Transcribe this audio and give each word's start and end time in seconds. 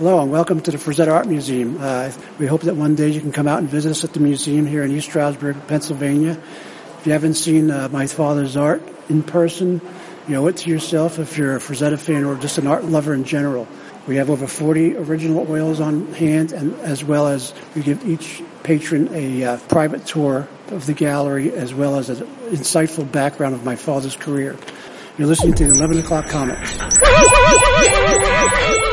Hello 0.00 0.18
and 0.22 0.32
welcome 0.32 0.62
to 0.62 0.70
the 0.70 0.78
Frazetta 0.78 1.12
Art 1.12 1.26
Museum. 1.26 1.76
Uh, 1.78 2.10
we 2.38 2.46
hope 2.46 2.62
that 2.62 2.74
one 2.74 2.94
day 2.94 3.10
you 3.10 3.20
can 3.20 3.32
come 3.32 3.46
out 3.46 3.58
and 3.58 3.68
visit 3.68 3.90
us 3.90 4.02
at 4.02 4.14
the 4.14 4.20
museum 4.20 4.64
here 4.64 4.82
in 4.82 4.90
East 4.90 5.08
Stroudsburg, 5.10 5.66
Pennsylvania. 5.66 6.40
If 6.98 7.02
you 7.04 7.12
haven't 7.12 7.34
seen 7.34 7.70
uh, 7.70 7.90
my 7.92 8.06
father's 8.06 8.56
art 8.56 8.82
in 9.10 9.22
person, 9.22 9.82
you 10.26 10.36
owe 10.36 10.46
it 10.46 10.56
to 10.56 10.70
yourself 10.70 11.18
if 11.18 11.36
you're 11.36 11.54
a 11.54 11.58
Frazetta 11.58 11.98
fan 11.98 12.24
or 12.24 12.34
just 12.36 12.56
an 12.56 12.66
art 12.66 12.86
lover 12.86 13.12
in 13.12 13.24
general. 13.24 13.68
We 14.06 14.16
have 14.16 14.30
over 14.30 14.46
40 14.46 14.96
original 14.96 15.46
oils 15.50 15.80
on 15.80 16.14
hand 16.14 16.52
and 16.52 16.74
as 16.76 17.04
well 17.04 17.26
as 17.26 17.52
we 17.74 17.82
give 17.82 18.02
each 18.08 18.42
patron 18.62 19.10
a 19.12 19.44
uh, 19.44 19.58
private 19.68 20.06
tour 20.06 20.48
of 20.68 20.86
the 20.86 20.94
gallery 20.94 21.52
as 21.52 21.74
well 21.74 21.96
as 21.96 22.08
an 22.08 22.26
insightful 22.48 23.12
background 23.12 23.54
of 23.54 23.66
my 23.66 23.76
father's 23.76 24.16
career. 24.16 24.56
You're 25.18 25.28
listening 25.28 25.56
to 25.56 25.66
the 25.66 25.74
11 25.74 25.98
o'clock 25.98 26.26
comics. 26.30 26.78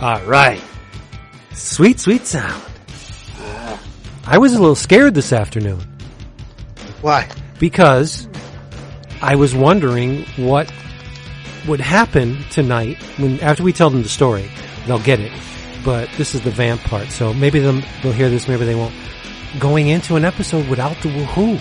All 0.00 0.20
right. 0.22 0.62
Sweet, 1.54 1.98
sweet 1.98 2.26
sound. 2.26 2.62
I 4.26 4.38
was 4.38 4.52
a 4.52 4.58
little 4.60 4.74
scared 4.76 5.14
this 5.14 5.32
afternoon 5.32 5.80
Why? 7.00 7.26
because 7.58 8.28
I 9.22 9.36
was 9.36 9.54
wondering 9.54 10.24
what 10.36 10.70
would 11.66 11.80
happen 11.80 12.44
tonight 12.50 13.02
when 13.18 13.40
after 13.40 13.62
we 13.62 13.72
tell 13.72 13.88
them 13.90 14.02
the 14.02 14.08
story. 14.08 14.48
They'll 14.86 14.98
get 15.00 15.18
it, 15.20 15.32
but 15.84 16.08
this 16.16 16.34
is 16.34 16.42
the 16.42 16.50
vamp 16.50 16.80
part, 16.82 17.08
so 17.10 17.32
maybe 17.34 17.58
they'll, 17.58 17.82
they'll 18.02 18.12
hear 18.12 18.28
this, 18.30 18.46
maybe 18.48 18.64
they 18.66 18.74
won't. 18.74 18.94
Going 19.58 19.88
into 19.88 20.16
an 20.16 20.24
episode 20.24 20.68
without 20.68 20.96
the 21.02 21.08
woohoo. 21.08 21.60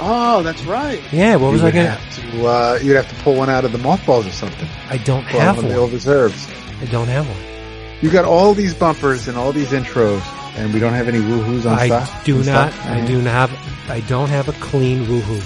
Oh, 0.00 0.42
that's 0.42 0.62
right. 0.64 1.00
Yeah, 1.12 1.36
what 1.36 1.52
was 1.52 1.62
I 1.62 1.66
would 1.66 1.74
gonna? 1.74 1.90
have 1.90 2.32
to, 2.32 2.46
uh, 2.46 2.78
you'd 2.82 2.96
have 2.96 3.08
to 3.08 3.14
pull 3.22 3.34
one 3.36 3.48
out 3.50 3.64
of 3.64 3.72
the 3.72 3.78
mothballs 3.78 4.26
or 4.26 4.32
something. 4.32 4.68
I 4.88 4.96
don't 4.98 5.26
Pull 5.28 5.40
have 5.40 5.56
one 5.56 5.64
of 5.66 5.70
the 5.70 5.76
one. 5.76 5.84
old 5.84 5.92
reserves. 5.92 6.48
I 6.80 6.86
don't 6.86 7.08
have 7.08 7.26
one. 7.28 7.55
You 8.02 8.10
got 8.10 8.24
all 8.24 8.52
these 8.54 8.74
bumpers 8.74 9.26
and 9.28 9.36
all 9.38 9.52
these 9.52 9.68
intros, 9.70 10.20
and 10.56 10.72
we 10.74 10.80
don't 10.80 10.92
have 10.92 11.08
any 11.08 11.18
woohoos 11.18 11.64
on 11.70 11.78
I 11.78 11.86
stock. 11.86 12.24
do 12.24 12.36
not. 12.44 12.72
stock? 12.72 12.86
I 12.86 13.04
do 13.06 13.22
not 13.22 13.50
have. 13.50 13.90
I 13.90 14.00
don't 14.00 14.28
have 14.28 14.48
a 14.48 14.52
clean 14.54 15.06
woohoo. 15.06 15.40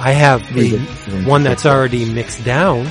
I 0.00 0.12
have 0.12 0.42
the 0.54 0.78
one 1.24 1.42
that's 1.42 1.66
already 1.66 2.04
mixed 2.10 2.44
down 2.44 2.86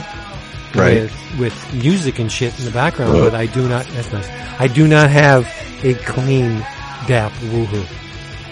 Right. 0.75 1.03
with 1.03 1.39
with 1.39 1.73
music 1.73 2.19
and 2.19 2.31
shit 2.31 2.57
in 2.59 2.65
the 2.65 2.71
background, 2.71 3.13
but 3.13 3.33
I 3.35 3.45
do 3.45 3.67
not. 3.67 3.85
That's 3.93 4.11
nice. 4.11 4.27
I 4.59 4.67
do 4.67 4.87
not 4.87 5.09
have 5.09 5.47
a 5.83 5.93
clean 5.93 6.59
DAP 7.07 7.31
woohoo. 7.51 7.85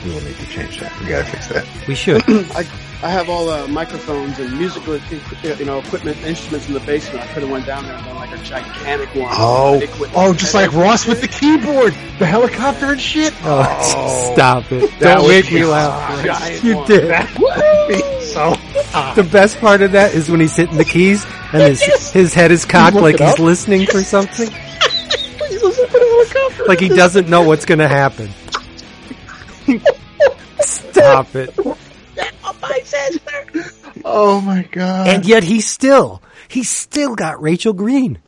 We 0.06 0.12
will 0.14 0.22
need 0.22 0.38
to 0.38 0.46
change 0.48 0.80
that. 0.80 0.98
We 1.02 1.08
gotta 1.08 1.26
fix 1.26 1.48
that. 1.48 1.66
We 1.88 1.96
should. 1.96 2.24
I 2.56 2.66
I 3.06 3.10
have 3.10 3.30
all 3.30 3.46
the 3.46 3.68
microphones 3.68 4.40
and 4.40 4.58
musical 4.58 4.98
you 5.60 5.64
know 5.66 5.78
equipment 5.78 6.18
instruments 6.24 6.68
in 6.68 6.74
the 6.74 6.80
basement. 6.80 7.22
I 7.24 7.28
could 7.28 7.44
have 7.44 7.52
went 7.52 7.68
down 7.68 7.84
there 7.86 7.94
and 7.94 8.04
done 8.04 8.16
like 8.16 8.32
a 8.32 8.44
gigantic 8.44 9.14
one. 9.14 9.30
Oh, 9.32 9.80
Equipment. 9.80 10.14
oh, 10.16 10.34
just 10.34 10.56
like 10.56 10.74
Ross 10.74 11.06
with 11.06 11.22
the 11.22 11.28
keyboard, 11.28 11.94
the 12.18 12.26
helicopter 12.26 12.88
and 12.94 13.00
shit. 13.00 13.32
Oh, 13.44 13.64
oh. 13.96 14.34
stop 14.34 14.72
it! 14.72 14.92
Don't 15.00 15.22
would 15.22 15.30
make 15.30 15.52
me 15.52 15.64
laugh. 15.66 16.26
giant 16.26 16.64
You 16.64 16.78
one. 16.78 16.88
did. 16.88 18.24
so 18.24 18.56
The 19.14 19.30
best 19.32 19.60
part 19.60 19.84
of 19.84 19.92
that 19.92 20.16
is 20.16 20.28
when 20.28 20.40
he's 20.40 20.56
hitting 20.56 20.78
the 20.78 20.84
keys 20.84 21.28
and 21.54 21.62
his 21.62 21.84
his 22.12 22.34
head 22.34 22.52
is 22.52 22.66
cocked 22.66 22.96
like 22.96 23.20
he's 23.20 23.34
up. 23.34 23.38
listening 23.38 23.86
for 23.86 24.02
something. 24.16 24.50
he's 24.50 25.62
listening 25.62 25.88
to 25.92 26.00
the 26.00 26.28
helicopter. 26.34 26.66
Like 26.66 26.80
he 26.80 26.90
doesn't 26.90 27.30
know 27.30 27.44
what's 27.44 27.66
going 27.66 27.78
to 27.78 27.88
happen. 27.88 28.32
Stop 30.60 31.36
it. 31.36 31.54
Oh 34.04 34.42
my 34.42 34.64
god! 34.72 35.08
And 35.08 35.26
yet 35.26 35.44
he 35.44 35.62
still, 35.62 36.22
he 36.48 36.64
still 36.64 37.16
got 37.16 37.42
Rachel 37.42 37.74
Green. 37.74 38.20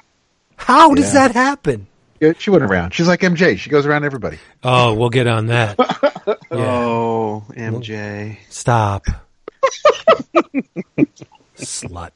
How 0.56 0.94
does 0.94 1.14
Yeah. 1.14 1.28
that 1.28 1.36
happen? 1.36 1.88
Yeah, 2.20 2.34
she 2.38 2.50
went 2.50 2.64
around. 2.64 2.94
She's 2.94 3.08
like 3.08 3.22
MJ. 3.22 3.58
She 3.60 3.70
goes 3.70 3.86
around 3.86 4.04
everybody. 4.06 4.40
Oh, 4.64 4.94
we'll 4.96 5.10
get 5.10 5.28
on 5.28 5.48
that. 5.48 5.78
Yeah, 6.52 6.58
Oh, 6.60 7.46
MJ. 7.56 8.38
stop. 8.50 9.06
Slut. 11.58 12.12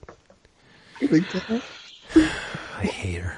I 1.02 2.86
hate 2.86 3.22
her. 3.22 3.38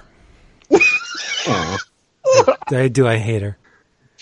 I 2.71 2.87
do. 2.91 3.07
I 3.07 3.17
hate 3.17 3.41
her. 3.43 3.57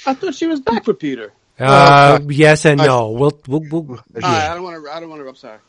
I 0.06 0.14
thought 0.14 0.36
she 0.36 0.48
was 0.48 0.60
back 0.60 0.84
for 0.86 0.94
Peter. 0.94 1.32
Uh, 1.62 2.20
yes 2.28 2.66
and 2.66 2.80
no. 2.80 3.10
We'll, 3.12 3.40
we'll, 3.48 3.62
we'll 3.70 3.82
All 3.92 3.98
right, 4.16 4.50
I 4.50 4.54
don't 4.56 4.64
want 4.64 4.84
to. 4.84 4.92
I 4.92 5.00
don't 5.00 5.10
want 5.10 5.22
to. 5.22 5.28
I'm 5.28 5.36
sorry. 5.36 5.60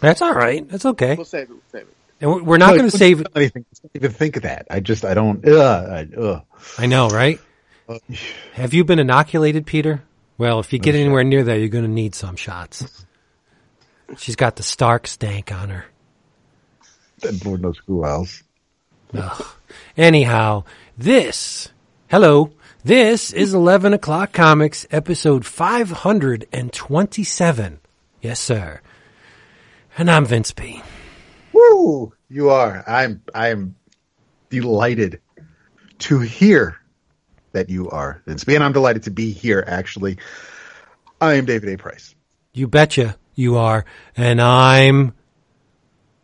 that's 0.00 0.22
all 0.22 0.32
right. 0.34 0.66
That's 0.68 0.86
okay. 0.86 1.14
We'll 1.16 1.24
save 1.24 1.44
it. 1.44 1.50
We'll 1.50 1.60
save 1.72 1.82
it. 1.82 1.96
And 2.20 2.30
we're- 2.30 2.42
we're 2.44 2.58
not 2.58 2.76
going 2.76 2.88
to 2.90 2.96
save 2.96 3.18
anything. 3.18 3.32
Don't 3.34 3.42
even, 3.42 3.64
don't 3.82 3.90
even 3.96 4.10
think 4.12 4.36
of 4.36 4.42
that. 4.44 4.66
I 4.70 4.80
just 4.80 5.04
I 5.04 5.14
don't. 5.14 5.46
Uh, 5.46 6.04
uh, 6.16 6.40
I 6.78 6.86
know, 6.86 7.08
right? 7.08 7.40
Have 8.54 8.72
you 8.72 8.84
been 8.84 8.98
inoculated, 8.98 9.66
Peter? 9.66 10.02
Well, 10.38 10.60
if 10.60 10.72
you 10.72 10.78
get 10.78 10.94
anywhere 10.94 11.24
near 11.24 11.42
there, 11.44 11.58
you're 11.58 11.68
going 11.68 11.84
to 11.84 11.90
need 11.90 12.14
some 12.14 12.36
shots. 12.36 13.04
She's 14.18 14.36
got 14.36 14.56
the 14.56 14.62
Stark 14.62 15.06
stank 15.06 15.52
on 15.52 15.70
her. 15.70 15.84
and 17.22 17.44
Lord 17.44 17.62
knows 17.62 17.78
who 17.86 18.04
else. 18.04 18.42
Ugh. 19.14 19.44
Anyhow, 19.96 20.64
this, 20.98 21.68
hello, 22.08 22.52
this 22.84 23.32
is 23.32 23.54
11 23.54 23.94
o'clock 23.94 24.32
comics 24.32 24.86
episode 24.90 25.46
527. 25.46 27.80
Yes, 28.20 28.38
sir. 28.38 28.80
And 29.96 30.10
I'm 30.10 30.26
Vince 30.26 30.52
P. 30.52 30.82
Woo! 31.52 32.12
You 32.28 32.50
are. 32.50 32.84
I'm. 32.86 33.22
I'm 33.34 33.76
delighted 34.50 35.20
to 36.00 36.20
hear 36.20 36.76
that 37.52 37.70
you 37.70 37.88
are 37.88 38.20
Vince 38.26 38.44
B, 38.44 38.54
and 38.54 38.62
I'm 38.62 38.72
delighted 38.72 39.04
to 39.04 39.10
be 39.10 39.30
here. 39.30 39.64
Actually, 39.66 40.18
I 41.20 41.34
am 41.34 41.44
David 41.46 41.70
A. 41.70 41.78
Price. 41.78 42.14
You 42.52 42.68
betcha 42.68 43.16
you 43.34 43.56
are. 43.56 43.86
And 44.16 44.42
I'm 44.42 45.14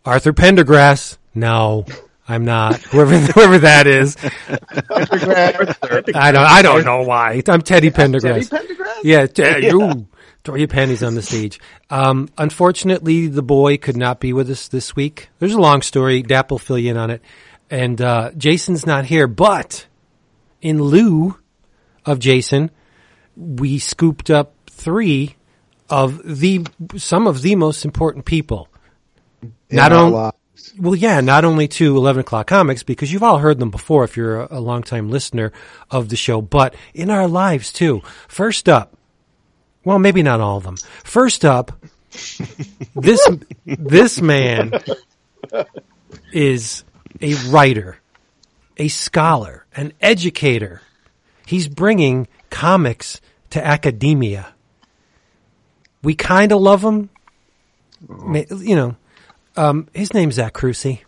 Arthur 0.04 0.32
Pendergrass. 0.32 1.16
No, 1.34 1.86
I'm 2.30 2.44
not. 2.44 2.80
Whoever, 2.82 3.18
whoever 3.32 3.58
that 3.58 3.88
is. 3.88 4.16
I 6.14 6.30
don't, 6.30 6.46
I 6.46 6.62
don't 6.62 6.84
know 6.84 7.02
why. 7.02 7.42
I'm 7.48 7.60
Teddy 7.60 7.90
Pendergrass. 7.90 8.48
Teddy 8.50 8.68
Pendergrass? 8.68 9.00
Yeah, 9.02 9.26
t- 9.26 9.66
you 9.66 10.06
throw 10.44 10.54
your 10.54 10.68
panties 10.68 11.02
on 11.02 11.16
the 11.16 11.22
stage. 11.22 11.58
Um, 11.90 12.28
unfortunately, 12.38 13.26
the 13.26 13.42
boy 13.42 13.78
could 13.78 13.96
not 13.96 14.20
be 14.20 14.32
with 14.32 14.48
us 14.48 14.68
this 14.68 14.94
week. 14.94 15.28
There's 15.40 15.54
a 15.54 15.60
long 15.60 15.82
story. 15.82 16.22
Dap 16.22 16.52
will 16.52 16.60
fill 16.60 16.78
you 16.78 16.92
in 16.92 16.96
on 16.96 17.10
it. 17.10 17.20
And 17.68 18.00
uh, 18.00 18.30
Jason's 18.36 18.86
not 18.86 19.06
here, 19.06 19.26
but 19.26 19.86
in 20.62 20.80
lieu 20.80 21.36
of 22.06 22.20
Jason, 22.20 22.70
we 23.34 23.80
scooped 23.80 24.30
up 24.30 24.54
three 24.70 25.34
of 25.88 26.22
the 26.24 26.64
some 26.96 27.26
of 27.26 27.42
the 27.42 27.56
most 27.56 27.84
important 27.84 28.24
people. 28.24 28.68
In 29.42 29.52
Not 29.72 29.92
our 29.92 30.32
Well, 30.78 30.94
yeah, 30.94 31.20
not 31.20 31.44
only 31.44 31.68
to 31.68 31.96
11 31.96 32.20
o'clock 32.20 32.46
comics, 32.46 32.82
because 32.82 33.12
you've 33.12 33.22
all 33.22 33.38
heard 33.38 33.58
them 33.58 33.70
before 33.70 34.04
if 34.04 34.16
you're 34.16 34.42
a, 34.42 34.58
a 34.58 34.60
longtime 34.60 35.10
listener 35.10 35.52
of 35.90 36.08
the 36.08 36.16
show, 36.16 36.40
but 36.40 36.74
in 36.94 37.10
our 37.10 37.26
lives 37.26 37.72
too. 37.72 38.02
First 38.28 38.68
up, 38.68 38.96
well, 39.84 39.98
maybe 39.98 40.22
not 40.22 40.40
all 40.40 40.58
of 40.58 40.64
them. 40.64 40.76
First 41.04 41.44
up, 41.44 41.72
this, 42.94 43.26
this 43.64 44.20
man 44.20 44.72
is 46.32 46.84
a 47.20 47.34
writer, 47.48 47.98
a 48.76 48.88
scholar, 48.88 49.66
an 49.74 49.92
educator. 50.00 50.82
He's 51.46 51.68
bringing 51.68 52.28
comics 52.50 53.20
to 53.50 53.64
academia. 53.64 54.54
We 56.02 56.14
kind 56.14 56.52
of 56.52 56.60
love 56.60 56.82
him. 56.84 57.10
Mm. 58.06 58.66
You 58.66 58.76
know, 58.76 58.96
um, 59.60 59.88
his 59.94 60.12
name's 60.14 60.34
Zach 60.36 60.54
Crucy. 60.54 61.00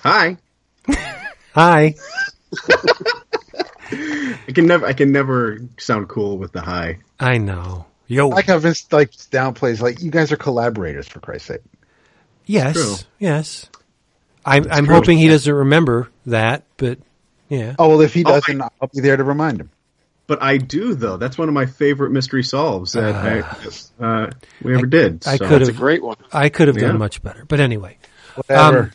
Hi. 0.00 0.36
Hi. 1.54 1.94
I 3.90 4.52
can 4.52 4.66
never 4.66 4.86
I 4.86 4.92
can 4.92 5.12
never 5.12 5.58
sound 5.78 6.08
cool 6.08 6.38
with 6.38 6.52
the 6.52 6.60
hi. 6.60 6.98
I 7.18 7.38
know. 7.38 7.86
Yo. 8.08 8.30
I 8.30 8.34
like 8.36 8.46
how 8.46 8.58
Vince 8.58 8.90
like 8.92 9.10
downplays. 9.12 9.80
Like 9.80 10.00
you 10.02 10.10
guys 10.10 10.32
are 10.32 10.36
collaborators 10.36 11.08
for 11.08 11.20
Christ's 11.20 11.48
sake. 11.48 11.60
yes. 12.44 12.74
true. 12.74 12.94
Yes. 13.18 13.66
I'm, 14.44 14.70
I'm 14.70 14.86
true. 14.86 14.94
hoping 14.94 15.18
he 15.18 15.26
doesn't 15.28 15.52
remember 15.52 16.08
that, 16.26 16.64
but 16.76 16.98
yeah. 17.48 17.74
Oh 17.78 17.88
well, 17.88 18.00
if 18.02 18.14
he 18.14 18.24
Oh, 18.24 18.30
I- 18.30 18.40
doesn't, 18.40 18.60
I'll 18.62 18.90
be 18.94 19.00
there 19.00 19.16
to 19.16 19.24
remind 19.24 19.60
him. 19.60 19.70
But 20.26 20.42
I 20.42 20.56
do 20.58 20.94
though. 20.94 21.16
That's 21.16 21.38
one 21.38 21.48
of 21.48 21.54
my 21.54 21.66
favorite 21.66 22.10
mystery 22.10 22.42
solves 22.42 22.92
that 22.94 23.14
I, 23.14 24.04
uh, 24.04 24.30
we 24.62 24.74
ever 24.74 24.86
did. 24.86 25.26
I 25.26 25.38
could 25.38 25.62
It's 25.62 25.68
a 25.68 25.72
have, 25.72 25.80
great 25.80 26.02
one. 26.02 26.16
I 26.32 26.48
could 26.48 26.66
have 26.68 26.76
Yeah. 26.76 26.88
done 26.88 26.98
much 26.98 27.22
better. 27.22 27.44
But 27.46 27.60
anyway, 27.60 27.98
Whatever. 28.34 28.92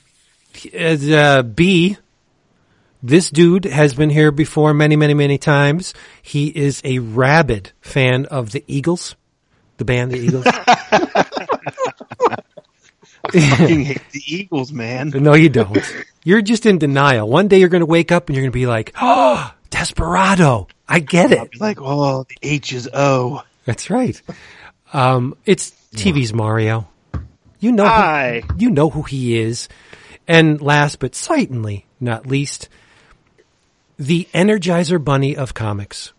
as, 0.74 1.10
uh, 1.10 1.44
B 1.44 1.98
This 3.04 3.30
dude 3.32 3.66
has 3.66 3.94
been 3.96 4.10
here 4.12 4.32
before 4.32 4.74
many, 4.76 4.96
many, 4.96 5.14
many 5.16 5.38
times. 5.40 5.94
He 6.22 6.48
is 6.50 6.82
a 6.84 7.00
rabid 7.00 7.72
fan 7.82 8.26
of 8.28 8.52
the 8.52 8.64
Eagles, 8.68 9.16
the 9.78 9.86
band, 9.86 10.12
the 10.12 10.20
Eagles. 10.20 10.46
I 13.34 13.40
fucking 13.40 13.86
hate 13.86 14.02
the 14.12 14.22
Eagles, 14.28 14.72
man. 14.72 15.10
no, 15.16 15.34
you 15.34 15.50
don't. 15.50 15.78
You're 16.24 16.42
just 16.42 16.66
in 16.66 16.78
denial. 16.78 17.28
One 17.30 17.48
day 17.48 17.60
you're 17.60 17.70
going 17.70 17.82
to 17.82 17.86
wake 17.88 18.12
up 18.12 18.28
and 18.30 18.36
you're 18.36 18.44
going 18.44 18.52
to 18.52 18.56
be 18.58 18.68
like, 18.68 18.94
oh, 19.02 19.52
Desperado. 19.70 20.68
I 20.92 21.00
get 21.00 21.32
it. 21.32 21.60
like, 21.60 21.78
oh, 21.82 22.26
the 22.28 22.36
H 22.42 22.74
is 22.74 22.90
O. 22.94 23.44
That's 23.66 23.90
right. 23.90 24.22
Um, 24.94 25.36
it's 25.46 25.72
TV's 25.96 26.34
Mario. 26.34 26.88
You 27.60 27.72
know, 27.72 27.86
Hi. 27.86 28.42
who, 28.48 28.56
you 28.58 28.72
know 28.72 28.90
who 28.90 29.04
he 29.04 29.38
is. 29.38 29.70
And 30.28 30.62
last 30.62 31.00
but 31.00 31.16
certainly 31.16 31.86
not 32.00 32.26
least, 32.28 32.68
the 33.98 34.28
Energizer 34.34 35.04
Bunny 35.04 35.36
of 35.38 35.54
comics. 35.54 36.12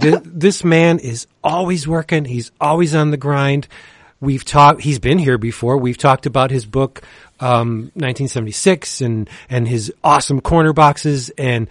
Th- 0.00 0.20
this 0.24 0.64
man 0.64 0.98
is 0.98 1.26
always 1.42 1.86
working. 1.86 2.24
He's 2.24 2.50
always 2.60 2.94
on 2.94 3.10
the 3.10 3.16
grind. 3.16 3.68
We've 4.20 4.44
talked. 4.44 4.82
He's 4.82 4.98
been 4.98 5.18
here 5.18 5.38
before. 5.38 5.78
We've 5.78 5.98
talked 5.98 6.26
about 6.26 6.50
his 6.50 6.64
book, 6.66 7.02
um, 7.40 7.90
1976, 7.94 9.00
and 9.00 9.28
and 9.50 9.66
his 9.66 9.92
awesome 10.04 10.40
corner 10.40 10.72
boxes. 10.72 11.30
And 11.30 11.68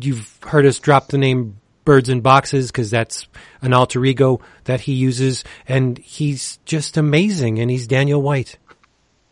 you've 0.00 0.38
heard 0.42 0.66
us 0.66 0.78
drop 0.78 1.08
the 1.08 1.18
name 1.18 1.58
Birds 1.84 2.08
in 2.08 2.20
Boxes 2.20 2.70
because 2.70 2.90
that's 2.90 3.26
an 3.60 3.72
alter 3.72 4.04
ego 4.04 4.40
that 4.64 4.82
he 4.82 4.92
uses. 4.92 5.44
And 5.66 5.98
he's 5.98 6.58
just 6.64 6.96
amazing. 6.96 7.58
And 7.58 7.70
he's 7.70 7.86
Daniel 7.86 8.22
White. 8.22 8.58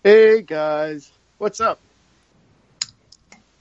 Hey 0.02 0.42
guys, 0.42 1.10
what's 1.38 1.60
up? 1.60 1.78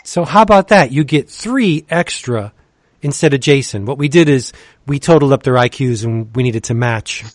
So 0.04 0.24
how 0.26 0.42
about 0.42 0.70
that? 0.70 0.92
You 0.92 1.04
get 1.04 1.30
three 1.30 1.86
extra 1.90 2.54
instead 3.02 3.34
of 3.34 3.42
Jason. 3.42 3.86
What 3.86 3.98
we 3.98 4.08
did 4.08 4.30
is 4.30 4.54
we 4.88 5.00
totaled 5.00 5.34
up 5.34 5.44
their 5.44 5.54
IQs 5.54 6.04
and 6.04 6.36
we 6.36 6.44
needed 6.44 6.64
to 6.66 6.74
match 6.74 7.26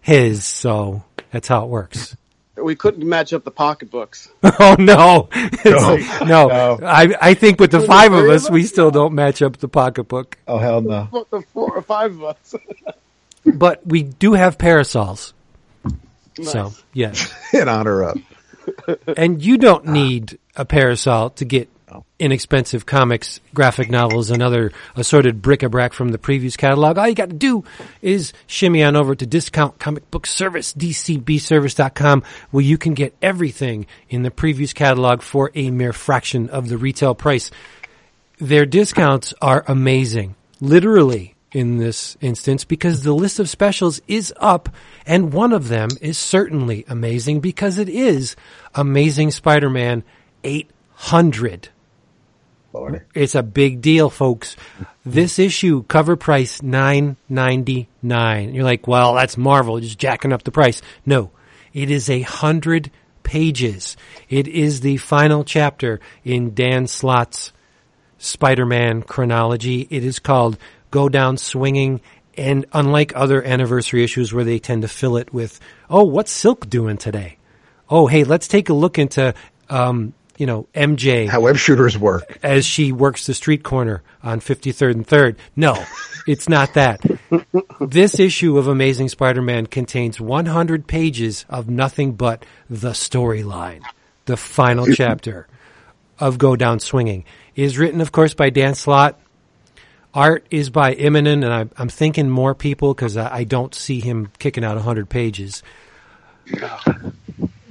his. 0.00 0.44
So 0.44 1.04
that's 1.30 1.48
how 1.48 1.64
it 1.64 1.68
works. 1.68 2.16
We 2.56 2.76
couldn't 2.76 3.08
match 3.08 3.32
up 3.32 3.42
the 3.44 3.50
pocketbooks. 3.50 4.28
oh 4.44 4.76
no, 4.78 5.28
It's- 5.32 6.20
no. 6.20 6.46
No. 6.46 6.78
I 6.84 7.14
I 7.20 7.34
think 7.34 7.58
with 7.60 7.70
the 7.72 7.78
With 7.78 7.86
five 7.88 8.12
of 8.12 8.28
us, 8.30 8.46
of 8.46 8.52
we 8.54 8.62
still 8.64 8.90
don't 8.92 9.14
match 9.14 9.42
up 9.42 9.56
the 9.56 9.68
pocketbook. 9.68 10.38
Oh 10.46 10.58
hell 10.58 10.80
no! 10.80 11.04
What 11.10 11.30
the 11.30 11.42
four 11.52 11.74
or 11.76 11.82
five 11.82 12.12
of 12.12 12.22
us? 12.24 12.54
But 13.46 13.86
we 13.86 14.02
do 14.04 14.32
have 14.32 14.56
parasols. 14.56 15.34
So 16.42 16.62
Nice. 16.64 16.82
yes, 16.94 17.34
In 17.52 17.68
honor 17.68 18.02
of. 18.04 18.18
and 19.18 19.44
you 19.44 19.58
don't 19.58 19.86
need 19.88 20.38
a 20.56 20.64
parasol 20.64 21.30
to 21.30 21.44
get 21.44 21.68
inexpensive 22.18 22.86
comics, 22.86 23.40
graphic 23.52 23.90
novels, 23.90 24.30
and 24.30 24.42
other 24.42 24.72
assorted 24.96 25.42
bric-a-brac 25.42 25.92
from 25.92 26.10
the 26.10 26.18
previews 26.18 26.56
catalog. 26.56 26.98
All 26.98 27.08
you 27.08 27.14
got 27.14 27.30
to 27.30 27.34
do 27.34 27.64
is 28.02 28.32
shimmy 28.46 28.82
on 28.82 28.96
over 28.96 29.14
to 29.14 29.26
Discount 29.26 29.78
Comic 29.78 30.10
Book 30.10 30.26
Service, 30.26 30.72
dcbservice.com, 30.74 32.22
where 32.50 32.64
you 32.64 32.78
can 32.78 32.94
get 32.94 33.14
everything 33.20 33.86
in 34.08 34.22
the 34.22 34.30
previews 34.30 34.74
catalog 34.74 35.22
for 35.22 35.50
a 35.54 35.70
mere 35.70 35.92
fraction 35.92 36.48
of 36.50 36.68
the 36.68 36.78
retail 36.78 37.14
price. 37.14 37.50
Their 38.38 38.66
discounts 38.66 39.32
are 39.40 39.64
amazing, 39.68 40.34
literally 40.60 41.34
in 41.52 41.76
this 41.76 42.16
instance, 42.20 42.64
because 42.64 43.02
the 43.02 43.14
list 43.14 43.38
of 43.38 43.48
specials 43.48 44.00
is 44.08 44.34
up, 44.38 44.68
and 45.06 45.32
one 45.32 45.52
of 45.52 45.68
them 45.68 45.88
is 46.00 46.18
certainly 46.18 46.84
amazing 46.88 47.38
because 47.40 47.78
it 47.78 47.88
is 47.88 48.34
Amazing 48.74 49.30
Spider-Man 49.30 50.02
800. 50.42 51.68
Lordy. 52.74 53.00
It's 53.14 53.34
a 53.34 53.42
big 53.42 53.80
deal, 53.80 54.10
folks. 54.10 54.56
This 55.06 55.38
issue 55.38 55.84
cover 55.84 56.16
price 56.16 56.62
nine 56.62 57.16
ninety 57.28 57.88
nine. 58.02 58.54
You're 58.54 58.64
like, 58.64 58.88
well, 58.88 59.14
that's 59.14 59.36
Marvel 59.36 59.80
just 59.80 59.98
jacking 59.98 60.32
up 60.32 60.42
the 60.42 60.50
price. 60.50 60.82
No, 61.06 61.30
it 61.72 61.90
is 61.90 62.10
a 62.10 62.22
hundred 62.22 62.90
pages. 63.22 63.96
It 64.28 64.48
is 64.48 64.80
the 64.80 64.96
final 64.98 65.44
chapter 65.44 66.00
in 66.24 66.54
Dan 66.54 66.86
Slott's 66.86 67.52
Spider-Man 68.18 69.02
chronology. 69.02 69.86
It 69.88 70.04
is 70.04 70.18
called 70.18 70.58
Go 70.90 71.08
Down 71.08 71.36
Swinging. 71.36 72.00
And 72.36 72.66
unlike 72.72 73.12
other 73.14 73.42
anniversary 73.44 74.02
issues 74.02 74.32
where 74.32 74.44
they 74.44 74.58
tend 74.58 74.82
to 74.82 74.88
fill 74.88 75.16
it 75.16 75.32
with, 75.32 75.60
oh, 75.88 76.02
what's 76.02 76.32
Silk 76.32 76.68
doing 76.68 76.96
today? 76.96 77.38
Oh, 77.88 78.08
hey, 78.08 78.24
let's 78.24 78.48
take 78.48 78.70
a 78.70 78.74
look 78.74 78.98
into, 78.98 79.34
um, 79.70 80.14
you 80.36 80.46
know, 80.46 80.66
MJ 80.74 81.28
How 81.28 81.40
web 81.40 81.56
shooters 81.56 81.96
work. 81.98 82.38
as 82.42 82.64
she 82.66 82.92
works 82.92 83.26
the 83.26 83.34
street 83.34 83.62
corner 83.62 84.02
on 84.22 84.40
53rd 84.40 84.90
and 84.92 85.06
3rd. 85.06 85.36
No, 85.56 85.82
it's 86.26 86.48
not 86.48 86.74
that. 86.74 87.00
this 87.80 88.18
issue 88.18 88.58
of 88.58 88.66
Amazing 88.66 89.08
Spider-Man 89.10 89.66
contains 89.66 90.20
100 90.20 90.86
pages 90.86 91.44
of 91.48 91.68
nothing 91.68 92.12
but 92.12 92.44
the 92.68 92.90
storyline, 92.90 93.82
the 94.24 94.36
final 94.36 94.86
chapter 94.86 95.46
of 96.18 96.38
Go 96.38 96.56
Down 96.56 96.80
Swinging. 96.80 97.24
It 97.54 97.62
is 97.64 97.78
written, 97.78 98.00
of 98.00 98.10
course, 98.12 98.34
by 98.34 98.50
Dan 98.50 98.74
Slott. 98.74 99.20
Art 100.12 100.46
is 100.50 100.70
by 100.70 100.94
Immonen, 100.94 101.44
and 101.44 101.52
I, 101.52 101.66
I'm 101.76 101.88
thinking 101.88 102.30
more 102.30 102.54
people 102.54 102.94
because 102.94 103.16
I, 103.16 103.34
I 103.38 103.44
don't 103.44 103.74
see 103.74 103.98
him 104.00 104.28
kicking 104.38 104.64
out 104.64 104.76
100 104.76 105.08
pages. 105.08 105.62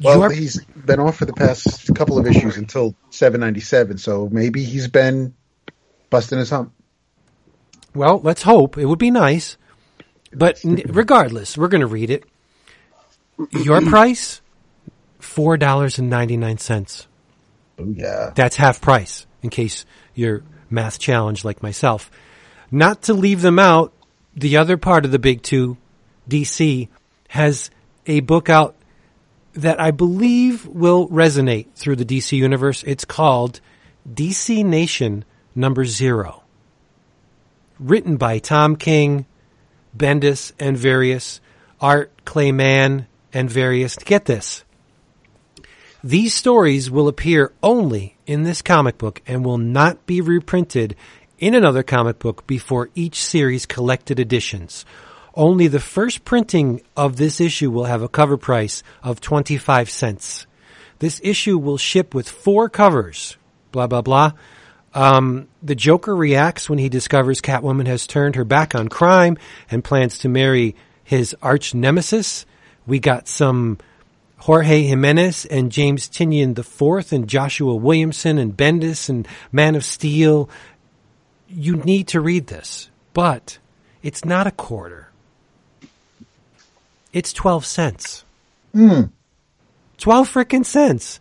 Well, 0.01 0.19
Your- 0.19 0.31
he's 0.31 0.59
been 0.85 0.99
off 0.99 1.17
for 1.17 1.25
the 1.25 1.33
past 1.33 1.93
couple 1.95 2.17
of 2.17 2.27
issues 2.27 2.57
until 2.57 2.95
797, 3.09 3.97
so 3.97 4.29
maybe 4.31 4.63
he's 4.63 4.87
been 4.87 5.33
busting 6.09 6.39
his 6.39 6.49
hump. 6.49 6.73
Well, 7.95 8.19
let's 8.21 8.41
hope. 8.43 8.77
It 8.77 8.85
would 8.85 8.99
be 8.99 9.11
nice. 9.11 9.57
But 10.31 10.63
n- 10.65 10.81
regardless, 10.87 11.57
we're 11.57 11.67
going 11.67 11.81
to 11.81 11.87
read 11.87 12.09
it. 12.09 12.23
Your 13.51 13.81
price, 13.89 14.41
$4.99. 15.21 17.07
Oh 17.79 17.93
yeah. 17.95 18.31
That's 18.35 18.55
half 18.55 18.81
price, 18.81 19.25
in 19.41 19.49
case 19.49 19.85
you're 20.13 20.43
math 20.69 20.99
challenged 20.99 21.45
like 21.45 21.63
myself. 21.63 22.11
Not 22.71 23.03
to 23.03 23.13
leave 23.13 23.41
them 23.41 23.59
out, 23.59 23.93
the 24.35 24.57
other 24.57 24.77
part 24.77 25.05
of 25.05 25.11
the 25.11 25.19
big 25.19 25.43
two, 25.43 25.77
DC, 26.29 26.87
has 27.29 27.69
a 28.07 28.19
book 28.21 28.49
out 28.49 28.75
that 29.53 29.79
I 29.79 29.91
believe 29.91 30.65
will 30.65 31.07
resonate 31.09 31.67
through 31.75 31.97
the 31.97 32.05
DC 32.05 32.37
universe. 32.37 32.83
It's 32.83 33.05
called 33.05 33.59
DC 34.11 34.65
Nation 34.65 35.25
Number 35.55 35.85
Zero. 35.85 36.43
Written 37.79 38.17
by 38.17 38.39
Tom 38.39 38.75
King, 38.75 39.25
Bendis, 39.95 40.53
and 40.59 40.77
various, 40.77 41.39
Art 41.79 42.11
Clay 42.25 42.51
Mann, 42.51 43.07
and 43.31 43.49
various. 43.49 43.95
Get 43.95 44.25
this. 44.25 44.63
These 46.03 46.33
stories 46.33 46.91
will 46.91 47.07
appear 47.07 47.53
only 47.61 48.17
in 48.25 48.43
this 48.43 48.61
comic 48.61 48.97
book 48.97 49.21
and 49.25 49.45
will 49.45 49.57
not 49.57 50.05
be 50.05 50.19
reprinted 50.19 50.95
in 51.39 51.55
another 51.55 51.83
comic 51.83 52.19
book 52.19 52.45
before 52.45 52.89
each 52.95 53.23
series 53.23 53.65
collected 53.65 54.19
editions. 54.19 54.85
Only 55.35 55.67
the 55.67 55.79
first 55.79 56.25
printing 56.25 56.81
of 56.95 57.15
this 57.15 57.41
issue 57.41 57.71
will 57.71 57.85
have 57.85 58.01
a 58.01 58.09
cover 58.09 58.37
price 58.37 58.83
of 59.01 59.19
25 59.19 59.89
cents. 59.89 60.45
This 60.99 61.19
issue 61.23 61.57
will 61.57 61.77
ship 61.77 62.13
with 62.13 62.29
four 62.29 62.69
covers. 62.69 63.37
Blah, 63.71 63.87
blah, 63.87 64.01
blah. 64.01 64.33
Um, 64.93 65.47
the 65.63 65.75
Joker 65.75 66.15
reacts 66.15 66.69
when 66.69 66.77
he 66.77 66.87
discovers 66.87 67.41
Catwoman 67.41 67.87
has 67.87 68.05
turned 68.05 68.35
her 68.35 68.45
back 68.45 68.75
on 68.75 68.89
crime 68.89 69.37
and 69.71 69.83
plans 69.83 70.19
to 70.19 70.29
marry 70.29 70.75
his 71.03 71.35
arch 71.41 71.73
nemesis. 71.73 72.45
We 72.85 72.99
got 72.99 73.27
some 73.27 73.79
Jorge 74.37 74.83
Jimenez 74.83 75.45
and 75.45 75.71
James 75.71 76.09
Tynion 76.09 76.57
IV 76.57 77.11
and 77.11 77.27
Joshua 77.27 77.75
Williamson 77.75 78.37
and 78.37 78.55
Bendis 78.55 79.09
and 79.09 79.27
Man 79.51 79.75
of 79.75 79.83
Steel. 79.83 80.49
You 81.47 81.77
need 81.77 82.09
to 82.09 82.21
read 82.21 82.47
this, 82.47 82.91
but 83.13 83.57
it's 84.03 84.25
not 84.25 84.45
a 84.45 84.51
quarter. 84.51 85.09
It's 87.13 87.31
12 87.31 87.65
cents. 87.65 88.25
12 89.97 90.33
frickin' 90.33 90.65
cents. 90.65 91.19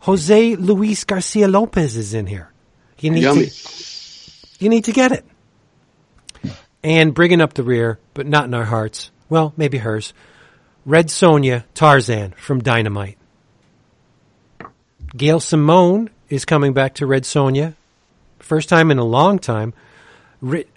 Jose 0.00 0.56
Luis 0.56 1.02
Garcia 1.04 1.48
Lopez 1.48 1.96
is 1.96 2.12
in 2.12 2.26
here. 2.26 2.52
You 3.00 3.10
need 3.10 3.22
Yummy. 3.22 3.46
to, 3.46 4.46
you 4.58 4.68
need 4.68 4.84
to 4.84 4.92
get 4.92 5.12
it. 5.12 5.24
And 6.82 7.14
bringing 7.14 7.40
up 7.40 7.54
the 7.54 7.62
rear, 7.62 7.98
but 8.12 8.26
not 8.26 8.44
in 8.44 8.52
our 8.52 8.64
hearts. 8.64 9.10
Well, 9.30 9.54
maybe 9.56 9.78
hers. 9.78 10.12
Red 10.84 11.08
Sonja 11.08 11.64
Tarzan 11.72 12.32
from 12.32 12.60
Dynamite. 12.60 13.16
Gail 15.16 15.40
Simone 15.40 16.10
is 16.28 16.44
coming 16.44 16.74
back 16.74 16.96
to 16.96 17.06
Red 17.06 17.22
Sonja. 17.22 17.74
First 18.38 18.68
time 18.68 18.90
in 18.90 18.98
a 18.98 19.04
long 19.04 19.38
time. 19.38 19.72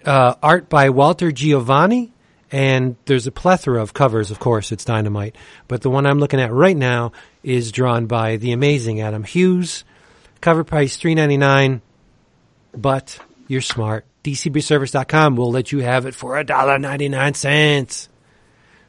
Uh, 0.04 0.34
art 0.42 0.70
by 0.70 0.88
Walter 0.88 1.30
Geovani. 1.30 2.12
And 2.50 2.96
there's 3.04 3.26
a 3.26 3.32
plethora 3.32 3.82
of 3.82 3.92
covers, 3.92 4.30
of 4.30 4.38
course, 4.38 4.72
it's 4.72 4.84
Dynamite. 4.84 5.36
But 5.66 5.82
the 5.82 5.90
one 5.90 6.06
I'm 6.06 6.18
looking 6.18 6.40
at 6.40 6.52
right 6.52 6.76
now 6.76 7.12
is 7.42 7.72
drawn 7.72 8.06
by 8.06 8.36
the 8.36 8.52
amazing 8.52 9.00
Adam 9.00 9.24
Hughes. 9.24 9.84
Cover 10.40 10.64
price 10.64 10.96
three 10.96 11.14
ninety 11.14 11.36
nine. 11.36 11.82
but 12.72 13.18
you're 13.48 13.60
smart. 13.62 14.04
DCBService.com 14.24 15.36
will 15.36 15.50
let 15.50 15.72
you 15.72 15.78
have 15.80 16.04
it 16.06 16.14
for 16.14 16.32
$1.99. 16.42 18.08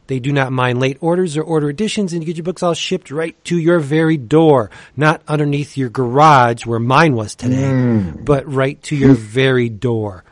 They 0.07 0.19
do 0.19 0.33
not 0.33 0.51
mind 0.51 0.79
late 0.79 0.97
orders 1.01 1.37
or 1.37 1.43
order 1.43 1.69
additions 1.69 2.13
and 2.13 2.21
you 2.21 2.25
get 2.25 2.35
your 2.35 2.43
books 2.43 2.63
all 2.63 2.73
shipped 2.73 3.11
right 3.11 3.41
to 3.45 3.57
your 3.57 3.79
very 3.79 4.17
door. 4.17 4.71
Not 4.97 5.21
underneath 5.27 5.77
your 5.77 5.89
garage 5.89 6.65
where 6.65 6.79
mine 6.79 7.15
was 7.15 7.35
today, 7.35 7.55
mm. 7.55 8.25
but 8.25 8.51
right 8.51 8.81
to 8.83 8.95
your 8.95 9.13
very 9.13 9.69
door. 9.69 10.23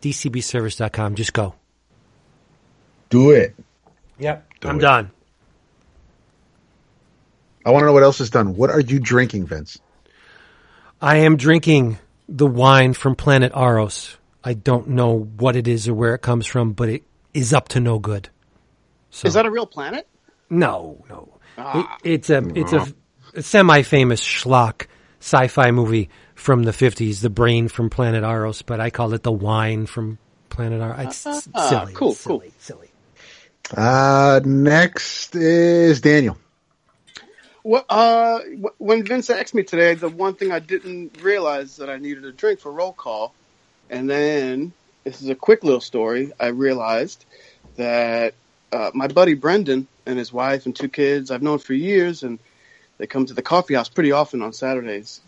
DCBService.com. 0.00 1.14
Just 1.14 1.32
go. 1.32 1.54
Do 3.10 3.30
it. 3.30 3.54
Yep. 4.18 4.48
Do 4.60 4.68
I'm 4.68 4.78
it. 4.78 4.80
done. 4.82 5.10
I 7.64 7.70
want 7.70 7.82
to 7.82 7.86
know 7.86 7.92
what 7.92 8.02
else 8.02 8.20
is 8.20 8.30
done. 8.30 8.54
What 8.56 8.70
are 8.70 8.80
you 8.80 9.00
drinking, 9.00 9.46
Vince? 9.46 9.78
I 11.00 11.18
am 11.18 11.36
drinking 11.36 11.98
the 12.28 12.46
wine 12.46 12.94
from 12.94 13.16
Planet 13.16 13.52
Arous. 13.52 14.16
I 14.44 14.54
don't 14.54 14.88
know 14.90 15.18
what 15.18 15.56
it 15.56 15.66
is 15.66 15.88
or 15.88 15.94
where 15.94 16.14
it 16.14 16.20
comes 16.22 16.46
from, 16.46 16.72
but 16.72 16.88
it 16.88 17.02
is 17.34 17.52
up 17.52 17.68
to 17.70 17.80
no 17.80 17.98
good. 17.98 18.28
So 19.10 19.26
Is 19.28 19.34
that 19.34 19.46
a 19.46 19.50
real 19.50 19.66
planet? 19.66 20.06
no, 20.48 21.04
no. 21.10 21.32
It, 21.58 21.86
it's 22.04 22.30
a 22.30 22.42
it's 22.54 22.72
a, 22.74 22.86
a 23.34 23.42
semi-famous 23.42 24.20
schlock 24.22 24.86
sci-fi 25.20 25.70
movie 25.70 26.10
from 26.34 26.64
the 26.64 26.72
fifties, 26.72 27.22
The 27.22 27.30
Brain 27.30 27.68
from 27.68 27.88
Planet 27.88 28.22
Arous, 28.24 28.62
but 28.64 28.78
I 28.78 28.90
call 28.90 29.14
it 29.14 29.22
the 29.22 29.32
wine 29.32 29.86
from 29.86 30.18
Planet 30.50 30.80
Arous. 30.82 31.06
It's 31.06 31.26
s- 31.26 31.48
Ah, 31.54 31.68
silly, 31.70 31.94
cool, 31.94 32.12
silly, 32.12 32.52
silly. 32.58 32.85
Uh, 33.74 34.40
next 34.44 35.34
is 35.34 36.00
Daniel. 36.00 36.36
What, 37.62 37.86
uh, 37.88 38.40
when 38.78 39.04
Vince 39.04 39.28
asked 39.28 39.54
me 39.54 39.64
today, 39.64 39.94
the 39.94 40.08
one 40.08 40.34
thing 40.34 40.52
I 40.52 40.60
didn't 40.60 41.20
realize 41.20 41.78
that 41.78 41.90
I 41.90 41.96
needed 41.98 42.24
a 42.24 42.30
drink 42.30 42.60
for 42.60 42.70
roll 42.70 42.92
call, 42.92 43.34
and 43.90 44.08
then 44.08 44.72
this 45.02 45.20
is 45.20 45.28
a 45.28 45.34
quick 45.34 45.64
little 45.64 45.80
story. 45.80 46.32
I 46.38 46.48
realized 46.48 47.24
that 47.76 48.34
uh, 48.72 48.92
my 48.94 49.08
buddy 49.08 49.34
Brendan 49.34 49.88
and 50.06 50.16
his 50.16 50.32
wife 50.32 50.66
and 50.66 50.76
two 50.76 50.88
kids 50.88 51.32
I've 51.32 51.42
known 51.42 51.58
for 51.58 51.74
years, 51.74 52.22
and 52.22 52.38
they 52.98 53.08
come 53.08 53.26
to 53.26 53.34
the 53.34 53.42
coffee 53.42 53.74
house 53.74 53.88
pretty 53.88 54.12
often 54.12 54.42
on 54.42 54.52
Saturdays. 54.52 55.20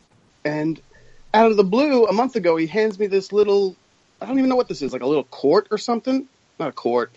And 0.44 0.80
out 1.34 1.50
of 1.50 1.56
the 1.56 1.64
blue, 1.64 2.06
a 2.06 2.12
month 2.12 2.36
ago, 2.36 2.56
he 2.56 2.68
hands 2.68 2.98
me 2.98 3.08
this 3.08 3.32
little, 3.32 3.74
I 4.20 4.26
don't 4.26 4.38
even 4.38 4.48
know 4.48 4.56
what 4.56 4.68
this 4.68 4.80
is, 4.80 4.92
like 4.92 5.02
a 5.02 5.06
little 5.06 5.24
quart 5.24 5.68
or 5.72 5.78
something. 5.78 6.28
Not 6.58 6.68
a 6.68 6.72
quart, 6.72 7.12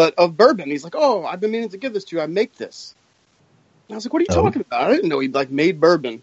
but 0.00 0.14
of 0.16 0.34
bourbon. 0.34 0.70
He's 0.70 0.82
like, 0.82 0.94
"Oh, 0.96 1.26
I've 1.26 1.40
been 1.40 1.50
meaning 1.50 1.68
to 1.68 1.76
give 1.76 1.92
this 1.92 2.04
to 2.04 2.16
you. 2.16 2.22
I 2.22 2.26
make 2.26 2.56
this." 2.56 2.94
And 3.86 3.94
I 3.94 3.96
was 3.96 4.06
like, 4.06 4.14
"What 4.14 4.20
are 4.20 4.22
you 4.22 4.28
Oh. 4.30 4.42
talking 4.44 4.62
about?" 4.62 4.90
I 4.90 4.94
didn't 4.94 5.10
know 5.10 5.18
he 5.18 5.28
like 5.28 5.50
made 5.50 5.78
bourbon, 5.78 6.22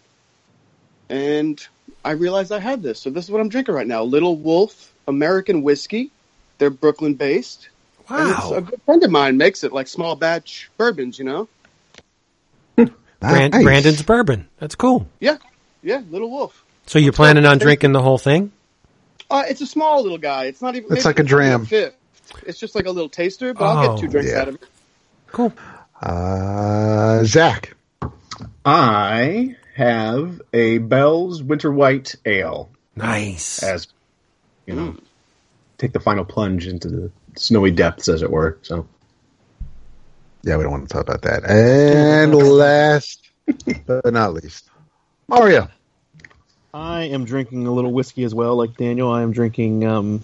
and 1.08 1.64
I 2.04 2.10
realized 2.12 2.50
I 2.50 2.58
had 2.58 2.82
this. 2.82 2.98
So 2.98 3.08
this 3.10 3.24
is 3.24 3.30
what 3.30 3.40
I'm 3.40 3.48
drinking 3.48 3.76
right 3.76 3.86
now: 3.86 4.02
Little 4.02 4.34
Wolf 4.34 4.92
American 5.06 5.62
whiskey. 5.62 6.10
They're 6.58 6.70
Brooklyn 6.70 7.14
based. 7.14 7.68
And 8.08 8.30
it's 8.30 8.50
a 8.50 8.60
good 8.62 8.80
friend 8.84 9.04
of 9.04 9.12
mine 9.12 9.36
makes 9.36 9.62
it 9.62 9.72
like 9.72 9.86
small 9.86 10.16
batch 10.16 10.70
bourbons. 10.76 11.20
You 11.20 11.26
know? 11.26 11.48
Brand, 13.20 13.52
Nice. 13.52 13.62
Brandon's 13.62 14.02
bourbon. 14.02 14.48
That's 14.58 14.74
cool. 14.74 15.06
Yeah, 15.20 15.36
yeah. 15.84 16.02
Little 16.10 16.30
Wolf. 16.32 16.64
So 16.86 16.98
you're 16.98 17.12
planning 17.12 17.46
on 17.46 17.58
drinking 17.58 17.92
the 17.92 18.02
whole 18.02 18.18
thing? 18.18 18.50
Uh, 19.30 19.44
it's 19.48 19.60
a 19.60 19.66
small 19.66 20.02
little 20.02 20.18
guy. 20.18 20.46
It's 20.46 20.62
not 20.62 20.74
even. 20.74 20.96
It's 20.96 21.04
like 21.04 21.20
a 21.20 21.22
dram. 21.22 21.64
fifth. 21.66 21.94
It's 22.46 22.58
just 22.58 22.74
like 22.74 22.86
a 22.86 22.90
little 22.90 23.08
taster, 23.08 23.54
but 23.54 23.64
I'll 23.64 23.90
Oh, 23.90 23.94
get 23.94 24.00
two 24.00 24.08
drinks 24.08 24.30
yeah. 24.32 24.40
out 24.40 24.48
of 24.48 24.54
it. 24.56 24.62
Cool. 25.28 25.52
Uh, 26.00 27.24
Zach. 27.24 27.74
I 28.64 29.56
have 29.74 30.40
a 30.52 30.78
Bell's 30.78 31.42
Winter 31.42 31.70
White 31.72 32.14
Ale 32.24 32.68
Nice. 32.96 33.62
as 33.62 33.88
you 34.66 34.74
know, 34.74 34.96
take 35.78 35.92
the 35.92 36.00
final 36.00 36.24
plunge 36.24 36.66
into 36.66 36.88
the 36.88 37.10
snowy 37.36 37.70
depths, 37.70 38.08
as 38.08 38.22
it 38.22 38.30
were. 38.30 38.58
So 38.62 38.86
Yeah, 40.42 40.56
we 40.56 40.62
don't 40.62 40.72
want 40.72 40.88
to 40.88 40.92
talk 40.92 41.02
about 41.08 41.22
that. 41.22 41.48
And 41.50 42.34
last 42.34 43.28
but 43.86 44.12
not 44.12 44.34
least, 44.34 44.68
Mario. 45.26 45.68
I 46.74 47.04
am 47.04 47.24
drinking 47.24 47.66
a 47.66 47.72
little 47.72 47.92
whiskey 47.92 48.24
as 48.24 48.34
well, 48.34 48.56
like 48.56 48.76
Daniel. 48.76 49.10
I 49.10 49.22
am 49.22 49.32
drinking 49.32 49.84
um, 49.86 50.22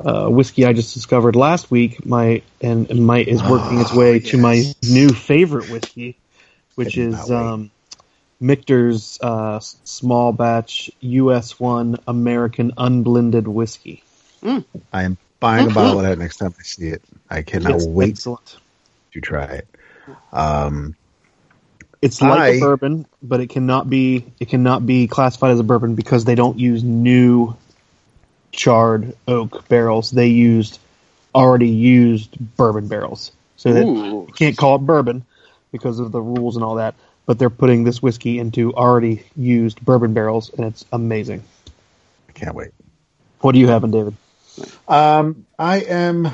uh, 0.00 0.28
whiskey 0.28 0.64
I 0.64 0.72
just 0.72 0.94
discovered 0.94 1.36
last 1.36 1.70
week. 1.70 2.04
My 2.06 2.42
and, 2.60 2.90
and 2.90 3.06
my 3.06 3.18
is 3.18 3.42
working 3.42 3.80
its 3.80 3.92
way 3.92 4.20
to 4.20 4.38
my 4.38 4.62
new 4.88 5.08
favorite 5.10 5.70
whiskey, 5.70 6.16
which 6.76 6.88
I 6.88 7.02
did 7.02 7.12
is 7.14 7.30
um, 7.30 7.70
Michter's 8.40 9.18
uh, 9.20 9.60
small 9.60 10.32
batch 10.32 10.90
US 11.00 11.58
one 11.58 11.98
American 12.06 12.72
unblended 12.76 13.48
whiskey. 13.48 14.02
I 14.92 15.02
am 15.02 15.18
buying 15.40 15.66
a 15.66 15.70
bottle 15.70 15.98
of 16.00 16.06
that 16.06 16.18
next 16.18 16.36
time 16.38 16.54
I 16.58 16.62
see 16.62 16.88
it. 16.88 17.02
I 17.28 17.42
cannot 17.42 17.76
It's 17.76 17.86
wait 17.86 18.10
excellent. 18.10 18.56
to 19.12 19.20
try 19.20 19.44
it. 19.44 19.68
Um, 20.32 20.94
It's 22.00 22.22
like 22.22 22.38
I- 22.38 22.48
a 22.48 22.60
bourbon, 22.60 23.06
but 23.22 23.40
it 23.40 23.48
cannot 23.48 23.90
be 23.90 24.24
it 24.38 24.48
cannot 24.48 24.86
be 24.86 25.08
classified 25.08 25.50
as 25.52 25.60
a 25.60 25.64
bourbon 25.64 25.96
because 25.96 26.24
they 26.24 26.36
don't 26.36 26.58
use 26.58 26.84
new 26.84 27.56
charred 28.52 29.16
oak 29.26 29.68
barrels. 29.68 30.10
They 30.10 30.28
used 30.28 30.78
already 31.34 31.68
used 31.68 32.36
bourbon 32.56 32.88
barrels. 32.88 33.32
So 33.56 33.72
that 33.72 33.84
Ooh. 33.84 34.26
you 34.26 34.32
can't 34.34 34.56
call 34.56 34.76
it 34.76 34.78
bourbon 34.80 35.24
because 35.72 35.98
of 35.98 36.12
the 36.12 36.20
rules 36.20 36.56
and 36.56 36.64
all 36.64 36.76
that. 36.76 36.94
But 37.26 37.38
they're 37.38 37.50
putting 37.50 37.84
this 37.84 38.00
whiskey 38.00 38.38
into 38.38 38.74
already 38.74 39.24
used 39.36 39.84
bourbon 39.84 40.14
barrels, 40.14 40.50
and 40.50 40.64
it's 40.64 40.84
amazing. 40.92 41.44
I 42.28 42.32
can't 42.32 42.54
wait. 42.54 42.70
What 43.40 43.54
are 43.54 43.58
you 43.58 43.68
having, 43.68 43.90
David? 43.90 44.16
Um, 44.86 45.46
I 45.58 45.80
am. 45.80 46.28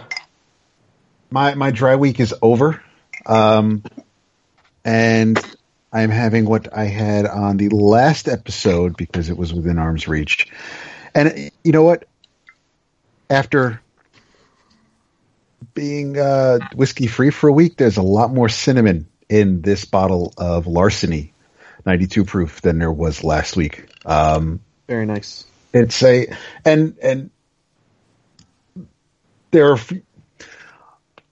My 1.31 1.55
my 1.55 1.73
dry 1.73 1.97
week 1.97 2.21
is 2.21 2.33
over, 2.41 2.81
um, 3.27 3.83
and 4.85 5.39
I'm 5.93 6.11
having 6.11 6.45
what 6.45 6.77
I 6.77 6.85
had 6.85 7.27
on 7.27 7.57
the 7.57 7.71
last 7.71 8.29
episode 8.29 8.97
because 8.97 9.31
it 9.31 9.37
was 9.37 9.53
within 9.53 9.79
arm's 9.79 10.07
reach. 10.07 10.49
And 11.15 11.51
you 11.63 11.73
know 11.73 11.85
what? 11.85 12.07
After 13.31 13.81
being 15.73 16.19
uh, 16.19 16.59
whiskey 16.75 17.07
free 17.07 17.31
for 17.31 17.49
a 17.49 17.53
week, 17.53 17.77
there's 17.77 17.97
a 17.97 18.03
lot 18.03 18.33
more 18.33 18.49
cinnamon 18.49 19.09
in 19.29 19.63
this 19.63 19.85
bottle 19.85 20.33
of 20.37 20.67
Larceny 20.67 21.33
92 21.87 22.25
proof 22.25 22.61
than 22.61 22.79
there 22.79 22.93
was 22.93 23.25
last 23.25 23.57
week. 23.57 23.87
Um, 24.05 24.61
Very 24.89 25.07
nice. 25.07 25.45
it's 25.73 26.03
a 26.03 26.35
and 26.65 26.97
and 27.03 27.31
there 29.51 29.73
are 29.73 29.79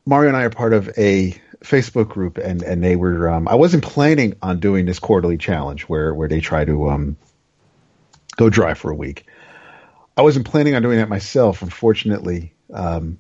Mario 0.07 0.29
and 0.29 0.37
I 0.37 0.45
are 0.45 0.51
part 0.51 0.73
of 0.73 0.91
a 0.99 1.35
Facebook 1.63 2.09
group 2.09 2.39
and 2.39 2.63
and 2.63 2.83
they 2.83 2.97
were 2.97 3.29
um, 3.29 3.49
I 3.49 3.55
wasn't 3.55 3.85
planning 3.85 4.35
on 4.43 4.61
doing 4.61 4.87
this 4.87 4.99
quarterly 4.99 5.39
challenge 5.39 5.83
where 5.83 6.15
where 6.15 6.29
they 6.29 6.41
try 6.41 6.65
to 6.65 6.89
um 6.91 7.17
go 8.37 8.51
dry 8.51 8.75
for 8.75 8.91
a 8.91 8.95
week. 8.95 9.27
I 10.17 10.23
wasn't 10.23 10.47
planning 10.47 10.75
on 10.75 10.83
doing 10.83 10.99
that 10.99 11.09
myself. 11.09 11.63
Unfortunately, 11.63 12.53
um, 12.73 13.19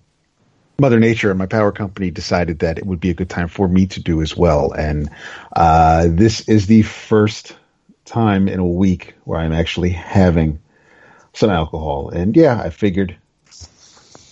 Mother 0.78 1.00
Nature 1.00 1.30
and 1.30 1.38
my 1.38 1.46
power 1.46 1.72
company 1.72 2.10
decided 2.10 2.60
that 2.60 2.78
it 2.78 2.86
would 2.86 3.00
be 3.00 3.10
a 3.10 3.14
good 3.14 3.30
time 3.30 3.48
for 3.48 3.68
me 3.68 3.86
to 3.86 4.00
do 4.00 4.20
as 4.20 4.36
well. 4.36 4.72
And 4.72 5.10
uh, 5.54 6.08
this 6.10 6.48
is 6.48 6.66
the 6.66 6.82
first 6.82 7.56
time 8.04 8.48
in 8.48 8.58
a 8.58 8.66
week 8.66 9.14
where 9.24 9.38
I'm 9.38 9.52
actually 9.52 9.90
having 9.90 10.60
some 11.32 11.50
alcohol. 11.50 12.10
And 12.10 12.36
yeah, 12.36 12.60
I 12.60 12.70
figured 12.70 13.16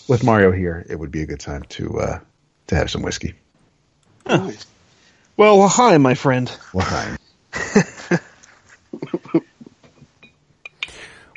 with 0.08 0.24
Mario 0.24 0.50
here, 0.50 0.84
it 0.88 0.96
would 0.96 1.10
be 1.12 1.22
a 1.22 1.26
good 1.26 1.40
time 1.40 1.62
to 1.70 2.00
uh, 2.00 2.20
to 2.66 2.74
have 2.74 2.90
some 2.90 3.02
whiskey. 3.02 3.34
Nice. 4.26 4.66
Well, 5.36 5.66
hi, 5.68 5.96
my 5.98 6.14
friend. 6.14 6.50
Well, 6.74 6.84
hi. 6.84 7.16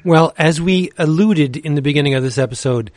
Well, 0.03 0.33
as 0.37 0.59
we 0.59 0.91
alluded 0.97 1.55
in 1.55 1.75
the 1.75 1.81
beginning 1.81 2.13
of 2.15 2.23
this 2.23 2.37
episode, 2.37 2.91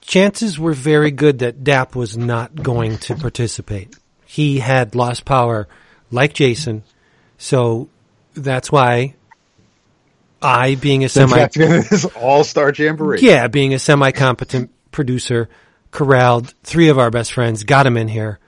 chances 0.00 0.58
were 0.58 0.72
very 0.72 1.10
good 1.10 1.40
that 1.40 1.62
Dap 1.62 1.94
was 1.94 2.16
not 2.16 2.54
going 2.54 2.98
to 2.98 3.14
participate. 3.14 3.96
He 4.26 4.58
had 4.58 4.94
lost 4.94 5.24
power 5.24 5.68
like 6.10 6.34
Jason, 6.34 6.82
so 7.38 7.88
that's 8.34 8.72
why 8.72 9.14
I, 10.42 10.74
being 10.74 11.04
a 11.04 11.08
Semi- 11.08 11.46
this 11.54 12.04
all 12.16 12.44
star 12.44 12.72
jamboree. 12.72 13.20
yeah, 13.20 13.46
being 13.48 13.74
a 13.74 13.78
semi 13.78 14.10
competent 14.10 14.70
producer, 14.90 15.48
corralled 15.90 16.52
three 16.62 16.88
of 16.88 16.98
our 16.98 17.10
best 17.10 17.32
friends, 17.32 17.64
got 17.64 17.86
him 17.86 17.96
in 17.96 18.08
here, 18.08 18.38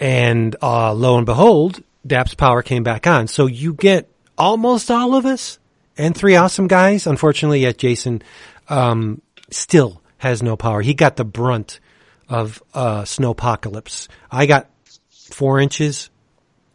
and 0.00 0.56
uh, 0.62 0.92
lo 0.92 1.16
and 1.16 1.26
behold, 1.26 1.82
Dap's 2.06 2.34
power 2.34 2.62
came 2.62 2.82
back 2.82 3.06
on. 3.06 3.28
So 3.28 3.46
you 3.46 3.74
get 3.74 4.08
almost 4.36 4.90
all 4.90 5.14
of 5.14 5.26
us 5.26 5.58
and 5.96 6.16
three 6.16 6.36
awesome 6.36 6.66
guys. 6.68 7.06
Unfortunately, 7.06 7.60
yet 7.60 7.78
Jason 7.78 8.22
um, 8.68 9.20
still 9.50 10.02
has 10.18 10.42
no 10.42 10.56
power. 10.56 10.80
He 10.82 10.94
got 10.94 11.16
the 11.16 11.24
brunt 11.24 11.80
of 12.28 12.62
uh, 12.74 13.02
snowpocalypse. 13.02 14.08
I 14.30 14.46
got 14.46 14.70
four 15.10 15.60
inches. 15.60 16.10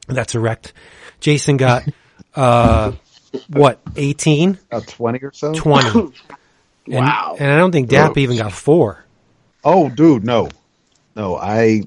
That's 0.07 0.36
erect. 0.36 0.74
Jason 1.19 1.57
got 1.57 1.83
uh, 2.36 2.93
what, 3.50 3.79
18, 3.95 4.57
About 4.71 4.88
twenty 4.88 5.19
or 5.19 5.31
so. 5.33 5.53
20. 5.53 6.13
And, 6.89 7.03
Wow. 7.05 7.36
And 7.38 7.51
I 7.51 7.57
don't 7.57 7.74
think 7.74 7.89
Dap 7.89 8.17
even 8.17 8.38
got 8.38 8.53
four. 8.53 9.03
Oh, 9.62 9.89
dude, 9.89 10.24
no, 10.24 10.47
no. 11.17 11.36
I 11.36 11.81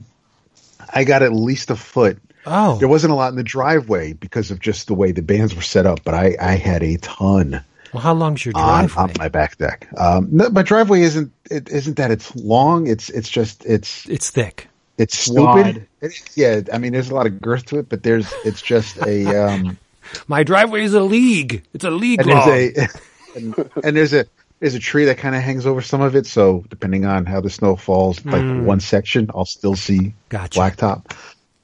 I 0.92 1.04
got 1.04 1.22
at 1.22 1.32
least 1.32 1.70
a 1.70 1.76
foot. 1.76 2.18
Oh, 2.46 2.76
There 2.78 2.88
wasn't 2.88 3.12
a 3.12 3.16
lot 3.16 3.28
in 3.30 3.36
the 3.36 3.42
driveway 3.42 4.14
because 4.14 4.50
of 4.50 4.60
just 4.60 4.86
the 4.86 4.94
way 4.94 5.12
the 5.12 5.22
bands 5.22 5.54
were 5.54 5.62
set 5.62 5.84
up, 5.86 6.00
but 6.04 6.14
I 6.14 6.36
I 6.40 6.52
had 6.56 6.82
a 6.82 6.96
ton 6.98 7.62
well, 7.92 8.02
how 8.02 8.14
long's 8.14 8.44
your 8.46 8.56
on, 8.56 8.86
driveway? 8.86 9.02
on 9.02 9.12
my 9.18 9.28
back 9.28 9.58
deck. 9.58 9.88
Um, 9.98 10.28
no, 10.30 10.48
my 10.50 10.62
driveway 10.62 11.00
isn't 11.02 11.32
it 11.50 11.68
isn't 11.68 11.96
that 11.96 12.10
it's 12.12 12.34
long. 12.36 12.86
It's 12.86 13.10
it's 13.10 13.28
just 13.28 13.66
it's 13.66 14.08
it's 14.08 14.30
thick. 14.30 14.68
it's 14.96 15.18
stupid. 15.18 15.86
It- 16.00 16.12
yeah, 16.36 16.60
I 16.72 16.78
mean, 16.78 16.92
there's 16.92 17.10
a 17.10 17.14
lot 17.14 17.26
of 17.26 17.40
girth 17.42 17.66
to 17.66 17.78
it, 17.80 17.88
but 17.88 18.02
there's 18.04 18.32
it's 18.44 18.62
just 18.62 18.96
a 18.98 19.26
um, 19.46 19.76
My 20.28 20.44
driveway 20.44 20.84
is 20.84 20.94
a 20.94 21.02
league. 21.02 21.64
It's 21.74 21.84
a 21.84 21.90
league 21.90 22.20
and 22.20 22.30
long. 22.30 22.48
there's 22.48 22.78
a 22.78 22.88
and, 23.36 23.70
and 23.84 23.96
there's 23.96 24.12
a 24.14 24.24
there's 24.60 24.76
a 24.76 24.78
tree 24.80 25.06
that 25.06 25.18
kind 25.18 25.34
of 25.34 25.42
hangs 25.42 25.66
over 25.66 25.82
some 25.82 26.00
of 26.00 26.14
it. 26.14 26.26
So 26.26 26.64
depending 26.70 27.06
on 27.06 27.26
how 27.26 27.40
the 27.40 27.50
snow 27.50 27.74
falls, 27.74 28.24
like 28.24 28.64
one 28.64 28.78
section, 28.78 29.30
I'll 29.34 29.44
still 29.46 29.74
see 29.74 30.14
Gotcha. 30.28 30.60
blacktop. 30.60 31.10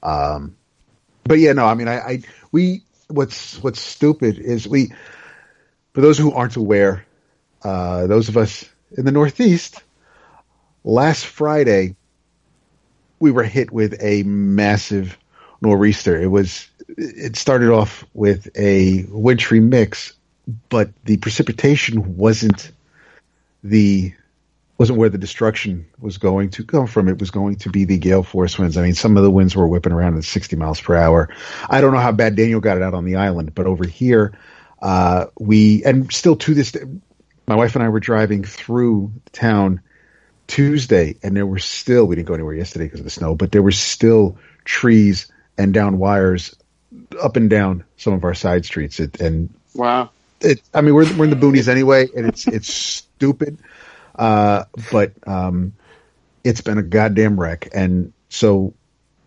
Um, 0.03 0.56
but 1.27 1.39
yeah, 1.39 1.53
no, 1.53 1.65
I 1.65 1.73
mean, 1.75 1.87
I, 1.87 1.99
I 1.99 2.21
we 2.51 2.83
what's 3.07 3.61
what's 3.61 3.79
stupid 3.79 4.39
is 4.39 4.67
we 4.67 4.91
for 5.93 6.01
those 6.01 6.17
who 6.17 6.33
aren't 6.33 6.55
aware, 6.55 7.05
uh, 7.63 8.07
those 8.07 8.29
of 8.29 8.37
us 8.37 8.65
in 8.97 9.05
the 9.05 9.11
Northeast, 9.11 9.83
last 10.83 11.25
Friday 11.25 11.95
we 13.19 13.31
were 13.31 13.43
hit 13.43 13.71
with 13.71 13.95
a 14.01 14.23
massive 14.23 15.17
nor'easter. 15.61 16.19
It 16.21 16.27
was 16.27 16.67
it 16.87 17.35
started 17.35 17.71
off 17.71 18.05
with 18.13 18.47
a 18.55 19.05
wintry 19.09 19.59
mix, 19.59 20.13
but 20.69 20.89
the 21.03 21.17
precipitation 21.17 22.17
wasn't 22.17 22.71
the 23.63 24.13
wasn't 24.77 24.99
where 24.99 25.09
the 25.09 25.17
destruction 25.17 25.87
was 25.99 26.17
going 26.17 26.49
to 26.51 26.63
come 26.63 26.87
from. 26.87 27.07
It 27.07 27.19
was 27.19 27.31
going 27.31 27.55
to 27.57 27.69
be 27.69 27.85
the 27.85 27.97
gale 27.97 28.23
force 28.23 28.59
winds. 28.59 28.77
I 28.77 28.83
mean, 28.83 28.93
some 28.93 29.17
of 29.17 29.23
the 29.23 29.31
winds 29.31 29.55
were 29.55 29.67
whipping 29.67 29.91
around 29.93 30.17
at 30.17 30.23
60 30.23 30.55
miles 30.55 30.79
per 30.79 30.95
hour. 30.95 31.29
I 31.69 31.81
don't 31.81 31.93
know 31.93 31.99
how 31.99 32.11
bad 32.11 32.35
Daniel 32.35 32.59
got 32.59 32.77
it 32.77 32.83
out 32.83 32.93
on 32.93 33.05
the 33.05 33.15
island, 33.15 33.55
but 33.55 33.65
over 33.65 33.85
here, 33.85 34.37
uh, 34.81 35.25
we, 35.39 35.83
and 35.83 36.11
still 36.13 36.35
to 36.35 36.53
this 36.53 36.71
day, 36.71 36.81
my 37.47 37.55
wife 37.55 37.75
and 37.75 37.83
I 37.83 37.89
were 37.89 37.99
driving 37.99 38.43
through 38.43 39.11
town 39.31 39.81
Tuesday 40.47 41.17
and 41.23 41.35
there 41.35 41.45
were 41.45 41.59
still, 41.59 42.05
we 42.05 42.15
didn't 42.15 42.27
go 42.27 42.33
anywhere 42.33 42.53
yesterday 42.53 42.85
because 42.85 42.99
of 42.99 43.05
the 43.05 43.09
snow, 43.09 43.35
but 43.35 43.51
there 43.51 43.63
were 43.63 43.71
still 43.71 44.37
trees 44.63 45.31
and 45.57 45.73
down 45.73 45.97
wires 45.97 46.55
up 47.21 47.35
and 47.35 47.49
down 47.49 47.83
some 47.97 48.13
of 48.13 48.23
our 48.23 48.33
side 48.33 48.65
streets. 48.65 48.99
It, 48.99 49.19
and 49.19 49.53
Wow. 49.73 50.11
it, 50.41 50.61
I 50.73 50.81
mean, 50.81 50.93
we're 50.93 51.11
we're 51.17 51.25
in 51.25 51.29
the 51.29 51.35
boonies 51.35 51.67
anyway, 51.67 52.07
and 52.15 52.27
it's 52.27 52.47
it's 52.47 52.73
stupid, 52.73 53.57
uh, 54.17 54.65
but 54.91 55.13
um, 55.27 55.73
it's 56.43 56.61
been 56.61 56.77
a 56.77 56.83
goddamn 56.83 57.39
wreck. 57.39 57.69
And 57.73 58.13
so 58.29 58.73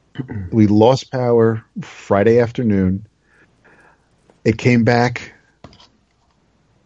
we 0.52 0.66
lost 0.66 1.10
power 1.10 1.64
Friday 1.82 2.40
afternoon. 2.40 3.06
It 4.44 4.58
came 4.58 4.84
back 4.84 5.34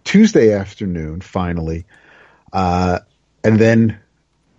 Tuesday 0.04 0.52
afternoon, 0.52 1.20
finally, 1.20 1.86
uh, 2.52 3.00
and 3.42 3.58
then 3.58 3.98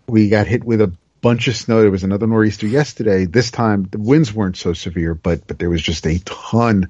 we 0.08 0.30
got 0.30 0.48
hit 0.48 0.64
with 0.64 0.82
a 0.82 0.94
bunch 1.22 1.48
of 1.48 1.56
snow. 1.56 1.82
There 1.82 1.92
was 1.92 2.04
another 2.04 2.28
nor'easter 2.28 2.68
yesterday. 2.68 3.26
This 3.26 3.52
time 3.52 3.88
the 3.92 4.00
winds 4.00 4.34
weren't 4.34 4.58
so 4.58 4.74
severe, 4.74 5.14
but 5.14 5.46
but 5.46 5.60
there 5.60 5.70
was 5.70 5.82
just 5.82 6.06
a 6.08 6.20
ton 6.20 6.90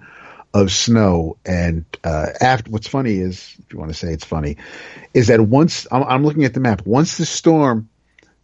of 0.55 0.71
snow. 0.71 1.35
And 1.45 1.83
uh, 2.05 2.27
after, 2.39 2.71
what's 2.71 2.87
funny 2.87 3.17
is, 3.17 3.55
if 3.59 3.73
you 3.73 3.77
want 3.77 3.91
to 3.91 3.97
say 3.97 4.13
it's 4.13 4.23
funny, 4.23 4.55
is 5.13 5.27
that 5.27 5.41
once 5.41 5.85
I'm, 5.91 6.03
I'm 6.03 6.23
looking 6.23 6.45
at 6.45 6.53
the 6.53 6.61
map, 6.61 6.87
once 6.87 7.17
the 7.17 7.25
storm 7.25 7.89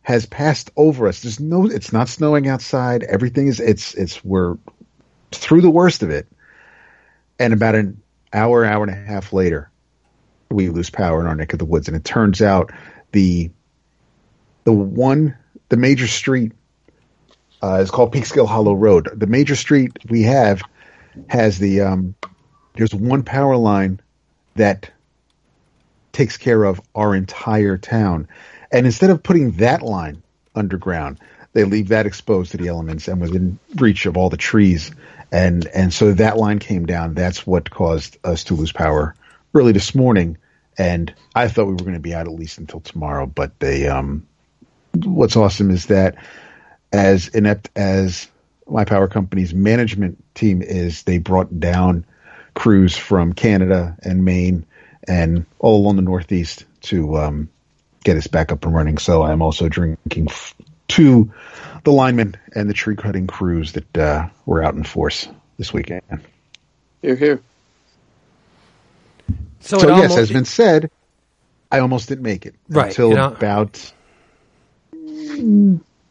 has 0.02 0.26
passed 0.26 0.72
over 0.76 1.08
us, 1.08 1.22
there's 1.22 1.40
no, 1.40 1.68
it's 1.68 1.94
not 1.94 2.10
snowing 2.10 2.50
outside. 2.50 3.04
Everything 3.04 3.48
is, 3.48 3.62
it's, 3.62 3.94
it's, 3.94 4.24
we're 4.26 4.58
through 5.32 5.62
the 5.62 5.70
worst 5.70 6.04
of 6.04 6.10
it. 6.10 6.28
And 7.40 7.54
about 7.54 7.76
an 7.76 8.02
hour, 8.34 8.66
hour 8.66 8.84
and 8.84 8.92
a 8.92 9.08
half 9.08 9.32
later, 9.32 9.72
we 10.50 10.68
lose 10.68 10.90
power 10.90 11.22
in 11.22 11.28
our 11.28 11.36
neck 11.36 11.54
of 11.54 11.60
the 11.60 11.66
woods. 11.66 11.88
And 11.88 11.96
it 11.96 12.04
turns 12.04 12.42
out 12.42 12.74
the, 13.14 13.52
the 14.66 14.74
one, 14.74 15.38
the 15.70 15.78
major 15.78 16.08
street 16.08 16.52
uh, 17.64 17.80
is 17.82 17.90
called 17.90 18.14
Peekskill 18.14 18.50
Hollow 18.50 18.74
Road. 18.74 19.08
The 19.16 19.28
major 19.28 19.56
street 19.56 19.94
we 20.10 20.24
have 20.24 20.62
has 21.28 21.58
the 21.58 21.82
um, 21.82 22.16
there's 22.76 22.94
one 22.94 23.24
power 23.24 23.56
line 23.58 24.00
that 24.56 24.92
takes 26.12 26.38
care 26.38 26.64
of 26.64 26.82
our 26.94 27.16
entire 27.16 27.78
town, 27.78 28.28
and 28.72 28.86
instead 28.86 29.10
of 29.10 29.24
putting 29.24 29.52
that 29.52 29.82
line 29.82 30.22
underground, 30.56 31.20
they 31.54 31.64
leave 31.64 31.90
that 31.90 32.06
exposed 32.06 32.52
to 32.52 32.58
the 32.58 32.68
elements 32.68 33.08
and 33.08 33.22
within 33.22 33.60
reach 33.76 34.06
of 34.06 34.18
all 34.18 34.30
the 34.30 34.38
trees, 34.38 34.92
and 35.32 35.66
and 35.68 35.94
so 35.94 36.14
that 36.14 36.38
line 36.38 36.60
came 36.60 36.86
down. 36.86 37.14
That's 37.14 37.46
what 37.46 37.70
caused 37.70 38.18
us 38.24 38.46
to 38.46 38.56
lose 38.56 38.72
power 38.72 39.16
early 39.54 39.72
this 39.72 39.94
morning, 39.96 40.38
and 40.78 41.14
I 41.36 41.48
thought 41.48 41.68
we 41.68 41.74
were 41.74 41.80
going 41.80 41.94
to 41.94 42.00
be 42.00 42.14
out 42.14 42.28
at 42.28 42.34
least 42.34 42.58
until 42.58 42.80
tomorrow, 42.80 43.26
but 43.26 43.60
they 43.60 43.88
um, 43.88 44.28
what's 44.94 45.36
awesome 45.36 45.72
is 45.72 45.88
that 45.88 46.16
as 46.92 47.30
inept 47.30 47.70
as 47.76 48.28
my 48.72 48.86
power 48.86 49.08
company's 49.08 49.54
management 49.54 50.24
team 50.34 50.62
is, 50.62 51.04
they 51.04 51.18
brought 51.18 51.60
down 51.60 52.06
crews 52.54 52.96
from 52.98 53.34
Canada 53.34 53.96
and 54.02 54.26
Maine 54.26 54.66
and 55.08 55.46
all 55.60 55.76
along 55.78 55.98
the 55.98 56.02
Northeast 56.02 56.66
to 56.82 57.18
um, 57.18 57.50
get 58.04 58.18
us 58.18 58.28
back 58.28 58.52
up 58.52 58.66
and 58.66 58.74
running. 58.74 58.98
So 58.98 59.24
I'm 59.24 59.42
also 59.42 59.68
drinking 59.70 60.28
f- 60.30 60.56
to 60.90 61.32
the 61.84 61.92
linemen 61.92 62.36
and 62.56 62.70
the 62.70 62.74
tree 62.74 62.96
cutting 62.96 63.28
crews 63.28 63.74
that 63.74 63.98
uh, 63.98 64.30
were 64.46 64.64
out 64.64 64.76
in 64.76 64.84
force 64.84 65.28
this 65.58 65.74
weekend. 65.74 66.02
Here, 67.02 67.16
here. 67.16 67.42
so 69.62 69.80
So 69.80 69.88
yes, 69.88 69.96
almost- 70.12 70.16
has 70.18 70.32
been 70.32 70.46
said, 70.46 70.92
I 71.72 71.80
almost 71.80 72.10
didn't 72.10 72.24
make 72.24 72.46
it 72.46 72.56
Right, 72.70 72.88
until 72.90 73.10
you 73.10 73.16
know- 73.16 73.34
about 73.34 73.92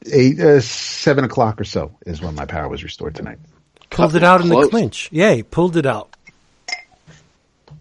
eight, 0.07 0.41
uh, 0.41 0.61
seven 0.61 1.25
o'clock 1.25 1.61
or 1.61 1.65
so 1.65 1.93
is 2.07 2.21
when 2.21 2.35
my 2.35 2.47
power 2.47 2.69
was 2.69 2.83
restored 2.85 3.15
tonight. 3.15 3.39
pulled 3.91 4.15
it 4.15 4.23
out 4.23 4.41
in 4.41 4.49
the 4.49 4.55
Close. 4.55 4.71
clinch. 4.71 5.09
Yay, 5.13 5.43
pulled 5.43 5.77
it 5.77 5.87
out. 5.87 6.15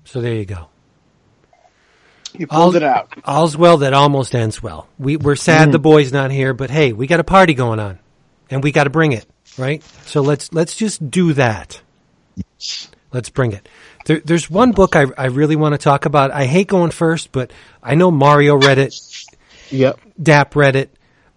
So 0.06 0.22
there 0.22 0.34
you 0.34 0.46
go. 0.46 0.68
You 2.38 2.48
pulled 2.48 2.76
it 2.76 2.84
out. 2.84 3.12
All's 3.26 3.58
well 3.58 3.78
that 3.78 3.94
almost 3.94 4.34
ends 4.36 4.62
well. 4.62 4.88
We, 4.98 5.18
we're 5.18 5.36
sad 5.36 5.70
Mm. 5.70 5.72
the 5.72 5.80
boy's 5.80 6.12
not 6.14 6.32
here, 6.32 6.54
but 6.54 6.70
hey, 6.70 6.94
we 6.94 7.08
got 7.08 7.20
a 7.20 7.24
party 7.24 7.54
going 7.54 7.80
on, 7.80 8.00
and 8.50 8.64
we 8.64 8.72
got 8.72 8.84
to 8.86 8.90
bring 8.92 9.12
it, 9.14 9.26
right? 9.58 9.84
So 10.06 10.22
let's 10.22 10.54
let's 10.54 10.76
just 10.76 11.10
do 11.10 11.34
that. 11.34 11.82
Let's 13.12 13.30
bring 13.30 13.54
it. 13.54 13.68
There, 14.06 14.20
there's 14.24 14.50
one 14.50 14.72
book 14.72 14.96
I, 14.96 15.08
I 15.18 15.26
really 15.26 15.56
want 15.56 15.74
to 15.74 15.78
talk 15.80 16.06
about. 16.06 16.32
I 16.32 16.46
hate 16.46 16.68
going 16.68 16.92
first, 16.92 17.32
but 17.32 17.52
I 17.82 17.96
know 17.96 18.12
Mario 18.12 18.56
read 18.56 18.78
it, 18.78 18.96
Yep. 19.72 20.00
Dap 20.22 20.56
read 20.56 20.76
it, 20.76 20.90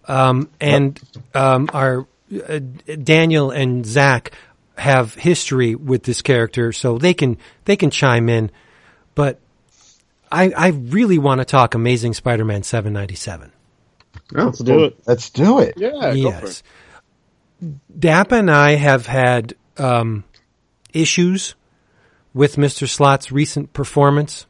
um, 0.07 0.49
and 0.59 0.99
um, 1.33 1.69
our 1.73 2.07
uh, 2.47 2.59
Daniel 3.03 3.51
and 3.51 3.85
Zach 3.85 4.31
have 4.77 5.13
history 5.13 5.75
with 5.75 6.03
this 6.03 6.21
character, 6.21 6.71
so 6.71 6.97
they 6.97 7.13
can 7.13 7.37
they 7.65 7.75
can 7.75 7.89
chime 7.89 8.29
in. 8.29 8.51
But 9.15 9.39
I 10.31 10.51
I 10.55 10.67
really 10.69 11.17
want 11.17 11.39
to 11.39 11.45
talk 11.45 11.75
Amazing 11.75 12.13
Spider-Man 12.13 12.63
797. 12.63 13.51
Oh, 14.35 14.45
Let's 14.45 14.59
do 14.59 14.83
it. 14.85 14.99
Let's 15.05 15.29
do 15.29 15.59
it. 15.59 15.75
Yeah, 15.77 15.91
go 15.91 16.11
yes, 16.11 16.63
Dap 17.97 18.31
and 18.31 18.49
I 18.49 18.75
have 18.75 19.05
had 19.05 19.55
um, 19.77 20.23
issues 20.93 21.55
with 22.33 22.55
Mr. 22.55 22.89
Slott's 22.89 23.31
recent 23.31 23.73
performance 23.73 24.47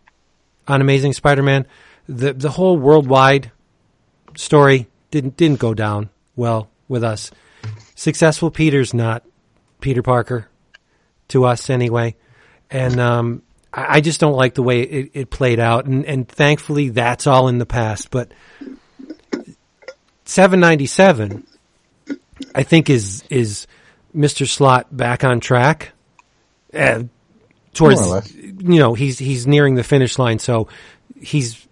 on 0.67 0.81
Amazing 0.81 1.13
Spider-Man. 1.13 1.67
The 2.07 2.33
the 2.33 2.49
whole 2.49 2.77
worldwide 2.77 3.51
story 4.35 4.87
didn't 5.13 5.37
didn't 5.37 5.59
go 5.59 5.75
down 5.75 6.09
well 6.35 6.69
with 6.87 7.03
us. 7.03 7.29
Successful 7.93 8.49
Peter's 8.49 8.93
not 8.95 9.23
Peter 9.79 10.01
Parker 10.01 10.49
to 11.27 11.45
us 11.45 11.69
anyway, 11.69 12.15
and 12.71 12.99
um, 12.99 13.43
I, 13.71 13.97
I 13.97 14.01
just 14.01 14.19
don't 14.19 14.33
like 14.33 14.55
the 14.55 14.63
way 14.63 14.81
it, 14.81 15.11
it 15.13 15.29
played 15.29 15.59
out. 15.59 15.85
And, 15.85 16.03
and 16.05 16.27
thankfully, 16.27 16.89
that's 16.89 17.27
all 17.27 17.47
in 17.47 17.59
the 17.59 17.65
past. 17.67 18.09
But 18.09 18.31
seven 20.25 20.59
ninety 20.59 20.87
seven, 20.87 21.45
I 22.55 22.63
think 22.63 22.89
is 22.89 23.23
is 23.29 23.67
Mister 24.13 24.47
Slott 24.47 24.95
back 24.95 25.23
on 25.23 25.39
track. 25.39 25.93
Uh, 26.73 27.03
towards 27.75 28.01
More 28.01 28.09
or 28.09 28.15
less. 28.15 28.33
you 28.33 28.79
know 28.79 28.95
he's 28.95 29.19
he's 29.19 29.45
nearing 29.45 29.75
the 29.75 29.83
finish 29.83 30.17
line, 30.17 30.39
so 30.39 30.69
he's 31.21 31.67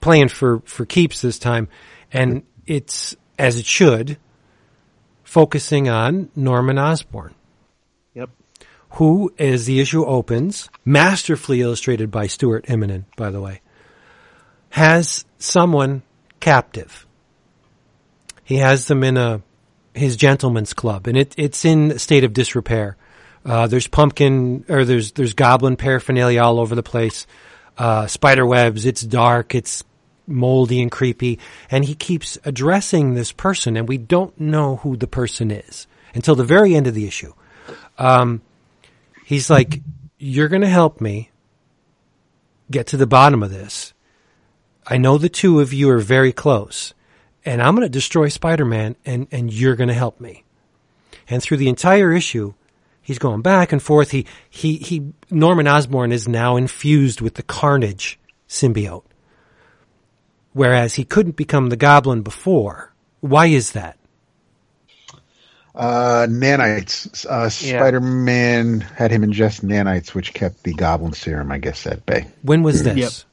playing 0.00 0.28
for 0.28 0.60
for 0.60 0.86
keeps 0.86 1.20
this 1.20 1.38
time, 1.38 1.68
and 2.10 2.42
it's 2.66 3.16
as 3.38 3.58
it 3.58 3.66
should, 3.66 4.18
focusing 5.22 5.88
on 5.88 6.30
Norman 6.36 6.78
Osborn, 6.78 7.34
Yep. 8.14 8.30
who, 8.90 9.32
as 9.38 9.66
the 9.66 9.80
issue 9.80 10.04
opens, 10.04 10.68
masterfully 10.84 11.60
illustrated 11.60 12.10
by 12.10 12.26
Stuart 12.26 12.66
Immonen, 12.66 13.04
by 13.16 13.30
the 13.30 13.40
way, 13.40 13.60
has 14.70 15.24
someone 15.38 16.02
captive. 16.40 17.06
He 18.44 18.56
has 18.56 18.86
them 18.86 19.02
in 19.02 19.16
a 19.16 19.42
his 19.94 20.16
gentleman's 20.16 20.74
club, 20.74 21.06
and 21.06 21.16
it, 21.16 21.34
it's 21.38 21.64
in 21.64 21.92
a 21.92 21.98
state 21.98 22.24
of 22.24 22.32
disrepair. 22.32 22.96
Uh, 23.44 23.66
there's 23.66 23.86
pumpkin 23.86 24.64
or 24.68 24.84
there's 24.84 25.12
there's 25.12 25.34
goblin 25.34 25.76
paraphernalia 25.76 26.42
all 26.42 26.58
over 26.58 26.74
the 26.74 26.82
place. 26.82 27.26
Uh, 27.78 28.06
spider 28.06 28.44
webs. 28.46 28.86
It's 28.86 29.02
dark. 29.02 29.54
It's 29.54 29.84
moldy 30.26 30.80
and 30.80 30.90
creepy. 30.90 31.38
And 31.70 31.84
he 31.84 31.94
keeps 31.94 32.38
addressing 32.44 33.14
this 33.14 33.32
person, 33.32 33.76
and 33.76 33.88
we 33.88 33.98
don't 33.98 34.38
know 34.40 34.76
who 34.76 34.96
the 34.96 35.06
person 35.06 35.50
is 35.50 35.86
until 36.14 36.34
the 36.34 36.44
very 36.44 36.74
end 36.74 36.86
of 36.86 36.94
the 36.94 37.06
issue. 37.06 37.32
Um, 37.98 38.42
he's 39.24 39.50
like, 39.50 39.80
"You're 40.18 40.48
going 40.48 40.62
to 40.62 40.68
help 40.68 41.00
me 41.00 41.30
get 42.70 42.86
to 42.88 42.96
the 42.96 43.06
bottom 43.06 43.42
of 43.42 43.50
this. 43.50 43.92
I 44.86 44.96
know 44.96 45.18
the 45.18 45.28
two 45.28 45.60
of 45.60 45.72
you 45.72 45.90
are 45.90 45.98
very 45.98 46.32
close, 46.32 46.94
and 47.44 47.62
I'm 47.62 47.74
going 47.74 47.86
to 47.86 47.90
destroy 47.90 48.28
Spider-Man, 48.28 48.96
and 49.04 49.26
and 49.30 49.52
you're 49.52 49.76
going 49.76 49.88
to 49.88 49.94
help 49.94 50.20
me." 50.20 50.44
And 51.28 51.42
through 51.42 51.56
the 51.56 51.68
entire 51.68 52.12
issue, 52.12 52.54
he's 53.00 53.18
going 53.18 53.42
back 53.42 53.72
and 53.72 53.82
forth. 53.82 54.10
He 54.10 54.26
he 54.48 54.76
he. 54.76 55.12
Norman 55.30 55.68
Osborn 55.68 56.12
is 56.12 56.28
now 56.28 56.56
infused 56.56 57.20
with 57.20 57.34
the 57.34 57.42
Carnage 57.42 58.18
symbiote, 58.48 59.04
whereas 60.54 60.94
he 60.94 61.04
couldn't 61.04 61.36
become 61.36 61.68
the 61.68 61.76
Goblin 61.76 62.22
before. 62.22 62.92
Why 63.20 63.46
is 63.46 63.72
that? 63.72 63.98
Uh, 65.74 66.26
nanites. 66.30 67.26
Uh, 67.28 67.42
Yeah. 67.42 67.48
Spider-Man 67.48 68.80
had 68.80 69.10
him 69.10 69.22
ingest 69.22 69.62
nanites, 69.62 70.14
which 70.14 70.32
kept 70.32 70.62
the 70.62 70.72
Goblin 70.72 71.12
Serum, 71.12 71.50
I 71.52 71.58
guess, 71.58 71.86
at 71.86 72.06
bay. 72.06 72.26
When 72.42 72.62
was 72.62 72.82
this? 72.82 73.24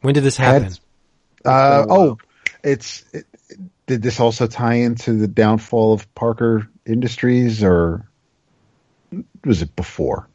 When 0.00 0.14
did 0.14 0.24
this 0.24 0.36
happen? 0.36 0.64
Had- 0.64 0.78
Uh, 1.44 1.86
oh, 1.88 2.18
it's. 2.64 3.04
It, 3.12 3.26
did 3.86 4.02
this 4.02 4.20
also 4.20 4.46
tie 4.46 4.74
into 4.74 5.14
the 5.14 5.28
downfall 5.28 5.94
of 5.94 6.12
Parker 6.14 6.68
Industries, 6.84 7.62
or 7.62 8.06
was 9.44 9.62
it 9.62 9.74
before? 9.76 10.28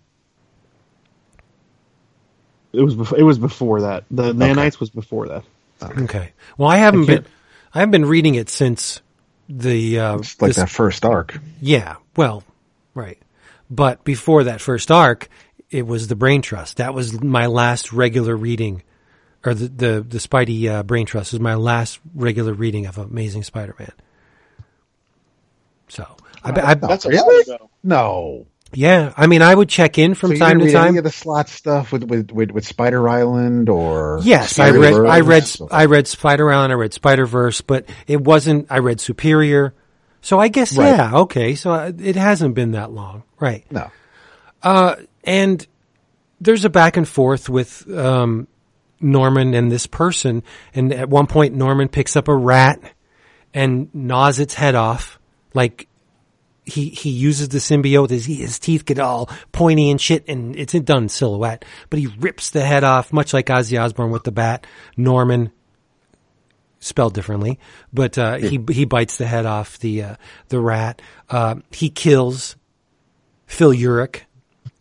It 2.74 2.82
was 2.82 2.96
before, 2.96 3.18
it 3.20 3.24
was 3.24 3.38
before 3.38 3.82
that. 3.82 4.04
The 4.12 4.34
nanites 4.34 4.80
was 4.80 4.90
before 4.90 5.28
that. 5.30 5.44
Okay. 5.82 6.32
Well, 6.58 6.70
I 6.70 6.78
haven't 6.78 7.04
I 7.04 7.06
been 7.06 7.26
I 7.74 7.80
haven't 7.80 7.92
been 7.92 8.06
reading 8.06 8.36
it 8.36 8.50
since 8.50 9.02
the 9.50 10.00
uh, 10.00 10.18
It's 10.18 10.42
like 10.42 10.50
this- 10.50 10.58
that 10.58 10.70
first 10.70 11.06
arc. 11.06 11.38
Yeah, 11.62 11.96
well, 12.16 12.44
right. 12.94 13.18
But 13.70 14.04
before 14.04 14.46
that 14.46 14.60
first 14.62 14.92
arc, 14.92 15.30
it 15.70 15.86
was 15.88 16.08
the 16.08 16.16
Brain 16.16 16.42
Trust. 16.42 16.78
That 16.78 16.94
was 16.94 17.22
my 17.22 17.46
last 17.48 17.92
regular 17.94 18.36
reading, 18.36 18.84
or 19.46 19.54
the 19.54 19.68
the, 19.68 20.06
the 20.08 20.18
Spidey 20.20 20.68
uh, 20.70 20.84
Brain 20.84 21.06
Trust 21.06 21.34
was 21.34 21.40
my 21.42 21.56
last 21.56 22.00
regular 22.16 22.54
reading 22.54 22.86
of 22.86 22.98
Amazing 22.98 23.44
Spider-Man. 23.44 23.92
So, 25.90 26.06
I, 26.44 26.52
be- 26.52 26.62
I, 26.62 26.74
That's 26.76 27.06
a 27.06 27.10
Really? 27.10 27.44
while. 27.52 27.70
No. 27.84 28.48
Yeah, 28.76 29.14
I 29.16 29.28
mean, 29.28 29.42
I 29.42 29.54
would 29.54 29.70
check 29.70 29.98
in 29.98 30.14
from 30.16 30.32
so 30.32 30.38
time 30.38 30.60
to 30.60 30.66
read 30.66 30.74
time. 30.74 30.88
any 30.90 30.98
of 30.98 31.04
the 31.04 31.12
Slott 31.12 31.50
stuff 31.50 31.92
with 31.92 32.04
with, 32.04 32.32
with, 32.32 32.52
with 32.52 32.66
Spider 32.66 33.08
Island 33.08 33.70
or 33.70 34.20
Yes, 34.24 34.60
I 34.60 34.70
read. 34.72 34.94
I 34.94 35.20
read. 35.22 35.46
Spider-Verse? 35.46 35.62
I 35.72 35.86
read 35.86 36.08
Spider 36.08 36.52
Island. 36.52 36.74
I 36.74 36.76
read 36.76 36.94
Spider 36.94 37.26
Verse, 37.26 37.62
but 37.62 37.88
it 38.08 38.22
wasn't. 38.22 38.68
I 38.70 38.80
read 38.80 39.00
Superior. 39.00 39.74
So 40.22 40.40
I 40.40 40.48
guess 40.48 40.78
Right. 40.78 40.88
yeah, 40.96 41.16
okay. 41.22 41.56
So 41.56 41.72
uh, 41.72 41.92
it 42.00 42.16
hasn't 42.16 42.56
been 42.56 42.72
that 42.72 42.92
long, 42.92 43.24
right? 43.40 43.66
no. 43.72 43.92
and 45.24 45.68
there's 46.40 46.66
a 46.66 46.70
back 46.70 46.98
and 46.98 47.08
forth 47.08 47.50
with 47.50 47.90
um, 47.94 48.48
Norman 49.00 49.54
and 49.54 49.72
this 49.72 49.88
person. 49.88 50.44
And 50.74 50.94
at 50.94 51.10
one 51.10 51.28
point, 51.28 51.56
Norman 51.56 51.88
picks 51.90 52.16
up 52.16 52.28
a 52.28 52.36
rat 52.36 52.80
and 53.54 53.94
gnaws 53.94 54.40
its 54.40 54.54
head 54.54 54.76
off. 54.76 55.20
Like 55.54 55.88
he 56.66 56.90
he 56.90 57.10
uses 57.10 57.50
the 57.50 57.58
symbiote. 57.58 58.10
His, 58.10 58.26
his 58.26 58.60
teeth 58.60 58.86
get 58.86 59.00
all 59.00 59.30
pointy 59.52 59.90
and 59.90 60.00
shit, 60.00 60.26
and 60.28 60.56
it's 60.56 60.74
a 60.74 60.80
done 60.80 61.10
silhouette. 61.10 61.66
But 61.90 62.00
he 62.00 62.08
rips 62.08 62.50
the 62.50 62.62
head 62.62 62.84
off, 62.84 63.12
much 63.12 63.34
like 63.34 63.48
Ozzy 63.48 63.82
Osbourne 63.82 64.12
with 64.12 64.24
the 64.24 64.32
bat. 64.32 64.66
Norman. 64.98 65.52
Spelled 66.80 67.14
differently, 67.14 67.60
but 67.94 68.18
uh, 68.18 68.36
he 68.36 68.60
he 68.70 68.84
bites 68.84 69.16
the 69.16 69.26
head 69.26 69.46
off 69.46 69.80
the 69.80 70.04
uh, 70.04 70.16
the 70.50 70.60
rat. 70.60 71.02
Uh, 71.30 71.56
he 71.72 71.90
kills 71.90 72.58
Phil 73.46 73.72
Urich, 73.72 74.24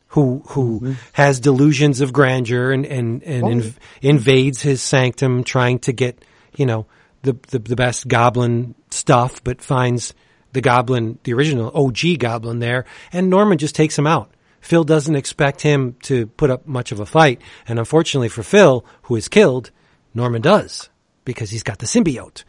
who 0.09 0.43
who 0.49 0.97
has 1.13 1.39
delusions 1.39 2.01
of 2.01 2.13
grandeur 2.13 2.73
and 2.73 2.85
and 2.87 3.23
and 3.23 3.45
inv- 3.45 3.77
invades 4.01 4.61
his 4.61 4.83
sanctum, 4.83 5.45
trying 5.45 5.79
to 5.79 5.93
get 5.93 6.25
you 6.57 6.67
know 6.67 6.87
the, 7.23 7.37
the 7.51 7.61
the 7.61 7.77
best 7.77 8.09
goblin 8.09 8.75
stuff, 8.91 9.45
but 9.45 9.63
finds 9.63 10.13
the 10.53 10.61
goblin, 10.61 11.19
the 11.25 11.33
original 11.35 11.71
OG 11.75 12.19
goblin 12.19 12.59
there, 12.59 12.85
and 13.13 13.31
Norman 13.31 13.59
just 13.59 13.75
takes 13.75 13.99
him 13.99 14.07
out. 14.07 14.31
Phil 14.61 14.85
doesn't 14.85 15.17
expect 15.17 15.61
him 15.61 15.97
to 16.03 16.27
put 16.27 16.51
up 16.51 16.67
much 16.67 16.93
of 16.93 17.01
a 17.01 17.07
fight, 17.07 17.41
and 17.67 17.79
unfortunately 17.79 18.29
for 18.29 18.43
Phil, 18.43 18.85
who 19.03 19.17
is 19.17 19.29
killed, 19.29 19.71
Norman 20.15 20.43
does 20.43 20.89
because 21.25 21.51
he's 21.51 21.63
got 21.63 21.79
the 21.79 21.87
symbiote. 21.87 22.45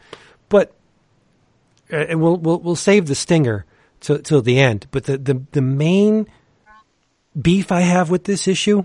But 0.48 0.74
uh, 1.92 1.96
and 1.96 2.20
we'll 2.20 2.36
we'll 2.36 2.60
we'll 2.60 2.76
save 2.76 3.06
the 3.06 3.14
stinger 3.14 3.64
till 4.00 4.20
till 4.20 4.42
the 4.42 4.60
end. 4.60 4.86
But 4.90 5.04
the 5.04 5.18
the 5.18 5.42
the 5.52 5.62
main 5.62 6.28
beef 7.40 7.72
I 7.72 7.80
have 7.80 8.10
with 8.10 8.24
this 8.24 8.46
issue 8.46 8.84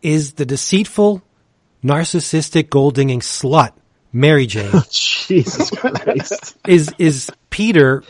is 0.00 0.34
the 0.34 0.46
deceitful, 0.46 1.22
narcissistic, 1.82 2.70
gold 2.70 2.94
digging 2.94 3.20
slut 3.20 3.72
Mary 4.14 4.46
Jane 4.46 4.70
Jesus 4.90 5.70
Christ. 5.70 6.56
is 6.66 6.94
is 6.98 7.30
Peter 7.50 8.04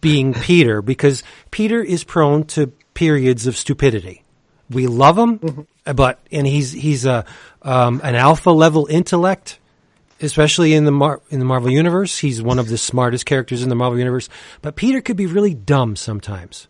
being 0.00 0.34
Peter 0.34 0.82
because 0.82 1.22
Peter 1.52 1.80
is 1.80 2.02
prone 2.02 2.44
to 2.44 2.66
periods 2.92 3.46
of 3.46 3.56
stupidity. 3.56 4.22
We 4.68 4.88
love 4.88 5.16
him, 5.16 5.66
but 5.84 6.18
and 6.32 6.46
he's 6.46 6.72
he's 6.72 7.06
a 7.06 7.24
um, 7.62 8.00
an 8.02 8.16
alpha 8.16 8.50
level 8.50 8.86
intellect, 8.90 9.60
especially 10.20 10.74
in 10.74 10.84
the 10.84 10.90
Mar- 10.92 11.22
in 11.30 11.38
the 11.38 11.44
Marvel 11.44 11.70
universe. 11.70 12.18
He's 12.18 12.42
one 12.42 12.58
of 12.58 12.68
the 12.68 12.78
smartest 12.78 13.24
characters 13.24 13.62
in 13.62 13.68
the 13.68 13.76
Marvel 13.76 13.98
universe. 13.98 14.28
But 14.60 14.74
Peter 14.74 15.00
could 15.00 15.16
be 15.16 15.26
really 15.26 15.54
dumb 15.54 15.94
sometimes. 15.94 16.66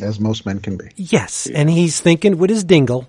As 0.00 0.18
most 0.18 0.46
men 0.46 0.60
can 0.60 0.76
be. 0.76 0.86
Yes, 0.96 1.48
and 1.52 1.68
he's 1.68 2.00
thinking 2.00 2.38
with 2.38 2.50
his 2.50 2.64
dingle, 2.64 3.08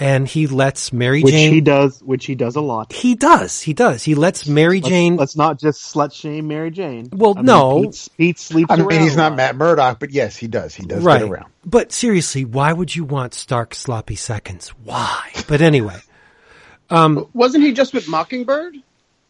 and 0.00 0.26
he 0.26 0.46
lets 0.46 0.92
Mary 0.92 1.22
Which 1.22 1.34
Jane. 1.34 1.52
he 1.52 1.60
does. 1.60 2.00
Which 2.02 2.24
he 2.24 2.34
does 2.34 2.56
a 2.56 2.60
lot. 2.60 2.92
he 2.92 3.14
does. 3.14 3.60
He 3.60 3.74
does. 3.74 4.02
He 4.02 4.14
lets 4.14 4.48
Mary 4.48 4.78
Let's, 4.80 4.88
Jane. 4.88 5.16
let's 5.16 5.36
not 5.36 5.58
just 5.60 5.94
slut 5.94 6.12
shame 6.14 6.48
Mary 6.48 6.70
Jane. 6.70 7.08
Well, 7.12 7.34
I 7.36 7.42
mean, 7.42 7.46
no. 7.46 7.82
Pete, 7.82 8.08
Pete 8.16 8.38
sleeps 8.38 8.70
I 8.72 8.76
mean, 8.76 8.86
around 8.86 9.00
he's 9.02 9.16
not. 9.16 9.36
Matt 9.36 9.56
Murdock, 9.56 10.00
but 10.00 10.10
yes, 10.10 10.36
he 10.36 10.48
does. 10.48 10.74
He 10.74 10.86
does 10.86 11.02
right. 11.04 11.20
get 11.20 11.30
around. 11.30 11.52
But 11.64 11.92
seriously, 11.92 12.44
why 12.46 12.72
would 12.72 12.96
you 12.96 13.04
want 13.04 13.34
Stark 13.34 13.74
sloppy 13.74 14.16
seconds? 14.16 14.70
Why? 14.84 15.30
But 15.46 15.60
anyway, 15.60 16.00
Wasn't 16.90 17.62
he 17.62 17.72
just 17.72 17.92
with 17.92 18.08
Mockingbird? 18.08 18.76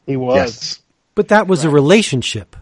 He 0.07 0.17
was. 0.17 0.37
Yes. 0.37 0.81
but 1.15 1.29
that 1.29 1.47
was 1.49 1.65
a 1.65 1.71
relationship. 1.71 2.57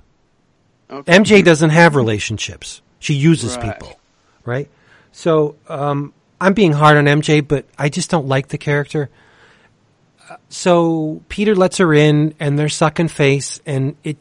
Okay. 0.90 1.12
MJ 1.12 1.44
doesn't 1.44 1.70
have 1.70 1.94
relationships. 1.96 2.80
She 2.98 3.14
uses 3.14 3.56
Right. 3.56 3.74
people, 3.78 4.00
right? 4.44 4.68
So 5.12 5.56
um, 5.68 6.12
I'm 6.40 6.54
being 6.54 6.72
hard 6.72 6.96
on 6.96 7.04
MJ, 7.06 7.46
but 7.46 7.66
I 7.78 7.88
just 7.88 8.10
don't 8.10 8.28
like 8.28 8.48
the 8.48 8.58
character. 8.58 9.10
Uh, 10.28 10.36
So 10.48 11.22
Peter 11.28 11.54
lets 11.54 11.78
her 11.78 11.92
in, 11.92 12.34
and 12.38 12.58
they're 12.58 12.68
sucking 12.68 13.08
face, 13.08 13.60
and 13.66 13.96
it. 14.04 14.16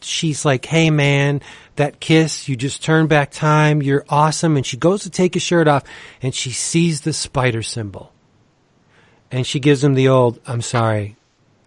She's 0.00 0.44
like, 0.44 0.64
"Hey, 0.64 0.90
man, 0.90 1.42
that 1.76 2.00
kiss! 2.00 2.48
You 2.48 2.56
just 2.56 2.82
turned 2.82 3.08
back 3.08 3.30
time. 3.30 3.82
You're 3.82 4.04
awesome." 4.08 4.56
And 4.56 4.66
she 4.66 4.76
goes 4.76 5.02
to 5.04 5.10
take 5.10 5.34
his 5.34 5.44
shirt 5.44 5.68
off, 5.68 5.84
and 6.20 6.34
she 6.34 6.50
sees 6.50 7.02
the 7.02 7.12
spider 7.12 7.62
symbol, 7.62 8.12
and 9.30 9.46
she 9.46 9.60
gives 9.60 9.84
him 9.84 9.94
the 9.94 10.08
old, 10.08 10.40
"I'm 10.44 10.60
sorry, 10.62 11.16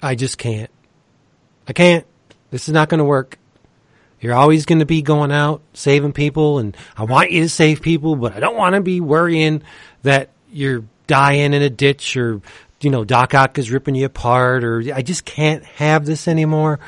I 0.02 0.16
just 0.16 0.38
can't. 0.38 0.70
I 1.68 1.74
can't. 1.74 2.06
This 2.52 2.68
is 2.68 2.74
not 2.74 2.90
going 2.90 3.00
to 3.00 3.06
work." 3.06 3.38
You're 4.26 4.34
always 4.34 4.66
going 4.66 4.80
to 4.80 4.88
be 4.88 5.04
going 5.04 5.32
out 5.32 5.62
saving 5.76 6.14
people, 6.14 6.58
and 6.58 6.76
I 6.98 7.04
want 7.04 7.30
you 7.30 7.44
to 7.44 7.50
save 7.50 7.84
people, 7.84 8.16
but 8.16 8.34
I 8.34 8.40
don't 8.40 8.56
want 8.56 8.74
to 8.74 8.82
be 8.82 9.00
worrying 9.00 9.62
that 10.02 10.32
you're 10.52 10.84
dying 11.06 11.54
in 11.54 11.62
a 11.62 11.70
ditch 11.70 12.18
or, 12.18 12.42
you 12.82 12.90
know, 12.90 13.06
Doc 13.06 13.36
Ock 13.36 13.60
is 13.60 13.70
ripping 13.70 13.94
you 13.94 14.08
apart, 14.08 14.64
or 14.64 14.82
I 14.92 15.04
just 15.04 15.26
can't 15.26 15.64
have 15.64 16.08
this 16.08 16.28
anymore. 16.28 16.80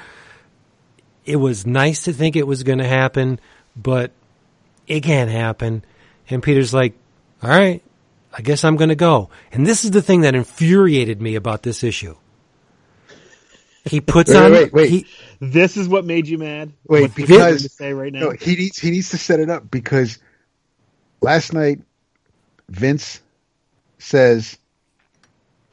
It 1.26 1.36
was 1.36 1.68
nice 1.68 2.06
to 2.06 2.12
think 2.12 2.36
it 2.36 2.48
was 2.48 2.64
going 2.64 2.80
to 2.80 2.88
happen, 2.88 3.40
but 3.76 4.14
it 4.88 5.02
can't 5.02 5.30
happen. 5.30 5.86
And 6.32 6.42
Peter's 6.42 6.74
like, 6.74 6.96
all 7.44 7.52
right, 7.52 7.84
I 8.34 8.42
guess 8.42 8.64
I'm 8.64 8.78
going 8.78 8.90
to 8.90 8.96
go. 8.96 9.30
And 9.52 9.64
this 9.64 9.86
is 9.86 9.92
the 9.92 10.02
thing 10.02 10.22
that 10.22 10.34
infuriated 10.34 11.22
me 11.22 11.36
about 11.36 11.62
this 11.62 11.84
issue. 11.84 12.16
He 13.88 14.02
puts 14.02 14.30
Wait, 14.30 14.38
on 14.38 14.52
wait, 14.52 14.74
wait. 14.74 14.90
he 14.90 15.06
This 15.40 15.78
is 15.78 15.88
what 15.88 16.06
made 16.06 16.28
you 16.28 16.38
mad. 16.38 16.74
Wait, 16.88 17.02
What's 17.04 17.14
because- 17.16 17.64
to 17.64 17.70
say 17.70 17.94
right 17.94 18.12
now. 18.14 18.20
No, 18.20 18.30
he 18.32 18.56
needs 18.56 18.78
he 18.80 18.92
needs 18.92 19.10
to 19.12 19.18
set 19.18 19.40
it 19.40 19.50
up 19.50 19.70
because 19.70 20.20
last 21.22 21.54
night 21.54 21.80
Vince 22.70 23.22
says 24.00 24.58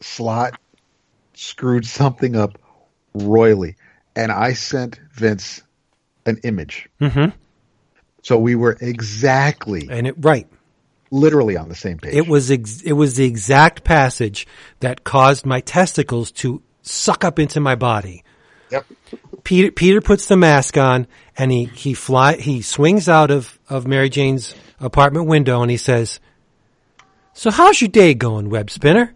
Slott 0.00 0.58
screwed 1.34 1.86
something 1.86 2.36
up 2.36 2.58
royally, 3.14 3.76
and 4.16 4.30
I 4.32 4.52
sent 4.52 5.00
Vince 5.12 5.62
an 6.26 6.38
image. 6.44 6.88
Mhm. 7.00 7.32
So 8.22 8.38
we 8.38 8.54
were 8.54 8.76
exactly, 8.80 9.88
and 9.90 10.06
it 10.06 10.14
right. 10.18 10.46
literally 11.10 11.56
on 11.56 11.68
the 11.68 11.74
same 11.74 11.98
page. 11.98 12.14
It 12.14 12.26
was 12.26 12.50
ex- 12.50 12.80
it 12.82 12.92
was 12.92 13.16
the 13.16 13.24
exact 13.24 13.84
passage 13.84 14.46
that 14.80 15.04
caused 15.04 15.44
my 15.46 15.60
testicles 15.60 16.30
to 16.32 16.62
suck 16.86 17.24
up 17.24 17.38
into 17.38 17.60
my 17.60 17.74
body. 17.74 18.24
Yep. 18.70 18.86
Peter 19.44 19.70
Peter 19.70 20.00
puts 20.00 20.26
the 20.26 20.36
mask 20.36 20.76
on 20.78 21.06
and 21.36 21.52
he 21.52 21.64
he 21.66 21.94
fly 21.94 22.36
he 22.36 22.62
swings 22.62 23.08
out 23.08 23.30
of 23.30 23.58
of 23.68 23.86
Mary 23.86 24.08
Jane's 24.08 24.54
apartment 24.80 25.26
window 25.26 25.62
and 25.62 25.70
he 25.70 25.76
says, 25.76 26.20
"So 27.32 27.50
how's 27.50 27.80
your 27.80 27.88
day 27.88 28.14
going, 28.14 28.48
web 28.48 28.70
spinner? 28.70 29.14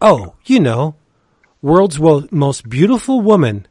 Oh, 0.00 0.34
you 0.44 0.60
know, 0.60 0.96
world's 1.60 1.98
wo- 1.98 2.28
most 2.30 2.68
beautiful 2.68 3.20
woman, 3.20 3.66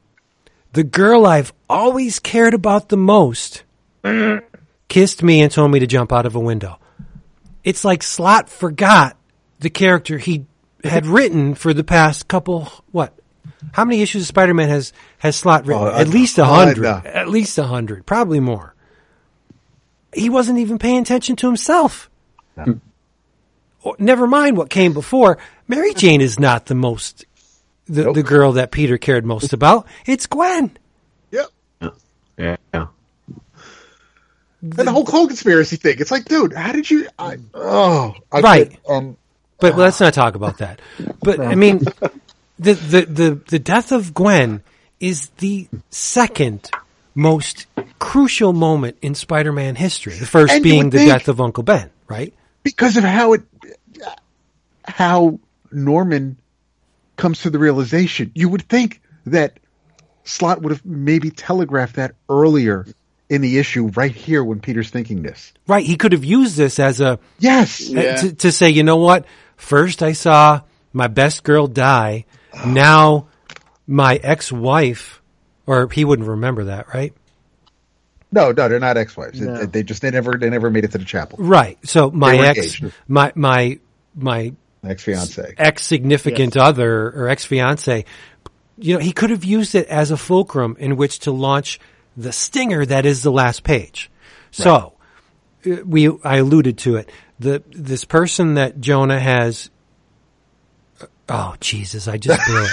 the 0.73 0.83
girl 0.83 1.25
I've 1.25 1.53
always 1.69 2.19
cared 2.19 2.53
about 2.53 2.89
the 2.89 2.97
most, 2.97 3.63
kissed 4.87 5.23
me 5.23 5.41
and 5.41 5.51
told 5.51 5.71
me 5.71 5.79
to 5.79 5.87
jump 5.87 6.11
out 6.11 6.25
of 6.25 6.35
a 6.35 6.39
window." 6.39 6.79
It's 7.63 7.85
like 7.85 8.03
Slott 8.03 8.49
forgot 8.49 9.15
the 9.59 9.69
character 9.69 10.17
he 10.17 10.45
had 10.83 11.05
written 11.05 11.55
for 11.55 11.73
the 11.73 11.83
past 11.83 12.27
couple 12.27 12.69
what 12.91 13.13
how 13.73 13.85
many 13.85 14.01
issues 14.01 14.23
of 14.23 14.27
Spider-Man 14.27 14.69
has 14.69 14.93
has 15.19 15.35
Slott 15.35 15.65
written? 15.65 15.83
Oh, 15.83 15.91
At 15.91 16.07
a 16.07 16.09
least 16.09 16.37
a 16.37 16.45
hundred. 16.45 16.85
uh, 16.85 17.01
At 17.05 17.27
least 17.29 17.57
a 17.57 17.63
hundred, 17.63 18.05
probably 18.05 18.39
more. 18.39 18.73
He 20.13 20.29
wasn't 20.29 20.59
even 20.59 20.77
paying 20.77 20.99
attention 20.99 21.35
to 21.37 21.47
himself. 21.47 22.09
Or- 23.81 23.95
Never 23.99 24.27
mind 24.27 24.57
what 24.57 24.69
came 24.69 24.93
before. 24.93 25.37
Mary 25.67 25.93
Jane 25.93 26.21
is 26.21 26.39
not 26.39 26.67
the 26.67 26.75
most 26.75 27.25
the, 27.87 28.03
Nope. 28.05 28.15
the 28.15 28.23
girl 28.23 28.53
that 28.53 28.71
Peter 28.71 28.97
cared 28.97 29.25
most 29.25 29.51
about. 29.51 29.87
It's 30.05 30.25
Gwen. 30.27 30.77
Yep. 31.31 31.47
Yeah. 32.37 32.55
yeah 32.73 32.85
And 34.61 34.71
the 34.87 34.91
whole 34.91 35.03
clone 35.03 35.27
conspiracy 35.27 35.75
thing. 35.75 35.95
It's 35.99 36.11
like, 36.11 36.25
dude, 36.25 36.53
how 36.53 36.71
did 36.71 36.89
you? 36.89 37.07
I, 37.19 37.37
oh, 37.53 38.13
I 38.31 38.39
Right. 38.39 38.69
could- 38.69 38.79
um, 38.91 39.17
But 39.59 39.75
let's 39.77 39.99
not 39.99 40.13
talk 40.13 40.35
about 40.35 40.59
that. 40.59 40.79
But 41.21 41.39
I 41.41 41.55
mean, 41.55 41.81
the, 42.59 42.73
the 42.73 43.01
the 43.05 43.41
the 43.49 43.59
death 43.59 43.91
of 43.91 44.13
Gwen 44.13 44.61
is 44.99 45.29
the 45.37 45.67
second 45.89 46.69
most 47.15 47.67
crucial 47.99 48.53
moment 48.53 48.97
in 49.01 49.15
Spider-Man 49.15 49.75
history. 49.75 50.13
The 50.17 50.25
first 50.25 50.53
And 50.53 50.63
being 50.63 50.89
the 50.89 50.99
think- 50.99 51.11
death 51.11 51.27
of 51.27 51.41
Uncle 51.41 51.63
Ben, 51.63 51.89
right? 52.07 52.33
because 52.63 52.95
of 52.97 53.03
how 53.03 53.33
it, 53.33 53.41
how 54.85 55.39
Norman 55.71 56.37
comes 57.17 57.41
to 57.41 57.49
the 57.49 57.59
realization. 57.59 58.31
You 58.35 58.49
would 58.49 58.63
think 58.63 59.01
that 59.25 59.59
Slott 60.23 60.61
would 60.61 60.71
have 60.71 60.85
maybe 60.85 61.29
telegraphed 61.29 61.95
that 61.97 62.15
earlier 62.29 62.85
in 63.29 63.41
the 63.41 63.57
issue, 63.57 63.87
right 63.95 64.11
here 64.13 64.43
when 64.43 64.59
Peter's 64.59 64.89
thinking 64.89 65.23
this. 65.23 65.53
Right. 65.67 65.85
He 65.85 65.95
could 65.97 66.11
have 66.11 66.23
used 66.25 66.55
this 66.55 66.79
as 66.79 67.01
a 67.01 67.19
Yes. 67.39 67.89
Uh, 67.89 67.93
yeah. 67.99 68.15
to, 68.17 68.33
to 68.33 68.51
say, 68.51 68.69
you 68.69 68.83
know 68.83 68.97
what? 68.97 69.25
First, 69.57 70.03
I 70.03 70.13
saw 70.13 70.61
my 70.91 71.07
best 71.07 71.43
girl 71.43 71.67
die. 71.67 72.25
Now, 72.65 73.27
my 73.87 74.15
ex-wife, 74.15 75.21
or 75.65 75.89
he 75.89 76.05
wouldn't 76.05 76.27
remember 76.27 76.65
that, 76.65 76.93
right? 76.93 77.13
No, 78.31 78.51
no, 78.51 78.67
they're 78.67 78.79
not 78.79 78.97
ex-wives. 78.97 79.39
They- 79.39 79.45
No. 79.45 79.65
They 79.65 79.83
just 79.83 80.01
they 80.01 80.11
never 80.11 80.37
they 80.37 80.49
never 80.49 80.69
made 80.71 80.85
it 80.85 80.91
to 80.93 80.97
the 80.97 81.05
chapel. 81.05 81.37
Right. 81.39 81.77
So 81.87 82.09
my 82.09 82.35
ex, 82.37 82.57
engaged. 82.81 82.91
my 83.07 83.31
my 83.35 83.79
my 84.15 84.53
Ex 84.83 85.03
fiance. 85.03 85.53
ex 85.57 85.83
significant 85.85 86.57
other 86.57 87.09
or 87.09 87.29
ex 87.29 87.45
fiance, 87.45 88.05
you 88.77 88.93
know, 88.95 88.99
he 88.99 89.11
could 89.13 89.29
have 89.29 89.43
used 89.45 89.75
it 89.75 89.87
as 89.87 90.09
a 90.11 90.17
fulcrum 90.17 90.75
in 90.79 90.97
which 90.97 91.19
to 91.19 91.31
launch 91.31 91.79
the 92.17 92.31
stinger 92.31 92.85
that 92.85 93.05
is 93.05 93.21
the 93.23 93.31
last 93.31 93.63
page. 93.63 94.09
So 94.51 94.93
uh, 95.65 95.77
we, 95.85 96.09
I 96.23 96.37
alluded 96.37 96.79
to 96.79 96.95
it. 96.97 97.09
The 97.39 97.63
this 97.71 98.03
person 98.05 98.55
that 98.55 98.79
Jonah 98.81 99.19
has. 99.19 99.69
Oh 101.29 101.55
Jesus! 101.59 102.07
I 102.07 102.17
just 102.17 102.41
blew 102.47 102.63
it. 102.63 102.69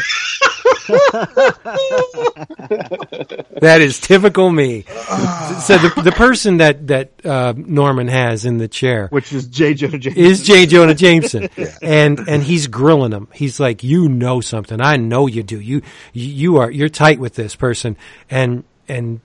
that 3.61 3.79
is 3.81 4.01
typical 4.01 4.51
me. 4.51 4.83
So 4.83 5.79
the 5.79 5.93
the 6.03 6.13
person 6.13 6.57
that 6.57 6.89
that 6.89 7.13
uh, 7.25 7.55
Norman 7.57 8.09
has 8.09 8.45
in 8.45 8.59
the 8.59 8.67
chair 8.67 9.07
which 9.09 9.33
is 9.33 9.47
J. 9.47 9.75
Jonah 9.75 9.99
Jameson. 9.99 10.25
is 10.25 10.43
J. 10.43 10.67
Jonah 10.67 10.95
Jameson, 10.95 11.49
and 11.83 12.19
and 12.29 12.43
he's 12.43 12.67
grilling 12.67 13.13
him. 13.13 13.29
He's 13.33 13.61
like, 13.61 13.85
"You 13.85 14.09
know 14.09 14.41
something? 14.41 14.81
I 14.81 14.97
know 14.97 15.29
you 15.29 15.43
do. 15.43 15.61
You 15.61 15.83
you 16.13 16.57
are 16.57 16.71
you're 16.71 16.89
tight 16.89 17.21
with 17.21 17.35
this 17.35 17.55
person." 17.55 17.97
And 18.29 18.65
and 18.89 19.21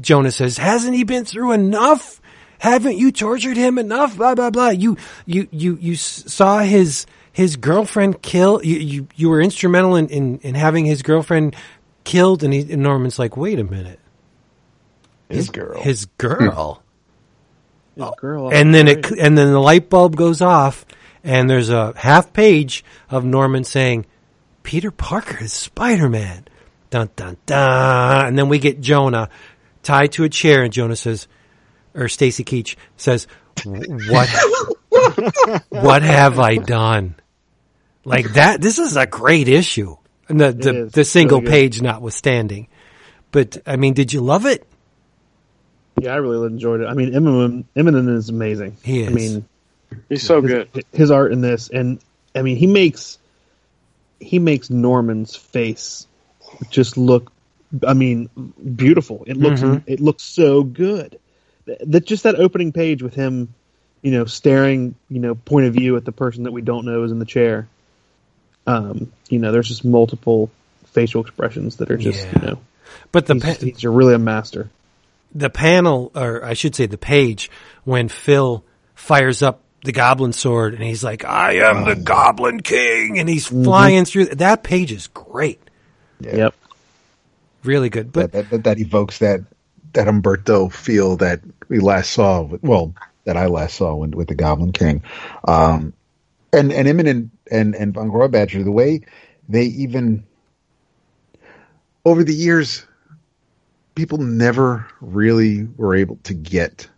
Jonah 0.00 0.32
says, 0.32 0.58
"Hasn't 0.58 0.94
he 0.94 1.04
been 1.04 1.24
through 1.24 1.52
enough? 1.52 2.20
Haven't 2.58 2.96
you 2.96 3.12
tortured 3.12 3.56
him 3.56 3.78
enough? 3.78 4.16
Blah 4.16 4.34
blah 4.34 4.50
blah. 4.50 4.68
You 4.68 4.98
you 5.24 5.48
you 5.50 5.78
you 5.80 5.96
saw 5.96 6.60
his 6.60 7.06
his 7.36 7.56
girlfriend 7.56 8.22
kill. 8.22 8.64
You 8.64 8.78
you, 8.78 9.08
you 9.14 9.28
were 9.28 9.42
instrumental 9.42 9.94
in, 9.96 10.08
in 10.08 10.38
in 10.38 10.54
having 10.54 10.86
his 10.86 11.02
girlfriend 11.02 11.54
killed." 12.02 12.42
And, 12.42 12.54
he, 12.54 12.72
and 12.72 12.82
Norman's 12.82 13.18
like, 13.18 13.36
"Wait 13.36 13.58
a 13.58 13.64
minute, 13.64 14.00
His 15.28 15.50
girl. 15.50 15.82
his 15.82 16.06
girl." 16.16 16.82
His 17.94 18.10
girl. 18.18 18.50
and 18.54 18.74
then 18.74 18.88
it 18.88 19.10
and 19.10 19.36
then 19.36 19.52
the 19.52 19.60
light 19.60 19.90
bulb 19.90 20.16
goes 20.16 20.40
off 20.40 20.86
and 21.24 21.48
there's 21.50 21.68
a 21.68 21.92
half 21.96 22.32
page 22.32 22.82
of 23.10 23.22
Norman 23.22 23.64
saying 23.64 24.06
Peter 24.62 24.90
Parker 24.90 25.44
is 25.44 25.52
Spider-Man 25.52 26.46
dun 26.88 27.10
dun 27.16 27.36
dun 27.44 28.26
and 28.28 28.38
then 28.38 28.48
we 28.48 28.58
get 28.58 28.80
Jonah 28.80 29.28
tied 29.82 30.12
to 30.12 30.24
a 30.24 30.28
chair 30.30 30.62
and 30.62 30.72
Jonah 30.72 30.96
says 30.96 31.28
or 31.94 32.08
Stacy 32.08 32.44
Keach 32.44 32.76
says 32.96 33.26
what 33.64 34.28
what 35.70 36.02
have 36.02 36.38
I 36.38 36.56
done 36.56 37.14
like 38.06 38.32
that 38.34 38.60
this 38.60 38.78
is 38.78 38.96
a 38.96 39.06
great 39.06 39.48
issue 39.48 39.96
and 40.28 40.40
the 40.40 40.52
the, 40.52 40.84
is. 40.84 40.92
the 40.92 41.04
single 41.04 41.40
Really 41.40 41.50
page 41.50 41.82
notwithstanding 41.82 42.68
but 43.30 43.58
I 43.66 43.76
mean 43.76 43.94
did 43.94 44.12
you 44.12 44.20
love 44.20 44.46
it 44.46 44.66
Yeah, 45.98 46.12
I 46.12 46.16
really 46.16 46.48
enjoyed 46.48 46.82
it. 46.82 46.86
I 46.88 46.92
mean, 46.92 47.12
Immonen, 47.12 47.64
Immonen 47.74 48.14
is 48.14 48.28
amazing. 48.28 48.76
He 48.82 49.00
is. 49.00 49.08
I 49.08 49.10
mean, 49.12 49.46
He's 50.08 50.22
so 50.22 50.40
his, 50.42 50.50
good. 50.50 50.84
his 50.92 51.10
art 51.10 51.32
in 51.32 51.40
this, 51.40 51.68
and 51.68 52.00
I 52.34 52.42
mean, 52.42 52.56
he 52.56 52.66
makes 52.66 53.18
he 54.20 54.38
makes 54.38 54.70
Norman's 54.70 55.36
face 55.36 56.06
just 56.70 56.96
look. 56.96 57.32
I 57.86 57.94
mean, 57.94 58.28
beautiful. 58.76 59.24
It 59.26 59.36
looks 59.36 59.60
mm-hmm. 59.60 59.90
it 59.90 60.00
looks 60.00 60.22
so 60.22 60.62
good. 60.62 61.18
That 61.66 62.04
just 62.04 62.22
that 62.24 62.36
opening 62.36 62.72
page 62.72 63.02
with 63.02 63.14
him, 63.14 63.54
you 64.02 64.12
know, 64.12 64.24
staring, 64.24 64.94
you 65.08 65.20
know, 65.20 65.34
point 65.34 65.66
of 65.66 65.74
view 65.74 65.96
at 65.96 66.04
the 66.04 66.12
person 66.12 66.44
that 66.44 66.52
we 66.52 66.62
don't 66.62 66.84
know 66.84 67.02
is 67.02 67.10
in 67.10 67.18
the 67.18 67.24
chair. 67.24 67.68
Um, 68.66 69.12
you 69.28 69.38
know, 69.38 69.52
there's 69.52 69.68
just 69.68 69.84
multiple 69.84 70.50
facial 70.86 71.20
expressions 71.22 71.76
that 71.76 71.90
are 71.90 71.96
just, 71.96 72.24
Yeah. 72.26 72.32
you 72.40 72.46
know, 72.48 72.58
but 73.12 73.26
the 73.26 73.34
he's, 73.34 73.42
pa- 73.42 73.48
just- 73.50 73.62
he's 73.62 73.84
really 73.84 74.14
a 74.14 74.18
master. 74.18 74.68
the 75.34 75.50
panel, 75.50 76.10
or 76.14 76.44
I 76.44 76.54
should 76.54 76.74
say 76.74 76.86
the 76.86 76.98
page, 76.98 77.50
when 77.84 78.08
Phil 78.08 78.64
fires 78.94 79.42
up 79.42 79.60
the 79.84 79.92
goblin 79.92 80.32
sword 80.32 80.74
and 80.74 80.82
he's 80.82 81.04
like, 81.04 81.24
I 81.24 81.56
am 81.68 81.84
the 81.84 81.94
goblin 81.94 82.60
king, 82.60 83.18
and 83.18 83.28
he's 83.28 83.46
flying 83.46 84.04
through, 84.04 84.26
that 84.26 84.62
page 84.64 84.90
is 84.90 85.06
great. 85.08 85.60
Yep. 86.20 86.54
Really 87.62 87.88
good. 87.90 88.12
But 88.12 88.32
that, 88.32 88.50
that 88.50 88.64
that 88.64 88.78
evokes 88.78 89.18
that 89.18 89.40
that 89.92 90.08
Umberto 90.08 90.68
feel 90.68 91.16
that 91.18 91.40
we 91.68 91.78
last 91.80 92.10
saw. 92.12 92.42
Well, 92.62 92.94
that 93.24 93.36
I 93.36 93.46
last 93.46 93.76
saw 93.76 93.94
with, 93.96 94.14
with 94.14 94.28
the 94.28 94.34
Goblin 94.36 94.72
King, 94.72 95.02
um, 95.46 95.92
and 96.52 96.72
and 96.72 96.86
Immonen 96.88 97.30
and 97.50 97.74
and 97.74 97.94
Von 97.94 98.30
Badger. 98.30 98.62
The 98.62 98.72
way 98.72 99.00
they 99.48 99.64
even 99.64 100.24
over 102.04 102.22
the 102.22 102.34
years, 102.34 102.86
people 103.94 104.18
never 104.18 104.86
really 105.00 105.64
were 105.76 105.94
able 105.94 106.18
to 106.24 106.34
get 106.34 106.88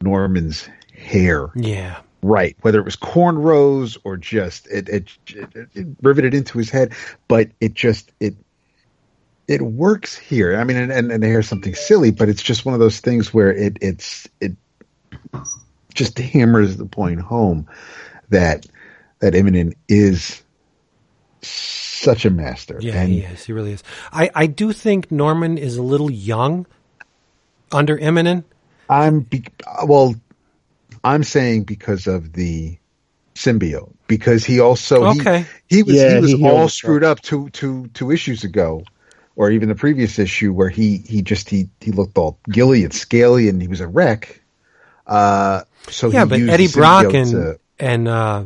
Norman's 0.00 0.68
hair 0.96 1.50
yeah, 1.54 2.00
right, 2.22 2.56
whether 2.62 2.78
it 2.78 2.84
was 2.84 2.96
cornrows 2.96 3.98
or 4.04 4.16
just 4.16 4.66
it, 4.68 4.88
it, 4.88 5.08
it, 5.26 5.68
it 5.74 5.86
riveted 6.02 6.34
into 6.34 6.58
his 6.58 6.70
head, 6.70 6.92
but 7.28 7.50
it 7.60 7.74
just 7.74 8.12
it 8.20 8.34
it 9.48 9.62
works 9.62 10.16
here. 10.16 10.56
I 10.56 10.64
mean, 10.64 10.76
and, 10.76 10.92
and, 10.92 11.10
and 11.10 11.24
here's 11.24 11.48
something 11.48 11.74
silly, 11.74 12.10
but 12.10 12.28
it's 12.28 12.42
just 12.42 12.64
one 12.64 12.74
of 12.74 12.80
those 12.80 13.00
things 13.00 13.34
where 13.34 13.52
it 13.52 13.76
it's 13.80 14.28
it 14.40 14.52
just 15.94 16.18
hammers 16.18 16.76
the 16.76 16.86
point 16.86 17.20
home 17.20 17.66
that 18.30 18.66
that 19.22 19.34
Immonen 19.34 19.72
is 19.88 20.42
such 21.40 22.24
a 22.26 22.30
master. 22.30 22.78
Yeah, 22.80 22.94
and 23.00 23.10
he 23.12 23.20
is. 23.20 23.44
He 23.44 23.52
really 23.52 23.72
is. 23.72 23.82
I, 24.12 24.30
I 24.34 24.46
do 24.46 24.72
think 24.72 25.10
Norman 25.10 25.56
is 25.58 25.76
a 25.76 25.82
little 25.82 26.10
young 26.10 26.66
under 27.70 27.96
Immonen. 27.96 28.44
I'm 28.90 29.20
be- 29.20 29.44
well. 29.86 30.14
I'm 31.04 31.24
saying 31.24 31.64
because 31.64 32.06
of 32.06 32.32
the 32.32 32.76
symbiote, 33.34 33.92
because 34.06 34.44
he 34.44 34.60
also 34.60 35.10
he- 35.12 35.20
Okay. 35.20 35.46
he, 35.68 35.82
was 35.82 35.94
Yeah, 35.96 36.14
he 36.16 36.20
was 36.20 36.30
he 36.32 36.44
all 36.44 36.50
himself. 36.50 36.72
screwed 36.72 37.04
up 37.04 37.20
two 37.22 37.48
two 37.50 37.88
two 37.94 38.10
issues 38.12 38.44
ago, 38.44 38.82
or 39.36 39.50
even 39.50 39.68
the 39.68 39.74
previous 39.74 40.18
issue 40.18 40.52
where 40.52 40.68
he 40.68 40.98
he 40.98 41.22
just 41.22 41.48
he 41.50 41.68
he 41.80 41.90
looked 41.92 42.18
all 42.18 42.38
gilly 42.50 42.84
and 42.84 42.92
scaly 42.92 43.48
and 43.48 43.60
he 43.62 43.66
was 43.68 43.80
a 43.80 43.86
wreck. 43.88 44.40
Uh, 45.06 45.62
so 45.88 46.08
Yeah, 46.10 46.24
he 46.24 46.28
but 46.30 46.38
used 46.38 46.52
Eddie 46.52 46.68
Brock 46.68 47.14
and 47.14 47.30
to- 47.30 47.58
and 47.80 48.06
uh, 48.06 48.44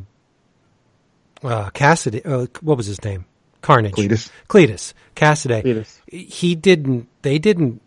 uh, 1.46 1.70
Cassidy. 1.70 2.24
Uh, 2.24 2.46
what 2.60 2.76
was 2.76 2.86
his 2.86 3.02
name? 3.04 3.24
Carnage. 3.62 3.94
Cletus. 3.94 4.30
Cletus. 4.48 4.92
Cassidy. 5.14 5.62
Cletus. 5.62 6.00
He 6.06 6.54
didn't. 6.54 7.08
They 7.22 7.38
didn't. 7.38 7.82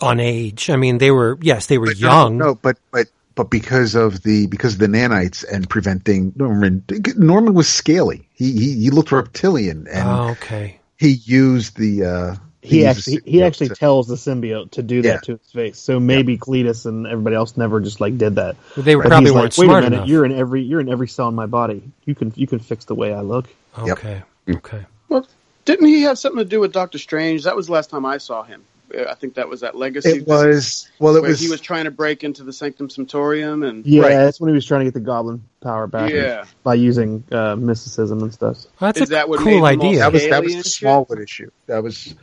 On 0.00 0.20
age, 0.20 0.68
I 0.68 0.76
mean, 0.76 0.98
they 0.98 1.10
were 1.12 1.38
yes, 1.40 1.66
they 1.66 1.78
were 1.78 1.86
But 1.86 2.00
no, 2.00 2.08
young. 2.08 2.36
No, 2.36 2.54
but 2.56 2.78
but 2.90 3.06
but 3.36 3.50
because 3.50 3.94
of 3.94 4.22
the 4.22 4.46
because 4.48 4.74
of 4.74 4.80
the 4.80 4.86
nanites 4.86 5.44
and 5.50 5.68
preventing 5.70 6.32
Norman 6.36 6.84
Norman 7.16 7.54
was 7.54 7.68
scaly. 7.68 8.28
He 8.34 8.52
he, 8.52 8.72
he 8.74 8.90
looked 8.90 9.12
reptilian 9.12 9.86
and 9.88 10.08
oh, 10.08 10.28
okay. 10.32 10.80
he 10.96 11.10
used 11.24 11.76
the 11.76 12.04
uh 12.04 12.36
He 12.64 12.86
actually 12.86 13.18
the 13.18 13.30
he 13.30 13.42
actually 13.42 13.68
to- 13.68 13.74
tells 13.74 14.08
the 14.08 14.14
symbiote 14.14 14.70
to 14.72 14.82
do 14.82 15.02
that 15.02 15.08
Yeah. 15.08 15.18
to 15.20 15.32
his 15.32 15.52
face. 15.52 15.78
So 15.78 16.00
maybe 16.00 16.38
Cletus 16.38 16.86
and 16.86 17.06
everybody 17.06 17.36
else 17.36 17.56
never 17.56 17.78
just 17.80 18.00
like 18.00 18.16
did 18.18 18.36
that. 18.36 18.56
Well, 18.76 18.84
they 18.84 18.94
But 18.94 19.06
probably 19.06 19.30
weren't 19.30 19.56
like, 19.56 19.68
Wait 19.68 19.74
a 19.76 19.80
minute, 19.82 19.96
enough. 19.96 20.08
you're 20.08 20.24
in 20.24 20.32
every 20.32 20.62
you're 20.62 20.80
in 20.80 20.88
every 20.88 21.08
cell 21.08 21.28
in 21.28 21.34
my 21.34 21.46
body. 21.46 21.82
You 22.06 22.14
can 22.14 22.32
you 22.36 22.46
can 22.46 22.58
fix 22.58 22.86
the 22.86 22.94
way 22.94 23.12
I 23.12 23.20
look. 23.20 23.46
Yep. 23.84 23.98
Okay. 23.98 24.22
Okay. 24.48 24.80
Well, 25.08 25.26
didn't 25.64 25.86
he 25.86 26.02
have 26.02 26.18
something 26.18 26.38
to 26.38 26.44
do 26.44 26.60
with 26.60 26.72
Doctor 26.72 26.98
Strange? 26.98 27.44
That 27.44 27.54
was 27.56 27.66
the 27.66 27.72
last 27.72 27.90
time 27.90 28.04
I 28.06 28.18
saw 28.18 28.42
him. 28.42 28.62
Uh, 28.94 29.04
I 29.10 29.14
think 29.14 29.34
that 29.34 29.48
was 29.48 29.60
that 29.62 29.74
Legacy. 29.74 30.10
it 30.10 30.26
was 30.26 30.88
well 30.98 31.16
it 31.16 31.20
where 31.22 31.30
was, 31.30 31.40
he 31.40 31.48
was 31.48 31.60
trying 31.60 31.84
to 31.84 31.90
break 31.90 32.22
into 32.22 32.44
the 32.44 32.52
Sanctum 32.52 32.88
Sanctorum, 32.90 33.62
and 33.62 33.84
Yeah, 33.86 34.02
Right. 34.02 34.08
that's 34.10 34.38
when 34.40 34.48
he 34.48 34.54
was 34.54 34.64
trying 34.66 34.80
to 34.80 34.84
get 34.84 34.94
the 34.94 35.00
goblin 35.00 35.42
power 35.62 35.86
back. 35.86 36.10
Yeah. 36.12 36.44
by 36.62 36.74
using 36.74 37.24
uh, 37.32 37.56
mysticism 37.56 38.22
and 38.22 38.32
stuff. 38.32 38.58
Well, 38.80 38.88
that's 38.88 39.00
Is 39.00 39.08
a 39.08 39.12
that 39.12 39.28
what 39.28 39.38
cool 39.40 39.46
made 39.46 39.54
him 39.56 39.62
all 39.62 39.66
idea. 39.66 39.98
that 40.00 40.12
was 40.12 40.22
that 40.28 40.42
was 40.42 40.52
Alien 40.52 40.62
the? 40.62 40.68
Smallwood 40.68 41.18
issue. 41.20 41.50
That 41.66 41.82
was 41.82 42.14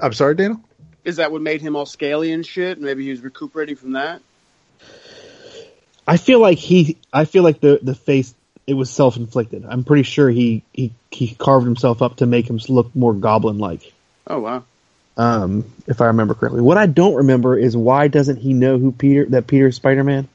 I'm 0.00 0.12
sorry, 0.12 0.34
Daniel? 0.34 0.60
is 1.06 1.16
that 1.16 1.30
what 1.30 1.40
made 1.40 1.62
him 1.62 1.76
all 1.76 1.86
scaly 1.86 2.32
and 2.32 2.44
shit? 2.44 2.80
Maybe 2.80 3.04
he 3.04 3.10
was 3.10 3.20
recuperating 3.20 3.76
from 3.76 3.92
that. 3.92 4.20
I 6.06 6.16
feel 6.16 6.40
like 6.40 6.58
he. 6.58 6.98
I 7.12 7.24
feel 7.24 7.44
like 7.44 7.60
the 7.60 7.78
the 7.80 7.94
face 7.94 8.34
it 8.66 8.74
was 8.74 8.90
self 8.90 9.16
inflicted. 9.16 9.64
I'm 9.64 9.84
pretty 9.84 10.02
sure 10.02 10.28
he 10.28 10.62
he 10.72 10.92
he 11.10 11.34
carved 11.34 11.64
himself 11.64 12.02
up 12.02 12.16
to 12.16 12.26
make 12.26 12.50
him 12.50 12.58
look 12.68 12.94
more 12.94 13.14
goblin 13.14 13.58
like. 13.58 13.92
Oh 14.26 14.40
wow. 14.40 14.64
Um, 15.16 15.72
if 15.86 16.00
I 16.00 16.06
remember 16.06 16.34
correctly. 16.34 16.60
What 16.60 16.76
I 16.76 16.86
don't 16.86 17.14
remember 17.14 17.56
is 17.56 17.76
why 17.76 18.08
doesn't 18.08 18.36
he 18.36 18.52
know 18.52 18.76
who 18.76 18.92
Peter 18.92 19.26
that 19.26 19.46
Peter's 19.46 19.76
Spider 19.76 20.04
Man? 20.04 20.28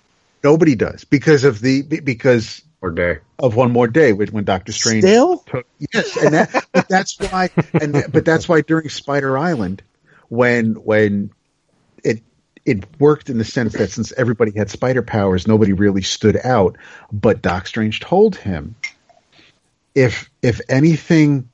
Nobody 0.44 0.76
does 0.76 1.04
because 1.04 1.44
of 1.44 1.60
the 1.60 1.82
because 1.82 2.64
Or 2.82 2.90
day. 2.90 3.20
of 3.38 3.56
one 3.56 3.72
more 3.72 3.88
day 3.88 4.12
when 4.12 4.30
when 4.30 4.44
Doctor 4.44 4.72
Strange 4.72 5.04
Still? 5.04 5.38
took 5.40 5.68
yes, 5.94 6.18
and 6.18 6.34
that 6.34 6.66
but 6.72 6.88
that's 6.90 7.20
why 7.20 7.50
and 7.74 8.06
but 8.12 8.26
that's 8.26 8.50
why 8.50 8.62
during 8.62 8.90
Spider 8.90 9.38
Island 9.38 9.84
when 10.30 10.74
when 10.76 11.32
it 12.04 12.24
it 12.66 13.00
worked 13.00 13.30
in 13.30 13.38
the 13.38 13.44
sense 13.44 13.74
that 13.74 13.92
since 13.92 14.12
everybody 14.14 14.52
had 14.56 14.70
spider 14.70 15.04
powers, 15.04 15.48
nobody 15.48 15.74
really 15.74 16.02
stood 16.02 16.38
out. 16.44 16.78
But 17.12 17.42
Doc 17.42 17.68
Strange 17.68 18.00
told 18.00 18.36
him 18.36 18.76
if 19.94 20.30
if 20.42 20.62
anything 20.70 21.50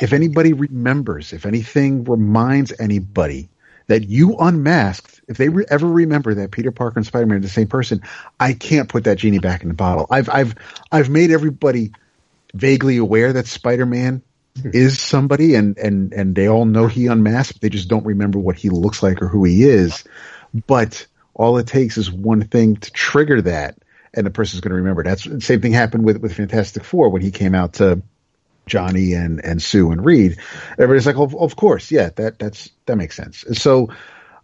if 0.00 0.12
anybody 0.12 0.52
remembers, 0.52 1.32
if 1.32 1.46
anything 1.46 2.04
reminds 2.04 2.72
anybody 2.78 3.48
that 3.88 4.08
you 4.08 4.36
unmasked, 4.38 5.20
if 5.28 5.36
they 5.36 5.48
re- 5.48 5.66
ever 5.68 5.86
remember 5.86 6.34
that 6.34 6.50
Peter 6.50 6.72
Parker 6.72 6.98
and 6.98 7.06
Spider-Man 7.06 7.38
are 7.38 7.40
the 7.40 7.48
same 7.48 7.68
person, 7.68 8.02
I 8.38 8.52
can't 8.52 8.88
put 8.88 9.04
that 9.04 9.18
genie 9.18 9.38
back 9.38 9.62
in 9.62 9.68
the 9.68 9.74
bottle. 9.74 10.06
I've 10.10 10.28
I've 10.28 10.54
I've 10.90 11.08
made 11.08 11.30
everybody 11.30 11.92
vaguely 12.52 12.96
aware 12.96 13.32
that 13.32 13.46
Spider-Man 13.46 14.22
hmm. 14.60 14.70
is 14.72 15.00
somebody 15.00 15.54
and 15.54 15.78
and 15.78 16.12
and 16.12 16.34
they 16.34 16.48
all 16.48 16.64
know 16.64 16.86
he 16.86 17.06
unmasked, 17.06 17.60
they 17.60 17.68
just 17.68 17.88
don't 17.88 18.06
remember 18.06 18.38
what 18.38 18.56
he 18.56 18.70
looks 18.70 19.02
like 19.02 19.22
or 19.22 19.28
who 19.28 19.44
he 19.44 19.64
is. 19.64 20.04
But 20.66 21.06
all 21.34 21.58
it 21.58 21.66
takes 21.66 21.98
is 21.98 22.10
one 22.10 22.42
thing 22.42 22.76
to 22.76 22.90
trigger 22.90 23.42
that 23.42 23.76
and 24.14 24.26
the 24.26 24.30
person's 24.30 24.62
going 24.62 24.70
to 24.70 24.76
remember. 24.76 25.02
That's 25.02 25.24
the 25.24 25.40
same 25.40 25.60
thing 25.60 25.72
happened 25.72 26.04
with 26.04 26.16
with 26.18 26.34
Fantastic 26.34 26.84
4 26.84 27.10
when 27.10 27.22
he 27.22 27.30
came 27.30 27.54
out 27.54 27.74
to 27.74 28.02
Johnny 28.70 29.12
and 29.14 29.42
and 29.44 29.62
Sue 29.62 29.90
and 29.92 30.04
Reed. 30.04 30.38
Everybody's 30.72 31.06
like, 31.06 31.16
"Of 31.16 31.34
of 31.36 31.54
course, 31.56 31.90
yeah, 31.90 32.10
that 32.16 32.38
that's 32.38 32.70
that 32.86 32.96
makes 32.96 33.16
sense." 33.16 33.44
So 33.52 33.90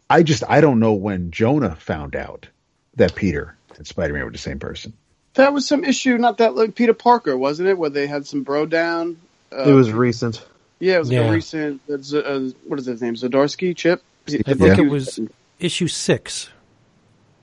I 0.09 0.23
just 0.23 0.45
I 0.49 0.61
don't 0.61 0.79
know 0.79 0.93
when 0.95 1.31
Jonah 1.33 1.75
found 1.77 2.15
out 2.15 2.49
that 2.97 3.15
Peter 3.17 3.57
and 3.77 3.87
Spider 3.87 4.13
Man 4.13 4.25
were 4.25 4.31
the 4.31 4.39
same 4.39 4.59
person. 4.61 4.93
That 5.35 5.53
was 5.53 5.67
some 5.67 5.83
issue, 5.85 6.19
not 6.19 6.39
that 6.39 6.55
like 6.55 6.75
Peter 6.75 6.95
Parker, 6.95 7.37
wasn't 7.37 7.69
it? 7.69 7.77
Where 7.79 7.91
they 7.91 8.07
had 8.07 8.27
some 8.27 8.43
bro 8.43 8.67
down. 8.67 9.17
Uh, 9.51 9.65
it 9.65 9.73
was 9.73 9.91
recent. 9.93 10.45
yeah, 10.79 10.97
it 10.97 10.99
was 11.01 11.09
like 11.09 11.17
Yeah. 11.19 11.29
a 11.29 11.33
recent. 11.33 11.81
Uh, 11.93 11.97
Z- 11.99 12.23
uh, 12.25 12.41
what 12.69 12.79
is 12.79 12.87
his 12.87 13.03
name? 13.03 13.15
Zdarsky 13.15 13.75
Chip. 13.77 14.03
I 14.29 14.31
think 14.31 14.61
Yeah. 14.61 14.81
it 14.81 14.89
was 14.91 15.19
issue 15.59 15.89
six. 15.89 16.49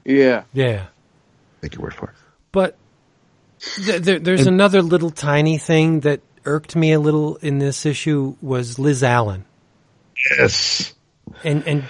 Yeah. 0.05 0.43
Yeah. 0.53 0.85
Take 1.61 1.75
your 1.75 1.83
word 1.83 1.93
for 1.93 2.05
it. 2.09 2.15
But 2.53 2.77
th- 3.59 4.01
there, 4.01 4.19
there's 4.19 4.47
another 4.47 4.81
little 4.81 5.11
tiny 5.11 5.57
thing 5.57 5.99
that 6.01 6.21
irked 6.49 6.75
me 6.75 6.91
a 6.93 6.99
little 6.99 7.35
in 7.37 7.59
this 7.59 7.85
issue 7.85 8.35
was 8.41 8.77
Liz 8.79 9.03
Allen. 9.03 9.45
Yes. 10.37 10.93
And, 11.43 11.65
and 11.67 11.83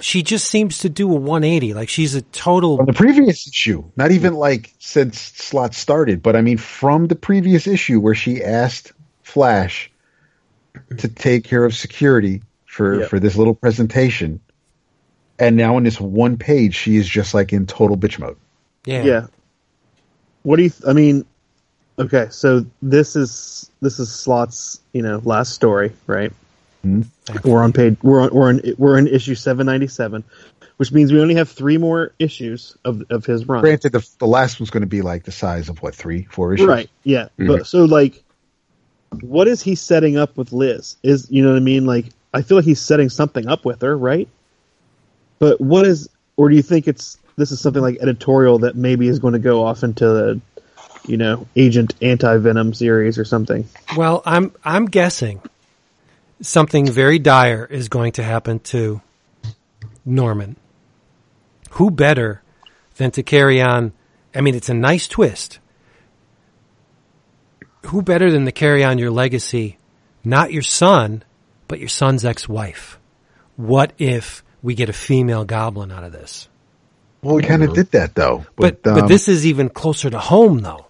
she 0.00 0.22
just 0.22 0.48
seems 0.48 0.78
to 0.80 0.88
do 0.88 1.10
a 1.10 1.14
180. 1.14 1.74
Like 1.74 1.88
she's 1.88 2.14
a 2.14 2.22
total 2.22 2.76
From 2.78 2.86
the 2.86 2.92
previous 2.92 3.46
issue, 3.46 3.84
not 3.96 4.10
even 4.10 4.34
like 4.34 4.74
since 4.78 5.20
Slott 5.20 5.74
started, 5.74 6.22
but 6.22 6.34
I 6.36 6.40
mean 6.40 6.56
from 6.58 7.06
the 7.06 7.16
previous 7.16 7.66
issue 7.66 8.00
where 8.00 8.14
she 8.14 8.42
asked 8.42 8.92
Flash 9.22 9.90
to 10.96 11.08
take 11.08 11.44
care 11.44 11.64
of 11.64 11.74
security 11.74 12.42
for 12.64 13.00
Yep. 13.00 13.10
for 13.10 13.18
this 13.20 13.36
little 13.36 13.54
presentation, 13.54 14.40
and 15.38 15.56
now 15.56 15.76
in 15.78 15.84
this 15.84 16.00
one 16.00 16.36
page, 16.36 16.74
she 16.76 16.96
is 16.96 17.08
just 17.08 17.34
like 17.34 17.52
in 17.52 17.66
total 17.66 17.96
bitch 17.96 18.18
mode. 18.18 18.36
yeah. 18.86 19.02
Yeah. 19.02 19.26
What 20.42 20.56
do 20.56 20.62
you? 20.62 20.70
Th- 20.70 20.82
I 20.88 20.92
mean, 20.92 21.26
okay, 21.98 22.28
so 22.30 22.64
this 22.82 23.16
is 23.16 23.70
this 23.80 23.98
is 23.98 24.10
Slott's 24.10 24.80
you 24.92 25.02
know 25.02 25.20
last 25.24 25.52
story, 25.54 25.92
right? 26.06 26.32
Mm-hmm. 26.84 27.48
We're 27.48 27.62
on 27.62 27.72
page 27.72 27.96
we're 28.02 28.22
on 28.22 28.30
we're 28.32 28.48
on 28.48 28.60
we're 28.78 28.98
in 28.98 29.06
issue 29.06 29.34
seven 29.34 29.66
ninety 29.66 29.88
seven, 29.88 30.24
which 30.76 30.92
means 30.92 31.12
we 31.12 31.20
only 31.20 31.34
have 31.34 31.48
three 31.48 31.78
more 31.78 32.12
issues 32.18 32.76
of 32.84 33.02
of 33.10 33.26
his 33.26 33.46
run. 33.46 33.60
Granted, 33.60 33.92
the 33.92 34.08
the 34.18 34.26
last 34.26 34.60
one's 34.60 34.70
going 34.70 34.82
to 34.82 34.86
be 34.86 35.02
like 35.02 35.24
the 35.24 35.32
size 35.32 35.68
of 35.68 35.82
what 35.82 35.94
three, 35.94 36.24
four 36.30 36.54
issues, 36.54 36.66
Right. 36.66 36.90
Yeah. 37.04 37.24
Mm-hmm. 37.38 37.48
But 37.48 37.66
so 37.66 37.84
like 37.84 38.22
what 39.22 39.48
is 39.48 39.62
he 39.62 39.74
setting 39.74 40.16
up 40.16 40.36
with 40.36 40.52
Liz? 40.52 40.96
Is 41.02 41.30
you 41.30 41.42
know 41.42 41.50
what 41.50 41.56
I 41.56 41.60
mean? 41.60 41.86
Like 41.86 42.06
I 42.32 42.42
feel 42.42 42.58
like 42.58 42.64
he's 42.64 42.80
setting 42.80 43.08
something 43.08 43.48
up 43.48 43.64
with 43.64 43.82
her, 43.82 43.96
right? 43.96 44.28
But 45.38 45.60
what 45.60 45.86
is 45.86 46.08
or 46.36 46.48
do 46.48 46.56
you 46.56 46.62
think 46.62 46.86
it's 46.86 47.18
this 47.36 47.50
is 47.50 47.60
something 47.60 47.82
like 47.82 47.98
editorial 48.00 48.58
that 48.60 48.76
maybe 48.76 49.08
is 49.08 49.18
going 49.18 49.32
to 49.32 49.38
go 49.38 49.64
off 49.64 49.82
into 49.82 50.06
the 50.06 50.40
you 51.06 51.16
know, 51.16 51.46
Agent 51.56 51.94
Anti 52.02 52.38
Venom 52.38 52.74
series 52.74 53.18
or 53.18 53.24
something? 53.24 53.68
Well, 53.96 54.22
I'm 54.24 54.52
I'm 54.64 54.86
guessing 54.86 55.40
something 56.40 56.86
very 56.86 57.18
dire 57.18 57.64
is 57.64 57.88
going 57.88 58.12
to 58.12 58.22
happen 58.22 58.60
to 58.60 59.00
Norman. 60.04 60.56
Who 61.72 61.90
better 61.90 62.42
than 62.96 63.10
to 63.12 63.22
carry 63.22 63.60
on? 63.60 63.92
I 64.34 64.40
mean, 64.40 64.54
it's 64.54 64.68
a 64.68 64.74
nice 64.74 65.06
twist. 65.08 65.58
Who 67.86 68.02
better 68.02 68.30
than 68.30 68.44
to 68.44 68.52
carry 68.52 68.84
on 68.84 68.98
your 68.98 69.10
legacy? 69.10 69.78
Not 70.24 70.52
your 70.52 70.62
son, 70.62 71.22
but 71.68 71.78
your 71.78 71.88
son's 71.88 72.24
ex-wife. 72.24 72.98
What 73.56 73.92
if 73.98 74.42
we 74.62 74.74
get 74.74 74.88
a 74.88 74.92
female 74.92 75.44
goblin 75.44 75.90
out 75.90 76.04
of 76.04 76.12
this? 76.12 76.48
Well, 77.22 77.36
we 77.36 77.42
kind 77.42 77.64
of 77.64 77.74
did 77.74 77.90
that 77.92 78.14
though, 78.14 78.46
But 78.56 78.82
but 78.82 78.94
but 78.94 79.02
um, 79.04 79.08
this 79.08 79.28
is 79.28 79.46
even 79.46 79.68
closer 79.68 80.08
to 80.10 80.18
home, 80.18 80.60
though, 80.60 80.86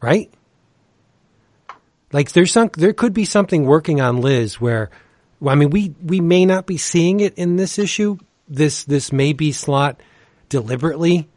right? 0.00 0.32
Like 2.12 2.32
there's 2.32 2.52
some 2.52 2.70
there 2.76 2.92
could 2.92 3.12
be 3.12 3.24
something 3.24 3.66
working 3.66 4.00
on 4.00 4.20
Liz 4.20 4.60
where, 4.60 4.90
well, 5.40 5.52
I 5.52 5.56
mean, 5.56 5.70
we 5.70 5.94
we 6.02 6.20
may 6.20 6.46
not 6.46 6.66
be 6.66 6.78
seeing 6.78 7.20
it 7.20 7.34
in 7.34 7.56
this 7.56 7.78
issue. 7.78 8.18
This 8.48 8.84
this 8.84 9.12
may 9.12 9.32
be 9.32 9.52
Slott 9.52 10.00
deliberately 10.48 11.28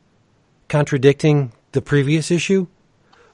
contradicting 0.67 1.51
the 1.71 1.81
previous 1.81 2.29
issue, 2.29 2.67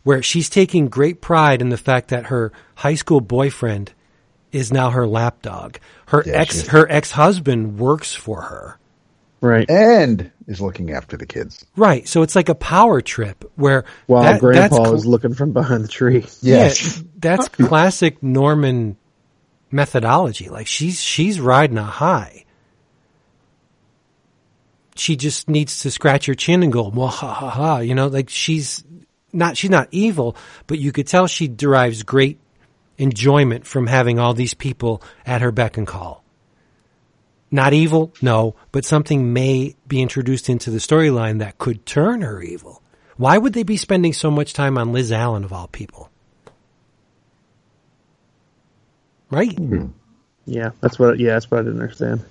where 0.04 0.24
she's 0.24 0.50
taking 0.50 0.88
great 0.88 1.22
pride 1.22 1.62
in 1.62 1.70
the 1.70 1.78
fact 1.78 2.10
that 2.10 2.28
her 2.28 2.52
high 2.76 2.96
school 2.96 3.22
boyfriend 3.22 3.92
is 4.52 4.72
now 4.72 4.90
her 4.92 5.06
lapdog. 5.06 5.78
Her 6.08 6.24
Yeah, 6.26 6.34
ex 6.40 6.68
her 6.68 6.90
ex 6.90 7.12
husband 7.12 7.78
works 7.78 8.14
for 8.14 8.44
her 8.44 8.80
Right. 9.46 9.70
and 9.70 10.32
is 10.48 10.60
looking 10.62 10.91
after 10.91 11.18
the 11.18 11.26
kids. 11.26 11.66
Right. 11.76 12.08
So 12.08 12.22
it's 12.22 12.36
like 12.36 12.50
a 12.50 12.56
power 12.56 13.02
trip 13.02 13.50
where 13.56 13.86
While 14.08 14.24
that- 14.24 14.39
Grandpa 14.39 14.62
that's 14.62 14.76
cl- 14.76 14.93
is 14.96 15.06
looking 15.06 15.34
from 15.34 15.54
behind 15.54 15.84
the 15.84 15.88
tree. 15.88 16.26
Yes. 16.41 16.98
Yeah, 16.98 17.04
that's 17.18 17.48
classic 17.50 18.22
Norman 18.24 18.98
methodology. 19.72 20.50
Like 20.50 20.68
she's 20.68 21.02
she's 21.02 21.39
riding 21.39 21.78
a 21.78 21.84
high. 21.84 22.46
She 24.96 25.16
just 25.18 25.50
needs 25.50 25.82
to 25.82 25.91
scratch 25.91 26.26
her 26.28 26.36
chin 26.36 26.64
and 26.64 26.72
go, 26.72 26.88
well, 26.88 27.08
ha 27.08 27.34
ha 27.34 27.50
ha. 27.50 27.80
You 27.80 27.96
know, 27.96 28.08
like 28.08 28.30
she's 28.30 28.84
not 29.34 29.58
she's 29.58 29.70
not 29.70 29.89
evil, 29.91 30.38
but 30.68 30.80
you 30.80 30.91
could 30.91 31.08
tell 31.08 31.28
she 31.28 31.48
derives 31.48 32.04
great 32.04 32.39
enjoyment 32.98 33.66
from 33.68 33.88
having 33.88 34.20
all 34.20 34.34
these 34.34 34.54
people 34.54 35.02
at 35.26 35.41
her 35.41 35.52
beck 35.52 35.76
and 35.78 35.86
call. 35.86 36.24
Not 37.56 37.72
evil, 37.72 38.14
no, 38.22 38.53
but 38.74 38.84
something 38.84 39.32
may 39.32 39.78
be 39.88 40.01
introduced 40.01 40.49
into 40.49 40.72
the 40.72 40.80
storyline 40.80 41.39
that 41.39 41.58
could 41.58 41.86
turn 41.86 42.20
her 42.20 42.41
evil. 42.41 42.82
Why 43.16 43.38
would 43.38 43.53
they 43.53 43.64
be 43.64 43.78
spending 43.78 44.12
so 44.12 44.30
much 44.30 44.51
time 44.51 44.78
on 44.78 44.91
Liz 44.91 45.10
Allen 45.10 45.45
of 45.45 45.53
all 45.53 45.70
people? 45.70 46.10
Right? 49.32 49.58
Yeah, 50.45 50.72
that's 50.82 50.99
what. 50.99 51.18
Yeah, 51.18 51.32
that's 51.32 51.49
what 51.49 51.62
I 51.62 51.64
didn't 51.64 51.80
understand. 51.80 52.26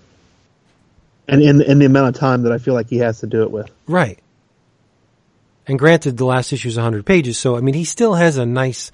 And 1.27 1.43
in 1.43 1.62
in 1.62 1.79
the 1.79 1.87
amount 1.87 2.14
of 2.14 2.20
time 2.20 2.43
that 2.43 2.53
I 2.53 2.59
feel 2.59 2.75
like 2.75 2.91
he 2.91 2.99
has 2.99 3.20
to 3.20 3.27
do 3.27 3.45
it 3.45 3.51
with. 3.51 3.70
Right. 3.87 4.18
And 5.66 5.79
granted, 5.79 6.18
the 6.18 6.27
last 6.27 6.53
issue 6.53 6.68
is 6.68 6.77
100 6.77 7.07
pages, 7.07 7.39
so 7.39 7.57
I 7.57 7.62
mean, 7.62 7.75
he 7.75 7.87
still 7.87 8.12
has 8.12 8.37
a 8.37 8.45
nice 8.45 8.93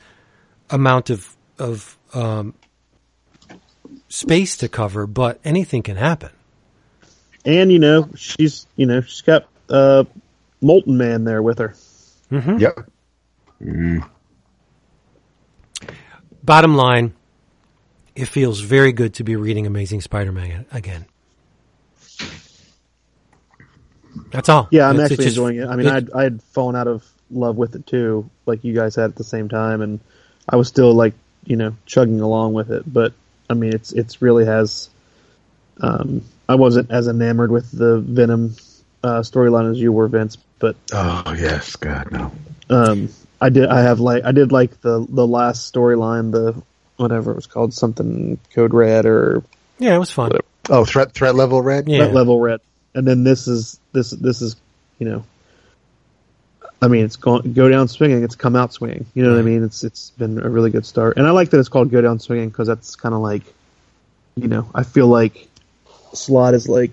amount 0.70 1.10
of 1.10 1.36
of 1.58 1.98
um, 2.14 2.54
space 4.10 4.58
to 4.58 4.68
cover, 4.68 5.06
but 5.06 5.40
anything 5.44 5.82
can 5.82 5.96
happen. 5.96 6.28
And 7.46 7.72
you 7.72 7.78
know, 7.78 8.10
she's 8.16 8.66
you 8.76 8.84
know 8.84 9.00
she's 9.00 9.22
got 9.22 9.48
uh, 9.70 10.04
Molten 10.60 10.98
Man 10.98 11.24
there 11.24 11.42
with 11.42 11.58
her. 11.60 11.74
Mm-hmm. 12.30 12.58
Yep. 12.58 12.90
Mm. 13.62 14.08
Bottom 16.42 16.74
line, 16.74 17.14
it 18.14 18.26
feels 18.26 18.60
very 18.60 18.92
good 18.92 19.14
to 19.14 19.24
be 19.24 19.36
reading 19.36 19.66
Amazing 19.66 20.00
Spider-Man 20.02 20.66
again. 20.72 21.06
That's 24.30 24.48
all. 24.48 24.68
Yeah, 24.70 24.88
I'm 24.88 24.96
It's- 24.96 25.10
it's 25.10 25.12
actually 25.12 25.24
just- 25.24 25.36
enjoying 25.36 25.56
it. 25.58 25.68
I 25.68 25.76
mean, 25.76 25.86
I'd 25.86 26.10
I 26.12 26.22
had 26.24 26.42
fallen 26.42 26.76
out 26.76 26.86
of 26.88 27.04
love 27.30 27.56
with 27.56 27.74
it 27.74 27.86
too, 27.86 28.28
like 28.46 28.64
you 28.64 28.74
guys 28.74 28.96
had 28.96 29.04
at 29.10 29.16
the 29.16 29.24
same 29.24 29.48
time, 29.48 29.82
and 29.82 30.00
I 30.48 30.56
was 30.56 30.68
still 30.68 30.92
like 30.94 31.14
you 31.44 31.56
know 31.56 31.76
chugging 31.86 32.20
along 32.20 32.52
with 32.52 32.70
it. 32.70 32.82
But 32.92 33.12
I 33.50 33.54
mean, 33.54 33.74
it's 33.74 33.92
it's 33.92 34.22
really 34.22 34.46
has. 34.46 34.88
Um, 35.80 36.22
I 36.48 36.54
wasn't 36.54 36.90
as 36.90 37.08
enamored 37.08 37.50
with 37.50 37.70
the 37.70 38.00
Venom 38.00 38.54
uh, 39.02 39.20
storyline 39.20 39.70
as 39.70 39.80
you 39.80 39.92
were, 39.92 40.08
Vince, 40.08 40.36
but 40.58 40.76
Oh 40.92 41.34
yes, 41.36 41.76
God 41.76 42.12
no. 42.12 42.32
um, 42.70 43.08
I 43.40 43.48
did. 43.48 43.66
I 43.68 43.82
have 43.82 44.00
like 44.00 44.24
I 44.24 44.32
did 44.32 44.52
like 44.52 44.80
the 44.80 45.04
the 45.08 45.26
last 45.26 45.72
storyline, 45.72 46.32
the 46.32 46.62
whatever 46.96 47.32
it 47.32 47.36
was 47.36 47.46
called, 47.46 47.74
something 47.74 48.38
Code 48.54 48.72
Red 48.74 49.06
or 49.06 49.42
yeah, 49.78 49.94
it 49.94 49.98
was 49.98 50.10
fun. 50.10 50.32
Oh, 50.68 50.84
threat 50.84 51.12
threat 51.12 51.34
level 51.34 51.60
red. 51.60 51.88
Yeah. 51.88 51.98
Threat 51.98 52.14
Level 52.14 52.38
Red, 52.38 52.60
and 52.94 53.06
then 53.08 53.24
this 53.24 53.48
is 53.48 53.80
this 53.92 54.10
this 54.10 54.42
is 54.42 54.56
you 54.98 55.08
know. 55.08 55.24
I 56.82 56.88
mean, 56.88 57.04
it's 57.04 57.16
gone, 57.16 57.52
go 57.52 57.68
down 57.68 57.88
swinging. 57.88 58.24
It's 58.24 58.34
come 58.34 58.56
out 58.56 58.72
swinging. 58.72 59.06
You 59.14 59.22
know 59.24 59.32
what 59.32 59.38
I 59.38 59.42
mean? 59.42 59.64
It's 59.64 59.84
it's 59.84 60.10
been 60.10 60.40
a 60.40 60.48
really 60.48 60.70
good 60.70 60.86
start, 60.86 61.16
and 61.16 61.26
I 61.26 61.30
like 61.30 61.50
that 61.50 61.58
it's 61.58 61.68
called 61.68 61.90
go 61.90 62.00
down 62.00 62.18
swinging 62.18 62.48
because 62.48 62.68
that's 62.68 62.96
kind 62.96 63.14
of 63.14 63.20
like, 63.20 63.42
you 64.36 64.48
know, 64.48 64.68
I 64.74 64.84
feel 64.84 65.06
like 65.06 65.48
Slott 66.14 66.54
is 66.54 66.68
like, 66.68 66.92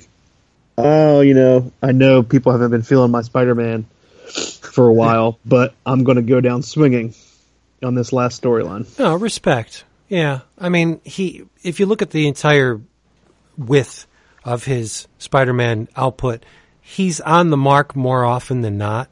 oh, 0.77 1.21
you 1.21 1.33
know, 1.33 1.71
I 1.81 1.91
know 1.91 2.23
people 2.23 2.51
haven't 2.51 2.71
been 2.71 2.83
feeling 2.83 3.11
my 3.11 3.21
Spider-Man 3.21 3.85
for 4.61 4.88
a 4.88 4.93
while, 4.93 5.39
but 5.45 5.73
I'm 5.85 6.03
going 6.03 6.17
to 6.17 6.21
go 6.21 6.41
down 6.41 6.63
swinging 6.63 7.13
on 7.83 7.95
this 7.95 8.13
last 8.13 8.41
storyline. 8.41 8.97
No, 8.99 9.15
respect. 9.15 9.85
Yeah. 10.07 10.41
I 10.57 10.69
mean, 10.69 11.01
he, 11.03 11.45
if 11.63 11.79
you 11.79 11.85
look 11.85 12.01
at 12.01 12.11
the 12.11 12.27
entire 12.27 12.79
width 13.57 14.07
of 14.43 14.63
his 14.63 15.07
Spider-Man 15.17 15.89
output, 15.95 16.43
he's 16.81 17.19
on 17.21 17.49
the 17.49 17.57
mark 17.57 17.95
more 17.95 18.23
often 18.23 18.61
than 18.61 18.77
not. 18.77 19.09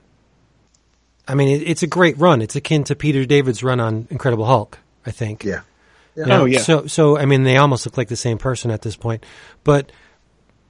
I 1.27 1.35
mean, 1.35 1.47
it, 1.49 1.67
it's 1.67 1.83
a 1.83 1.87
great 1.87 2.17
run. 2.17 2.41
It's 2.41 2.55
akin 2.55 2.83
to 2.85 2.95
Peter 2.95 3.25
David's 3.25 3.63
run 3.63 3.79
on 3.79 4.07
Incredible 4.09 4.45
Hulk, 4.45 4.77
I 5.05 5.11
think. 5.11 5.43
Yeah. 5.43 5.61
You 6.15 6.25
know, 6.25 6.41
Oh, 6.41 6.45
yeah. 6.45 6.59
So, 6.59 6.87
so 6.87 7.17
I 7.17 7.25
mean, 7.25 7.43
they 7.43 7.57
almost 7.57 7.85
look 7.85 7.97
like 7.97 8.07
the 8.07 8.15
same 8.15 8.37
person 8.37 8.71
at 8.71 8.81
this 8.81 8.95
point. 8.95 9.25
But 9.63 9.91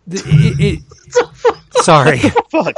the, 0.08 0.22
it, 0.26 0.84
it, 1.76 1.84
sorry, 1.84 2.20
Fuck. 2.20 2.76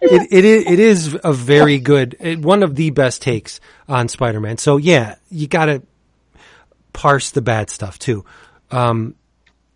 it, 0.00 0.28
it 0.30 0.44
is 0.44 0.66
it 0.66 0.78
is 0.78 1.18
a 1.24 1.32
very 1.32 1.78
good 1.78 2.16
it, 2.20 2.38
one 2.40 2.62
of 2.62 2.76
the 2.76 2.90
best 2.90 3.22
takes 3.22 3.60
on 3.88 4.08
Spider-Man. 4.08 4.58
So 4.58 4.76
yeah, 4.76 5.16
you 5.30 5.48
got 5.48 5.66
to 5.66 5.82
parse 6.92 7.30
the 7.30 7.42
bad 7.42 7.70
stuff 7.70 7.98
too. 7.98 8.24
Um, 8.70 9.14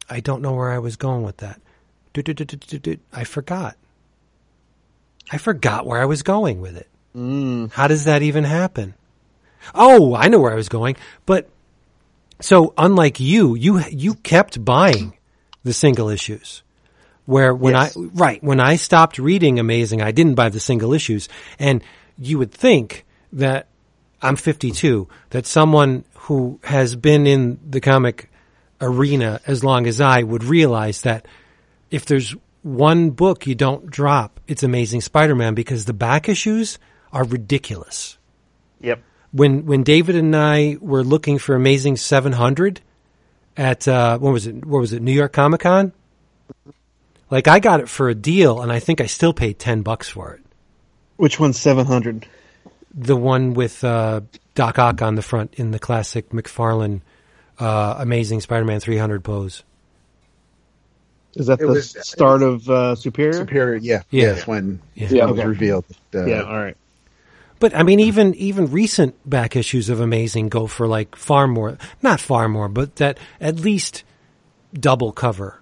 I 0.08 0.20
don't 0.20 0.42
know 0.42 0.52
where 0.52 0.70
I 0.70 0.78
was 0.78 0.96
going 0.96 1.22
with 1.22 1.38
that. 1.38 1.60
I 3.12 3.24
forgot. 3.24 3.76
I 5.34 5.38
forgot 5.38 5.84
where 5.84 6.00
I 6.00 6.04
was 6.04 6.22
going 6.22 6.60
with 6.60 6.76
it. 6.76 6.88
Mm. 7.16 7.72
How 7.72 7.88
does 7.88 8.04
that 8.04 8.22
even 8.22 8.44
happen? 8.44 8.94
Oh, 9.74 10.14
I 10.14 10.28
know 10.28 10.38
where 10.38 10.52
I 10.52 10.56
was 10.56 10.68
going. 10.68 10.94
But 11.26 11.48
so 12.40 12.72
unlike 12.78 13.18
you, 13.18 13.56
you 13.56 13.80
you 13.90 14.14
kept 14.14 14.64
buying 14.64 15.16
the 15.64 15.72
single 15.72 16.08
issues. 16.08 16.62
Where 17.26 17.52
when 17.52 17.74
Yes. 17.74 17.96
I 17.96 18.00
right 18.00 18.44
when 18.44 18.60
I 18.60 18.76
stopped 18.76 19.18
reading 19.18 19.58
Amazing, 19.58 20.02
I 20.02 20.12
didn't 20.12 20.36
buy 20.36 20.50
the 20.50 20.60
single 20.60 20.94
issues, 20.94 21.28
and 21.58 21.82
you 22.16 22.38
would 22.38 22.52
think 22.52 23.04
that 23.32 23.66
I'm 24.22 24.36
52, 24.36 25.08
that 25.30 25.46
someone 25.46 26.04
who 26.14 26.60
has 26.62 26.94
been 26.94 27.26
in 27.26 27.58
the 27.68 27.80
comic 27.80 28.30
arena 28.80 29.40
as 29.48 29.64
long 29.64 29.88
as 29.88 30.00
I 30.00 30.22
would 30.22 30.44
realize 30.44 31.02
that 31.02 31.26
if 31.90 32.06
there's 32.06 32.36
one 32.64 33.10
book 33.10 33.46
you 33.46 33.54
don't 33.54 33.90
drop, 33.90 34.40
it's 34.48 34.62
Amazing 34.62 35.02
Spider-Man 35.02 35.54
because 35.54 35.84
the 35.84 35.92
back 35.92 36.28
issues 36.28 36.78
are 37.12 37.22
ridiculous 37.24 38.18
Yep. 38.80 39.00
when 39.32 39.66
when 39.66 39.82
David 39.84 40.16
and 40.16 40.34
I 40.34 40.78
were 40.80 41.04
looking 41.04 41.38
for 41.38 41.54
Amazing 41.54 41.96
700 41.98 42.80
at 43.56 43.86
uh, 43.86 44.18
what 44.18 44.32
was 44.32 44.46
it? 44.48 44.64
What 44.64 44.80
was 44.80 44.92
it? 44.92 45.00
New 45.02 45.12
York 45.12 45.32
Comic 45.32 45.60
Con. 45.60 45.92
Like 47.30 47.46
I 47.46 47.60
got 47.60 47.80
it 47.80 47.88
for 47.88 48.08
a 48.08 48.14
deal, 48.14 48.60
and 48.60 48.72
I 48.72 48.80
think 48.80 49.00
I 49.00 49.06
still 49.06 49.32
paid 49.32 49.58
ten 49.58 49.82
bucks 49.82 50.08
for 50.08 50.34
it. 50.34 50.40
Which 51.16 51.38
one's 51.38 51.58
seven 51.58 51.86
hundred? 51.86 52.26
The 52.92 53.16
one 53.16 53.54
with 53.54 53.84
uh, 53.84 54.22
Doc 54.54 54.78
Ock 54.78 55.02
on 55.02 55.14
the 55.14 55.22
front 55.22 55.54
in 55.54 55.70
the 55.70 55.78
classic 55.78 56.30
McFarlane 56.30 57.00
uh, 57.58 57.96
Amazing 57.98 58.40
Spider-Man 58.40 58.80
300 58.80 59.22
pose. 59.24 59.62
Is 61.36 61.46
that 61.46 61.54
It 61.60 61.66
the 61.66 61.72
was- 61.72 61.96
start 62.06 62.42
of 62.42 62.68
uh, 62.70 62.94
Superior? 62.94 63.32
Superior. 63.32 63.76
Yeah. 63.76 64.02
Yeah. 64.10 64.22
Yes. 64.34 64.46
When 64.46 64.80
Yeah. 64.94 65.08
when 65.08 65.16
it 65.18 65.22
was 65.30 65.38
Okay. 65.40 65.48
revealed. 65.48 65.84
Uh, 66.14 66.24
Yeah. 66.26 66.42
All 66.42 66.56
right. 66.56 66.76
But 67.60 67.74
I 67.74 67.82
mean, 67.82 68.00
even 68.00 68.34
even 68.34 68.70
recent 68.70 69.14
back 69.28 69.56
issues 69.56 69.88
of 69.88 70.00
Amazing 70.00 70.48
go 70.48 70.66
for 70.66 70.86
like 70.86 71.16
far 71.16 71.46
more, 71.46 71.78
not 72.02 72.20
far 72.20 72.48
more, 72.48 72.68
but 72.68 72.96
that 72.96 73.18
at 73.40 73.56
least 73.60 74.04
double 74.78 75.12
cover, 75.12 75.60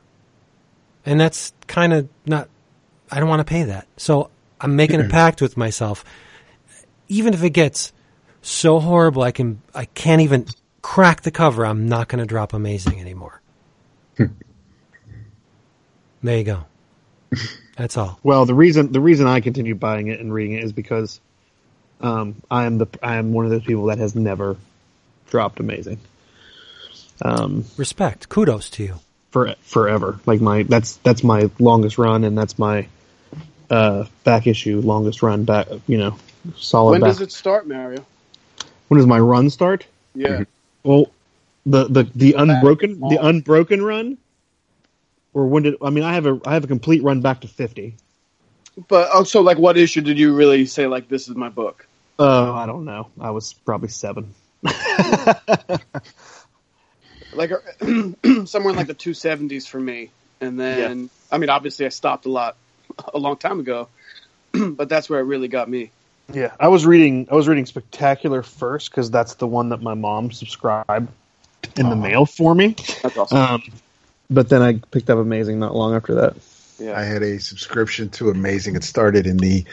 and 1.06 1.20
that's 1.20 1.52
kind 1.66 1.92
of 1.92 2.08
not. 2.26 2.48
I 3.10 3.20
don't 3.20 3.28
want 3.28 3.40
to 3.40 3.44
pay 3.44 3.64
that, 3.64 3.86
so 3.98 4.30
I'm 4.60 4.74
making 4.74 5.00
a 5.00 5.04
pact 5.08 5.40
with 5.42 5.56
myself. 5.56 6.04
Even 7.08 7.34
if 7.34 7.42
it 7.44 7.50
gets 7.50 7.92
so 8.40 8.80
horrible, 8.80 9.22
I 9.22 9.30
can 9.30 9.60
I 9.74 9.84
can't 9.84 10.22
even 10.22 10.46
crack 10.80 11.20
the 11.22 11.30
cover. 11.30 11.64
I'm 11.66 11.88
not 11.88 12.08
going 12.08 12.20
to 12.20 12.26
drop 12.26 12.52
Amazing 12.54 13.00
anymore. 13.00 13.40
There 16.22 16.38
you 16.38 16.44
go. 16.44 16.64
That's 17.76 17.96
all. 17.96 18.18
Well, 18.22 18.44
the 18.46 18.54
reason 18.54 18.92
the 18.92 19.00
reason 19.00 19.26
I 19.26 19.40
continue 19.40 19.74
buying 19.74 20.08
it 20.08 20.20
and 20.20 20.32
reading 20.32 20.54
it 20.56 20.64
is 20.64 20.72
because 20.72 21.20
um, 22.00 22.36
I 22.50 22.64
am 22.66 22.78
the 22.78 22.86
I 23.02 23.16
am 23.16 23.32
one 23.32 23.44
of 23.44 23.50
those 23.50 23.64
people 23.64 23.86
that 23.86 23.98
has 23.98 24.14
never 24.14 24.56
dropped 25.30 25.60
Amazing. 25.60 25.98
Um, 27.22 27.64
Respect. 27.76 28.28
Kudos 28.28 28.70
to 28.70 28.82
you. 28.84 28.94
for 29.30 29.54
forever. 29.62 30.18
Like 30.26 30.40
my 30.40 30.64
that's 30.64 30.96
that's 30.98 31.22
my 31.24 31.50
longest 31.58 31.98
run, 31.98 32.24
and 32.24 32.36
that's 32.36 32.58
my 32.58 32.86
uh, 33.70 34.04
back 34.24 34.46
issue 34.46 34.80
longest 34.80 35.22
run 35.22 35.44
back. 35.44 35.68
You 35.86 35.98
know, 35.98 36.18
solid 36.56 36.92
When 36.92 37.00
back. 37.00 37.10
does 37.10 37.20
it 37.20 37.32
start, 37.32 37.66
Mario? 37.66 38.04
when 38.88 38.98
does 38.98 39.06
my 39.06 39.18
run 39.20 39.48
start? 39.50 39.86
Yeah. 40.14 40.44
Well, 40.82 41.10
the 41.64 41.84
the 41.84 42.02
the 42.14 42.32
unbroken 42.34 43.00
the 43.00 43.18
unbroken 43.22 43.82
run, 43.82 44.18
or 45.34 45.46
when 45.46 45.62
did 45.64 45.74
I 45.82 45.90
mean 45.90 46.04
I 46.04 46.14
have 46.14 46.26
a 46.26 46.40
I 46.44 46.54
have 46.54 46.64
a 46.64 46.68
complete 46.68 47.02
run 47.02 47.20
back 47.20 47.40
to 47.42 47.48
fifty. 47.48 47.96
But 48.88 49.10
oh, 49.12 49.24
so 49.24 49.42
like, 49.42 49.58
what 49.58 49.76
issue 49.76 50.00
did 50.00 50.18
you 50.18 50.34
really 50.34 50.64
say 50.66 50.86
like 50.86 51.08
this 51.08 51.28
is 51.28 51.36
my 51.36 51.50
book? 51.50 51.86
Uh, 52.18 52.52
I 52.52 52.66
don't 52.66 52.84
know. 52.84 53.08
I 53.20 53.30
was 53.30 53.52
probably 53.52 53.88
seven. 53.88 54.34
Like 57.34 57.50
somewhere 58.44 58.70
in 58.70 58.76
like 58.76 58.86
the 58.86 58.96
two 58.96 59.14
seventies 59.14 59.66
for 59.66 59.80
me, 59.80 60.10
and 60.40 60.58
then 60.58 61.10
I 61.30 61.38
mean, 61.38 61.48
obviously, 61.48 61.86
I 61.86 61.88
stopped 61.88 62.26
a 62.26 62.28
lot 62.28 62.56
a 63.12 63.18
long 63.18 63.36
time 63.36 63.60
ago, 63.60 63.88
but 64.52 64.88
that's 64.88 65.08
where 65.08 65.20
it 65.20 65.24
really 65.24 65.48
got 65.48 65.68
me. 65.68 65.90
Yeah, 66.32 66.52
I 66.60 66.68
was 66.68 66.84
reading. 66.84 67.28
I 67.30 67.34
was 67.34 67.48
reading 67.48 67.66
Spectacular 67.66 68.42
first 68.42 68.90
because 68.90 69.10
that's 69.10 69.34
the 69.34 69.46
one 69.46 69.70
that 69.70 69.80
my 69.80 69.94
mom 69.94 70.30
subscribed 70.30 71.10
in 71.76 71.88
the 71.88 71.96
mail 71.96 72.26
for 72.26 72.54
me. 72.54 72.76
That's 73.02 73.16
awesome. 73.16 73.38
Um, 73.38 73.62
but 74.32 74.48
then 74.48 74.62
I 74.62 74.74
picked 74.90 75.10
up 75.10 75.18
Amazing 75.18 75.58
not 75.58 75.74
long 75.74 75.94
after 75.94 76.14
that. 76.14 76.36
yeah, 76.78 76.98
I 76.98 77.04
had 77.04 77.22
a 77.22 77.38
subscription 77.38 78.08
to 78.10 78.30
Amazing. 78.30 78.76
It 78.76 78.84
started 78.84 79.26
in 79.26 79.36
the 79.36 79.64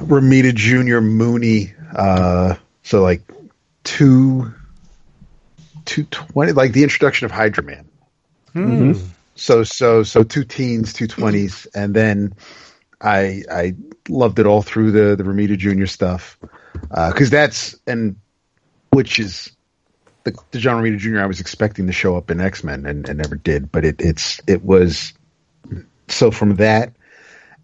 Romita 0.00 0.54
Junior 0.54 1.00
Mooney, 1.00 1.72
uh, 1.94 2.54
so 2.82 3.02
like 3.02 3.22
two, 3.84 4.52
two 5.84 6.04
twenty, 6.04 6.52
like 6.52 6.72
the 6.72 6.82
introduction 6.82 7.24
of 7.24 7.30
Hydro 7.30 7.64
Man. 7.64 7.88
Hmm. 8.52 8.92
So 9.34 9.64
so 9.64 10.02
so 10.02 10.22
two 10.22 10.44
teens, 10.44 10.92
two 10.92 11.06
twenties, 11.06 11.66
and 11.74 11.94
then 11.94 12.34
I 13.00 13.42
I 13.50 13.74
loved 14.08 14.38
it 14.38 14.46
all 14.46 14.62
through 14.62 14.92
the 14.92 15.16
the 15.16 15.24
Romita 15.24 15.56
Junior 15.58 15.86
stuff 15.86 16.38
because 16.82 17.30
that's 17.30 17.76
and 17.86 18.16
which 18.90 19.18
is 19.18 19.50
the, 20.26 20.36
the 20.50 20.58
John 20.58 20.82
Romita 20.82 20.98
Jr. 20.98 21.20
I 21.20 21.26
was 21.26 21.40
expecting 21.40 21.86
to 21.86 21.92
show 21.92 22.16
up 22.16 22.30
in 22.30 22.40
X 22.40 22.64
Men 22.64 22.84
and, 22.84 23.08
and 23.08 23.18
never 23.18 23.36
did, 23.36 23.70
but 23.70 23.84
it 23.84 24.00
it's 24.00 24.40
it 24.46 24.64
was 24.64 25.14
so 26.08 26.30
from 26.30 26.56
that, 26.56 26.92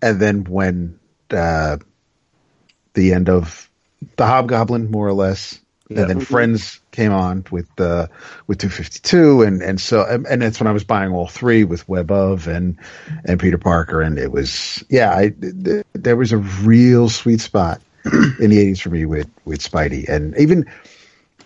and 0.01 0.21
then 0.21 0.45
when 0.45 0.99
uh, 1.31 1.79
the 2.95 3.13
end 3.13 3.29
of 3.29 3.69
the 4.17 4.27
Hobgoblin, 4.27 4.91
more 4.91 5.07
or 5.07 5.13
less, 5.13 5.61
and 5.89 6.09
then 6.09 6.21
Frenz 6.21 6.81
came 6.93 7.13
on 7.13 7.45
with 7.51 7.69
uh, 7.81 8.07
with 8.47 8.59
252, 8.59 9.43
and 9.43 9.61
and 9.61 9.81
so 9.81 10.07
and, 10.07 10.25
and 10.29 10.41
that's 10.41 10.61
when 10.61 10.69
I 10.69 10.73
was 10.73 10.85
buying 10.85 11.13
all 11.13 11.27
three 11.27 11.65
with 11.65 11.89
Web 11.89 12.13
of 12.13 12.47
and 12.47 12.79
and 13.25 13.41
Peter 13.41 13.59
Parker, 13.59 14.01
and 14.01 14.21
it 14.21 14.31
was 14.31 14.85
yeah, 14.89 15.17
I 15.17 15.31
th- 15.31 15.85
there 15.95 16.17
was 16.17 16.31
a 16.31 16.39
real 16.39 17.09
sweet 17.09 17.41
spot 17.41 17.83
in 18.05 18.51
the 18.51 18.73
80s 18.73 18.81
for 18.81 18.91
me 18.91 19.05
with 19.05 19.29
with 19.45 19.61
Spidey, 19.61 20.09
and 20.09 20.37
even 20.39 20.65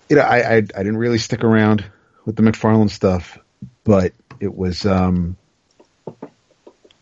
you 0.08 0.16
know 0.16 0.22
I 0.22 0.36
I, 0.38 0.56
I 0.56 0.60
didn't 0.60 0.96
really 0.98 1.18
stick 1.18 1.44
around 1.44 1.84
with 2.24 2.36
the 2.36 2.42
McFarlane 2.42 2.90
stuff, 2.90 3.38
but 3.84 4.12
it 4.40 4.54
was 4.54 4.84
um 4.86 5.36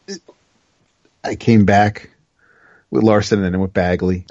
it- 0.07 0.23
I 1.23 1.35
came 1.37 1.65
back 1.65 2.11
with 2.91 3.03
Larsen 3.03 3.43
and 3.43 3.55
then 3.55 3.61
with 3.61 3.73
Bagley. 3.73 4.27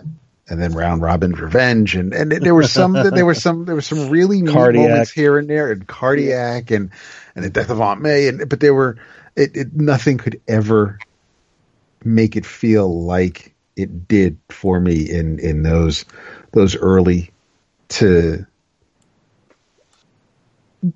And 0.49 0.61
then 0.61 0.73
round 0.73 1.01
robin 1.01 1.31
revenge, 1.31 1.95
and 1.95 2.13
and 2.13 2.29
there 2.29 2.53
were 2.53 2.63
some 2.67 2.91
there 3.15 3.25
were 3.25 3.33
some 3.33 3.63
there 3.63 3.75
were 3.75 3.81
some 3.81 4.09
really 4.09 4.41
neat 4.41 4.51
moments 4.53 5.09
here 5.11 5.37
and 5.37 5.49
there, 5.49 5.71
and 5.71 5.87
cardiac, 5.87 6.69
and 6.69 6.91
and 7.33 7.45
the 7.45 7.49
death 7.49 7.69
of 7.69 7.79
Aunt 7.79 8.01
May, 8.01 8.27
and 8.27 8.49
but 8.49 8.59
there 8.59 8.73
were 8.73 8.97
it, 9.37 9.55
it 9.55 9.73
nothing 9.73 10.17
could 10.17 10.41
ever 10.47 10.99
make 12.03 12.35
it 12.35 12.45
feel 12.45 13.03
like 13.05 13.55
it 13.77 14.05
did 14.09 14.37
for 14.49 14.79
me 14.81 15.09
in 15.09 15.39
in 15.39 15.63
those 15.63 16.03
those 16.51 16.75
early 16.75 17.31
to 17.87 18.45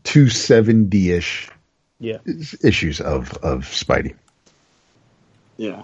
270 0.03 1.11
ish 1.11 1.49
Yeah, 1.99 2.17
issues 2.63 3.01
of 3.01 3.33
of 3.37 3.63
Spidey. 3.65 4.15
yeah. 5.57 5.83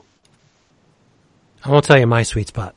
I 1.65 1.69
won't 1.69 1.85
tell 1.85 1.97
you 1.97 2.07
my 2.07 2.23
sweet 2.23 2.49
spot. 2.49 2.75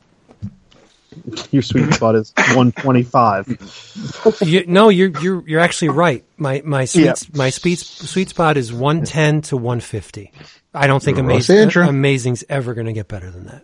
your 1.51 1.61
sweet 1.61 1.93
spot 1.93 2.15
is 2.15 2.31
125. 2.37 4.41
You, 4.45 4.65
no, 4.67 4.89
you're 4.89 5.09
you're 5.21 5.47
you're 5.47 5.59
actually 5.59 5.89
right. 5.89 6.23
My 6.37 6.61
my 6.65 6.85
sweet 6.85 7.05
Yeah. 7.05 7.13
my 7.33 7.49
sweet 7.49 7.79
sweet 7.79 8.29
spot 8.29 8.57
is 8.57 8.73
one 8.73 9.03
ten 9.03 9.41
to 9.43 9.57
one 9.57 9.79
fifty. 9.79 10.31
I 10.73 10.87
don't 10.87 11.01
think 11.01 11.17
amazing 11.17 11.57
Andrew. 11.57 11.87
amazing's 11.87 12.43
ever 12.49 12.73
going 12.73 12.87
to 12.87 12.93
get 12.93 13.07
better 13.07 13.31
than 13.31 13.45
that. 13.47 13.63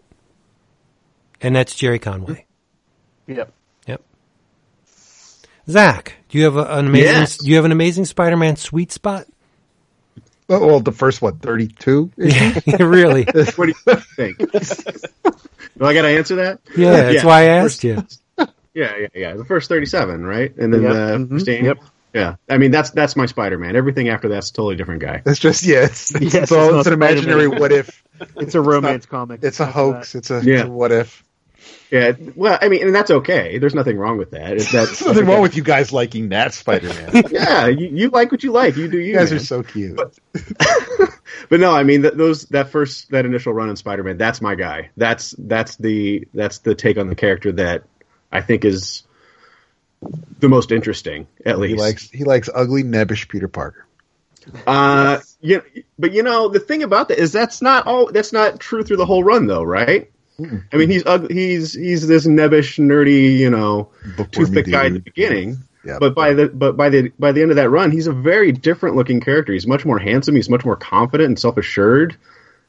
And 1.42 1.56
that's 1.56 1.76
Gerry 1.76 2.00
Conway. 2.00 2.46
Yep. 3.28 3.52
Yep. 5.66 5.74
Zach, 5.74 6.14
do 6.30 6.38
you 6.38 6.44
have 6.46 6.58
an 6.58 6.88
amazing? 6.88 7.08
Yes. 7.08 7.38
Do 7.38 7.50
you 7.50 7.56
have 7.58 7.66
an 7.66 7.72
amazing 7.72 8.06
Spider-Man 8.06 8.56
sweet 8.56 8.92
spot? 8.92 9.26
Well, 10.48 10.82
the 10.82 10.92
first 10.92 11.22
what 11.22 11.40
32? 11.40 12.12
Yeah, 12.18 12.60
really. 12.80 13.24
What 13.56 13.68
do 13.68 13.74
you 13.86 13.96
think? 14.16 14.38
Do 15.78 15.86
I 15.86 15.94
got 15.96 16.04
to 16.04 16.10
answer 16.10 16.36
that? 16.36 16.60
Yeah, 16.78 17.12
that's 17.12 17.24
why 17.24 17.42
I 17.42 17.46
asked 17.46 17.84
you. 17.84 18.06
Yeah, 18.76 18.96
yeah, 18.98 19.08
yeah. 19.16 19.34
The 19.36 19.46
first 19.46 19.70
thirty-seven, 19.70 20.24
right? 20.26 20.56
And 20.58 20.74
then 20.74 20.82
Yep. 20.84 20.92
the 20.94 20.98
Mhm. 21.26 21.30
Christine. 21.30 21.66
Yep. 21.66 21.78
Yeah, 22.14 22.36
I 22.50 22.58
mean 22.60 22.70
that's 22.72 22.90
that's 22.92 23.16
my 23.16 23.26
Spider-Man. 23.26 23.76
Everything 23.76 24.10
after 24.10 24.28
that's 24.30 24.50
a 24.50 24.54
totally 24.54 24.76
different 24.76 25.02
guy. 25.02 25.22
It's 25.26 25.40
just 25.40 25.64
yeah, 25.64 25.86
it's, 25.86 26.14
it's, 26.14 26.34
Yes, 26.34 26.52
all 26.52 26.70
it's 26.70 26.78
it's 26.80 26.88
an 26.88 26.94
imaginary 26.94 27.48
what 27.48 27.72
if. 27.72 28.04
It's 28.38 28.54
a 28.56 28.62
romance 28.62 29.06
comic. 29.08 29.40
It's 29.44 29.60
a 29.60 29.66
hoax. 29.66 30.14
It's 30.16 30.30
a, 30.30 30.38
it's 30.38 30.64
a 30.64 30.70
what 30.70 30.92
if. 30.92 31.24
Yeah, 31.94 32.14
well, 32.36 32.58
I 32.60 32.70
mean, 32.70 32.82
and 32.88 32.96
that's 32.96 33.12
okay. 33.12 33.60
There's 33.60 33.76
nothing 33.76 34.00
wrong 34.00 34.18
with 34.18 34.32
that. 34.32 34.58
That's 34.58 34.72
There's 34.72 35.06
nothing 35.06 35.28
wrong 35.28 35.44
with 35.44 35.56
you 35.56 35.62
guys 35.62 35.94
liking 35.94 36.30
that 36.30 36.56
Spider 36.56 36.88
Man. 36.90 37.24
Yeah, 37.30 37.68
you, 37.68 37.88
you 37.88 38.10
like 38.10 38.32
what 38.32 38.42
you 38.42 38.52
like. 38.52 38.76
You 38.78 38.88
do 38.88 38.98
you. 38.98 39.12
You 39.12 39.14
guys 39.14 39.30
man. 39.30 39.40
are 39.40 39.44
so 39.44 39.62
cute. 39.62 40.00
But 41.50 41.60
no, 41.60 41.72
I 41.72 41.84
mean 41.84 42.04
th- 42.04 42.14
those 42.14 42.46
that 42.46 42.70
first 42.70 43.12
that 43.12 43.26
initial 43.26 43.54
run 43.54 43.70
in 43.70 43.76
Spider-Man, 43.76 44.18
that's 44.18 44.42
my 44.42 44.56
guy. 44.56 44.92
That's 44.98 45.36
that's 45.38 45.76
the 45.76 46.28
that's 46.34 46.60
the 46.60 46.76
take 46.76 46.98
on 46.98 47.08
the 47.08 47.16
character 47.16 47.52
that 47.54 47.84
I 48.32 48.42
think 48.42 48.66
is 48.66 49.04
the 50.40 50.50
most 50.50 50.72
interesting, 50.72 51.28
at 51.46 51.60
least. 51.60 51.76
he 51.76 51.80
likes 51.80 52.10
he 52.10 52.24
likes 52.24 52.50
ugly 52.54 52.84
nebbish 52.84 53.28
Peter 53.30 53.48
Parker. 53.48 53.86
Uh, 54.68 55.20
yeah, 55.42 55.60
but 55.98 56.12
you 56.12 56.24
know 56.24 56.50
the 56.50 56.60
thing 56.60 56.84
about 56.84 57.10
that 57.10 57.20
is 57.20 57.32
that's 57.32 57.62
not 57.62 57.88
all. 57.88 58.12
That's 58.12 58.34
not 58.34 58.60
true 58.60 58.84
through 58.84 58.98
the 58.98 59.06
whole 59.06 59.24
run, 59.24 59.48
though, 59.48 59.64
right? 59.64 60.12
I 60.40 60.78
mean, 60.78 60.90
he's 60.90 61.04
ugly. 61.06 61.36
He's 61.36 61.74
he's 61.74 62.08
this 62.08 62.26
nebbish, 62.26 62.80
nerdy, 62.80 63.38
you 63.38 63.50
know, 63.50 63.90
Bookwormy 64.18 64.28
toothpick 64.32 64.72
guy 64.72 64.88
at 64.88 64.94
the 64.94 65.00
beginning. 65.00 65.58
Yeah. 65.86 65.98
But 66.00 66.16
by 66.16 66.34
the 66.34 66.48
but 66.48 66.78
by 66.78 66.90
the 66.90 67.12
by 67.20 67.32
the 67.34 67.42
end 67.42 67.52
of 67.52 67.58
that 67.58 67.70
run, 67.70 67.92
he's 67.92 68.08
a 68.08 68.14
very 68.14 68.52
different 68.52 68.96
looking 68.96 69.20
character. 69.20 69.54
He's 69.54 69.68
much 69.68 69.86
more 69.86 70.00
handsome. 70.00 70.36
He's 70.36 70.50
much 70.50 70.66
more 70.66 70.76
confident 70.76 71.28
and 71.28 71.40
self 71.40 71.58
assured. 71.58 72.18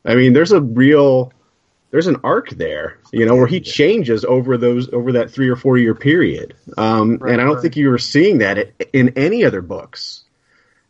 I 0.05 0.15
mean, 0.15 0.33
there's 0.33 0.53
a 0.53 0.61
real 0.61 1.33
there's 1.91 2.09
an 2.09 2.17
arc 2.25 2.51
there, 2.51 2.99
you 3.13 3.25
know, 3.25 3.37
where 3.37 3.47
he 3.47 3.61
changes 3.61 4.25
over 4.25 4.59
those 4.59 4.93
over 4.93 5.13
that 5.13 5.31
three 5.31 5.49
or 5.49 5.55
four 5.55 5.79
year 5.79 5.95
period. 5.95 6.55
Um, 6.77 7.21
and 7.23 7.41
I 7.41 7.45
don't 7.45 7.63
think 7.63 7.77
you 7.77 7.89
were 7.89 7.99
seeing 7.99 8.39
that 8.39 8.73
in 8.93 9.11
any 9.17 9.45
other 9.45 9.63
books 9.63 10.25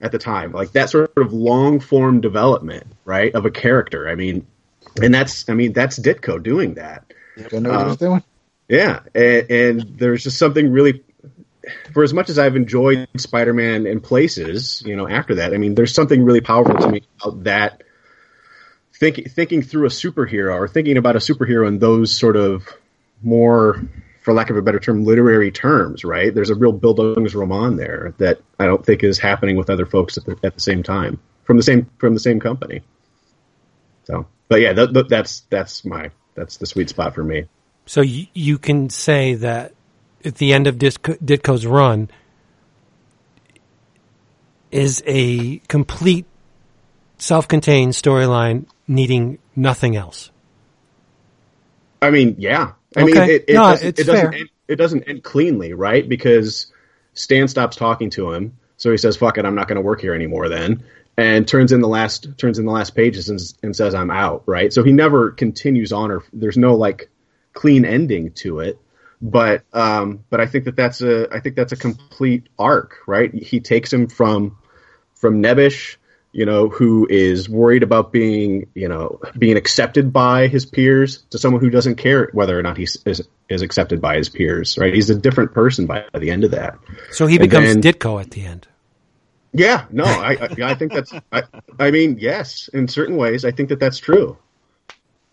at 0.00 0.12
the 0.12 0.18
time, 0.18 0.52
like 0.52 0.72
that 0.72 0.88
sort 0.88 1.12
of 1.18 1.34
long 1.34 1.78
form 1.78 2.22
development, 2.22 2.86
right, 3.04 3.34
of 3.34 3.44
a 3.44 3.50
character. 3.50 4.08
I 4.08 4.14
mean, 4.14 4.46
and 5.02 5.12
that's 5.12 5.48
I 5.48 5.54
mean 5.54 5.72
that's 5.72 5.98
Ditko 5.98 6.42
doing 6.42 6.74
that. 6.74 7.12
I 7.36 7.58
know 7.58 7.70
what 7.70 7.86
he 7.86 7.90
um, 7.90 7.96
doing. 7.96 8.22
Yeah, 8.68 9.00
and, 9.14 9.50
and 9.50 9.98
there's 9.98 10.22
just 10.22 10.38
something 10.38 10.70
really. 10.70 11.02
For 11.94 12.02
as 12.02 12.12
much 12.12 12.28
as 12.28 12.38
I've 12.38 12.56
enjoyed 12.56 13.08
Spider-Man 13.16 13.86
in 13.86 14.00
places, 14.00 14.82
you 14.84 14.96
know, 14.96 15.08
after 15.08 15.36
that, 15.36 15.54
I 15.54 15.56
mean, 15.56 15.74
there's 15.74 15.94
something 15.94 16.22
really 16.22 16.42
powerful 16.42 16.76
to 16.76 16.88
me 16.90 17.04
about 17.22 17.44
that. 17.44 17.82
Thinking 18.92 19.28
thinking 19.28 19.62
through 19.62 19.86
a 19.86 19.90
superhero 19.90 20.54
or 20.54 20.68
thinking 20.68 20.98
about 20.98 21.16
a 21.16 21.20
superhero 21.20 21.66
in 21.66 21.78
those 21.78 22.14
sort 22.14 22.36
of 22.36 22.68
more, 23.22 23.82
for 24.20 24.34
lack 24.34 24.50
of 24.50 24.58
a 24.58 24.62
better 24.62 24.78
term, 24.78 25.04
literary 25.04 25.50
terms, 25.50 26.04
right? 26.04 26.34
There's 26.34 26.50
a 26.50 26.54
real 26.54 26.78
Bildungsroman 26.78 27.78
there 27.78 28.14
that 28.18 28.40
I 28.58 28.66
don't 28.66 28.84
think 28.84 29.02
is 29.02 29.18
happening 29.18 29.56
with 29.56 29.70
other 29.70 29.86
folks 29.86 30.18
at 30.18 30.26
the, 30.26 30.38
at 30.44 30.54
the 30.54 30.60
same 30.60 30.82
time 30.82 31.18
from 31.44 31.56
the 31.56 31.62
same 31.62 31.90
from 31.98 32.14
the 32.14 32.20
same 32.20 32.40
company. 32.40 32.82
So, 34.04 34.26
but 34.48 34.60
yeah, 34.60 34.72
th- 34.72 34.92
th- 34.92 35.08
that's 35.08 35.40
that's 35.50 35.84
my 35.84 36.10
that's 36.34 36.56
the 36.58 36.66
sweet 36.66 36.88
spot 36.88 37.14
for 37.14 37.24
me. 37.24 37.44
So 37.86 38.00
you, 38.00 38.26
you 38.32 38.58
can 38.58 38.90
say 38.90 39.34
that 39.34 39.74
at 40.24 40.36
the 40.36 40.52
end 40.52 40.66
of 40.66 40.76
Ditko, 40.76 41.18
Ditko's 41.18 41.66
run 41.66 42.10
is 44.70 45.02
a 45.06 45.58
complete 45.68 46.26
self-contained 47.18 47.92
storyline 47.92 48.66
needing 48.88 49.38
nothing 49.54 49.96
else. 49.96 50.30
I 52.02 52.10
mean, 52.10 52.36
yeah. 52.38 52.72
I 52.96 53.02
Okay. 53.02 53.12
mean, 53.12 53.22
it, 53.30 53.44
it 53.48 53.54
No, 53.54 53.68
doesn't, 53.70 53.98
it 53.98 54.06
doesn't 54.06 54.34
end, 54.34 54.48
it 54.68 54.76
doesn't 54.76 55.02
end 55.04 55.22
cleanly, 55.22 55.72
right? 55.72 56.08
Because 56.08 56.72
Stan 57.14 57.48
stops 57.48 57.76
talking 57.76 58.10
to 58.10 58.32
him, 58.32 58.58
so 58.76 58.90
he 58.90 58.96
says, 58.96 59.16
"Fuck 59.16 59.38
it, 59.38 59.44
I'm 59.44 59.54
not 59.54 59.68
going 59.68 59.76
to 59.76 59.82
work 59.82 60.00
here 60.00 60.14
anymore." 60.14 60.48
Then, 60.48 60.84
and 61.16 61.46
turns 61.46 61.72
in 61.72 61.80
the 61.80 61.88
last 61.88 62.28
turns 62.38 62.58
in 62.58 62.66
the 62.66 62.72
last 62.72 62.94
pages 62.94 63.28
and, 63.28 63.40
and 63.62 63.76
says, 63.76 63.94
"I'm 63.94 64.10
out." 64.10 64.42
Right. 64.46 64.72
So 64.72 64.82
he 64.82 64.92
never 64.92 65.30
continues 65.30 65.92
on, 65.92 66.10
or 66.10 66.24
there's 66.32 66.56
no 66.56 66.76
like 66.76 67.10
clean 67.52 67.84
ending 67.84 68.32
to 68.32 68.60
it. 68.60 68.78
But 69.22 69.62
um, 69.72 70.24
but 70.28 70.40
I 70.40 70.46
think 70.46 70.64
that 70.64 70.76
that's 70.76 71.00
a 71.00 71.32
I 71.32 71.40
think 71.40 71.56
that's 71.56 71.72
a 71.72 71.76
complete 71.76 72.48
arc, 72.58 72.98
right? 73.06 73.32
He 73.32 73.60
takes 73.60 73.92
him 73.92 74.08
from 74.08 74.58
from 75.14 75.42
Nebbish, 75.42 75.96
you 76.32 76.44
know, 76.44 76.68
who 76.68 77.06
is 77.08 77.48
worried 77.48 77.84
about 77.84 78.12
being, 78.12 78.68
you 78.74 78.88
know, 78.88 79.20
being 79.38 79.56
accepted 79.56 80.12
by 80.12 80.48
his 80.48 80.66
peers 80.66 81.22
to 81.30 81.38
someone 81.38 81.62
who 81.62 81.70
doesn't 81.70 81.94
care 81.94 82.28
whether 82.32 82.58
or 82.58 82.62
not 82.62 82.76
he 82.76 82.82
is 83.06 83.22
is 83.48 83.62
accepted 83.62 84.00
by 84.00 84.16
his 84.16 84.28
peers, 84.28 84.76
right? 84.76 84.92
He's 84.92 85.10
a 85.10 85.14
different 85.14 85.54
person 85.54 85.86
by 85.86 86.04
the 86.12 86.30
end 86.30 86.44
of 86.44 86.50
that. 86.50 86.76
So 87.12 87.26
he 87.26 87.38
becomes 87.38 87.74
then- 87.74 87.82
Ditko 87.82 88.20
at 88.20 88.32
the 88.32 88.44
end. 88.44 88.66
Yeah, 89.54 89.86
no, 89.90 90.04
I, 90.04 90.32
I, 90.34 90.70
I 90.70 90.74
think 90.74 90.92
that's. 90.92 91.12
I, 91.32 91.44
I 91.78 91.90
mean, 91.90 92.18
yes, 92.18 92.68
in 92.72 92.88
certain 92.88 93.16
ways, 93.16 93.44
I 93.44 93.52
think 93.52 93.70
that 93.70 93.80
that's 93.80 93.98
true. 93.98 94.36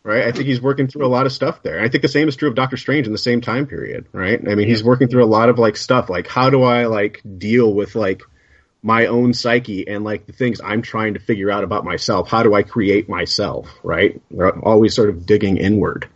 Right, 0.03 0.25
I 0.25 0.31
think 0.31 0.47
he's 0.47 0.61
working 0.61 0.87
through 0.87 1.05
a 1.05 1.09
lot 1.09 1.27
of 1.27 1.31
stuff 1.31 1.61
there. 1.61 1.79
I 1.79 1.87
think 1.87 2.01
the 2.01 2.07
same 2.07 2.27
is 2.27 2.35
true 2.35 2.49
of 2.49 2.55
Doctor 2.55 2.75
Strange 2.75 3.05
in 3.05 3.11
the 3.11 3.19
same 3.19 3.39
time 3.39 3.67
period. 3.67 4.07
Right, 4.11 4.39
I 4.39 4.55
mean, 4.55 4.67
he's 4.67 4.83
working 4.83 5.09
through 5.09 5.23
a 5.23 5.25
lot 5.25 5.49
of 5.49 5.59
like 5.59 5.77
stuff. 5.77 6.09
Like, 6.09 6.27
how 6.27 6.49
do 6.49 6.63
I 6.63 6.85
like 6.87 7.21
deal 7.37 7.71
with 7.71 7.93
like 7.93 8.23
my 8.81 9.05
own 9.05 9.33
psyche 9.33 9.87
and 9.87 10.03
like 10.03 10.25
the 10.25 10.33
things 10.33 10.59
I'm 10.59 10.81
trying 10.81 11.13
to 11.13 11.19
figure 11.19 11.51
out 11.51 11.63
about 11.63 11.85
myself? 11.85 12.29
How 12.29 12.41
do 12.41 12.55
I 12.55 12.63
create 12.63 13.09
myself? 13.09 13.69
Right, 13.83 14.19
we're 14.31 14.49
always 14.59 14.95
sort 14.95 15.09
of 15.09 15.27
digging 15.27 15.57
inward. 15.57 16.07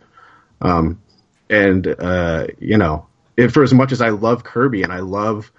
Um, 0.60 1.00
and 1.48 1.86
uh, 1.86 2.48
you 2.58 2.78
know, 2.78 3.06
if, 3.36 3.52
for 3.52 3.62
as 3.62 3.72
much 3.72 3.92
as 3.92 4.00
I 4.00 4.08
love 4.08 4.42
Kirby 4.42 4.82
and 4.82 4.92
I 4.92 4.98
love 4.98 5.52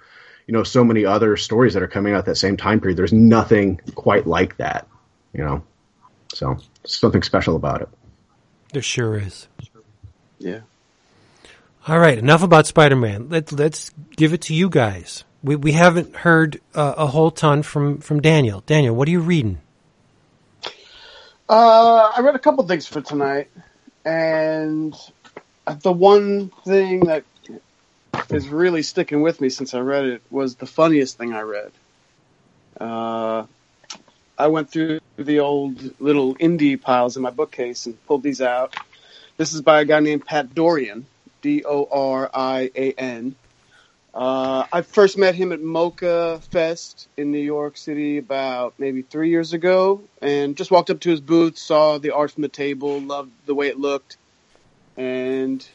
you 0.48 0.54
know 0.54 0.64
so 0.64 0.82
many 0.82 1.04
other 1.04 1.36
stories 1.36 1.74
that 1.74 1.82
are 1.82 1.88
coming 1.88 2.14
out 2.14 2.24
that 2.24 2.36
same 2.36 2.56
time 2.56 2.80
period, 2.80 2.96
there's 2.96 3.12
nothing 3.12 3.80
quite 3.94 4.26
like 4.26 4.56
that. 4.56 4.88
You 5.34 5.44
know, 5.44 5.62
so 6.32 6.56
something 6.84 7.22
special 7.22 7.54
about 7.54 7.82
it. 7.82 7.88
There 8.72 8.82
sure 8.82 9.16
is. 9.18 9.46
Yeah. 10.38 10.60
All 11.86 11.98
right, 11.98 12.18
enough 12.18 12.42
about 12.42 12.66
Spider-Man. 12.66 13.28
Let, 13.28 13.52
let's 13.52 13.90
give 14.16 14.32
it 14.32 14.42
to 14.42 14.54
you 14.54 14.68
guys. 14.70 15.24
We 15.42 15.54
we 15.54 15.72
haven't 15.72 16.16
heard 16.16 16.60
uh, 16.74 16.94
a 16.96 17.06
whole 17.06 17.30
ton 17.30 17.62
from 17.62 17.98
from 17.98 18.20
Daniel. 18.20 18.62
Daniel, 18.66 18.94
what 18.94 19.06
are 19.06 19.12
you 19.12 19.20
reading? 19.20 19.60
Uh, 21.48 22.10
I 22.16 22.20
read 22.20 22.34
a 22.34 22.38
couple 22.38 22.66
things 22.66 22.86
for 22.86 23.00
tonight, 23.00 23.50
and 24.04 24.96
the 25.82 25.92
one 25.92 26.50
thing 26.64 27.00
that 27.00 27.24
is 28.30 28.48
really 28.48 28.82
sticking 28.82 29.22
with 29.22 29.40
me 29.40 29.48
since 29.48 29.74
I 29.74 29.80
read 29.80 30.04
it 30.04 30.22
was 30.30 30.56
the 30.56 30.66
funniest 30.66 31.18
thing 31.18 31.32
I 31.32 31.42
read. 31.42 31.72
Uh, 32.80 33.46
I 34.38 34.46
went 34.48 34.70
through 34.70 35.00
the 35.16 35.40
old 35.40 36.00
little 36.00 36.34
indie 36.36 36.80
piles 36.80 37.16
in 37.16 37.22
my 37.22 37.30
bookcase 37.30 37.86
and 37.86 38.06
pulled 38.06 38.22
these 38.22 38.40
out. 38.40 38.76
This 39.36 39.52
is 39.52 39.62
by 39.62 39.80
a 39.80 39.84
guy 39.84 40.00
named 40.00 40.24
Pat 40.24 40.54
Dorian, 40.54 41.06
D 41.42 41.64
O 41.64 41.88
R 41.90 42.30
I 42.32 42.70
A 42.74 42.92
N. 42.92 43.34
Uh, 44.14 44.66
I 44.72 44.82
first 44.82 45.18
met 45.18 45.34
him 45.34 45.52
at 45.52 45.60
MoCCA 45.60 46.42
Fest 46.42 47.08
in 47.16 47.30
New 47.30 47.38
York 47.38 47.76
City 47.76 48.18
about 48.18 48.74
maybe 48.78 49.02
three 49.02 49.30
years 49.30 49.52
ago, 49.52 50.02
and 50.20 50.56
just 50.56 50.70
walked 50.70 50.90
up 50.90 51.00
to 51.00 51.10
his 51.10 51.20
booth, 51.20 51.58
saw 51.58 51.98
the 51.98 52.10
art 52.10 52.32
from 52.32 52.42
the 52.42 52.48
table, 52.48 53.00
loved 53.00 53.30
the 53.46 53.54
way 53.54 53.68
it 53.68 53.78
looked, 53.78 54.16
and 54.96 55.66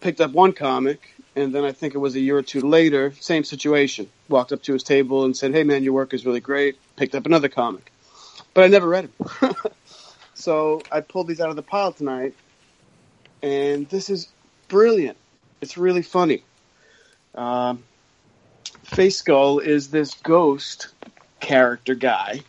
picked 0.00 0.20
up 0.20 0.32
one 0.32 0.52
comic. 0.52 1.14
And 1.36 1.54
then 1.54 1.64
I 1.64 1.72
think 1.72 1.94
it 1.94 1.98
was 1.98 2.16
a 2.16 2.20
year 2.20 2.38
or 2.38 2.42
two 2.42 2.60
later, 2.60 3.12
same 3.20 3.44
situation. 3.44 4.08
Walked 4.28 4.52
up 4.52 4.62
to 4.64 4.72
his 4.72 4.82
table 4.82 5.24
and 5.24 5.36
said, 5.36 5.52
"Hey 5.52 5.62
man, 5.62 5.84
your 5.84 5.92
work 5.92 6.12
is 6.12 6.26
really 6.26 6.40
great." 6.40 6.76
Picked 6.96 7.14
up 7.14 7.26
another 7.26 7.48
comic, 7.48 7.92
but 8.52 8.64
I 8.64 8.66
never 8.66 8.88
read 8.88 9.04
him. 9.04 9.54
so 10.34 10.82
I 10.90 11.00
pulled 11.00 11.28
these 11.28 11.40
out 11.40 11.50
of 11.50 11.56
the 11.56 11.62
pile 11.62 11.92
tonight, 11.92 12.34
and 13.42 13.88
this 13.88 14.10
is 14.10 14.28
brilliant. 14.68 15.16
It's 15.60 15.76
really 15.76 16.02
funny. 16.02 16.42
Um, 17.34 17.84
Face 18.84 19.18
Skull 19.18 19.60
is 19.60 19.90
this 19.90 20.14
ghost 20.14 20.88
character 21.38 21.94
guy 21.94 22.40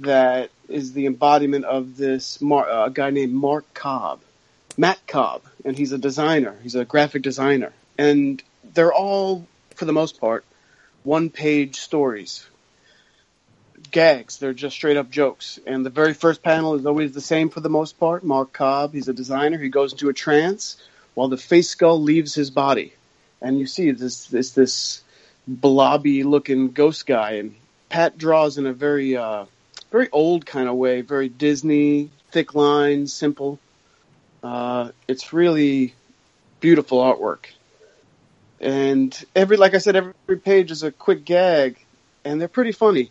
that 0.00 0.50
is 0.68 0.92
the 0.92 1.06
embodiment 1.06 1.64
of 1.64 1.96
this 1.96 2.40
Mar- 2.40 2.68
uh, 2.68 2.88
guy 2.88 3.10
named 3.10 3.32
Mark 3.32 3.72
Cobb, 3.74 4.20
Matt 4.76 4.98
Cobb, 5.06 5.42
and 5.64 5.76
he's 5.76 5.92
a 5.92 5.98
designer. 5.98 6.56
He's 6.62 6.74
a 6.74 6.84
graphic 6.84 7.22
designer, 7.22 7.72
and 8.02 8.42
they're 8.74 8.92
all, 8.92 9.46
for 9.76 9.84
the 9.84 9.92
most 9.92 10.20
part, 10.20 10.44
one-page 11.04 11.76
stories, 11.76 12.46
gags. 13.90 14.38
They're 14.38 14.54
just 14.54 14.74
straight 14.74 14.96
up 14.96 15.10
jokes. 15.10 15.60
And 15.66 15.86
the 15.86 15.90
very 15.90 16.14
first 16.14 16.42
panel 16.42 16.74
is 16.74 16.86
always 16.86 17.12
the 17.12 17.20
same 17.20 17.48
for 17.50 17.60
the 17.60 17.68
most 17.68 17.98
part. 18.00 18.24
Mark 18.24 18.52
Cobb, 18.52 18.92
he's 18.92 19.08
a 19.08 19.12
designer. 19.12 19.58
He 19.58 19.68
goes 19.68 19.92
into 19.92 20.08
a 20.08 20.12
trance 20.12 20.76
while 21.14 21.28
the 21.28 21.36
face 21.36 21.68
skull 21.68 22.00
leaves 22.02 22.34
his 22.34 22.50
body, 22.50 22.92
and 23.40 23.58
you 23.58 23.66
see 23.66 23.90
this 23.90 24.26
this 24.26 24.52
this 24.52 25.02
blobby 25.46 26.22
looking 26.24 26.70
ghost 26.72 27.06
guy. 27.06 27.32
And 27.32 27.54
Pat 27.88 28.16
draws 28.16 28.58
in 28.58 28.66
a 28.66 28.72
very 28.72 29.16
uh, 29.16 29.44
very 29.90 30.08
old 30.10 30.46
kind 30.46 30.68
of 30.68 30.76
way, 30.76 31.02
very 31.02 31.28
Disney, 31.28 32.10
thick 32.30 32.54
lines, 32.54 33.12
simple. 33.12 33.58
Uh, 34.42 34.90
it's 35.06 35.32
really 35.32 35.94
beautiful 36.60 36.98
artwork. 36.98 37.52
And 38.62 39.24
every, 39.34 39.56
like 39.56 39.74
I 39.74 39.78
said, 39.78 39.96
every 39.96 40.38
page 40.38 40.70
is 40.70 40.84
a 40.84 40.92
quick 40.92 41.24
gag, 41.24 41.76
and 42.24 42.40
they're 42.40 42.48
pretty 42.48 42.72
funny. 42.72 43.10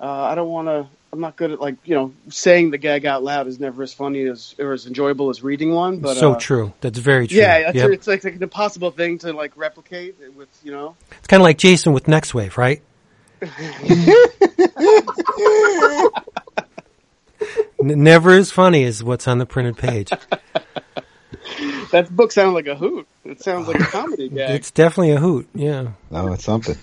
Uh, 0.00 0.10
I 0.10 0.34
don't 0.34 0.48
want 0.48 0.68
to. 0.68 0.88
I'm 1.10 1.20
not 1.20 1.36
good 1.36 1.52
at 1.52 1.60
like 1.60 1.76
you 1.84 1.94
know 1.94 2.12
saying 2.28 2.70
the 2.70 2.76
gag 2.76 3.06
out 3.06 3.22
loud 3.22 3.46
is 3.46 3.58
never 3.58 3.82
as 3.82 3.94
funny 3.94 4.24
as 4.24 4.54
or 4.58 4.72
as 4.72 4.86
enjoyable 4.86 5.30
as 5.30 5.42
reading 5.42 5.72
one. 5.72 6.00
But 6.00 6.18
so 6.18 6.32
uh, 6.32 6.38
true. 6.38 6.74
That's 6.82 6.98
very 6.98 7.28
true. 7.28 7.38
Yeah, 7.38 7.70
Yep. 7.72 7.90
it's 7.92 8.06
like, 8.06 8.24
like 8.24 8.34
an 8.34 8.42
impossible 8.42 8.90
thing 8.90 9.18
to 9.18 9.32
like 9.32 9.52
replicate 9.56 10.16
with 10.36 10.48
you 10.62 10.72
know. 10.72 10.96
It's 11.18 11.28
kind 11.28 11.40
of 11.40 11.44
like 11.44 11.56
Jason 11.56 11.92
with 11.92 12.04
Nextwave, 12.04 12.58
right? 12.58 12.82
Never 17.80 18.32
as 18.32 18.50
funny 18.50 18.84
as 18.84 19.02
what's 19.04 19.28
on 19.28 19.38
the 19.38 19.46
printed 19.46 19.78
page. 19.78 20.10
That 21.92 22.14
book 22.14 22.32
sounds 22.32 22.54
like 22.54 22.66
a 22.66 22.74
hoot. 22.74 23.06
It 23.24 23.40
sounds 23.42 23.66
like 23.68 23.80
a 23.80 23.84
comedy 23.98 24.28
gag. 24.28 24.50
It's 24.56 24.70
definitely 24.70 25.12
a 25.12 25.18
hoot. 25.20 25.48
Yeah. 25.54 25.88
No, 26.10 26.32
it's 26.32 26.44
something. 26.44 26.76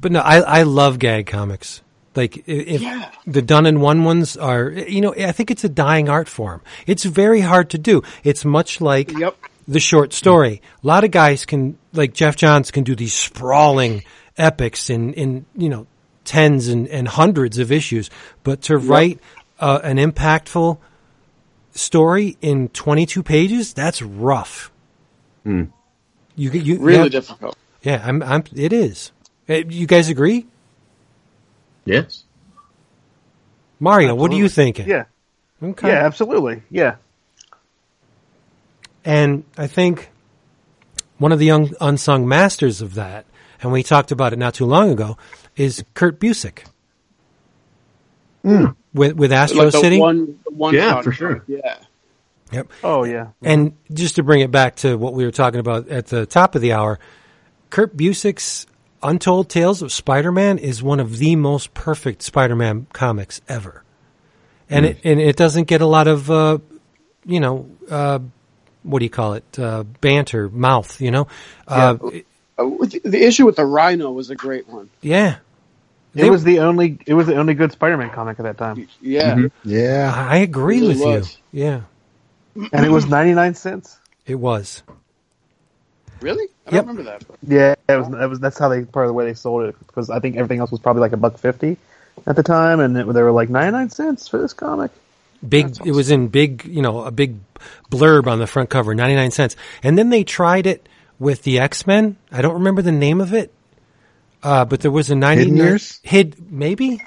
But 0.00 0.12
no, 0.12 0.20
I, 0.20 0.38
I 0.40 0.62
love 0.64 0.98
gag 0.98 1.26
comics. 1.26 1.80
Like 2.14 2.44
if 2.46 2.80
Yeah. 2.80 3.10
the 3.26 3.42
done 3.42 3.66
in 3.66 3.80
one 3.80 4.04
ones 4.04 4.36
are, 4.36 4.70
you 4.70 5.00
know, 5.00 5.12
I 5.14 5.32
think 5.32 5.50
it's 5.50 5.64
a 5.64 5.68
dying 5.68 6.08
art 6.08 6.28
form. 6.28 6.60
It's 6.86 7.04
very 7.04 7.40
hard 7.40 7.70
to 7.70 7.78
do. 7.78 8.02
It's 8.22 8.44
much 8.44 8.80
like 8.80 9.10
Yep. 9.10 9.36
the 9.66 9.80
short 9.80 10.12
story. 10.12 10.62
A 10.82 10.86
lot 10.86 11.02
of 11.04 11.10
guys 11.10 11.44
can, 11.44 11.76
like 11.92 12.12
Geoff 12.14 12.36
Johns, 12.36 12.70
can 12.70 12.84
do 12.84 12.94
these 12.94 13.14
sprawling 13.14 14.04
epics 14.36 14.90
in, 14.90 15.12
in 15.14 15.46
you 15.56 15.68
know, 15.68 15.86
tens 16.24 16.68
and, 16.68 16.86
and 16.88 17.08
hundreds 17.08 17.58
of 17.58 17.72
issues. 17.72 18.10
But 18.44 18.62
to 18.62 18.78
write 18.78 19.18
uh, 19.58 19.80
an 19.82 19.96
impactful 19.96 20.78
story 21.74 22.36
in 22.40 22.68
22 22.68 23.22
pages, 23.22 23.74
that's 23.74 24.00
rough. 24.02 24.70
Hmm. 25.44 25.64
You, 26.36 26.50
you 26.50 26.78
Really 26.78 27.04
yeah, 27.04 27.08
difficult. 27.08 27.56
yeah, 27.82 28.02
I'm, 28.04 28.22
I'm, 28.22 28.44
it 28.54 28.72
is. 28.72 29.12
You 29.46 29.86
guys 29.86 30.08
agree? 30.08 30.46
Yes. 31.84 32.24
Mario, 33.78 34.14
what 34.14 34.32
are 34.32 34.36
you 34.36 34.48
thinking? 34.48 34.88
Yeah. 34.88 35.04
Okay. 35.62 35.88
Yeah, 35.88 36.04
absolutely. 36.06 36.62
Yeah. 36.70 36.96
And 39.04 39.44
I 39.58 39.66
think 39.66 40.10
one 41.18 41.32
of 41.32 41.38
the 41.38 41.46
young 41.46 41.72
unsung 41.80 42.26
masters 42.26 42.80
of 42.80 42.94
that, 42.94 43.26
and 43.60 43.70
we 43.70 43.82
talked 43.82 44.10
about 44.10 44.32
it 44.32 44.38
not 44.38 44.54
too 44.54 44.64
long 44.64 44.90
ago, 44.90 45.18
is 45.56 45.84
Kurt 45.94 46.18
Busiek. 48.44 48.76
With 48.92 49.14
with 49.16 49.32
Astro 49.32 49.64
Like 49.64 49.72
City. 49.72 49.98
one, 49.98 50.38
one 50.44 50.74
Yeah, 50.74 50.90
shot 50.90 51.04
for 51.04 51.12
sure. 51.12 51.44
Yeah. 51.48 51.78
Yep. 52.52 52.70
Oh 52.84 53.04
yeah. 53.04 53.28
And 53.42 53.72
just 53.92 54.16
to 54.16 54.22
bring 54.22 54.40
it 54.40 54.50
back 54.52 54.76
to 54.76 54.96
what 54.96 55.14
we 55.14 55.24
were 55.24 55.32
talking 55.32 55.58
about 55.60 55.88
at 55.88 56.06
the 56.06 56.26
top 56.26 56.54
of 56.54 56.60
the 56.62 56.72
hour, 56.72 56.98
Kurt 57.70 57.96
Busiek's 57.96 58.66
Untold 59.02 59.48
Tales 59.50 59.82
of 59.82 59.92
Spider-Man 59.92 60.58
is 60.58 60.82
one 60.82 61.00
of 61.00 61.18
the 61.18 61.36
most 61.36 61.74
perfect 61.74 62.22
Spider-Man 62.22 62.86
comics 62.92 63.40
ever. 63.48 63.82
And 64.70 64.86
it 64.86 64.98
and 65.04 65.20
it 65.20 65.36
doesn't 65.36 65.64
get 65.64 65.80
a 65.80 65.86
lot 65.86 66.06
of 66.06 66.30
uh, 66.30 66.58
you 67.24 67.40
know, 67.40 67.68
uh, 67.90 68.18
what 68.82 69.00
do 69.00 69.04
you 69.04 69.10
call 69.10 69.34
it? 69.34 69.58
Uh, 69.58 69.82
banter, 70.00 70.48
mouth, 70.48 71.00
you 71.00 71.10
know. 71.10 71.26
Uh, 71.66 71.96
Uh, 72.56 72.64
the 73.02 73.20
issue 73.20 73.44
with 73.44 73.56
the 73.56 73.64
Rhino 73.66 74.12
was 74.12 74.30
a 74.30 74.36
great 74.36 74.68
one. 74.68 74.88
yeah. 75.02 75.38
It 76.14 76.22
They- 76.22 76.30
was 76.30 76.44
the 76.44 76.60
only 76.60 76.98
it 77.06 77.14
was 77.14 77.26
the 77.26 77.36
only 77.36 77.54
good 77.54 77.72
Spider-Man 77.72 78.10
comic 78.10 78.38
at 78.38 78.44
that 78.44 78.56
time, 78.58 78.86
Yeah. 79.00 79.34
Mm-hmm. 79.34 79.68
Yeah. 79.68 80.12
I 80.28 80.38
agree 80.38 80.80
really 80.80 80.96
with 81.04 81.36
you. 81.52 81.60
Yeah, 81.64 81.80
and 82.72 82.86
it 82.86 82.90
was 82.90 83.06
99 83.06 83.54
cents. 83.54 83.98
it 84.26 84.36
was. 84.36 84.82
Really? 86.20 86.46
I 86.66 86.70
don't 86.70 86.74
Yep. 86.74 86.86
remember 86.86 87.02
that. 87.10 87.24
Yeah, 87.46 87.74
it 87.88 87.98
was. 87.98 88.08
That 88.08 88.28
was 88.30 88.40
that's 88.40 88.58
how 88.58 88.68
they 88.68 88.84
part 88.84 89.06
of 89.06 89.08
the 89.10 89.12
way 89.14 89.26
they 89.26 89.34
sold 89.34 89.64
it 89.64 89.76
because 89.86 90.08
I 90.10 90.20
think 90.20 90.36
everything 90.36 90.60
else 90.60 90.70
was 90.70 90.80
probably 90.80 91.00
like 91.00 91.12
a 91.12 91.16
buck 91.18 91.36
fifty 91.38 91.76
at 92.26 92.36
the 92.36 92.42
time, 92.42 92.80
and 92.80 92.96
it, 92.96 93.06
they 93.12 93.22
were 93.22 93.32
like 93.32 93.50
99 93.50 93.90
cents 93.90 94.28
for 94.28 94.38
this 94.40 94.52
comic. 94.52 94.90
Big. 95.46 95.76
It 95.84 95.92
was 95.92 96.10
in 96.10 96.28
big. 96.28 96.64
You 96.64 96.80
know, 96.80 97.02
a 97.02 97.10
big 97.10 97.36
blurb 97.90 98.26
on 98.28 98.38
the 98.38 98.46
front 98.46 98.70
cover, 98.70 98.94
ninety 98.94 99.14
nine 99.16 99.30
cents. 99.32 99.56
And 99.82 99.98
then 99.98 100.08
they 100.08 100.24
tried 100.24 100.66
it 100.66 100.88
with 101.18 101.42
the 101.42 101.58
X 101.58 101.86
Men. 101.86 102.16
I 102.32 102.40
don't 102.40 102.54
remember 102.54 102.80
the 102.80 102.92
name 102.92 103.20
of 103.20 103.34
it, 103.34 103.52
uh, 104.44 104.64
but 104.64 104.80
there 104.80 104.90
was 104.90 105.10
a 105.10 105.14
ninety 105.16 105.44
Hidden 105.44 105.56
Years? 105.56 106.00
Hid 106.02 106.52
maybe. 106.52 107.02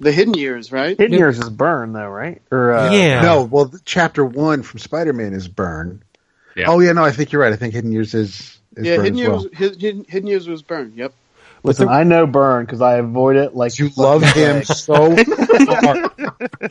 The 0.00 0.12
Hidden 0.12 0.34
Years, 0.34 0.72
right? 0.72 0.96
Hidden 0.98 1.12
Yeah. 1.12 1.18
Years 1.18 1.38
is 1.38 1.50
Byrne 1.50 1.92
though, 1.92 2.08
right? 2.08 2.40
Or 2.50 2.72
uh, 2.72 2.90
yeah. 2.92 3.20
No, 3.22 3.42
well, 3.44 3.66
the- 3.66 3.80
chapter 3.84 4.24
one 4.24 4.62
from 4.62 4.78
Spider 4.80 5.12
Man 5.12 5.34
is 5.34 5.46
Byrne. 5.46 6.02
Yeah. 6.56 6.66
Oh 6.68 6.80
yeah, 6.80 6.92
no, 6.92 7.04
I 7.04 7.12
think 7.12 7.32
you're 7.32 7.42
right. 7.42 7.52
I 7.52 7.56
think 7.56 7.74
Hidden 7.74 7.92
Years 7.92 8.14
is, 8.14 8.58
is 8.76 8.86
Yeah, 8.86 8.96
Byrne 8.96 9.04
Hidden 9.04 9.14
as 9.14 9.18
Years, 9.20 9.28
well. 9.30 9.42
was, 9.44 9.76
Hidden, 9.78 10.04
Hidden 10.08 10.26
Years 10.28 10.48
was 10.48 10.62
burned. 10.62 10.94
Yep. 10.96 11.12
Listen, 11.62 11.86
the- 11.86 11.92
I 11.92 12.04
know 12.04 12.26
Byrne 12.26 12.64
because 12.64 12.80
I 12.80 12.96
avoid 12.96 13.36
it 13.36 13.54
like 13.54 13.78
You 13.78 13.90
love 13.96 14.22
him 14.22 14.64
so 14.64 15.14
hard. 15.26 16.10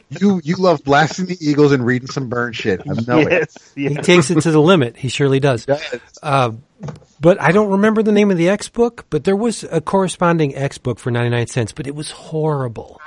You 0.10 0.42
you 0.44 0.56
love 0.56 0.84
blasting 0.84 1.28
the 1.28 1.38
Eagles 1.40 1.72
and 1.72 1.86
reading 1.86 2.08
some 2.10 2.28
Byrne 2.30 2.54
shit. 2.54 2.82
I 2.82 2.94
know 3.08 3.20
it. 3.20 3.32
yes, 3.32 3.72
He 3.76 3.96
takes 3.96 4.32
it 4.32 4.42
to 4.42 4.52
the 4.52 4.62
limit. 4.62 4.98
He 4.98 5.10
surely 5.10 5.40
does. 5.40 5.68
Uh, 6.24 6.52
but 7.22 7.40
I 7.42 7.52
don't 7.52 7.70
remember 7.72 8.02
the 8.02 8.12
name 8.12 8.32
of 8.32 8.38
the 8.38 8.50
X 8.50 8.68
book, 8.70 9.06
but 9.10 9.24
there 9.26 9.36
was 9.36 9.64
a 9.70 9.80
corresponding 9.82 10.56
X 10.56 10.78
book 10.78 11.00
for 11.00 11.12
99 11.12 11.48
cents, 11.48 11.72
but 11.72 11.86
it 11.86 11.94
was 11.96 12.12
horrible. 12.12 13.00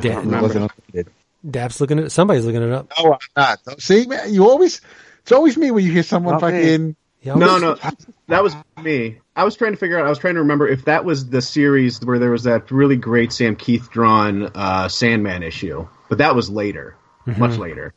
Da- 0.00 0.20
It 0.20 0.26
wasn't 0.42 0.70
updated. 0.92 1.08
Dab's 1.48 1.80
looking 1.80 1.98
at 1.98 2.12
somebody's 2.12 2.44
looking 2.44 2.62
it 2.62 2.72
up. 2.72 2.92
No, 2.98 3.12
I'm 3.14 3.18
not. 3.66 3.80
See, 3.80 4.06
man, 4.06 4.32
you 4.32 4.44
always 4.48 4.80
it's 5.22 5.32
always 5.32 5.56
me 5.56 5.70
when 5.70 5.84
you 5.84 5.92
hear 5.92 6.02
someone 6.02 6.34
Not 6.40 6.52
me. 6.52 6.94
Fucking. 7.28 7.40
Yeah, 7.42 7.46
No, 7.46 7.68
always- 7.68 7.82
no, 7.82 7.90
that 8.28 8.42
was 8.42 8.54
me. 8.82 9.18
I 9.36 9.44
was 9.44 9.56
trying 9.56 9.72
to 9.72 9.78
figure 9.78 9.98
out. 9.98 10.06
I 10.06 10.08
was 10.08 10.18
trying 10.18 10.34
to 10.34 10.40
remember 10.40 10.66
if 10.68 10.84
that 10.86 11.04
was 11.04 11.28
the 11.28 11.40
series 11.42 12.00
where 12.04 12.18
there 12.18 12.30
was 12.30 12.42
that 12.44 12.70
really 12.70 12.96
great 12.96 13.32
Sam 13.32 13.56
Kieth 13.56 13.90
drawn 13.90 14.50
uh, 14.54 14.88
Sandman 14.88 15.42
issue, 15.42 15.86
but 16.08 16.18
that 16.18 16.34
was 16.34 16.50
later, 16.50 16.96
much 17.26 17.56
later. 17.56 17.92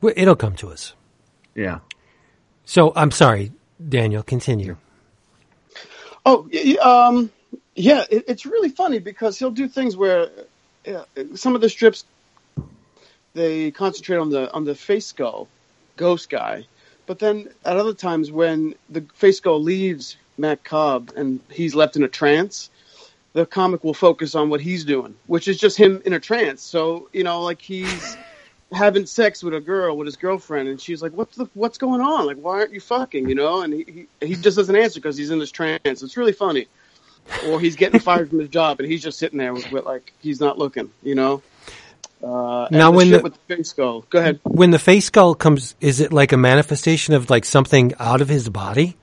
Well, 0.00 0.12
It'll 0.16 0.36
come 0.36 0.54
to 0.56 0.68
us. 0.70 0.94
Yeah. 1.54 1.78
So 2.64 2.92
I'm 2.94 3.10
sorry, 3.10 3.52
Daniel. 3.88 4.22
Continue. 4.22 4.76
Oh, 6.26 6.48
y- 6.52 6.76
y- 6.82 7.06
um, 7.06 7.30
yeah, 7.74 8.04
it, 8.10 8.24
it's 8.28 8.46
really 8.46 8.68
funny 8.70 8.98
because 8.98 9.38
he'll 9.38 9.50
do 9.50 9.68
things 9.68 9.96
where 9.96 10.28
uh, 10.86 11.04
some 11.34 11.54
of 11.54 11.60
the 11.60 11.68
strips 11.68 12.04
they 13.34 13.70
concentrate 13.70 14.18
on 14.18 14.30
the 14.30 14.52
on 14.52 14.64
the 14.64 14.74
face 14.74 15.06
skull 15.06 15.48
ghost 15.96 16.28
guy, 16.30 16.66
but 17.06 17.18
then 17.18 17.48
at 17.64 17.76
other 17.76 17.94
times 17.94 18.30
when 18.30 18.74
the 18.90 19.04
face 19.14 19.38
skull 19.38 19.62
leaves 19.62 20.16
Matt 20.38 20.64
Cobb 20.64 21.12
and 21.16 21.40
he's 21.50 21.74
left 21.74 21.96
in 21.96 22.02
a 22.02 22.08
trance, 22.08 22.70
the 23.32 23.44
comic 23.46 23.84
will 23.84 23.94
focus 23.94 24.34
on 24.34 24.48
what 24.48 24.60
he's 24.60 24.84
doing, 24.84 25.14
which 25.26 25.48
is 25.48 25.58
just 25.58 25.76
him 25.76 26.00
in 26.04 26.12
a 26.12 26.20
trance. 26.20 26.62
So 26.62 27.08
you 27.12 27.24
know, 27.24 27.42
like 27.42 27.60
he's 27.60 28.16
having 28.72 29.06
sex 29.06 29.42
with 29.42 29.54
a 29.54 29.60
girl 29.60 29.96
with 29.96 30.06
his 30.06 30.16
girlfriend, 30.16 30.68
and 30.68 30.80
she's 30.80 31.02
like, 31.02 31.12
"What's 31.12 31.36
the 31.36 31.48
what's 31.54 31.78
going 31.78 32.00
on? 32.00 32.26
Like, 32.26 32.38
why 32.38 32.60
aren't 32.60 32.72
you 32.72 32.80
fucking?" 32.80 33.28
You 33.28 33.34
know, 33.34 33.62
and 33.62 33.74
he 33.74 34.06
he, 34.20 34.26
he 34.26 34.34
just 34.36 34.56
doesn't 34.56 34.76
answer 34.76 35.00
because 35.00 35.16
he's 35.16 35.30
in 35.30 35.38
this 35.38 35.50
trance. 35.50 35.80
It's 35.84 36.16
really 36.16 36.32
funny. 36.32 36.66
Or 37.48 37.58
he's 37.58 37.74
getting 37.74 38.00
fired 38.00 38.28
from 38.28 38.38
his 38.38 38.50
job, 38.50 38.80
and 38.80 38.90
he's 38.90 39.02
just 39.02 39.18
sitting 39.18 39.38
there 39.38 39.54
with, 39.54 39.70
with 39.72 39.84
like 39.84 40.12
he's 40.20 40.40
not 40.40 40.58
looking. 40.58 40.90
You 41.02 41.14
know. 41.14 41.42
Uh, 42.24 42.68
Now, 42.70 42.90
when 42.90 43.10
the- 43.10 43.20
with 43.20 43.34
the 43.34 43.56
face 43.56 43.68
skull, 43.70 44.04
go 44.08 44.18
ahead. 44.18 44.40
When 44.44 44.70
the 44.70 44.78
face 44.78 45.06
skull 45.06 45.34
comes, 45.34 45.74
is 45.80 46.00
it 46.00 46.12
like 46.12 46.32
a 46.32 46.36
manifestation 46.36 47.14
of 47.14 47.28
like 47.28 47.44
something 47.44 47.92
out 48.00 48.20
of 48.22 48.28
his 48.28 48.48
body? 48.48 48.96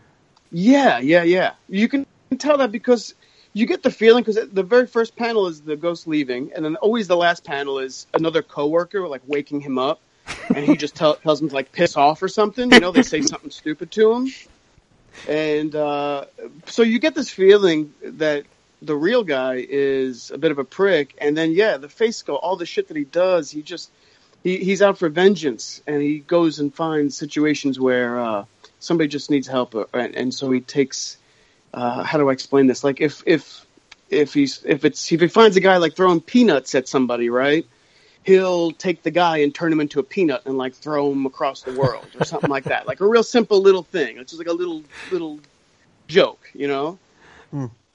Yeah, 0.52 1.00
yeah, 1.00 1.24
yeah. 1.24 1.54
You 1.70 1.88
can 1.88 2.06
tell 2.40 2.58
that 2.58 2.72
because 2.72 3.14
you 3.54 3.66
get 3.66 3.84
the 3.84 3.92
feeling 3.92 4.24
because 4.24 4.50
the 4.52 4.64
very 4.64 4.88
first 4.88 5.16
panel 5.16 5.48
is 5.48 5.62
the 5.62 5.76
ghost 5.76 6.08
leaving, 6.08 6.52
and 6.56 6.66
then 6.66 6.76
always 6.78 7.08
the 7.08 7.18
last 7.18 7.44
panel 7.44 7.80
is 7.80 8.08
another 8.14 8.42
coworker 8.42 9.08
like 9.08 9.22
waking 9.28 9.62
him 9.62 9.78
up, 9.78 10.02
and 10.56 10.66
he 10.66 10.76
just 10.76 10.96
tell, 10.96 11.16
tells 11.16 11.42
him 11.42 11.50
to 11.50 11.56
like 11.56 11.72
piss 11.72 11.96
off 11.98 12.24
or 12.24 12.28
something. 12.28 12.72
You 12.72 12.80
know, 12.80 12.92
they 12.92 13.04
say 13.04 13.22
something 13.22 13.52
stupid 13.52 13.92
to 13.92 14.14
him, 14.14 14.28
and 15.28 15.76
uh, 15.76 16.26
so 16.66 16.82
you 16.82 16.98
get 17.00 17.14
this 17.14 17.30
feeling 17.30 17.94
that 18.04 18.46
the 18.82 18.96
real 18.96 19.24
guy 19.24 19.66
is 19.70 20.32
a 20.32 20.38
bit 20.38 20.52
of 20.52 20.58
a 20.58 20.64
prick, 20.64 21.16
and 21.20 21.38
then 21.38 21.52
yeah, 21.52 21.78
the 21.78 21.90
face 21.90 22.18
skull, 22.18 22.38
all 22.38 22.56
the 22.56 22.66
shit 22.66 22.88
that 22.88 22.98
he 22.98 23.04
does, 23.04 23.52
he 23.52 23.62
just 23.62 23.92
he, 24.44 24.58
he's 24.58 24.82
out 24.82 24.98
for 24.98 25.10
vengeance, 25.10 25.82
and 25.86 26.02
he 26.02 26.20
goes 26.20 26.60
and 26.60 26.74
finds 26.74 27.16
situations 27.16 27.80
where 27.80 28.20
uh, 28.20 28.46
somebody 28.80 29.08
just 29.08 29.30
needs 29.30 29.48
help, 29.48 29.76
uh, 29.76 29.86
and, 29.94 30.16
and 30.16 30.34
so 30.34 30.52
he 30.52 30.62
takes. 30.62 31.18
Uh, 31.74 32.04
how 32.04 32.18
do 32.18 32.30
I 32.30 32.34
explain 32.34 32.68
this? 32.68 32.84
Like 32.84 33.00
if 33.00 33.24
if 33.26 33.66
if 34.10 34.34
he's 34.34 34.64
if 34.66 34.84
it's 34.84 35.12
if 35.12 35.22
he 35.22 35.28
finds 35.28 35.56
a 35.56 35.62
guy 35.62 35.78
like 35.78 35.96
throwing 35.96 36.20
peanuts 36.20 36.76
at 36.76 36.88
somebody, 36.88 37.30
right? 37.30 37.66
He'll 38.24 38.72
take 38.72 39.02
the 39.02 39.10
guy 39.10 39.38
and 39.38 39.56
turn 39.56 39.72
him 39.72 39.80
into 39.80 40.00
a 40.00 40.04
peanut 40.04 40.44
and 40.46 40.56
like 40.58 40.76
throw 40.76 41.12
him 41.12 41.26
across 41.26 41.64
the 41.64 41.74
world 41.74 42.06
or 42.20 42.24
something 42.24 42.52
like 42.52 42.66
that. 42.66 42.86
Like 42.86 43.00
a 43.00 43.08
real 43.08 43.24
simple 43.24 43.62
little 43.62 43.82
thing. 43.82 44.18
It's 44.18 44.32
just 44.32 44.40
like 44.40 44.48
a 44.48 44.54
little 44.54 44.84
little 45.12 45.40
joke, 46.08 46.50
you 46.54 46.68
know. 46.68 47.00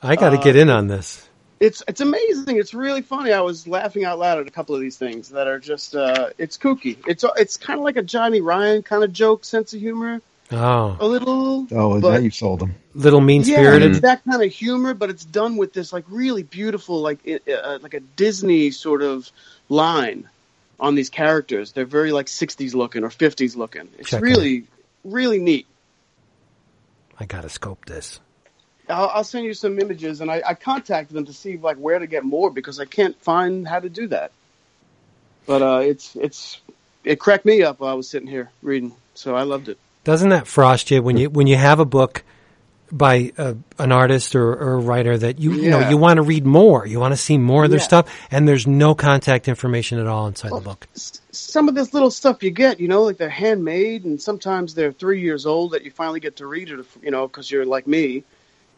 I 0.02 0.16
got 0.16 0.30
to 0.30 0.38
Uh, 0.38 0.42
get 0.42 0.56
in 0.56 0.70
on 0.70 0.86
this. 0.88 1.28
It's 1.58 1.82
it's 1.88 2.02
amazing. 2.02 2.58
It's 2.58 2.74
really 2.74 3.00
funny. 3.00 3.32
I 3.32 3.40
was 3.40 3.66
laughing 3.66 4.04
out 4.04 4.18
loud 4.18 4.38
at 4.38 4.46
a 4.46 4.50
couple 4.50 4.74
of 4.74 4.80
these 4.82 4.98
things 4.98 5.30
that 5.30 5.46
are 5.46 5.58
just 5.58 5.96
uh, 5.96 6.30
it's 6.36 6.58
kooky. 6.58 6.98
It's 7.06 7.24
it's 7.36 7.56
kind 7.56 7.78
of 7.78 7.84
like 7.84 7.96
a 7.96 8.02
Johnny 8.02 8.42
Ryan 8.42 8.82
kind 8.82 9.02
of 9.02 9.10
joke, 9.12 9.42
sense 9.46 9.72
of 9.72 9.80
humor, 9.80 10.20
Oh, 10.52 10.96
a 11.00 11.06
little. 11.06 11.66
Oh, 11.72 11.98
but- 12.00 12.12
now 12.12 12.18
you 12.18 12.30
sold 12.30 12.60
them. 12.60 12.74
little 12.94 13.22
mean 13.22 13.40
Yeah, 13.42 13.56
spirited. 13.56 13.90
it's 13.92 14.00
that 14.00 14.22
kind 14.28 14.42
of 14.42 14.52
humor, 14.52 14.92
but 14.92 15.08
it's 15.08 15.24
done 15.24 15.56
with 15.56 15.72
this 15.72 15.94
like 15.94 16.04
really 16.10 16.42
beautiful, 16.42 17.00
like 17.00 17.20
uh, 17.26 17.50
uh, 17.50 17.78
like 17.80 17.94
a 17.94 18.00
Disney 18.00 18.70
sort 18.70 19.00
of 19.00 19.30
line 19.70 20.28
on 20.78 20.94
these 20.94 21.08
characters. 21.08 21.72
They're 21.72 21.86
very 21.86 22.12
like 22.12 22.26
'60s 22.26 22.74
looking 22.74 23.02
or 23.02 23.08
'50s 23.08 23.56
looking. 23.56 23.88
It's 23.98 24.10
Check 24.10 24.20
really 24.22 24.64
really 25.04 25.38
neat. 25.38 25.66
I 27.18 27.24
got 27.24 27.42
to 27.44 27.48
scope 27.48 27.86
this. 27.86 28.20
I'll, 28.88 29.08
I'll 29.08 29.24
send 29.24 29.44
you 29.44 29.54
some 29.54 29.78
images, 29.78 30.20
and 30.20 30.30
I, 30.30 30.42
I 30.46 30.54
contacted 30.54 31.16
them 31.16 31.26
to 31.26 31.32
see 31.32 31.56
like 31.56 31.76
where 31.76 31.98
to 31.98 32.06
get 32.06 32.24
more 32.24 32.50
because 32.50 32.80
I 32.80 32.84
can't 32.84 33.16
find 33.22 33.66
how 33.66 33.80
to 33.80 33.88
do 33.88 34.06
that. 34.08 34.32
But 35.46 35.62
uh, 35.62 35.80
it's 35.82 36.16
it's 36.16 36.60
it 37.04 37.20
cracked 37.20 37.44
me 37.44 37.62
up 37.62 37.80
while 37.80 37.90
I 37.90 37.94
was 37.94 38.08
sitting 38.08 38.28
here 38.28 38.50
reading, 38.62 38.92
so 39.14 39.34
I 39.34 39.42
loved 39.42 39.68
it. 39.68 39.78
Doesn't 40.04 40.30
that 40.30 40.46
frost 40.46 40.90
you 40.90 41.02
when 41.02 41.16
you 41.16 41.30
when 41.30 41.46
you 41.46 41.56
have 41.56 41.80
a 41.80 41.84
book 41.84 42.22
by 42.92 43.32
a, 43.36 43.56
an 43.78 43.90
artist 43.92 44.36
or, 44.36 44.52
or 44.52 44.74
a 44.74 44.78
writer 44.78 45.18
that 45.18 45.40
you 45.40 45.52
you 45.52 45.70
know 45.70 45.80
you 45.90 45.96
want 45.96 46.18
to 46.18 46.22
read 46.22 46.46
more, 46.46 46.86
you 46.86 47.00
want 47.00 47.12
to 47.12 47.16
see 47.16 47.38
more 47.38 47.64
of 47.64 47.70
their 47.70 47.78
Yeah. 47.80 47.84
stuff, 47.84 48.26
and 48.30 48.46
there's 48.46 48.66
no 48.66 48.94
contact 48.94 49.48
information 49.48 49.98
at 49.98 50.06
all 50.06 50.26
inside 50.26 50.50
the 50.50 50.60
book. 50.60 50.86
some 51.32 51.68
of 51.68 51.74
this 51.74 51.92
little 51.92 52.10
stuff 52.10 52.42
you 52.42 52.50
get, 52.50 52.80
you 52.80 52.88
know, 52.88 53.02
like 53.02 53.18
they're 53.18 53.28
handmade, 53.28 54.04
and 54.04 54.20
sometimes 54.20 54.74
they're 54.74 54.92
three 54.92 55.20
years 55.20 55.46
old 55.46 55.72
that 55.72 55.84
you 55.84 55.90
finally 55.90 56.20
get 56.20 56.36
to 56.36 56.46
read 56.46 56.70
it, 56.70 56.86
you 57.02 57.10
know, 57.10 57.26
because 57.26 57.50
you're 57.50 57.66
like 57.66 57.86
me. 57.86 58.24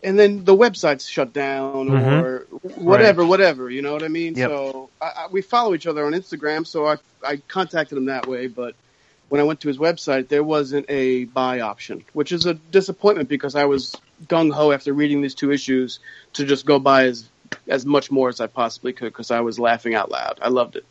And 0.02 0.16
then 0.18 0.44
the 0.44 0.56
website's 0.56 1.08
shut 1.08 1.32
down 1.32 1.88
Mhm. 1.88 2.22
or 2.22 2.46
whatever, 2.76 3.26
whatever. 3.26 3.68
You 3.68 3.82
know 3.82 3.92
what 3.92 4.04
I 4.04 4.08
mean? 4.08 4.36
Yep. 4.36 4.48
So 4.50 4.90
I, 5.00 5.04
I, 5.06 5.26
we 5.30 5.42
follow 5.42 5.74
each 5.74 5.86
other 5.88 6.06
on 6.06 6.12
Instagram, 6.12 6.66
so 6.66 6.86
I 6.86 6.96
I 7.26 7.36
contacted 7.48 7.98
him 7.98 8.04
that 8.06 8.26
way. 8.28 8.46
But 8.46 8.74
when 9.28 9.40
I 9.40 9.44
went 9.44 9.60
to 9.62 9.68
his 9.68 9.78
website, 9.78 10.28
there 10.28 10.44
wasn't 10.44 10.86
a 10.88 11.24
buy 11.24 11.60
option, 11.60 12.04
which 12.12 12.30
is 12.30 12.46
a 12.46 12.54
disappointment 12.54 13.28
because 13.28 13.56
I 13.56 13.64
was 13.64 13.94
gung 14.28 14.52
ho 14.52 14.70
after 14.70 14.92
reading 14.92 15.20
these 15.20 15.34
two 15.34 15.50
issues 15.50 15.98
to 16.34 16.44
just 16.44 16.64
go 16.64 16.78
buy 16.78 17.04
as 17.06 17.28
as 17.66 17.84
much 17.84 18.10
more 18.10 18.28
as 18.28 18.40
I 18.40 18.46
possibly 18.46 18.92
could 18.92 19.06
because 19.12 19.30
I 19.32 19.40
was 19.40 19.58
laughing 19.58 19.94
out 19.94 20.10
loud. 20.12 20.38
I 20.40 20.48
loved 20.48 20.76
it. 20.76 20.84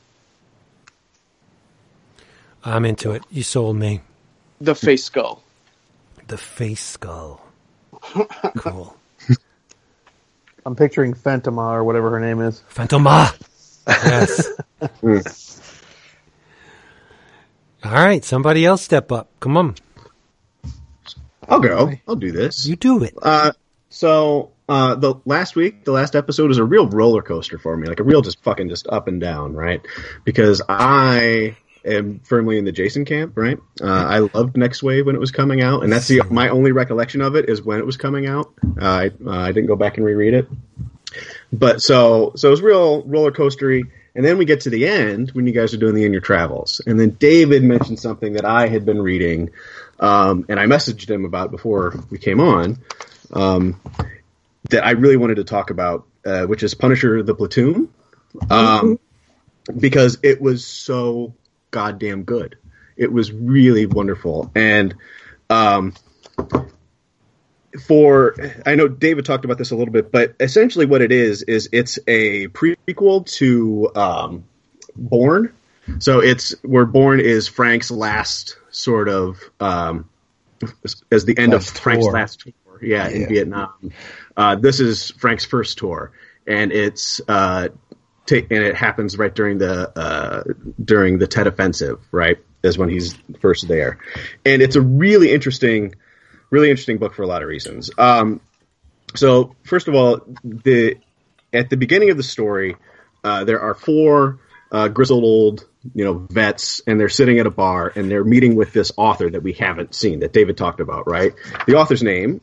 I'm 2.65 2.83
into 2.83 3.11
it. 3.11 3.23
You 3.31 3.43
sold 3.43 3.77
me. 3.77 4.01
The 4.59 4.75
face 4.75 5.05
skull. 5.05 5.43
The 6.27 6.37
face 6.37 6.83
skull. 6.83 7.41
Cool. 8.57 8.96
I'm 10.67 10.75
picturing 10.75 11.13
Fantomah 11.13 11.75
or 11.75 11.85
whatever 11.85 12.09
her 12.09 12.19
name 12.19 12.41
is. 12.41 12.61
Fantomah. 12.69 13.33
Yes. 13.87 14.51
All 17.85 17.91
right, 17.93 18.21
somebody 18.25 18.65
else 18.65 18.81
step 18.81 19.09
up. 19.13 19.29
Come 19.39 19.55
on, 19.55 19.75
I'll 21.47 21.61
go. 21.61 21.93
I'll 22.05 22.17
do 22.17 22.33
this. 22.33 22.67
you 22.67 22.75
do 22.75 23.01
it. 23.03 23.13
Uh, 23.21 23.53
so 23.87 24.51
uh, 24.67 24.95
the 24.95 25.15
last 25.23 25.55
week, 25.55 25.85
the 25.85 25.93
last 25.93 26.17
episode 26.17 26.49
was 26.49 26.57
a 26.57 26.65
real 26.65 26.89
roller 26.89 27.21
coaster 27.21 27.57
for 27.57 27.77
me, 27.77 27.87
like 27.87 28.01
a 28.01 28.03
real 28.03 28.21
just 28.21 28.43
fucking 28.43 28.67
just 28.67 28.87
up 28.87 29.07
and 29.07 29.21
down, 29.21 29.53
right? 29.53 29.79
Because 30.25 30.61
I 30.67 31.55
am 31.87 32.19
firmly 32.19 32.57
in 32.57 32.65
the 32.65 32.71
Jason 32.71 33.05
camp, 33.05 33.33
right? 33.35 33.57
Uh, 33.81 33.87
I 33.87 34.19
loved 34.19 34.55
Nextwave 34.55 35.05
when 35.05 35.15
it 35.15 35.19
was 35.19 35.31
coming 35.31 35.61
out, 35.61 35.83
and 35.83 35.91
that's 35.91 36.07
the 36.07 36.21
my 36.29 36.49
only 36.49 36.71
recollection 36.71 37.21
of 37.21 37.35
it 37.35 37.49
is 37.49 37.61
when 37.61 37.79
it 37.79 37.85
was 37.85 37.97
coming 37.97 38.27
out. 38.27 38.53
Uh, 38.79 38.85
I 38.85 39.11
uh, 39.25 39.29
I 39.29 39.51
didn't 39.51 39.67
go 39.67 39.75
back 39.75 39.97
and 39.97 40.05
reread 40.05 40.33
it, 40.33 40.47
but 41.51 41.81
so 41.81 42.33
so 42.35 42.47
it 42.47 42.51
was 42.51 42.61
real 42.61 43.03
roller 43.03 43.31
coastery. 43.31 43.83
And 44.15 44.25
then 44.25 44.39
we 44.39 44.45
get 44.45 44.61
to 44.61 44.71
the 44.71 44.87
end 44.87 45.29
when 45.33 45.45
you 45.45 45.53
guys 45.53 45.75
are 45.75 45.77
doing 45.77 45.93
the 45.93 46.03
in 46.03 46.11
your 46.11 46.21
travels, 46.21 46.81
and 46.87 46.99
then 46.99 47.11
David 47.11 47.63
mentioned 47.63 47.99
something 47.99 48.33
that 48.33 48.45
I 48.45 48.67
had 48.67 48.83
been 48.83 48.99
reading, 48.99 49.51
um, 49.99 50.43
and 50.49 50.59
I 50.59 50.65
messaged 50.65 51.07
him 51.07 51.23
about 51.23 51.51
before 51.51 52.03
we 52.09 52.17
came 52.17 52.39
on 52.39 52.79
um, 53.31 53.79
that 54.69 54.85
I 54.85 54.91
really 54.91 55.17
wanted 55.17 55.35
to 55.35 55.43
talk 55.43 55.69
about, 55.69 56.07
uh, 56.25 56.45
which 56.45 56.63
is 56.63 56.73
Punisher 56.73 57.21
the 57.23 57.35
Platoon, 57.35 57.93
um, 58.49 58.99
because 59.77 60.17
it 60.23 60.41
was 60.41 60.65
so 60.65 61.33
goddamn 61.77 62.23
good. 62.23 62.57
It 62.95 63.11
was 63.11 63.31
really 63.31 63.85
wonderful, 63.85 64.51
and 64.55 64.95
um, 65.51 65.93
for 67.85 68.35
I 68.65 68.73
know 68.73 68.87
David 68.87 69.25
talked 69.25 69.45
about 69.45 69.59
this 69.59 69.69
a 69.69 69.75
little 69.75 69.93
bit, 69.93 70.11
but 70.11 70.33
essentially 70.39 70.87
what 70.87 71.03
it 71.03 71.11
is 71.11 71.43
is 71.43 71.69
it's 71.71 71.99
a 72.07 72.47
prequel 72.47 73.27
to 73.37 73.91
um, 73.95 74.43
Born. 74.95 75.53
So 75.99 76.19
it's 76.19 76.55
where 76.63 76.85
Born 76.85 77.19
is 77.19 77.47
Frank's 77.47 77.91
last 77.91 78.57
sort 78.71 79.07
of 79.07 79.39
um, 79.59 80.09
as 81.11 81.25
the 81.25 81.37
end 81.37 81.53
Last 81.53 81.69
of 81.69 81.77
Frank's 81.77 82.05
tour. 82.05 82.13
last 82.13 82.39
tour. 82.39 82.53
Yeah, 82.81 83.07
in 83.07 83.27
Vietnam. 83.27 83.91
Uh, 84.35 84.55
this 84.55 84.79
is 84.79 85.11
Frank's 85.11 85.45
first 85.45 85.77
tour, 85.77 86.11
and 86.47 86.71
it's 86.71 87.21
uh, 87.27 87.69
and 88.31 88.63
it 88.63 88.75
happens 88.75 89.17
right 89.17 89.33
during 89.33 89.57
the 89.57 89.97
uh, 89.97 90.43
during 90.83 91.17
the 91.17 91.27
Tet 91.27 91.47
Offensive. 91.47 91.99
Right, 92.11 92.37
is 92.63 92.77
when 92.77 92.89
he's 92.89 93.17
first 93.39 93.67
there, 93.67 93.99
and 94.45 94.61
it's 94.61 94.75
a 94.75 94.81
really 94.81 95.31
interesting, 95.31 95.95
really 96.49 96.69
interesting 96.69 96.97
book 96.97 97.13
for 97.13 97.23
a 97.23 97.27
lot 97.27 97.41
of 97.41 97.47
reasons. 97.47 97.91
Um, 97.97 98.41
so 99.15 99.55
first 99.63 99.87
of 99.87 99.95
all, 99.95 100.21
the 100.43 100.97
at 101.53 101.69
the 101.69 101.77
beginning 101.77 102.09
of 102.09 102.17
the 102.17 102.23
story, 102.23 102.75
uh, 103.23 103.43
there 103.43 103.61
are 103.61 103.73
four 103.73 104.39
uh, 104.71 104.87
grizzled 104.89 105.23
old 105.23 105.65
you 105.93 106.03
know 106.03 106.27
vets, 106.29 106.81
and 106.87 106.99
they're 106.99 107.09
sitting 107.09 107.39
at 107.39 107.45
a 107.45 107.51
bar 107.51 107.91
and 107.95 108.11
they're 108.11 108.23
meeting 108.23 108.55
with 108.55 108.73
this 108.73 108.91
author 108.97 109.29
that 109.29 109.43
we 109.43 109.53
haven't 109.53 109.95
seen 109.95 110.19
that 110.19 110.33
David 110.33 110.57
talked 110.57 110.79
about. 110.79 111.07
Right, 111.07 111.33
the 111.65 111.75
author's 111.75 112.03
name 112.03 112.41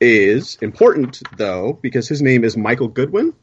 is 0.00 0.56
important 0.60 1.22
though 1.36 1.72
because 1.72 2.08
his 2.08 2.22
name 2.22 2.44
is 2.44 2.56
Michael 2.56 2.88
Goodwin. 2.88 3.34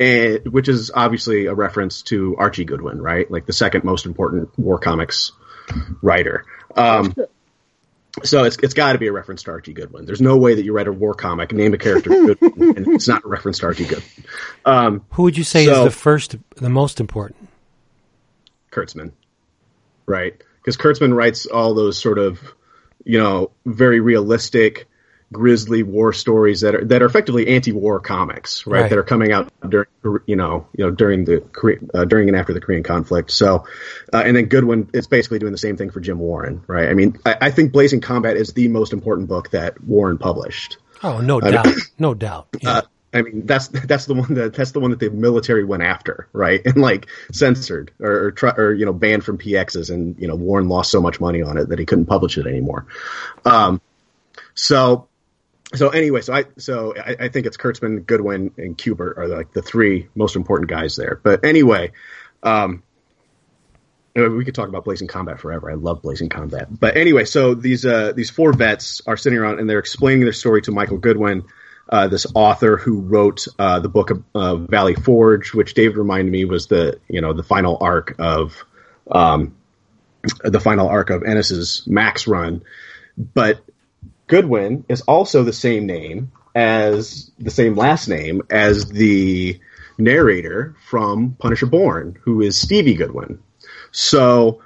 And, 0.00 0.46
which 0.52 0.68
is 0.68 0.90
obviously 0.94 1.46
a 1.46 1.54
reference 1.54 2.02
to 2.02 2.36
Archie 2.36 2.64
Goodwin, 2.64 3.00
right? 3.00 3.30
Like 3.30 3.46
the 3.46 3.52
second 3.52 3.84
most 3.84 4.06
important 4.06 4.56
war 4.58 4.78
comics 4.78 5.32
writer. 6.02 6.44
Um, 6.76 7.14
so 8.22 8.44
it's 8.44 8.56
it's 8.62 8.74
got 8.74 8.92
to 8.92 8.98
be 8.98 9.06
a 9.06 9.12
reference 9.12 9.44
to 9.44 9.52
Archie 9.52 9.72
Goodwin. 9.72 10.04
There's 10.04 10.20
no 10.20 10.36
way 10.36 10.54
that 10.54 10.64
you 10.64 10.72
write 10.72 10.88
a 10.88 10.92
war 10.92 11.14
comic, 11.14 11.52
name 11.52 11.72
a 11.72 11.78
character 11.78 12.10
Goodwin, 12.26 12.76
and 12.76 12.88
it's 12.88 13.08
not 13.08 13.24
a 13.24 13.28
reference 13.28 13.60
to 13.60 13.66
Archie 13.66 13.84
Goodwin. 13.84 14.24
Um, 14.64 15.04
Who 15.12 15.22
would 15.24 15.36
you 15.38 15.44
say 15.44 15.64
So- 15.66 15.78
is 15.78 15.84
the 15.84 15.98
first, 15.98 16.36
the 16.56 16.68
most 16.68 17.00
important? 17.00 17.48
Kurtzman, 18.70 19.12
right? 20.06 20.34
Because 20.60 20.76
Kurtzman 20.76 21.14
writes 21.14 21.46
all 21.46 21.74
those 21.74 21.98
sort 21.98 22.18
of, 22.18 22.40
you 23.04 23.18
know, 23.18 23.50
very 23.66 24.00
realistic, 24.00 24.88
grisly 25.32 25.82
war 25.82 26.12
stories 26.12 26.60
that 26.60 26.74
are 26.74 26.84
that 26.84 27.02
are 27.02 27.06
effectively 27.06 27.48
anti-war 27.48 28.00
comics, 28.00 28.66
right? 28.66 28.82
Right. 28.82 28.90
That 28.90 28.98
are 28.98 29.02
coming 29.02 29.32
out 29.32 29.50
during, 29.66 29.88
you 30.26 30.36
know, 30.36 30.68
you 30.76 30.84
know, 30.84 30.90
during 30.90 31.24
the 31.24 31.42
uh, 31.94 32.04
during 32.04 32.28
and 32.28 32.36
after 32.36 32.52
the 32.52 32.60
Korean 32.60 32.82
conflict. 32.82 33.30
So, 33.30 33.66
uh, 34.12 34.22
and 34.24 34.36
then 34.36 34.46
Goodwin 34.46 34.90
is 34.92 35.06
basically 35.06 35.38
doing 35.38 35.52
the 35.52 35.58
same 35.58 35.76
thing 35.76 35.90
for 35.90 36.00
Jim 36.00 36.18
Warren, 36.18 36.62
right? 36.66 36.88
I 36.88 36.94
mean, 36.94 37.18
I, 37.24 37.36
I 37.42 37.50
think 37.50 37.72
Blazing 37.72 38.00
Combat 38.00 38.36
is 38.36 38.52
the 38.52 38.68
most 38.68 38.92
important 38.92 39.28
book 39.28 39.50
that 39.50 39.82
Warren 39.82 40.18
published. 40.18 40.76
Oh, 41.02 41.18
no 41.18 41.40
doubt, 41.40 41.66
no 41.98 42.14
doubt. 42.14 42.48
Yeah. 42.60 42.82
Uh, 43.14 43.18
I 43.18 43.20
mean, 43.20 43.44
that's 43.44 43.68
that's 43.68 44.06
the 44.06 44.14
one 44.14 44.34
that 44.34 44.54
that's 44.54 44.70
the 44.70 44.80
one 44.80 44.90
that 44.90 45.00
the 45.00 45.10
military 45.10 45.64
went 45.64 45.82
after, 45.82 46.28
right? 46.32 46.62
And 46.66 46.80
like 46.80 47.08
censored 47.30 47.90
or 48.00 48.10
or, 48.10 48.32
try, 48.32 48.52
or 48.56 48.72
you 48.72 48.86
know 48.86 48.92
banned 48.94 49.22
from 49.24 49.36
PXs, 49.36 49.90
and 49.90 50.18
you 50.18 50.26
know 50.26 50.34
Warren 50.34 50.68
lost 50.68 50.90
so 50.90 51.00
much 51.00 51.20
money 51.20 51.42
on 51.42 51.58
it 51.58 51.68
that 51.68 51.78
he 51.78 51.84
couldn't 51.84 52.06
publish 52.06 52.38
it 52.38 52.46
anymore. 52.46 52.86
Um, 53.44 53.82
so 54.54 55.08
so 55.74 55.88
anyway, 55.88 56.20
so 56.20 56.34
I 56.34 56.44
so 56.58 56.94
I, 56.96 57.16
I 57.20 57.28
think 57.28 57.46
it's 57.46 57.56
Kurtzman, 57.56 58.06
Goodwin, 58.06 58.52
and 58.56 58.76
Kubert 58.76 59.18
are 59.18 59.28
like 59.28 59.52
the 59.52 59.62
three 59.62 60.08
most 60.14 60.36
important 60.36 60.70
guys 60.70 60.96
there. 60.96 61.20
But 61.22 61.44
anyway, 61.44 61.92
um, 62.42 62.82
uh, 64.16 64.28
we 64.28 64.44
could 64.44 64.54
talk 64.54 64.68
about 64.68 64.84
Blazing 64.84 65.08
Combat 65.08 65.40
forever. 65.40 65.70
I 65.70 65.74
love 65.74 66.02
Blazing 66.02 66.28
Combat. 66.28 66.68
But 66.70 66.96
anyway, 66.96 67.24
so 67.24 67.54
these 67.54 67.86
uh, 67.86 68.12
these 68.12 68.30
four 68.30 68.52
vets 68.52 69.00
are 69.06 69.16
sitting 69.16 69.38
around 69.38 69.60
and 69.60 69.68
they're 69.68 69.78
explaining 69.78 70.24
their 70.24 70.32
story 70.32 70.62
to 70.62 70.72
Michael 70.72 70.98
Goodwin, 70.98 71.44
uh, 71.88 72.08
this 72.08 72.26
author 72.34 72.76
who 72.76 73.00
wrote 73.00 73.46
uh, 73.58 73.80
the 73.80 73.88
book 73.88 74.10
of 74.34 74.68
Valley 74.68 74.94
Forge, 74.94 75.54
which 75.54 75.74
David 75.74 75.96
reminded 75.96 76.30
me 76.30 76.44
was 76.44 76.66
the 76.66 77.00
you 77.08 77.20
know 77.20 77.32
the 77.32 77.42
final 77.42 77.78
arc 77.80 78.14
of 78.18 78.64
um, 79.10 79.56
the 80.44 80.60
final 80.60 80.88
arc 80.88 81.10
of 81.10 81.22
Ennis's 81.22 81.84
Max 81.86 82.26
run. 82.26 82.62
But 83.16 83.60
Goodwin 84.32 84.86
is 84.88 85.02
also 85.02 85.42
the 85.42 85.52
same 85.52 85.84
name 85.84 86.32
as 86.54 87.30
the 87.38 87.50
same 87.50 87.76
last 87.76 88.08
name 88.08 88.40
as 88.48 88.86
the 88.86 89.60
narrator 89.98 90.74
from 90.86 91.36
Punisher 91.38 91.66
Born, 91.66 92.16
who 92.22 92.40
is 92.40 92.56
Stevie 92.58 92.94
Goodwin. 92.94 93.40
So, 93.90 94.62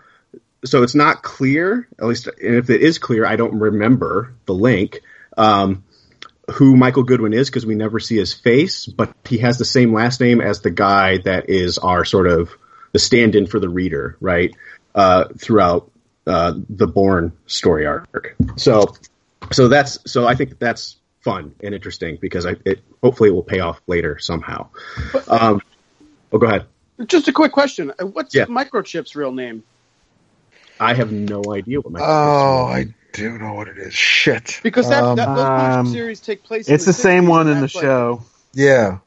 so 0.65 0.85
it's 0.85 0.95
not 0.95 1.25
clear. 1.25 1.89
At 1.99 2.07
least, 2.07 2.29
and 2.29 2.55
if 2.55 2.71
it 2.71 2.81
is 2.81 2.99
clear, 2.99 3.27
I 3.27 3.35
don't 3.35 3.59
remember 3.59 4.37
the 4.45 4.55
link. 4.55 5.01
Um, 5.37 5.83
who 6.53 6.77
Michael 6.77 7.03
Goodwin 7.03 7.33
is 7.33 7.51
because 7.51 7.67
we 7.67 7.75
never 7.75 7.99
see 7.99 8.17
his 8.17 8.33
face, 8.33 8.87
but 8.87 9.13
he 9.25 9.39
has 9.39 9.59
the 9.59 9.65
same 9.65 9.93
last 9.93 10.21
name 10.21 10.41
as 10.41 10.61
the 10.61 10.71
guy 10.71 11.19
that 11.25 11.51
is 11.51 11.79
our 11.79 12.05
sort 12.05 12.29
of 12.29 12.53
the 12.93 13.01
stand-in 13.01 13.49
for 13.49 13.59
the 13.59 13.69
reader, 13.69 14.17
right? 14.21 14.55
Uh, 14.95 15.25
throughout 15.37 15.91
uh, 16.25 16.55
the 16.69 16.87
Born 16.87 17.33
story 17.47 17.85
arc. 17.85 18.37
So, 18.55 18.95
so 19.53 19.69
that's 19.69 19.99
so 20.11 20.27
I 20.27 20.35
think 20.35 20.59
that's 20.59 20.97
fun 21.21 21.55
and 21.63 21.75
interesting 21.75 22.19
because 22.21 22.47
I 22.47 22.57
it 22.65 22.83
hopefully 23.03 23.31
it 23.31 23.33
will 23.33 23.43
pay 23.43 23.61
off 23.61 23.81
later 23.87 24.19
somehow. 24.19 24.69
Um, 25.29 25.61
oh, 26.33 26.39
go 26.39 26.47
ahead. 26.47 26.67
Just 27.07 27.29
a 27.29 27.33
quick 27.33 27.53
question. 27.53 27.93
Uh, 27.99 28.07
What's 28.07 28.35
Yeah. 28.35 28.47
Microchip's 28.47 29.15
real 29.17 29.33
name? 29.33 29.63
I 30.81 30.95
have 30.95 31.11
no 31.13 31.43
idea 31.53 31.81
what 31.81 31.93
my 31.93 32.01
Oh, 32.03 32.67
I 32.67 32.95
do 33.13 33.39
know 33.39 33.55
what 33.55 33.69
it 33.69 33.79
is. 33.79 33.95
Shit. 33.95 34.61
Because 34.63 34.89
that, 34.89 35.03
Um, 35.03 35.17
that 35.17 35.35
those 35.35 35.45
um, 35.77 35.87
series 35.93 36.21
take 36.21 36.43
place. 36.43 36.69
in 36.69 36.75
It's 36.75 36.85
the 36.85 36.93
same 36.93 37.27
one 37.27 37.49
in 37.49 37.55
the 37.55 37.61
that's 37.63 37.75
like- 37.75 37.83
show. 37.85 38.23
Yeah. 38.53 38.99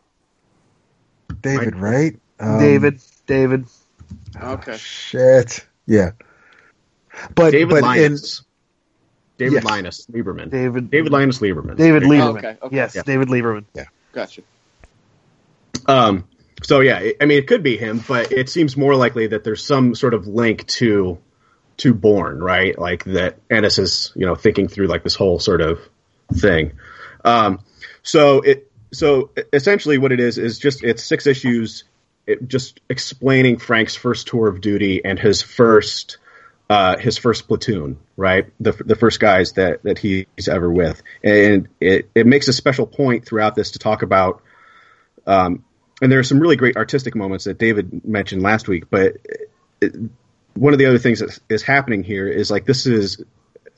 David, 1.42 1.76
right? 1.76 2.20
Um, 2.40 2.60
David, 2.60 3.02
David. 3.28 3.66
Okay. 4.42 4.78
Shit. 4.78 5.66
Yeah. 5.86 6.12
But 7.36 7.52
David 7.52 7.70
but 7.70 7.78
in, 7.78 7.84
Linus. 7.84 8.44
David 9.40 9.54
Yes. 9.54 9.64
Linus 9.64 10.06
Lieberman. 10.12 10.52
David. 10.52 10.92
David 10.92 11.12
Linus 11.12 11.40
Lieberman. 11.40 11.78
David 11.78 12.04
There 12.04 12.14
you 12.14 12.20
go. 12.20 12.34
Lieberman. 12.34 12.38
Okay, 12.38 12.58
okay. 12.62 12.76
Yes, 12.76 12.96
Yeah. 12.96 13.02
David 13.04 13.30
Lieberman. 13.30 13.66
Yeah. 13.74 13.86
Gotcha. 14.14 14.42
Um, 15.88 16.26
so 16.62 16.82
yeah, 16.82 17.12
I 17.20 17.26
mean, 17.26 17.38
it 17.40 17.48
could 17.48 17.64
be 17.64 17.78
him, 17.78 18.04
but 18.08 18.32
it 18.32 18.50
seems 18.50 18.76
more 18.76 18.96
likely 18.96 19.28
that 19.28 19.44
there's 19.44 19.64
some 19.64 19.96
sort 19.96 20.14
of 20.14 20.28
link 20.28 20.68
to 20.68 21.18
to 21.78 21.94
Born, 21.94 22.44
right? 22.44 22.78
Like 22.78 23.06
that 23.06 23.38
Ennis 23.50 23.80
is, 23.80 24.12
you 24.16 24.26
know, 24.26 24.36
thinking 24.36 24.68
through 24.68 24.88
like 24.88 25.04
this 25.04 25.16
whole 25.16 25.40
sort 25.40 25.62
of 25.62 25.80
thing. 26.34 26.74
Um, 27.24 27.62
so 28.04 28.42
it 28.42 28.70
so 28.92 29.32
essentially 29.54 29.98
what 29.98 30.12
it 30.12 30.20
is 30.20 30.38
is 30.38 30.60
just 30.60 30.84
it's 30.84 31.02
six 31.04 31.26
issues, 31.26 31.86
it 32.28 32.46
just 32.48 32.82
explaining 32.90 33.58
Frank's 33.58 33.96
first 33.96 34.28
tour 34.28 34.50
of 34.50 34.60
duty 34.60 35.04
and 35.06 35.18
his 35.18 35.42
first 35.42 36.18
uh, 36.70 36.98
his 36.98 37.18
first 37.18 37.48
platoon, 37.48 37.98
right? 38.16 38.48
The 38.60 38.72
the 38.72 38.96
first 38.96 39.20
guys 39.20 39.54
that 39.54 39.84
that 39.84 39.98
he's 39.98 40.48
ever 40.48 40.72
with, 40.72 41.02
and 41.24 41.68
it 41.80 42.10
it 42.14 42.28
makes 42.28 42.48
a 42.48 42.54
special 42.54 42.86
point 42.86 43.26
throughout 43.26 43.56
this 43.56 43.72
to 43.72 43.80
talk 43.80 44.04
about 44.04 44.44
um, 45.26 45.64
and 46.02 46.12
there 46.12 46.20
are 46.20 46.24
some 46.24 46.40
really 46.40 46.56
great 46.56 46.78
artistic 46.78 47.16
moments 47.16 47.46
that 47.46 47.58
David 47.58 48.06
mentioned 48.06 48.42
last 48.42 48.68
week. 48.68 48.90
But 48.90 49.18
it, 49.82 49.96
one 50.54 50.74
of 50.74 50.80
the 50.80 50.88
other 50.88 50.98
things 50.98 51.20
that 51.20 51.40
is 51.50 51.62
happening 51.62 52.04
here 52.04 52.28
is 52.28 52.50
like 52.50 52.66
this 52.66 52.86
is 52.86 53.24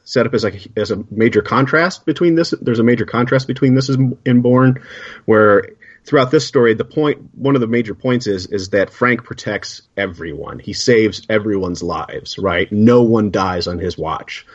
set 0.03 0.25
up 0.25 0.33
as 0.33 0.43
like 0.43 0.67
as 0.77 0.91
a 0.91 1.03
major 1.11 1.41
contrast 1.41 2.05
between 2.05 2.35
this. 2.35 2.53
There's 2.61 2.79
a 2.79 2.83
major 2.83 3.05
contrast 3.05 3.47
between 3.47 3.75
this 3.75 3.89
and 3.89 4.43
Born, 4.43 4.81
where 5.25 5.69
throughout 6.05 6.31
this 6.31 6.45
story, 6.47 6.73
the 6.73 6.85
point 6.85 7.35
one 7.35 7.55
of 7.55 7.61
the 7.61 7.67
major 7.67 7.95
points 7.95 8.27
is 8.27 8.47
is 8.47 8.69
that 8.69 8.91
Frank 8.91 9.23
protects 9.23 9.83
everyone. 9.95 10.59
He 10.59 10.73
saves 10.73 11.25
everyone's 11.29 11.83
lives. 11.83 12.37
Right? 12.37 12.71
No 12.71 13.03
one 13.03 13.31
dies 13.31 13.67
on 13.67 13.79
his 13.79 13.97
watch. 13.97 14.45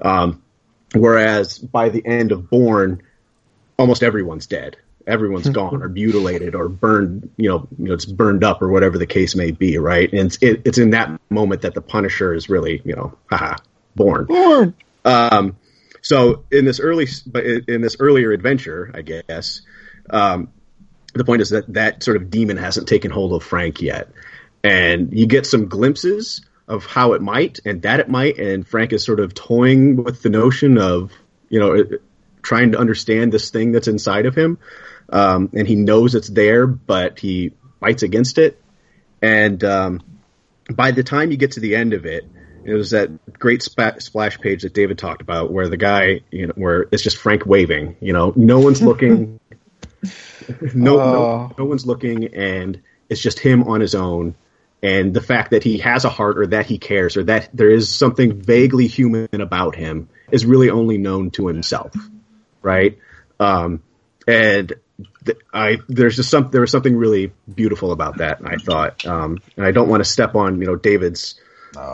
Um, 0.00 0.42
whereas 0.94 1.58
by 1.58 1.88
the 1.88 2.04
end 2.04 2.32
of 2.32 2.50
Born, 2.50 3.02
almost 3.78 4.02
everyone's 4.02 4.46
dead. 4.46 4.76
Everyone's 5.06 5.48
gone 5.50 5.82
or 5.82 5.88
mutilated 5.88 6.54
or 6.54 6.68
burned, 6.68 7.28
you 7.36 7.50
know, 7.50 7.68
you 7.78 7.88
know, 7.88 7.94
it's 7.94 8.06
burned 8.06 8.42
up 8.42 8.62
or 8.62 8.68
whatever 8.68 8.96
the 8.96 9.06
case 9.06 9.36
may 9.36 9.50
be, 9.50 9.76
right? 9.76 10.10
And 10.10 10.20
it's, 10.20 10.38
it, 10.40 10.62
it's 10.64 10.78
in 10.78 10.90
that 10.90 11.20
moment 11.28 11.62
that 11.62 11.74
the 11.74 11.82
Punisher 11.82 12.32
is 12.32 12.48
really, 12.48 12.80
you 12.86 12.96
know, 12.96 13.14
haha, 13.26 13.56
born. 13.94 14.24
Born. 14.24 14.74
Um, 15.04 15.58
so 16.00 16.44
in 16.50 16.64
this 16.64 16.80
early, 16.80 17.06
but 17.26 17.44
in 17.44 17.82
this 17.82 17.96
earlier 18.00 18.32
adventure, 18.32 18.90
I 18.94 19.02
guess, 19.02 19.60
um, 20.08 20.48
the 21.14 21.24
point 21.24 21.42
is 21.42 21.50
that 21.50 21.72
that 21.72 22.02
sort 22.02 22.16
of 22.16 22.30
demon 22.30 22.56
hasn't 22.56 22.88
taken 22.88 23.10
hold 23.10 23.32
of 23.32 23.42
Frank 23.42 23.80
yet, 23.80 24.08
and 24.62 25.16
you 25.16 25.26
get 25.26 25.46
some 25.46 25.68
glimpses 25.68 26.42
of 26.66 26.86
how 26.86 27.12
it 27.12 27.22
might 27.22 27.60
and 27.64 27.82
that 27.82 28.00
it 28.00 28.08
might, 28.08 28.38
and 28.38 28.66
Frank 28.66 28.92
is 28.92 29.04
sort 29.04 29.20
of 29.20 29.34
toying 29.34 30.02
with 30.02 30.22
the 30.22 30.30
notion 30.30 30.78
of, 30.78 31.12
you 31.50 31.60
know, 31.60 31.84
trying 32.42 32.72
to 32.72 32.78
understand 32.78 33.32
this 33.32 33.50
thing 33.50 33.72
that's 33.72 33.88
inside 33.88 34.26
of 34.26 34.34
him, 34.34 34.58
um, 35.10 35.50
and 35.54 35.68
he 35.68 35.76
knows 35.76 36.14
it's 36.14 36.28
there, 36.28 36.66
but 36.66 37.18
he 37.18 37.52
fights 37.80 38.02
against 38.02 38.38
it, 38.38 38.60
and 39.22 39.62
um, 39.64 40.02
by 40.70 40.90
the 40.90 41.02
time 41.02 41.30
you 41.30 41.36
get 41.36 41.52
to 41.52 41.60
the 41.60 41.76
end 41.76 41.92
of 41.92 42.06
it, 42.06 42.24
it 42.64 42.74
was 42.74 42.90
that 42.90 43.38
great 43.38 43.62
spa- 43.62 43.98
splash 43.98 44.40
page 44.40 44.62
that 44.62 44.72
David 44.72 44.98
talked 44.98 45.20
about, 45.20 45.52
where 45.52 45.68
the 45.68 45.76
guy, 45.76 46.20
you 46.30 46.46
know, 46.46 46.54
where 46.56 46.86
it's 46.90 47.02
just 47.02 47.18
Frank 47.18 47.44
waving. 47.46 47.96
You 48.00 48.12
know, 48.12 48.32
no 48.36 48.60
one's 48.60 48.82
looking, 48.82 49.38
no, 50.74 51.00
Oh. 51.00 51.12
no, 51.12 51.54
no 51.58 51.64
one's 51.64 51.86
looking, 51.86 52.34
and 52.34 52.80
it's 53.08 53.20
just 53.20 53.38
him 53.38 53.64
on 53.64 53.80
his 53.80 53.94
own. 53.94 54.34
And 54.82 55.14
the 55.14 55.20
fact 55.22 55.52
that 55.52 55.62
he 55.62 55.78
has 55.78 56.04
a 56.04 56.10
heart, 56.10 56.38
or 56.38 56.46
that 56.48 56.66
he 56.66 56.78
cares, 56.78 57.16
or 57.16 57.24
that 57.24 57.48
there 57.54 57.70
is 57.70 57.88
something 57.88 58.40
vaguely 58.42 58.86
human 58.86 59.28
about 59.32 59.74
him, 59.76 60.08
is 60.30 60.44
really 60.44 60.68
only 60.70 60.98
known 60.98 61.30
to 61.32 61.46
himself, 61.46 61.94
right? 62.62 62.98
Um, 63.40 63.82
and 64.28 64.74
th- 65.24 65.38
I 65.54 65.78
there's 65.88 66.16
just 66.16 66.30
some 66.30 66.50
there 66.50 66.60
was 66.60 66.70
something 66.70 66.96
really 66.96 67.32
beautiful 67.54 67.92
about 67.92 68.18
that. 68.18 68.40
I 68.44 68.56
thought, 68.56 69.06
um, 69.06 69.38
and 69.56 69.64
I 69.64 69.70
don't 69.72 69.88
want 69.88 70.02
to 70.04 70.08
step 70.10 70.34
on 70.34 70.60
you 70.60 70.66
know 70.66 70.76
David's 70.76 71.40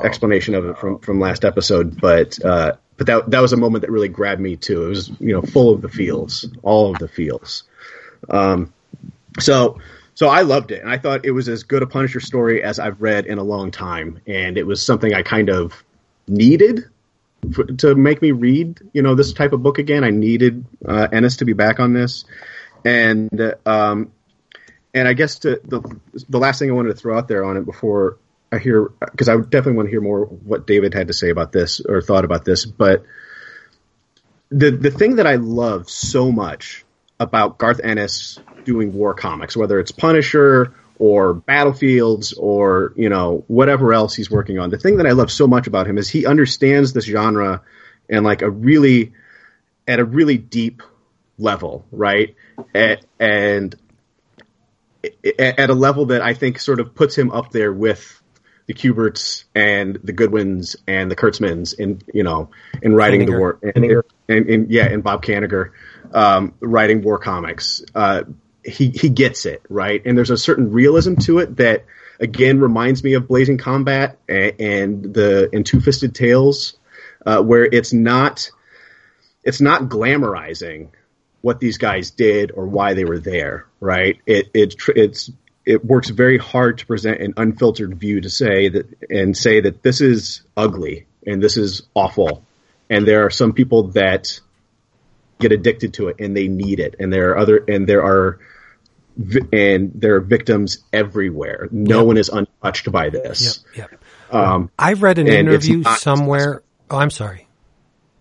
explanation 0.04 0.54
of 0.56 0.66
it 0.66 0.76
from 0.78 0.98
from 0.98 1.20
last 1.20 1.44
episode, 1.44 2.00
but 2.00 2.44
uh, 2.44 2.72
but 2.96 3.06
that 3.06 3.30
that 3.30 3.40
was 3.40 3.52
a 3.52 3.56
moment 3.56 3.82
that 3.82 3.90
really 3.90 4.08
grabbed 4.08 4.40
me 4.40 4.56
too. 4.56 4.84
It 4.86 4.88
was 4.88 5.08
you 5.20 5.32
know 5.32 5.42
full 5.42 5.72
of 5.72 5.80
the 5.80 5.88
feels, 5.88 6.48
all 6.62 6.92
of 6.92 6.98
the 6.98 7.08
feels. 7.08 7.62
Um, 8.28 8.72
so 9.38 9.78
so 10.14 10.28
I 10.28 10.42
loved 10.42 10.70
it, 10.70 10.82
and 10.82 10.90
I 10.90 10.98
thought 10.98 11.24
it 11.24 11.30
was 11.30 11.48
as 11.48 11.62
good 11.62 11.82
a 11.82 11.86
Punisher 11.86 12.20
story 12.20 12.62
as 12.62 12.78
I've 12.78 13.00
read 13.00 13.26
in 13.26 13.38
a 13.38 13.42
long 13.42 13.70
time, 13.70 14.20
and 14.26 14.58
it 14.58 14.66
was 14.66 14.82
something 14.82 15.14
I 15.14 15.22
kind 15.22 15.48
of 15.48 15.82
needed 16.28 16.84
for, 17.54 17.64
to 17.64 17.94
make 17.94 18.20
me 18.20 18.32
read 18.32 18.80
you 18.92 19.02
know 19.02 19.14
this 19.14 19.32
type 19.32 19.52
of 19.52 19.62
book 19.62 19.78
again. 19.78 20.04
I 20.04 20.10
needed 20.10 20.64
uh, 20.86 21.08
Ennis 21.12 21.38
to 21.38 21.44
be 21.44 21.52
back 21.52 21.80
on 21.80 21.92
this, 21.92 22.24
and 22.84 23.40
uh, 23.40 23.54
um, 23.64 24.12
and 24.92 25.08
I 25.08 25.12
guess 25.14 25.40
to, 25.40 25.60
the 25.64 25.80
the 26.28 26.38
last 26.38 26.58
thing 26.58 26.70
I 26.70 26.74
wanted 26.74 26.90
to 26.90 26.96
throw 26.96 27.16
out 27.16 27.28
there 27.28 27.44
on 27.44 27.56
it 27.56 27.64
before 27.64 28.18
I 28.52 28.58
hear 28.58 28.90
because 29.00 29.28
I 29.28 29.36
definitely 29.36 29.74
want 29.74 29.86
to 29.86 29.90
hear 29.90 30.00
more 30.00 30.24
what 30.24 30.66
David 30.66 30.92
had 30.92 31.08
to 31.08 31.14
say 31.14 31.30
about 31.30 31.52
this 31.52 31.80
or 31.80 32.02
thought 32.02 32.24
about 32.24 32.44
this, 32.44 32.66
but 32.66 33.04
the 34.50 34.70
the 34.70 34.90
thing 34.90 35.16
that 35.16 35.26
I 35.26 35.36
love 35.36 35.88
so 35.88 36.32
much 36.32 36.84
about 37.20 37.58
Garth 37.58 37.80
Ennis 37.84 38.38
doing 38.64 38.92
war 38.92 39.14
comics, 39.14 39.56
whether 39.56 39.78
it's 39.78 39.92
Punisher 39.92 40.74
or 40.98 41.34
Battlefields 41.34 42.32
or 42.32 42.92
you 42.96 43.08
know 43.08 43.44
whatever 43.46 43.92
else 43.92 44.14
he's 44.14 44.30
working 44.30 44.58
on, 44.58 44.70
the 44.70 44.78
thing 44.78 44.96
that 44.96 45.06
I 45.06 45.12
love 45.12 45.30
so 45.30 45.46
much 45.46 45.66
about 45.66 45.86
him 45.86 45.98
is 45.98 46.08
he 46.08 46.26
understands 46.26 46.92
this 46.92 47.04
genre 47.04 47.62
and 48.08 48.24
like 48.24 48.42
a 48.42 48.50
really 48.50 49.12
at 49.86 50.00
a 50.00 50.04
really 50.04 50.38
deep 50.38 50.82
level, 51.38 51.84
right? 51.92 52.34
At, 52.74 53.04
and 53.18 53.74
at 55.38 55.70
a 55.70 55.74
level 55.74 56.06
that 56.06 56.22
I 56.22 56.34
think 56.34 56.58
sort 56.58 56.80
of 56.80 56.94
puts 56.94 57.16
him 57.16 57.30
up 57.30 57.50
there 57.50 57.72
with 57.72 58.20
the 58.66 58.74
Kuberts 58.74 59.44
and 59.54 59.98
the 60.04 60.12
Goodwins 60.12 60.76
and 60.86 61.10
the 61.10 61.16
Kurtzmans 61.16 61.76
in 61.78 62.02
you 62.12 62.22
know 62.22 62.50
in 62.82 62.94
writing 62.94 63.26
the 63.26 63.36
war 63.36 63.58
and, 63.62 64.04
and, 64.28 64.48
and 64.48 64.70
yeah 64.70 64.84
and 64.84 65.02
Bob 65.02 65.24
Kanigher 65.24 65.70
um, 66.12 66.54
writing 66.60 67.02
war 67.02 67.18
comics. 67.18 67.82
Uh, 67.94 68.24
he 68.64 68.90
he 68.90 69.08
gets 69.08 69.46
it 69.46 69.62
right, 69.68 70.02
and 70.04 70.16
there's 70.16 70.30
a 70.30 70.36
certain 70.36 70.72
realism 70.72 71.14
to 71.16 71.38
it 71.38 71.56
that 71.56 71.84
again 72.18 72.60
reminds 72.60 73.02
me 73.02 73.14
of 73.14 73.26
Blazing 73.26 73.58
Combat 73.58 74.18
and, 74.28 74.54
and 74.60 75.14
the 75.14 75.48
and 75.52 75.64
Two 75.64 75.80
Fisted 75.80 76.14
Tales, 76.14 76.74
uh, 77.24 77.42
where 77.42 77.64
it's 77.64 77.92
not 77.92 78.50
it's 79.44 79.60
not 79.60 79.82
glamorizing 79.82 80.88
what 81.40 81.60
these 81.60 81.78
guys 81.78 82.10
did 82.10 82.52
or 82.52 82.66
why 82.66 82.94
they 82.94 83.04
were 83.04 83.18
there, 83.18 83.66
right? 83.80 84.18
It 84.26 84.50
it 84.52 84.74
it's 84.94 85.30
it 85.64 85.84
works 85.84 86.10
very 86.10 86.38
hard 86.38 86.78
to 86.78 86.86
present 86.86 87.20
an 87.20 87.34
unfiltered 87.36 87.98
view 87.98 88.20
to 88.20 88.30
say 88.30 88.68
that 88.68 89.10
and 89.10 89.36
say 89.36 89.60
that 89.60 89.82
this 89.82 90.00
is 90.00 90.42
ugly 90.56 91.06
and 91.26 91.42
this 91.42 91.56
is 91.56 91.82
awful, 91.94 92.44
and 92.88 93.06
there 93.06 93.24
are 93.24 93.30
some 93.30 93.52
people 93.52 93.88
that 93.88 94.40
get 95.40 95.52
addicted 95.52 95.94
to 95.94 96.08
it 96.08 96.16
and 96.20 96.36
they 96.36 96.48
need 96.48 96.78
it, 96.80 96.94
and 97.00 97.12
there 97.12 97.30
are 97.30 97.38
other 97.38 97.64
and 97.68 97.86
there 97.88 98.04
are 98.04 98.38
and 99.52 99.90
there 99.94 100.14
are 100.16 100.20
victims 100.20 100.78
everywhere. 100.92 101.68
No 101.72 101.98
Yep. 101.98 102.06
one 102.06 102.16
is 102.16 102.28
untouched 102.28 102.90
by 102.92 103.10
this. 103.10 103.64
Yep. 103.76 103.90
Yep. 103.90 104.04
Um, 104.34 104.70
I've 104.78 105.02
read 105.02 105.18
an 105.18 105.26
interview 105.26 105.78
not- 105.78 105.98
somewhere. 105.98 106.62
Oh, 106.90 106.96
I'm 106.98 107.10
sorry. 107.10 107.46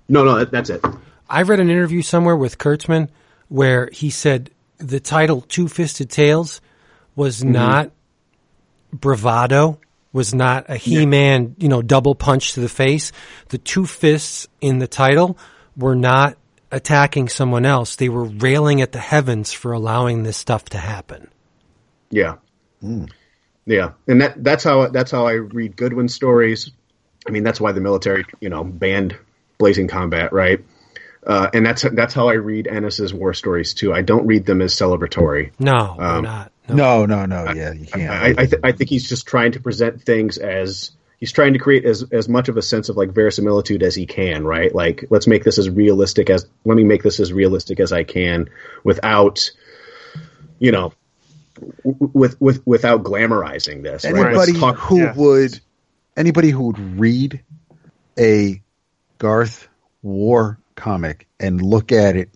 no, 0.07 0.23
no, 0.25 0.39
that, 0.39 0.51
that's 0.51 0.69
it. 0.69 0.83
I've 1.29 1.47
read 1.49 1.59
an 1.59 1.69
interview 1.69 2.01
somewhere 2.01 2.35
with 2.35 2.57
Kurtzman 2.57 3.09
where 3.49 3.89
he 3.93 4.09
said 4.09 4.49
the 4.79 4.99
title 4.99 5.41
Two 5.41 5.67
Fisted 5.67 6.09
Tales 6.09 6.59
was 7.15 7.43
not 7.43 7.91
bravado, 8.91 9.79
was 10.11 10.33
not 10.33 10.65
a 10.69 10.75
He 10.75 11.05
Man, 11.05 11.55
you 11.59 11.69
know, 11.69 11.81
double 11.83 12.15
punch 12.15 12.53
to 12.53 12.59
the 12.61 12.69
face. 12.69 13.11
The 13.49 13.57
two 13.59 13.85
fists 13.85 14.47
in 14.61 14.79
the 14.79 14.87
title 14.87 15.37
were 15.77 15.95
not 15.95 16.37
attacking 16.71 17.29
someone 17.29 17.65
else. 17.65 17.95
They 17.95 18.09
were 18.09 18.25
railing 18.25 18.81
at 18.81 18.91
the 18.91 18.99
heavens 18.99 19.51
for 19.51 19.71
allowing 19.73 20.23
this 20.23 20.37
stuff 20.37 20.65
to 20.69 20.77
happen. 20.77 21.29
Yeah, 22.09 22.35
yeah, 23.65 23.91
and 24.07 24.21
that 24.21 24.43
that's 24.43 24.63
how 24.63 24.87
that's 24.87 25.11
how 25.11 25.27
I 25.27 25.33
read 25.33 25.75
Goodwin 25.75 26.09
stories. 26.09 26.71
I 27.27 27.31
mean, 27.31 27.43
that's 27.43 27.61
why 27.61 27.71
the 27.71 27.81
military, 27.81 28.25
you 28.39 28.49
know, 28.49 28.63
banned 28.63 29.17
Blazing 29.57 29.87
Combat, 29.87 30.33
right? 30.33 30.63
Uh, 31.25 31.49
and 31.53 31.65
that's 31.65 31.83
that's 31.93 32.13
how 32.13 32.29
I 32.29 32.33
read 32.33 32.65
Ennis's 32.67 33.13
war 33.13 33.33
stories 33.33 33.73
too. 33.73 33.93
I 33.93 34.01
don't 34.01 34.25
read 34.25 34.45
them 34.45 34.61
as 34.61 34.73
celebratory. 34.73 35.51
No, 35.59 35.95
Um, 35.99 36.23
not. 36.23 36.51
No. 36.69 37.05
No, 37.05 37.05
no, 37.05 37.25
no. 37.25 37.51
Yeah, 37.53 37.73
you 37.73 37.85
can't. 37.87 38.09
I, 38.09 38.27
I, 38.29 38.45
th- 38.45 38.61
I 38.63 38.71
think 38.71 38.89
he's 38.89 39.09
just 39.09 39.25
trying 39.27 39.53
to 39.53 39.59
present 39.59 40.03
things 40.03 40.37
as 40.37 40.91
he's 41.19 41.31
trying 41.31 41.53
to 41.53 41.59
create 41.59 41.85
as 41.85 42.03
as 42.11 42.29
much 42.29 42.49
of 42.49 42.57
a 42.57 42.61
sense 42.61 42.89
of 42.89 42.97
like 42.97 43.11
verisimilitude 43.11 43.83
as 43.83 43.95
he 43.95 44.05
can, 44.05 44.45
right? 44.45 44.73
Like, 44.73 45.05
let's 45.09 45.27
make 45.27 45.43
this 45.43 45.57
as 45.57 45.69
realistic 45.69 46.29
as 46.29 46.45
let 46.65 46.75
me 46.75 46.83
make 46.83 47.03
this 47.03 47.19
as 47.19 47.33
realistic 47.33 47.79
as 47.79 47.91
I 47.91 48.03
can 48.03 48.49
without, 48.83 49.51
you 50.59 50.71
know, 50.71 50.93
with 51.73 52.39
with 52.39 52.65
without 52.65 53.03
glamorizing 53.03 53.83
this. 53.83 54.05
anybody 54.05 54.35
Let's 54.35 54.59
talk- 54.59 54.77
who 54.77 54.99
yeah. 54.99 55.13
would 55.15 55.59
anybody 56.15 56.49
who 56.49 56.63
would 56.67 56.99
read 56.99 57.43
a 58.17 58.61
Garth 59.17 59.67
War 60.01 60.59
comic 60.75 61.27
and 61.39 61.61
look 61.61 61.91
at 61.91 62.15
it, 62.15 62.29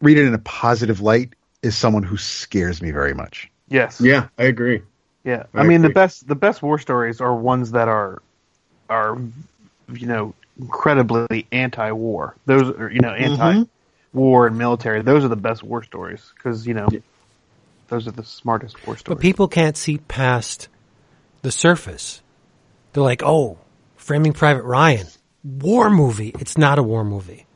read 0.00 0.18
it 0.18 0.26
in 0.26 0.34
a 0.34 0.38
positive 0.38 1.00
light, 1.00 1.34
is 1.62 1.76
someone 1.76 2.02
who 2.02 2.16
scares 2.16 2.80
me 2.82 2.90
very 2.90 3.14
much. 3.14 3.50
Yes. 3.68 4.00
Yeah, 4.00 4.28
I 4.38 4.44
agree. 4.44 4.82
Yeah, 5.24 5.44
I 5.54 5.60
I, 5.60 5.64
mean 5.64 5.82
the 5.82 5.88
best 5.88 6.28
the 6.28 6.34
best 6.34 6.62
war 6.62 6.78
stories 6.78 7.20
are 7.20 7.34
ones 7.34 7.72
that 7.72 7.88
are 7.88 8.22
are 8.90 9.18
you 9.92 10.06
know 10.06 10.34
incredibly 10.58 11.46
anti-war. 11.50 12.36
Those 12.46 12.70
are 12.70 12.90
you 12.90 13.00
know 13.00 13.10
anti-war 13.10 14.46
and 14.46 14.58
military. 14.58 15.02
Those 15.02 15.24
are 15.24 15.28
the 15.28 15.36
best 15.36 15.62
war 15.62 15.82
stories 15.82 16.30
because 16.36 16.66
you 16.66 16.74
know 16.74 16.88
those 17.88 18.06
are 18.06 18.12
the 18.12 18.24
smartest 18.24 18.86
war 18.86 18.96
stories. 18.96 19.16
But 19.16 19.22
people 19.22 19.48
can't 19.48 19.76
see 19.76 19.98
past 19.98 20.68
the 21.42 21.50
surface. 21.50 22.22
They're 22.92 23.02
like, 23.02 23.22
oh, 23.24 23.58
Framing 23.96 24.32
Private 24.32 24.64
Ryan, 24.64 25.06
war 25.42 25.90
movie. 25.90 26.32
It's 26.38 26.58
not 26.58 26.78
a 26.78 26.82
war 26.82 27.04
movie. 27.04 27.46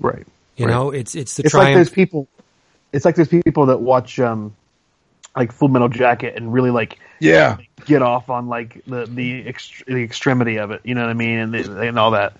right? 0.00 0.26
You 0.56 0.66
Right. 0.66 0.72
know, 0.72 0.90
it's 0.90 1.14
it's 1.14 1.36
the 1.36 1.44
It's 1.44 1.54
like 1.54 1.74
those 1.74 1.90
people. 1.90 2.28
It's 2.92 3.04
like 3.04 3.14
those 3.14 3.28
people 3.28 3.66
that 3.66 3.80
watch 3.80 4.18
um 4.18 4.56
like 5.38 5.52
Full 5.52 5.68
Metal 5.68 5.88
Jacket 5.88 6.34
and 6.36 6.52
really 6.52 6.70
like 6.70 6.98
Yeah. 7.20 7.56
get 7.86 8.02
off 8.02 8.28
on 8.28 8.48
like 8.48 8.84
the 8.86 9.06
the, 9.06 9.44
ext- 9.44 9.84
the 9.86 10.02
extremity 10.02 10.58
of 10.58 10.70
it. 10.72 10.80
You 10.84 10.94
know 10.94 11.02
what 11.02 11.10
I 11.10 11.14
mean? 11.14 11.38
And 11.38 11.54
the, 11.54 11.80
and 11.80 11.98
all 11.98 12.10
that. 12.12 12.36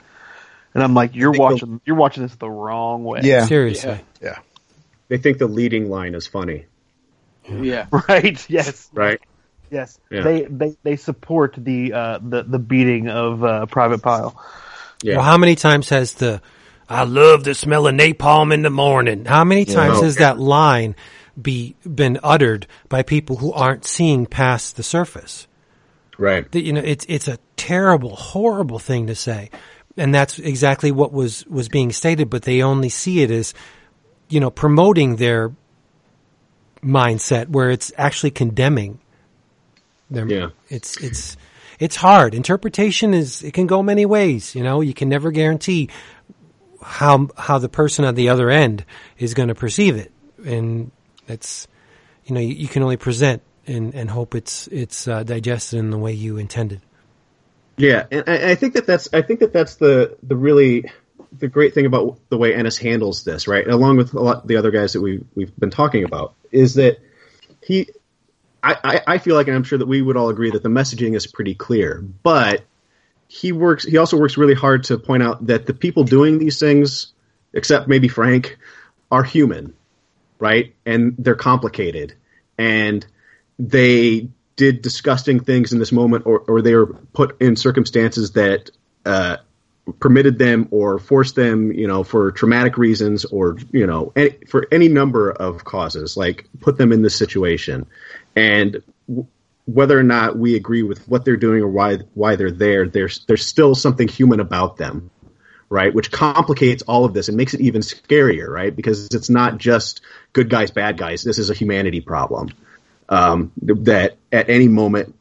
And 0.74 0.82
I'm 0.82 0.94
like, 0.94 1.14
you're 1.14 1.32
think 1.32 1.36
the- 1.36 1.42
watching 1.54 1.80
you're 1.86 1.96
watching 1.96 2.22
this 2.24 2.34
the 2.36 2.50
wrong 2.50 3.04
way. 3.04 3.20
Yeah. 3.22 3.46
Seriously. 3.46 4.00
Yeah. 4.20 4.38
They 5.08 5.16
think 5.18 5.38
the 5.38 5.46
leading 5.46 5.88
line 5.88 6.14
is 6.14 6.26
funny, 6.26 6.66
Yeah. 7.48 7.86
Right. 8.08 8.44
Yes. 8.50 8.90
right? 8.92 9.20
Yes. 9.70 9.98
Yeah. 10.10 10.22
They 10.22 10.42
they 10.42 10.76
they 10.82 10.96
support 10.96 11.54
the 11.56 11.92
uh 11.92 12.18
the 12.22 12.42
the 12.42 12.58
beating 12.58 13.08
of 13.08 13.42
uh, 13.44 13.66
Private 13.66 14.02
Pile. 14.02 14.38
Yeah. 15.02 15.16
Well, 15.16 15.24
how 15.24 15.38
many 15.38 15.54
times 15.54 15.88
has 15.90 16.14
the 16.14 16.40
I 16.88 17.04
love 17.04 17.44
the 17.44 17.54
smell 17.54 17.86
of 17.86 17.94
napalm 17.94 18.52
in 18.52 18.62
the 18.62 18.70
morning? 18.70 19.24
How 19.26 19.44
many 19.44 19.64
times 19.66 19.98
Oh, 19.98 20.02
has 20.04 20.16
that 20.16 20.38
line 20.38 20.96
be 21.40 21.76
been 21.82 22.18
uttered 22.22 22.66
by 22.88 23.02
people 23.02 23.36
who 23.36 23.52
aren't 23.52 23.84
seeing 23.84 24.26
past 24.26 24.76
the 24.76 24.82
surface? 24.82 25.46
Right. 26.20 26.50
that 26.50 26.62
you 26.62 26.72
know 26.72 26.80
it's 26.84 27.06
it's 27.08 27.28
a 27.28 27.38
terrible 27.56 28.16
horrible 28.16 28.80
thing 28.80 29.06
to 29.06 29.14
say 29.14 29.50
and 29.96 30.12
that's 30.12 30.40
exactly 30.40 30.90
what 30.90 31.12
was 31.12 31.46
was 31.46 31.68
being 31.68 31.92
stated 31.92 32.28
but 32.28 32.42
they 32.42 32.60
only 32.60 32.88
see 32.88 33.22
it 33.22 33.30
as 33.30 33.54
you 34.28 34.40
know 34.40 34.50
promoting 34.50 35.14
their 35.14 35.52
mindset 36.82 37.48
where 37.50 37.70
it's 37.70 37.92
actually 37.96 38.32
condemning 38.32 38.98
their 40.10 40.26
Yeah. 40.26 40.48
it's 40.68 40.96
it's 40.96 41.36
it's 41.78 41.94
hard 41.94 42.34
interpretation 42.34 43.14
is 43.14 43.44
it 43.44 43.52
can 43.52 43.68
go 43.68 43.80
many 43.80 44.04
ways 44.04 44.56
you 44.56 44.64
know 44.64 44.80
you 44.80 44.94
can 44.94 45.08
never 45.08 45.30
guarantee 45.30 45.88
how 46.82 47.28
how 47.36 47.58
the 47.58 47.68
person 47.68 48.04
on 48.04 48.16
the 48.16 48.28
other 48.28 48.50
end 48.50 48.84
is 49.18 49.34
going 49.34 49.50
to 49.50 49.54
perceive 49.54 49.94
it 49.94 50.10
and 50.44 50.90
it's 51.30 51.68
you 52.24 52.34
know 52.34 52.40
you, 52.40 52.54
you 52.54 52.68
can 52.68 52.82
only 52.82 52.96
present 52.96 53.42
and 53.66 53.94
and 53.94 54.10
hope 54.10 54.34
it's 54.34 54.66
it's 54.68 55.08
uh, 55.08 55.22
digested 55.22 55.78
in 55.78 55.90
the 55.90 55.98
way 55.98 56.12
you 56.12 56.36
intended 56.36 56.80
Yeah, 57.76 58.06
and 58.10 58.24
I, 58.26 58.50
I 58.50 58.54
think 58.54 58.74
that 58.74 58.86
that's 58.86 59.08
I 59.12 59.22
think 59.22 59.40
that 59.40 59.52
that's 59.52 59.76
the 59.76 60.16
the 60.22 60.36
really 60.36 60.90
the 61.36 61.48
great 61.48 61.74
thing 61.74 61.86
about 61.86 62.18
the 62.28 62.38
way 62.38 62.54
Ennis 62.54 62.78
handles 62.78 63.24
this, 63.24 63.46
right? 63.46 63.66
Along 63.66 63.96
with 63.96 64.14
a 64.14 64.20
lot 64.20 64.42
of 64.42 64.48
the 64.48 64.56
other 64.56 64.70
guys 64.70 64.92
that 64.94 65.00
we 65.00 65.20
we've 65.34 65.54
been 65.56 65.70
talking 65.70 66.04
about, 66.04 66.34
is 66.50 66.74
that 66.74 66.98
he, 67.62 67.88
I, 68.62 68.76
I, 68.82 69.00
I 69.14 69.18
feel 69.18 69.34
like, 69.34 69.46
and 69.48 69.56
I'm 69.56 69.64
sure 69.64 69.78
that 69.78 69.88
we 69.88 70.02
would 70.02 70.16
all 70.16 70.30
agree 70.30 70.50
that 70.50 70.62
the 70.62 70.68
messaging 70.68 71.14
is 71.14 71.26
pretty 71.26 71.54
clear, 71.54 72.02
but 72.22 72.64
he 73.28 73.52
works. 73.52 73.84
He 73.84 73.98
also 73.98 74.16
works 74.16 74.36
really 74.36 74.54
hard 74.54 74.84
to 74.84 74.98
point 74.98 75.22
out 75.22 75.46
that 75.46 75.66
the 75.66 75.74
people 75.74 76.04
doing 76.04 76.38
these 76.38 76.58
things, 76.58 77.12
except 77.52 77.88
maybe 77.88 78.08
Frank, 78.08 78.58
are 79.10 79.22
human, 79.22 79.74
right? 80.38 80.74
And 80.86 81.14
they're 81.18 81.34
complicated, 81.34 82.14
and 82.56 83.04
they 83.58 84.28
did 84.56 84.82
disgusting 84.82 85.40
things 85.40 85.72
in 85.72 85.78
this 85.78 85.92
moment, 85.92 86.26
or 86.26 86.40
or 86.40 86.62
they 86.62 86.74
were 86.74 86.86
put 87.12 87.40
in 87.40 87.56
circumstances 87.56 88.32
that. 88.32 88.70
Uh, 89.04 89.38
permitted 90.00 90.38
them 90.38 90.68
or 90.70 90.98
forced 90.98 91.34
them, 91.34 91.72
you 91.72 91.86
know, 91.86 92.04
for 92.04 92.32
traumatic 92.32 92.76
reasons 92.76 93.24
or, 93.24 93.56
you 93.72 93.86
know, 93.86 94.12
any, 94.14 94.36
for 94.46 94.66
any 94.70 94.88
number 94.88 95.30
of 95.30 95.64
causes, 95.64 96.16
like 96.16 96.46
put 96.60 96.76
them 96.76 96.92
in 96.92 97.02
this 97.02 97.16
situation. 97.16 97.86
And 98.36 98.82
w- 99.08 99.26
whether 99.66 99.98
or 99.98 100.02
not 100.02 100.36
we 100.38 100.56
agree 100.56 100.82
with 100.82 101.06
what 101.08 101.24
they're 101.24 101.36
doing 101.36 101.62
or 101.62 101.68
why 101.68 101.98
why 102.14 102.36
they're 102.36 102.50
there, 102.50 102.88
there's 102.88 103.24
there's 103.26 103.46
still 103.46 103.74
something 103.74 104.08
human 104.08 104.40
about 104.40 104.76
them, 104.76 105.10
right? 105.70 105.94
Which 105.94 106.10
complicates 106.10 106.82
all 106.82 107.04
of 107.04 107.14
this 107.14 107.28
and 107.28 107.36
makes 107.36 107.54
it 107.54 107.60
even 107.60 107.82
scarier, 107.82 108.48
right? 108.48 108.74
Because 108.74 109.08
it's 109.12 109.30
not 109.30 109.58
just 109.58 110.00
good 110.32 110.48
guys, 110.48 110.70
bad 110.70 110.96
guys. 110.96 111.22
This 111.22 111.38
is 111.38 111.50
a 111.50 111.54
humanity 111.54 112.00
problem 112.00 112.50
um, 113.08 113.52
that 113.62 114.16
at 114.32 114.50
any 114.50 114.68
moment 114.68 115.14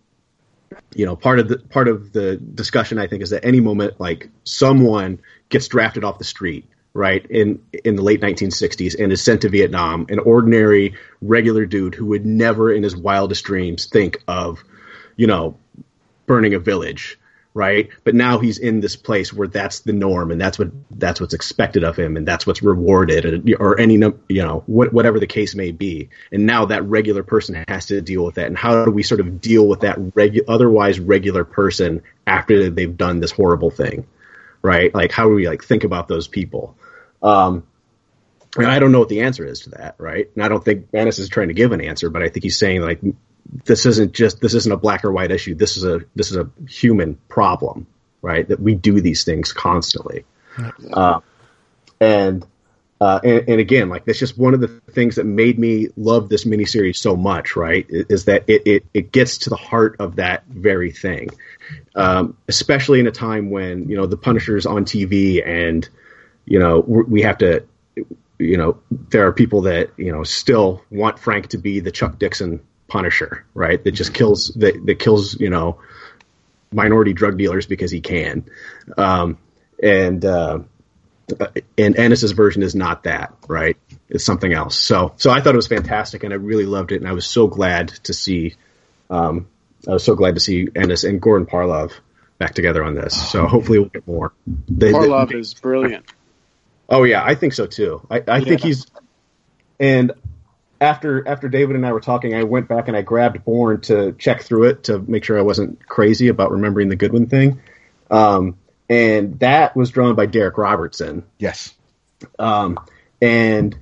you 0.93 1.05
know 1.05 1.15
part 1.15 1.39
of 1.39 1.47
the 1.47 1.57
part 1.57 1.87
of 1.87 2.11
the 2.11 2.37
discussion 2.37 2.97
i 2.97 3.07
think 3.07 3.21
is 3.23 3.31
that 3.31 3.45
any 3.45 3.59
moment 3.59 3.99
like 3.99 4.29
someone 4.43 5.19
gets 5.49 5.67
drafted 5.67 6.03
off 6.03 6.17
the 6.17 6.23
street 6.23 6.65
right 6.93 7.25
in 7.29 7.61
in 7.85 7.95
the 7.95 8.01
late 8.01 8.21
1960s 8.21 8.95
and 9.01 9.11
is 9.11 9.21
sent 9.21 9.41
to 9.41 9.49
vietnam 9.49 10.05
an 10.09 10.19
ordinary 10.19 10.95
regular 11.21 11.65
dude 11.65 11.95
who 11.95 12.07
would 12.07 12.25
never 12.25 12.71
in 12.71 12.83
his 12.83 12.95
wildest 12.95 13.43
dreams 13.43 13.85
think 13.85 14.23
of 14.27 14.63
you 15.15 15.27
know 15.27 15.57
burning 16.25 16.53
a 16.53 16.59
village 16.59 17.19
right? 17.57 17.89
But 18.03 18.13
now 18.13 18.37
he's 18.37 18.59
in 18.59 18.81
this 18.81 18.95
place 18.95 19.33
where 19.33 19.47
that's 19.47 19.79
the 19.79 19.91
norm 19.91 20.29
and 20.29 20.39
that's 20.39 20.59
what 20.59 20.69
that's 20.91 21.19
what's 21.19 21.33
expected 21.33 21.83
of 21.83 21.97
him 21.97 22.15
and 22.15 22.27
that's 22.27 22.45
what's 22.45 22.61
rewarded 22.61 23.51
or 23.59 23.79
any 23.79 23.95
you 23.95 24.43
know 24.43 24.63
what, 24.67 24.93
whatever 24.93 25.19
the 25.19 25.27
case 25.27 25.55
may 25.55 25.71
be. 25.71 26.09
And 26.31 26.45
now 26.45 26.65
that 26.65 26.83
regular 26.83 27.23
person 27.23 27.65
has 27.67 27.87
to 27.87 27.99
deal 27.99 28.23
with 28.23 28.35
that. 28.35 28.45
And 28.45 28.57
how 28.57 28.85
do 28.85 28.91
we 28.91 29.01
sort 29.01 29.19
of 29.19 29.41
deal 29.41 29.67
with 29.67 29.79
that 29.79 29.97
regu- 29.97 30.45
otherwise 30.47 30.99
regular 30.99 31.43
person 31.43 32.03
after 32.27 32.69
they've 32.69 32.95
done 32.95 33.19
this 33.19 33.31
horrible 33.31 33.71
thing 33.71 34.05
right? 34.61 34.93
Like 34.93 35.11
how 35.11 35.23
do 35.27 35.33
we 35.33 35.47
like 35.47 35.63
think 35.63 35.83
about 35.83 36.07
those 36.07 36.27
people? 36.27 36.77
Um 37.23 37.65
and 38.55 38.67
I 38.67 38.79
don't 38.79 38.91
know 38.91 38.99
what 38.99 39.09
the 39.09 39.21
answer 39.21 39.45
is 39.45 39.61
to 39.61 39.69
that, 39.71 39.95
right? 39.97 40.29
And 40.35 40.43
I 40.43 40.47
don't 40.47 40.63
think 40.63 40.87
Ennis 40.93 41.19
is 41.19 41.29
trying 41.29 41.49
to 41.49 41.53
give 41.53 41.71
an 41.71 41.81
answer, 41.81 42.09
but 42.09 42.23
I 42.23 42.29
think 42.29 42.43
he's 42.43 42.57
saying 42.57 42.81
like 42.81 43.01
this 43.65 43.85
isn't 43.85 44.13
just 44.13 44.41
this 44.41 44.53
isn't 44.53 44.71
a 44.71 44.77
black 44.77 45.05
or 45.05 45.11
white 45.11 45.31
issue. 45.31 45.55
This 45.55 45.77
is 45.77 45.83
a 45.83 46.01
this 46.15 46.31
is 46.31 46.37
a 46.37 46.49
human 46.67 47.15
problem, 47.29 47.87
right? 48.21 48.47
That 48.47 48.59
we 48.59 48.75
do 48.75 48.99
these 49.01 49.23
things 49.23 49.53
constantly, 49.53 50.25
uh, 50.91 51.21
and, 51.99 52.45
uh, 52.99 53.19
and 53.23 53.49
and 53.49 53.59
again, 53.59 53.89
like 53.89 54.05
that's 54.05 54.19
just 54.19 54.37
one 54.37 54.53
of 54.53 54.59
the 54.59 54.67
things 54.67 55.15
that 55.15 55.25
made 55.25 55.57
me 55.57 55.87
love 55.95 56.29
this 56.29 56.45
miniseries 56.45 56.97
so 56.97 57.15
much, 57.15 57.55
right? 57.55 57.85
Is 57.89 58.25
that 58.25 58.43
it 58.47 58.63
it, 58.65 58.85
it 58.93 59.11
gets 59.11 59.39
to 59.39 59.49
the 59.49 59.55
heart 59.55 59.95
of 59.99 60.17
that 60.17 60.45
very 60.47 60.91
thing, 60.91 61.29
um, 61.95 62.37
especially 62.47 62.99
in 62.99 63.07
a 63.07 63.11
time 63.11 63.49
when 63.49 63.89
you 63.89 63.95
know 63.95 64.07
the 64.07 64.17
Punisher's 64.17 64.65
on 64.65 64.85
TV 64.85 65.45
and 65.45 65.87
you 66.45 66.59
know 66.59 66.79
we 66.79 67.21
have 67.21 67.37
to 67.39 67.65
you 68.39 68.57
know 68.57 68.79
there 69.09 69.25
are 69.25 69.33
people 69.33 69.61
that 69.63 69.91
you 69.97 70.11
know 70.11 70.23
still 70.23 70.83
want 70.89 71.19
Frank 71.19 71.47
to 71.49 71.57
be 71.57 71.79
the 71.79 71.91
Chuck 71.91 72.19
Dixon 72.19 72.61
Punisher, 72.87 73.45
right? 73.53 73.83
That 73.83 73.91
just 73.91 74.13
kills 74.13 74.49
that 74.55 74.85
that 74.85 74.99
kills 74.99 75.39
you 75.39 75.49
know 75.49 75.79
minority 76.71 77.13
drug 77.13 77.37
dealers 77.37 77.65
because 77.65 77.91
he 77.91 78.01
can, 78.01 78.45
um, 78.97 79.37
and 79.81 80.23
uh, 80.23 80.59
and 81.77 81.97
Ennis's 81.97 82.31
version 82.31 82.63
is 82.63 82.75
not 82.75 83.03
that, 83.03 83.33
right? 83.47 83.77
It's 84.09 84.23
something 84.23 84.53
else. 84.53 84.77
So 84.77 85.13
so 85.17 85.31
I 85.31 85.41
thought 85.41 85.53
it 85.53 85.57
was 85.57 85.67
fantastic, 85.67 86.23
and 86.23 86.33
I 86.33 86.37
really 86.37 86.65
loved 86.65 86.91
it, 86.91 86.97
and 86.97 87.07
I 87.07 87.13
was 87.13 87.25
so 87.25 87.47
glad 87.47 87.89
to 88.05 88.13
see. 88.13 88.55
Um, 89.09 89.47
I 89.87 89.91
was 89.91 90.03
so 90.03 90.15
glad 90.15 90.35
to 90.35 90.41
see 90.41 90.67
Ennis 90.75 91.03
and 91.03 91.21
Goran 91.21 91.47
Parlov 91.47 91.93
back 92.39 92.53
together 92.53 92.83
on 92.83 92.95
this. 92.95 93.31
So 93.31 93.47
hopefully 93.47 93.79
we'll 93.79 93.89
get 93.89 94.07
more. 94.07 94.33
They, 94.67 94.91
Parlov 94.91 95.29
they- 95.29 95.37
is 95.37 95.53
brilliant. 95.53 96.05
Oh 96.89 97.03
yeah, 97.03 97.23
I 97.23 97.35
think 97.35 97.53
so 97.53 97.67
too. 97.67 98.05
I, 98.09 98.23
I 98.27 98.41
think 98.41 98.61
he's 98.61 98.85
and 99.79 100.13
after 100.79 101.27
after 101.27 101.49
David 101.49 101.75
and 101.75 101.85
I 101.85 101.93
were 101.93 101.99
talking, 101.99 102.33
I 102.33 102.43
went 102.43 102.67
back 102.67 102.87
and 102.87 102.95
I 102.95 103.01
grabbed 103.01 103.43
Born 103.45 103.81
to 103.81 104.13
check 104.13 104.43
through 104.43 104.65
it 104.65 104.83
to 104.85 104.99
make 104.99 105.23
sure 105.23 105.37
I 105.37 105.43
wasn't 105.43 105.85
crazy 105.87 106.27
about 106.27 106.51
remembering 106.51 106.89
the 106.89 106.95
Goodwin 106.95 107.27
thing. 107.27 107.61
Um, 108.09 108.57
and 108.89 109.39
that 109.39 109.75
was 109.75 109.91
drawn 109.91 110.15
by 110.15 110.27
Darick 110.27 110.57
Robertson. 110.57 111.23
Yes. 111.39 111.73
Um, 112.39 112.79
and 113.21 113.77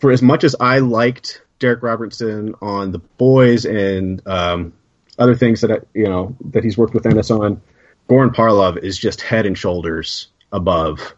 for 0.00 0.12
as 0.12 0.22
much 0.22 0.44
as 0.44 0.54
I 0.58 0.78
liked 0.78 1.42
Darick 1.60 1.82
Robertson 1.82 2.54
on 2.60 2.92
The 2.92 2.98
Boys 2.98 3.64
and 3.64 4.22
um, 4.26 4.72
other 5.18 5.34
things 5.34 5.62
that 5.62 5.70
I, 5.70 5.78
you 5.94 6.04
know 6.04 6.36
that 6.52 6.64
he's 6.64 6.76
worked 6.76 6.94
with 6.94 7.06
Ennis 7.06 7.30
on, 7.30 7.62
Goran 8.08 8.34
Parlov 8.34 8.78
is 8.78 8.98
just 8.98 9.20
head 9.20 9.46
and 9.46 9.56
shoulders 9.56 10.28
above 10.52 11.14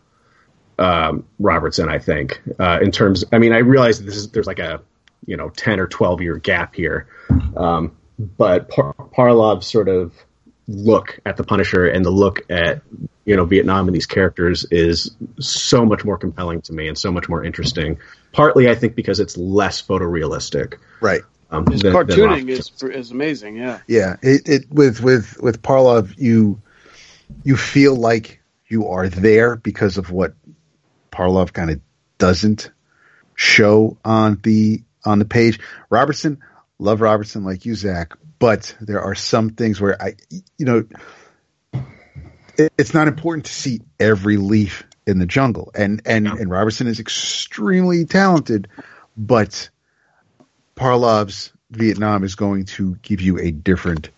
um, 0.78 1.24
Robertson. 1.38 1.88
I 1.88 1.98
think 1.98 2.40
uh, 2.58 2.78
in 2.82 2.90
terms. 2.90 3.24
I 3.32 3.38
mean, 3.38 3.52
I 3.52 3.58
realize 3.58 4.02
this 4.02 4.16
is 4.16 4.30
there's 4.30 4.46
like 4.46 4.58
a 4.58 4.82
you 5.26 5.36
know 5.36 5.50
ten 5.50 5.80
or 5.80 5.86
twelve 5.86 6.20
year 6.20 6.36
gap 6.36 6.74
here, 6.74 7.08
um, 7.56 7.96
but 8.18 8.68
Par- 8.68 8.94
Parlov's 9.16 9.66
sort 9.66 9.88
of 9.88 10.12
look 10.68 11.20
at 11.24 11.36
the 11.36 11.44
Punisher 11.44 11.86
and 11.86 12.04
the 12.04 12.10
look 12.10 12.40
at 12.50 12.82
you 13.24 13.36
know 13.36 13.44
Vietnam 13.44 13.86
and 13.88 13.94
these 13.94 14.06
characters 14.06 14.64
is 14.70 15.10
so 15.38 15.84
much 15.84 16.04
more 16.04 16.18
compelling 16.18 16.60
to 16.62 16.72
me 16.72 16.88
and 16.88 16.98
so 16.98 17.10
much 17.12 17.28
more 17.28 17.44
interesting. 17.44 17.98
Partly, 18.32 18.68
I 18.68 18.74
think, 18.74 18.94
because 18.94 19.18
it's 19.20 19.36
less 19.36 19.80
photorealistic. 19.80 20.74
Right. 21.00 21.22
Um, 21.50 21.64
His 21.66 21.80
than- 21.80 21.92
than 21.92 22.06
cartooning 22.06 22.48
Robertson. 22.48 22.90
is 22.90 22.96
is 22.96 23.10
amazing. 23.12 23.56
Yeah. 23.56 23.78
Yeah. 23.86 24.16
It, 24.20 24.48
it 24.48 24.64
with 24.70 25.00
with 25.00 25.40
with 25.40 25.62
Parlov, 25.62 26.18
you 26.18 26.60
you 27.44 27.56
feel 27.56 27.94
like 27.94 28.40
you 28.68 28.88
are 28.88 29.08
there 29.08 29.54
because 29.56 29.96
of 29.96 30.10
what 30.10 30.34
Parlov 31.16 31.52
kind 31.52 31.70
of 31.70 31.80
doesn't 32.18 32.70
show 33.34 33.96
on 34.04 34.38
the 34.42 34.82
on 35.04 35.18
the 35.18 35.24
page. 35.24 35.60
Robertson, 35.88 36.40
love 36.78 37.00
Robertson 37.00 37.44
like 37.44 37.64
you, 37.64 37.74
Zach, 37.74 38.12
but 38.38 38.76
there 38.80 39.00
are 39.00 39.14
some 39.14 39.50
things 39.50 39.80
where 39.80 40.00
I, 40.00 40.14
you 40.58 40.66
know, 40.66 40.84
it, 42.58 42.72
it's 42.76 42.92
not 42.92 43.08
important 43.08 43.46
to 43.46 43.52
see 43.52 43.80
every 43.98 44.36
leaf 44.36 44.84
in 45.06 45.18
the 45.18 45.26
jungle, 45.26 45.70
and 45.74 46.02
and 46.04 46.26
and 46.26 46.50
Robertson 46.50 46.86
is 46.86 47.00
extremely 47.00 48.04
talented, 48.04 48.68
but 49.16 49.70
Parlov's 50.76 51.52
Vietnam 51.70 52.24
is 52.24 52.34
going 52.34 52.66
to 52.66 52.96
give 53.02 53.22
you 53.22 53.38
a 53.38 53.50
different, 53.50 54.10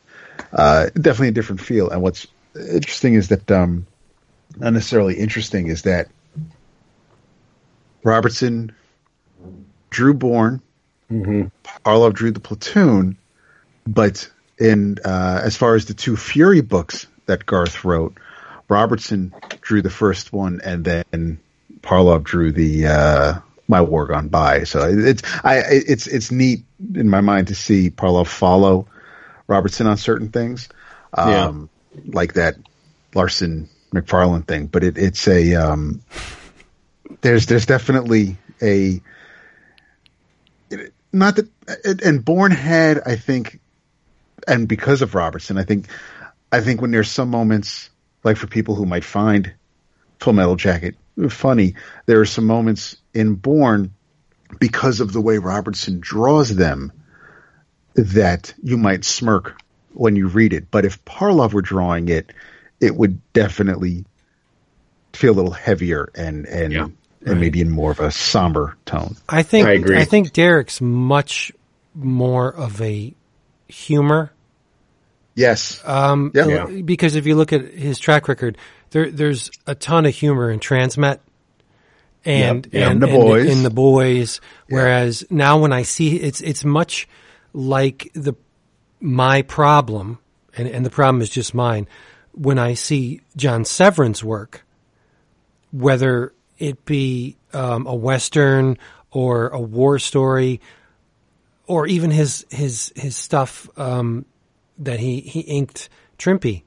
uh, 0.53 0.87
definitely 0.95 1.29
a 1.29 1.33
different 1.33 1.61
feel. 1.61 1.91
And 1.91 2.03
what's 2.03 2.27
interesting 2.55 3.15
is 3.15 3.29
that, 3.29 3.51
um, 3.51 3.87
not 4.57 4.73
necessarily 4.73 5.15
interesting 5.15 5.69
is 5.69 5.83
that 5.83 6.09
Robertson 8.03 8.75
drew 9.91 10.15
Born, 10.15 10.61
Parlov 11.85 12.15
drew 12.15 12.31
the 12.31 12.41
platoon, 12.41 13.17
but 13.87 14.31
in 14.59 14.99
uh, 15.05 15.41
as 15.43 15.57
far 15.57 15.75
as 15.75 15.87
the 15.87 15.95
two 15.95 16.17
Fury 16.17 16.61
books 16.61 17.07
that 17.27 17.47
Garth 17.47 17.85
wrote, 17.85 18.19
Robertson 18.69 19.35
drew 19.61 19.83
the 19.83 19.91
first 19.91 20.33
one, 20.33 20.61
and 20.63 20.85
then 20.85 21.39
Parlov 21.81 22.25
drew 22.25 22.53
the 22.53 22.87
uh, 22.87 23.35
My 23.67 23.81
War 23.81 24.07
Gone 24.07 24.29
By. 24.29 24.65
So 24.65 24.81
it's 24.89 25.23
I 25.45 25.63
it's 25.69 26.07
it's 26.07 26.31
neat 26.31 26.65
in 26.95 27.09
my 27.09 27.21
mind 27.21 27.49
to 27.49 27.55
see 27.55 27.91
Parlov 27.91 28.27
follow 28.27 28.87
Robertson 29.47 29.87
on 29.87 29.97
certain 29.97 30.31
things, 30.31 30.69
um, 31.15 31.71
like 32.05 32.35
that 32.35 32.57
Larsen 33.15 33.69
McFarlane 33.95 34.47
thing. 34.47 34.67
But 34.67 34.85
it, 34.85 34.99
it's 34.99 35.27
a 35.27 35.55
um, 35.55 36.03
there's 37.21 37.47
there's 37.47 37.67
definitely 37.67 38.37
a 38.63 39.01
not 41.13 41.37
that 41.37 41.49
and 42.05 42.25
Born 42.25 42.53
had 42.53 43.01
I 43.07 43.17
think 43.17 43.61
and 44.47 44.69
because 44.69 45.03
of 45.03 45.15
Robertson 45.15 45.59
I 45.59 45.65
think 45.65 45.89
I 46.53 46.61
think 46.61 46.81
when 46.81 46.91
there's 46.91 47.11
some 47.11 47.31
moments 47.31 47.91
like 48.25 48.37
for 48.37 48.47
people 48.47 48.75
who 48.75 48.87
might 48.87 49.05
find 49.05 49.55
Full 50.21 50.33
Metal 50.33 50.57
Jacket 50.57 50.97
funny 51.31 51.75
there 52.07 52.21
are 52.21 52.27
some 52.27 52.45
moments 52.45 52.97
in 53.15 53.35
Born 53.35 53.95
because 54.59 55.01
of 55.01 55.13
the 55.13 55.21
way 55.21 55.39
Robertson 55.39 56.01
draws 56.01 56.55
them 56.55 56.93
that 57.95 58.55
you 58.63 58.77
might 58.77 59.05
smirk 59.05 59.61
when 59.95 60.15
you 60.15 60.29
read 60.29 60.53
it 60.53 60.71
but 60.71 60.85
if 60.85 61.05
Parlov 61.05 61.53
were 61.53 61.63
drawing 61.63 62.09
it 62.09 62.33
it 62.81 62.95
would 62.95 63.21
definitely 63.33 64.05
feel 65.13 65.33
a 65.33 65.37
little 65.37 65.51
heavier 65.51 66.11
and 66.15 66.47
and 66.47 66.73
Yeah. 66.73 66.89
And 67.25 67.41
maybe 67.41 67.61
in 67.61 67.71
more 67.71 67.91
of 67.91 68.01
a 68.01 68.11
somber 68.11 68.77
tone 68.87 69.17
I 69.29 69.43
think 69.43 69.67
I 69.67 69.73
agree. 69.73 70.05
think 70.05 70.33
Darick's 70.33 70.81
much 70.81 71.53
more 71.95 72.49
of 72.49 72.81
a 72.81 73.15
humor 73.69 74.33
Yes. 75.39 75.81
Um, 75.85 76.33
Yeah. 76.35 76.47
Yeah. 76.49 76.67
Because 76.85 77.15
if 77.15 77.25
you 77.25 77.37
look 77.37 77.53
at 77.53 77.73
his 77.73 78.01
track 78.01 78.27
record, 78.27 78.59
there 78.91 79.09
there's 79.09 79.53
a 79.69 79.75
ton 79.77 80.05
of 80.05 80.13
humor 80.13 80.51
in 80.51 80.59
Transmet 80.59 81.21
and 82.25 82.67
Yep. 82.67 82.75
And, 82.75 82.93
And 82.93 83.03
The 83.03 83.07
and 83.07 83.17
Boys. 83.17 83.47
in 83.47 83.63
the 83.63 83.71
boys. 83.71 84.41
Whereas 84.69 85.25
now 85.31 85.59
when 85.59 85.73
I 85.73 85.83
see 85.83 86.17
it's 86.17 86.41
it's 86.41 86.65
much 86.65 87.09
like 87.53 88.11
the 88.15 88.35
my 89.01 89.43
problem, 89.43 90.19
and, 90.57 90.67
and 90.67 90.85
the 90.85 90.91
problem 90.91 91.23
is 91.23 91.31
just 91.31 91.55
mine. 91.55 91.87
When 92.33 92.59
I 92.59 92.75
see 92.75 93.21
John 93.37 93.65
Severin's 93.65 94.25
work, 94.25 94.67
whether 95.71 96.33
it 96.59 96.85
be 96.85 97.37
um, 97.53 97.87
a 97.87 97.95
western 97.95 98.79
or 99.11 99.49
a 99.49 99.61
war 99.61 99.99
story, 99.99 100.61
or 101.67 101.87
even 101.87 102.11
his 102.11 102.47
his 102.51 102.93
his 102.97 103.17
stuff 103.17 103.69
um, 103.79 104.25
that 104.79 105.01
he 105.01 105.21
he 105.21 105.41
inked 105.41 105.89
Trimpe 106.19 106.63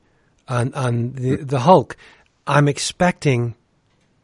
on 0.47 0.73
on 0.73 1.13
the, 1.13 1.35
the 1.37 1.59
Hulk, 1.59 1.95
I'm 2.47 2.67
expecting 2.67 3.55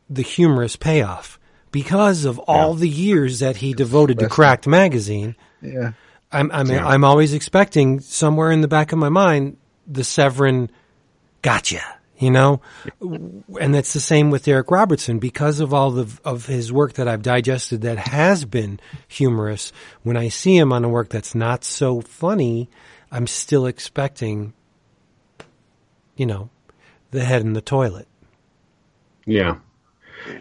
the 0.09 0.21
humorous 0.21 0.75
payoff 0.75 1.39
because 1.71 2.25
of 2.25 2.39
all 2.39 2.73
the 2.73 2.89
years 2.89 3.39
that 3.39 3.57
he 3.57 3.73
devoted 3.73 4.19
to 4.19 4.29
Cracked 4.29 4.67
magazine. 4.67 5.35
Yeah. 5.61 5.93
I'm 6.31 6.51
I'm 6.51 6.67
Yeah. 6.67 6.85
I'm 6.87 7.03
always 7.03 7.33
expecting 7.33 7.99
somewhere 7.99 8.51
in 8.51 8.61
the 8.61 8.67
back 8.67 8.91
of 8.91 8.99
my 8.99 9.09
mind 9.09 9.57
the 9.87 10.03
Severin 10.03 10.69
gotcha, 11.41 11.81
you 12.17 12.31
know? 12.31 12.61
And 13.01 13.73
that's 13.73 13.93
the 13.93 13.99
same 13.99 14.29
with 14.31 14.47
Eric 14.47 14.71
Robertson 14.71 15.19
because 15.19 15.59
of 15.59 15.73
all 15.73 15.91
the, 15.91 16.19
of 16.25 16.45
his 16.45 16.71
work 16.71 16.93
that 16.93 17.07
I've 17.07 17.21
digested 17.21 17.81
that 17.81 17.97
has 17.97 18.45
been 18.45 18.79
humorous. 19.07 19.71
When 20.03 20.17
I 20.17 20.29
see 20.29 20.57
him 20.57 20.73
on 20.73 20.83
a 20.83 20.89
work 20.89 21.09
that's 21.09 21.35
not 21.35 21.63
so 21.63 22.01
funny, 22.01 22.69
I'm 23.11 23.27
still 23.27 23.65
expecting, 23.65 24.53
you 26.15 26.25
know, 26.25 26.49
the 27.11 27.23
head 27.23 27.41
in 27.41 27.53
the 27.53 27.61
toilet. 27.61 28.07
Yeah, 29.25 29.57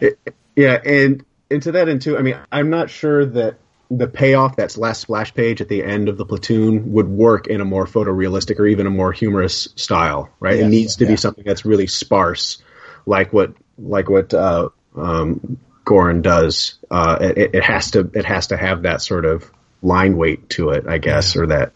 It- 0.01 0.17
yeah, 0.55 0.79
and 0.83 1.23
into 1.49 1.71
that 1.73 1.87
end 1.87 2.01
too. 2.01 2.17
I 2.17 2.21
mean, 2.21 2.37
I'm 2.51 2.69
not 2.69 2.89
sure 2.89 3.25
that 3.25 3.57
the 3.89 4.07
payoff 4.07 4.55
that's 4.55 4.77
last 4.77 5.01
splash 5.01 5.33
page 5.33 5.61
at 5.61 5.69
the 5.69 5.83
end 5.83 6.09
of 6.09 6.17
the 6.17 6.25
platoon 6.25 6.91
would 6.93 7.07
work 7.07 7.47
in 7.47 7.61
a 7.61 7.65
more 7.65 7.85
photorealistic 7.85 8.59
or 8.59 8.67
even 8.67 8.85
a 8.85 8.89
more 8.89 9.11
humorous 9.11 9.69
style, 9.75 10.29
right? 10.39 10.59
it 10.59 10.67
needs 10.67 10.97
to 10.97 11.05
yeah. 11.05 11.11
be 11.11 11.15
something 11.15 11.45
that's 11.45 11.65
really 11.65 11.87
sparse, 11.87 12.61
like 13.05 13.31
what 13.31 13.53
like 13.77 14.09
what 14.09 14.33
uh, 14.33 14.69
um, 14.95 15.57
Goran 15.85 16.21
does. 16.21 16.75
Uh, 16.91 17.17
it, 17.21 17.55
it 17.55 17.63
has 17.63 17.91
to 17.91 18.09
it 18.13 18.25
has 18.25 18.47
to 18.47 18.57
have 18.57 18.81
that 18.83 19.01
sort 19.01 19.25
of 19.25 19.49
line 19.81 20.17
weight 20.17 20.49
to 20.51 20.69
it, 20.69 20.85
I 20.87 20.97
guess, 20.97 21.35
or 21.35 21.47
that. 21.47 21.71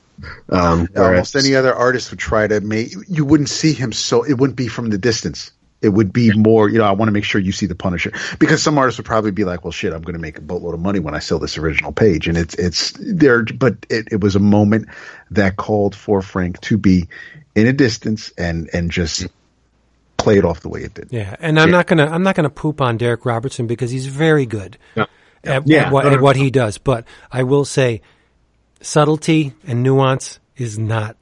Um, 0.50 0.88
Almost 0.96 1.36
any 1.36 1.56
other 1.56 1.74
artist 1.74 2.12
would 2.12 2.20
try 2.20 2.46
to 2.46 2.62
make 2.62 2.94
you 3.08 3.26
wouldn't 3.26 3.50
see 3.50 3.74
him 3.74 3.92
so 3.92 4.24
it 4.24 4.34
wouldn't 4.34 4.58
be 4.58 4.68
from 4.68 4.90
the 4.90 4.98
distance. 4.98 5.52
It 5.82 5.90
would 5.90 6.14
be 6.14 6.32
more, 6.34 6.70
you 6.70 6.78
know, 6.78 6.84
I 6.84 6.92
want 6.92 7.08
to 7.10 7.14
make 7.14 7.24
sure 7.24 7.42
you 7.42 7.52
see 7.52 7.66
the 7.66 7.74
Punisher 7.76 8.12
because 8.38 8.62
some 8.62 8.78
artists 8.78 9.00
would 9.00 9.06
probably 9.08 9.32
be 9.32 9.44
like, 9.46 9.64
well, 9.64 9.72
shit, 9.72 9.94
I'm 9.94 10.02
going 10.04 10.14
to 10.14 10.20
make 10.22 10.38
a 10.38 10.42
boatload 10.42 10.76
of 10.76 10.80
money 10.80 11.00
when 11.00 11.16
I 11.16 11.20
sell 11.20 11.40
this 11.40 11.58
original 11.58 11.92
page. 11.92 12.28
And 12.28 12.38
it's, 12.38 12.54
it's 12.54 12.94
there, 13.00 13.44
but 13.44 13.78
it, 13.90 14.10
it 14.12 14.22
was 14.22 14.36
a 14.36 14.40
moment 14.40 14.90
that 15.32 15.56
called 15.58 15.96
for 15.96 16.22
Frank 16.22 16.62
to 16.62 16.78
be 16.78 17.08
in 17.56 17.66
a 17.66 17.74
distance 17.74 18.32
and, 18.38 18.70
and 18.74 18.92
just 18.92 19.28
play 20.18 20.38
it 20.38 20.46
off 20.46 20.60
the 20.60 20.70
way 20.70 20.82
it 20.84 20.94
did. 20.94 21.08
Yeah, 21.10 21.36
and 21.40 21.60
I'm 21.60 21.72
not 21.72 21.88
gonna 21.88 22.06
I'm 22.06 22.22
not 22.22 22.36
gonna 22.36 22.52
poop 22.52 22.80
on 22.80 23.00
Darick 23.00 23.26
Robertson 23.26 23.66
because 23.66 23.90
he's 23.90 24.06
very 24.06 24.46
good 24.46 24.78
Yeah. 24.96 25.06
at, 25.44 25.68
Yeah. 25.68 25.88
at, 25.88 25.92
what, 25.92 26.06
at 26.06 26.22
what 26.22 26.36
he 26.36 26.52
does. 26.52 26.78
But 26.78 27.06
I 27.32 27.42
will 27.42 27.66
say, 27.66 28.04
subtlety 28.82 29.54
and 29.66 29.82
nuance 29.82 30.40
is 30.58 30.78
not 30.78 31.18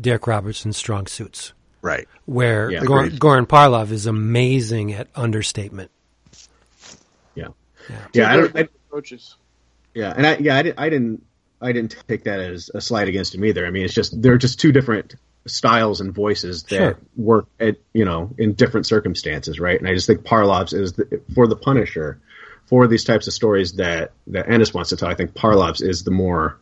Darick 0.00 0.28
Robertson's 0.28 0.76
strong 0.76 1.08
suits. 1.08 1.52
Right. 1.84 2.08
Where 2.24 2.70
Yeah. 2.70 2.82
Gor- 2.82 3.08
Goran 3.08 3.46
Parlov 3.46 3.90
is 3.90 4.06
amazing 4.06 4.94
at 4.94 5.08
understatement. 5.14 5.90
yeah, 7.34 7.48
Yeah. 7.90 8.06
yeah. 8.14 8.32
I 8.32 8.36
don't, 8.36 8.56
I, 8.56 8.60
approaches. 8.88 9.36
Yeah, 9.92 10.14
and 10.16 10.26
I 10.26 10.36
yeah 10.38 10.56
I, 10.56 10.62
didn't 10.62 10.78
I 10.80 10.88
didn't 10.88 11.26
I 11.60 11.72
didn't 11.72 11.94
take 12.08 12.24
that 12.24 12.40
as 12.40 12.70
a 12.74 12.80
slight 12.80 13.08
against 13.08 13.34
him 13.34 13.44
either. 13.44 13.66
I 13.66 13.70
mean, 13.70 13.84
it's 13.84 13.92
just 13.92 14.20
they're 14.22 14.38
just 14.38 14.58
two 14.58 14.72
different 14.72 15.14
styles 15.46 16.00
and 16.00 16.14
voices 16.14 16.62
that 16.64 16.76
Sure. 16.76 16.98
work 17.16 17.46
at 17.60 17.76
you 17.92 18.06
know 18.06 18.30
in 18.38 18.54
different 18.54 18.86
circumstances, 18.86 19.60
right? 19.60 19.78
And 19.78 19.86
I 19.86 19.92
just 19.92 20.06
think 20.06 20.22
Parlov's 20.22 20.72
is 20.72 20.94
the, 20.94 21.20
for 21.34 21.46
the 21.46 21.54
Punisher 21.56 22.18
for 22.66 22.86
these 22.86 23.04
types 23.04 23.26
of 23.26 23.34
stories 23.34 23.74
that 23.74 24.12
that 24.28 24.48
Ennis 24.48 24.72
wants 24.72 24.88
to 24.88 24.96
tell. 24.96 25.10
I 25.10 25.14
think 25.14 25.34
Parlov's 25.34 25.82
is 25.82 26.02
the 26.02 26.10
more 26.12 26.58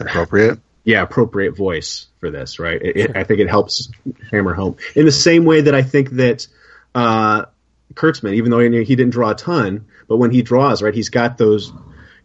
Appropriate. 0.00 0.58
Yeah 0.84 1.02
appropriate 1.02 1.56
voice 1.56 2.06
for 2.18 2.30
this, 2.30 2.58
right? 2.58 2.80
It, 2.80 2.96
it, 2.96 3.16
I 3.16 3.24
think 3.24 3.40
it 3.40 3.48
helps 3.48 3.90
hammer 4.30 4.54
home 4.54 4.76
in 4.94 5.04
the 5.04 5.12
same 5.12 5.44
way 5.44 5.62
that 5.62 5.74
I 5.74 5.82
think 5.82 6.10
that 6.12 6.46
uh, 6.94 7.46
Kurtzman, 7.94 8.34
even 8.34 8.50
though 8.50 8.60
he 8.60 8.96
didn't 8.96 9.10
draw 9.10 9.30
a 9.30 9.34
ton, 9.34 9.86
but 10.08 10.16
when 10.16 10.30
he 10.30 10.42
draws, 10.42 10.82
right, 10.82 10.94
he's 10.94 11.08
got 11.08 11.38
those, 11.38 11.72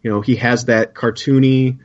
you 0.02 0.10
know, 0.10 0.20
he 0.20 0.36
has 0.36 0.66
that 0.66 0.94
cartoony, 0.94 1.78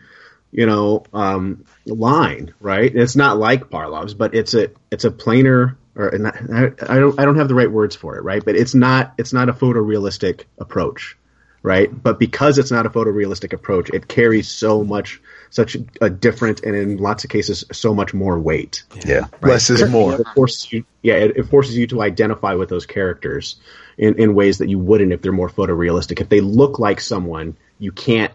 you 0.52 0.66
know, 0.66 1.04
um, 1.14 1.66
line, 1.86 2.54
right? 2.60 2.94
It's 2.94 3.16
not 3.16 3.38
like 3.38 3.70
Parlov's, 3.70 4.14
but 4.14 4.36
it's 4.36 4.54
a 4.54 4.72
it's 4.92 5.06
a 5.06 5.12
plainer 5.12 5.78
or 5.96 6.12
not, 6.18 6.36
I, 6.52 6.72
I 6.88 7.00
don't 7.00 7.20
I 7.20 7.26
don't 7.26 7.38
have 7.38 7.48
the 7.48 7.56
right 7.56 7.72
words 7.72 7.96
for 7.96 8.18
it, 8.18 8.24
right? 8.24 8.44
But 8.44 8.56
it's 8.56 8.76
not 8.76 9.14
it's 9.18 9.34
not 9.34 9.50
a 9.50 9.54
photorealistic 9.54 10.46
approach, 10.58 11.18
right? 11.64 11.90
But 11.92 12.20
because 12.20 12.58
it's 12.58 12.72
not 12.72 12.86
a 12.86 12.90
photorealistic 12.90 13.54
approach, 13.54 13.90
it 13.90 14.08
carries 14.08 14.48
so 14.48 14.84
much 14.84 15.22
such 15.52 15.76
a 16.00 16.10
different 16.10 16.64
and 16.64 16.76
in 16.76 16.98
lots 16.98 17.26
of 17.26 17.30
cases 17.30 17.66
so 17.72 17.94
much 17.94 18.14
more 18.14 18.40
weight. 18.40 18.84
Yeah. 19.06 19.28
Less 19.42 19.70
is 19.70 19.88
more. 19.90 20.20
It 20.20 20.28
forces 20.34 20.72
you, 20.72 20.86
yeah, 21.02 21.16
it, 21.16 21.38
it 21.38 21.44
forces 21.44 21.78
you 21.78 21.88
to 21.88 22.02
identify 22.02 22.54
with 22.54 22.70
those 22.70 22.86
characters 22.86 23.58
in, 23.98 24.18
in 24.18 24.34
ways 24.34 24.60
that 24.60 24.70
you 24.70 24.80
wouldn't 24.80 25.12
if 25.12 25.22
they're 25.22 25.34
more 25.34 25.50
photorealistic. 25.50 26.22
If 26.22 26.30
they 26.30 26.40
look 26.40 26.80
like 26.80 27.02
someone, 27.02 27.58
you 27.80 27.92
can't 27.92 28.34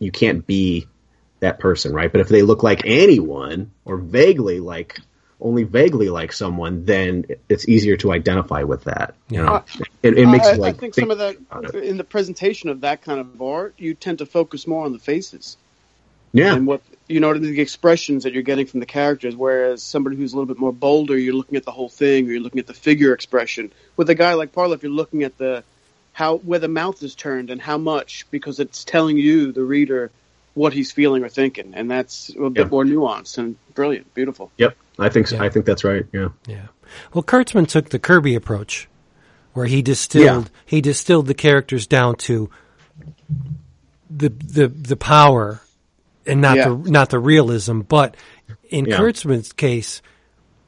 you 0.00 0.10
can't 0.10 0.46
be 0.46 0.88
that 1.38 1.60
person, 1.60 1.94
right? 1.94 2.10
But 2.10 2.20
if 2.20 2.28
they 2.28 2.42
look 2.42 2.64
like 2.64 2.82
anyone 2.84 3.70
or 3.84 3.96
vaguely 3.96 4.58
like 4.58 4.98
only 5.40 5.62
vaguely 5.62 6.08
like 6.08 6.32
someone, 6.32 6.84
then 6.84 7.26
it's 7.48 7.68
easier 7.68 7.96
to 7.98 8.12
identify 8.12 8.64
with 8.64 8.84
that. 8.84 9.14
You 9.28 9.44
know, 9.44 9.62
it, 10.02 10.18
it 10.18 10.26
makes 10.26 10.48
I, 10.48 10.54
like 10.54 10.74
I 10.74 10.78
think 10.78 10.94
think 10.94 11.06
some 11.06 11.10
of 11.12 11.18
that 11.18 11.74
in 11.74 11.96
the 11.96 12.04
presentation 12.04 12.70
of 12.70 12.80
that 12.80 13.02
kind 13.02 13.20
of 13.20 13.40
art, 13.40 13.74
you 13.78 13.94
tend 13.94 14.18
to 14.18 14.26
focus 14.26 14.66
more 14.66 14.84
on 14.84 14.92
the 14.92 14.98
faces 14.98 15.56
Yeah, 16.36 16.54
and 16.54 16.66
what 16.66 16.82
you 17.08 17.20
know 17.20 17.32
the 17.38 17.60
expressions 17.60 18.24
that 18.24 18.32
you're 18.32 18.42
getting 18.42 18.66
from 18.66 18.80
the 18.80 18.86
characters. 18.86 19.34
Whereas 19.36 19.82
somebody 19.82 20.16
who's 20.16 20.32
a 20.32 20.36
little 20.36 20.46
bit 20.46 20.58
more 20.58 20.72
bolder, 20.72 21.16
you're 21.16 21.34
looking 21.34 21.56
at 21.56 21.64
the 21.64 21.70
whole 21.70 21.88
thing, 21.88 22.28
or 22.28 22.32
you're 22.32 22.40
looking 22.40 22.58
at 22.60 22.66
the 22.66 22.74
figure 22.74 23.12
expression. 23.12 23.72
With 23.96 24.10
a 24.10 24.14
guy 24.14 24.34
like 24.34 24.52
Parlov, 24.52 24.82
you're 24.82 24.90
looking 24.92 25.22
at 25.22 25.38
the 25.38 25.62
how 26.12 26.36
where 26.38 26.58
the 26.58 26.68
mouth 26.68 27.02
is 27.02 27.14
turned 27.14 27.50
and 27.50 27.60
how 27.60 27.78
much 27.78 28.26
because 28.30 28.58
it's 28.60 28.84
telling 28.84 29.16
you 29.18 29.52
the 29.52 29.62
reader 29.62 30.10
what 30.54 30.72
he's 30.72 30.90
feeling 30.90 31.22
or 31.22 31.28
thinking, 31.28 31.74
and 31.74 31.90
that's 31.90 32.30
a 32.30 32.48
bit 32.50 32.64
Yeah. 32.64 32.68
more 32.70 32.84
nuanced 32.84 33.36
and 33.38 33.56
brilliant, 33.74 34.12
beautiful. 34.14 34.50
yep. 34.56 34.76
I 34.98 35.10
think 35.10 35.26
so. 35.28 35.36
Yeah. 35.36 35.42
I 35.42 35.50
think 35.50 35.66
that's 35.66 35.84
right. 35.84 36.06
Yeah. 36.12 36.28
Yeah. 36.46 36.68
Well, 37.12 37.22
Kurtzman 37.22 37.68
took 37.68 37.90
the 37.90 37.98
Kirby 37.98 38.34
approach, 38.34 38.88
where 39.52 39.66
he 39.66 39.82
distilled 39.82 40.44
Yeah. 40.46 40.50
he 40.64 40.80
distilled 40.80 41.26
the 41.26 41.34
characters 41.34 41.86
down 41.86 42.16
to 42.16 42.48
the 44.10 44.30
the 44.30 44.68
the 44.68 44.96
power 44.96 45.60
and 46.26 46.40
not 46.40 46.56
Yeah. 46.56 46.68
the 46.68 46.90
not 46.90 47.10
the 47.10 47.18
realism. 47.18 47.80
But 47.80 48.16
in 48.68 48.86
Yeah. 48.86 48.96
Kurtzman's 48.98 49.52
case, 49.52 50.02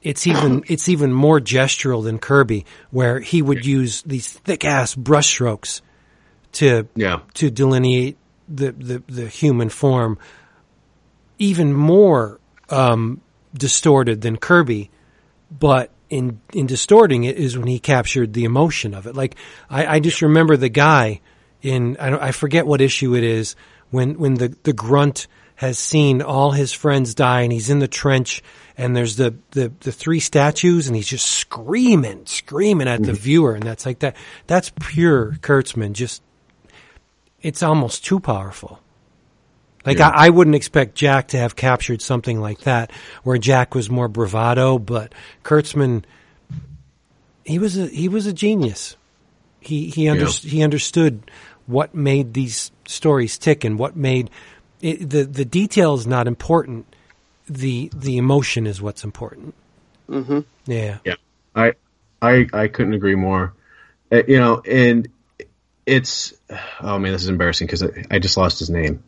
it's 0.02 0.26
even 0.26 0.62
it's 0.68 0.89
even 0.89 1.12
more 1.12 1.40
gestural 1.40 2.02
than 2.05 2.18
Kirby, 2.18 2.64
where 2.90 3.20
he 3.20 3.43
would 3.43 3.64
use 3.66 4.02
these 4.02 4.28
thick 4.32 4.64
ass 4.64 4.94
brushstrokes 4.94 5.80
to 6.52 6.86
Yeah. 6.94 7.20
to 7.35 7.51
delineate 7.51 8.16
the, 8.48 8.72
the, 8.72 9.02
the 9.09 9.26
human 9.28 9.68
form 9.68 10.18
even 11.39 11.72
more 11.72 12.40
um, 12.70 13.20
distorted 13.55 14.20
than 14.22 14.36
Kirby, 14.36 14.90
but 15.51 15.90
in 16.10 16.40
in 16.55 16.66
distorting 16.66 17.24
it 17.24 17.36
is 17.36 17.56
when 17.59 17.66
he 17.68 17.78
captured 17.78 18.32
the 18.32 18.44
emotion 18.44 18.94
of 18.94 19.06
it. 19.06 19.14
Like 19.14 19.36
I, 19.68 19.97
I 19.97 20.01
just 20.01 20.22
remember 20.22 20.56
the 20.56 20.68
guy 20.70 21.20
in 21.62 21.97
I, 21.98 22.10
don't, 22.10 22.22
I 22.22 22.32
forget 22.32 22.66
what 22.66 22.80
issue 22.80 23.14
it 23.14 23.22
is 23.24 23.56
when 23.90 24.18
when 24.18 24.35
the 24.35 24.56
the 24.62 24.72
grunt 24.72 25.26
has 25.59 25.78
seen 25.78 26.22
all 26.22 26.51
his 26.51 26.72
friends 26.72 27.14
die 27.14 27.43
and 27.43 27.52
he's 27.52 27.70
in 27.70 27.78
the 27.78 27.89
trench 27.89 28.43
and 28.76 28.97
there's 28.97 29.16
the 29.16 29.35
the, 29.51 29.72
the 29.80 29.93
three 29.93 30.20
statues 30.20 30.86
and 30.86 30.97
he's 30.97 31.09
just 31.09 31.26
screaming 31.26 32.24
screaming 32.26 32.89
at 32.89 33.02
the 33.02 33.12
mm-hmm. 33.12 33.22
viewer 33.22 33.55
and 33.55 33.64
that's 33.64 33.85
like 33.85 33.98
that 33.98 34.16
that's 34.47 34.72
pure 34.80 35.32
Kurtzman 35.43 35.93
just 35.93 36.22
it's 37.40 37.62
almost 37.62 38.05
too 38.05 38.20
powerful. 38.20 38.80
Like 39.86 40.01
I, 40.01 40.26
I 40.26 40.28
wouldn't 40.30 40.56
expect 40.56 40.97
Jack 40.97 41.28
to 41.28 41.39
have 41.39 41.56
captured 41.56 42.02
something 42.02 42.40
like 42.40 42.60
that, 42.60 42.90
where 43.22 43.39
Jack 43.39 43.74
was 43.74 43.89
more 43.89 44.09
bravado, 44.09 44.78
but 44.78 45.14
Kurtzman, 45.44 46.05
he 47.44 47.59
was 47.59 47.78
a 47.78 47.86
he 47.86 48.09
was 48.09 48.26
a 48.26 48.32
genius. 48.32 48.97
He 49.60 49.89
he 49.89 50.09
under, 50.09 50.26
he 50.26 50.62
understood 50.62 51.30
what 51.66 51.94
made 51.94 52.35
these 52.35 52.70
stories 52.86 53.39
tick 53.39 53.64
and 53.64 53.78
what 53.78 53.97
made 53.97 54.30
it, 54.80 55.09
the 55.10 55.24
the 55.24 55.44
detail 55.44 55.94
is 55.94 56.06
not 56.06 56.26
important. 56.26 56.86
the 57.48 57.90
the 57.94 58.16
emotion 58.18 58.66
is 58.66 58.80
what's 58.82 59.05
important. 59.05 59.55
Mm-hmm. 60.09 60.40
Yeah. 60.66 60.98
Yeah, 61.05 61.14
I 61.55 61.74
I 62.20 62.46
I 62.52 62.68
couldn't 62.68 62.94
agree 62.94 63.14
more. 63.14 63.55
Uh, 64.12 64.22
you 64.26 64.38
know, 64.38 64.60
and 64.60 65.09
it's 65.86 66.34
oh 66.80 66.98
man, 66.98 67.12
this 67.12 67.22
is 67.22 67.28
embarrassing 67.28 67.66
because 67.66 67.82
I, 67.82 68.05
I 68.10 68.18
just 68.18 68.36
lost 68.36 68.59
his 68.59 68.70
name. 68.70 69.02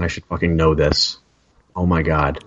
I 0.00 0.06
should 0.06 0.24
fucking 0.26 0.56
know 0.56 0.74
this. 0.74 1.18
Oh 1.74 1.86
my 1.86 2.02
god, 2.02 2.42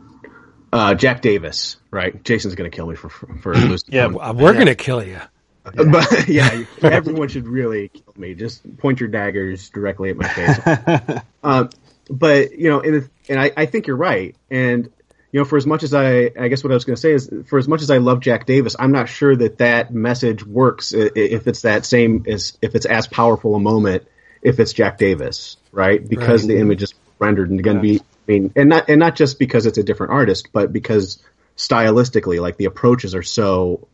uh, 0.72 0.94
Jack 0.96 1.22
Davis. 1.22 1.78
Right, 1.92 2.24
Jason's 2.24 2.56
gonna 2.56 2.70
kill 2.70 2.88
me 2.88 2.96
for 2.96 3.10
for, 3.10 3.28
for 3.38 3.54
losing. 3.56 3.94
Yeah, 3.94 4.06
him. 4.06 4.18
Uh, 4.18 4.34
We're 4.34 4.54
gonna 4.54 4.76
kill 4.76 5.04
you. 5.04 5.20
but 5.64 6.28
yeah, 6.28 6.64
everyone 6.82 7.28
should 7.28 7.48
really 7.48 7.90
kill 7.90 8.14
me. 8.18 8.36
Just 8.36 8.78
point 8.78 9.00
your 9.00 9.10
daggers 9.10 9.70
directly 9.70 10.10
at 10.12 10.18
my 10.18 10.28
face. 10.28 11.20
um, 11.44 11.70
but 12.10 12.58
you 12.58 12.70
know, 12.70 12.82
and 12.82 13.10
and 13.30 13.40
I, 13.40 13.52
I 13.56 13.66
think 13.66 13.88
you're 13.88 13.98
right. 13.98 14.36
And 14.50 14.92
you 15.32 15.40
know, 15.42 15.46
for 15.46 15.58
as 15.58 15.66
much 15.66 15.84
as 15.84 15.94
I, 15.94 16.32
I 16.40 16.48
guess 16.48 16.64
what 16.64 16.72
I 16.72 16.76
was 16.76 16.86
going 16.86 16.96
to 16.96 17.02
say 17.02 17.12
is, 17.12 17.30
for 17.48 17.60
as 17.60 17.68
much 17.68 17.82
as 17.82 17.92
I 17.92 17.98
love 17.98 18.22
Jack 18.22 18.46
Davis, 18.46 18.76
I'm 18.80 18.92
not 18.92 19.10
sure 19.10 19.36
that 19.36 19.58
that 19.58 19.94
message 19.94 20.46
works 20.46 20.94
i- 20.94 21.00
i- 21.00 21.12
if 21.16 21.48
it's 21.48 21.64
that 21.64 21.86
same 21.86 22.24
as 22.28 22.58
if 22.62 22.74
it's 22.76 22.86
as 22.86 23.08
powerful 23.08 23.56
a 23.56 23.60
moment 23.60 24.08
if 24.42 24.60
it's 24.60 24.72
Jack 24.74 24.98
Davis, 24.98 25.58
right? 25.72 26.08
Because 26.08 26.44
Right. 26.44 26.54
the 26.54 26.60
image 26.60 26.84
is 26.84 26.94
rendered 27.20 27.50
and 27.50 27.62
going 27.64 27.78
to 27.78 27.82
be, 27.82 28.00
I 28.00 28.04
mean, 28.28 28.54
and 28.56 28.70
not 28.70 28.90
and 28.90 29.00
not 29.00 29.16
just 29.16 29.40
because 29.40 29.66
it's 29.66 29.78
a 29.80 29.84
different 29.84 30.14
artist, 30.14 30.50
but 30.54 30.72
because 30.72 31.22
stylistically, 31.58 32.40
like 32.40 32.56
the 32.58 32.66
approaches 32.66 33.16
are 33.16 33.24
so 33.24 33.88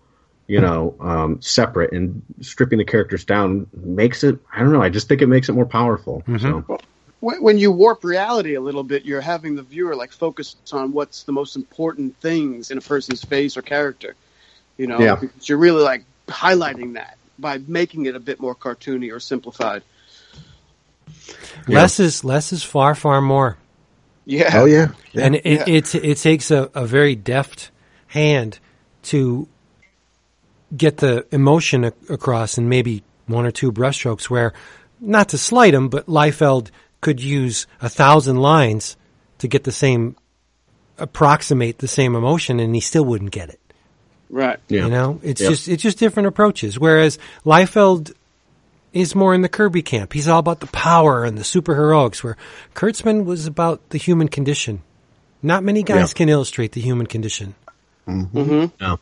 you 0.47 0.59
know, 0.59 0.95
um, 0.99 1.41
separate 1.41 1.93
and 1.93 2.23
stripping 2.41 2.77
the 2.77 2.83
characters 2.83 3.23
down 3.23 3.67
makes 3.73 4.25
it, 4.25 4.39
I 4.53 4.59
don't 4.59 4.73
know, 4.73 4.81
I 4.81 4.89
just 4.89 5.07
think 5.07 5.21
it 5.21 5.27
makes 5.27 5.47
it 5.47 5.53
more 5.53 5.65
powerful. 5.65 6.23
So, 6.39 6.59
when, 6.67 6.79
when 7.21 7.57
you 7.57 7.71
warp 7.71 8.03
reality 8.03 8.55
a 8.55 8.61
little 8.61 8.83
bit, 8.83 9.05
you're 9.05 9.21
having 9.21 9.55
the 9.55 9.61
viewer 9.63 9.95
like 9.95 10.11
focus 10.11 10.55
on 10.73 10.91
what's 10.91 11.23
the 11.23 11.31
most 11.31 11.55
important 11.55 12.17
things 12.19 12.71
in 12.71 12.77
a 12.77 12.81
person's 12.81 13.23
face 13.23 13.55
or 13.57 13.61
character. 13.61 14.15
You 14.77 14.87
know, 14.87 14.99
Yeah. 14.99 15.15
because 15.15 15.47
you're 15.47 15.59
really 15.59 15.83
like 15.83 16.03
highlighting 16.27 16.93
that 16.95 17.17
by 17.37 17.59
making 17.59 18.05
it 18.07 18.15
a 18.15 18.19
bit 18.19 18.39
more 18.39 18.55
cartoony 18.55 19.13
or 19.13 19.19
simplified. 19.19 19.83
Less 21.67 21.99
is 21.99 22.23
less 22.23 22.51
is 22.53 22.63
far 22.63 22.95
far 22.95 23.21
more. 23.21 23.57
Yeah. 24.25 24.49
Oh 24.53 24.65
yeah. 24.65 24.89
yeah. 25.11 25.25
and 25.25 25.35
it, 25.35 25.45
Yeah. 25.45 25.63
it 25.67 25.95
it 25.95 26.17
takes 26.17 26.51
a, 26.51 26.69
a 26.73 26.85
very 26.85 27.15
deft 27.15 27.71
hand 28.07 28.59
to 29.03 29.47
get 30.75 30.97
the 30.97 31.25
emotion 31.31 31.83
a- 31.85 31.93
across 32.09 32.57
in 32.57 32.69
maybe 32.69 33.03
one 33.27 33.45
or 33.45 33.51
two 33.51 33.71
brushstrokes. 33.71 34.29
Where, 34.29 34.53
not 34.99 35.29
to 35.29 35.37
slight 35.37 35.73
him, 35.73 35.89
but 35.89 36.05
Liefeld 36.07 36.69
could 37.01 37.19
use 37.21 37.67
a 37.81 37.89
thousand 37.89 38.37
lines 38.37 38.95
to 39.39 39.47
get 39.47 39.63
the 39.63 39.71
same, 39.71 40.15
approximate 40.97 41.79
the 41.79 41.87
same 41.87 42.15
emotion, 42.15 42.59
and 42.59 42.73
he 42.75 42.81
still 42.81 43.03
wouldn't 43.05 43.31
get 43.31 43.49
it. 43.49 43.59
Right. 44.29 44.59
yeah. 44.69 44.85
You 44.85 44.89
know, 44.91 45.19
it's 45.23 45.41
Yep. 45.41 45.49
just 45.49 45.67
it's 45.67 45.83
just 45.83 45.97
different 45.99 46.27
approaches. 46.27 46.79
Whereas 46.79 47.17
Liefeld 47.45 48.13
is 48.93 49.13
more 49.15 49.33
in 49.33 49.41
the 49.41 49.49
Kirby 49.49 49.81
camp. 49.81 50.13
He's 50.13 50.27
all 50.27 50.39
about 50.39 50.59
the 50.61 50.67
power 50.67 51.23
and 51.25 51.37
the 51.37 51.43
superheroics. 51.43 52.23
Where 52.23 52.37
Kurtzman 52.73 53.25
was 53.25 53.45
about 53.45 53.89
the 53.89 53.97
human 53.97 54.27
condition. 54.29 54.81
Not 55.41 55.63
many 55.63 55.83
guys 55.83 56.11
Yeah. 56.11 56.13
can 56.17 56.29
illustrate 56.29 56.71
the 56.73 56.81
human 56.81 57.07
condition. 57.07 57.55
Mm-hmm. 58.07 58.37
Mm-hmm. 58.37 58.65
No. 58.83 58.99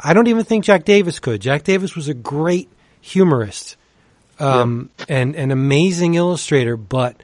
I 0.00 0.12
don't 0.14 0.28
even 0.28 0.44
think 0.44 0.64
Jack 0.64 0.84
Davis 0.84 1.18
could. 1.20 1.40
Jack 1.40 1.62
Davis 1.64 1.94
was 1.94 2.08
a 2.08 2.14
great 2.14 2.68
humorist, 3.00 3.76
um, 4.40 4.90
and 5.08 5.34
an 5.34 5.50
amazing 5.50 6.14
illustrator, 6.14 6.76
but 6.76 7.16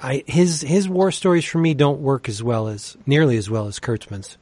I 0.00 0.24
his 0.26 0.60
his 0.60 0.88
war 0.88 1.10
stories 1.10 1.44
for 1.44 1.58
me 1.58 1.74
don't 1.74 2.00
work 2.00 2.28
as 2.28 2.42
well 2.42 2.68
as 2.68 2.96
nearly 3.06 3.36
as 3.36 3.50
well 3.50 3.66
as 3.66 3.78
Kurtzman's. 3.78 4.36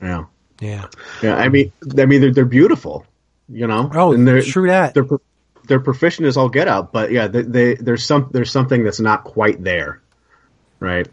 Yeah. 0.00 0.24
Yeah. 0.60 0.86
Yeah. 1.22 1.36
I 1.36 1.48
mean, 1.48 1.72
I 1.98 2.06
mean, 2.06 2.20
they're, 2.20 2.32
they're 2.32 2.44
beautiful, 2.44 3.06
you 3.48 3.66
know? 3.66 3.90
Oh, 3.94 4.12
and 4.12 4.26
they're, 4.26 4.42
true 4.42 4.68
that. 4.68 4.94
they're, 4.94 5.06
they're 5.66 5.80
proficient 5.80 6.26
as 6.26 6.36
all 6.36 6.48
get 6.48 6.68
out, 6.68 6.92
but 6.92 7.10
yeah, 7.10 7.28
they, 7.28 7.42
they, 7.42 7.74
there's 7.74 8.04
some, 8.04 8.28
there's 8.32 8.50
something 8.50 8.84
that's 8.84 9.00
not 9.00 9.24
quite 9.24 9.62
there. 9.62 10.00
Right. 10.80 11.08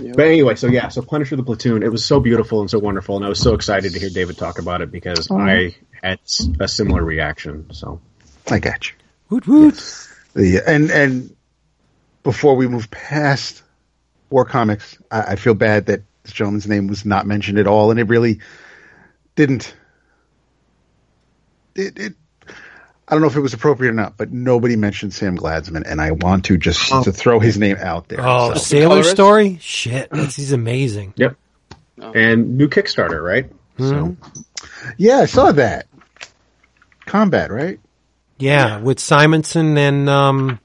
Yeah. 0.00 0.12
But 0.16 0.26
anyway, 0.26 0.56
so 0.56 0.66
yeah, 0.66 0.88
so 0.88 1.02
Punisher 1.02 1.36
the 1.36 1.44
Platoon, 1.44 1.82
it 1.82 1.92
was 1.92 2.04
so 2.04 2.18
beautiful 2.18 2.60
and 2.60 2.68
so 2.68 2.78
wonderful, 2.78 3.16
and 3.16 3.24
I 3.24 3.28
was 3.28 3.38
so 3.38 3.54
excited 3.54 3.92
to 3.92 4.00
hear 4.00 4.10
David 4.10 4.36
talk 4.36 4.58
about 4.58 4.80
it 4.80 4.90
because 4.90 5.28
mm-hmm. 5.28 5.40
I 5.40 5.76
had 6.02 6.18
a 6.58 6.66
similar 6.66 7.04
reaction. 7.04 7.72
So 7.72 8.00
I 8.50 8.58
got 8.58 8.88
you. 8.88 8.94
Woot 9.30 9.46
woot. 9.46 10.08
The 10.34 10.60
and 10.66 10.90
and 10.90 11.36
before 12.24 12.56
we 12.56 12.66
move 12.66 12.90
past 12.90 13.62
War 14.30 14.44
Comics, 14.44 14.98
I, 15.12 15.22
I 15.22 15.36
feel 15.36 15.54
bad 15.54 15.86
that 15.86 16.02
this 16.24 16.32
gentleman's 16.32 16.66
name 16.66 16.88
was 16.88 17.04
not 17.04 17.26
mentioned 17.26 17.58
at 17.58 17.68
all, 17.68 17.92
and 17.92 18.00
it 18.00 18.08
really 18.08 18.40
didn't. 19.36 19.74
It, 21.76 21.98
it 21.98 22.14
I 23.06 23.14
don't 23.14 23.20
know 23.20 23.26
if 23.28 23.36
it 23.36 23.40
was 23.40 23.52
appropriate 23.52 23.90
or 23.90 23.94
not, 23.94 24.16
but 24.16 24.32
nobody 24.32 24.76
mentioned 24.76 25.12
Sam 25.12 25.36
Glanzman, 25.36 25.82
and 25.86 26.00
I 26.00 26.12
want 26.12 26.46
to 26.46 26.56
just 26.56 26.88
to 27.04 27.12
throw 27.12 27.38
his 27.38 27.58
name 27.58 27.76
out 27.78 28.08
there. 28.08 28.20
Oh, 28.22 28.54
So, 28.54 28.58
Sailor 28.60 28.88
colorist? 28.88 29.10
Story? 29.10 29.58
Shit, 29.60 30.14
he's 30.14 30.52
amazing. 30.52 31.12
yep, 31.16 31.36
and 31.98 32.56
new 32.56 32.68
Kickstarter, 32.68 33.22
right? 33.22 33.50
So 33.78 34.16
yeah, 34.96 35.18
I 35.18 35.26
saw 35.26 35.52
that. 35.52 35.86
Combat, 37.06 37.50
right? 37.50 37.78
Yeah, 38.38 38.80
with 38.80 38.98
Simonson 39.00 39.76
and 39.76 40.08
um, 40.08 40.58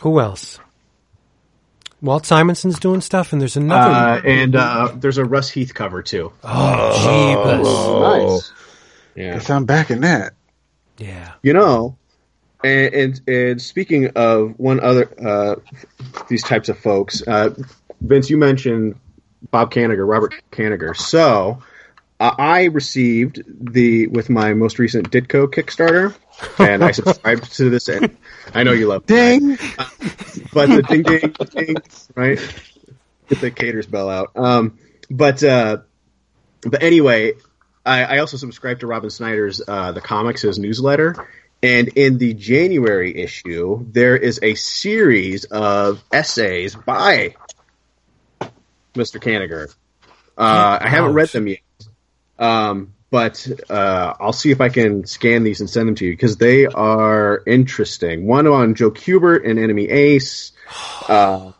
who 0.00 0.20
else? 0.20 0.58
Walt 2.02 2.26
Simonson's 2.26 2.78
doing 2.78 3.00
stuff, 3.00 3.32
and 3.32 3.40
there's 3.40 3.56
another. 3.56 3.90
uh, 3.94 4.20
and 4.26 4.54
uh, 4.56 4.92
there's 4.94 5.16
a 5.16 5.24
Russ 5.24 5.48
Heath 5.48 5.72
cover 5.72 6.02
too. 6.02 6.32
oh, 6.44 8.34
Nice. 8.36 8.52
Yeah. 9.16 9.34
Guess 9.34 9.50
I'm 9.50 9.64
back 9.64 9.90
in 9.90 10.00
that. 10.02 10.34
yeah. 10.98 11.32
You 11.42 11.52
know, 11.52 11.96
and, 12.62 12.94
and 12.94 13.20
and 13.28 13.62
speaking 13.62 14.08
of 14.16 14.58
one 14.58 14.80
other 14.80 15.08
uh, 15.20 15.56
these 16.28 16.42
types 16.42 16.68
of 16.68 16.78
folks, 16.78 17.22
uh, 17.26 17.50
Vince, 18.00 18.30
you 18.30 18.38
mentioned 18.38 18.96
Bob 19.50 19.70
Kanigher, 19.72 20.08
Robert 20.08 20.34
Kanigher. 20.50 20.96
So 20.96 21.62
uh, 22.20 22.34
I 22.38 22.64
received 22.64 23.42
the 23.46 24.06
with 24.06 24.30
my 24.30 24.54
most 24.54 24.78
recent 24.78 25.10
Ditko 25.10 25.48
Kickstarter, 25.48 26.14
and 26.58 26.82
I 26.82 26.92
subscribed 26.92 27.52
to 27.56 27.68
this. 27.70 27.88
And 27.88 28.16
I 28.54 28.62
know 28.62 28.72
you 28.72 28.86
love 28.86 29.02
it, 29.02 29.08
Ding. 29.08 29.56
but 30.52 30.68
the 30.70 30.82
ding 30.88 31.02
ding 31.02 31.34
ding, 31.52 31.76
right? 32.14 32.38
Get 33.28 33.40
the 33.40 33.50
cater's 33.50 33.86
bell 33.86 34.08
out. 34.08 34.30
Um, 34.36 34.78
but 35.10 35.42
uh, 35.44 35.78
but 36.62 36.82
anyway, 36.82 37.34
I, 37.84 38.04
I 38.04 38.18
also 38.18 38.36
subscribe 38.36 38.80
to 38.80 38.86
Robin 38.86 39.10
Snyder's 39.10 39.60
uh, 39.66 39.92
the 39.92 40.00
comics 40.00 40.42
his 40.42 40.58
newsletter, 40.58 41.28
and 41.62 41.88
in 41.88 42.18
the 42.18 42.34
January 42.34 43.16
issue, 43.16 43.86
there 43.90 44.16
is 44.16 44.40
a 44.42 44.54
series 44.54 45.44
of 45.44 46.02
essays 46.12 46.74
by 46.74 47.36
Mr. 48.94 49.20
Kanigher. 49.20 49.74
Uh, 50.36 50.78
I 50.80 50.88
haven't 50.88 51.14
read 51.14 51.28
them 51.28 51.46
yet, 51.46 51.60
um, 52.38 52.94
but 53.10 53.46
uh, 53.70 54.14
I'll 54.18 54.32
see 54.32 54.50
if 54.50 54.60
I 54.60 54.68
can 54.68 55.06
scan 55.06 55.44
these 55.44 55.60
and 55.60 55.70
send 55.70 55.88
them 55.88 55.94
to 55.96 56.06
you 56.06 56.12
because 56.12 56.36
they 56.36 56.66
are 56.66 57.42
interesting. 57.46 58.26
One 58.26 58.46
on 58.46 58.74
Joe 58.74 58.90
Kubert 58.90 59.48
and 59.48 59.58
Enemy 59.58 59.88
Ace, 59.88 60.52
uh, 61.08 61.52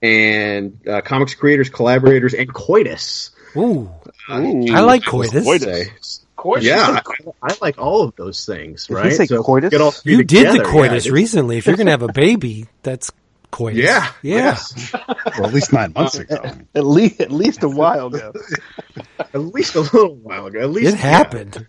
and 0.00 0.86
uh, 0.88 1.00
comics 1.00 1.34
creators, 1.34 1.68
collaborators, 1.68 2.34
and 2.34 2.52
Coitus. 2.52 3.30
Ooh, 3.56 3.90
Ooh. 4.30 4.74
I 4.74 4.80
like 4.80 5.04
coitus. 5.04 5.44
Say. 5.62 5.92
Coitus. 6.36 6.64
Yeah, 6.64 7.00
I, 7.06 7.50
I 7.50 7.56
like 7.60 7.78
all 7.78 8.02
of 8.02 8.16
those 8.16 8.46
things, 8.46 8.86
Did 8.86 8.96
he 8.96 9.02
right? 9.02 9.12
say 9.12 9.26
coitus? 9.26 9.70
get 9.70 9.80
all 9.82 9.90
three 9.90 10.16
You 10.16 10.24
did 10.24 10.58
the 10.58 10.64
coitus 10.64 11.04
yeah, 11.06 11.12
recently. 11.12 11.58
If 11.58 11.66
you're 11.66 11.76
gonna 11.76 11.90
have 11.90 12.02
a 12.02 12.12
baby, 12.12 12.66
that's 12.82 13.10
coitus. 13.50 13.78
Yeah, 13.84 14.10
yeah. 14.22 14.36
yes. 14.36 14.92
Well, 15.36 15.46
at 15.46 15.54
least 15.54 15.72
nine 15.72 15.92
months 15.92 16.16
ago. 16.16 16.42
At 16.74 16.84
least 16.86 17.20
at 17.20 17.30
least 17.30 17.62
a 17.62 17.68
while 17.68 18.06
ago. 18.06 18.32
at 19.18 19.34
least 19.38 19.74
a 19.74 19.80
little 19.80 20.14
while 20.16 20.46
ago. 20.46 20.60
At 20.60 20.70
least 20.70 20.94
It 20.94 20.98
happened. 20.98 21.66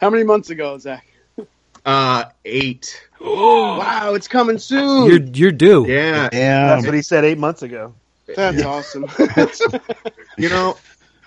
How 0.00 0.08
many 0.10 0.24
months 0.24 0.50
ago, 0.50 0.78
Zach? 0.78 1.06
Uh, 1.84 2.24
eight. 2.44 3.00
Oh 3.20 3.78
Wow, 3.78 4.14
it's 4.14 4.28
coming 4.28 4.58
soon. 4.58 5.10
You're 5.10 5.22
you're 5.22 5.52
due. 5.52 5.86
Yeah, 5.86 6.28
yeah. 6.32 6.68
That's 6.68 6.86
what 6.86 6.94
he 6.94 7.02
said 7.02 7.24
eight 7.24 7.38
months 7.38 7.62
ago. 7.62 7.94
That's 8.34 8.62
awesome. 8.62 9.06
you 10.38 10.48
know, 10.48 10.76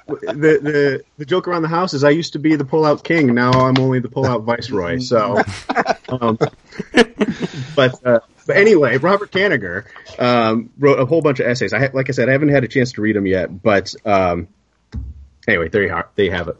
the 0.08 0.60
the 0.62 1.04
the 1.18 1.26
joke 1.26 1.48
around 1.48 1.62
the 1.62 1.68
house 1.68 1.94
is 1.94 2.04
I 2.04 2.10
used 2.10 2.34
to 2.34 2.40
be 2.40 2.56
the 2.56 2.64
pullout 2.64 3.04
king. 3.04 3.34
Now 3.34 3.52
I'm 3.52 3.78
only 3.80 4.00
the 4.00 4.10
pullout 4.10 4.44
viceroy. 4.44 5.00
So, 5.00 5.42
um, 6.10 6.38
but 7.76 8.06
uh, 8.06 8.20
but 8.46 8.58
anyway, 8.58 8.98
Robert 8.98 9.32
Kanigher 9.32 9.86
um, 10.20 10.70
wrote 10.78 11.00
a 11.00 11.06
whole 11.06 11.22
bunch 11.22 11.40
of 11.40 11.48
essays. 11.48 11.74
I 11.74 11.90
like 11.94 12.10
I 12.10 12.12
said, 12.12 12.30
I 12.30 12.34
haven't 12.34 12.50
had 12.50 12.64
a 12.64 12.68
chance 12.68 12.94
to 12.94 13.02
read 13.02 13.16
them 13.16 13.26
yet. 13.26 13.62
But 13.62 13.94
um, 14.06 14.48
anyway, 15.48 15.70
there 15.70 15.84
you 15.84 15.94
are. 15.94 16.10
They 16.16 16.30
have 16.30 16.48
it. 16.50 16.58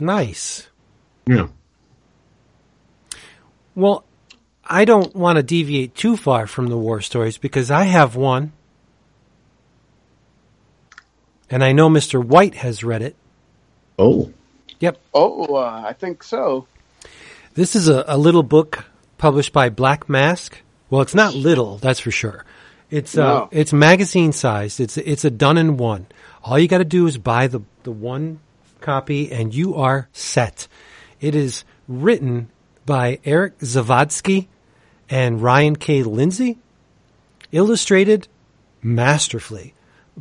Nice. 0.00 0.68
Yeah. 1.26 1.48
Well, 3.74 4.04
I 4.64 4.84
don't 4.84 5.14
want 5.14 5.36
to 5.36 5.42
deviate 5.42 5.94
too 5.94 6.16
far 6.16 6.46
from 6.46 6.66
the 6.66 6.76
war 6.76 7.00
stories 7.00 7.38
because 7.38 7.70
I 7.70 7.84
have 7.84 8.16
one. 8.16 8.52
And 11.50 11.64
I 11.64 11.72
know 11.72 11.88
Mr. 11.88 12.22
White 12.22 12.56
has 12.56 12.84
read 12.84 13.02
it. 13.02 13.16
Oh, 13.98 14.32
Yep. 14.80 14.98
Oh, 15.12 15.56
uh, 15.56 15.82
I 15.86 15.92
think 15.92 16.22
so. 16.22 16.66
This 17.54 17.74
is 17.74 17.88
a, 17.88 18.04
a 18.06 18.16
little 18.16 18.44
book 18.44 18.84
published 19.16 19.52
by 19.52 19.70
Black 19.70 20.08
Mask. 20.08 20.60
Well, 20.88 21.00
it's 21.02 21.16
not 21.16 21.34
little, 21.34 21.78
that's 21.78 21.98
for 21.98 22.12
sure. 22.12 22.44
It's 22.90 23.18
uh, 23.18 23.22
No. 23.40 23.48
it's 23.50 23.72
magazine 23.72 24.32
sized. 24.32 24.78
It's 24.78 24.96
it's 24.96 25.24
a 25.24 25.30
done 25.30 25.58
in 25.58 25.76
one. 25.78 26.06
All 26.44 26.58
you 26.58 26.68
got 26.68 26.78
to 26.78 26.84
do 26.84 27.06
is 27.08 27.18
buy 27.18 27.48
the 27.48 27.60
the 27.82 27.90
one 27.90 28.38
copy, 28.80 29.30
and 29.32 29.52
you 29.52 29.74
are 29.74 30.08
set. 30.12 30.68
It 31.20 31.34
is 31.34 31.64
written 31.88 32.48
by 32.86 33.18
Eric 33.24 33.58
Zawadzki 33.58 34.46
and 35.10 35.42
Ryan 35.42 35.74
K. 35.76 36.02
Lindsay, 36.04 36.56
illustrated 37.52 38.28
masterfully 38.80 39.74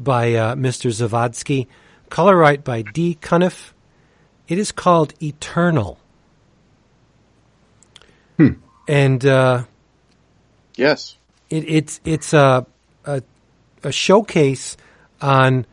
by 0.03 0.33
uh, 0.35 0.55
Mr. 0.55 0.89
Zawadzki, 0.91 1.67
color 2.09 2.35
right 2.37 2.63
by 2.63 2.81
D. 2.81 3.17
Cunniffe. 3.21 3.73
It 4.47 4.57
is 4.57 4.71
called 4.71 5.13
Eternal. 5.21 5.99
And 8.87 9.25
uh, 9.25 9.63
Yes. 10.75 11.17
it, 11.49 11.67
it's 11.67 11.99
it's 12.05 12.33
a, 12.33 12.65
a 13.03 13.21
a 13.83 13.91
showcase 13.91 14.77
on 15.21 15.65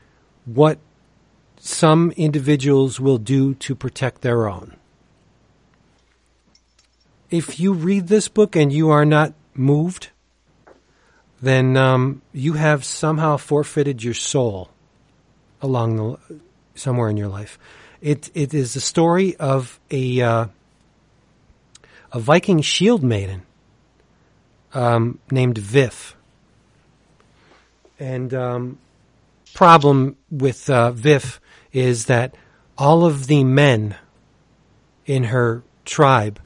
what 0.46 0.78
some 1.58 2.10
individuals 2.16 2.98
will 2.98 3.18
do 3.18 3.54
to 3.54 3.74
protect 3.76 4.22
their 4.22 4.48
own. 4.48 4.74
If 7.30 7.60
you 7.60 7.72
read 7.72 8.08
this 8.08 8.28
book 8.28 8.56
and 8.56 8.72
you 8.72 8.90
are 8.90 9.04
not 9.04 9.34
moved, 9.54 10.10
then 11.44 11.76
um, 11.76 12.22
you 12.32 12.54
have 12.54 12.84
somehow 12.84 13.36
forfeited 13.36 14.02
your 14.02 14.14
soul 14.14 14.70
along 15.60 15.96
the 15.96 16.40
somewhere 16.74 17.08
in 17.08 17.16
your 17.16 17.28
life. 17.28 17.58
It 18.00 18.30
it 18.34 18.52
is 18.54 18.74
the 18.74 18.80
story 18.80 19.36
of 19.36 19.80
a 19.90 20.20
uh, 20.20 20.46
a 22.12 22.20
Viking 22.20 22.60
shield 22.60 23.02
maiden 23.02 23.42
um, 24.72 25.18
named 25.30 25.58
Vif. 25.58 26.16
And 27.98 28.34
um, 28.34 28.78
problem 29.54 30.16
with 30.30 30.68
uh, 30.68 30.90
Vif 30.92 31.40
is 31.72 32.06
that 32.06 32.36
all 32.76 33.04
of 33.04 33.26
the 33.26 33.44
men 33.44 33.96
in 35.06 35.24
her 35.24 35.62
tribe 35.84 36.40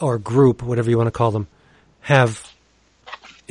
or 0.00 0.18
group, 0.18 0.62
whatever 0.62 0.90
you 0.90 0.96
want 0.96 1.06
to 1.06 1.12
call 1.12 1.30
them, 1.30 1.46
have 2.00 2.51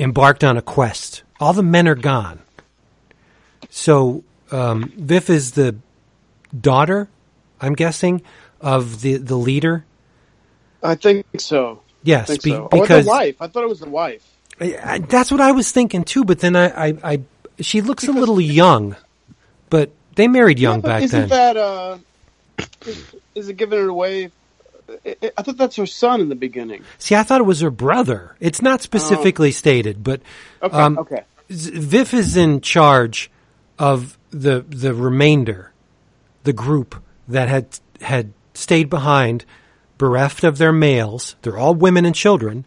embarked 0.01 0.43
on 0.43 0.57
a 0.57 0.61
quest. 0.61 1.23
All 1.39 1.53
the 1.53 1.63
men 1.63 1.87
are 1.87 1.95
gone. 1.95 2.39
So 3.69 4.23
um, 4.51 4.91
Vif 4.97 5.29
is 5.29 5.51
the 5.51 5.75
daughter, 6.59 7.07
I'm 7.61 7.73
guessing, 7.73 8.21
of 8.59 9.01
the 9.01 9.17
the 9.17 9.37
leader. 9.37 9.85
I 10.83 10.95
think 10.95 11.25
so. 11.39 11.81
Yes, 12.03 12.23
I 12.23 12.33
think 12.33 12.43
be- 12.43 12.49
so. 12.51 12.69
Oh, 12.71 12.81
because 12.81 13.05
the 13.05 13.09
wife. 13.09 13.35
I 13.39 13.47
thought 13.47 13.63
it 13.63 13.69
was 13.69 13.79
the 13.79 13.89
wife. 13.89 14.27
I, 14.59 14.77
I, 14.83 14.97
that's 14.99 15.31
what 15.31 15.39
I 15.41 15.51
was 15.51 15.71
thinking 15.71 16.03
too. 16.03 16.25
But 16.25 16.39
then 16.39 16.55
I, 16.55 16.87
I, 16.89 16.97
I 17.03 17.21
she 17.59 17.81
looks 17.81 18.07
a 18.07 18.11
little 18.11 18.41
young, 18.41 18.95
but 19.69 19.91
they 20.15 20.27
married 20.27 20.59
young 20.59 20.81
Yeah, 20.81 20.87
back 20.87 21.03
isn't 21.03 21.29
then. 21.29 21.29
that 21.29 21.57
uh, 21.57 21.97
is, 22.85 23.15
is 23.35 23.49
it 23.49 23.57
giving 23.57 23.79
it 23.79 23.87
away? 23.89 24.31
I, 25.05 25.41
thought 25.41 25.57
that's 25.57 25.75
her 25.75 25.85
son 25.85 26.21
in 26.21 26.29
the 26.29 26.35
beginning. 26.35 26.83
See, 26.97 27.15
I 27.15 27.23
thought 27.23 27.41
it 27.41 27.45
was 27.45 27.61
her 27.61 27.71
brother. 27.71 28.35
It's 28.39 28.61
not 28.61 28.81
specifically 28.81 29.51
stated, 29.51 30.03
but 30.03 30.21
Okay, 30.61 30.77
um, 30.77 30.97
okay. 30.99 31.23
Vif 31.49 32.13
is 32.13 32.37
in 32.37 32.61
charge 32.61 33.29
of 33.77 34.17
the 34.29 34.65
the 34.67 34.93
remainder, 34.93 35.71
the 36.43 36.53
group 36.53 36.95
that 37.27 37.49
had 37.49 37.79
had 38.01 38.33
stayed 38.53 38.89
behind, 38.89 39.45
bereft 39.97 40.43
of 40.43 40.57
their 40.57 40.71
males. 40.71 41.35
They're 41.41 41.57
all 41.57 41.75
women 41.75 42.05
and 42.05 42.15
children. 42.15 42.65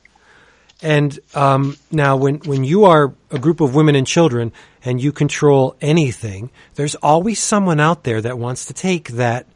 And 0.83 1.19
um, 1.35 1.77
now, 1.91 2.17
when 2.17 2.37
when 2.41 2.65
you 2.65 2.85
are 2.85 3.15
a 3.31 3.39
group 3.39 3.61
of 3.61 3.75
women 3.75 3.95
and 3.95 4.07
children 4.07 4.53
and 4.85 5.01
you 5.01 5.13
control 5.13 5.77
anything, 5.81 6.51
there's 6.75 6.95
always 6.97 7.41
someone 7.41 7.81
out 7.81 8.05
there 8.05 8.21
that 8.21 8.39
wants 8.39 8.67
to 8.67 8.75
take 8.75 9.09
that 9.11 9.47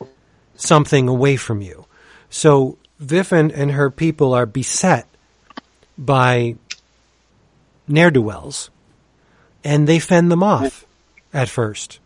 something 0.55 1.09
away 1.09 1.37
from 1.37 1.61
you. 1.61 1.87
So 2.31 2.79
Vif 2.99 3.33
and, 3.33 3.53
her 3.53 3.91
people 3.91 4.35
are 4.35 4.47
beset 4.47 5.07
by 5.97 6.57
ne'er 7.87 8.11
do 8.11 8.23
wells, 8.23 8.71
and 9.65 9.87
they 9.87 9.99
fend 9.99 10.31
them 10.31 10.43
off 10.43 10.85
at 11.33 11.49
first. 11.49 12.01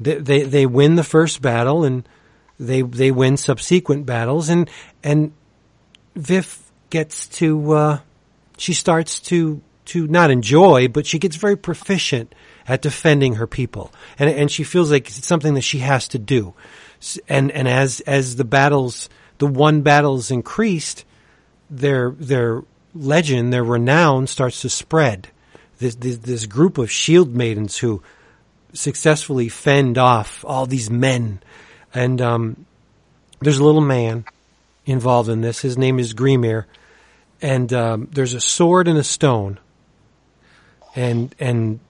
They, 0.00 0.18
they 0.18 0.42
they 0.42 0.66
win 0.66 0.96
the 0.96 1.04
first 1.04 1.40
battle, 1.40 1.84
and 1.84 2.06
they 2.60 2.82
they 2.82 3.10
win 3.10 3.36
subsequent 3.36 4.06
battles, 4.06 4.48
and 4.48 4.70
and 5.02 5.32
Vif 6.14 6.70
gets 6.90 7.26
to 7.28 7.72
uh, 7.72 7.98
she 8.58 8.74
starts 8.74 9.20
to 9.20 9.62
to 9.86 10.06
not 10.06 10.30
enjoy, 10.30 10.88
but 10.88 11.06
she 11.06 11.18
gets 11.18 11.36
very 11.36 11.56
proficient 11.56 12.34
at 12.68 12.82
defending 12.82 13.36
her 13.36 13.46
people, 13.46 13.92
and 14.18 14.28
and 14.28 14.50
she 14.50 14.64
feels 14.64 14.90
like 14.90 15.08
it's 15.08 15.26
something 15.26 15.54
that 15.54 15.62
she 15.62 15.78
has 15.78 16.08
to 16.08 16.18
do. 16.18 16.54
And 17.28 17.50
and 17.52 17.68
as 17.68 18.00
as 18.00 18.36
the 18.36 18.44
battles, 18.44 19.08
the 19.38 19.46
one 19.46 19.82
battles 19.82 20.30
increased, 20.30 21.04
their 21.70 22.10
their 22.10 22.62
legend, 22.94 23.52
their 23.52 23.64
renown 23.64 24.26
starts 24.26 24.62
to 24.62 24.68
spread. 24.68 25.28
This 25.78 25.94
this, 25.96 26.18
this 26.18 26.46
group 26.46 26.78
of 26.78 26.90
shield 26.90 27.34
maidens 27.34 27.78
who 27.78 28.02
successfully 28.72 29.48
fend 29.48 29.98
off 29.98 30.44
all 30.46 30.66
these 30.66 30.90
men, 30.90 31.40
and 31.92 32.20
um, 32.20 32.66
there's 33.40 33.58
a 33.58 33.64
little 33.64 33.80
man 33.80 34.24
involved 34.86 35.28
in 35.28 35.40
this. 35.40 35.60
His 35.60 35.76
name 35.76 35.98
is 35.98 36.14
Grimir, 36.14 36.64
and 37.42 37.72
um, 37.72 38.08
there's 38.12 38.34
a 38.34 38.40
sword 38.40 38.88
and 38.88 38.98
a 38.98 39.04
stone. 39.04 39.58
And 40.94 41.34
and 41.38 41.80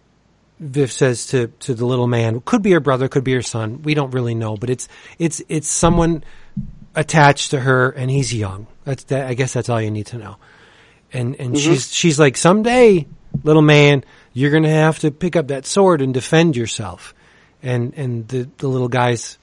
Viv 0.58 0.90
says 0.90 1.28
to 1.28 1.48
to 1.60 1.74
the 1.74 1.86
little 1.86 2.08
man, 2.08 2.40
could 2.40 2.62
be 2.62 2.72
her 2.72 2.80
brother, 2.80 3.08
could 3.08 3.24
be 3.24 3.34
her 3.34 3.42
son. 3.42 3.82
We 3.82 3.94
don't 3.94 4.10
really 4.10 4.34
know, 4.34 4.56
but 4.56 4.70
it's 4.70 4.88
it's 5.18 5.42
it's 5.48 5.68
someone 5.68 6.24
attached 6.96 7.52
to 7.52 7.60
her, 7.60 7.90
and 7.90 8.10
he's 8.10 8.34
young. 8.34 8.66
That's 8.84 9.04
that. 9.04 9.28
I 9.28 9.34
guess 9.34 9.52
that's 9.52 9.68
all 9.68 9.80
you 9.80 9.90
need 9.90 10.06
to 10.06 10.18
know. 10.18 10.36
And 11.12 11.36
and 11.36 11.54
mm-hmm. 11.54 11.72
she's 11.72 11.94
she's 11.94 12.18
like, 12.18 12.36
someday, 12.36 13.06
little 13.44 13.62
man, 13.62 14.04
you're 14.32 14.50
gonna 14.50 14.68
have 14.68 14.98
to 15.00 15.10
pick 15.12 15.36
up 15.36 15.48
that 15.48 15.66
sword 15.66 16.02
and 16.02 16.12
defend 16.12 16.56
yourself. 16.56 17.14
And 17.62 17.94
and 17.94 18.26
the 18.26 18.48
the 18.58 18.68
little 18.68 18.88
guy's, 18.88 19.38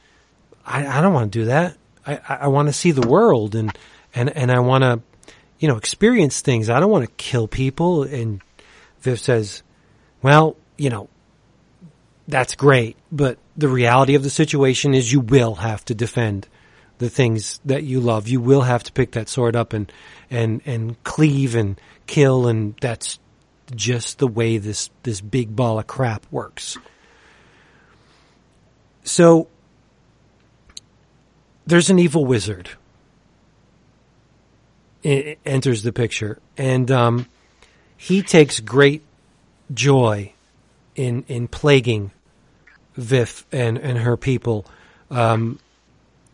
I, 0.65 0.85
I 0.85 1.01
don't 1.01 1.13
want 1.13 1.31
to 1.31 1.39
do 1.39 1.45
that. 1.45 1.77
I, 2.05 2.15
I, 2.27 2.35
I 2.41 2.47
want 2.47 2.67
to 2.67 2.73
see 2.73 2.91
the 2.91 3.07
world 3.07 3.55
and, 3.55 3.77
and, 4.13 4.29
and 4.29 4.51
I 4.51 4.59
want 4.59 4.83
to, 4.83 5.01
you 5.59 5.67
know, 5.67 5.77
experience 5.77 6.41
things. 6.41 6.69
I 6.69 6.79
don't 6.79 6.91
want 6.91 7.05
to 7.05 7.11
kill 7.15 7.47
people. 7.47 8.03
And 8.03 8.41
Viv 9.01 9.19
says, 9.19 9.63
well, 10.21 10.57
you 10.77 10.89
know, 10.89 11.09
that's 12.27 12.55
great, 12.55 12.97
but 13.11 13.37
the 13.57 13.67
reality 13.67 14.15
of 14.15 14.23
the 14.23 14.29
situation 14.29 14.93
is 14.93 15.11
you 15.11 15.19
will 15.19 15.55
have 15.55 15.83
to 15.85 15.95
defend 15.95 16.47
the 17.03 17.09
things 17.09 17.59
that 17.65 17.83
you 17.83 17.99
love. 17.99 18.29
You 18.29 18.39
will 18.39 18.61
have 18.61 18.83
to 18.83 18.91
pick 18.93 19.11
that 19.11 19.27
sword 19.27 19.57
up 19.57 19.73
and, 19.73 19.91
and, 20.31 20.61
and 20.65 21.01
cleave 21.03 21.53
and 21.53 21.79
kill. 22.07 22.47
And 22.47 22.75
that's 22.79 23.19
just 23.75 24.19
the 24.19 24.27
way 24.27 24.57
this, 24.57 24.89
this 25.03 25.19
big 25.19 25.53
ball 25.53 25.79
of 25.79 25.87
crap 25.87 26.25
works. 26.31 26.77
So 29.03 29.49
there's 31.67 31.89
an 31.89 31.99
evil 31.99 32.23
wizard 32.23 32.69
I- 35.03 35.35
enters 35.45 35.83
the 35.83 35.91
picture, 35.91 36.39
and 36.57 36.89
um, 36.89 37.27
he 37.97 38.21
takes 38.21 38.61
great 38.61 39.03
joy 39.73 40.31
in 40.95 41.25
in 41.27 41.49
plaguing 41.49 42.11
Vif 42.95 43.45
and 43.51 43.77
and 43.77 43.97
her 43.97 44.15
people 44.15 44.65
um, 45.11 45.59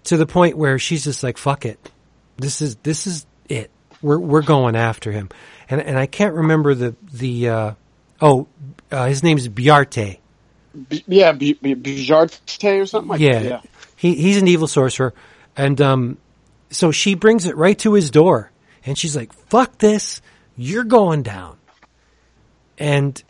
to 0.05 0.17
the 0.17 0.26
point 0.26 0.57
where 0.57 0.80
she's 0.80 1.03
just 1.03 1.23
like, 1.23 1.38
"Fuck 1.38 1.65
it, 1.65 1.91
this 2.38 2.61
is 2.61 2.76
this 2.77 3.07
is 3.07 3.26
it. 3.47 3.71
We're 4.01 4.19
we're 4.19 4.41
going 4.41 4.76
after 4.76 5.11
him." 5.11 5.30
And 5.69 5.81
and 5.81 5.97
I 5.97 6.05
can't 6.05 6.35
remember 6.35 6.73
the 6.76 6.95
the 7.13 7.49
uh, 7.49 7.71
oh 8.21 8.47
uh, 8.91 9.05
his 9.07 9.23
name's 9.23 9.47
Bjarte. 9.47 10.19
B- 10.88 11.03
yeah, 11.07 11.31
B- 11.31 11.57
B- 11.61 11.76
Bijarte 11.76 12.81
or 12.81 12.85
something 12.85 13.09
like 13.09 13.19
yeah, 13.19 13.39
that. 13.39 13.43
Yeah. 13.43 13.61
He 13.95 14.15
he's 14.15 14.38
an 14.38 14.47
evil 14.47 14.67
sorcerer, 14.67 15.13
and 15.57 15.80
um, 15.81 16.17
so 16.69 16.91
she 16.91 17.15
brings 17.15 17.45
it 17.45 17.55
right 17.55 17.77
to 17.80 17.93
his 17.93 18.11
door, 18.11 18.51
and 18.85 18.97
she's 18.97 19.15
like, 19.15 19.34
"Fuck 19.34 19.80
this, 19.80 20.21
you're 20.55 20.84
going 20.84 21.23
down," 21.23 21.57
and 22.77 23.21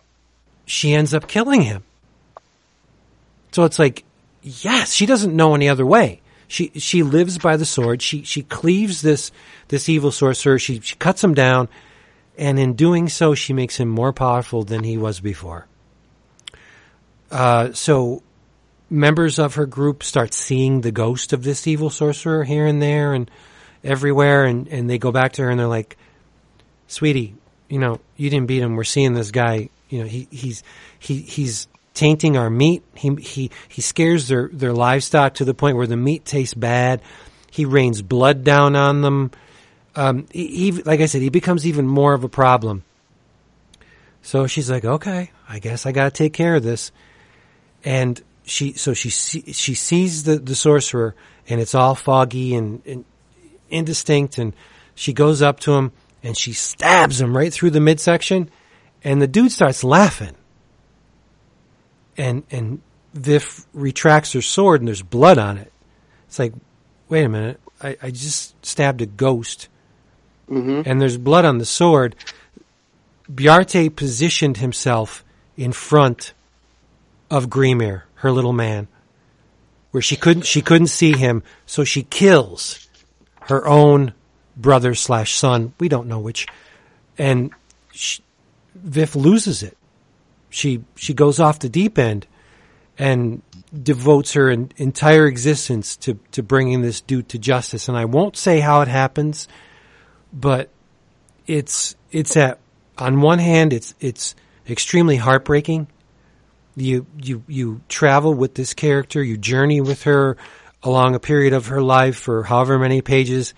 she 0.65 0.93
ends 0.93 1.13
up 1.13 1.27
killing 1.27 1.61
him. 1.61 1.83
So 3.51 3.63
it's 3.63 3.79
like, 3.79 4.03
yes, 4.43 4.93
she 4.93 5.05
doesn't 5.05 5.35
know 5.35 5.55
any 5.55 5.67
other 5.67 5.85
way. 5.85 6.21
She 6.49 6.71
she 6.79 7.03
lives 7.03 7.37
by 7.37 7.57
the 7.57 7.65
sword. 7.65 8.01
She 8.01 8.23
she 8.23 8.41
cleaves 8.41 9.03
this 9.03 9.31
this 9.67 9.87
evil 9.87 10.11
sorcerer. 10.11 10.57
She 10.57 10.79
she 10.79 10.95
cuts 10.95 11.23
him 11.23 11.35
down, 11.35 11.69
and 12.39 12.59
in 12.59 12.73
doing 12.73 13.07
so, 13.07 13.35
she 13.35 13.53
makes 13.53 13.77
him 13.77 13.87
more 13.87 14.11
powerful 14.11 14.63
than 14.63 14.83
he 14.83 14.97
was 14.97 15.19
before. 15.19 15.67
Uh, 17.29 17.71
so 17.73 18.23
members 18.89 19.37
of 19.37 19.53
her 19.53 19.67
group 19.67 20.01
start 20.01 20.33
seeing 20.33 20.81
the 20.81 20.91
ghost 20.91 21.33
of 21.33 21.43
this 21.43 21.67
evil 21.67 21.91
sorcerer 21.91 22.43
here 22.43 22.65
and 22.65 22.81
there 22.81 23.13
and 23.13 23.29
everywhere, 23.83 24.45
and 24.45 24.67
and 24.69 24.89
they 24.89 24.97
go 24.97 25.11
back 25.11 25.33
to 25.33 25.43
her 25.43 25.51
and 25.51 25.59
they're 25.59 25.67
like, 25.67 25.97
"Sweetie, 26.87 27.35
you 27.69 27.77
know, 27.77 28.01
you 28.17 28.31
didn't 28.31 28.47
beat 28.47 28.63
him. 28.63 28.75
We're 28.75 28.85
seeing 28.85 29.13
this 29.13 29.29
guy. 29.29 29.69
You 29.87 29.99
know, 29.99 30.05
he 30.05 30.27
he's 30.31 30.63
he 30.97 31.21
he's." 31.21 31.67
Tainting 31.99 32.37
our 32.37 32.49
meat. 32.49 32.81
He 32.95 33.13
he 33.15 33.51
he 33.67 33.81
scares 33.81 34.29
their 34.29 34.47
their 34.53 34.71
livestock 34.71 35.33
to 35.35 35.45
the 35.45 35.53
point 35.53 35.75
where 35.75 35.85
the 35.85 35.97
meat 35.97 36.23
tastes 36.23 36.53
bad. 36.53 37.01
He 37.51 37.65
rains 37.65 38.01
blood 38.01 38.45
down 38.45 38.77
on 38.77 39.01
them. 39.01 39.31
Um, 39.95 40.27
he, 40.31 40.47
he, 40.47 40.71
like 40.71 41.01
I 41.01 41.07
said, 41.07 41.21
he 41.21 41.29
becomes 41.29 41.67
even 41.67 41.85
more 41.85 42.13
of 42.13 42.23
a 42.23 42.29
problem. 42.29 42.83
So 44.21 44.47
she's 44.47 44.71
like, 44.71 44.85
"Okay, 44.85 45.31
I 45.49 45.59
guess 45.59 45.85
I 45.85 45.91
got 45.91 46.05
to 46.05 46.11
take 46.11 46.31
care 46.31 46.55
of 46.55 46.63
this." 46.63 46.93
And 47.83 48.21
she 48.43 48.73
so 48.73 48.93
she 48.93 49.09
she 49.09 49.75
sees 49.75 50.23
the 50.23 50.39
the 50.39 50.55
sorcerer, 50.55 51.15
and 51.49 51.59
it's 51.59 51.75
all 51.75 51.95
foggy 51.95 52.55
and, 52.55 52.81
and 52.85 53.03
indistinct. 53.69 54.37
And 54.37 54.53
she 54.95 55.11
goes 55.11 55.41
up 55.41 55.59
to 55.61 55.73
him 55.73 55.91
and 56.23 56.37
she 56.37 56.53
stabs 56.53 57.19
him 57.19 57.35
right 57.35 57.53
through 57.53 57.71
the 57.71 57.79
midsection, 57.81 58.49
and 59.03 59.21
the 59.21 59.27
dude 59.27 59.51
starts 59.51 59.83
laughing 59.83 60.35
and 62.19 62.43
and 62.51 62.81
Viv 63.13 63.65
retracts 63.73 64.33
her 64.33 64.41
sword 64.41 64.81
and 64.81 64.87
there's 64.87 65.01
blood 65.01 65.39
on 65.39 65.57
it. 65.57 65.71
It's 66.27 66.37
like, 66.37 66.53
wait 67.07 67.23
a 67.23 67.29
minute, 67.29 67.59
I, 67.81 67.97
I 68.03 68.11
just 68.11 68.53
stabbed 68.65 69.01
a 69.01 69.07
ghost, 69.07 69.67
Mm-hmm. 70.49 70.81
and 70.89 70.99
there's 70.99 71.17
blood 71.17 71.45
on 71.45 71.59
the 71.59 71.65
sword. 71.65 72.15
Bjarte 73.31 73.95
positioned 73.95 74.57
himself 74.57 75.23
in 75.55 75.71
front 75.71 76.33
of 77.29 77.49
Grimir, 77.49 78.03
her 78.15 78.31
little 78.31 78.53
man, 78.53 78.87
where 79.91 80.01
she 80.01 80.15
couldn't 80.15 80.47
she 80.47 80.61
couldn't 80.63 80.87
see 80.87 81.15
him, 81.15 81.43
so 81.67 81.83
she 81.83 82.01
kills 82.01 82.89
her 83.41 83.67
own 83.67 84.13
brother 84.57 84.95
slash 84.95 85.33
son. 85.35 85.73
We 85.79 85.87
don't 85.87 86.07
know 86.07 86.19
which, 86.19 86.47
and 87.17 87.51
she, 87.91 88.23
Viv 88.73 89.15
loses 89.15 89.61
it 89.61 89.77
she 90.49 90.83
she 90.95 91.13
goes 91.13 91.39
off 91.39 91.59
the 91.59 91.69
deep 91.69 91.97
end 91.97 92.27
and 92.97 93.41
devotes 93.71 94.33
her 94.33 94.49
en- 94.49 94.71
entire 94.77 95.27
existence 95.27 95.95
to 95.97 96.19
to 96.31 96.43
bringing 96.43 96.81
this 96.81 97.01
dude 97.01 97.29
to 97.29 97.39
justice. 97.39 97.87
And 97.87 97.97
I 97.97 98.05
won't 98.05 98.35
say 98.35 98.59
how 98.59 98.81
it 98.81 98.87
happens, 98.87 99.47
but 100.33 100.69
it's 101.47 101.95
it's 102.11 102.35
at 102.35 102.59
on 102.97 103.21
one 103.21 103.39
hand 103.39 103.73
it's 103.73 103.93
it's 103.99 104.35
extremely 104.67 105.15
heartbreaking. 105.15 105.87
You 106.75 107.05
you 107.17 107.43
you 107.47 107.81
travel 107.87 108.33
with 108.33 108.55
this 108.55 108.73
character, 108.73 109.23
you 109.23 109.37
journey 109.37 109.81
with 109.81 110.03
her 110.03 110.37
along 110.81 111.13
a 111.15 111.19
period 111.19 111.53
of 111.53 111.67
her 111.67 111.81
life 111.81 112.17
for 112.17 112.43
however 112.43 112.79
many 112.79 113.01
pages. 113.01 113.53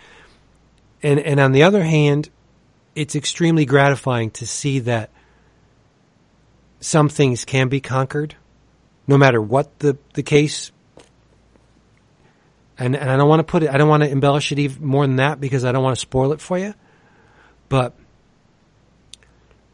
And 1.02 1.20
and 1.20 1.40
on 1.40 1.52
the 1.52 1.64
other 1.64 1.84
hand, 1.84 2.30
it's 2.96 3.16
extremely 3.16 3.66
gratifying 3.66 4.32
to 4.32 4.46
see 4.46 4.80
that 4.80 5.10
some 6.82 7.08
things 7.08 7.46
can 7.46 7.70
be 7.70 7.80
conquered, 7.80 8.36
no 9.08 9.18
matter 9.18 9.42
what 9.42 9.80
the, 9.80 9.98
the 10.16 10.24
case. 10.24 10.72
And, 12.78 12.96
and 12.96 13.10
I 13.10 13.16
don't 13.16 13.30
want 13.30 13.40
to 13.40 13.44
put 13.44 13.64
it, 13.64 13.70
I 13.70 13.78
don't 13.78 13.88
want 13.88 14.04
to 14.04 14.10
embellish 14.10 14.52
it 14.52 14.60
even 14.60 14.86
more 14.86 15.06
than 15.06 15.18
that 15.18 15.40
because 15.40 15.64
I 15.64 15.72
don't 15.72 15.84
want 15.84 15.96
to 15.96 16.02
spoil 16.02 16.34
it 16.34 16.42
for 16.42 16.58
you. 16.58 16.74
But 17.70 17.96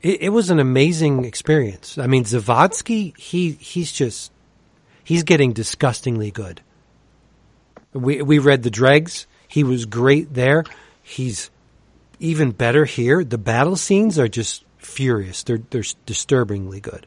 it, 0.02 0.24
it 0.24 0.30
was 0.30 0.50
an 0.50 0.60
amazing 0.60 1.24
experience. 1.24 1.98
I 1.98 2.08
mean, 2.08 2.26
Zawadzki, 2.26 3.18
he, 3.18 3.52
he's 3.52 3.92
just, 3.94 4.32
he's 5.04 5.24
getting 5.24 5.54
disgustingly 5.54 6.30
good. 6.30 6.62
We, 7.94 8.22
we 8.22 8.40
read 8.40 8.64
The 8.64 8.70
Dregs. 8.70 9.28
He 9.48 9.64
was 9.64 9.86
great 9.86 10.34
there. 10.34 10.66
He's 11.02 11.50
even 12.20 12.52
better 12.52 12.84
here. 12.84 13.24
The 13.24 13.38
battle 13.38 13.78
scenes 13.78 14.20
are 14.20 14.28
just 14.28 14.66
furious. 14.88 15.44
They're 15.44 15.60
they're 15.70 15.84
disturbingly 16.06 16.80
good, 16.80 17.06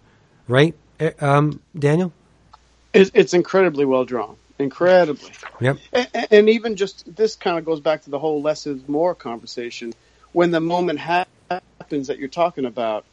right? 0.48 0.74
Eh, 1.01 1.12
Um, 1.20 1.61
Daniel. 1.78 2.12
It's, 2.93 3.11
it's 3.15 3.35
incredibly 3.35 3.85
well 3.85 4.05
drawn, 4.05 4.36
incredibly. 4.59 5.31
Yep. 5.61 5.78
And, 5.93 6.09
and 6.31 6.48
even 6.51 6.77
just 6.77 7.15
this 7.15 7.36
kind 7.36 7.59
of 7.59 7.65
goes 7.65 7.81
back 7.81 8.02
to 8.02 8.11
the 8.11 8.19
whole 8.19 8.43
less 8.43 8.66
is 8.66 8.86
more 8.89 9.15
conversation. 9.15 9.93
When 10.32 10.51
the 10.51 10.61
moment 10.61 10.98
happens 11.01 12.09
that 12.09 12.19
you're 12.19 12.28
talking 12.28 12.65
about, 12.65 13.07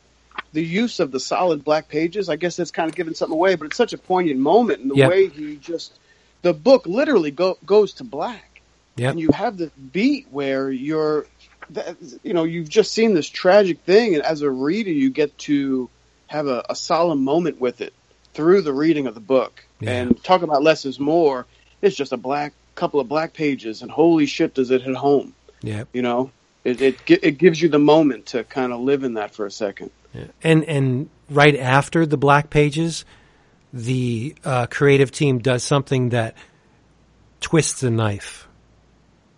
the 0.53 0.63
use 0.63 0.99
of 0.99 1.11
the 1.11 1.19
solid 1.19 1.63
black 1.63 1.89
pages, 1.89 2.29
I 2.29 2.35
guess 2.37 2.55
that's 2.55 2.71
kind 2.71 2.89
of 2.89 2.95
giving 2.95 3.13
something 3.13 3.33
away, 3.35 3.55
but 3.55 3.65
it's 3.67 3.77
such 3.77 3.93
a 3.93 3.97
poignant 3.97 4.39
moment, 4.39 4.81
and 4.81 4.89
the 4.89 4.95
Yep. 4.95 5.09
way 5.09 5.27
he 5.29 5.57
just 5.57 5.99
the 6.43 6.53
book 6.53 6.85
literally 6.87 7.31
go, 7.31 7.57
goes 7.65 7.95
to 7.95 8.03
black, 8.03 8.61
Yep. 8.95 9.11
and 9.11 9.19
you 9.19 9.31
have 9.31 9.57
the 9.57 9.71
beat 9.91 10.27
where 10.31 10.71
you're, 10.71 11.27
you 12.23 12.33
know, 12.33 12.43
you've 12.43 12.69
just 12.69 12.91
seen 12.91 13.13
this 13.13 13.27
tragic 13.27 13.79
thing, 13.81 14.15
and 14.15 14.23
as 14.23 14.41
a 14.41 14.49
reader, 14.49 14.91
you 14.91 15.09
get 15.09 15.37
to 15.39 15.89
have 16.27 16.47
a, 16.47 16.63
a 16.69 16.75
solemn 16.75 17.23
moment 17.23 17.59
with 17.59 17.81
it 17.81 17.93
through 18.33 18.61
the 18.61 18.73
reading 18.73 19.07
of 19.07 19.13
the 19.13 19.19
book. 19.21 19.65
Yeah. 19.79 19.91
And 19.91 20.23
talk 20.23 20.41
about 20.41 20.63
less 20.63 20.85
is 20.85 20.99
more. 20.99 21.45
It's 21.81 21.95
just 21.95 22.11
a 22.11 22.17
black 22.17 22.53
couple 22.75 22.99
of 22.99 23.07
black 23.07 23.33
pages, 23.33 23.81
and 23.81 23.91
holy 23.91 24.25
shit, 24.25 24.53
does 24.53 24.71
it 24.71 24.81
hit 24.81 24.95
home? 24.95 25.33
Yep. 25.61 25.89
You 25.93 26.01
know, 26.01 26.31
it 26.63 26.81
it, 26.81 26.99
it 27.07 27.37
gives 27.37 27.61
you 27.61 27.69
the 27.69 27.79
moment 27.79 28.27
to 28.27 28.43
kind 28.43 28.71
of 28.71 28.79
live 28.79 29.03
in 29.03 29.15
that 29.15 29.33
for 29.33 29.45
a 29.45 29.51
second. 29.51 29.91
And 30.43 30.63
and 30.63 31.09
right 31.29 31.55
after 31.55 32.05
the 32.05 32.17
black 32.17 32.49
pages, 32.49 33.05
the 33.73 34.35
uh, 34.43 34.67
creative 34.67 35.11
team 35.11 35.39
does 35.39 35.63
something 35.63 36.09
that 36.09 36.35
twists 37.41 37.81
the 37.81 37.91
knife. 37.91 38.47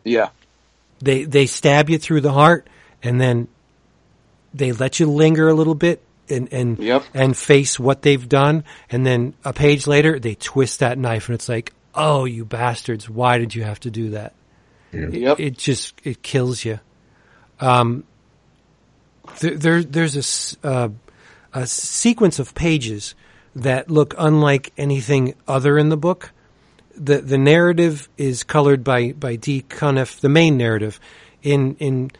Yeah, 0.03 0.29
They 1.01 1.23
they 1.23 1.45
stab 1.45 1.89
you 1.89 1.97
through 1.97 2.21
the 2.21 2.33
heart, 2.33 2.67
and 3.01 3.19
then 3.19 3.47
they 4.53 4.71
let 4.71 4.99
you 4.99 5.05
linger 5.09 5.47
a 5.47 5.53
little 5.53 5.75
bit 5.75 6.03
and 6.29 6.51
and 6.51 6.77
Yep. 6.79 7.03
and 7.13 7.37
face 7.37 7.79
what 7.79 8.01
they've 8.01 8.27
done, 8.27 8.63
and 8.89 9.05
then 9.05 9.33
a 9.43 9.53
page 9.53 9.87
later 9.87 10.19
they 10.19 10.35
twist 10.35 10.79
that 10.79 10.97
knife, 10.97 11.29
and 11.29 11.35
it's 11.35 11.49
like, 11.49 11.73
oh, 11.95 12.25
you 12.25 12.45
bastards! 12.45 13.09
Why 13.09 13.37
did 13.37 13.55
you 13.55 13.63
have 13.63 13.79
to 13.81 13.91
do 13.91 14.11
that? 14.11 14.33
yep, 14.91 15.39
it 15.39 15.57
just 15.57 15.93
it 16.03 16.21
kills 16.23 16.65
you. 16.65 16.79
Um, 17.59 18.03
there, 19.39 19.55
there 19.55 19.83
there's 19.83 20.57
a 20.63 20.67
uh, 20.67 20.89
a 21.53 21.67
sequence 21.67 22.39
of 22.39 22.53
pages 22.55 23.15
that 23.55 23.89
look 23.89 24.13
unlike 24.17 24.71
anything 24.77 25.35
other 25.47 25.77
in 25.77 25.89
the 25.89 25.97
book. 25.97 26.31
The 26.99 27.21
The 27.21 27.37
narrative 27.37 28.09
is 28.17 28.43
colored 28.43 28.83
by 28.83 29.13
by 29.13 29.35
D. 29.37 29.63
Cunniffe, 29.69 30.19
the 30.19 30.29
main 30.29 30.57
narrative, 30.57 30.99
in 31.41 31.75
in 31.79 32.11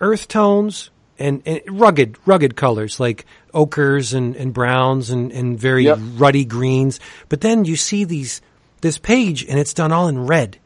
earth 0.00 0.28
tones 0.28 0.90
and, 1.18 1.42
and 1.46 1.60
rugged 1.68 2.16
rugged 2.26 2.56
colors 2.56 3.00
like 3.00 3.26
ochres 3.54 4.14
and, 4.14 4.36
and 4.36 4.52
browns 4.52 5.10
and, 5.10 5.32
and 5.32 5.58
very 5.58 5.84
Yep. 5.84 5.98
ruddy 6.16 6.44
greens. 6.44 7.00
But 7.28 7.40
then 7.40 7.64
you 7.64 7.76
see 7.76 8.04
these 8.04 8.40
this 8.80 8.98
page 8.98 9.44
and 9.44 9.58
it's 9.58 9.74
done 9.74 9.92
all 9.92 10.08
in 10.08 10.26
red 10.26 10.58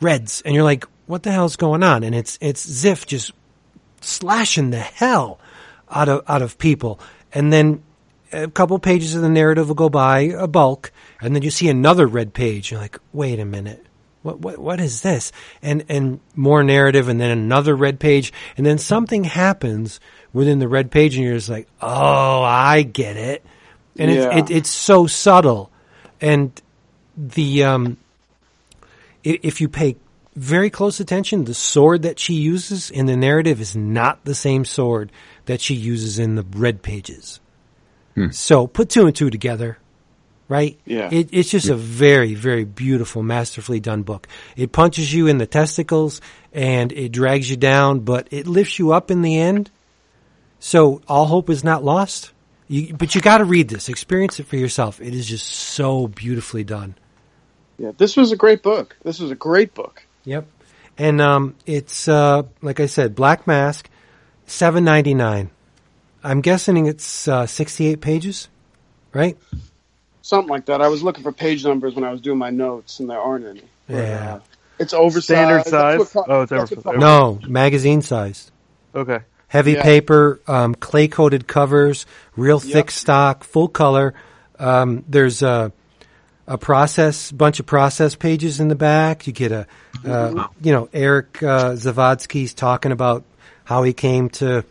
reds, 0.00 0.42
and 0.44 0.54
you're 0.54 0.64
like, 0.64 0.84
what 1.06 1.22
the 1.22 1.30
hell's 1.32 1.56
going 1.56 1.82
on? 1.82 2.02
And 2.04 2.14
it's 2.14 2.38
it's 2.40 2.66
Ziff 2.66 3.06
just 3.06 3.32
slashing 4.00 4.70
the 4.70 4.80
hell 4.80 5.38
out 5.90 6.08
of 6.08 6.22
out 6.28 6.42
of 6.42 6.58
people, 6.58 6.98
and 7.32 7.52
then 7.52 7.82
a 8.32 8.48
couple 8.48 8.78
pages 8.78 9.14
of 9.14 9.22
the 9.22 9.28
narrative 9.28 9.68
will 9.68 9.74
go 9.74 9.88
by, 9.88 10.20
a 10.20 10.46
bulk, 10.46 10.92
and 11.20 11.34
then 11.34 11.42
you 11.42 11.50
see 11.50 11.68
another 11.68 12.06
red 12.06 12.34
page. 12.34 12.70
You're 12.70 12.80
like, 12.80 12.98
wait 13.12 13.38
a 13.38 13.44
minute. 13.44 13.84
What, 14.22 14.38
what, 14.38 14.58
what 14.58 14.80
is 14.80 15.00
this? 15.02 15.32
And, 15.62 15.84
and 15.88 16.20
more 16.36 16.62
narrative 16.62 17.08
and 17.08 17.20
then 17.20 17.30
another 17.30 17.74
red 17.74 17.98
page. 17.98 18.32
And 18.56 18.64
then 18.64 18.78
something 18.78 19.24
happens 19.24 19.98
within 20.32 20.60
the 20.60 20.68
red 20.68 20.90
page 20.90 21.16
and 21.16 21.24
you're 21.24 21.34
just 21.34 21.48
like, 21.48 21.66
oh, 21.80 22.42
I 22.42 22.82
get 22.82 23.16
it. 23.16 23.44
And 23.98 24.10
Yeah. 24.10 24.38
it's, 24.38 24.50
it, 24.50 24.56
it's 24.56 24.70
so 24.70 25.06
subtle. 25.08 25.70
And 26.20 26.52
the, 27.16 27.64
um, 27.64 27.96
if 29.24 29.60
you 29.60 29.68
pay 29.68 29.96
very 30.36 30.70
close 30.70 31.00
attention, 31.00 31.44
the 31.44 31.54
sword 31.54 32.02
that 32.02 32.18
she 32.18 32.34
uses 32.34 32.90
in 32.90 33.06
the 33.06 33.16
narrative 33.16 33.60
is 33.60 33.76
not 33.76 34.24
the 34.24 34.34
same 34.34 34.64
sword 34.64 35.10
that 35.46 35.60
she 35.60 35.74
uses 35.74 36.18
in 36.18 36.36
the 36.36 36.44
red 36.54 36.82
pages. 36.82 37.40
So 38.30 38.66
put 38.66 38.90
two 38.90 39.06
and 39.06 39.16
two 39.16 39.30
together, 39.30 39.78
right? 40.48 40.78
Yeah. 40.84 41.08
It, 41.10 41.30
it's 41.32 41.50
just 41.50 41.68
a 41.68 41.74
very, 41.74 42.34
very 42.34 42.64
beautiful, 42.64 43.22
masterfully 43.22 43.80
done 43.80 44.02
book. 44.02 44.28
It 44.56 44.72
punches 44.72 45.12
you 45.12 45.26
in 45.28 45.38
the 45.38 45.46
testicles 45.46 46.20
and 46.52 46.92
it 46.92 47.10
drags 47.10 47.48
you 47.48 47.56
down, 47.56 48.00
but 48.00 48.28
it 48.30 48.46
lifts 48.46 48.78
you 48.78 48.92
up 48.92 49.10
in 49.10 49.22
the 49.22 49.38
end. 49.38 49.70
So 50.60 51.00
all 51.08 51.26
hope 51.26 51.50
is 51.50 51.64
not 51.64 51.82
lost. 51.82 52.32
You, 52.68 52.94
but 52.94 53.14
you 53.14 53.20
got 53.20 53.38
to 53.38 53.44
read 53.44 53.68
this, 53.68 53.88
experience 53.88 54.40
it 54.40 54.46
for 54.46 54.56
yourself. 54.56 55.00
It 55.00 55.14
is 55.14 55.26
just 55.26 55.46
so 55.46 56.06
beautifully 56.06 56.64
done. 56.64 56.94
Yeah, 57.78 57.92
this 57.96 58.16
was 58.16 58.32
a 58.32 58.36
great 58.36 58.62
book. 58.62 58.96
This 59.02 59.18
was 59.18 59.30
a 59.30 59.34
great 59.34 59.74
book. 59.74 60.06
Yep. 60.24 60.46
And 60.98 61.20
um, 61.20 61.56
it's 61.66 62.06
uh, 62.06 62.44
like 62.60 62.78
I 62.78 62.86
said, 62.86 63.14
Black 63.14 63.46
Mask, 63.46 63.88
seven 64.46 64.84
ninety 64.84 65.14
nine. 65.14 65.50
I'm 66.24 66.40
guessing 66.40 66.86
it's 66.86 67.26
uh, 67.28 67.46
sixty 67.46 67.86
eight 67.86 68.00
pages, 68.00 68.48
right? 69.12 69.36
Something 70.22 70.50
like 70.50 70.66
that. 70.66 70.80
I 70.80 70.88
was 70.88 71.02
looking 71.02 71.22
for 71.24 71.32
page 71.32 71.64
numbers 71.64 71.94
when 71.94 72.04
I 72.04 72.10
was 72.12 72.20
doing 72.20 72.38
my 72.38 72.50
notes, 72.50 73.00
and 73.00 73.10
there 73.10 73.20
aren't 73.20 73.44
any. 73.46 73.62
Yeah. 73.88 74.34
uh, 74.36 74.40
it's 74.78 74.92
oversized. 74.94 75.24
Standard 75.24 75.64
size? 75.66 76.14
what 76.14 76.28
Oh, 76.30 76.42
it's 76.42 76.52
oversized. 76.52 76.82
caught- 76.84 76.98
No, 76.98 77.40
magazine 77.48 78.02
sized. 78.02 78.50
Okay. 78.94 79.18
Heavy 79.48 79.72
Yeah. 79.72 79.82
paper, 79.82 80.40
um, 80.48 80.74
clay 80.74 81.08
coated 81.08 81.46
covers, 81.46 82.06
real 82.36 82.60
Yep. 82.62 82.72
thick 82.72 82.90
stock, 82.90 83.44
full 83.44 83.68
color. 83.68 84.14
Um, 84.58 85.04
there's 85.08 85.42
a, 85.42 85.72
a 86.46 86.56
process, 86.56 87.30
bunch 87.32 87.60
of 87.60 87.66
process 87.66 88.14
pages 88.14 88.60
in 88.60 88.68
the 88.68 88.74
back. 88.74 89.26
You 89.26 89.32
get 89.32 89.52
a, 89.52 89.66
uh, 90.06 90.46
you 90.62 90.72
know, 90.72 90.88
Eric 90.92 91.42
uh, 91.42 91.72
Zawadzki's 91.72 92.54
talking 92.54 92.92
about 92.92 93.24
how 93.64 93.82
he 93.82 93.92
came 93.92 94.30
to 94.30 94.64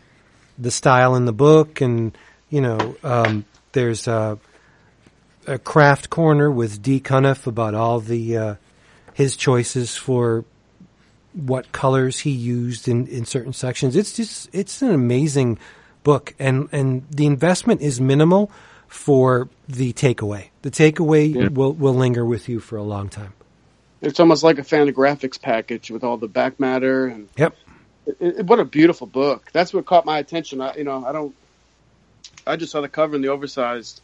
the 0.62 0.72
style 0.72 1.16
in 1.16 1.26
the 1.26 1.34
book, 1.34 1.82
and 1.82 2.18
you 2.50 2.62
know, 2.62 2.96
um, 3.04 3.46
there's 3.72 4.08
a, 4.08 4.38
a 5.48 5.58
craft 5.58 6.10
corner 6.10 6.50
with 6.50 6.82
D. 6.82 7.00
Cunniffe 7.00 7.48
about 7.48 7.74
all 7.74 8.00
the 8.00 8.38
uh, 8.38 8.56
his 9.14 9.36
choices 9.36 9.96
for 9.96 10.46
what 11.34 11.72
colors 11.72 12.20
he 12.20 12.32
used 12.32 12.88
in, 12.88 13.08
in 13.08 13.26
certain 13.26 13.54
sections. 13.54 13.96
It's 13.96 14.14
just 14.14 14.50
it's 14.54 14.82
an 14.82 14.92
amazing 14.92 15.60
book, 16.04 16.34
and 16.40 16.70
and 16.72 17.06
the 17.10 17.26
investment 17.26 17.82
is 17.82 18.00
minimal 18.00 18.52
for 18.88 19.50
the 19.68 19.94
takeaway. 19.94 20.50
The 20.62 20.72
takeaway 20.72 21.52
will 21.52 21.74
will 21.74 21.96
linger 21.96 22.26
with 22.26 22.48
you 22.48 22.60
for 22.60 22.78
a 22.78 22.84
long 22.84 23.10
time. 23.10 23.34
It's 24.02 24.20
almost 24.20 24.44
like 24.44 24.58
a 24.58 24.64
Fantagraphics 24.64 25.40
package 25.40 25.92
with 25.92 26.04
all 26.04 26.18
the 26.18 26.28
back 26.28 26.60
matter 26.60 27.06
and 27.06 27.30
Yep. 27.38 27.56
It, 28.20 28.40
it- 28.40 28.46
what 28.46 28.60
a 28.60 28.66
beautiful 28.66 29.08
book. 29.08 29.50
That's 29.54 29.74
what 29.74 29.86
caught 29.86 30.06
my 30.06 30.20
attention. 30.20 30.62
I, 30.62 30.76
you 30.76 30.84
know, 30.84 31.06
I 31.06 31.12
don't. 31.12 31.36
I 32.46 32.56
just 32.56 32.72
saw 32.72 32.82
the 32.82 32.90
cover 32.90 33.16
and 33.16 33.24
the 33.24 33.28
oversized 33.30 34.02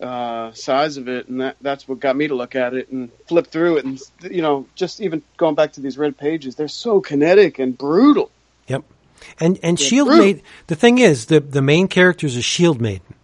uh, 0.00 0.52
size 0.52 0.96
of 0.96 1.08
it, 1.08 1.28
and 1.28 1.40
that 1.40 1.56
that's 1.60 1.86
what 1.88 2.00
got 2.00 2.16
me 2.16 2.28
to 2.28 2.34
look 2.34 2.54
at 2.54 2.74
it 2.74 2.88
and 2.90 3.10
flip 3.26 3.46
through 3.46 3.78
it. 3.78 3.84
And 3.84 4.00
you 4.30 4.42
know, 4.42 4.66
just 4.74 5.00
even 5.00 5.22
going 5.36 5.54
back 5.54 5.72
to 5.74 5.80
these 5.80 5.96
red 5.96 6.16
pages, 6.18 6.56
they're 6.56 6.68
so 6.68 7.00
kinetic 7.00 7.58
and 7.58 7.76
brutal. 7.76 8.30
Yep. 8.68 8.84
And 9.40 9.58
and 9.62 9.78
Shield. 9.80 10.08
Maiden. 10.08 10.42
The 10.66 10.74
thing 10.76 10.98
is, 10.98 11.26
the 11.26 11.40
the 11.40 11.62
main 11.62 11.88
character 11.88 12.26
is 12.26 12.36
a 12.36 12.42
Shield 12.42 12.80
Maiden. 12.80 13.14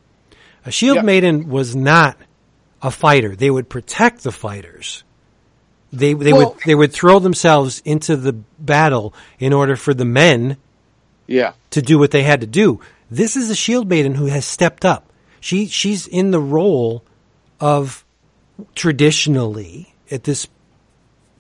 A 0.65 0.71
Shield 0.71 0.97
Yeah. 0.97 1.03
Maiden 1.03 1.49
was 1.49 1.75
not 1.75 2.17
a 2.83 2.91
fighter. 2.91 3.35
They 3.37 3.51
would 3.51 3.69
protect 3.69 4.23
the 4.23 4.33
fighters. 4.33 5.05
They 5.93 6.15
they 6.15 6.33
Well- 6.33 6.51
would 6.55 6.65
they 6.65 6.75
would 6.75 6.93
throw 6.93 7.19
themselves 7.19 7.83
into 7.85 8.17
the 8.17 8.33
battle 8.59 9.13
in 9.39 9.53
order 9.53 9.77
for 9.77 9.93
the 9.95 10.05
men 10.05 10.57
Yeah, 11.27 11.53
to 11.71 11.83
do 11.83 11.99
what 11.99 12.11
they 12.13 12.23
had 12.23 12.41
to 12.43 12.47
do. 12.47 12.81
This 13.11 13.37
is 13.37 13.51
a 13.51 13.57
shield 13.57 13.89
maiden 13.89 14.15
who 14.15 14.27
has 14.27 14.45
stepped 14.45 14.85
up. 14.85 15.11
She 15.41 15.67
she's 15.67 16.07
in 16.07 16.31
the 16.31 16.41
role 16.41 17.03
of 17.61 18.05
traditionally 18.75 19.95
at 20.11 20.25
this 20.25 20.47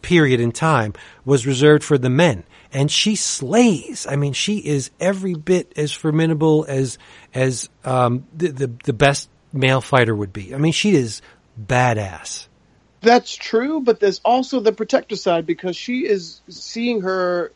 period 0.02 0.40
in 0.40 0.52
time 0.52 0.94
was 1.24 1.46
reserved 1.46 1.84
for 1.84 1.98
the 1.98 2.08
men. 2.10 2.44
And 2.72 2.90
she 2.90 3.16
slays. 3.16 4.06
I 4.08 4.16
mean 4.16 4.32
she 4.32 4.58
is 4.58 4.90
every 5.00 5.34
bit 5.34 5.72
as 5.76 5.92
formidable 5.92 6.64
as 6.68 6.98
as 7.34 7.68
um 7.84 8.24
the 8.36 8.48
the, 8.48 8.70
the 8.84 8.92
best 8.92 9.28
male 9.52 9.80
fighter 9.80 10.14
would 10.14 10.32
be. 10.32 10.54
I 10.54 10.58
mean 10.58 10.72
she 10.72 10.94
is 10.94 11.20
badass 11.60 12.46
that's 13.00 13.34
true. 13.34 13.80
But 13.80 14.00
there's 14.00 14.20
also 14.24 14.60
the 14.60 14.72
protector 14.72 15.16
side 15.16 15.46
because 15.46 15.76
she 15.76 16.06
is 16.06 16.40
seeing 16.48 17.02
her 17.02 17.52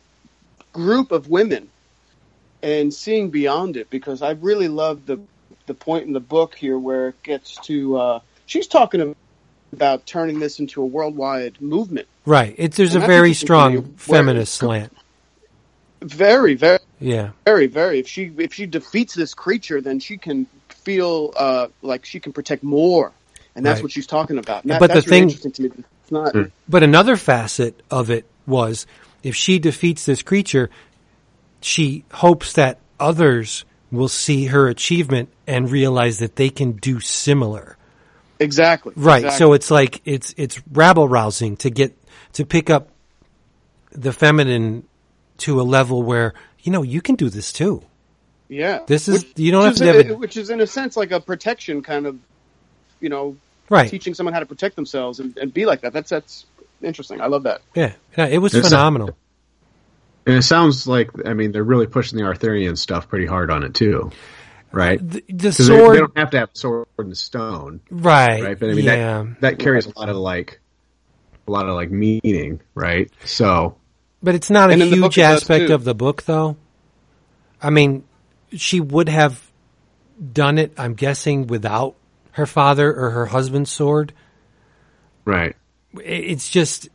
group 0.72 1.12
of 1.12 1.28
women 1.28 1.68
and 2.62 2.92
seeing 2.92 3.30
beyond 3.30 3.76
it. 3.76 3.90
Because 3.90 4.22
I 4.22 4.32
really 4.32 4.68
love 4.68 5.06
the 5.06 5.20
the 5.66 5.74
point 5.74 6.06
in 6.06 6.12
the 6.12 6.20
book 6.20 6.54
here 6.54 6.78
where 6.78 7.08
it 7.08 7.22
gets 7.22 7.56
to. 7.66 7.96
Uh, 7.96 8.20
she's 8.46 8.66
talking 8.66 9.14
about 9.74 10.06
turning 10.06 10.38
this 10.38 10.60
into 10.60 10.80
a 10.80 10.86
worldwide 10.86 11.60
movement. 11.60 12.06
right 12.24 12.54
it's 12.58 12.76
there's 12.76 12.94
a 12.94 12.98
And 12.98 13.02
that's 13.02 13.08
very 13.08 13.34
strong 13.34 13.94
feminist 13.96 14.54
slant 14.54 14.96
Very, 16.00 16.54
very, 16.54 16.78
yeah 17.00 17.30
very, 17.44 17.66
very. 17.66 17.98
If 17.98 18.06
she 18.06 18.32
if 18.38 18.54
she 18.54 18.66
defeats 18.66 19.14
this 19.14 19.34
creature, 19.34 19.80
then 19.80 19.98
she 19.98 20.16
can 20.16 20.46
feel 20.68 21.32
uh, 21.36 21.68
like 21.82 22.04
she 22.04 22.20
can 22.20 22.32
protect 22.32 22.62
more, 22.62 23.12
and 23.56 23.64
that's 23.64 23.76
Right. 23.78 23.82
what 23.84 23.92
she's 23.92 24.06
talking 24.06 24.38
about. 24.38 24.64
That, 24.66 24.80
But 24.80 24.88
the 24.88 24.94
really 24.96 25.06
thing- 25.08 25.22
interesting 25.24 25.52
to 25.52 25.62
me. 25.62 25.70
It's 26.02 26.12
not. 26.12 26.32
Hmm. 26.32 26.42
But 26.68 26.82
another 26.82 27.16
facet 27.16 27.82
of 27.90 28.10
it 28.10 28.26
was 28.46 28.86
if 29.22 29.34
she 29.34 29.58
defeats 29.58 30.04
this 30.04 30.22
creature, 30.22 30.68
she 31.60 32.04
hopes 32.12 32.52
that 32.54 32.78
others 33.00 33.64
will 33.90 34.08
see 34.08 34.46
her 34.46 34.68
achievement 34.68 35.28
and 35.46 35.70
realize 35.70 36.18
that 36.18 36.36
they 36.36 36.50
can 36.50 36.72
do 36.72 37.00
similar. 37.00 37.76
Exactly. 38.40 38.92
Right. 38.96 39.18
exactly. 39.24 39.38
So 39.38 39.52
it's 39.52 39.70
like 39.70 40.00
it's 40.04 40.34
it's 40.36 40.60
rabble 40.72 41.08
rousing 41.08 41.56
to 41.58 41.70
get 41.70 41.96
to 42.34 42.44
pick 42.44 42.68
up 42.68 42.88
the 43.92 44.12
feminine 44.12 44.82
to 45.38 45.60
a 45.60 45.62
level 45.62 46.02
where 46.02 46.34
you 46.62 46.72
know 46.72 46.82
you 46.82 47.00
can 47.00 47.14
do 47.14 47.28
this 47.30 47.52
too. 47.52 47.82
Yeah. 48.48 48.80
This 48.86 49.08
is- 49.08 49.22
Which- 49.24 49.32
you 49.38 49.52
don't 49.52 49.60
which 49.62 49.66
have 49.66 49.74
is 49.74 49.80
to 49.80 49.86
have 49.86 50.10
a- 50.10 50.12
a- 50.14 50.16
which 50.18 50.36
is 50.36 50.50
in 50.50 50.60
a 50.60 50.66
sense 50.66 50.96
like 50.96 51.12
a 51.12 51.20
protection 51.20 51.82
kind 51.82 52.06
of, 52.06 52.18
you 53.00 53.08
know, 53.08 53.36
Right. 53.70 53.88
teaching 53.90 54.14
someone 54.14 54.34
how 54.34 54.40
to 54.40 54.46
protect 54.46 54.76
themselves 54.76 55.20
and, 55.20 55.36
and 55.38 55.52
be 55.52 55.64
like 55.66 55.80
that. 55.82 55.92
That's 55.92 56.10
that's 56.10 56.46
interesting. 56.82 57.20
I 57.20 57.26
love 57.26 57.44
that. 57.44 57.62
Yeah. 57.74 57.92
yeah 58.16 58.26
it 58.26 58.38
was 58.38 58.54
It's 58.54 58.66
a- 58.66 58.70
phenomenal. 58.70 59.16
And 60.26 60.36
it 60.36 60.42
sounds 60.42 60.86
like 60.86 61.10
I 61.26 61.34
mean 61.34 61.52
they're 61.52 61.64
really 61.64 61.86
pushing 61.86 62.18
the 62.18 62.24
Arthurian 62.24 62.76
stuff 62.76 63.08
pretty 63.08 63.26
hard 63.26 63.50
on 63.50 63.62
it 63.62 63.74
too, 63.74 64.10
right? 64.72 64.98
The, 64.98 65.24
the 65.28 65.48
'Cause 65.48 65.58
they- 65.58 65.64
sword. 65.64 65.96
they, 65.96 66.00
don't 66.00 66.18
have 66.18 66.30
to 66.30 66.38
have 66.38 66.50
a 66.54 66.58
sword 66.58 66.86
and 66.98 67.16
stone, 67.16 67.80
right. 67.90 68.42
right? 68.42 68.58
But 68.58 68.70
I 68.70 68.74
mean 68.74 68.84
yeah. 68.84 69.22
that 69.22 69.40
that 69.40 69.58
carries 69.58 69.86
a 69.86 69.98
lot 69.98 70.08
of 70.08 70.16
like 70.16 70.60
a 71.46 71.50
lot 71.50 71.68
of 71.68 71.74
like 71.74 71.90
meaning, 71.90 72.60
right? 72.74 73.10
So 73.24 73.76
But 74.22 74.34
it's 74.34 74.48
not 74.50 74.70
a 74.70 74.72
And 74.74 74.82
in 74.82 74.90
the 74.90 74.96
book 75.00 75.14
huge 75.14 75.24
aspect 75.24 75.70
of 75.70 75.84
the 75.84 75.94
book, 75.94 76.22
though. 76.22 76.56
I 77.60 77.68
mean, 77.70 78.04
she 78.52 78.80
would 78.80 79.08
have 79.10 79.40
done 80.32 80.56
it, 80.58 80.72
I'm 80.78 80.94
guessing, 80.94 81.46
without 81.46 81.96
her 82.34 82.46
father 82.46 82.92
or 82.92 83.10
her 83.10 83.26
husband's 83.26 83.70
sword. 83.70 84.12
right, 85.24 85.56
It's 85.94 86.48
just, 86.48 86.88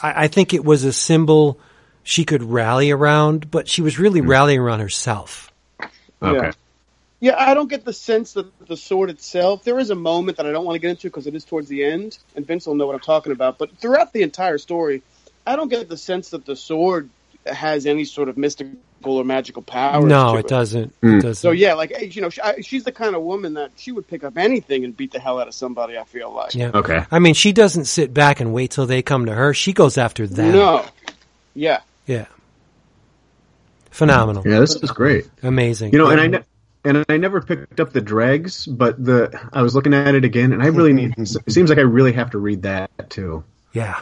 I, 0.00 0.24
I 0.24 0.28
think 0.28 0.52
it 0.52 0.64
was 0.64 0.84
a 0.84 0.92
symbol 0.92 1.58
she 2.02 2.24
could 2.24 2.42
rally 2.42 2.90
around, 2.90 3.50
but 3.50 3.68
she 3.68 3.82
was 3.82 3.98
really 3.98 4.20
hmm. 4.20 4.28
rallying 4.28 4.58
around 4.58 4.80
herself. 4.80 5.52
okay, 6.22 6.46
Yeah. 6.46 6.52
Yeah, 7.22 7.34
I 7.38 7.52
don't 7.52 7.68
get 7.68 7.84
the 7.84 7.92
sense 7.92 8.32
that 8.32 8.66
the 8.66 8.78
sword 8.78 9.10
itself. 9.10 9.62
There 9.62 9.78
is 9.78 9.90
a 9.90 9.94
moment 9.94 10.38
that 10.38 10.46
I 10.46 10.52
don't 10.52 10.64
want 10.64 10.76
to 10.76 10.78
get 10.78 10.88
into 10.88 11.08
because 11.08 11.26
it 11.26 11.34
is 11.34 11.44
towards 11.44 11.68
the 11.68 11.84
end, 11.84 12.18
and 12.34 12.46
Vince 12.46 12.66
will 12.66 12.74
know 12.74 12.86
what 12.86 12.94
I'm 12.94 13.00
talking 13.00 13.32
about. 13.32 13.58
But 13.58 13.76
throughout 13.76 14.14
the 14.14 14.22
entire 14.22 14.56
story, 14.56 15.02
I 15.46 15.54
don't 15.54 15.68
get 15.68 15.86
the 15.90 15.98
sense 15.98 16.30
that 16.30 16.46
the 16.46 16.56
sword 16.56 17.10
has 17.44 17.84
any 17.84 18.06
sort 18.06 18.30
of 18.30 18.38
mystical 18.38 18.78
or 19.06 19.24
magical 19.24 19.62
power. 19.62 20.06
no, 20.06 20.32
to 20.32 20.38
it 20.38 20.48
doesn't. 20.48 21.00
Mm. 21.00 21.18
It 21.18 21.22
doesn't. 21.22 21.34
So 21.36 21.50
yeah, 21.50 21.74
like 21.74 22.14
you 22.14 22.22
know, 22.22 22.30
she, 22.30 22.40
I, 22.40 22.60
she's 22.60 22.84
the 22.84 22.92
kind 22.92 23.14
of 23.14 23.22
woman 23.22 23.54
that 23.54 23.72
she 23.76 23.92
would 23.92 24.06
pick 24.06 24.24
up 24.24 24.36
anything 24.36 24.84
and 24.84 24.96
beat 24.96 25.12
the 25.12 25.20
hell 25.20 25.40
out 25.40 25.48
of 25.48 25.54
somebody. 25.54 25.96
I 25.98 26.04
feel 26.04 26.32
like. 26.32 26.54
Yeah. 26.54 26.70
okay. 26.74 27.04
I 27.10 27.18
mean, 27.18 27.34
she 27.34 27.52
doesn't 27.52 27.86
sit 27.86 28.12
back 28.12 28.40
and 28.40 28.52
wait 28.52 28.72
till 28.72 28.86
they 28.86 29.02
come 29.02 29.26
to 29.26 29.34
her. 29.34 29.54
She 29.54 29.72
goes 29.72 29.98
after 29.98 30.26
them. 30.26 30.52
No. 30.52 30.84
Yeah. 31.54 31.80
Yeah. 32.06 32.26
Phenomenal. 33.90 34.46
Yeah, 34.46 34.60
this 34.60 34.76
is 34.76 34.90
great. 34.92 35.28
Amazing. 35.42 35.92
You 35.92 35.98
know, 35.98 36.10
and 36.10 36.20
I 36.20 36.26
ne- 36.28 36.44
and 36.84 37.04
I 37.08 37.16
never 37.16 37.40
picked 37.40 37.80
up 37.80 37.92
the 37.92 38.00
dregs, 38.00 38.66
but 38.66 39.02
the 39.04 39.38
I 39.52 39.62
was 39.62 39.74
looking 39.74 39.92
at 39.92 40.14
it 40.14 40.24
again, 40.24 40.52
and 40.52 40.62
I 40.62 40.66
really 40.66 40.92
need. 40.92 41.14
it 41.18 41.52
seems 41.52 41.68
like 41.70 41.78
I 41.78 41.82
really 41.82 42.12
have 42.12 42.30
to 42.30 42.38
read 42.38 42.62
that 42.62 43.10
too. 43.10 43.44
Yeah. 43.72 44.00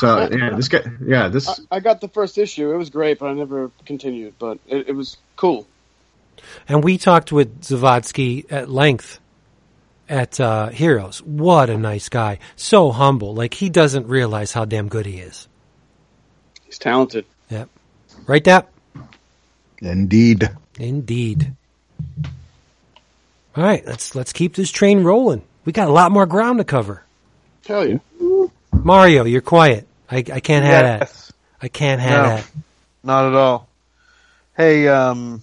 So 0.00 0.30
yeah, 0.32 0.56
this 0.56 0.68
guy, 0.68 0.80
yeah, 1.04 1.28
this 1.28 1.46
I, 1.46 1.76
I 1.76 1.80
got 1.80 2.00
the 2.00 2.08
first 2.08 2.38
issue. 2.38 2.72
It 2.72 2.76
was 2.78 2.88
great, 2.88 3.18
but 3.18 3.26
I 3.26 3.34
never 3.34 3.70
continued. 3.84 4.32
But 4.38 4.58
it, 4.66 4.88
it 4.88 4.92
was 4.92 5.18
cool. 5.36 5.66
And 6.66 6.82
we 6.82 6.96
talked 6.96 7.32
with 7.32 7.60
Zawadzki 7.60 8.50
at 8.50 8.70
length 8.70 9.20
at 10.08 10.40
uh, 10.40 10.68
Heroes. 10.68 11.22
What 11.22 11.68
a 11.68 11.76
nice 11.76 12.08
guy. 12.08 12.38
So 12.56 12.92
humble. 12.92 13.34
Like 13.34 13.52
he 13.52 13.68
doesn't 13.68 14.06
realize 14.06 14.54
how 14.54 14.64
damn 14.64 14.88
good 14.88 15.04
he 15.04 15.18
is. 15.18 15.48
He's 16.64 16.78
talented. 16.78 17.26
Yep. 17.50 17.68
Right, 18.26 18.42
Dap? 18.42 18.72
Indeed. 19.82 20.48
Indeed. 20.78 21.52
All 23.54 23.64
right, 23.64 23.86
let's 23.86 24.14
let's 24.14 24.32
keep 24.32 24.54
this 24.54 24.70
train 24.70 25.02
rolling. 25.04 25.42
We 25.66 25.72
got 25.72 25.88
a 25.88 25.92
lot 25.92 26.10
more 26.10 26.24
ground 26.24 26.56
to 26.56 26.64
cover. 26.64 27.04
Tell 27.64 27.86
you. 27.86 28.00
Mario, 28.72 29.24
you're 29.26 29.42
quiet. 29.42 29.86
I, 30.10 30.16
I 30.18 30.40
can't 30.40 30.64
have 30.64 31.00
that. 31.00 31.30
I 31.62 31.68
can't 31.68 32.00
have 32.00 32.22
No. 32.26 32.36
that. 32.36 32.50
Not 33.02 33.26
at 33.26 33.34
all. 33.34 33.68
Hey, 34.56 34.88
um, 34.88 35.42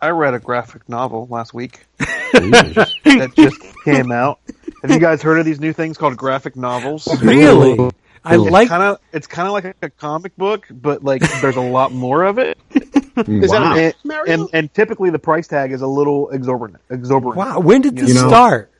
I 0.00 0.10
read 0.10 0.34
a 0.34 0.38
graphic 0.38 0.88
novel 0.88 1.26
last 1.30 1.54
week 1.54 1.84
that 1.98 3.32
just 3.36 3.56
came 3.84 4.12
out. 4.12 4.38
Have 4.82 4.90
you 4.90 5.00
guys 5.00 5.22
heard 5.22 5.38
of 5.38 5.44
these 5.46 5.60
new 5.60 5.72
things 5.72 5.96
called 5.96 6.16
graphic 6.16 6.56
novels? 6.56 7.08
Really? 7.22 7.78
I 8.24 8.34
It's 8.34 8.50
like. 8.50 8.68
kind 8.68 8.82
of 8.82 8.98
it's 9.12 9.26
kind 9.26 9.46
of 9.46 9.52
like 9.54 9.76
a 9.80 9.90
comic 9.90 10.36
book, 10.36 10.66
but 10.70 11.02
like 11.02 11.22
there's 11.40 11.56
a 11.56 11.60
lot 11.60 11.92
more 11.92 12.24
of 12.24 12.38
it, 12.38 12.58
Is 12.74 13.50
wow. 13.50 13.74
that 13.74 13.94
and, 14.04 14.12
and 14.28 14.48
and 14.52 14.74
typically 14.74 15.10
the 15.10 15.18
price 15.18 15.46
tag 15.48 15.72
is 15.72 15.82
a 15.82 15.86
little 15.86 16.28
exorbitant. 16.30 16.80
Exorbitant. 16.90 17.36
Wow. 17.36 17.60
When 17.60 17.80
did 17.80 17.96
this 17.96 18.08
You 18.08 18.14
know- 18.14 18.28
start? 18.28 18.70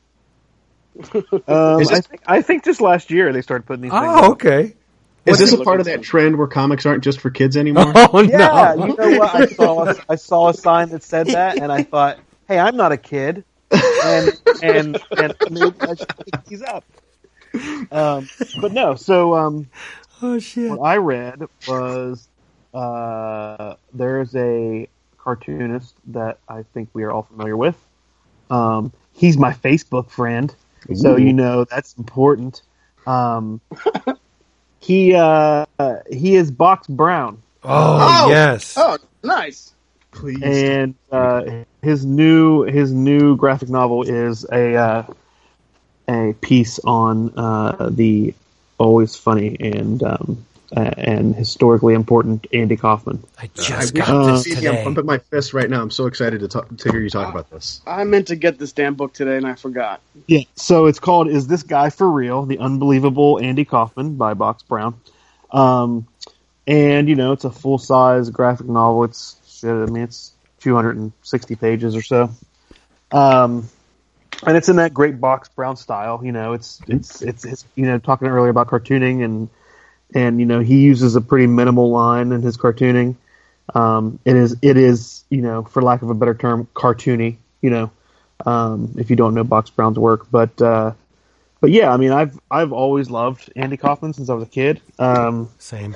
Um, 1.47 1.81
Is 1.81 1.91
I 1.91 1.95
this- 1.97 2.07
think 2.07 2.23
I 2.27 2.43
think 2.43 2.65
just 2.65 2.81
last 2.81 3.11
year 3.11 3.33
they 3.33 3.43
started 3.43 3.67
putting 3.67 3.83
these. 3.83 3.93
things 3.93 4.03
Oh, 4.05 4.07
out. 4.25 4.31
okay. 4.33 4.75
Is 5.27 5.39
this 5.39 5.53
a 5.53 5.63
part 5.63 5.79
of 5.81 5.87
that 5.87 6.03
trend 6.03 6.37
where 6.39 6.47
comics 6.47 6.87
aren't 6.87 7.05
just 7.05 7.21
for 7.21 7.31
kids 7.31 7.57
anymore? 7.57 7.93
Oh 7.97 8.21
Yeah, 8.23 8.75
no. 8.77 8.87
you 8.87 8.97
know 8.97 9.19
what? 9.19 9.35
I 9.35 9.47
saw 9.47 9.85
a, 9.89 9.95
I 10.09 10.15
saw 10.17 10.49
a 10.49 10.55
sign 10.55 10.89
that 10.91 11.03
said 11.03 11.27
that, 11.29 11.59
and 11.59 11.71
I 11.71 11.83
thought, 11.83 12.19
hey, 12.49 12.59
I'm 12.59 12.77
not 12.77 12.93
a 12.93 12.97
kid, 12.97 13.45
and 13.71 14.33
and 14.63 14.99
and 15.19 15.35
maybe 15.51 15.77
I 15.83 15.95
should 15.95 16.09
pick 16.25 16.45
these 16.47 16.63
up. 16.63 16.85
Um, 17.93 18.29
but 18.61 18.73
no, 18.73 18.95
so 18.95 19.35
um, 19.35 19.69
Oh 20.23 20.39
shit. 20.39 20.71
what 20.71 20.81
I 20.87 20.97
read 20.97 21.43
was 21.69 22.27
uh, 22.75 23.75
there's 23.93 24.35
a 24.35 24.89
cartoonist 25.19 25.95
that 26.09 26.39
I 26.49 26.63
think 26.75 26.89
we 26.93 27.05
are 27.05 27.11
all 27.13 27.23
familiar 27.23 27.57
with. 27.57 27.77
Um, 28.51 28.93
he's 29.13 29.37
my 29.37 29.53
Facebook 29.53 30.11
friend, 30.11 30.55
so 30.95 31.17
you 31.17 31.33
know 31.33 31.65
that's 31.65 31.95
important. 31.97 32.63
Um, 33.07 33.61
he 34.81 35.15
uh, 35.15 35.67
he 36.11 36.35
is 36.37 36.51
Box 36.51 36.87
Brown. 36.87 37.43
Oh, 37.65 38.25
Oh. 38.27 38.29
yes. 38.31 38.75
oh, 38.77 38.99
nice. 39.23 39.73
Please. 40.11 40.43
and 40.43 40.95
uh, 41.13 41.43
his 41.83 42.05
new 42.05 42.63
his 42.63 42.93
new 42.93 43.37
graphic 43.37 43.69
novel 43.69 44.03
is 44.03 44.45
a 44.51 44.75
uh, 44.75 45.03
a 46.09 46.33
piece 46.41 46.79
on 46.81 47.33
uh, 47.39 47.89
the 47.91 48.35
always 48.79 49.15
funny 49.17 49.57
and 49.61 50.03
um, 50.03 50.45
uh, 50.77 50.81
and 50.97 51.35
historically 51.35 51.95
important 51.95 52.47
Andy 52.53 52.77
Kaufman. 52.77 53.23
I 53.39 53.45
I 53.45 53.51
just 53.55 53.95
wish 53.95 54.07
got 54.07 54.09
you 54.09 54.15
could 54.15 54.35
this 54.35 54.43
see 54.45 54.51
me. 54.51 54.57
I'm 54.57 54.63
today. 54.75 54.85
pumping 54.85 55.07
my 55.07 55.19
fist 55.19 55.55
right 55.55 55.69
now. 55.69 55.81
I'm 55.81 55.91
so 55.91 56.07
excited 56.07 56.41
to 56.41 56.49
talk, 56.49 56.77
to 56.77 56.91
hear 56.91 57.01
you 57.01 57.11
talk 57.11 57.31
about 57.31 57.51
this. 57.51 57.81
I 57.87 58.05
meant 58.05 58.29
to 58.29 58.37
get 58.37 58.59
this 58.59 58.73
damn 58.73 58.95
book 58.95 59.13
today 59.13 59.37
and 59.37 59.47
I 59.47 59.55
forgot. 59.55 60.01
Yeah. 60.27 60.43
So 60.57 60.87
it's 60.87 60.99
called 60.99 61.29
"Is 61.29 61.47
This 61.47 61.63
Guy 61.63 61.91
for 61.91 62.11
Real?" 62.11 62.45
The 62.45 62.59
Unbelievable 62.59 63.39
Andy 63.41 63.65
Kaufman 63.65 64.17
by 64.17 64.35
Box 64.35 64.63
Brown. 64.63 65.01
Um, 65.51 66.07
and 66.67 67.09
you 67.09 67.15
know 67.15 67.33
it's 67.33 67.45
a 67.45 67.51
full 67.51 67.79
size 67.79 68.29
graphic 68.31 68.69
novel. 68.69 69.05
It's 69.05 69.37
shit. 69.47 69.71
I 69.71 69.87
mean 69.87 70.05
it's 70.05 70.33
260 70.61 71.57
pages 71.57 71.97
or 71.97 72.03
so. 72.03 72.31
Um, 73.11 73.69
and 74.47 74.57
it's 74.57 74.69
in 74.69 74.77
that 74.77 74.95
great 74.95 75.21
Box 75.21 75.49
Brown 75.49 75.77
style. 75.77 76.21
You 76.23 76.33
know, 76.33 76.53
it's 76.53 76.81
it's 76.87 77.23
it's, 77.23 77.45
it's 77.45 77.65
you 77.75 77.87
know 77.87 77.99
talking 77.99 78.29
earlier 78.29 78.51
about 78.51 78.69
cartooning 78.69 79.25
and 79.25 79.49
and 80.15 80.41
you 80.41 80.47
know 80.47 80.61
he 80.61 80.81
uses 80.81 81.17
a 81.17 81.21
pretty 81.21 81.47
minimal 81.47 81.91
line 81.91 82.33
in 82.33 82.43
his 82.43 82.57
cartooning. 82.57 83.17
Um, 83.75 84.19
it 84.25 84.37
is 84.37 84.57
it 84.63 84.77
is 84.77 85.25
you 85.31 85.43
know 85.43 85.65
for 85.65 85.83
lack 85.83 86.03
of 86.03 86.11
a 86.11 86.15
better 86.15 86.35
term 86.35 86.69
cartoony. 86.75 87.37
You 87.61 87.71
know, 87.71 87.91
um, 88.47 88.95
if 88.97 89.11
you 89.11 89.17
don't 89.17 89.35
know 89.35 89.45
Box 89.45 89.71
Brown's 89.71 89.99
work, 89.99 90.27
but 90.31 90.61
uh, 90.61 90.93
but 91.61 91.71
yeah, 91.71 91.93
I 91.93 91.97
mean 91.97 92.13
I've 92.13 92.39
I've 92.51 92.73
always 92.73 93.11
loved 93.11 93.53
Andy 93.57 93.77
Kaufman 93.77 94.13
since 94.13 94.31
I 94.31 94.35
was 94.35 94.45
a 94.45 94.51
kid. 94.51 94.81
Um, 94.99 95.51
Same. 95.59 95.95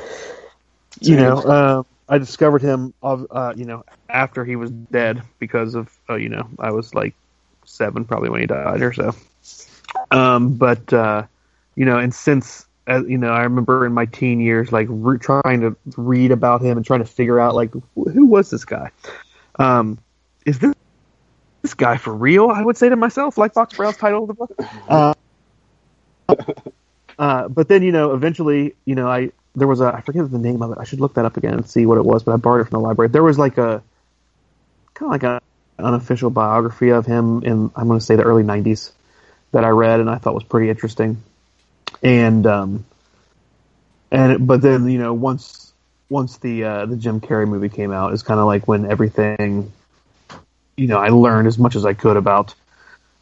you 1.01 1.17
know, 1.17 1.39
uh, 1.39 1.83
I 2.09 2.19
discovered 2.19 2.63
him 2.63 2.93
of 3.03 3.27
uh, 3.31 3.55
you 3.57 3.65
know 3.65 3.85
after 4.09 4.45
he 4.45 4.57
was 4.57 4.71
dead 4.71 5.23
because 5.39 5.75
of 5.75 5.91
uh, 6.11 6.17
you 6.17 6.29
know 6.29 6.49
I 6.59 6.73
was 6.73 6.95
like 6.95 7.15
seven 7.65 8.05
probably 8.05 8.29
when 8.29 8.41
he 8.41 8.47
died 8.47 8.83
or 8.83 8.93
so. 8.93 9.15
Um, 10.11 10.55
but 10.55 10.93
uh, 10.93 11.25
you 11.75 11.85
know, 11.85 11.99
and 11.99 12.15
since 12.15 12.67
uh, 12.89 13.05
you 13.05 13.19
know, 13.19 13.31
I 13.31 13.43
remember 13.43 13.87
in 13.87 13.93
my 13.93 14.07
teen 14.07 14.41
years 14.41 14.73
like 14.73 14.89
re- 14.91 15.19
trying 15.19 15.61
to 15.61 15.77
read 15.97 16.33
about 16.33 16.63
him 16.63 16.77
and 16.77 16.85
trying 16.85 17.01
to 17.01 17.07
figure 17.07 17.39
out 17.39 17.55
like 17.55 17.73
wh- 17.73 18.11
who 18.11 18.27
was 18.27 18.51
this 18.51 18.65
guy? 18.65 18.91
Um, 19.59 19.99
is 20.45 20.59
this 20.59 20.75
this 21.63 21.75
guy 21.75 21.97
for 21.97 22.13
real? 22.13 22.49
I 22.51 22.63
would 22.63 22.77
say 22.77 22.89
to 22.89 22.97
myself, 22.97 23.39
like 23.39 23.55
Box 23.55 23.77
Brown's 23.77 23.97
title 23.97 24.23
of 24.23 24.29
the 24.29 24.35
book. 24.35 24.53
Uh, 26.29 26.35
uh, 27.19 27.49
but 27.49 27.69
then 27.69 27.83
you 27.83 27.93
know, 27.93 28.15
eventually, 28.15 28.75
you 28.85 28.95
know, 28.95 29.09
I 29.09 29.33
there 29.55 29.69
was 29.69 29.81
a 29.81 29.87
I 29.87 30.01
forget 30.01 30.31
the 30.31 30.39
name 30.39 30.63
of 30.63 30.73
it. 30.73 30.79
I 30.81 30.85
should 30.85 31.01
look 31.01 31.15
that 31.15 31.25
up 31.25 31.37
again 31.37 31.55
and 31.55 31.69
see 31.69 31.85
what 31.87 31.99
it 31.99 32.05
was. 32.05 32.23
But 32.23 32.33
I 32.33 32.37
borrowed 32.37 32.63
it 32.67 32.71
from 32.71 32.81
the 32.81 32.87
library. 32.87 33.11
There 33.11 33.23
was 33.23 33.39
like 33.39 33.59
a 33.59 33.83
kind 34.95 35.09
of 35.09 35.11
like 35.11 35.23
a 35.25 35.41
unofficial 35.79 36.31
biography 36.31 36.91
of 36.91 37.07
him 37.07 37.43
in 37.43 37.71
I'm 37.77 37.89
going 37.89 37.99
to 37.99 38.05
say 38.05 38.17
the 38.17 38.23
early 38.23 38.45
'90s 38.45 38.93
that 39.53 39.65
I 39.65 39.69
read 39.69 40.01
and 40.01 40.09
I 40.09 40.17
thought 40.17 40.35
was 40.35 40.45
pretty 40.45 40.71
interesting. 40.71 41.23
And 42.03 42.47
um, 42.47 42.85
and 44.11 44.47
but 44.47 44.63
then 44.63 44.89
you 44.89 44.99
know 44.99 45.15
once 45.15 45.73
once 46.09 46.39
the 46.39 46.65
uh, 46.65 46.87
the 46.87 46.97
Jim 46.97 47.21
Carrey 47.21 47.49
movie 47.49 47.69
came 47.69 47.93
out, 47.93 48.13
it's 48.13 48.23
kind 48.23 48.39
of 48.39 48.47
like 48.47 48.69
when 48.69 48.91
everything 48.91 49.73
you 50.77 50.87
know 50.87 50.99
I 50.99 51.09
learned 51.09 51.49
as 51.49 51.59
much 51.59 51.77
as 51.77 51.85
I 51.85 51.95
could 51.95 52.17
about 52.17 52.55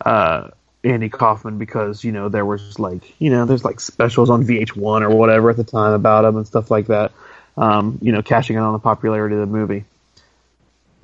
uh, 0.04 0.48
Andy 0.82 1.08
Kaufman 1.08 1.58
because 1.58 2.04
you 2.04 2.12
know 2.12 2.28
there 2.28 2.44
was 2.44 2.78
like 2.78 3.20
you 3.20 3.30
know 3.30 3.44
there's 3.44 3.64
like 3.64 3.80
specials 3.80 4.30
on 4.30 4.44
VH1 4.44 5.02
or 5.02 5.10
whatever 5.10 5.50
at 5.50 5.56
the 5.56 5.64
time 5.64 5.92
about 5.92 6.24
him 6.24 6.36
and 6.36 6.46
stuff 6.46 6.70
like 6.70 6.86
that. 6.88 7.12
Um, 7.56 7.98
you 8.00 8.12
know, 8.12 8.22
cashing 8.22 8.56
in 8.56 8.62
on 8.62 8.72
the 8.72 8.78
popularity 8.78 9.34
of 9.34 9.40
the 9.40 9.46
movie. 9.46 9.84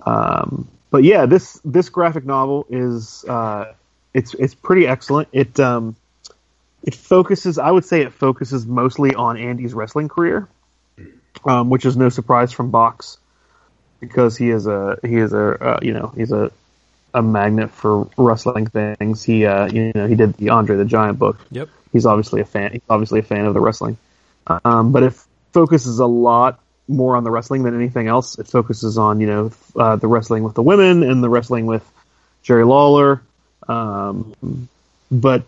Um, 0.04 0.68
but 0.90 1.04
yeah, 1.04 1.26
this 1.26 1.60
this 1.64 1.88
graphic 1.88 2.24
novel 2.24 2.66
is 2.70 3.24
uh, 3.28 3.72
it's 4.14 4.34
it's 4.34 4.54
pretty 4.54 4.86
excellent. 4.86 5.28
It 5.32 5.60
um, 5.60 5.96
it 6.86 6.94
focuses, 6.94 7.58
I 7.58 7.70
would 7.70 7.84
say, 7.84 8.02
it 8.02 8.12
focuses 8.12 8.64
mostly 8.64 9.14
on 9.14 9.36
Andy's 9.36 9.74
wrestling 9.74 10.08
career, 10.08 10.48
um, 11.44 11.68
which 11.68 11.84
is 11.84 11.96
no 11.96 12.08
surprise 12.08 12.52
from 12.52 12.70
Box 12.70 13.18
because 14.00 14.36
he 14.36 14.50
is 14.50 14.66
a 14.66 14.98
he 15.02 15.16
is 15.16 15.32
a 15.32 15.62
uh, 15.62 15.78
you 15.82 15.92
know 15.92 16.12
he's 16.16 16.30
a 16.30 16.52
a 17.12 17.22
magnet 17.22 17.72
for 17.72 18.08
wrestling 18.16 18.66
things. 18.66 19.24
He 19.24 19.44
uh, 19.44 19.66
you 19.66 19.92
know 19.94 20.06
he 20.06 20.14
did 20.14 20.34
the 20.34 20.50
Andre 20.50 20.76
the 20.76 20.84
Giant 20.84 21.18
book. 21.18 21.38
Yep. 21.50 21.68
He's 21.92 22.06
obviously 22.06 22.40
a 22.40 22.44
fan. 22.44 22.72
He's 22.72 22.82
obviously 22.88 23.18
a 23.18 23.24
fan 23.24 23.46
of 23.46 23.54
the 23.54 23.60
wrestling. 23.60 23.96
Um, 24.64 24.92
but 24.92 25.02
it 25.02 25.14
focuses 25.52 25.98
a 25.98 26.06
lot 26.06 26.60
more 26.86 27.16
on 27.16 27.24
the 27.24 27.32
wrestling 27.32 27.64
than 27.64 27.74
anything 27.74 28.06
else. 28.06 28.38
It 28.38 28.46
focuses 28.46 28.96
on 28.96 29.20
you 29.20 29.26
know 29.26 29.50
uh, 29.74 29.96
the 29.96 30.06
wrestling 30.06 30.44
with 30.44 30.54
the 30.54 30.62
women 30.62 31.02
and 31.02 31.20
the 31.20 31.28
wrestling 31.28 31.66
with 31.66 31.84
Jerry 32.44 32.64
Lawler. 32.64 33.22
Um, 33.66 34.68
but 35.10 35.42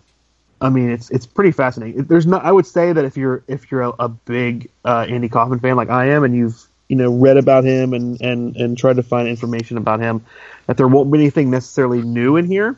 I 0.61 0.71
mean, 0.71 0.91
it's 0.91 1.11
it's 1.11 1.27
pretty 1.27 1.53
fascinating. 1.53 2.05
There's 2.05 2.27
not. 2.27 2.45
I 2.45 2.51
would 2.51 2.67
say 2.67 2.93
that 2.93 3.05
if 3.05 3.17
you're 3.17 3.43
if 3.47 3.71
you're 3.71 3.83
a, 3.83 3.91
a 4.01 4.09
big 4.09 4.71
uh, 4.85 5.07
Andy 5.09 5.29
Kaufman 5.29 5.61
fan 5.61 5.77
like 5.77 5.91
I 5.91 6.11
am, 6.11 6.25
and 6.25 6.35
you've 6.35 6.61
you 6.89 6.97
know 6.97 7.13
read 7.13 7.37
about 7.37 7.65
him 7.65 7.95
and 7.95 8.21
and 8.21 8.57
and 8.57 8.77
tried 8.77 8.97
to 8.97 9.03
find 9.03 9.29
information 9.29 9.77
about 9.77 10.01
him, 10.01 10.25
that 10.67 10.77
there 10.77 10.89
won't 10.89 11.13
be 11.13 11.19
anything 11.19 11.51
necessarily 11.51 12.03
new 12.03 12.37
in 12.37 12.45
here. 12.47 12.77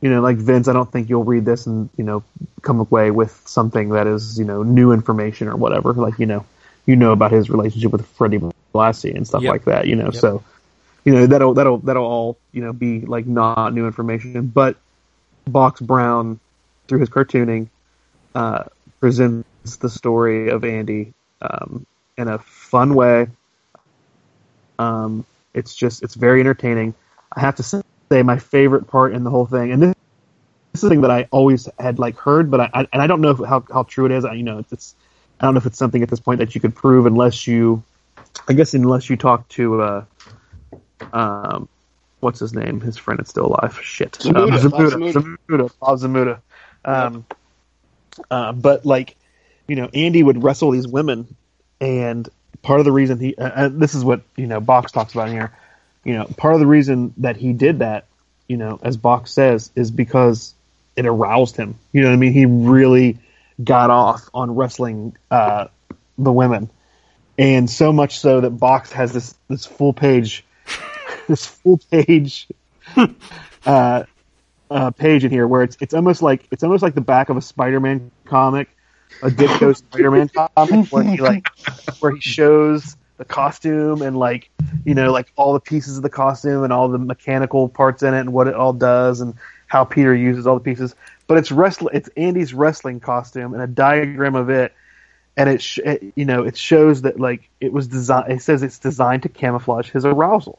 You 0.00 0.10
know, 0.10 0.20
like 0.22 0.36
Vince, 0.36 0.68
I 0.68 0.72
don't 0.72 0.90
think 0.90 1.08
you'll 1.10 1.24
read 1.24 1.44
this 1.44 1.66
and 1.66 1.90
you 1.96 2.04
know 2.04 2.22
come 2.62 2.80
away 2.80 3.10
with 3.10 3.42
something 3.46 3.90
that 3.90 4.06
is 4.06 4.38
you 4.38 4.44
know 4.44 4.62
new 4.62 4.92
information 4.92 5.48
or 5.48 5.56
whatever. 5.56 5.92
Like 5.92 6.18
you 6.18 6.26
know, 6.26 6.46
you 6.86 6.96
know 6.96 7.12
about 7.12 7.32
his 7.32 7.50
relationship 7.50 7.92
with 7.92 8.06
Freddie 8.06 8.40
Blassie 8.74 9.14
and 9.14 9.26
stuff 9.26 9.42
Yep. 9.42 9.50
like 9.52 9.64
that. 9.64 9.86
You 9.88 9.96
know, 9.96 10.06
Yep. 10.06 10.14
so 10.14 10.42
you 11.04 11.12
know 11.12 11.26
that'll 11.26 11.52
that'll 11.52 11.78
that'll 11.78 12.04
all 12.06 12.38
you 12.52 12.62
know 12.62 12.72
be 12.72 13.00
like 13.00 13.26
not 13.26 13.74
new 13.74 13.86
information, 13.86 14.46
but 14.46 14.76
Box 15.46 15.80
Brown 15.80 16.38
through 16.88 17.00
his 17.00 17.08
cartooning 17.08 17.68
uh, 18.34 18.64
presents 19.00 19.76
the 19.76 19.88
story 19.88 20.48
of 20.48 20.64
Andy 20.64 21.12
um, 21.40 21.86
in 22.16 22.28
a 22.28 22.38
fun 22.38 22.94
way. 22.94 23.28
Um, 24.78 25.24
it's 25.54 25.74
just 25.74 26.02
it's 26.02 26.14
very 26.14 26.40
entertaining. 26.40 26.94
I 27.32 27.40
have 27.40 27.56
to 27.56 27.62
say 27.62 27.82
my 28.10 28.38
favorite 28.38 28.86
part 28.88 29.12
in 29.12 29.22
the 29.22 29.30
whole 29.30 29.46
thing, 29.46 29.70
and 29.72 29.82
this, 29.82 29.94
this 30.72 30.82
is 30.82 30.84
a 30.84 30.88
thing 30.88 31.02
that 31.02 31.10
I 31.10 31.28
always 31.30 31.68
had 31.78 31.98
like 31.98 32.16
heard, 32.16 32.50
but 32.50 32.60
I, 32.60 32.70
I 32.72 32.86
and 32.92 33.02
I 33.02 33.06
don't 33.06 33.20
know 33.20 33.30
if, 33.30 33.38
how 33.38 33.64
how 33.72 33.82
true 33.82 34.06
it 34.06 34.12
is. 34.12 34.24
I, 34.24 34.34
you 34.34 34.42
know, 34.42 34.58
it's, 34.58 34.72
it's 34.72 34.94
I 35.40 35.44
don't 35.44 35.54
know 35.54 35.58
if 35.58 35.66
it's 35.66 35.78
something 35.78 36.02
at 36.02 36.08
this 36.08 36.20
point 36.20 36.38
that 36.38 36.54
you 36.54 36.60
could 36.60 36.74
prove 36.74 37.06
unless 37.06 37.46
you, 37.46 37.82
I 38.48 38.54
guess, 38.54 38.74
unless 38.74 39.10
you 39.10 39.16
talk 39.16 39.48
to 39.48 39.82
uh, 39.82 40.04
um, 41.12 41.68
what's 42.20 42.40
his 42.40 42.54
name? 42.54 42.80
His 42.80 42.96
friend 42.96 43.20
is 43.20 43.28
still 43.28 43.46
alive. 43.46 43.78
Shit, 43.82 44.12
Zmuda, 44.12 44.64
Um, 44.64 44.70
Bob 44.70 44.80
Zmuda, 44.80 45.12
Zmuda, 45.12 45.70
Bob 45.80 45.98
Zmuda. 45.98 46.40
Um, 46.88 47.26
uh, 48.30 48.52
but 48.52 48.86
like, 48.86 49.16
you 49.66 49.76
know, 49.76 49.88
Andy 49.92 50.22
would 50.22 50.42
wrestle 50.42 50.70
these 50.70 50.88
women, 50.88 51.36
and 51.80 52.28
part 52.62 52.80
of 52.80 52.86
the 52.86 52.92
reason 52.92 53.18
he, 53.18 53.34
uh, 53.36 53.68
this 53.70 53.94
is 53.94 54.04
what 54.04 54.22
you 54.36 54.46
know, 54.46 54.60
Box 54.60 54.92
talks 54.92 55.12
about 55.12 55.28
here. 55.28 55.52
You 56.04 56.14
know, 56.14 56.24
part 56.24 56.54
of 56.54 56.60
the 56.60 56.66
reason 56.66 57.12
that 57.18 57.36
he 57.36 57.52
did 57.52 57.80
that, 57.80 58.06
you 58.46 58.56
know, 58.56 58.80
as 58.82 58.96
Box 58.96 59.32
says, 59.32 59.70
is 59.74 59.90
because 59.90 60.54
it 60.96 61.06
aroused 61.06 61.56
him. 61.56 61.78
You 61.92 62.00
know 62.00 62.08
what 62.08 62.14
I 62.14 62.18
mean? 62.18 62.32
He 62.32 62.46
really 62.46 63.18
got 63.62 63.90
off 63.90 64.28
on 64.32 64.54
wrestling 64.54 65.16
uh, 65.30 65.66
the 66.16 66.32
women, 66.32 66.70
and 67.36 67.68
so 67.68 67.92
much 67.92 68.18
so 68.18 68.40
that 68.40 68.50
Box 68.50 68.92
has 68.92 69.12
this 69.12 69.34
this 69.48 69.66
full 69.66 69.92
page, 69.92 70.44
this 71.28 71.44
full 71.44 71.78
page 71.90 72.48
uh, 73.66 74.04
uh, 74.70 74.90
page 74.90 75.24
in 75.24 75.30
here 75.30 75.46
where 75.46 75.62
it's 75.62 75.76
it's 75.80 75.94
almost 75.94 76.22
like 76.22 76.46
it's 76.50 76.62
almost 76.62 76.82
like 76.82 76.94
the 76.94 77.00
back 77.00 77.28
of 77.28 77.36
a 77.36 77.42
Spider-Man 77.42 78.10
comic, 78.24 78.68
a 79.22 79.30
Ditko 79.30 79.76
Spider-Man 79.90 80.28
comic, 80.28 80.92
where 80.92 81.04
he 81.04 81.16
like 81.18 81.46
where 82.00 82.12
he 82.12 82.20
shows 82.20 82.96
the 83.16 83.24
costume 83.24 84.02
and 84.02 84.16
like 84.16 84.50
you 84.84 84.94
know 84.94 85.10
like 85.10 85.32
all 85.36 85.52
the 85.52 85.60
pieces 85.60 85.96
of 85.96 86.02
the 86.02 86.10
costume 86.10 86.64
and 86.64 86.72
all 86.72 86.88
the 86.88 86.98
mechanical 86.98 87.68
parts 87.68 88.02
in 88.02 88.14
it 88.14 88.20
and 88.20 88.32
what 88.32 88.46
it 88.46 88.54
all 88.54 88.72
does 88.72 89.20
and 89.20 89.34
how 89.66 89.84
Peter 89.84 90.14
uses 90.14 90.46
all 90.46 90.54
the 90.54 90.64
pieces. 90.64 90.94
But 91.26 91.38
it's 91.38 91.52
wrestle 91.52 91.88
it's 91.88 92.08
Andy's 92.16 92.54
wrestling 92.54 93.00
costume 93.00 93.54
and 93.54 93.62
a 93.62 93.66
diagram 93.66 94.34
of 94.34 94.50
it. 94.50 94.72
And 95.36 95.48
it, 95.48 95.62
sh- 95.62 95.78
it, 95.78 96.12
you 96.16 96.24
know, 96.24 96.42
it 96.42 96.56
shows 96.56 97.02
that 97.02 97.20
like 97.20 97.48
it 97.60 97.72
was 97.72 97.86
designed. 97.86 98.32
It 98.32 98.42
says 98.42 98.64
it's 98.64 98.80
designed 98.80 99.22
to 99.22 99.28
camouflage 99.28 99.88
his 99.88 100.04
arousal. 100.04 100.58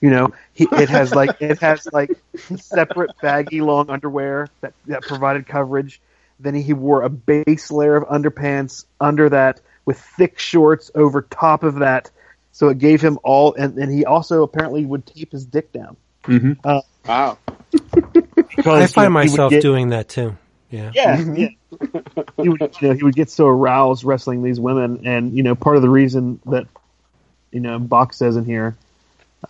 You 0.00 0.10
know, 0.10 0.32
he, 0.54 0.66
it 0.70 0.88
has 0.90 1.14
like 1.14 1.40
it 1.40 1.58
has 1.60 1.86
like 1.92 2.10
separate 2.56 3.10
baggy 3.20 3.60
long 3.60 3.90
underwear 3.90 4.48
that 4.60 4.72
that 4.86 5.02
provided 5.02 5.46
coverage. 5.46 6.00
Then 6.40 6.54
he 6.54 6.72
wore 6.72 7.02
a 7.02 7.08
base 7.08 7.70
layer 7.72 7.96
of 7.96 8.08
underpants 8.08 8.84
under 9.00 9.28
that 9.30 9.60
with 9.84 9.98
thick 9.98 10.38
shorts 10.38 10.90
over 10.94 11.22
top 11.22 11.64
of 11.64 11.76
that, 11.80 12.10
so 12.52 12.68
it 12.68 12.78
gave 12.78 13.00
him 13.00 13.18
all. 13.24 13.54
And, 13.54 13.76
and 13.76 13.92
he 13.92 14.04
also 14.04 14.44
apparently 14.44 14.84
would 14.86 15.04
tape 15.04 15.32
his 15.32 15.44
dick 15.44 15.72
down. 15.72 15.96
Mhm. 16.24 16.58
Uh, 16.62 16.80
Wow. 17.06 17.38
I 18.66 18.86
find 18.86 19.12
myself 19.14 19.50
get- 19.50 19.62
doing 19.62 19.90
that 19.90 20.08
too. 20.08 20.36
Yeah. 20.70 20.90
Yeah, 20.94 21.18
yeah. 21.34 21.48
he 22.36 22.48
would, 22.50 22.60
you 22.82 22.88
know, 22.88 22.92
he 22.94 23.02
would 23.02 23.14
get 23.14 23.30
so 23.30 23.46
aroused 23.46 24.04
wrestling 24.04 24.42
these 24.42 24.60
women, 24.60 25.06
and 25.06 25.32
you 25.32 25.42
know, 25.42 25.54
part 25.54 25.76
of 25.76 25.82
the 25.82 25.88
reason 25.88 26.38
that 26.46 26.66
you 27.50 27.60
know 27.60 27.78
Box 27.78 28.18
says 28.18 28.36
in 28.36 28.44
here, 28.44 28.76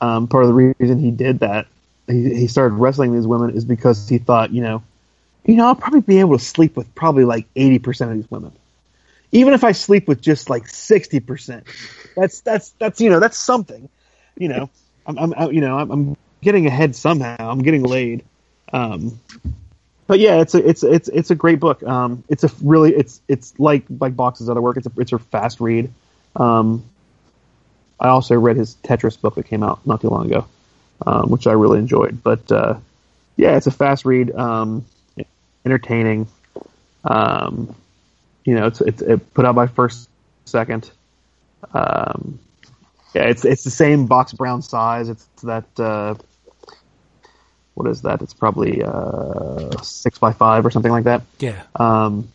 um, 0.00 0.28
part 0.28 0.44
of 0.44 0.48
the 0.48 0.54
reason 0.54 0.98
he 0.98 1.10
did 1.10 1.40
that, 1.40 1.66
he, 2.06 2.34
he 2.34 2.46
started 2.46 2.74
wrestling 2.74 3.14
these 3.14 3.26
women 3.26 3.50
is 3.50 3.64
because 3.64 4.08
he 4.08 4.18
thought, 4.18 4.50
you 4.50 4.62
know, 4.62 4.82
you 5.44 5.54
know, 5.54 5.66
I'll 5.66 5.74
probably 5.74 6.00
be 6.00 6.20
able 6.20 6.38
to 6.38 6.44
sleep 6.44 6.76
with 6.76 6.94
probably 6.94 7.24
like 7.24 7.46
eighty 7.56 7.78
percent 7.78 8.10
of 8.10 8.16
these 8.18 8.30
women, 8.30 8.52
even 9.32 9.54
if 9.54 9.64
I 9.64 9.72
sleep 9.72 10.06
with 10.06 10.20
just 10.20 10.50
like 10.50 10.68
sixty 10.68 11.20
percent. 11.20 11.64
That's 12.14 12.40
that's 12.40 12.70
that's 12.78 13.00
you 13.00 13.08
know 13.08 13.20
that's 13.20 13.38
something, 13.38 13.88
you 14.36 14.48
know. 14.48 14.70
I'm, 15.06 15.18
I'm, 15.18 15.34
I'm 15.34 15.52
you 15.52 15.62
know 15.62 15.78
I'm, 15.78 15.90
I'm 15.90 16.16
getting 16.42 16.66
ahead 16.66 16.94
somehow. 16.94 17.36
I'm 17.38 17.62
getting 17.62 17.82
laid. 17.82 18.24
Um, 18.72 19.18
but 20.06 20.18
yeah, 20.18 20.40
it's 20.40 20.54
a 20.54 20.68
it's 20.68 20.82
it's 20.82 21.08
it's 21.08 21.30
a 21.30 21.34
great 21.34 21.60
book. 21.60 21.82
Um, 21.82 22.24
it's 22.28 22.44
a 22.44 22.50
really 22.62 22.94
it's 22.94 23.20
it's 23.28 23.58
like 23.58 23.84
like 24.00 24.16
Box's 24.16 24.48
other 24.50 24.60
work. 24.60 24.76
It's 24.76 24.86
a 24.86 24.92
it's 24.98 25.12
a 25.12 25.18
fast 25.18 25.60
read. 25.60 25.92
Um, 26.36 26.84
I 28.00 28.08
also 28.08 28.34
read 28.36 28.56
his 28.56 28.76
Tetris 28.82 29.20
book 29.20 29.34
that 29.36 29.46
came 29.46 29.62
out 29.62 29.86
not 29.86 30.00
too 30.00 30.08
long 30.08 30.26
ago, 30.26 30.46
um, 31.04 31.30
which 31.30 31.46
I 31.46 31.52
really 31.52 31.78
enjoyed. 31.78 32.22
But 32.22 32.50
uh, 32.50 32.78
yeah, 33.36 33.56
it's 33.56 33.66
a 33.66 33.70
fast 33.70 34.04
read, 34.04 34.34
um, 34.34 34.84
entertaining. 35.64 36.28
Um, 37.04 37.74
you 38.44 38.54
know, 38.54 38.66
it's 38.66 38.80
it's 38.80 39.02
it 39.02 39.34
put 39.34 39.44
out 39.44 39.54
by 39.54 39.66
First 39.66 40.08
Second. 40.44 40.90
Um, 41.72 42.38
yeah, 43.14 43.24
it's 43.24 43.44
it's 43.44 43.64
the 43.64 43.70
same 43.70 44.06
box 44.06 44.32
brown 44.32 44.62
size. 44.62 45.08
It's 45.08 45.26
that. 45.42 45.64
Uh, 45.78 46.14
what 47.74 47.88
is 47.88 48.02
that? 48.02 48.22
It's 48.22 48.34
probably 48.34 48.82
uh, 48.82 49.80
six 49.82 50.18
by 50.18 50.32
five 50.32 50.66
or 50.66 50.70
something 50.72 50.90
like 50.90 51.04
that. 51.04 51.22
Yeah. 51.38 51.62
Um, 51.76 52.32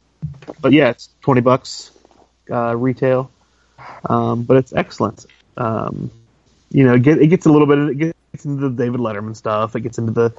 but 0.61 0.71
yeah, 0.71 0.89
it's 0.89 1.09
twenty 1.21 1.41
bucks 1.41 1.91
uh, 2.49 2.75
retail, 2.77 3.29
um, 4.05 4.43
but 4.43 4.57
it's 4.57 4.71
excellent. 4.71 5.25
Um, 5.57 6.11
you 6.71 6.83
know, 6.85 6.95
it, 6.95 7.03
get, 7.03 7.21
it 7.21 7.27
gets 7.27 7.45
a 7.45 7.51
little 7.51 7.67
bit. 7.67 7.77
It 8.01 8.15
gets 8.31 8.45
into 8.45 8.69
the 8.69 8.75
David 8.83 8.99
Letterman 8.99 9.35
stuff. 9.35 9.75
It 9.75 9.81
gets 9.81 9.97
into 9.97 10.11
the 10.11 10.33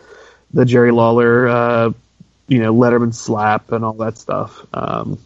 the 0.53 0.65
Jerry 0.65 0.91
Lawler, 0.93 1.49
uh, 1.49 1.93
you 2.49 2.59
know, 2.61 2.75
Letterman 2.75 3.15
slap 3.15 3.73
and 3.73 3.85
all 3.85 3.95
that 3.95 4.19
stuff. 4.19 4.65
Um, 4.73 5.19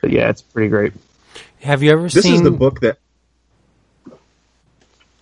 but 0.00 0.10
yeah, 0.10 0.28
it's 0.30 0.42
pretty 0.42 0.68
great. 0.68 0.92
Have 1.60 1.82
you 1.82 1.90
ever 1.92 2.08
This 2.08 2.24
seen 2.24 2.34
is 2.34 2.42
the 2.42 2.50
book 2.50 2.80
that 2.80 2.98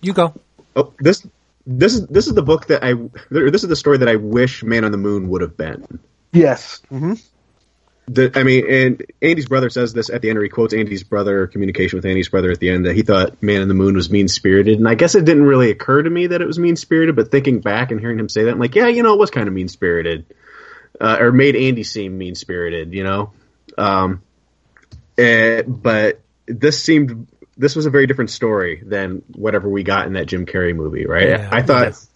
You 0.01 0.13
go. 0.13 0.33
oh 0.75 0.93
this 0.99 1.25
this 1.65 1.95
is 1.95 2.07
this 2.07 2.27
is 2.27 2.33
the 2.33 2.41
book 2.41 2.67
that 2.67 2.83
I 2.83 2.93
this 3.29 3.63
is 3.63 3.69
the 3.69 3.75
story 3.75 3.97
that 3.99 4.09
I 4.09 4.17
wish 4.17 4.63
Man 4.63 4.83
on 4.83 4.91
the 4.91 4.97
Moon 4.97 5.29
would 5.29 5.41
have 5.41 5.55
been. 5.55 5.99
Yes. 6.33 6.81
Mm-hmm. 6.91 7.13
The, 8.05 8.31
I 8.35 8.43
mean, 8.43 8.69
and 8.69 9.05
Andy's 9.21 9.47
brother 9.47 9.69
says 9.69 9.93
this 9.93 10.09
at 10.09 10.21
the 10.21 10.29
end, 10.29 10.37
or 10.37 10.43
he 10.43 10.49
quotes 10.49 10.73
Andy's 10.73 11.03
brother, 11.03 11.47
communication 11.47 11.97
with 11.97 12.05
Andy's 12.05 12.27
brother 12.27 12.51
at 12.51 12.59
the 12.59 12.69
end, 12.69 12.85
that 12.85 12.95
he 12.95 13.01
thought 13.01 13.41
Man 13.41 13.61
in 13.61 13.69
the 13.69 13.73
Moon 13.73 13.95
was 13.95 14.09
mean 14.09 14.27
spirited. 14.27 14.77
And 14.77 14.89
I 14.89 14.95
guess 14.95 15.15
it 15.15 15.23
didn't 15.23 15.43
really 15.43 15.71
occur 15.71 16.01
to 16.01 16.09
me 16.09 16.27
that 16.27 16.41
it 16.41 16.45
was 16.45 16.59
mean 16.59 16.75
spirited, 16.75 17.15
but 17.15 17.31
thinking 17.31 17.61
back 17.61 17.91
and 17.91 17.99
hearing 18.01 18.19
him 18.19 18.27
say 18.27 18.43
that, 18.43 18.51
I'm 18.51 18.59
like, 18.59 18.75
yeah, 18.75 18.87
you 18.87 19.03
know, 19.03 19.13
it 19.13 19.19
was 19.19 19.31
kind 19.31 19.47
of 19.47 19.53
mean 19.53 19.69
spirited. 19.69 20.25
Uh, 20.99 21.17
or 21.21 21.31
made 21.31 21.55
Andy 21.55 21.83
seem 21.83 22.17
mean 22.17 22.35
spirited, 22.35 22.93
you 22.93 23.03
know? 23.03 23.31
Um, 23.77 24.21
eh, 25.17 25.61
but 25.63 26.21
this 26.45 26.83
seemed, 26.83 27.29
this 27.57 27.75
was 27.75 27.85
a 27.85 27.89
very 27.89 28.05
different 28.05 28.31
story 28.31 28.83
than 28.85 29.23
whatever 29.33 29.69
we 29.69 29.83
got 29.83 30.07
in 30.07 30.13
that 30.13 30.25
Jim 30.25 30.45
Carrey 30.45 30.75
movie, 30.75 31.05
right? 31.05 31.29
Yeah. 31.29 31.49
I 31.51 31.61
thought 31.61 31.85
Yes. 31.85 32.09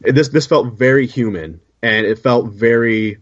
this, 0.00 0.28
this 0.28 0.46
felt 0.46 0.74
very 0.74 1.06
human 1.06 1.60
and 1.82 2.06
it 2.06 2.20
felt 2.20 2.46
very, 2.52 3.18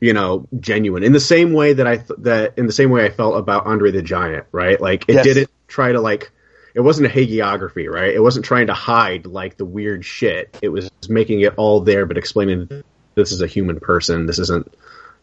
you 0.00 0.12
know, 0.12 0.46
genuine 0.60 1.02
in 1.02 1.12
the 1.12 1.20
same 1.20 1.52
way 1.52 1.72
that 1.74 1.86
I 1.86 1.96
th- 1.98 2.18
that 2.18 2.58
in 2.58 2.66
the 2.66 2.72
same 2.72 2.90
way 2.90 3.04
I 3.04 3.10
felt 3.10 3.36
about 3.36 3.66
Andre 3.66 3.90
the 3.90 4.02
Giant, 4.02 4.46
right? 4.52 4.80
Like 4.80 5.04
it 5.08 5.14
Yes. 5.14 5.24
didn't 5.24 5.50
try 5.68 5.92
to 5.92 6.00
like 6.00 6.30
it 6.74 6.80
wasn't 6.80 7.06
a 7.06 7.10
hagiography, 7.10 7.88
right? 7.88 8.12
It 8.12 8.20
wasn't 8.20 8.44
trying 8.44 8.66
to 8.66 8.74
hide 8.74 9.26
like 9.26 9.56
the 9.56 9.64
weird 9.64 10.04
shit. 10.04 10.56
It 10.60 10.70
was 10.70 10.90
making 11.08 11.40
it 11.42 11.54
all 11.56 11.80
there, 11.80 12.04
but 12.06 12.18
explaining 12.18 12.68
this 13.14 13.30
is 13.30 13.40
a 13.40 13.46
human 13.46 13.78
person. 13.78 14.26
This 14.26 14.40
isn't, 14.40 14.74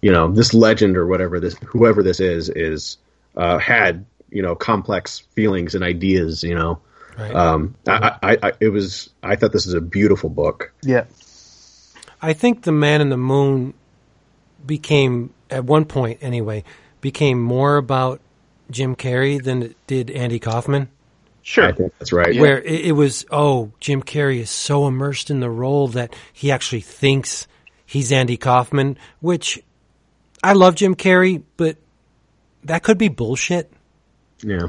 you 0.01 0.11
know, 0.13 0.31
this 0.31 0.53
legend 0.53 0.95
or 0.95 1.05
whatever 1.07 1.39
this 1.41 1.55
whoever 1.65 2.03
this 2.03 2.19
is 2.21 2.49
is 2.49 2.97
uh, 3.35 3.57
had 3.57 4.05
you 4.29 4.41
know 4.41 4.55
complex 4.55 5.19
feelings 5.35 5.75
and 5.75 5.83
ideas. 5.83 6.41
You 6.43 6.55
know, 6.55 6.79
Right. 7.19 7.35
um, 7.35 7.75
I, 7.85 8.17
I, 8.23 8.37
I 8.41 8.51
it 8.61 8.69
was 8.69 9.09
I 9.21 9.35
thought 9.35 9.51
this 9.51 9.67
is 9.67 9.73
a 9.73 9.81
beautiful 9.81 10.29
book. 10.29 10.71
Yeah. 10.83 11.03
I 12.21 12.31
think 12.33 12.63
the 12.63 12.71
Man 12.71 13.01
in 13.01 13.09
the 13.09 13.17
Moon 13.17 13.73
became 14.65 15.33
at 15.49 15.65
one 15.65 15.85
point 15.85 16.19
anyway 16.21 16.63
became 17.01 17.41
more 17.41 17.77
about 17.77 18.21
Jim 18.69 18.95
Carrey 18.95 19.43
than 19.43 19.63
it 19.63 19.75
did 19.87 20.09
Andy 20.11 20.39
Kaufman. 20.39 20.89
Sure. 21.41 21.65
I 21.65 21.71
think 21.71 21.93
that's 21.97 22.13
right. 22.13 22.39
Where 22.39 22.61
it, 22.61 22.85
it 22.85 22.91
was, 22.91 23.25
oh, 23.31 23.71
Jim 23.79 24.03
Carrey 24.03 24.39
is 24.39 24.49
so 24.49 24.87
immersed 24.87 25.29
in 25.31 25.39
the 25.39 25.49
role 25.49 25.87
that 25.89 26.15
he 26.31 26.51
actually 26.51 26.81
thinks 26.81 27.47
he's 27.85 28.11
Andy 28.11 28.37
Kaufman, 28.37 28.97
which 29.19 29.61
I 30.43 30.53
love 30.53 30.75
Jim 30.75 30.95
Carrey, 30.95 31.43
but 31.57 31.77
that 32.63 32.83
could 32.83 32.97
be 32.97 33.09
bullshit. 33.09 33.73
Yeah. 34.43 34.67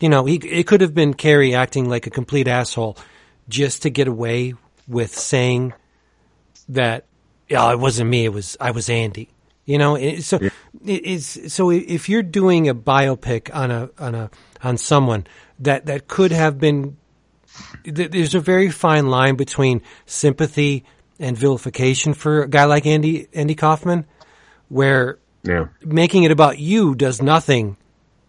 You 0.00 0.08
know, 0.08 0.24
he, 0.24 0.36
it 0.36 0.66
could 0.66 0.80
have 0.80 0.94
been 0.94 1.14
Carrey 1.14 1.54
acting 1.54 1.88
like 1.88 2.06
a 2.06 2.10
complete 2.10 2.48
asshole 2.48 2.96
just 3.48 3.82
to 3.82 3.90
get 3.90 4.08
away 4.08 4.54
with 4.88 5.14
saying 5.16 5.74
that, 6.70 7.04
yeah, 7.52 7.70
it 7.72 7.78
wasn't 7.78 8.08
me, 8.10 8.24
it 8.24 8.32
was, 8.32 8.56
I 8.60 8.70
was 8.70 8.88
Andy. 8.88 9.28
You 9.64 9.78
know, 9.78 9.94
it, 9.94 10.22
so 10.22 10.38
it, 10.38 10.52
it's, 10.84 11.52
so 11.52 11.70
if 11.70 12.08
you're 12.08 12.22
doing 12.22 12.68
a 12.68 12.74
biopic 12.74 13.54
on 13.54 13.70
a, 13.70 13.90
on 13.98 14.14
a, 14.14 14.30
on 14.62 14.76
someone 14.78 15.26
that, 15.60 15.86
that 15.86 16.08
could 16.08 16.32
have 16.32 16.58
been, 16.58 16.96
there's 17.84 18.34
a 18.34 18.40
very 18.40 18.70
fine 18.70 19.08
line 19.08 19.36
between 19.36 19.82
sympathy 20.06 20.84
and 21.20 21.36
vilification 21.36 22.14
for 22.14 22.42
a 22.42 22.48
guy 22.48 22.64
like 22.64 22.86
Andy, 22.86 23.28
Andy 23.34 23.54
Kaufman, 23.54 24.06
where 24.68 25.18
Yeah. 25.44 25.66
making 25.84 26.24
it 26.24 26.30
about 26.32 26.58
you 26.58 26.94
does 26.94 27.20
nothing 27.20 27.76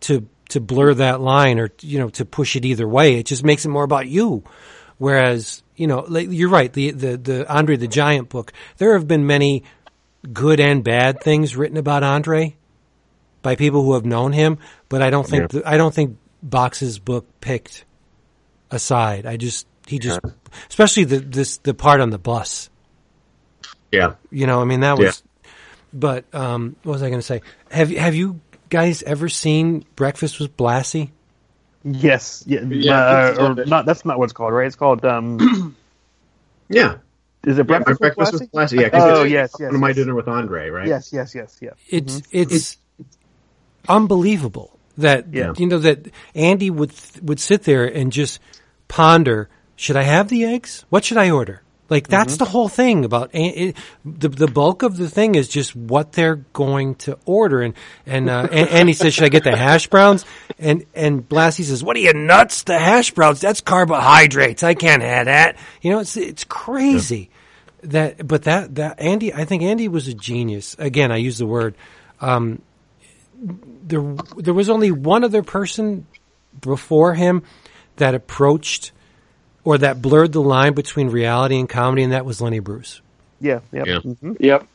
to 0.02 0.28
to 0.50 0.60
blur 0.60 0.94
that 0.96 1.22
line 1.22 1.58
or 1.58 1.72
you 1.82 1.98
know 1.98 2.10
to 2.10 2.26
push 2.26 2.56
it 2.58 2.66
either 2.66 2.88
way. 2.88 3.16
It 3.18 3.26
just 3.26 3.44
makes 3.44 3.66
it 3.66 3.70
more 3.70 3.86
about 3.86 4.08
you. 4.08 4.44
Whereas 4.98 5.63
you 5.76 5.88
know 5.88 6.08
you're 6.08 6.50
right. 6.50 6.72
The 6.72 6.92
the 6.92 7.18
the 7.18 7.54
Andre 7.54 7.76
the 7.78 7.88
Giant 7.88 8.30
book. 8.30 8.54
There 8.78 8.94
have 8.94 9.08
been 9.08 9.26
many 9.28 9.64
good 10.32 10.60
and 10.60 10.84
bad 10.84 11.22
things 11.22 11.56
written 11.56 11.78
about 11.78 12.04
Andre 12.04 12.56
by 13.42 13.56
people 13.56 13.84
who 13.84 13.94
have 13.94 14.06
known 14.06 14.32
him, 14.32 14.58
but 14.90 15.02
I 15.02 15.10
don't 15.10 15.28
think 15.28 15.54
Yeah. 15.54 15.60
the, 15.60 15.70
I 15.70 15.78
don't 15.78 15.94
think 15.94 16.18
Box's 16.42 17.00
book 17.00 17.26
picked 17.42 17.86
a 18.72 18.80
side. 18.80 19.26
I 19.26 19.38
just 19.38 19.68
he 19.88 20.00
just 20.00 20.20
especially 20.70 21.04
the 21.06 21.20
this 21.20 21.58
the 21.58 21.74
part 21.74 22.00
on 22.02 22.10
the 22.10 22.18
bus. 22.20 22.70
Yeah. 23.92 24.16
You 24.32 24.48
know, 24.48 24.62
I 24.62 24.66
mean 24.66 24.80
that 24.82 24.98
was. 24.98 25.24
But 25.96 26.26
um, 26.34 26.76
what 26.84 26.94
was 26.94 27.04
I 27.04 27.10
going 27.10 27.20
to 27.20 27.26
say? 27.26 27.42
Have 27.70 27.92
have 27.92 28.16
you 28.16 28.40
guys 28.70 29.04
ever 29.04 29.30
seen 29.30 29.86
Breakfast 29.96 30.40
with 30.40 30.58
Blassie? 30.58 31.12
Yes. 31.84 32.44
Yeah. 32.48 32.62
Yeah, 32.62 32.94
uh, 32.94 33.36
or 33.56 33.62
a 33.62 33.66
not. 33.66 33.86
That's 33.86 34.06
not 34.06 34.18
what 34.18 34.26
it's 34.26 34.34
called, 34.34 34.54
right? 34.54 34.68
It's 34.68 34.76
called. 34.76 35.04
Um, 35.06 35.76
Yeah. 36.70 36.96
is 37.46 37.60
it 37.60 37.68
breakfast? 37.68 38.00
My 38.02 38.08
with 38.08 38.16
breakfast 38.16 38.34
Lassie? 38.34 38.46
with 38.46 38.54
Lassie. 38.54 38.78
Yeah. 38.78 38.90
'cause 38.90 39.04
Oh 39.04 39.22
it's 39.24 39.32
yes, 39.32 39.52
yes. 39.60 39.72
My 39.74 39.88
yes. 39.90 39.96
dinner 39.98 40.16
with 40.16 40.28
Andre, 40.28 40.70
right? 40.70 40.88
Yes, 40.88 41.12
yes, 41.12 41.36
yes, 41.36 41.58
yes. 41.62 41.74
It's 41.90 42.22
it's 42.32 42.78
unbelievable 43.88 44.80
that 44.98 45.34
Yeah. 45.34 45.54
you 45.58 45.68
know 45.68 45.80
that 45.80 46.08
Andy 46.36 46.70
would 46.70 46.94
would 47.22 47.40
sit 47.40 47.64
there 47.64 47.86
and 47.86 48.12
just 48.12 48.40
ponder: 48.88 49.50
Should 49.76 49.98
I 49.98 50.04
have 50.04 50.30
the 50.30 50.46
eggs? 50.46 50.86
What 50.90 51.04
should 51.04 51.18
I 51.18 51.30
order? 51.32 51.62
Like 51.94 52.08
that's 52.08 52.38
the 52.38 52.46
whole 52.46 52.70
thing 52.70 53.06
about 53.06 53.30
it, 53.34 53.78
the 54.04 54.28
the 54.28 54.48
bulk 54.48 54.82
of 54.82 54.98
the 54.98 55.08
thing 55.08 55.36
is 55.36 55.48
just 55.48 55.76
what 55.76 56.14
they're 56.14 56.38
going 56.38 56.96
to 56.96 57.20
order. 57.24 57.62
And 57.62 57.76
and 58.08 58.32
uh, 58.32 58.48
and 58.52 58.90
he 58.90 58.96
says, 58.96 59.14
"Should 59.14 59.26
I 59.26 59.30
get 59.30 59.44
the 59.44 59.56
hash 59.56 59.86
browns?" 59.86 60.26
And 60.58 60.88
and 60.96 61.30
Blassie 61.30 61.64
says, 61.64 61.84
"What 61.84 61.96
are 61.96 62.00
you 62.00 62.12
nuts? 62.16 62.64
The 62.64 62.80
hash 62.80 63.12
browns? 63.12 63.42
That's 63.42 63.62
carbohydrates. 63.62 64.64
I 64.64 64.74
can't 64.74 65.04
have 65.04 65.28
that." 65.28 65.56
You 65.84 65.92
know, 65.92 66.00
it's 66.00 66.18
it's 66.18 66.44
crazy. 66.46 67.30
That 67.84 68.28
but 68.28 68.42
that 68.46 68.74
that 68.74 69.00
Andy, 69.00 69.32
I 69.32 69.46
think 69.46 69.62
Andy 69.62 69.88
was 69.88 70.08
a 70.08 70.16
genius. 70.16 70.76
Again, 70.80 71.12
I 71.12 71.18
use 71.18 71.38
the 71.38 71.46
word. 71.46 71.76
Um, 72.22 72.64
there 73.38 74.02
there 74.36 74.56
was 74.56 74.68
only 74.68 74.90
one 74.90 75.24
other 75.24 75.44
person 75.44 76.08
before 76.60 77.14
him 77.14 77.44
that 77.98 78.16
approached 78.16 78.94
or 79.64 79.78
that 79.78 80.02
blurred 80.02 80.34
the 80.34 80.42
line 80.42 80.74
between 80.74 81.10
reality 81.10 81.60
and 81.60 81.70
comedy, 81.70 82.04
and 82.04 82.14
that 82.14 82.26
was 82.26 82.42
Lenny 82.42 82.60
Bruce. 82.60 83.02
Yeah, 83.40 83.60
yep. 83.72 83.88
Yeah. 83.88 84.00
mhm. 84.00 84.38
Yep. 84.40 84.68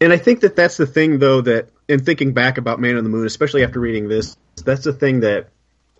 And 0.00 0.12
I 0.12 0.18
think 0.18 0.40
that 0.40 0.56
that's 0.56 0.76
the 0.76 0.86
thing, 0.86 1.18
though, 1.18 1.40
that 1.42 1.68
in 1.88 2.04
thinking 2.04 2.32
back 2.32 2.58
about 2.58 2.80
Man 2.80 2.96
on 2.96 3.04
the 3.04 3.10
Moon, 3.10 3.26
especially 3.26 3.64
after 3.64 3.80
reading 3.80 4.08
this, 4.08 4.36
that's 4.64 4.84
the 4.84 4.92
thing 4.92 5.20
that 5.20 5.48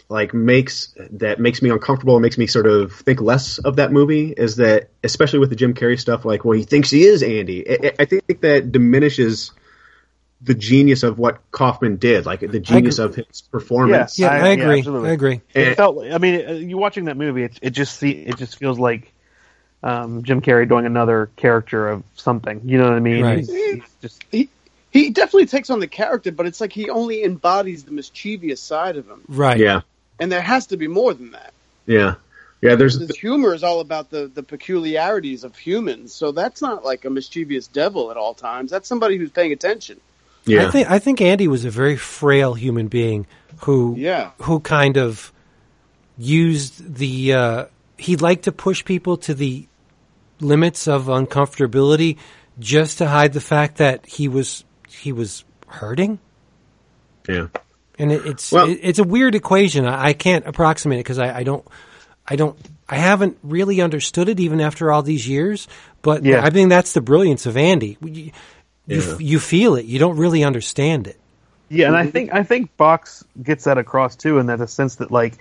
like 0.08 0.32
makes 0.32 0.94
that 1.12 1.40
makes 1.40 1.62
me 1.62 1.70
uncomfortable 1.70 2.14
and 2.14 2.22
makes 2.22 2.38
me 2.38 2.46
sort 2.46 2.66
of 2.66 2.92
think 2.92 3.20
less 3.20 3.58
of 3.58 3.76
that 3.76 3.90
movie 3.90 4.32
is 4.36 4.56
that 4.56 4.88
especially 5.02 5.40
with 5.40 5.50
the 5.50 5.56
Jim 5.56 5.74
Carrey 5.74 5.98
stuff, 5.98 6.24
like 6.24 6.44
well, 6.44 6.56
he 6.56 6.64
thinks 6.64 6.90
he 6.90 7.04
is 7.04 7.22
Andy. 7.22 7.68
I, 7.68 7.92
I 7.98 8.04
think 8.04 8.40
that 8.42 8.70
diminishes 8.70 9.52
the 10.46 10.54
genius 10.54 11.02
of 11.02 11.18
what 11.18 11.40
Kaufman 11.50 11.96
did, 11.96 12.24
like 12.24 12.40
the 12.40 12.58
genius 12.60 12.98
of 12.98 13.14
his 13.14 13.42
performance. 13.50 14.18
Yeah, 14.18 14.28
I, 14.30 14.38
I- 14.38 14.48
agree. 14.52 14.78
absolutely. 14.78 15.10
I 15.10 15.12
agree. 15.12 15.40
It 15.54 15.68
And- 15.68 15.76
felt. 15.76 16.04
I 16.04 16.18
mean, 16.18 16.48
uh, 16.48 16.52
you 16.52 16.78
watching 16.78 17.04
that 17.06 17.16
movie, 17.16 17.42
it, 17.44 17.58
it 17.62 17.70
just 17.70 17.98
see, 17.98 18.10
it 18.12 18.38
just 18.38 18.56
feels 18.58 18.78
like 18.78 19.12
um, 19.82 20.22
Jim 20.22 20.40
Carrey 20.40 20.68
doing 20.68 20.86
another 20.86 21.28
character 21.36 21.88
of 21.88 22.02
something. 22.14 22.62
You 22.64 22.78
know 22.78 22.84
what 22.84 22.94
I 22.94 23.00
mean? 23.00 23.22
Right. 23.22 23.38
He's, 23.40 23.52
he's 23.52 23.82
just 24.00 24.24
He 24.30 24.48
he 24.90 25.10
definitely 25.10 25.46
takes 25.46 25.68
on 25.68 25.78
the 25.80 25.86
character, 25.88 26.32
but 26.32 26.46
it's 26.46 26.60
like 26.60 26.72
he 26.72 26.88
only 26.88 27.22
embodies 27.22 27.84
the 27.84 27.90
mischievous 27.92 28.60
side 28.62 28.96
of 28.96 29.06
him, 29.06 29.22
Right. 29.28 29.58
yeah, 29.58 29.82
and 30.18 30.32
there 30.32 30.40
has 30.40 30.68
to 30.68 30.78
be 30.78 30.88
more 30.88 31.12
than 31.12 31.32
that. 31.32 31.52
yeah, 31.86 32.14
yeah. 32.62 32.76
There's 32.76 32.98
His 32.98 33.14
humor 33.16 33.52
is 33.52 33.62
all 33.62 33.80
about 33.80 34.08
the 34.10 34.26
the 34.32 34.42
peculiarities 34.42 35.44
of 35.44 35.54
humans, 35.56 36.14
so 36.14 36.32
that's 36.32 36.62
not 36.62 36.82
like 36.84 37.04
a 37.04 37.10
mischievous 37.10 37.66
devil 37.66 38.10
at 38.10 38.16
all 38.16 38.32
times. 38.32 38.70
That's 38.70 38.88
somebody 38.88 39.18
who's 39.18 39.30
paying 39.30 39.52
attention. 39.52 40.00
Yeah, 40.46 40.66
I 40.66 40.70
think 40.70 40.90
I 40.90 40.98
think 40.98 41.20
Andy 41.20 41.48
was 41.48 41.64
a 41.64 41.70
very 41.70 41.96
frail 41.96 42.54
human 42.54 42.88
being 42.88 43.26
who 43.62 43.94
Yeah. 43.98 44.30
who 44.42 44.60
kind 44.60 44.96
of 44.96 45.32
used 46.18 46.94
the 46.96 47.32
uh, 47.34 47.64
he 47.98 48.16
liked 48.16 48.44
to 48.44 48.52
push 48.52 48.84
people 48.84 49.16
to 49.18 49.34
the 49.34 49.66
limits 50.40 50.86
of 50.88 51.06
uncomfortability 51.06 52.16
just 52.58 52.98
to 52.98 53.06
hide 53.08 53.32
the 53.32 53.40
fact 53.40 53.76
that 53.78 54.06
he 54.06 54.28
was 54.28 54.64
he 54.88 55.12
was 55.12 55.44
hurting. 55.66 56.18
yeah. 57.28 57.48
And 57.98 58.12
it, 58.12 58.26
it's 58.26 58.52
Well- 58.52 58.68
it, 58.68 58.78
it's 58.82 58.98
a 58.98 59.04
weird 59.04 59.34
equation. 59.34 59.86
I, 59.86 60.08
I 60.08 60.12
can't 60.12 60.46
approximate 60.46 60.98
it 60.98 61.04
because 61.04 61.18
I, 61.18 61.38
I 61.38 61.42
don't 61.44 61.66
I 62.26 62.36
don't 62.36 62.56
I 62.88 62.96
haven't 62.96 63.38
really 63.42 63.80
understood 63.80 64.28
it 64.28 64.38
even 64.38 64.60
after 64.60 64.92
all 64.92 65.02
these 65.02 65.26
years. 65.28 65.66
But 66.02 66.24
Yeah. 66.24 66.44
I 66.44 66.50
think 66.50 66.68
that's 66.70 66.92
the 66.92 67.00
brilliance 67.00 67.46
of 67.46 67.56
Andy. 67.56 67.96
You, 68.86 68.96
you, 68.96 69.02
Yeah. 69.02 69.16
you 69.18 69.40
feel 69.40 69.74
it. 69.76 69.84
You 69.86 69.98
don't 69.98 70.16
really 70.16 70.44
understand 70.44 71.06
it. 71.06 71.16
Yeah, 71.68 71.88
and 71.88 71.96
I 71.96 72.06
think 72.06 72.32
I 72.32 72.44
think 72.44 72.76
Box 72.76 73.24
gets 73.42 73.64
that 73.64 73.76
across 73.78 74.14
too, 74.14 74.38
in 74.38 74.46
that 74.46 74.58
the 74.60 74.68
sense 74.68 74.96
that 74.96 75.10
like 75.10 75.34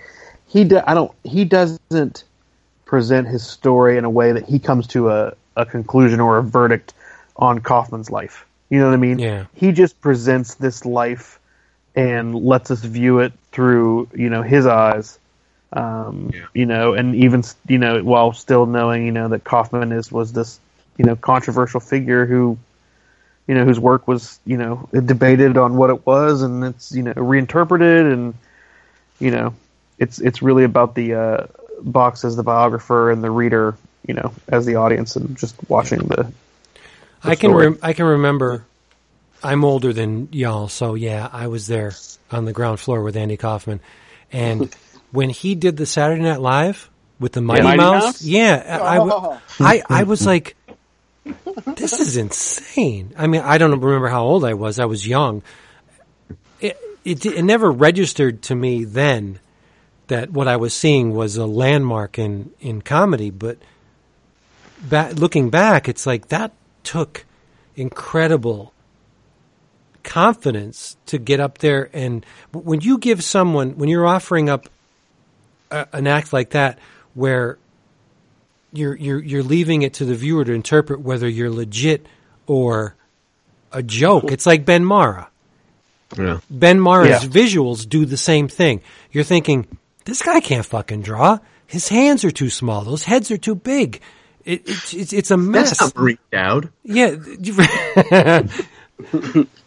he 0.48 0.64
do, 0.64 0.80
I 0.84 0.94
don't 0.94 1.12
he 1.22 1.44
doesn't 1.44 2.24
present 2.84 3.28
his 3.28 3.46
story 3.46 3.96
in 3.96 4.04
a 4.04 4.10
way 4.10 4.32
that 4.32 4.44
he 4.44 4.58
comes 4.58 4.86
to 4.88 5.10
a, 5.10 5.34
a 5.56 5.64
conclusion 5.66 6.18
or 6.20 6.38
a 6.38 6.42
verdict 6.42 6.94
on 7.36 7.60
Kaufman's 7.60 8.10
life. 8.10 8.44
You 8.70 8.80
know 8.80 8.86
what 8.86 8.94
I 8.94 8.98
mean? 8.98 9.18
Yeah. 9.20 9.46
He 9.54 9.70
just 9.70 10.00
presents 10.00 10.54
this 10.54 10.84
life 10.84 11.38
and 11.94 12.34
lets 12.34 12.70
us 12.72 12.80
view 12.82 13.20
it 13.20 13.32
through 13.52 14.08
you 14.14 14.28
know 14.28 14.42
his 14.42 14.66
eyes. 14.66 15.20
Um, 15.72 16.30
Yeah. 16.34 16.46
You 16.54 16.66
know, 16.66 16.94
and 16.94 17.14
even 17.14 17.44
you 17.68 17.78
know 17.78 18.02
while 18.02 18.32
still 18.32 18.66
knowing 18.66 19.06
you 19.06 19.12
know 19.12 19.28
that 19.28 19.44
Kaufman 19.44 19.92
is 19.92 20.10
was 20.10 20.32
this 20.32 20.58
you 20.98 21.04
know 21.04 21.14
controversial 21.14 21.78
figure 21.78 22.26
who 22.26 22.58
you 23.46 23.54
know, 23.54 23.64
whose 23.64 23.78
work 23.80 24.08
was, 24.08 24.38
you 24.44 24.56
know, 24.56 24.88
debated 24.92 25.56
on 25.56 25.76
what 25.76 25.90
it 25.90 26.04
was 26.06 26.42
and 26.42 26.64
it's, 26.64 26.92
you 26.92 27.02
know, 27.02 27.12
reinterpreted 27.14 28.06
and, 28.06 28.34
you 29.20 29.30
know, 29.30 29.54
it's, 29.98 30.18
it's 30.20 30.42
really 30.42 30.64
about 30.64 30.94
the, 30.94 31.14
uh, 31.14 31.46
box 31.80 32.24
as 32.24 32.36
the 32.36 32.42
biographer 32.42 33.10
and 33.10 33.22
the 33.22 33.30
reader, 33.30 33.76
you 34.06 34.14
know, 34.14 34.32
as 34.48 34.64
the 34.64 34.76
audience 34.76 35.14
and 35.16 35.36
just 35.36 35.54
watching 35.68 35.98
the, 36.00 36.32
I 37.22 37.34
can 37.36 37.52
rem- 37.52 37.78
I 37.82 37.92
can 37.92 38.06
remember. 38.06 38.64
I'm 39.42 39.64
older 39.64 39.92
than 39.92 40.28
y'all, 40.32 40.68
so 40.68 40.94
yeah, 40.94 41.28
I 41.32 41.48
was 41.48 41.66
there 41.66 41.92
on 42.30 42.44
the 42.46 42.52
ground 42.52 42.80
floor 42.80 43.02
with 43.02 43.16
Andy 43.16 43.36
Kaufman, 43.36 43.80
and 44.32 44.74
when 45.12 45.28
he 45.28 45.54
did 45.54 45.76
the 45.76 45.86
Saturday 45.86 46.22
Night 46.22 46.40
Live 46.40 46.88
with 47.20 47.32
the 47.32 47.40
Mighty, 47.42 47.62
Mighty 47.62 47.76
Mouse, 47.78 48.02
Mouse? 48.04 48.22
yeah, 48.22 48.80
I, 48.82 48.94
w- 48.96 49.12
Oh. 49.14 49.40
I 49.60 49.82
I 49.88 50.02
was 50.04 50.24
like, 50.24 50.56
this 51.76 52.00
is 52.00 52.16
insane. 52.16 53.12
I 53.16 53.26
mean, 53.26 53.42
I 53.42 53.58
don't 53.58 53.78
remember 53.78 54.08
how 54.08 54.24
old 54.24 54.44
I 54.44 54.54
was. 54.54 54.78
I 54.78 54.84
was 54.84 55.06
young. 55.06 55.42
It, 56.60 56.78
it 57.04 57.26
it 57.26 57.42
never 57.42 57.70
registered 57.70 58.42
to 58.42 58.54
me 58.54 58.84
then 58.84 59.40
that 60.08 60.30
what 60.30 60.48
I 60.48 60.56
was 60.56 60.74
seeing 60.74 61.12
was 61.14 61.36
a 61.36 61.46
landmark 61.46 62.18
in 62.18 62.52
in 62.60 62.82
comedy, 62.82 63.30
but 63.30 63.58
ba- 64.80 65.12
looking 65.16 65.50
back, 65.50 65.88
it's 65.88 66.06
like 66.06 66.28
that 66.28 66.52
took 66.82 67.24
incredible 67.74 68.72
confidence 70.02 70.96
to 71.04 71.18
get 71.18 71.40
up 71.40 71.58
there 71.58 71.90
and 71.92 72.24
when 72.52 72.80
you 72.80 72.96
give 72.96 73.24
someone 73.24 73.76
when 73.76 73.88
you're 73.88 74.06
offering 74.06 74.48
up 74.48 74.68
a, 75.72 75.84
an 75.92 76.06
act 76.06 76.32
like 76.32 76.50
that 76.50 76.78
where 77.14 77.58
you're 78.76 78.94
you're 78.96 79.22
you're 79.22 79.42
leaving 79.42 79.82
it 79.82 79.94
to 79.94 80.04
the 80.04 80.14
viewer 80.14 80.44
to 80.44 80.52
interpret 80.52 81.00
whether 81.00 81.28
you're 81.28 81.50
legit 81.50 82.06
or 82.46 82.94
a 83.72 83.82
joke 83.82 84.30
it's 84.30 84.46
like 84.46 84.64
Ben 84.64 84.84
Marra 84.84 85.26
yeah. 86.16 86.38
Ben 86.48 86.78
Marra's 86.78 87.24
Yeah. 87.24 87.28
visuals 87.28 87.88
do 87.88 88.04
the 88.04 88.16
same 88.16 88.46
thing. 88.46 88.80
You're 89.10 89.24
thinking, 89.24 89.66
this 90.04 90.22
guy 90.22 90.38
can't 90.40 90.64
fucking 90.64 91.02
draw. 91.02 91.40
His 91.66 91.88
hands 91.88 92.24
are 92.24 92.30
too 92.30 92.48
small. 92.48 92.82
Those 92.82 93.02
heads 93.02 93.30
are 93.32 93.36
too 93.36 93.56
big. 93.56 94.00
It, 94.44 94.62
it's 94.68 94.94
it's 94.94 95.12
it's 95.12 95.30
a 95.32 95.36
mess. 95.36 95.70
That's 95.70 95.96
not 95.96 96.00
Marie 96.00 96.18
Dowd. 96.30 96.70
Yeah. 96.84 97.16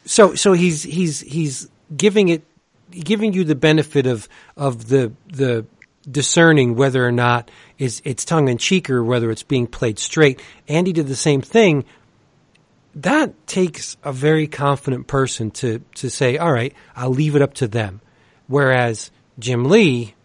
so 0.06 0.34
so 0.36 0.54
he's 0.54 0.84
he's 0.84 1.20
he's 1.20 1.70
giving 1.96 2.30
it 2.30 2.44
giving 2.92 3.34
you 3.34 3.44
the 3.44 3.56
benefit 3.56 4.06
of 4.06 4.30
of 4.56 4.88
the 4.88 5.12
the 5.28 5.66
discerning 6.10 6.76
whether 6.76 7.06
or 7.06 7.12
not 7.12 7.50
is 7.78 8.02
it's 8.06 8.26
tongue 8.26 8.48
in 8.48 8.58
cheek 8.58 8.90
or 8.90 9.04
whether 9.04 9.32
it's 9.32 9.44
being 9.44 9.68
played 9.68 10.00
straight. 10.00 10.42
Andy 10.68 10.94
did 10.94 11.08
the 11.08 11.16
same 11.16 11.42
thing. 11.42 11.86
That 12.96 13.48
takes 13.48 13.98
a 14.04 14.12
very 14.12 14.48
confident 14.48 15.08
person 15.08 15.52
to 15.52 15.80
to 15.96 16.10
say, 16.10 16.38
"All 16.38 16.52
right, 16.52 16.74
I'll 16.96 17.12
leave 17.12 17.36
it 17.36 17.42
up 17.42 17.54
to 17.56 17.68
them." 17.68 18.02
Whereas 18.48 19.12
Jim 19.38 19.66
Lee, 19.66 20.16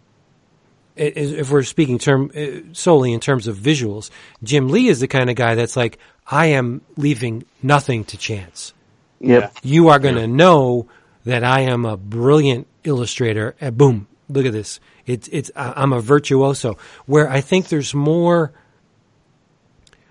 if 0.96 1.50
we're 1.50 1.62
speaking 1.62 1.98
term 1.98 2.30
uh, 2.36 2.72
solely 2.72 3.12
in 3.12 3.20
terms 3.20 3.46
of 3.46 3.56
visuals, 3.56 4.10
Jim 4.42 4.68
Lee 4.68 4.88
is 4.88 5.00
the 5.00 5.08
kind 5.08 5.28
of 5.28 5.36
guy 5.36 5.54
that's 5.54 5.76
like, 5.76 5.98
I 6.26 6.46
am 6.46 6.80
leaving 6.96 7.44
nothing 7.62 8.04
to 8.06 8.16
chance. 8.16 8.72
yep. 9.20 9.54
You 9.62 9.88
are 9.88 9.98
going 9.98 10.14
to 10.16 10.26
know 10.26 10.88
that 11.24 11.44
I 11.44 11.60
am 11.62 11.84
a 11.84 11.96
brilliant 11.96 12.66
illustrator. 12.82 13.54
And 13.60 13.76
boom, 13.76 14.08
look 14.28 14.46
at 14.46 14.52
this. 14.52 14.80
It's 15.06 15.28
it's 15.28 15.50
I- 15.54 15.74
I'm 15.76 15.92
a 15.92 16.00
virtuoso. 16.00 16.76
Where 17.06 17.28
I 17.28 17.40
think 17.40 17.68
there's 17.68 17.94
more. 17.94 18.52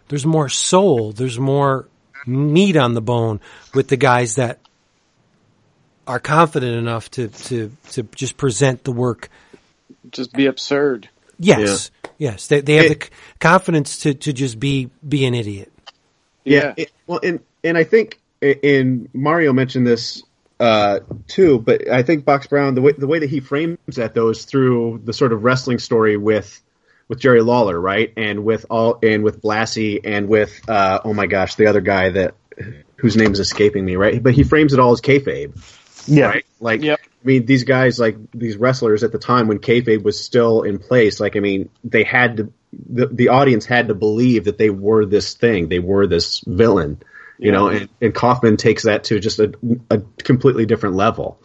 There's 0.09 0.25
more 0.25 0.49
soul. 0.49 1.11
There's 1.11 1.39
more 1.39 1.87
meat 2.27 2.75
on 2.77 2.93
the 2.93 3.01
bone 3.01 3.39
with 3.73 3.87
the 3.87 3.97
guys 3.97 4.35
that 4.35 4.59
are 6.07 6.19
confident 6.19 6.75
enough 6.77 7.09
to 7.11 7.27
to 7.29 7.71
to 7.91 8.03
just 8.15 8.37
present 8.37 8.83
the 8.83 8.91
work 8.91 9.29
Just 10.11 10.33
be 10.33 10.45
absurd. 10.45 11.09
Yes, 11.39 11.89
yes, 12.17 12.47
they 12.47 12.61
they 12.61 12.75
have 12.75 12.85
the 12.87 12.91
It- 12.95 13.03
c- 13.05 13.09
confidence 13.39 13.99
to, 13.99 14.13
to 14.13 14.33
just 14.33 14.59
be 14.59 14.89
be 15.07 15.25
an 15.25 15.33
idiot. 15.33 15.71
Yeah. 16.45 16.73
it- 16.77 16.91
well, 17.07 17.19
and 17.23 17.39
and 17.63 17.77
I 17.77 17.83
think 17.85 18.19
in 18.41 19.09
Mario 19.13 19.51
mentioned 19.53 19.87
this 19.87 20.21
uh, 20.63 20.99
too, 21.27 21.59
but 21.59 21.89
I 21.89 22.03
think 22.03 22.23
Box 22.25 22.47
Brown 22.47 22.73
the 22.75 22.81
way 22.81 22.93
the 22.97 23.07
way 23.07 23.19
that 23.19 23.29
he 23.29 23.39
frames 23.41 23.77
that 23.95 24.13
though 24.13 24.29
is 24.29 24.45
through 24.45 25.01
the 25.03 25.13
sort 25.13 25.33
of 25.33 25.43
wrestling 25.43 25.79
story 25.79 26.15
with 26.17 26.61
with 27.09 27.19
Jerry 27.19 27.41
Lawler, 27.41 27.79
right, 27.79 28.13
and 28.15 28.45
with 28.45 28.65
all 28.69 28.97
and 29.03 29.23
with 29.23 29.41
Blassie 29.41 29.99
and 30.03 30.27
with 30.29 30.67
uh, 30.69 30.99
oh 31.03 31.13
my 31.13 31.27
gosh, 31.27 31.55
the 31.55 31.67
other 31.67 31.81
guy 31.81 32.09
that 32.11 32.35
whose 32.95 33.17
name 33.17 33.33
is 33.33 33.39
escaping 33.39 33.83
me, 33.83 33.95
right? 33.97 34.23
But 34.23 34.33
he 34.33 34.43
frames 34.43 34.73
it 34.73 34.79
all 34.79 34.93
as 34.93 35.01
kayfabe, 35.01 35.51
Yeah. 36.07 36.27
right? 36.27 36.45
Like 36.61 36.81
Yep. 36.81 36.99
I 37.03 37.25
mean, 37.25 37.45
these 37.45 37.63
guys, 37.65 37.99
like 37.99 38.17
these 38.31 38.57
wrestlers 38.57 39.03
at 39.03 39.11
the 39.11 39.19
time 39.19 39.47
when 39.47 39.59
kayfabe 39.59 40.03
was 40.03 40.19
still 40.23 40.61
in 40.63 40.77
place, 40.79 41.19
like 41.19 41.35
I 41.35 41.39
mean, 41.39 41.69
they 41.83 42.03
had 42.03 42.37
to, 42.37 42.53
the 42.71 43.07
the 43.07 43.27
audience 43.29 43.65
had 43.65 43.87
to 43.89 43.95
believe 43.95 44.45
that 44.45 44.57
they 44.57 44.69
were 44.69 45.05
this 45.05 45.33
thing, 45.33 45.67
they 45.69 45.79
were 45.79 46.07
this 46.07 46.41
villain, 46.45 47.01
you 47.37 47.51
know, 47.51 47.67
and, 47.67 47.89
and 48.01 48.13
Kaufman 48.13 48.57
takes 48.57 48.83
that 48.83 49.05
to 49.05 49.19
just 49.19 49.39
a, 49.39 49.53
a 49.89 49.99
completely 50.23 50.65
different 50.65 50.95
level, 50.95 51.39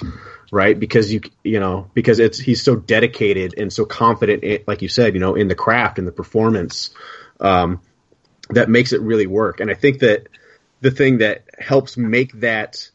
right? 0.52 0.78
Because 0.78 1.12
you 1.12 1.20
you 1.42 1.60
know 1.60 1.90
because 1.94 2.18
it's 2.18 2.38
he's 2.38 2.62
so 2.62 2.76
dedicated 2.76 3.54
and 3.56 3.72
so 3.72 3.84
confident, 3.84 4.44
in, 4.44 4.64
like 4.66 4.82
you 4.82 4.88
said, 4.88 5.14
you 5.14 5.20
know, 5.20 5.34
in 5.34 5.48
the 5.48 5.54
craft 5.54 5.98
and 5.98 6.06
the 6.06 6.12
performance, 6.12 6.90
um, 7.40 7.80
that 8.50 8.68
makes 8.68 8.92
it 8.92 9.00
really 9.00 9.26
work. 9.26 9.60
And 9.60 9.70
I 9.70 9.74
think 9.74 10.00
that 10.00 10.28
the 10.80 10.90
thing 10.90 11.18
that 11.18 11.44
helps 11.58 11.96
make 11.96 12.32
that 12.40 12.90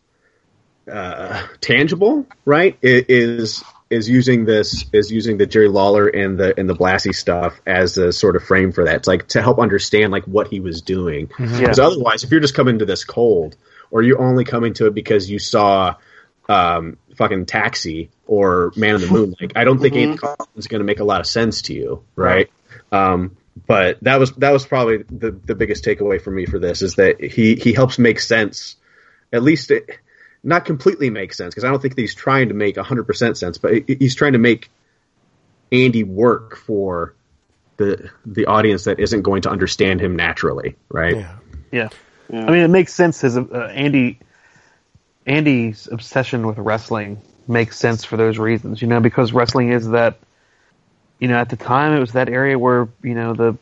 uh, 0.91 1.45
tangible, 1.61 2.27
right, 2.45 2.77
is 2.81 3.63
is 3.93 4.09
using 4.09 4.45
this 4.45 4.85
is 4.91 5.11
using 5.11 5.37
the 5.37 5.45
Jerry 5.45 5.67
Lawler 5.69 6.07
and 6.07 6.37
the 6.37 6.57
and 6.59 6.67
the 6.67 6.75
Blassie 6.75 7.15
stuff 7.15 7.61
as 7.65 7.97
a 7.97 8.11
sort 8.11 8.35
of 8.35 8.43
frame 8.43 8.71
for 8.71 8.85
that. 8.85 8.95
It's 8.95 9.07
like 9.07 9.27
to 9.29 9.41
help 9.41 9.59
understand 9.59 10.11
like 10.11 10.25
what 10.25 10.47
he 10.47 10.59
was 10.59 10.81
doing. 10.81 11.29
Because 11.59 11.79
otherwise, 11.79 12.23
if 12.23 12.31
you're 12.31 12.39
just 12.41 12.55
coming 12.55 12.79
to 12.79 12.85
this 12.85 13.03
cold, 13.03 13.55
or 13.91 14.01
you're 14.01 14.21
only 14.21 14.43
coming 14.43 14.73
to 14.75 14.87
it 14.87 14.93
because 14.93 15.29
you 15.29 15.39
saw 15.39 15.95
um, 16.49 16.97
fucking 17.15 17.45
Taxi 17.45 18.09
or 18.25 18.73
Man 18.75 18.95
on 18.95 19.01
the 19.01 19.07
Moon, 19.07 19.35
like 19.39 19.53
I 19.55 19.63
don't 19.63 19.79
think 19.79 19.95
Andy 19.95 20.17
Kaufman's 20.17 20.67
going 20.67 20.79
to 20.79 20.85
make 20.85 20.99
a 20.99 21.03
lot 21.05 21.21
of 21.21 21.27
sense 21.27 21.61
to 21.63 21.73
you, 21.73 22.03
right? 22.15 22.49
Um, 22.91 23.37
but 23.67 23.99
that 24.01 24.19
was 24.19 24.31
that 24.33 24.51
was 24.51 24.65
probably 24.65 25.03
the 25.03 25.31
the 25.31 25.55
biggest 25.55 25.85
takeaway 25.85 26.19
for 26.21 26.31
me 26.31 26.45
for 26.45 26.57
this 26.59 26.81
is 26.81 26.95
that 26.95 27.21
he 27.21 27.55
he 27.55 27.71
helps 27.73 27.99
make 27.99 28.19
sense, 28.19 28.75
at 29.31 29.43
least 29.43 29.69
it, 29.71 29.99
not 30.43 30.65
completely 30.65 31.09
make 31.09 31.33
sense 31.33 31.53
because 31.53 31.63
I 31.63 31.69
don't 31.69 31.81
think 31.81 31.95
that 31.95 32.01
he's 32.01 32.15
trying 32.15 32.49
to 32.49 32.53
make 32.53 32.77
hundred 32.77 33.05
percent 33.05 33.37
sense, 33.37 33.57
but 33.57 33.83
he's 33.87 34.15
trying 34.15 34.33
to 34.33 34.39
make 34.39 34.69
Andy 35.71 36.03
work 36.03 36.57
for 36.57 37.15
the 37.77 38.09
the 38.25 38.45
audience 38.45 38.83
that 38.83 38.99
isn't 38.99 39.21
going 39.21 39.43
to 39.43 39.49
understand 39.49 40.01
him 40.01 40.15
naturally, 40.15 40.75
right? 40.89 41.15
Yeah. 41.15 41.35
Yeah. 41.71 41.89
I 42.31 42.51
mean, 42.51 42.63
it 42.63 42.69
makes 42.69 42.93
sense. 42.93 43.21
His 43.21 43.37
uh, 43.37 43.71
Andy 43.73 44.19
Andy's 45.25 45.87
obsession 45.91 46.45
with 46.45 46.57
wrestling 46.57 47.21
makes 47.47 47.77
sense 47.77 48.03
for 48.03 48.17
those 48.17 48.37
reasons. 48.37 48.81
You 48.81 48.87
know, 48.87 48.99
because 48.99 49.33
wrestling 49.33 49.71
is 49.71 49.89
that. 49.89 50.17
You 51.19 51.29
know, 51.29 51.37
at 51.37 51.47
the 51.47 51.55
time, 51.55 51.93
it 51.93 51.99
was 51.99 52.13
that 52.13 52.27
area 52.27 52.59
where 52.59 52.89
you 53.01 53.13
know 53.13 53.33
the 53.33 53.57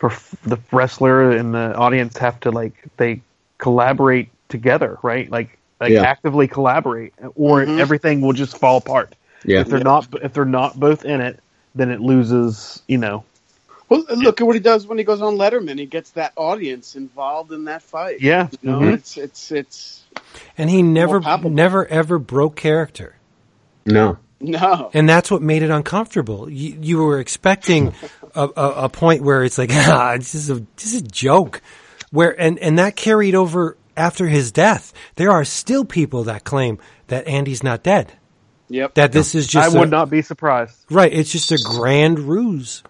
the 0.00 0.58
wrestler 0.72 1.32
and 1.32 1.52
the 1.52 1.74
audience 1.74 2.16
have 2.18 2.40
to 2.40 2.50
like 2.50 2.74
they 2.96 3.20
collaborate 3.58 4.30
together, 4.48 4.98
right? 5.02 5.30
Like 5.30 5.57
like 5.80 5.90
Yeah. 5.92 6.02
actively 6.02 6.48
collaborate, 6.48 7.14
or 7.34 7.62
everything 7.62 8.20
will 8.20 8.32
just 8.32 8.58
fall 8.58 8.78
apart. 8.78 9.14
Yeah. 9.44 9.60
If 9.60 9.68
they're 9.68 9.78
not 9.80 10.08
if 10.22 10.32
they're 10.32 10.44
not 10.44 10.78
both 10.78 11.04
in 11.04 11.20
it, 11.20 11.40
then 11.74 11.90
it 11.90 12.00
loses. 12.00 12.82
You 12.88 12.98
know. 12.98 13.24
Well, 13.88 14.04
look 14.14 14.40
at 14.40 14.46
what 14.46 14.54
he 14.54 14.60
does 14.60 14.86
when 14.86 14.98
he 14.98 15.04
goes 15.04 15.22
on 15.22 15.36
Letterman. 15.36 15.78
He 15.78 15.86
gets 15.86 16.10
that 16.10 16.32
audience 16.36 16.94
involved 16.94 17.52
in 17.52 17.64
that 17.64 17.80
fight. 17.80 18.20
Yeah. 18.20 18.48
You 18.60 18.70
know, 18.70 18.80
Mhm. 18.80 18.92
it's 18.94 19.16
it's 19.16 19.50
it's 19.50 20.02
And 20.58 20.68
he 20.68 20.82
never, 20.82 21.20
never 21.20 21.86
ever 21.86 22.18
broke 22.18 22.54
character. 22.56 23.14
No. 23.86 24.18
no. 24.40 24.90
and 24.92 25.08
that's 25.08 25.30
what 25.30 25.40
made 25.40 25.62
it 25.62 25.70
uncomfortable. 25.70 26.50
You, 26.50 26.76
you 26.82 26.98
were 26.98 27.18
expecting 27.18 27.94
a, 28.34 28.42
a, 28.54 28.70
a 28.84 28.88
point 28.90 29.22
where 29.22 29.42
it's 29.42 29.56
like, 29.56 29.70
ah, 29.72 30.16
this 30.18 30.34
is 30.34 30.50
a 30.50 30.56
this 30.76 30.92
is 30.92 31.00
a 31.00 31.04
joke, 31.06 31.62
where 32.10 32.38
and 32.38 32.58
and 32.58 32.78
that 32.78 32.94
carried 32.94 33.34
over 33.34 33.78
after 33.98 34.26
his 34.26 34.52
death. 34.52 34.92
There 35.16 35.30
are 35.30 35.44
still 35.44 35.84
people 35.84 36.24
that 36.24 36.44
claim 36.44 36.78
that 37.08 37.26
Andy's 37.26 37.62
not 37.62 37.82
dead. 37.82 38.12
Yep. 38.70 38.94
That 38.94 39.12
this 39.12 39.34
is 39.34 39.46
just 39.46 39.74
I 39.74 39.76
a- 39.76 39.80
would 39.80 39.90
not 39.90 40.10
be 40.10 40.22
surprised. 40.22 40.76
right. 40.90 41.12
It's 41.12 41.32
just 41.32 41.50
a 41.52 41.58
grand 41.58 42.18
ruse. 42.18 42.82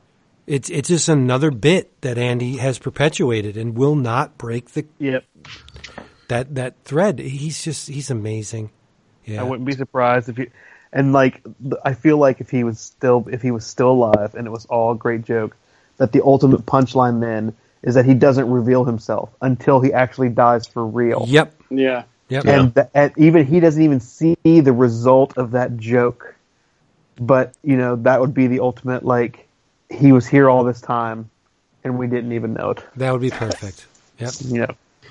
It's 0.46 0.70
it's 0.70 0.88
just 0.88 1.08
another 1.08 1.50
bit 1.50 2.00
that 2.00 2.16
Andy 2.18 2.56
has 2.56 2.78
perpetuated 2.78 3.56
and 3.56 3.76
will 3.76 3.94
not 3.94 4.38
break 4.38 4.70
the 4.70 4.86
Yep. 4.98 5.24
that 6.28 6.54
that 6.54 6.74
thread. 6.84 7.18
He's 7.18 7.62
just 7.62 7.88
he's 7.88 8.10
amazing. 8.10 8.70
Yeah. 9.24 9.40
I 9.40 9.44
wouldn't 9.44 9.66
be 9.66 9.72
surprised 9.74 10.28
if 10.30 10.36
he, 10.38 10.46
and 10.92 11.12
like 11.12 11.42
I 11.84 11.92
feel 11.94 12.16
like 12.16 12.40
if 12.40 12.50
he 12.50 12.64
was 12.64 12.80
still 12.80 13.26
if 13.30 13.42
he 13.42 13.50
was 13.50 13.66
still 13.66 13.90
alive 13.90 14.34
and 14.34 14.46
it 14.46 14.50
was 14.50 14.64
all 14.66 14.92
a 14.92 14.96
great 14.96 15.22
joke, 15.24 15.54
that 15.98 16.12
the 16.12 16.24
ultimate 16.24 16.64
punchline 16.66 17.20
then 17.20 17.54
is 17.88 17.94
that 17.94 18.04
he 18.04 18.12
doesn't 18.12 18.50
reveal 18.50 18.84
himself 18.84 19.30
until 19.40 19.80
he 19.80 19.94
actually 19.94 20.28
dies 20.28 20.66
for 20.66 20.86
real. 20.86 21.24
Yep. 21.26 21.54
Yeah. 21.70 22.02
Yep. 22.28 22.44
And, 22.44 22.74
the, 22.74 22.90
and 22.92 23.12
even 23.16 23.46
he 23.46 23.60
doesn't 23.60 23.82
even 23.82 24.00
see 24.00 24.36
the 24.42 24.74
result 24.74 25.38
of 25.38 25.52
that 25.52 25.78
joke. 25.78 26.34
But 27.18 27.54
you 27.64 27.78
know 27.78 27.96
that 27.96 28.20
would 28.20 28.34
be 28.34 28.46
the 28.46 28.60
ultimate 28.60 29.06
like 29.06 29.48
he 29.88 30.12
was 30.12 30.26
here 30.26 30.50
all 30.50 30.64
this 30.64 30.82
time 30.82 31.30
and 31.82 31.98
we 31.98 32.06
didn't 32.08 32.32
even 32.32 32.52
know 32.52 32.70
it. 32.70 32.84
That 32.96 33.10
would 33.10 33.22
be 33.22 33.30
perfect. 33.30 33.86
Yep. 34.18 34.32
yeah. 34.40 34.66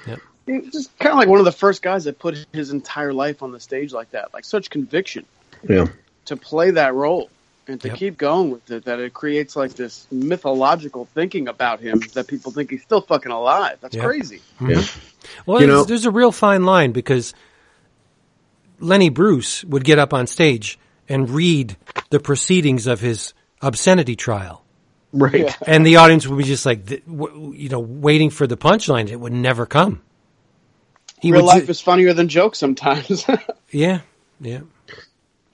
know. 0.05 0.17
He's 0.45 0.71
just 0.71 0.97
kind 0.99 1.13
of 1.13 1.17
like 1.17 1.27
one 1.27 1.39
of 1.39 1.45
the 1.45 1.51
first 1.51 1.81
guys 1.81 2.03
that 2.03 2.19
put 2.19 2.45
his 2.53 2.69
entire 2.69 3.11
life 3.11 3.41
on 3.41 3.51
the 3.51 3.59
stage 3.59 3.91
like 3.91 4.11
that, 4.11 4.33
like 4.35 4.45
such 4.45 4.69
conviction 4.69 5.25
Yeah. 5.67 5.87
to 6.25 6.37
play 6.37 6.71
that 6.71 6.93
role 6.93 7.29
and 7.67 7.79
to 7.81 7.89
Yep. 7.89 7.97
keep 7.97 8.17
going 8.17 8.51
with 8.51 8.69
it. 8.71 8.85
That 8.85 8.99
it 8.99 9.13
creates 9.13 9.55
like 9.55 9.73
this 9.73 10.07
mythological 10.11 11.05
thinking 11.13 11.47
about 11.47 11.79
him 11.79 12.01
that 12.13 12.27
people 12.27 12.51
think 12.51 12.69
he's 12.71 12.81
still 12.83 13.01
fucking 13.01 13.31
alive. 13.31 13.77
That's 13.81 13.95
Yep. 13.95 14.05
crazy. 14.05 14.41
Mm-hmm. 14.59 14.69
Yeah. 14.71 14.83
Well, 15.45 15.61
You 15.61 15.67
there's, 15.67 15.77
know- 15.79 15.83
there's 15.85 16.05
a 16.05 16.11
real 16.11 16.31
fine 16.31 16.63
line 16.65 16.91
because 16.91 17.33
Lenny 18.79 19.09
Bruce 19.09 19.63
would 19.65 19.83
get 19.83 19.99
up 19.99 20.13
on 20.13 20.27
stage 20.27 20.77
and 21.09 21.29
read 21.29 21.77
the 22.09 22.19
proceedings 22.19 22.87
of 22.87 22.99
his 22.99 23.33
obscenity 23.61 24.15
trial. 24.15 24.63
Right. 25.13 25.55
And 25.65 25.85
the 25.85 25.95
audience 25.95 26.27
would 26.27 26.37
be 26.37 26.43
just 26.43 26.65
like, 26.65 26.89
you 26.89 27.69
know, 27.71 27.79
waiting 27.79 28.29
for 28.29 28.45
the 28.45 28.57
punchline. 28.57 29.09
It 29.09 29.15
would 29.19 29.33
never 29.33 29.65
come. 29.65 30.01
He 31.19 31.31
Real 31.31 31.43
life 31.45 31.65
ju- 31.65 31.71
is 31.71 31.81
funnier 31.81 32.13
than 32.13 32.27
jokes 32.27 32.59
sometimes. 32.59 33.25
yeah, 33.71 34.01
yeah. 34.39 34.59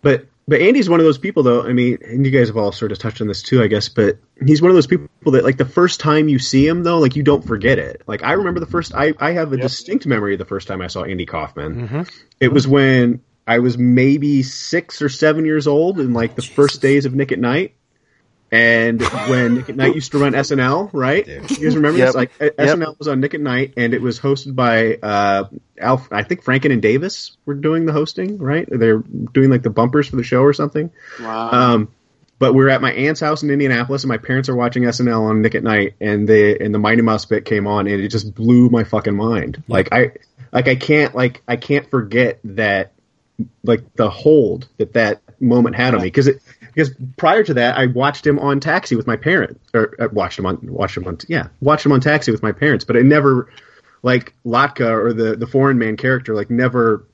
But 0.02 0.26
but 0.48 0.62
Andy's 0.62 0.90
one 0.90 1.00
of 1.00 1.06
those 1.06 1.18
people 1.18 1.44
though. 1.44 1.64
I 1.64 1.74
mean, 1.74 2.00
and 2.04 2.26
you 2.26 2.32
guys 2.32 2.48
have 2.48 2.58
all 2.58 2.72
sort 2.72 2.92
of 2.92 3.00
touched 3.00 3.22
on 3.22 3.28
this 3.28 3.42
too, 3.42 3.62
I 3.62 3.68
guess. 3.68 3.90
But 3.90 4.20
he's 4.46 4.62
one 4.62 4.72
of 4.72 4.76
those 4.76 4.88
people 4.88 5.08
that 5.32 5.44
like 5.44 5.58
the 5.58 5.66
first 5.66 6.00
time 6.00 6.28
you 6.28 6.40
see 6.40 6.68
him 6.68 6.84
though, 6.84 7.00
like 7.00 7.16
you 7.16 7.24
don't 7.24 7.46
forget 7.46 7.80
it. 7.80 8.04
Like 8.08 8.24
I 8.24 8.34
remember 8.34 8.60
the 8.60 8.66
first. 8.66 8.94
I 8.94 9.14
I 9.20 9.32
have 9.32 9.54
a 9.54 9.58
distinct 9.58 10.06
memory 10.06 10.34
of 10.34 10.40
the 10.40 10.46
first 10.46 10.68
time 10.68 10.82
I 10.82 10.88
saw 10.88 11.04
Andy 11.04 11.26
Kaufman. 11.26 11.88
Mm-hmm. 11.88 12.02
It 12.40 12.52
was 12.52 12.68
when 12.68 13.22
I 13.48 13.60
was 13.60 13.78
maybe 13.78 14.44
six 14.44 15.02
or 15.02 15.10
seven 15.10 15.46
years 15.46 15.68
old, 15.68 16.00
in 16.00 16.14
like 16.14 16.36
the 16.36 16.44
oh, 16.44 16.54
first 16.54 16.82
days 16.82 17.06
of 17.06 17.14
Nick 17.14 17.32
at 17.32 17.40
Nite. 17.40 17.76
And 18.54 19.02
when 19.02 19.56
Nick 19.56 19.70
at 19.70 19.76
Nite 19.76 19.96
used 19.96 20.12
to 20.12 20.20
run 20.20 20.34
SNL, 20.34 20.92
right? 20.94 21.26
You 21.28 21.40
guys 21.42 21.76
remember 21.76 21.98
Yep. 21.98 22.08
this? 22.08 22.16
Like 22.16 22.32
uh, 22.40 22.50
SNL 22.60 23.00
was 23.00 23.08
on 23.08 23.20
Nick 23.20 23.34
at 23.34 23.42
Nite, 23.42 23.74
and 23.78 23.96
it 23.96 24.02
was 24.02 24.20
hosted 24.20 24.54
by 24.56 24.96
uh, 25.02 25.46
Alf. 25.80 26.08
I 26.12 26.22
think 26.22 26.44
Franken 26.44 26.72
and 26.72 26.80
Davis 26.82 27.36
were 27.48 27.56
doing 27.56 27.88
the 27.88 27.94
hosting, 27.94 28.38
right? 28.38 28.68
They're 28.70 29.00
doing 29.00 29.50
like 29.50 29.64
the 29.64 29.72
bumpers 29.72 30.08
for 30.08 30.18
the 30.18 30.24
show 30.24 30.42
or 30.42 30.54
something. 30.54 30.92
wow. 31.20 31.50
Um, 31.52 31.92
but 32.38 32.54
we 32.54 32.64
were 32.64 32.70
at 32.70 32.82
my 32.82 32.92
aunt's 32.94 33.22
house 33.22 33.42
in 33.42 33.50
Indianapolis, 33.50 34.04
and 34.04 34.10
my 34.10 34.18
parents 34.18 34.50
are 34.50 34.56
watching 34.56 34.84
SNL 34.84 35.22
on 35.30 35.42
Nick 35.42 35.56
at 35.56 35.64
Nite, 35.64 35.96
and 36.00 36.28
the 36.28 36.62
and 36.62 36.76
the 36.76 36.80
Mighty 36.80 37.02
Mouse 37.02 37.26
bit 37.26 37.46
came 37.46 37.66
on, 37.66 37.88
and 37.88 38.02
it 38.02 38.10
just 38.10 38.36
blew 38.36 38.70
my 38.70 38.84
fucking 38.84 39.16
mind. 39.16 39.64
Like 39.68 39.90
I, 39.92 40.12
like 40.52 40.68
I 40.68 40.76
can't 40.76 41.16
like 41.16 41.42
I 41.48 41.56
can't 41.56 41.90
forget 41.90 42.40
that 42.44 42.92
like 43.64 43.96
the 43.96 44.12
hold 44.12 44.68
that 44.78 44.94
that 44.94 45.22
moment 45.40 45.76
had 45.76 45.96
on 45.96 46.02
me 46.02 46.08
because 46.08 46.28
it 46.28 46.42
because 46.74 46.94
prior 47.18 47.44
to 47.44 47.54
that 47.56 47.78
I 47.78 47.88
watched 47.88 48.26
him 48.26 48.40
on 48.40 48.60
Taxi 48.60 48.96
with 48.96 49.08
my 49.08 49.16
parents 49.16 49.60
or 49.74 49.96
uh, 50.00 50.08
watched 50.12 50.40
him 50.40 50.46
on 50.46 50.60
watched 50.62 50.98
him 50.98 51.06
on 51.08 51.18
yeah 51.28 51.48
watched 51.62 51.86
him 51.86 51.92
on 51.92 52.02
Taxi 52.02 52.32
with 52.32 52.44
my 52.44 52.52
parents, 52.52 52.86
but 52.86 52.98
I 52.98 53.02
never 53.02 53.50
like 54.02 54.34
Latka 54.46 54.90
or 54.92 55.14
the 55.14 55.36
the 55.36 55.48
foreign 55.48 55.78
man 55.78 55.98
character 55.98 56.36
like 56.36 56.50
never 56.50 57.06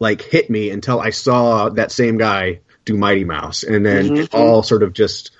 like 0.00 0.22
hit 0.22 0.50
me 0.50 0.70
until 0.70 1.00
I 1.00 1.10
saw 1.10 1.68
that 1.70 1.92
same 1.92 2.18
guy 2.18 2.60
do 2.84 2.96
Mighty 2.96 3.24
Mouse, 3.24 3.62
and 3.62 3.86
then 3.86 4.16
it 4.16 4.34
all 4.34 4.62
sort 4.62 4.82
of 4.82 4.92
just 4.92 5.30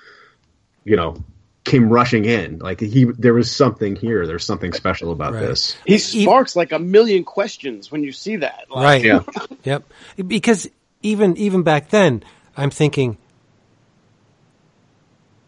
you 0.85 0.95
know 0.95 1.17
came 1.63 1.89
rushing 1.89 2.25
in. 2.25 2.59
Like 2.59 2.79
he, 2.79 3.05
there 3.05 3.33
was 3.33 3.51
something 3.51 3.95
here. 3.95 4.27
There's 4.27 4.45
something 4.45 4.73
special 4.73 5.11
about 5.11 5.33
Right. 5.33 5.41
this. 5.41 5.77
he 5.85 5.97
sparks 5.97 6.55
like 6.55 6.71
a 6.71 6.79
million 6.79 7.23
questions 7.23 7.91
when 7.91 8.03
you 8.03 8.11
see 8.11 8.37
that. 8.37 8.65
Like, 8.69 8.83
Right. 8.83 9.03
Yeah. 9.03 9.19
Yep. 9.63 9.83
Because 10.27 10.69
even 11.01 11.37
even 11.37 11.63
back 11.63 11.89
then, 11.89 12.23
I'm 12.55 12.69
thinking, 12.69 13.17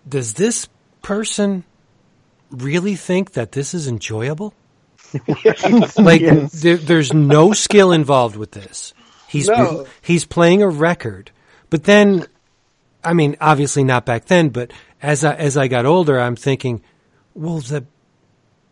does 0.08 0.34
this 0.34 0.68
person 1.02 1.64
really 2.52 2.96
think 2.96 3.34
that 3.34 3.52
this 3.52 3.74
is 3.74 3.88
enjoyable? 3.88 4.54
like 5.98 6.22
there, 6.52 6.78
there's 6.78 7.14
no 7.14 7.54
skill 7.54 7.92
involved 7.92 8.36
with 8.36 8.52
this. 8.52 8.94
He's 9.28 9.48
No. 9.48 9.86
he's 10.02 10.26
playing 10.26 10.62
a 10.62 10.70
record, 10.70 11.32
but 11.70 11.84
then, 11.84 12.26
I 13.04 13.14
mean, 13.14 13.38
obviously 13.40 13.84
not 13.84 14.06
back 14.06 14.26
then. 14.26 14.50
But 14.50 14.72
as 15.02 15.24
I 15.24 15.36
as 15.36 15.58
I 15.58 15.68
got 15.68 15.86
older, 15.86 16.20
I'm 16.20 16.36
thinking, 16.36 16.82
well, 17.34 17.60
the 17.60 17.86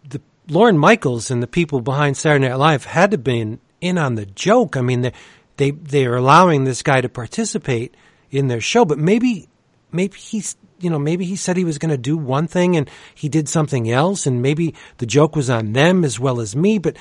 the 0.07 0.21
Lorne 0.49 0.77
Michaels 0.77 1.31
and 1.31 1.41
the 1.41 1.47
people 1.47 1.81
behind 1.81 2.17
Saturday 2.17 2.49
Night 2.49 2.55
Live 2.55 2.85
had 2.85 3.11
to 3.11 3.17
be 3.17 3.57
in 3.81 3.97
on 3.97 4.15
the 4.15 4.25
joke. 4.25 4.75
I 4.75 4.81
mean, 4.81 5.01
the, 5.01 5.13
they 5.57 5.71
they 5.71 6.05
are 6.05 6.15
allowing 6.15 6.63
this 6.63 6.81
guy 6.81 7.01
to 7.01 7.09
participate 7.09 7.95
in 8.33 8.47
their 8.47 8.61
show, 8.61 8.83
but 8.85 8.97
maybe 8.97 9.47
maybe 9.91 10.17
he's 10.17 10.55
you 10.79 10.89
know 10.89 10.99
maybe 10.99 11.23
he 11.25 11.35
said 11.35 11.55
he 11.55 11.63
was 11.63 11.77
going 11.77 11.91
to 11.91 11.97
do 11.97 12.17
one 12.17 12.47
thing 12.47 12.75
and 12.75 12.89
he 13.15 13.29
did 13.29 13.47
something 13.47 13.89
else, 13.89 14.25
and 14.25 14.41
maybe 14.41 14.73
the 14.97 15.05
joke 15.05 15.35
was 15.35 15.49
on 15.49 15.73
them 15.73 16.03
as 16.03 16.19
well 16.19 16.41
as 16.41 16.55
me, 16.55 16.77
but 16.79 16.97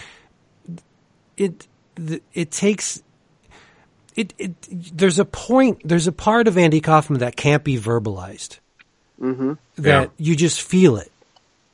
it 1.37 1.67
it 2.35 2.51
takes 2.51 3.03
it, 4.15 4.35
it 4.39 4.53
there's 4.97 5.19
a 5.19 5.25
point 5.25 5.81
there's 5.85 6.07
a 6.07 6.13
part 6.13 6.47
of 6.49 6.59
Andy 6.59 6.81
Kaufman 6.81 7.21
that 7.21 7.37
can't 7.37 7.65
be 7.65 7.79
verbalized 7.79 8.59
Mm-hmm. 9.21 9.53
that 9.77 10.03
Yeah. 10.03 10.07
you 10.19 10.35
just 10.37 10.61
feel 10.63 10.97
it 10.97 11.13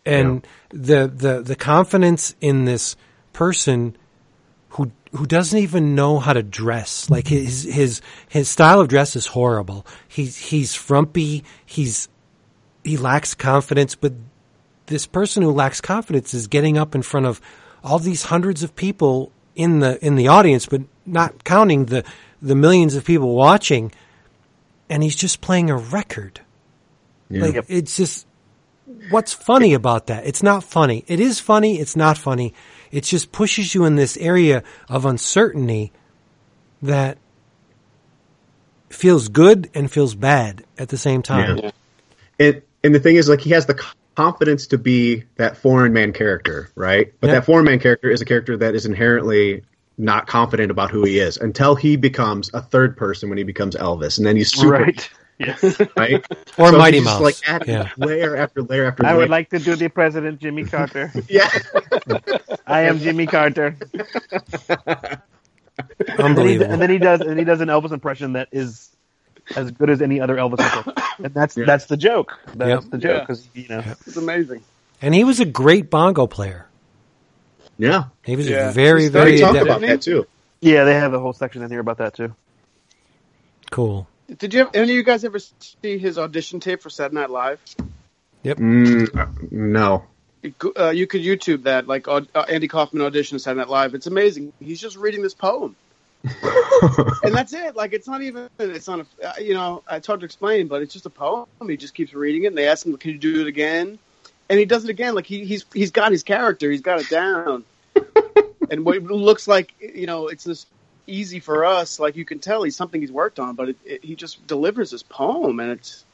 and 0.04 0.46
the 0.70 1.08
the 1.08 1.40
the 1.42 1.56
confidence 1.56 2.34
in 2.40 2.64
this 2.66 2.94
person 3.32 3.96
who 5.12 5.26
doesn't 5.26 5.58
even 5.58 5.94
know 5.94 6.18
how 6.18 6.32
to 6.32 6.42
dress 6.42 7.08
like 7.10 7.26
his 7.28 7.64
his 7.64 8.00
his 8.28 8.48
style 8.48 8.80
of 8.80 8.88
dress 8.88 9.16
is 9.16 9.26
horrible 9.26 9.86
he's 10.06 10.36
he's 10.36 10.74
frumpy 10.74 11.44
he's 11.64 12.08
he 12.84 12.96
lacks 12.96 13.34
confidence 13.34 13.94
but 13.94 14.12
this 14.86 15.06
person 15.06 15.42
who 15.42 15.50
lacks 15.50 15.80
confidence 15.80 16.34
is 16.34 16.46
getting 16.46 16.76
up 16.78 16.94
in 16.94 17.02
front 17.02 17.26
of 17.26 17.40
all 17.82 17.98
these 17.98 18.24
hundreds 18.24 18.62
of 18.62 18.74
people 18.76 19.32
in 19.54 19.80
the 19.80 20.04
in 20.04 20.14
the 20.16 20.28
audience 20.28 20.66
but 20.66 20.82
not 21.06 21.44
counting 21.44 21.86
the 21.86 22.04
the 22.40 22.54
millions 22.54 22.94
of 22.94 23.04
people 23.04 23.34
watching 23.34 23.90
and 24.90 25.02
he's 25.02 25.16
just 25.16 25.40
playing 25.40 25.70
a 25.70 25.76
record 25.76 26.40
Yeah. 27.30 27.42
like 27.46 27.64
it's 27.68 27.96
just 27.96 28.26
what's 29.10 29.34
funny 29.34 29.74
about 29.74 30.06
that? 30.06 30.26
It's 30.26 30.42
not 30.42 30.64
funny. 30.64 31.04
It 31.06 31.20
is 31.20 31.40
funny. 31.40 31.78
It's 31.78 31.94
not 31.94 32.16
funny. 32.16 32.54
It 32.90 33.04
just 33.04 33.32
pushes 33.32 33.74
you 33.74 33.84
in 33.84 33.96
this 33.96 34.16
area 34.16 34.62
of 34.88 35.04
uncertainty 35.04 35.92
that 36.82 37.18
feels 38.90 39.28
good 39.28 39.70
and 39.74 39.90
feels 39.90 40.14
bad 40.14 40.64
at 40.78 40.88
the 40.88 40.96
same 40.96 41.22
time. 41.22 41.58
Yeah. 41.58 41.70
And 42.38 42.62
and 42.84 42.94
the 42.94 43.00
thing 43.00 43.16
is, 43.16 43.28
like, 43.28 43.40
he 43.40 43.50
has 43.50 43.66
the 43.66 43.78
confidence 44.14 44.68
to 44.68 44.78
be 44.78 45.24
that 45.36 45.56
foreign 45.56 45.92
man 45.92 46.12
character, 46.12 46.70
right? 46.76 47.12
But 47.20 47.28
Yeah. 47.28 47.34
that 47.34 47.44
foreign 47.44 47.64
man 47.64 47.80
character 47.80 48.10
is 48.10 48.20
a 48.20 48.24
character 48.24 48.56
that 48.56 48.74
is 48.74 48.86
inherently 48.86 49.62
not 49.98 50.28
confident 50.28 50.70
about 50.70 50.90
who 50.90 51.04
he 51.04 51.18
is 51.18 51.36
until 51.36 51.74
he 51.74 51.96
becomes 51.96 52.50
a 52.54 52.62
third 52.62 52.96
person 52.96 53.28
when 53.28 53.38
he 53.38 53.44
becomes 53.44 53.74
Elvis, 53.74 54.16
and 54.16 54.26
then 54.26 54.36
he's 54.36 54.52
super 54.52 54.70
Right. 54.70 55.10
Yes. 55.38 55.62
right. 55.96 56.24
Or 56.58 56.70
So 56.72 56.78
Mighty 56.78 57.00
Mouse. 57.00 57.20
like 57.20 57.36
adding 57.46 57.68
Yeah. 57.74 57.90
layer 57.96 58.36
after 58.36 58.62
layer 58.62 58.86
after 58.86 59.06
I 59.06 59.10
layer. 59.10 59.18
would 59.20 59.30
like 59.30 59.50
to 59.50 59.58
do 59.58 59.76
the 59.76 59.88
president, 59.88 60.40
Jimmy 60.40 60.64
Carter. 60.74 61.12
yeah. 61.28 61.48
I 62.66 62.82
am 62.82 62.98
Jimmy 62.98 63.26
Carter. 63.26 63.76
And 64.86 65.18
then, 66.08 66.16
he, 66.16 66.22
Unbelievable. 66.22 66.72
and 66.72 66.82
then 66.82 66.90
he 66.90 66.98
does, 66.98 67.20
and 67.20 67.38
he 67.38 67.44
does 67.44 67.60
an 67.60 67.68
Elvis 67.68 67.92
impression 67.92 68.32
that 68.32 68.48
is 68.50 68.90
as 69.56 69.70
good 69.70 69.90
as 69.90 70.02
any 70.02 70.20
other 70.20 70.36
Elvis 70.36 70.58
impression, 70.60 70.92
and 71.24 71.32
that's 71.34 71.56
Yeah. 71.56 71.64
that's 71.66 71.86
the 71.86 71.96
joke. 71.96 72.36
That's 72.54 72.84
Yep. 72.84 72.90
the 72.90 72.98
joke 72.98 73.12
Yeah. 73.14 73.20
because 73.20 73.48
you 73.54 73.68
know. 73.68 73.82
It's 74.06 74.16
amazing. 74.16 74.62
And 75.00 75.14
he 75.14 75.22
was 75.24 75.38
a 75.38 75.44
great 75.44 75.88
bongo 75.90 76.26
player. 76.26 76.66
Yeah. 77.78 78.04
He 78.24 78.34
was 78.34 78.48
Yeah. 78.48 78.70
a 78.70 78.72
very, 78.72 79.06
very 79.08 79.34
We 79.34 79.40
talked 79.40 79.52
adept. 79.54 79.66
about 79.70 79.80
that 79.82 80.02
too. 80.02 80.26
Yeah, 80.60 80.82
they 80.82 80.94
have 80.94 81.14
a 81.14 81.20
whole 81.20 81.32
section 81.32 81.62
in 81.62 81.70
here 81.70 81.78
about 81.80 81.98
that 81.98 82.14
too. 82.14 82.34
cool. 83.70 84.08
Did 84.36 84.52
you? 84.52 84.60
Have, 84.60 84.70
any 84.74 84.90
of 84.90 84.96
you 84.96 85.02
guys 85.02 85.24
ever 85.24 85.38
see 85.38 85.98
his 85.98 86.18
audition 86.18 86.60
tape 86.60 86.82
for 86.82 86.90
Saturday 86.90 87.14
Night 87.14 87.30
Live? 87.30 87.60
Mm, 88.44 89.16
uh, 89.16 89.26
no. 89.50 90.04
uh, 90.78 90.90
you 90.90 91.06
could 91.06 91.22
YouTube 91.22 91.62
that, 91.64 91.86
like 91.86 92.08
uh, 92.08 92.20
Andy 92.48 92.68
Kaufman 92.68 93.02
audition 93.02 93.38
Saturday 93.38 93.60
Night 93.60 93.70
Live. 93.70 93.94
It's 93.94 94.06
amazing. 94.06 94.52
He's 94.60 94.80
just 94.80 94.96
reading 94.96 95.22
this 95.22 95.32
poem, 95.32 95.76
and 97.22 97.34
that's 97.34 97.54
it. 97.54 97.74
Like 97.74 97.94
it's 97.94 98.06
not 98.06 98.20
even. 98.20 98.50
It's 98.58 98.86
not 98.86 99.00
a. 99.00 99.28
uh, 99.28 99.32
You 99.40 99.54
know, 99.54 99.82
it's 99.90 100.06
hard 100.06 100.20
to 100.20 100.26
explain, 100.26 100.68
but 100.68 100.82
it's 100.82 100.92
just 100.92 101.06
a 101.06 101.10
poem. 101.10 101.46
He 101.66 101.78
just 101.78 101.94
keeps 101.94 102.12
reading 102.12 102.44
it, 102.44 102.48
and 102.48 102.58
they 102.58 102.68
ask 102.68 102.84
him, 102.84 102.96
"Can 102.98 103.12
you 103.12 103.18
do 103.18 103.40
it 103.40 103.46
again?" 103.46 103.98
And 104.50 104.58
he 104.58 104.66
does 104.66 104.84
it 104.84 104.90
again. 104.90 105.14
Like 105.14 105.26
he, 105.26 105.44
he's 105.46 105.64
he's 105.72 105.90
got 105.90 106.12
his 106.12 106.22
character. 106.22 106.70
He's 106.70 106.82
got 106.82 107.00
it 107.00 107.08
down. 107.08 107.64
and 108.70 108.84
what 108.84 108.96
it 108.96 109.02
looks 109.04 109.48
like, 109.48 109.74
you 109.80 110.06
know, 110.06 110.28
it's 110.28 110.44
this 110.44 110.66
easy 111.08 111.40
for 111.40 111.64
us. 111.64 111.98
Like 111.98 112.16
you 112.16 112.24
can 112.24 112.38
tell, 112.38 112.62
he's 112.62 112.76
something 112.76 113.00
he's 113.00 113.12
worked 113.12 113.38
on, 113.38 113.54
but 113.54 113.70
it, 113.70 113.76
it, 113.84 114.04
he 114.04 114.14
just 114.14 114.46
delivers 114.46 114.90
this 114.90 115.02
poem, 115.02 115.60
and 115.60 115.72
it's. 115.72 116.04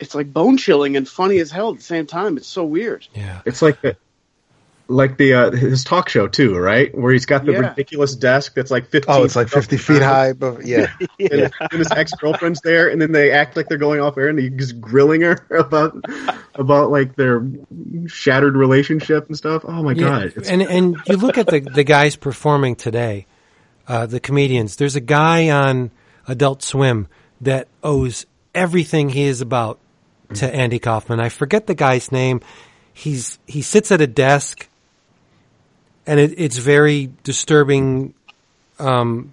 It's 0.00 0.12
like 0.12 0.32
bone 0.32 0.56
chilling 0.58 0.96
and 0.96 1.08
funny 1.08 1.38
as 1.38 1.52
hell 1.52 1.70
at 1.70 1.76
the 1.76 1.82
same 1.82 2.06
time. 2.06 2.36
It's 2.36 2.48
so 2.48 2.64
weird. 2.64 3.06
Yeah. 3.14 3.42
It's 3.46 3.62
like 3.62 3.80
the 3.80 3.96
like 4.88 5.16
the 5.16 5.34
uh, 5.34 5.50
his 5.52 5.84
talk 5.84 6.08
show 6.08 6.26
too, 6.26 6.58
right? 6.58 6.92
Where 6.94 7.12
he's 7.12 7.26
got 7.26 7.44
the 7.44 7.52
Yeah. 7.52 7.58
ridiculous 7.58 8.16
desk 8.16 8.54
that's 8.54 8.72
like 8.72 8.90
fifteen. 8.90 9.14
Oh, 9.14 9.22
it's 9.22 9.36
like 9.36 9.48
50 9.48 9.76
feet 9.76 10.02
high, 10.02 10.32
but 10.32 10.66
yeah. 10.66 10.92
And, 11.20 11.52
and 11.60 11.72
his 11.78 11.92
ex 11.92 12.10
girlfriend's 12.12 12.60
there, 12.62 12.88
and 12.88 13.00
then 13.00 13.12
they 13.12 13.30
act 13.30 13.56
like 13.56 13.68
they're 13.68 13.78
going 13.78 14.00
off 14.00 14.18
air, 14.18 14.28
and 14.28 14.38
he's 14.38 14.72
grilling 14.72 15.20
her 15.22 15.38
about 15.50 15.96
about 16.56 16.90
like 16.90 17.14
their 17.14 17.46
shattered 18.06 18.56
relationship 18.56 19.28
and 19.28 19.36
stuff. 19.36 19.64
Oh 19.64 19.82
my 19.84 19.92
Yeah, 19.92 20.00
god! 20.08 20.32
It's, 20.36 20.48
and 20.48 20.60
and 20.60 20.96
you 21.06 21.16
look 21.16 21.38
at 21.38 21.46
the 21.46 21.60
the 21.60 21.84
guys 21.84 22.16
performing 22.16 22.74
today, 22.74 23.26
uh, 23.88 24.06
the 24.06 24.20
comedians. 24.20 24.76
There's 24.76 24.96
a 24.96 25.00
guy 25.00 25.50
on 25.50 25.90
Adult 26.26 26.62
Swim 26.62 27.08
that 27.40 27.68
owes 27.82 28.26
everything 28.54 29.10
he 29.10 29.24
is 29.24 29.40
about 29.40 29.78
to 30.34 30.52
Andy 30.54 30.78
Kaufman. 30.78 31.20
I 31.20 31.28
forget 31.28 31.66
the 31.66 31.74
guy's 31.74 32.10
name. 32.10 32.40
He's 32.92 33.38
he 33.46 33.62
sits 33.62 33.90
at 33.92 34.00
a 34.00 34.06
desk, 34.06 34.68
and 36.06 36.18
it, 36.20 36.34
it's 36.38 36.58
very 36.58 37.10
disturbing, 37.24 38.14
um, 38.78 39.32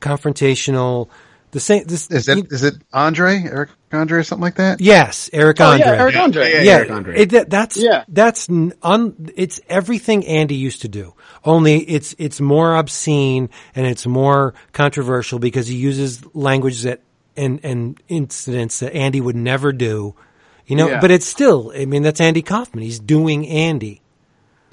confrontational. 0.00 1.08
The 1.54 1.60
same. 1.60 1.84
This 1.84 2.10
Is 2.10 2.28
it 2.28 2.52
is 2.52 2.64
it 2.64 2.74
Andre 2.92 3.42
Eric 3.44 3.70
Andre 3.92 4.18
or 4.18 4.22
something 4.24 4.42
like 4.42 4.56
that? 4.56 4.80
Yes, 4.80 5.30
Eric 5.32 5.60
Oh 5.60 5.70
Andre. 5.70 5.86
yeah, 5.86 5.92
Eric 6.02 6.16
Andre. 6.16 6.52
Yeah, 6.52 6.60
yeah, 6.62 6.72
Eric 6.78 6.90
Andre. 6.90 7.16
it- 7.20 7.48
that's 7.48 7.76
Yeah. 7.76 8.02
that's 8.08 8.48
un, 8.82 9.30
it's 9.36 9.60
everything 9.68 10.26
Andy 10.26 10.56
used 10.56 10.82
to 10.82 10.88
do. 10.88 11.14
Only 11.44 11.76
it's 11.88 12.12
it's 12.18 12.40
more 12.40 12.74
obscene 12.74 13.50
and 13.76 13.86
it's 13.86 14.04
more 14.04 14.52
controversial 14.72 15.38
because 15.38 15.68
he 15.68 15.76
uses 15.76 16.24
language 16.34 16.82
that 16.82 17.02
and 17.36 17.60
and 17.62 18.02
incidents 18.08 18.80
that 18.80 18.92
Andy 18.92 19.20
would 19.20 19.36
never 19.36 19.72
do. 19.72 20.16
You 20.66 20.74
know, 20.74 20.88
Yeah. 20.88 21.00
but 21.00 21.12
it's 21.12 21.26
still. 21.26 21.72
I 21.76 21.84
mean, 21.86 22.02
that's 22.02 22.20
Andy 22.20 22.42
Kaufman. 22.42 22.82
He's 22.82 22.98
doing 22.98 23.46
Andy. 23.46 24.00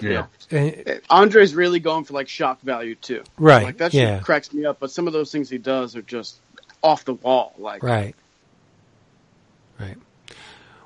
yeah. 0.01 0.25
Uh, 0.51 0.71
Andre's 1.11 1.53
really 1.53 1.79
going 1.79 2.05
for 2.05 2.13
like 2.13 2.27
shock 2.27 2.59
value 2.61 2.95
too. 2.95 3.21
Right, 3.37 3.65
Like 3.65 3.77
that 3.77 3.91
shit 3.91 4.01
yeah. 4.01 4.19
cracks 4.19 4.51
me 4.51 4.65
up. 4.65 4.79
But 4.79 4.89
some 4.89 5.05
of 5.05 5.13
those 5.13 5.31
things 5.31 5.47
he 5.49 5.59
does 5.59 5.95
are 5.95 6.01
just 6.01 6.39
off 6.83 7.05
the 7.05 7.13
wall. 7.13 7.53
Like 7.57 7.83
Right. 7.83 8.15
Right. 9.79 9.97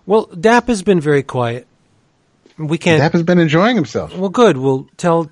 Well, 0.06 0.26
Dap 0.28 0.68
has 0.68 0.84
been 0.84 1.02
very 1.02 1.24
quiet. 1.24 1.68
We 2.58 2.78
can't. 2.78 3.00
Dap 3.02 3.12
has 3.14 3.24
been 3.24 3.40
enjoying 3.40 3.76
himself. 3.76 4.16
Well, 4.16 4.30
good. 4.30 4.58
Well, 4.58 4.88
tell 4.98 5.30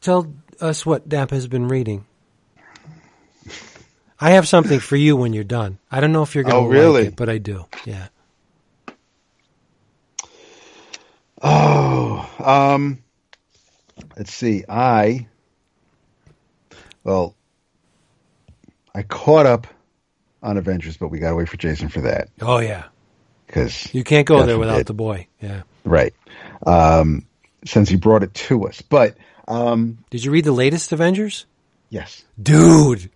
tell 0.00 0.32
us 0.60 0.84
what 0.84 1.08
Dap 1.08 1.30
has 1.30 1.46
been 1.46 1.68
reading. 1.68 2.04
I 4.20 4.30
have 4.30 4.48
something 4.48 4.80
for 4.80 4.96
you 4.96 5.16
when 5.16 5.32
you're 5.32 5.44
done. 5.44 5.78
I 5.90 6.00
don't 6.00 6.12
know 6.12 6.22
if 6.22 6.34
you're 6.34 6.44
going 6.44 6.54
to 6.54 6.60
Oh, 6.60 6.66
really? 6.66 7.02
like 7.04 7.08
it, 7.12 7.16
but 7.16 7.28
I 7.28 7.38
do. 7.38 7.66
Yeah. 7.84 8.06
Oh, 11.42 12.28
um, 12.42 13.02
let's 14.16 14.32
see. 14.32 14.64
I, 14.68 15.26
well, 17.02 17.34
I 18.94 19.02
caught 19.02 19.46
up 19.46 19.66
on 20.44 20.56
Avengers, 20.58 20.96
but 20.96 21.08
we 21.08 21.18
got 21.18 21.30
to 21.30 21.36
wait 21.36 21.48
for 21.48 21.56
Jason 21.56 21.88
for 21.88 22.02
that 22.02 22.28
Oh 22.40 22.58
yeah. 22.58 22.84
because 23.46 23.92
You 23.94 24.04
can't 24.04 24.26
go 24.26 24.44
there 24.46 24.58
without 24.58 24.74
forbid. 24.74 24.86
the 24.86 24.94
boy. 24.94 25.26
Yeah. 25.40 25.62
right. 25.84 26.14
Um, 26.66 27.26
since 27.64 27.88
he 27.88 27.96
brought 27.96 28.22
it 28.22 28.34
to 28.34 28.66
us, 28.68 28.82
but 28.82 29.16
um, 29.48 29.98
Did 30.10 30.24
you 30.24 30.30
read 30.30 30.44
the 30.44 30.52
latest 30.52 30.92
Avengers? 30.92 31.46
yes, 31.90 32.24
Dude. 32.40 33.10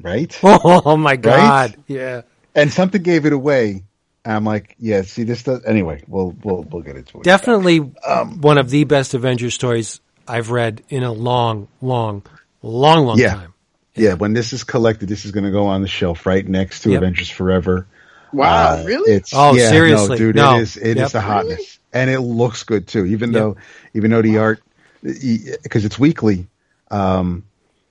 right. 0.00 0.36
Oh 0.42 0.96
my 0.96 1.16
God. 1.16 1.76
Yeah. 1.86 2.22
And 2.54 2.72
something 2.72 3.02
gave 3.02 3.26
it 3.26 3.32
away. 3.32 3.84
I'm 4.24 4.44
like, 4.44 4.74
yeah. 4.78 5.02
See, 5.02 5.22
this 5.22 5.42
does 5.44 5.64
anyway. 5.64 6.02
We'll 6.06 6.34
we'll 6.42 6.62
we'll 6.62 6.82
get 6.82 6.96
into 6.96 7.18
it. 7.18 7.24
Definitely 7.24 7.78
Um, 8.06 8.40
one 8.40 8.58
of 8.58 8.68
the 8.68 8.84
best 8.84 9.14
Avengers 9.14 9.54
stories 9.54 10.00
I've 10.26 10.50
read 10.50 10.82
in 10.90 11.02
a 11.02 11.12
long, 11.12 11.68
long, 11.80 12.24
long, 12.62 13.06
long 13.06 13.18
Yeah. 13.18 13.34
time. 13.34 13.54
Yeah, 13.98 14.14
when 14.14 14.32
this 14.32 14.52
is 14.52 14.64
collected, 14.64 15.08
this 15.08 15.24
is 15.24 15.32
going 15.32 15.44
to 15.44 15.50
go 15.50 15.66
on 15.66 15.82
the 15.82 15.88
shelf 15.88 16.26
right 16.26 16.46
next 16.46 16.82
to 16.82 16.90
Yep. 16.90 16.98
Avengers 17.02 17.30
Forever. 17.30 17.86
wow, 18.32 18.80
Uh, 18.80 18.84
really? 18.84 19.12
It's 19.12 19.32
Oh, 19.34 19.54
yeah, 19.54 19.70
seriously? 19.70 20.08
no, 20.10 20.16
dude. 20.16 20.36
No. 20.36 20.56
It 20.56 20.62
is. 20.62 20.76
It 20.76 20.86
is 20.90 20.96
Yep. 20.96 21.10
the 21.12 21.20
hotness, 21.20 21.78
and 21.92 22.10
it 22.10 22.20
looks 22.20 22.62
good 22.64 22.86
too. 22.86 23.06
Even 23.06 23.32
Yep. 23.32 23.40
though, 23.40 23.56
even 23.94 24.10
though 24.10 24.22
the 24.22 24.38
art, 24.38 24.62
because 25.02 25.84
it's 25.84 25.98
weekly, 25.98 26.46
um, 26.90 27.44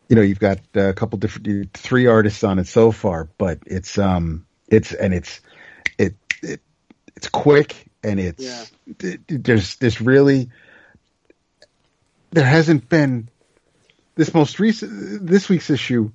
you 0.10 0.16
know, 0.16 0.22
you've 0.22 0.40
got 0.40 0.60
a 0.76 0.94
couple 0.94 1.18
different, 1.20 1.74
three 1.74 2.06
artists 2.08 2.44
on 2.44 2.60
it 2.60 2.68
so 2.68 2.92
far, 2.92 3.28
but 3.38 3.60
it's 3.66 3.98
um, 3.98 4.46
it's 4.68 4.94
and 4.94 5.14
it's 5.14 5.42
it, 5.98 6.16
it 6.44 6.62
it's 7.16 7.28
quick 7.30 7.88
and 8.04 8.20
it's 8.20 8.44
Yeah. 8.44 8.64
th- 9.00 9.20
there's 9.28 9.76
this 9.78 10.00
really 10.02 10.50
there 12.32 12.46
hasn't 12.46 12.88
been 12.90 13.30
this 14.18 14.34
most 14.34 14.60
recent 14.60 15.26
this 15.26 15.48
week's 15.48 15.70
issue 15.70 16.12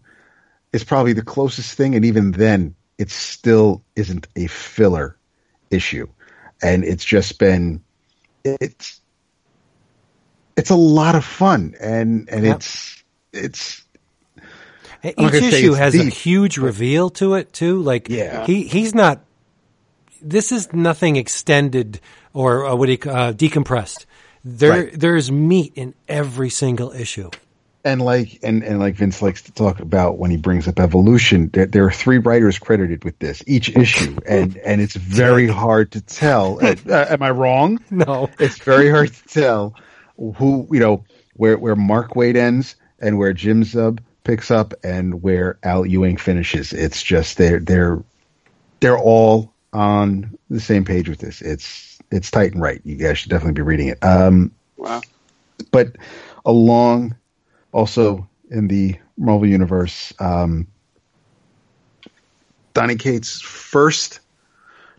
is 0.72 0.84
probably 0.84 1.12
the 1.14 1.22
closest 1.22 1.76
thing, 1.76 1.94
and 1.94 2.04
even 2.04 2.32
then, 2.32 2.74
it 2.98 3.10
still 3.10 3.82
isn't 3.96 4.26
a 4.36 4.46
filler 4.48 5.16
issue, 5.70 6.06
and 6.62 6.84
it's 6.84 7.04
just 7.04 7.38
been 7.38 7.82
it's 8.44 9.00
it's 10.56 10.70
a 10.70 10.76
lot 10.76 11.14
of 11.14 11.24
fun, 11.24 11.74
and 11.80 12.28
and 12.28 12.44
Yep. 12.44 12.56
it's 12.56 13.02
it's 13.32 13.82
And 15.02 15.14
I'm 15.18 15.24
not 15.26 15.34
Each 15.34 15.42
issue 15.54 15.72
has 15.72 15.94
a 15.94 16.04
deep, 16.04 16.12
huge 16.12 16.58
reveal 16.58 17.10
to 17.10 17.34
it 17.34 17.52
too. 17.52 17.80
Like 17.82 18.08
Yeah. 18.08 18.46
he 18.46 18.64
he's 18.64 18.94
not. 18.94 19.24
This 20.20 20.52
is 20.52 20.72
nothing 20.72 21.16
extended 21.16 22.00
or 22.32 22.66
uh, 22.66 22.74
what 22.76 22.88
ca- 23.00 23.10
uh, 23.10 23.32
decompressed. 23.32 24.06
There 24.44 24.70
Right. 24.84 25.00
there's 25.00 25.30
meat 25.32 25.72
in 25.74 25.94
every 26.08 26.50
single 26.50 26.92
issue. 26.92 27.30
And 27.84 28.00
like 28.00 28.38
and 28.44 28.62
and 28.62 28.78
like 28.78 28.94
Vince 28.94 29.20
likes 29.22 29.42
to 29.42 29.52
talk 29.52 29.80
about 29.80 30.16
when 30.18 30.30
he 30.30 30.36
brings 30.36 30.68
up 30.68 30.78
evolution. 30.78 31.50
There, 31.52 31.66
there 31.66 31.84
are 31.84 31.90
three 31.90 32.18
writers 32.18 32.58
credited 32.58 33.02
with 33.04 33.18
this 33.18 33.42
each 33.46 33.74
issue, 33.76 34.16
and 34.28 34.56
and 34.58 34.80
it's 34.80 34.94
very 34.94 35.48
hard 35.48 35.90
to 35.92 36.00
tell. 36.00 36.60
Uh, 36.62 37.06
am 37.10 37.22
I 37.22 37.30
wrong? 37.30 37.80
No. 37.90 38.30
it's 38.38 38.58
very 38.58 38.88
hard 38.88 39.12
to 39.12 39.24
tell 39.28 39.74
who 40.16 40.68
you 40.70 40.78
know 40.78 41.04
where 41.34 41.58
where 41.58 41.74
Mark 41.74 42.12
Waid 42.14 42.36
ends 42.36 42.76
and 43.00 43.18
where 43.18 43.32
Jim 43.32 43.62
Zub 43.64 43.98
picks 44.22 44.52
up 44.52 44.74
and 44.84 45.20
where 45.22 45.58
Al 45.64 45.84
Ewing 45.84 46.16
finishes. 46.18 46.72
It's 46.72 47.02
just 47.02 47.36
they're 47.36 47.58
they're 47.58 48.02
they're 48.78 48.98
all 48.98 49.52
on 49.72 50.38
the 50.50 50.60
same 50.60 50.84
page 50.84 51.08
with 51.08 51.18
this. 51.18 51.40
It's 51.42 51.98
it's 52.12 52.30
tight 52.30 52.52
and 52.52 52.62
right. 52.62 52.80
You 52.84 52.94
guys 52.94 53.18
should 53.18 53.30
definitely 53.30 53.54
be 53.54 53.62
reading 53.62 53.88
it. 53.88 53.98
Um, 54.04 54.52
Wow. 54.76 55.00
but 55.72 55.96
along 56.44 57.16
also 57.72 58.28
in 58.50 58.68
the 58.68 58.96
Marvel 59.16 59.48
universe, 59.48 60.12
um, 60.18 60.68
Donny 62.74 62.96
Cates' 62.96 63.40
first 63.40 64.20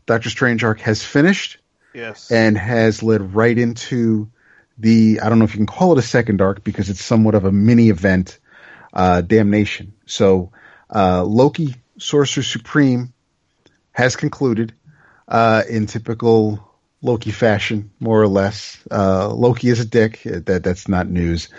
Doctor 0.05 0.29
Strange 0.29 0.63
arc 0.63 0.79
has 0.81 1.03
finished 1.03 1.57
Yes. 1.93 2.31
and 2.31 2.57
has 2.57 3.03
led 3.03 3.35
right 3.35 3.57
into 3.57 4.29
the 4.77 5.19
I 5.21 5.29
don't 5.29 5.39
know 5.39 5.45
if 5.45 5.53
you 5.53 5.59
can 5.59 5.67
call 5.67 5.93
it 5.93 5.99
a 5.99 6.03
second 6.03 6.41
arc 6.41 6.63
because 6.63 6.89
it's 6.89 7.03
somewhat 7.03 7.35
of 7.35 7.45
a 7.45 7.51
mini 7.51 7.89
event, 7.89 8.39
uh, 8.93 9.21
Damnation. 9.21 9.93
So 10.05 10.51
uh, 10.93 11.23
Loki, 11.23 11.75
Sorcerer 11.99 12.43
Supreme, 12.43 13.13
has 13.91 14.15
concluded 14.15 14.73
uh, 15.27 15.63
in 15.69 15.85
typical 15.85 16.67
Loki 17.01 17.31
fashion, 17.31 17.91
more 17.99 18.21
or 18.21 18.27
less. 18.27 18.79
Uh, 18.89 19.29
Loki 19.33 19.69
is 19.69 19.79
a 19.79 19.85
dick. 19.85 20.21
That 20.23 20.63
that's 20.63 20.87
not 20.87 21.07
news, 21.07 21.49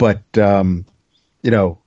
but 0.00 0.38
um, 0.38 0.86
you 1.42 1.50
know, 1.50 1.78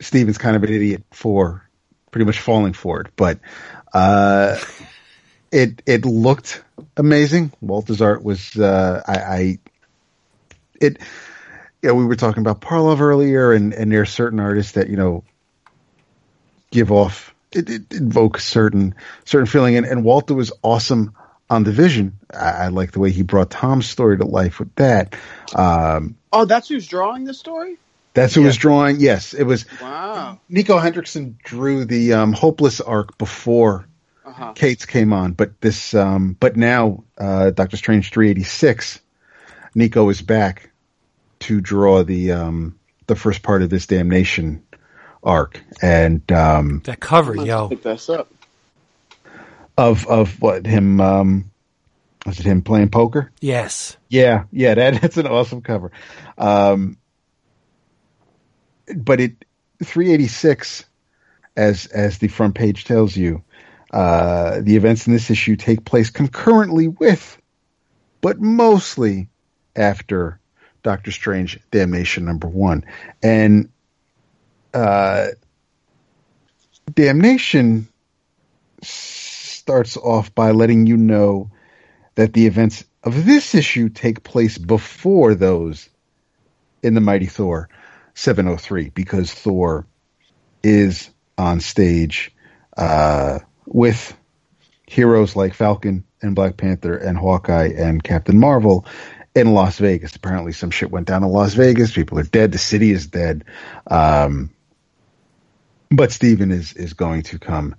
Stephen's 0.00 0.36
kind 0.36 0.54
of 0.54 0.62
an 0.62 0.70
idiot 0.70 1.02
for 1.10 1.66
pretty 2.10 2.26
much 2.26 2.38
falling 2.38 2.74
for 2.74 3.00
it. 3.00 3.06
But 3.16 3.40
uh, 3.94 4.58
it 5.50 5.82
it 5.86 6.04
looked 6.04 6.62
amazing. 6.98 7.52
Walter's 7.62 8.02
art 8.02 8.22
was 8.22 8.54
uh, 8.56 9.02
I, 9.08 9.14
I 9.14 9.58
it. 10.78 10.98
You 11.80 11.88
know, 11.88 11.94
we 11.94 12.04
were 12.04 12.16
talking 12.16 12.42
about 12.42 12.60
Parlov 12.60 13.00
earlier, 13.00 13.54
and 13.54 13.72
and 13.72 13.90
there 13.90 14.02
are 14.02 14.06
certain 14.06 14.38
artists 14.38 14.72
that 14.72 14.90
you 14.90 14.96
know 14.96 15.24
give 16.70 16.92
off 16.92 17.34
it, 17.50 17.70
it 17.70 17.92
invokes 17.94 18.44
certain 18.44 18.94
certain 19.24 19.46
feeling, 19.46 19.76
and, 19.76 19.86
and 19.86 20.04
Walter 20.04 20.34
was 20.34 20.52
awesome 20.62 21.14
on 21.48 21.64
the 21.64 21.72
Vision. 21.72 22.18
I, 22.30 22.50
I 22.50 22.68
like 22.68 22.92
the 22.92 23.00
way 23.00 23.10
he 23.10 23.22
brought 23.22 23.50
Tom's 23.50 23.88
story 23.88 24.18
to 24.18 24.26
life 24.26 24.58
with 24.58 24.74
that. 24.74 25.16
Um, 25.54 26.16
Oh, 26.32 26.44
that's 26.44 26.68
who's 26.68 26.86
drawing 26.86 27.24
the 27.24 27.34
story? 27.34 27.76
that's 28.14 28.34
who 28.34 28.42
was 28.42 28.56
drawing. 28.58 29.00
Yes, 29.00 29.32
it 29.34 29.44
was 29.44 29.64
Wow. 29.80 30.38
Niko 30.50 30.80
Henrichon 30.82 31.38
drew 31.44 31.84
the 31.86 32.12
um, 32.14 32.32
Hopeless 32.34 32.80
arc 32.80 33.16
before 33.18 33.86
Uh-huh. 34.24 34.52
Cates 34.52 34.84
came 34.86 35.12
on, 35.12 35.32
but 35.32 35.60
this, 35.60 35.94
um, 35.94 36.36
but 36.38 36.56
now 36.56 37.04
uh, 37.18 37.50
Doctor 37.50 37.76
Strange 37.76 38.10
three 38.10 38.30
eighty 38.30 38.44
six, 38.44 39.00
Nico 39.74 40.08
is 40.10 40.20
back 40.22 40.70
to 41.40 41.60
draw 41.60 42.02
the 42.04 42.32
um, 42.32 42.78
the 43.06 43.16
first 43.16 43.42
part 43.42 43.62
of 43.62 43.70
this 43.70 43.86
damnation 43.86 44.62
arc, 45.24 45.60
and 45.80 46.30
um, 46.32 46.82
That 46.84 47.00
cover, 47.00 47.34
Let's 47.34 47.48
yo. 47.48 47.68
pick 47.68 47.82
this 47.82 48.08
up. 48.10 48.30
of 49.78 50.06
of 50.06 50.40
what 50.40 50.66
him 50.66 51.00
um, 51.00 51.50
was 52.26 52.38
it 52.40 52.46
him 52.46 52.62
playing 52.62 52.90
poker? 52.90 53.32
Yes. 53.40 53.96
Yeah, 54.08 54.44
yeah, 54.52 54.74
that, 54.74 55.00
that's 55.02 55.16
an 55.16 55.26
awesome 55.26 55.62
cover. 55.62 55.92
Um, 56.38 56.98
but 58.96 59.20
it 59.20 59.44
386 59.82 60.84
as 61.56 61.86
as 61.86 62.18
the 62.18 62.28
front 62.28 62.54
page 62.54 62.84
tells 62.84 63.16
you, 63.16 63.42
uh, 63.92 64.60
the 64.60 64.76
events 64.76 65.06
in 65.06 65.12
this 65.12 65.30
issue 65.30 65.56
take 65.56 65.84
place 65.84 66.10
concurrently 66.10 66.88
with, 66.88 67.40
but 68.20 68.40
mostly 68.40 69.28
after 69.76 70.40
Doctor 70.82 71.10
Strange 71.10 71.60
Damnation 71.70 72.24
number 72.24 72.48
one, 72.48 72.84
and 73.22 73.70
uh, 74.72 75.28
Damnation 76.92 77.88
starts 78.82 79.96
off 79.96 80.34
by 80.34 80.50
letting 80.50 80.86
you 80.86 80.96
know 80.96 81.50
that 82.14 82.32
the 82.32 82.46
events 82.46 82.84
of 83.02 83.24
this 83.24 83.54
issue 83.54 83.88
take 83.88 84.22
place 84.22 84.58
before 84.58 85.34
those 85.34 85.88
in 86.82 86.94
the 86.94 87.00
Mighty 87.00 87.26
Thor 87.26 87.68
703 88.14 88.90
because 88.90 89.32
Thor 89.32 89.86
is 90.62 91.10
on 91.38 91.60
stage 91.60 92.34
uh, 92.76 93.40
with 93.66 94.16
heroes 94.86 95.34
like 95.34 95.54
Falcon 95.54 96.04
and 96.20 96.34
Black 96.34 96.56
Panther 96.56 96.96
and 96.96 97.16
Hawkeye 97.16 97.72
and 97.76 98.02
Captain 98.02 98.38
Marvel 98.38 98.86
in 99.34 99.54
Las 99.54 99.78
Vegas. 99.78 100.14
Apparently, 100.14 100.52
some 100.52 100.70
shit 100.70 100.90
went 100.90 101.06
down 101.06 101.24
in 101.24 101.30
Las 101.30 101.54
Vegas. 101.54 101.92
People 101.92 102.18
are 102.18 102.24
dead. 102.24 102.52
The 102.52 102.58
city 102.58 102.90
is 102.90 103.06
dead. 103.06 103.44
Um, 103.86 104.50
but 105.90 106.12
Stephen 106.12 106.50
is 106.50 106.72
is 106.74 106.92
going 106.92 107.22
to 107.24 107.38
come 107.38 107.74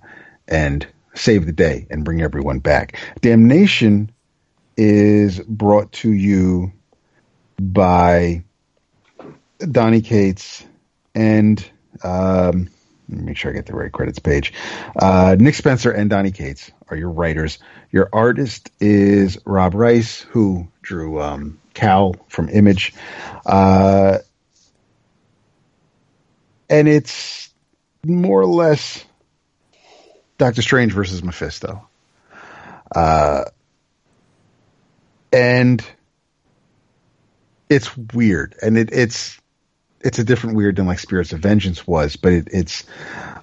and 0.46 0.86
save 1.14 1.46
the 1.46 1.52
day 1.52 1.86
and 1.90 2.04
bring 2.04 2.20
everyone 2.20 2.58
back. 2.58 2.98
Damnation 3.20 4.10
is 4.76 5.40
brought 5.40 5.92
to 5.92 6.12
you 6.12 6.72
by 7.58 8.44
Donny 9.58 10.00
Cates 10.00 10.64
and 11.14 11.64
um, 12.02 12.68
make 13.08 13.36
sure 13.36 13.50
I 13.50 13.54
get 13.54 13.66
the 13.66 13.74
right 13.74 13.92
credits 13.92 14.18
page. 14.18 14.52
Uh, 14.96 15.36
Nick 15.38 15.54
Spencer 15.54 15.90
and 15.90 16.10
Donny 16.10 16.32
Cates 16.32 16.70
are 16.88 16.96
your 16.96 17.10
writers. 17.10 17.58
Your 17.90 18.08
artist 18.12 18.70
is 18.80 19.38
Rod 19.44 19.74
Reis, 19.74 20.20
who 20.20 20.68
drew 20.82 21.20
um, 21.20 21.60
Cal 21.74 22.16
from 22.28 22.48
Image, 22.48 22.94
uh, 23.46 24.18
and 26.68 26.88
it's 26.88 27.50
more 28.04 28.40
or 28.40 28.46
less 28.46 29.04
Doctor 30.38 30.62
Strange 30.62 30.92
versus 30.92 31.22
Mephisto. 31.22 31.86
Uh, 32.94 33.44
and 35.34 35.84
it's 37.68 37.96
weird, 37.96 38.54
and 38.62 38.78
it, 38.78 38.90
it's 38.92 39.40
it's 40.00 40.18
a 40.20 40.24
different 40.24 40.54
weird 40.54 40.76
than 40.76 40.86
like 40.86 41.00
Spirits 41.00 41.32
of 41.32 41.40
Vengeance 41.40 41.86
was, 41.86 42.14
but 42.14 42.32
it, 42.32 42.48
it's 42.52 42.84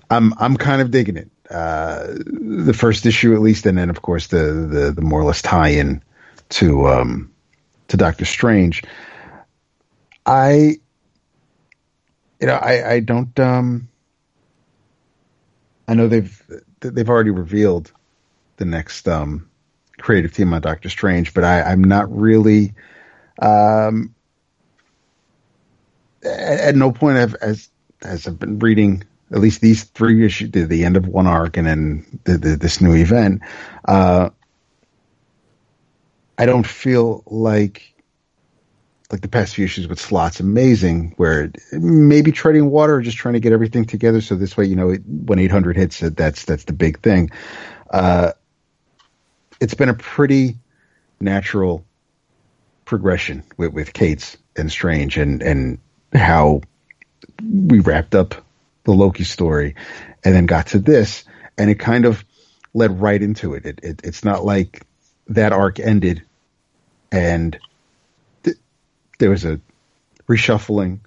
I'm 0.09 0.33
I'm 0.37 0.55
kind 0.55 0.81
of 0.81 0.89
digging 0.89 1.17
it. 1.17 1.29
Uh, 1.49 2.07
the 2.07 2.73
first 2.73 3.05
issue 3.05 3.35
at 3.35 3.41
least, 3.41 3.65
and 3.65 3.77
then 3.77 3.89
of 3.89 4.01
course 4.01 4.27
the 4.27 4.37
the, 4.71 4.93
the 4.93 5.01
more 5.01 5.19
or 5.19 5.25
less 5.25 5.41
tie-in 5.41 6.01
to 6.49 6.87
um, 6.87 7.31
to 7.89 7.97
Doctor 7.97 8.23
Strange. 8.23 8.83
I 10.25 10.77
you 12.39 12.47
know 12.47 12.55
I 12.55 12.89
I 12.89 12.99
don't 13.01 13.37
um 13.37 13.89
I 15.89 15.93
know 15.93 16.07
they've 16.07 16.41
they've 16.79 17.09
already 17.09 17.31
revealed 17.31 17.91
the 18.55 18.65
next 18.65 19.09
um 19.09 19.50
creative 20.01 20.33
team 20.33 20.53
on 20.53 20.61
Doctor 20.61 20.89
Strange, 20.89 21.33
but 21.33 21.43
I, 21.43 21.61
I'm 21.61 21.83
not 21.83 22.15
really 22.15 22.73
um 23.41 24.13
at, 26.23 26.59
at 26.59 26.75
no 26.75 26.91
point 26.91 27.17
have 27.17 27.35
as 27.35 27.69
as 28.01 28.27
I've 28.27 28.39
been 28.39 28.59
reading 28.59 29.03
at 29.31 29.39
least 29.39 29.61
these 29.61 29.83
three 29.83 30.25
issues 30.25 30.51
the, 30.51 30.65
the 30.65 30.83
end 30.83 30.97
of 30.97 31.07
one 31.07 31.27
arc 31.27 31.57
and 31.57 31.65
then 31.65 32.19
the, 32.25 32.37
the, 32.37 32.55
this 32.55 32.81
new 32.81 32.93
event 32.93 33.41
uh 33.85 34.29
I 36.37 36.45
don't 36.45 36.65
feel 36.65 37.23
like 37.27 37.87
like 39.11 39.21
the 39.21 39.27
past 39.27 39.55
few 39.55 39.65
issues 39.65 39.87
with 39.87 39.99
Slott's 39.99 40.39
amazing 40.39 41.13
where 41.17 41.51
maybe 41.73 42.31
treading 42.31 42.69
water 42.69 42.95
or 42.95 43.01
just 43.01 43.17
trying 43.17 43.33
to 43.33 43.41
get 43.41 43.51
everything 43.51 43.83
together. 43.83 44.21
So 44.21 44.35
this 44.35 44.55
way 44.55 44.65
you 44.65 44.75
know 44.75 44.91
it, 44.91 45.01
when 45.05 45.39
800 45.39 45.75
hits 45.75 45.99
that's 45.99 46.45
that's 46.45 46.65
the 46.65 46.73
big 46.73 46.99
thing. 47.01 47.31
Uh 47.89 48.31
it's 49.61 49.75
been 49.75 49.89
a 49.89 49.93
pretty 49.93 50.57
natural 51.21 51.85
progression 52.83 53.43
with, 53.55 53.71
with 53.71 53.93
Cates 53.93 54.35
and 54.57 54.69
Strange 54.69 55.17
and, 55.17 55.41
and 55.41 55.77
how 56.11 56.61
we 57.41 57.79
wrapped 57.79 58.15
up 58.15 58.35
the 58.83 58.91
Loki 58.91 59.23
story, 59.23 59.75
and 60.25 60.33
then 60.33 60.47
got 60.47 60.67
to 60.67 60.79
this, 60.79 61.23
and 61.57 61.69
it 61.69 61.75
kind 61.75 62.05
of 62.05 62.25
led 62.73 62.99
right 62.99 63.21
into 63.21 63.53
it. 63.53 63.65
It, 63.65 63.79
it 63.83 64.01
it's 64.03 64.25
not 64.25 64.43
like 64.43 64.85
that 65.27 65.53
arc 65.53 65.79
ended, 65.79 66.23
and 67.11 67.57
th- 68.43 68.57
there 69.19 69.29
was 69.29 69.45
a 69.45 69.61
reshuffling 70.27 71.01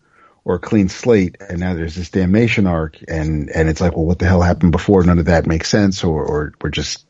or 0.44 0.54
a 0.54 0.60
clean 0.60 0.88
slate, 0.88 1.36
and 1.40 1.58
now 1.58 1.74
there's 1.74 1.96
this 1.96 2.10
damnation 2.10 2.68
arc, 2.68 2.98
and 3.08 3.50
and 3.50 3.68
it's 3.68 3.80
like, 3.80 3.96
well, 3.96 4.06
what 4.06 4.20
the 4.20 4.26
hell 4.26 4.40
happened 4.40 4.70
before? 4.70 5.02
None 5.02 5.18
of 5.18 5.26
that 5.26 5.46
makes 5.46 5.68
sense, 5.68 6.04
or 6.04 6.24
or 6.24 6.52
we're 6.62 6.70
just 6.70 7.04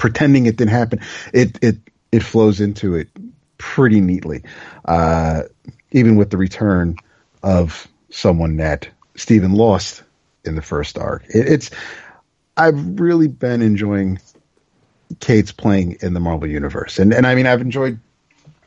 pretending 0.00 0.46
it 0.46 0.56
didn't 0.56 0.72
happen. 0.72 0.98
It 1.34 1.58
it 1.62 1.76
it 2.10 2.22
flows 2.22 2.58
into 2.58 2.94
it 2.94 3.08
pretty 3.58 4.00
neatly, 4.00 4.42
uh, 4.86 5.42
even 5.92 6.16
with 6.16 6.30
the 6.30 6.38
return 6.38 6.96
of 7.42 7.86
someone 8.08 8.56
that 8.56 8.88
Stephen 9.14 9.52
lost 9.52 10.02
in 10.42 10.56
the 10.56 10.62
first 10.62 10.96
arc. 10.96 11.24
It, 11.28 11.46
it's 11.46 11.70
I've 12.56 12.98
really 12.98 13.28
been 13.28 13.60
enjoying 13.60 14.18
Cates 15.20 15.52
playing 15.52 15.98
in 16.00 16.14
the 16.14 16.20
Marvel 16.20 16.48
universe, 16.48 16.98
and 16.98 17.12
and 17.12 17.26
I 17.26 17.34
mean 17.34 17.46
I've 17.46 17.60
enjoyed 17.60 18.00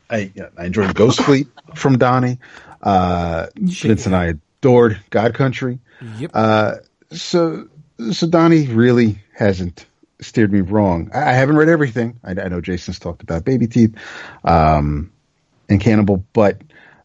I 0.08 0.30
I 0.56 0.66
enjoyed 0.66 0.94
Ghost 0.94 1.20
Fleet 1.20 1.48
from 1.74 1.98
Donny. 1.98 2.38
Uh, 2.80 3.46
Vince 3.56 4.06
and 4.06 4.14
I 4.14 4.34
adored 4.60 5.00
God 5.10 5.34
Country. 5.34 5.80
Yep. 6.16 6.30
Uh, 6.32 6.74
so 7.10 7.68
so 8.12 8.28
Donny 8.28 8.68
really 8.68 9.18
hasn't 9.34 9.84
steered 10.24 10.52
me 10.52 10.60
wrong. 10.60 11.10
I, 11.14 11.30
I 11.30 11.32
haven't 11.32 11.56
read 11.56 11.68
everything. 11.68 12.18
I, 12.24 12.30
I 12.30 12.48
know 12.48 12.60
Jason's 12.60 12.98
talked 12.98 13.22
about 13.22 13.44
Baby 13.44 13.66
Teeth 13.66 13.94
um, 14.44 15.12
and 15.68 15.80
Cannibal, 15.80 16.24
but 16.32 16.60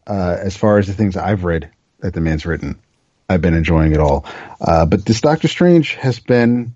uh, 0.06 0.36
as 0.40 0.56
far 0.56 0.78
as 0.78 0.86
the 0.86 0.94
things 0.94 1.16
I've 1.16 1.44
read 1.44 1.70
that 2.00 2.14
the 2.14 2.20
man's 2.20 2.46
written, 2.46 2.80
I've 3.28 3.40
been 3.40 3.54
enjoying 3.54 3.92
it 3.92 4.00
all. 4.00 4.26
Uh, 4.60 4.86
but 4.86 5.04
this 5.04 5.20
Doctor 5.20 5.48
Strange 5.48 5.94
has 5.94 6.18
been 6.18 6.74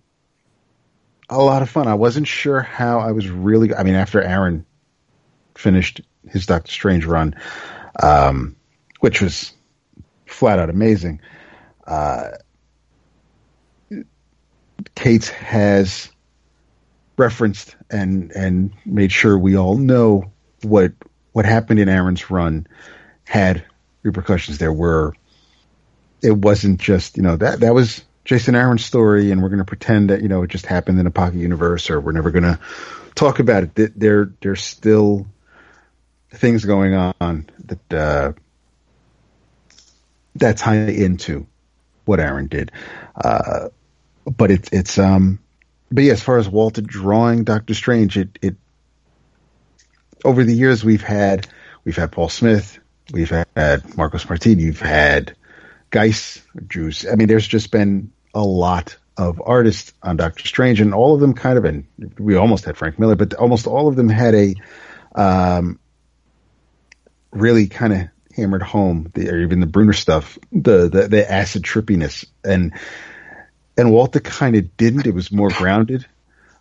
a 1.28 1.42
lot 1.42 1.62
of 1.62 1.70
fun. 1.70 1.88
I 1.88 1.94
wasn't 1.94 2.28
sure 2.28 2.60
how 2.60 3.00
I 3.00 3.12
was 3.12 3.28
really. 3.28 3.74
I 3.74 3.82
mean, 3.82 3.94
after 3.94 4.22
Aaron 4.22 4.64
finished 5.56 6.00
his 6.30 6.46
Doctor 6.46 6.70
Strange 6.70 7.04
run, 7.04 7.34
um, 8.02 8.56
which 9.00 9.20
was 9.20 9.52
flat 10.26 10.58
out 10.58 10.70
amazing. 10.70 11.20
Uh, 11.86 12.30
has 14.96 16.10
referenced 17.16 17.76
and 17.90 18.32
and 18.32 18.72
made 18.84 19.12
sure 19.12 19.38
we 19.38 19.56
all 19.56 19.76
know 19.76 20.32
what 20.62 20.92
what 21.32 21.44
happened 21.44 21.80
in 21.80 21.88
Aaron's 21.88 22.30
run 22.30 22.66
had 23.24 23.64
repercussions. 24.02 24.58
There 24.58 24.72
were 24.72 25.14
it 26.22 26.36
wasn't 26.36 26.80
just 26.80 27.16
you 27.16 27.22
know 27.22 27.36
that 27.36 27.60
that 27.60 27.74
was 27.74 28.02
Jason 28.24 28.54
Aaron's 28.54 28.84
story, 28.84 29.30
and 29.30 29.42
we're 29.42 29.50
going 29.50 29.58
to 29.58 29.64
pretend 29.64 30.10
that 30.10 30.22
you 30.22 30.28
know 30.28 30.42
it 30.42 30.50
just 30.50 30.66
happened 30.66 30.98
in 30.98 31.06
a 31.06 31.10
pocket 31.10 31.36
universe, 31.36 31.90
or 31.90 32.00
we're 32.00 32.12
never 32.12 32.30
going 32.30 32.44
to 32.44 32.58
talk 33.14 33.38
about 33.38 33.64
it. 33.64 33.98
There 33.98 34.32
there's 34.40 34.62
still 34.62 35.26
things 36.30 36.64
going 36.64 36.94
on 36.94 37.48
that 37.66 37.92
uh, 37.92 38.32
that 40.36 40.56
tie 40.56 40.76
into 40.76 41.46
what 42.04 42.20
Aaron 42.20 42.46
did. 42.46 42.72
Uh, 43.14 43.68
but 44.24 44.50
it's 44.50 44.68
it's 44.72 44.98
um 44.98 45.38
but 45.90 46.04
yeah, 46.04 46.12
as 46.12 46.22
far 46.22 46.38
as 46.38 46.48
Walter 46.48 46.82
drawing 46.82 47.44
Doctor 47.44 47.74
Strange, 47.74 48.16
it 48.18 48.38
it 48.42 48.56
over 50.24 50.44
the 50.44 50.54
years 50.54 50.84
we've 50.84 51.02
had 51.02 51.46
we've 51.84 51.96
had 51.96 52.12
Paul 52.12 52.28
Smith, 52.28 52.78
we've 53.12 53.30
had 53.30 53.96
Marcos 53.96 54.28
Martini, 54.28 54.64
we've 54.64 54.80
had 54.80 55.36
Geis, 55.90 56.42
Juice. 56.66 57.06
I 57.10 57.14
mean, 57.14 57.28
there's 57.28 57.46
just 57.46 57.70
been 57.70 58.10
a 58.34 58.42
lot 58.42 58.96
of 59.16 59.40
artists 59.44 59.92
on 60.02 60.16
Doctor 60.16 60.46
Strange, 60.46 60.80
and 60.80 60.92
all 60.92 61.14
of 61.14 61.20
them 61.20 61.34
kind 61.34 61.58
of, 61.58 61.64
and 61.64 61.86
we 62.18 62.34
almost 62.34 62.64
had 62.64 62.76
Frank 62.76 62.98
Miller, 62.98 63.14
but 63.14 63.34
almost 63.34 63.66
all 63.66 63.86
of 63.86 63.94
them 63.94 64.08
had 64.08 64.34
a 64.34 64.54
um, 65.14 65.78
really 67.30 67.68
kind 67.68 67.92
of 67.92 68.08
hammered 68.34 68.62
home, 68.62 69.10
the, 69.14 69.30
or 69.30 69.38
even 69.38 69.60
the 69.60 69.66
Brunner 69.66 69.92
stuff, 69.92 70.38
the, 70.50 70.88
the 70.88 71.08
the 71.08 71.30
acid 71.30 71.62
trippiness, 71.62 72.26
and 72.42 72.72
and 73.76 73.92
Walter 73.92 74.20
kind 74.20 74.56
of 74.56 74.76
didn't. 74.76 75.06
It 75.06 75.14
was 75.14 75.32
more 75.32 75.50
grounded, 75.50 76.06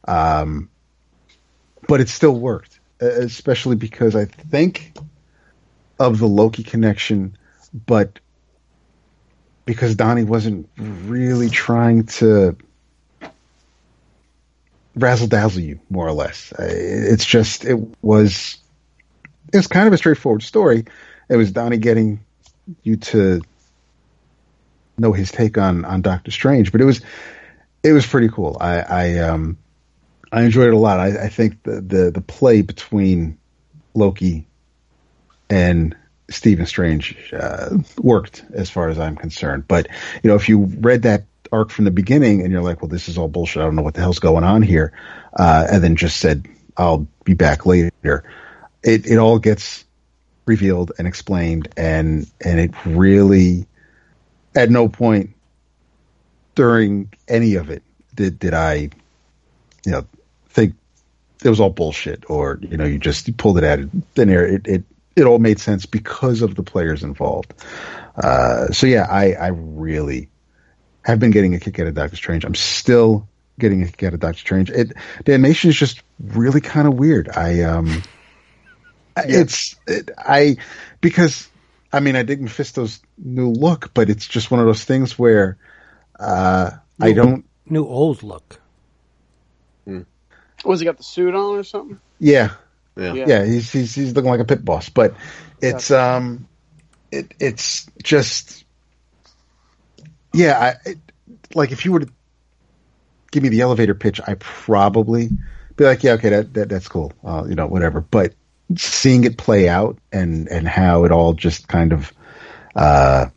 um, 0.08 0.70
but 1.88 2.02
it 2.02 2.10
still 2.10 2.36
worked, 2.36 2.80
especially 3.00 3.76
because 3.76 4.16
I 4.16 4.26
think 4.26 4.94
of 6.00 6.20
the 6.20 6.28
Loki 6.28 6.64
connection, 6.64 7.38
but 7.86 8.20
because 9.66 9.96
Donny 9.96 10.24
wasn't 10.24 10.68
really 10.78 11.50
trying 11.50 12.06
to 12.06 12.58
razzle 14.96 15.28
dazzle 15.28 15.62
you, 15.62 15.80
more 15.90 16.08
or 16.08 16.12
less. 16.12 16.54
It's 16.60 17.26
just 17.26 17.66
it 17.66 17.80
was 18.02 18.58
it 19.52 19.58
was 19.58 19.68
kind 19.68 19.88
of 19.88 19.94
a 19.94 19.98
straightforward 19.98 20.44
story. 20.44 20.86
It 21.30 21.36
was 21.36 21.52
Donny 21.52 21.78
getting 21.78 22.20
you 22.84 22.98
to 22.98 23.42
know 25.04 25.14
his 25.14 25.32
take 25.32 25.58
on 25.58 25.86
on 25.86 26.02
Doctor 26.02 26.32
Strange, 26.32 26.72
but 26.72 26.82
it 26.82 26.86
was 26.86 27.02
it 27.84 27.94
was 27.94 28.08
pretty 28.08 28.30
cool. 28.30 28.58
I 28.60 28.80
I 28.80 29.18
um 29.20 29.58
I 30.32 30.44
enjoyed 30.44 30.70
it 30.70 30.74
a 30.74 30.78
lot. 30.78 31.00
I, 31.00 31.26
I 31.26 31.30
think 31.30 31.62
the, 31.64 31.82
the 31.82 32.12
the 32.12 32.22
play 32.22 32.62
between 32.62 33.38
Loki 33.94 34.48
and 35.50 35.96
Stephen 36.30 36.66
Strange 36.66 37.32
uh, 37.34 37.78
worked 37.98 38.44
as 38.54 38.70
far 38.70 38.90
as 38.90 38.98
I'm 38.98 39.16
concerned. 39.16 39.68
But 39.68 39.88
you 40.24 40.30
know, 40.30 40.36
if 40.36 40.50
you 40.50 40.66
read 40.66 41.04
that 41.04 41.26
arc 41.52 41.70
from 41.70 41.86
the 41.86 41.92
beginning 41.92 42.42
and 42.42 42.52
you're 42.52 42.64
like, 42.64 42.82
well, 42.82 42.90
this 42.90 43.08
is 43.08 43.18
all 43.18 43.28
bullshit. 43.28 43.62
I 43.62 43.66
don't 43.66 43.76
know 43.76 43.84
what 43.84 43.94
the 43.94 44.02
hell's 44.02 44.20
going 44.20 44.44
on 44.44 44.64
here, 44.64 44.94
uh, 45.38 45.68
and 45.70 45.84
then 45.84 45.96
just 45.96 46.18
said, 46.18 46.48
I'll 46.76 47.08
be 47.24 47.36
back 47.36 47.66
later. 47.66 47.92
It 48.84 49.06
it 49.06 49.18
all 49.18 49.40
gets 49.40 49.86
revealed 50.46 50.94
and 50.98 51.08
explained, 51.08 51.70
and 51.78 52.30
and 52.44 52.60
it 52.60 52.72
really, 52.86 53.68
at 54.56 54.70
no 54.70 54.88
point 54.90 55.32
during 56.56 57.12
any 57.28 57.56
of 57.56 57.70
it 57.70 57.84
did 58.14 58.40
did 58.40 58.54
I, 58.54 58.90
you 59.86 59.92
know, 59.92 60.06
think 60.50 60.76
it 61.44 61.50
was 61.50 61.60
all 61.60 61.70
bullshit 61.70 62.30
or 62.30 62.60
you 62.62 62.78
know 62.78 62.86
you 62.86 63.00
just 63.00 63.36
pulled 63.38 63.58
it 63.58 63.64
out 63.64 63.80
of 63.80 63.92
thin 64.16 64.30
air. 64.30 64.46
It 64.46 64.68
it 64.68 64.84
it 65.16 65.26
all 65.26 65.40
made 65.40 65.60
sense 65.60 65.86
because 65.86 66.42
of 66.42 66.56
the 66.56 66.64
players 66.64 67.04
involved. 67.04 67.54
Uh, 68.16 68.68
so 68.68 68.88
yeah, 68.88 69.08
I, 69.10 69.34
I 69.34 69.48
really 69.48 70.30
have 71.04 71.20
been 71.20 71.32
getting 71.32 71.54
a 71.56 71.60
kick 71.60 71.80
out 71.80 71.88
of 71.88 71.94
Doctor 71.94 72.16
Strange. 72.16 72.46
I'm 72.46 72.56
still 72.56 73.28
getting 73.60 73.84
a 73.84 73.88
kick 73.88 74.04
out 74.04 74.14
of 74.14 74.20
Doctor 74.20 74.40
Strange. 74.40 74.70
It, 74.70 74.94
the 75.26 75.34
animation 75.34 75.70
is 75.70 75.76
just 75.76 76.02
really 76.20 76.62
kind 76.62 76.88
of 76.88 76.96
weird. 76.96 77.30
I, 77.30 77.62
um, 77.64 78.04
yeah. 79.18 79.24
it's, 79.28 79.76
it, 79.88 80.10
I, 80.18 80.58
because, 81.02 81.48
I 81.94 82.00
mean, 82.00 82.16
I 82.16 82.24
dig 82.24 82.42
Mephisto's 82.42 83.00
new 83.18 83.52
look, 83.52 83.94
but 83.94 84.10
it's 84.10 84.28
just 84.28 84.50
one 84.50 84.60
of 84.60 84.66
those 84.66 84.84
things 84.84 85.18
where, 85.18 85.58
uh, 86.20 86.72
new, 87.00 87.08
I 87.08 87.14
don't. 87.14 87.46
New 87.70 87.86
old 87.86 88.24
look. 88.24 88.60
Hmm. 89.86 90.02
Was 90.66 90.80
he 90.80 90.86
got 90.86 90.98
the 90.98 91.04
suit 91.04 91.36
on 91.36 91.56
or 91.58 91.64
something? 91.64 92.00
Yeah. 92.20 92.56
Yeah. 92.96 93.14
yeah, 93.14 93.26
yeah, 93.28 93.46
he's 93.46 93.72
he's 93.72 93.96
he's 93.96 94.16
looking 94.16 94.30
like 94.30 94.40
a 94.40 94.46
pit 94.46 94.64
boss, 94.64 94.90
but 94.90 95.16
it's 95.60 95.90
um, 95.90 96.48
it 97.12 97.34
it's 97.40 97.88
just, 98.04 98.66
yeah, 100.32 100.60
I 100.60 100.90
it, 100.90 101.00
like 101.56 101.72
if 101.72 101.86
you 101.86 101.92
were 101.92 102.02
to 102.02 102.10
give 103.32 103.42
me 103.42 103.50
the 103.50 103.62
elevator 103.62 103.96
pitch, 103.96 104.22
I 104.28 104.36
probably 104.36 105.30
be 105.76 105.86
like, 105.86 106.04
yeah, 106.04 106.12
okay, 106.14 106.30
that, 106.30 106.54
that 106.54 106.70
that's 106.70 106.88
cool, 106.88 107.14
uh, 107.24 107.46
you 107.50 107.56
know, 107.56 107.66
whatever. 107.66 108.00
But 108.00 108.36
seeing 108.78 109.24
it 109.24 109.38
play 109.38 109.70
out 109.70 109.98
and 110.12 110.48
and 110.48 110.68
how 110.68 111.06
it 111.06 111.12
all 111.12 111.34
just 111.34 111.68
kind 111.68 111.94
of, 111.94 112.12
uh, 112.76 113.28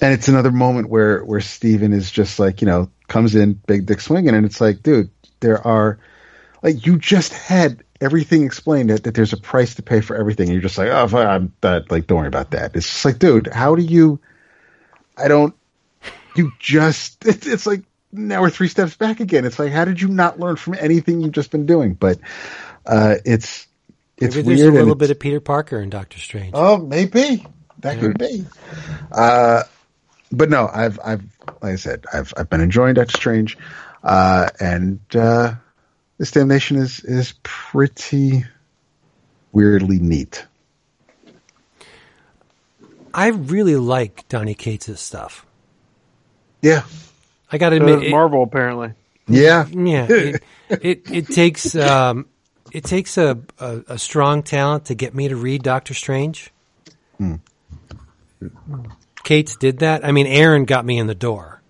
and 0.00 0.12
it's 0.14 0.28
another 0.28 0.50
moment 0.50 0.88
where 0.88 1.24
where 1.24 1.40
Stephen 1.40 1.92
is 1.92 2.10
just 2.10 2.38
like, 2.38 2.60
you 2.60 2.66
know, 2.66 2.90
comes 3.08 3.34
in 3.34 3.54
big 3.54 3.86
dick 3.86 4.00
swinging, 4.00 4.34
and 4.34 4.46
it's 4.46 4.60
like, 4.60 4.82
dude, 4.82 5.10
there 5.40 5.66
are 5.66 5.98
like 6.62 6.86
you 6.86 6.98
just 6.98 7.32
had 7.32 7.82
everything 8.00 8.44
explained 8.44 8.90
that, 8.90 9.04
that 9.04 9.14
there's 9.14 9.32
a 9.32 9.36
price 9.36 9.74
to 9.74 9.82
pay 9.82 10.00
for 10.00 10.16
everything. 10.16 10.46
And 10.46 10.54
you're 10.54 10.62
just 10.62 10.78
like, 10.78 10.88
oh, 10.88 11.18
I'm 11.18 11.52
that 11.60 11.90
like, 11.90 12.06
don't 12.06 12.18
worry 12.18 12.28
about 12.28 12.52
that. 12.52 12.74
It's 12.74 12.86
just 12.86 13.04
like, 13.04 13.18
dude, 13.18 13.48
how 13.48 13.74
do 13.74 13.82
you? 13.82 14.20
I 15.16 15.28
don't. 15.28 15.54
You 16.36 16.52
just 16.58 17.26
it's, 17.26 17.46
it's 17.46 17.66
like 17.66 17.82
now 18.12 18.40
we're 18.40 18.50
three 18.50 18.68
steps 18.68 18.96
back 18.96 19.20
again. 19.20 19.44
It's 19.44 19.58
like, 19.58 19.72
how 19.72 19.84
did 19.84 20.00
you 20.00 20.08
not 20.08 20.40
learn 20.40 20.56
from 20.56 20.74
anything 20.74 21.20
you've 21.20 21.32
just 21.32 21.50
been 21.50 21.66
doing? 21.66 21.94
But 21.94 22.18
uh, 22.86 23.16
it's 23.24 23.66
it's 24.16 24.34
maybe 24.36 24.48
weird. 24.48 24.58
There's 24.60 24.68
a 24.68 24.72
little 24.78 24.94
bit 24.94 25.10
of 25.10 25.18
Peter 25.18 25.40
Parker 25.40 25.80
in 25.80 25.90
Doctor 25.90 26.18
Strange. 26.18 26.50
Oh, 26.54 26.76
maybe 26.78 27.46
that 27.80 27.98
could 28.00 28.18
be. 28.18 28.44
Uh, 29.10 29.62
but 30.32 30.50
no, 30.50 30.68
I've 30.72 30.98
I've 31.04 31.22
like 31.62 31.72
I 31.72 31.76
said, 31.76 32.04
I've 32.12 32.32
I've 32.36 32.50
been 32.50 32.60
enjoying 32.60 32.94
Doctor 32.94 33.16
Strange, 33.16 33.56
uh, 34.02 34.48
and. 34.60 35.00
Uh, 35.14 35.54
this 36.18 36.32
damnation 36.32 36.76
is 36.76 37.00
is 37.00 37.32
pretty 37.42 38.44
weirdly 39.52 39.98
neat. 39.98 40.44
I 43.12 43.28
really 43.28 43.76
like 43.76 44.28
Donny 44.28 44.54
Cates' 44.54 45.00
stuff. 45.00 45.46
Yeah. 46.62 46.82
I 47.50 47.56
got 47.58 47.70
to 47.70 47.78
So 47.78 47.82
admit, 47.82 47.98
does 48.00 48.08
it- 48.08 48.10
Marvel 48.10 48.42
apparently. 48.42 48.92
Yeah. 49.28 49.66
yeah, 49.68 50.06
it, 50.10 50.42
it 50.68 51.10
it 51.10 51.26
takes 51.28 51.74
um, 51.76 52.26
it 52.72 52.84
takes 52.84 53.18
a, 53.18 53.38
a 53.58 53.82
a 53.88 53.98
strong 53.98 54.42
talent 54.42 54.86
to 54.86 54.94
get 54.94 55.14
me 55.14 55.28
to 55.28 55.36
read 55.36 55.62
Doctor 55.62 55.92
Strange. 55.94 56.50
Hmm. 57.18 57.36
Cates 59.24 59.56
did 59.56 59.80
that. 59.80 60.04
I 60.04 60.12
mean, 60.12 60.26
Aaron 60.26 60.64
got 60.64 60.84
me 60.84 60.98
in 60.98 61.06
the 61.06 61.14
door, 61.14 61.60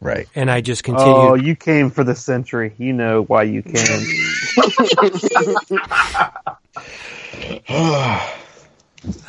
Right. 0.00 0.26
and 0.34 0.50
I 0.50 0.60
just 0.62 0.82
continued. 0.84 1.14
Oh, 1.16 1.34
you 1.34 1.54
came 1.54 1.90
for 1.90 2.02
the 2.04 2.14
Sentry. 2.14 2.74
You 2.78 2.92
know 2.94 3.22
why 3.22 3.42
you 3.44 3.62
came. 3.62 3.74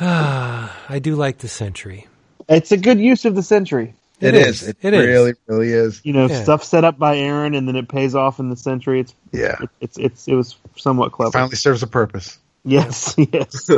I 0.00 0.98
do 1.00 1.16
like 1.16 1.38
the 1.38 1.48
Sentry. 1.48 2.06
it's 2.48 2.72
a 2.72 2.76
good 2.76 3.00
use 3.00 3.24
of 3.24 3.34
the 3.34 3.42
Sentry. 3.42 3.94
It 4.20 4.34
is. 4.34 4.62
It, 4.66 4.76
It 4.80 4.94
is. 4.94 5.06
really, 5.06 5.34
really 5.46 5.68
is. 5.72 6.00
You 6.04 6.12
know, 6.14 6.26
Yeah. 6.26 6.42
stuff 6.42 6.64
set 6.64 6.84
up 6.84 6.98
by 6.98 7.18
Aaron 7.18 7.54
and 7.54 7.68
then 7.68 7.76
it 7.76 7.88
pays 7.88 8.14
off 8.14 8.38
in 8.40 8.48
the 8.48 8.56
Sentry. 8.56 9.00
It's 9.00 9.14
Yeah. 9.32 9.56
it's 9.80 9.98
it's 9.98 10.26
it 10.28 10.34
was 10.34 10.56
somewhat 10.76 11.12
clever. 11.12 11.32
Finally 11.32 11.56
serves 11.56 11.82
a 11.82 11.86
purpose. 11.86 12.38
Yes, 12.64 13.14
yes. 13.32 13.68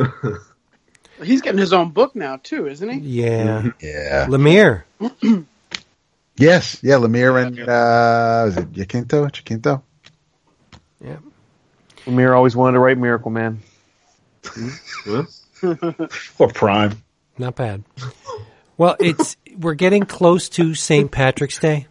He's 1.22 1.42
getting 1.42 1.58
his 1.58 1.72
own 1.72 1.90
book 1.90 2.14
now 2.14 2.36
too, 2.42 2.68
isn't 2.68 2.88
he? 2.88 2.98
Yeah, 3.22 3.70
Yeah. 3.80 4.26
Lemire. 4.28 4.84
Yes. 6.40 6.78
Yeah. 6.84 6.94
Lemire 6.98 7.44
and 7.44 7.68
uh, 7.68 8.44
is 8.48 8.56
it 8.58 8.72
Jacinto? 8.72 9.26
Jacinto? 9.28 9.82
Yeah, 11.04 11.16
Amir 12.06 12.32
always 12.34 12.54
wanted 12.54 12.74
to 12.74 12.78
write 12.78 12.96
Miracle 12.98 13.30
Man. 13.32 13.60
Huh? 15.04 15.24
Or 16.38 16.48
Prime. 16.48 17.02
not 17.38 17.56
bad. 17.56 17.82
Well, 18.78 18.96
it's 19.00 19.36
we're 19.58 19.74
getting 19.74 20.04
close 20.04 20.48
to 20.50 20.74
St. 20.74 21.10
Patrick's 21.10 21.58
Day. 21.58 21.86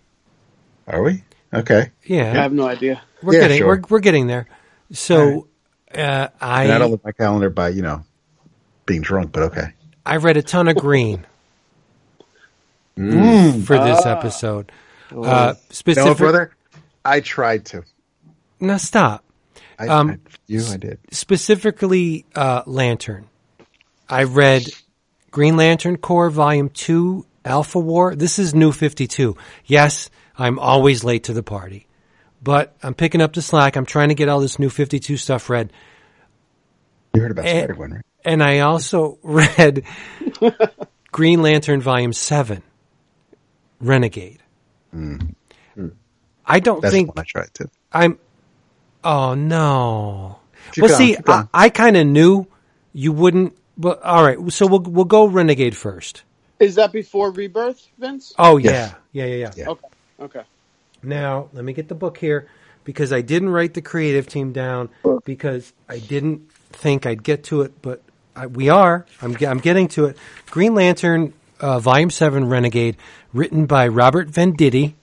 Are 0.88 1.04
we? 1.04 1.24
Okay. 1.54 1.92
Yeah. 2.06 2.24
I 2.32 2.42
have 2.42 2.54
no 2.54 2.68
idea. 2.68 3.02
we're 3.22 3.34
Yeah, 3.36 3.42
getting 3.42 3.58
sure. 3.60 3.68
we're 3.68 3.82
we're 3.90 4.00
getting 4.00 4.28
there. 4.28 4.48
So 4.94 5.48
uh, 5.94 6.30
I 6.42 6.64
And 6.64 6.72
I 6.74 6.78
don't 6.80 6.92
look 6.92 7.04
my 7.04 7.12
calendar 7.12 7.50
by 7.50 7.70
you 7.70 7.82
know 7.82 8.04
being 8.86 9.02
drunk, 9.02 9.32
but 9.34 9.44
okay. 9.44 9.74
I 10.06 10.16
read 10.18 10.38
a 10.38 10.42
ton 10.42 10.68
of 10.70 10.78
green 10.78 11.26
for 12.96 13.02
this 13.04 14.06
episode. 14.06 14.72
Uh, 15.12 15.16
No, 15.54 15.56
specific, 15.70 16.18
brother. 16.18 16.52
I 17.06 17.20
tried 17.20 17.66
to. 17.68 17.84
Now 18.60 18.78
stop. 18.78 19.24
I, 19.80 19.88
Um, 19.88 20.10
I- 20.12 20.18
you, 20.48 20.66
I 20.66 20.78
did. 20.78 21.00
Specifically, 21.12 22.26
uh, 22.36 22.64
Lantern. 22.66 23.26
I 24.10 24.24
read 24.24 24.64
Green 25.32 25.58
Lantern 25.58 25.98
Corps 25.98 26.30
Volume 26.30 26.70
Two, 26.70 27.26
Alpha 27.44 27.80
War. 27.80 28.16
This 28.16 28.40
is 28.40 28.54
New 28.54 28.72
Fifty 28.72 29.08
Two. 29.08 29.38
Yes, 29.66 30.10
I'm 30.38 30.60
always 30.60 31.04
late 31.04 31.26
to 31.26 31.34
the 31.34 31.44
party, 31.44 31.88
but 32.42 32.76
I'm 32.82 32.94
picking 32.94 33.22
up 33.22 33.34
the 33.34 33.42
slack. 33.42 33.76
I'm 33.76 33.86
trying 33.86 34.10
to 34.10 34.16
get 34.16 34.30
all 34.30 34.40
this 34.40 34.60
New 34.60 34.70
Fifty 34.70 35.00
Two 35.00 35.18
stuff 35.18 35.50
read. 35.50 35.72
You 37.14 37.22
heard 37.22 37.32
about 37.32 37.48
Spider 37.48 37.74
Gwen, 37.74 37.94
right? 37.94 38.06
And 38.24 38.44
I 38.44 38.60
also 38.60 39.18
read 39.24 39.84
Green 41.12 41.42
Lantern 41.42 41.82
Volume 41.82 42.14
7, 42.14 42.62
Renegade. 43.80 44.40
Mm. 44.94 45.34
Mm. 45.76 45.94
I 46.46 46.60
don't 46.60 46.82
That's 46.82 46.94
think 46.94 47.12
I 47.18 47.24
tried 47.24 47.54
to. 47.56 47.70
I'm. 47.92 48.20
Oh, 49.04 49.34
no. 49.34 50.40
Keep 50.74 50.84
well, 50.84 50.98
see, 50.98 51.18
I. 51.26 51.46
I 51.54 51.70
kind 51.70 51.98
of 51.98 52.06
knew 52.06 52.48
you 52.94 53.12
wouldn't. 53.12 53.58
But 53.78 54.02
all 54.04 54.24
right, 54.24 54.38
so 54.52 54.66
we'll 54.68 54.82
we'll 54.82 55.06
go 55.06 55.26
Renegade 55.26 55.76
first. 55.76 56.24
Is 56.60 56.76
that 56.76 56.92
before 56.92 57.32
Rebirth, 57.32 57.88
Vince? 58.00 58.34
Oh 58.40 58.58
Yes. 58.58 58.96
yeah, 59.12 59.26
yeah, 59.26 59.36
yeah, 59.36 59.36
yeah. 59.36 59.52
Yeah. 59.56 59.70
Okay. 59.70 59.88
Okay. 60.20 60.42
Now, 61.04 61.50
let 61.54 61.64
me 61.64 61.74
get 61.74 61.88
the 61.88 61.96
book 61.96 62.18
here 62.18 62.48
because 62.84 63.14
I 63.14 63.22
didn't 63.22 63.50
write 63.50 63.76
the 63.76 63.82
creative 63.84 64.28
team 64.28 64.52
down 64.52 64.90
because 65.26 65.72
I 65.88 66.00
didn't 66.00 66.52
think 66.72 67.06
I'd 67.06 67.22
get 67.24 67.44
to 67.46 67.62
it, 67.62 67.82
but 67.84 68.02
I, 68.36 68.48
we 68.48 68.70
are. 68.70 69.06
I'm, 69.22 69.36
I'm 69.46 69.60
getting 69.60 69.88
to 69.90 70.06
it. 70.06 70.18
Green 70.50 70.74
Lantern, 70.74 71.34
uh, 71.60 71.80
Volume 71.80 72.10
7 72.10 72.50
Renegade, 72.50 72.98
written 73.34 73.68
by 73.68 73.88
Robert 73.88 74.30
Venditti, 74.30 74.96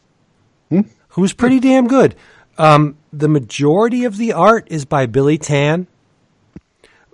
who's 1.10 1.32
pretty 1.32 1.60
damn 1.60 1.86
good. 1.86 2.16
Um, 2.58 2.96
the 3.12 3.28
majority 3.28 4.04
of 4.04 4.16
the 4.16 4.32
art 4.32 4.66
is 4.70 4.84
by 4.84 5.06
Billy 5.06 5.38
Tan, 5.38 5.86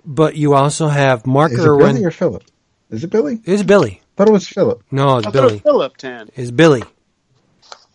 but 0.05 0.35
you 0.35 0.53
also 0.53 0.87
have 0.87 1.25
Mark 1.27 1.51
Is 1.51 1.59
it 1.59 1.67
Irwin. 1.67 1.95
Billy 1.95 2.05
or 2.05 2.11
Philip? 2.11 2.43
Is 2.89 3.03
it 3.03 3.09
Billy? 3.09 3.39
It's 3.45 3.63
Billy. 3.63 4.01
thought 4.17 4.27
it 4.27 4.31
was 4.31 4.47
Philip. 4.47 4.83
No, 4.91 5.17
it's 5.17 5.27
I 5.27 5.31
thought 5.31 5.43
it 5.43 5.47
Billy. 5.47 5.59
Philip 5.59 5.97
Tan. 5.97 6.29
It's 6.35 6.51
Billy. 6.51 6.83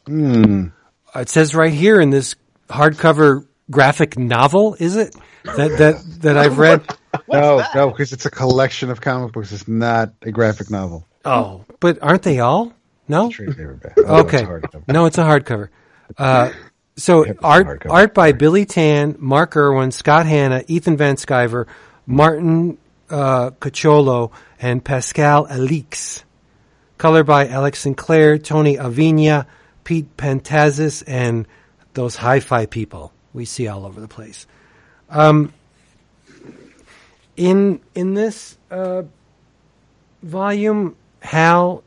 Hmm. 0.07 0.66
it 1.15 1.28
says 1.28 1.55
right 1.55 1.73
here 1.73 2.01
in 2.01 2.11
this 2.11 2.37
hardcover 2.69 3.47
graphic 3.70 4.16
novel, 4.19 4.77
is 4.78 4.97
it 4.97 5.15
that 5.45 5.78
that 5.78 6.03
that 6.23 6.37
I've 6.39 6.59
read? 6.59 6.83
No, 7.33 7.65
no, 7.74 7.89
because 7.89 8.12
it's 8.12 8.27
a 8.27 8.31
collection 8.31 8.91
of 8.91 9.01
comic 9.01 9.33
books. 9.33 9.51
It's 9.51 9.66
not 9.66 10.12
a 10.20 10.31
graphic 10.31 10.70
novel. 10.70 11.07
Oh, 11.24 11.65
but 11.81 11.99
aren't 12.03 12.23
they 12.23 12.41
all? 12.41 12.74
No. 13.09 13.31
Sure, 13.31 13.51
they 13.51 13.65
were 13.65 13.73
bad. 13.73 13.95
Oh, 13.97 14.20
Okay. 14.20 14.43
hard. 14.43 14.66
No, 14.87 15.07
it's 15.07 15.16
a 15.16 15.23
hardcover. 15.23 15.70
Uh, 16.19 16.51
so 16.99 17.24
Yep, 17.24 17.37
it's 17.37 17.43
a 17.43 17.47
art 17.47 17.66
hardcover. 17.66 17.91
art 17.91 18.15
by 18.15 18.33
Billy 18.33 18.66
Tan, 18.66 19.16
Mark 19.19 19.57
Irwin, 19.57 19.93
Scott 19.93 20.27
Hanna, 20.27 20.62
Ethan 20.66 20.99
Van 20.99 21.16
Sciver, 21.16 21.65
Martin 22.07 22.78
uh, 23.11 23.51
Coccolo, 23.51 24.33
and 24.61 24.85
Pascal 24.85 25.47
Alixe. 25.47 26.23
Color 26.99 27.24
by 27.24 27.49
Alex 27.49 27.81
Sinclair, 27.81 28.39
Tony 28.39 28.77
Avina, 28.77 29.47
Pete 29.85 30.16
Pantazis, 30.16 31.03
and 31.07 31.47
those 31.93 32.16
hi-fi 32.16 32.66
people 32.66 33.12
we 33.33 33.45
see 33.45 33.69
all 33.69 33.85
over 33.85 34.01
the 34.01 34.09
place. 34.09 34.47
Um, 35.11 35.53
in 37.37 37.81
in 37.95 38.15
this 38.15 38.57
uh, 38.70 39.03
volume, 40.23 40.97
Hal 41.20 41.85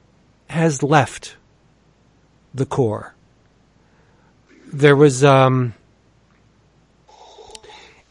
has 0.47 0.83
left 0.83 1.35
the 2.53 2.65
Corps. 2.65 3.13
There 4.71 4.95
was 4.95 5.23
um, 5.23 5.73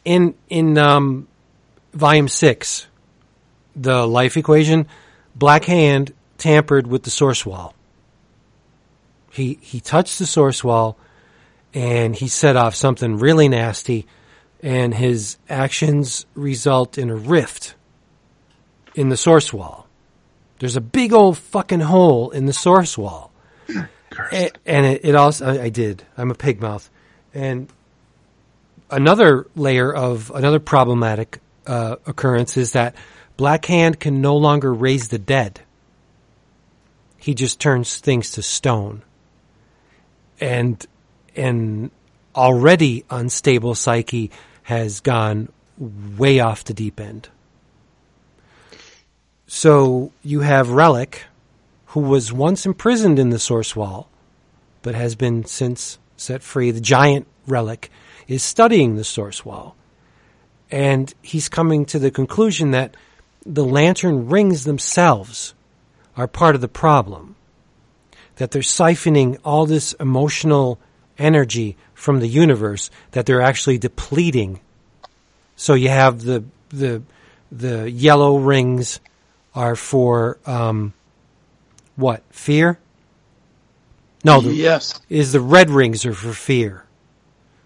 in 0.04 0.34
in 0.48 0.76
um, 0.78 1.28
volume 1.92 2.28
six, 2.28 2.86
the 3.74 4.06
life 4.06 4.36
equation. 4.36 4.86
Black 5.34 5.64
Hand 5.64 6.12
tampered 6.36 6.86
with 6.86 7.02
the 7.02 7.10
source 7.10 7.44
wall. 7.46 7.74
He 9.30 9.58
he 9.60 9.80
touched 9.80 10.18
the 10.18 10.26
source 10.26 10.64
wall, 10.64 10.98
and 11.74 12.14
he 12.16 12.28
set 12.28 12.56
off 12.56 12.74
something 12.74 13.18
really 13.18 13.48
nasty, 13.48 14.06
and 14.62 14.94
his 14.94 15.36
actions 15.48 16.26
result 16.34 16.98
in 16.98 17.10
a 17.10 17.16
rift 17.16 17.74
in 18.94 19.10
the 19.10 19.16
source 19.16 19.52
wall. 19.52 19.86
There's 20.58 20.76
a 20.76 20.80
big 20.80 21.12
old 21.12 21.38
fucking 21.38 21.80
hole 21.80 22.30
in 22.30 22.46
the 22.46 22.52
source 22.52 22.98
wall. 22.98 23.30
And 24.66 24.84
it, 24.86 25.04
it 25.04 25.14
also 25.14 25.46
I, 25.46 25.64
I 25.64 25.68
did 25.68 26.02
i'm 26.16 26.30
a 26.30 26.34
pig 26.34 26.60
mouth 26.60 26.90
and 27.32 27.68
another 28.90 29.46
layer 29.54 29.92
of 29.92 30.32
another 30.34 30.58
problematic 30.58 31.38
uh, 31.68 31.96
occurrence 32.06 32.56
is 32.56 32.72
that 32.72 32.94
black 33.36 33.66
hand 33.66 34.00
can 34.00 34.20
no 34.20 34.36
longer 34.36 34.72
raise 34.72 35.08
the 35.08 35.18
dead 35.18 35.60
he 37.18 37.34
just 37.34 37.60
turns 37.60 37.98
things 37.98 38.32
to 38.32 38.42
stone 38.42 39.02
and 40.40 40.86
an 41.36 41.90
already 42.34 43.04
unstable 43.10 43.74
psyche 43.74 44.30
has 44.64 45.00
gone 45.00 45.48
way 46.16 46.40
off 46.40 46.64
the 46.64 46.74
deep 46.74 46.98
end 46.98 47.28
so 49.46 50.12
you 50.22 50.40
have 50.40 50.70
relic 50.70 51.24
who 51.88 52.00
was 52.00 52.32
once 52.32 52.66
imprisoned 52.66 53.18
in 53.18 53.30
the 53.30 53.38
source 53.38 53.74
wall, 53.74 54.10
but 54.82 54.94
has 54.94 55.14
been 55.14 55.44
since 55.46 55.98
set 56.18 56.42
free. 56.42 56.70
The 56.70 56.82
giant 56.82 57.26
relic 57.46 57.90
is 58.26 58.42
studying 58.42 58.96
the 58.96 59.04
source 59.04 59.44
wall. 59.46 59.74
And 60.70 61.12
he's 61.22 61.48
coming 61.48 61.84
to 61.86 61.98
the 61.98 62.10
conclusion 62.10 62.72
that 62.72 62.96
the 63.46 63.64
lantern 63.64 64.28
rings 64.28 64.64
themselves 64.64 65.54
are 66.16 66.26
part 66.26 66.54
of 66.54 66.60
the 66.60 66.68
problem. 66.68 67.36
That 68.36 68.50
they're 68.50 68.62
siphoning 68.62 69.38
all 69.44 69.66
this 69.66 69.94
emotional 69.94 70.78
energy 71.18 71.76
from 71.94 72.20
the 72.20 72.28
universe 72.28 72.90
that 73.12 73.26
they're 73.26 73.42
actually 73.42 73.78
depleting. 73.78 74.60
So 75.56 75.74
you 75.74 75.88
have 75.88 76.22
the 76.22 76.44
the 76.68 77.02
the 77.50 77.90
yellow 77.90 78.36
rings 78.38 79.00
are 79.54 79.74
for 79.74 80.38
um, 80.46 80.92
what 81.96 82.22
fear? 82.30 82.78
No, 84.24 84.40
the, 84.40 84.52
Yes. 84.52 85.00
is 85.08 85.32
the 85.32 85.40
red 85.40 85.70
rings 85.70 86.04
are 86.04 86.12
for 86.12 86.32
fear. 86.32 86.84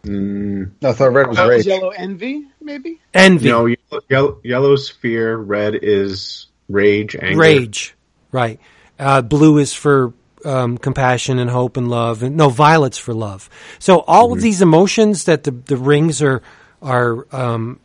No, 0.05 0.69
I 0.83 0.93
thought 0.93 1.13
red 1.13 1.29
was 1.29 1.37
That 1.37 1.49
was. 1.49 1.67
Yellow 1.67 1.91
Envy, 1.91 2.47
maybe? 2.63 3.01
Envy, 3.15 3.49
No, 3.49 3.67
yellow, 3.67 4.01
yellow, 4.09 4.41
yellow's 4.43 4.89
fear, 4.89 5.37
red 5.37 5.79
is 5.83 6.47
rage, 6.69 7.17
anger. 7.21 7.39
rage, 7.41 7.95
right? 8.31 8.59
Uh, 8.99 9.23
blue 9.23 9.59
is 9.59 9.73
for 9.75 10.13
um, 10.45 10.79
compassion 10.79 11.39
and 11.39 11.51
hope 11.51 11.77
and 11.77 11.89
love, 11.89 12.23
and 12.23 12.37
no 12.37 12.49
violets 12.49 12.99
for 12.99 13.15
love. 13.15 13.49
So 13.79 14.01
all 14.01 14.33
of 14.33 14.41
these 14.41 14.63
emotions 14.63 15.25
that 15.25 15.45
the 15.45 15.51
the 15.53 15.77
rings 15.77 16.23
are 16.23 16.43
are 16.81 17.27
um, 17.35 17.79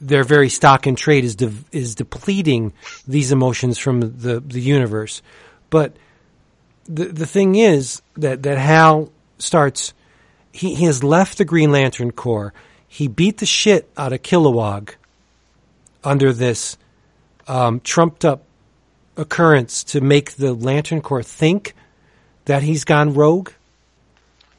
their 0.00 0.24
very 0.24 0.48
stock 0.48 0.86
and 0.86 0.96
trade 0.98 1.24
is 1.24 1.36
de- 1.36 1.52
is 1.70 1.94
depleting 1.94 2.72
these 3.06 3.32
emotions 3.32 3.78
from 3.78 4.00
the 4.00 4.40
the 4.40 4.60
universe. 4.60 5.22
But 5.70 5.96
the 6.86 7.06
the 7.06 7.26
thing 7.26 7.54
is 7.56 8.02
that 8.16 8.42
that 8.42 8.58
Hal 8.58 9.10
starts. 9.38 9.94
He 10.52 10.74
he 10.74 10.84
has 10.84 11.02
left 11.02 11.38
the 11.38 11.44
Green 11.46 11.72
Lantern 11.72 12.10
Corps. 12.10 12.52
He 12.92 13.08
beat 13.08 13.38
the 13.38 13.46
shit 13.46 13.88
out 13.96 14.12
of 14.12 14.20
Kilowog 14.20 14.96
under 16.04 16.30
this 16.30 16.76
um, 17.48 17.80
trumped 17.80 18.22
up 18.22 18.42
occurrence 19.16 19.82
to 19.84 20.02
make 20.02 20.32
the 20.32 20.52
Lantern 20.52 21.00
Corps 21.00 21.22
think 21.22 21.74
that 22.44 22.62
he's 22.62 22.84
gone 22.84 23.14
rogue. 23.14 23.48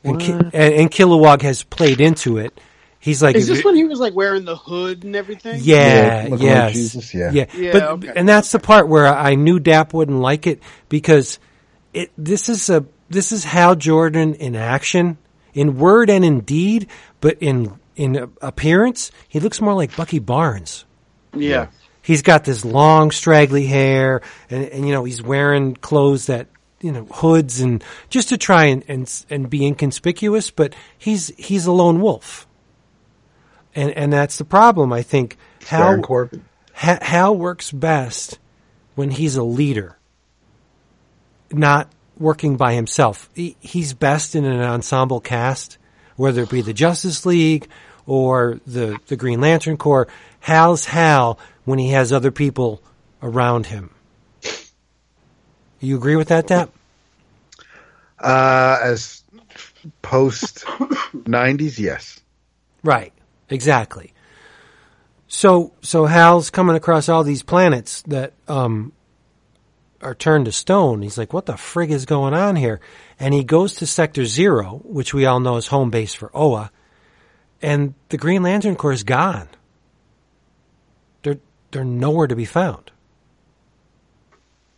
And, 0.03 0.19
Ki- 0.19 0.31
and, 0.31 0.53
and 0.55 0.89
Kilowog 0.89 1.43
has 1.43 1.61
played 1.61 2.01
into 2.01 2.39
it. 2.39 2.59
He's 2.99 3.21
like, 3.21 3.35
Is 3.35 3.47
this 3.47 3.63
when 3.63 3.75
he 3.75 3.83
was 3.83 3.99
like 3.99 4.15
wearing 4.15 4.45
the 4.45 4.55
hood 4.55 5.03
and 5.03 5.15
everything? 5.15 5.59
yeah, 5.61 5.75
Yeah, 5.75 6.21
looking 6.23 6.31
like 6.31 6.41
yes, 6.41 6.73
Jesus, 6.73 7.13
yeah. 7.13 7.29
yeah. 7.31 7.45
Yeah, 7.53 7.71
but 7.71 7.83
okay. 7.83 8.13
and 8.15 8.27
that's 8.27 8.51
the 8.51 8.57
part 8.57 8.87
where 8.87 9.05
I 9.05 9.35
knew 9.35 9.59
Dap 9.59 9.93
wouldn't 9.93 10.19
like 10.19 10.47
it 10.47 10.59
because 10.89 11.37
it. 11.93 12.11
This 12.17 12.49
is 12.49 12.67
a 12.71 12.83
this 13.11 13.31
is 13.31 13.43
Hal 13.43 13.75
Jordan 13.75 14.33
in 14.33 14.55
action, 14.55 15.19
in 15.53 15.77
word 15.77 16.09
and 16.09 16.25
in 16.25 16.39
deed, 16.39 16.87
but 17.21 17.37
in 17.39 17.77
in 17.95 18.31
appearance, 18.41 19.11
he 19.27 19.39
looks 19.39 19.61
more 19.61 19.73
like 19.73 19.95
Bucky 19.95 20.19
Barnes. 20.19 20.85
Yeah. 21.35 21.67
He's 22.01 22.21
got 22.21 22.43
this 22.43 22.65
long, 22.65 23.11
straggly 23.11 23.65
hair, 23.65 24.21
and, 24.49 24.65
and 24.65 24.87
you 24.87 24.93
know 24.93 25.05
he's 25.05 25.21
wearing 25.21 25.75
clothes 25.75 26.25
that 26.27 26.47
you 26.81 26.91
know 26.91 27.05
hoods 27.05 27.61
and 27.61 27.81
just 28.09 28.29
to 28.29 28.37
try 28.37 28.65
and 28.65 28.83
and 28.89 29.25
and 29.29 29.49
be 29.49 29.65
inconspicuous. 29.65 30.51
But 30.51 30.75
he's 30.97 31.29
he's 31.37 31.65
a 31.65 31.71
lone 31.71 32.01
wolf, 32.01 32.45
and 33.73 33.91
and 33.91 34.11
that's 34.11 34.37
the 34.37 34.43
problem. 34.43 34.91
I 34.91 35.01
think 35.01 35.37
Hal 35.65 36.01
Corbin. 36.01 36.43
Ha- 36.73 36.99
Hal 37.01 37.37
works 37.37 37.71
best 37.71 38.37
when 38.95 39.09
he's 39.09 39.37
a 39.37 39.43
leader, 39.43 39.97
not 41.51 41.89
working 42.17 42.57
by 42.57 42.73
himself. 42.73 43.29
He, 43.33 43.55
he's 43.61 43.93
best 43.93 44.35
in 44.35 44.43
an 44.45 44.59
ensemble 44.59 45.21
cast, 45.21 45.77
whether 46.15 46.43
it 46.43 46.49
be 46.49 46.61
the 46.61 46.73
Justice 46.73 47.25
League 47.25 47.67
or 48.05 48.59
the, 48.65 48.99
the 49.07 49.15
Green 49.15 49.41
Lantern 49.41 49.77
Corps. 49.77 50.07
Hal's 50.39 50.85
Hal 50.85 51.39
when 51.65 51.79
he 51.79 51.89
has 51.89 52.11
other 52.11 52.31
people 52.31 52.81
around 53.21 53.67
him. 53.67 53.91
You 55.79 55.97
agree 55.97 56.15
with 56.15 56.29
that, 56.29 56.47
Dap? 56.47 56.69
Uh, 58.19 58.79
as 58.81 59.21
post 60.01 60.63
'90s, 60.65 61.77
yes. 61.77 62.21
Right. 62.83 63.11
Exactly. 63.49 64.13
So 65.27 65.73
so 65.81 66.05
Hal's 66.05 66.49
coming 66.49 66.75
across 66.75 67.09
all 67.09 67.23
these 67.23 67.43
planets 67.43 68.01
that 68.03 68.33
um 68.47 68.93
are 70.03 70.15
turned 70.15 70.45
to 70.45 70.51
stone. 70.51 71.01
He's 71.01 71.17
like, 71.17 71.33
"What 71.33 71.45
the 71.45 71.53
frig 71.53 71.89
is 71.89 72.05
going 72.05 72.33
on 72.33 72.55
here?" 72.55 72.79
And 73.19 73.33
he 73.33 73.43
goes 73.43 73.75
to 73.75 73.85
Sector 73.85 74.25
Zero, 74.25 74.81
which 74.83 75.13
we 75.13 75.25
all 75.25 75.39
know 75.39 75.57
is 75.57 75.67
home 75.67 75.89
base 75.89 76.13
for 76.13 76.31
Oa, 76.33 76.71
and 77.61 77.93
the 78.09 78.17
Green 78.17 78.43
Lantern 78.43 78.75
Corps 78.75 78.91
is 78.93 79.03
gone. 79.03 79.49
They're 81.23 81.39
they're 81.71 81.83
nowhere 81.83 82.27
to 82.27 82.35
be 82.35 82.45
found. 82.45 82.91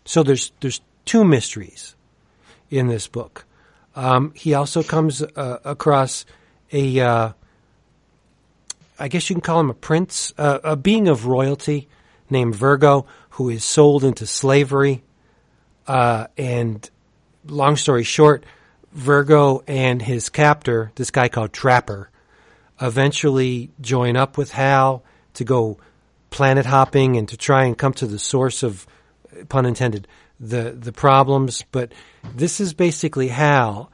So 0.06 0.24
there's 0.24 0.52
there's 0.60 0.82
two 1.06 1.24
mysteries 1.24 1.96
in 2.70 2.88
this 2.88 3.08
book. 3.08 3.46
Um, 3.96 4.34
he 4.36 4.54
also 4.54 4.84
comes 4.84 5.22
uh, 5.22 5.60
across 5.64 6.26
a 6.72 7.00
uh, 7.00 7.32
I 8.98 9.08
guess 9.08 9.30
you 9.30 9.36
can 9.36 9.42
call 9.42 9.60
him 9.60 9.70
a 9.70 9.76
prince, 9.76 10.34
uh, 10.38 10.60
a 10.64 10.76
being 10.76 11.08
of 11.08 11.26
royalty 11.26 11.90
named 12.30 12.56
Virgo, 12.56 13.06
who 13.32 13.50
is 13.50 13.64
sold 13.64 14.04
into 14.04 14.26
slavery. 14.26 15.04
Uh, 15.88 16.28
and 16.38 16.90
long 17.48 17.76
story 17.76 18.04
short, 18.04 18.44
Virgo 18.92 19.64
and 19.68 20.02
his 20.02 20.30
captor, 20.30 20.92
this 20.96 21.12
guy 21.12 21.28
called 21.28 21.54
Trapper, 21.54 22.10
eventually 22.82 23.72
join 23.82 24.16
up 24.16 24.38
with 24.38 24.52
Hal 24.52 25.04
to 25.34 25.44
go 25.44 25.78
planet 26.30 26.66
hopping 26.66 27.18
and 27.18 27.28
to 27.30 27.38
try 27.38 27.66
and 27.66 27.78
come 27.78 27.94
to 27.94 28.08
the 28.08 28.20
source 28.20 28.64
of, 28.64 28.88
pun 29.50 29.66
intended, 29.66 30.08
the 30.40 30.72
the 30.72 30.92
problems. 30.92 31.64
But 31.72 31.92
this 32.36 32.60
is 32.60 32.74
basically 32.74 33.30
Hal 33.30 33.92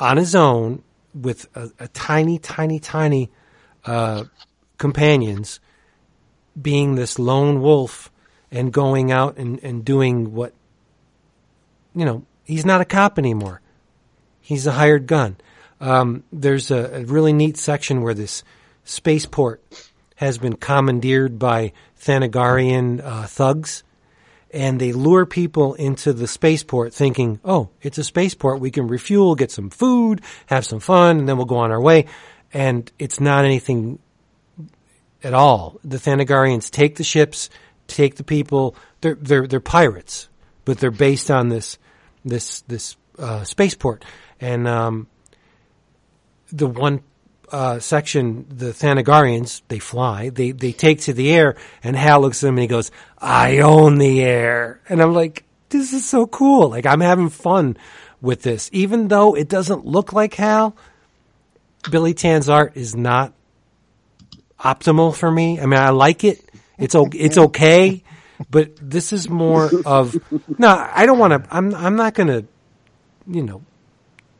on 0.00 0.16
his 0.16 0.34
own 0.34 0.82
with 1.14 1.46
a, 1.54 1.70
a 1.78 1.88
tiny, 1.88 2.38
tiny, 2.38 2.78
tiny 2.78 3.30
uh, 3.84 4.24
companions, 4.78 5.60
being 6.60 6.94
this 6.94 7.18
lone 7.18 7.60
wolf 7.60 8.10
and 8.54 8.72
going 8.72 9.10
out 9.10 9.36
and, 9.36 9.62
and 9.62 9.84
doing 9.84 10.32
what, 10.32 10.54
you 11.94 12.04
know, 12.04 12.24
he's 12.44 12.64
not 12.64 12.80
a 12.80 12.84
cop 12.84 13.18
anymore. 13.18 13.60
He's 14.40 14.66
a 14.66 14.72
hired 14.72 15.06
gun. 15.06 15.36
Um, 15.80 16.22
there's 16.32 16.70
a, 16.70 17.00
a 17.00 17.04
really 17.04 17.32
neat 17.32 17.56
section 17.56 18.00
where 18.00 18.14
this 18.14 18.44
spaceport 18.84 19.62
has 20.16 20.38
been 20.38 20.54
commandeered 20.56 21.38
by 21.38 21.72
Thanagarian 21.98 23.04
uh, 23.04 23.26
thugs 23.26 23.82
and 24.52 24.80
they 24.80 24.92
lure 24.92 25.26
people 25.26 25.74
into 25.74 26.12
the 26.12 26.28
spaceport 26.28 26.94
thinking, 26.94 27.40
oh, 27.44 27.70
it's 27.82 27.98
a 27.98 28.04
spaceport. 28.04 28.60
We 28.60 28.70
can 28.70 28.86
refuel, 28.86 29.34
get 29.34 29.50
some 29.50 29.68
food, 29.68 30.20
have 30.46 30.64
some 30.64 30.78
fun, 30.78 31.18
and 31.18 31.28
then 31.28 31.36
we'll 31.36 31.46
go 31.46 31.56
on 31.56 31.72
our 31.72 31.80
way. 31.80 32.06
And 32.52 32.90
it's 33.00 33.18
not 33.18 33.44
anything 33.44 33.98
at 35.24 35.34
all. 35.34 35.80
The 35.82 35.96
Thanagarians 35.96 36.70
take 36.70 36.94
the 36.94 37.02
ships, 37.02 37.50
take 37.86 38.16
the 38.16 38.24
people. 38.24 38.76
They're, 39.00 39.14
they're, 39.14 39.46
they're 39.46 39.60
pirates, 39.60 40.28
but 40.64 40.78
they're 40.78 40.90
based 40.90 41.30
on 41.30 41.48
this, 41.48 41.78
this, 42.24 42.62
this, 42.62 42.96
uh, 43.18 43.44
spaceport. 43.44 44.04
And, 44.40 44.66
um, 44.66 45.06
the 46.52 46.66
one 46.66 47.02
uh, 47.50 47.78
section, 47.78 48.46
the 48.48 48.72
Thanagarians, 48.72 49.62
they 49.68 49.78
fly, 49.78 50.30
they, 50.30 50.52
they 50.52 50.72
take 50.72 51.00
to 51.02 51.12
the 51.12 51.32
air, 51.32 51.56
and 51.82 51.96
Hal 51.96 52.20
looks 52.20 52.42
at 52.42 52.48
him 52.48 52.54
and 52.54 52.62
he 52.62 52.66
goes, 52.68 52.90
I 53.18 53.58
own 53.58 53.98
the 53.98 54.22
air. 54.22 54.80
And 54.88 55.00
I'm 55.00 55.14
like, 55.14 55.44
this 55.68 55.92
is 55.92 56.04
so 56.04 56.26
cool. 56.26 56.70
Like, 56.70 56.86
I'm 56.86 57.00
having 57.00 57.28
fun 57.28 57.76
with 58.20 58.42
this. 58.42 58.70
Even 58.72 59.08
though 59.08 59.34
it 59.34 59.48
doesn't 59.48 59.84
look 59.84 60.12
like 60.12 60.34
Hal, 60.34 60.76
Billy 61.90 62.14
Tan's 62.14 62.48
art 62.48 62.76
is 62.76 62.94
not 62.96 63.32
optimal 64.58 65.14
for 65.14 65.30
me. 65.30 65.60
I 65.60 65.66
mean, 65.66 65.78
I 65.78 65.90
like 65.90 66.24
it. 66.24 66.40
It's, 66.78 66.94
o- 66.94 67.08
it's 67.12 67.38
okay. 67.38 68.02
But 68.50 68.72
this 68.80 69.12
is 69.12 69.28
more 69.28 69.70
of, 69.86 70.16
no, 70.58 70.68
I 70.68 71.06
don't 71.06 71.18
want 71.18 71.44
to, 71.44 71.54
I'm, 71.54 71.74
I'm 71.74 71.96
not 71.96 72.14
going 72.14 72.28
to, 72.28 72.44
you 73.28 73.42
know, 73.42 73.62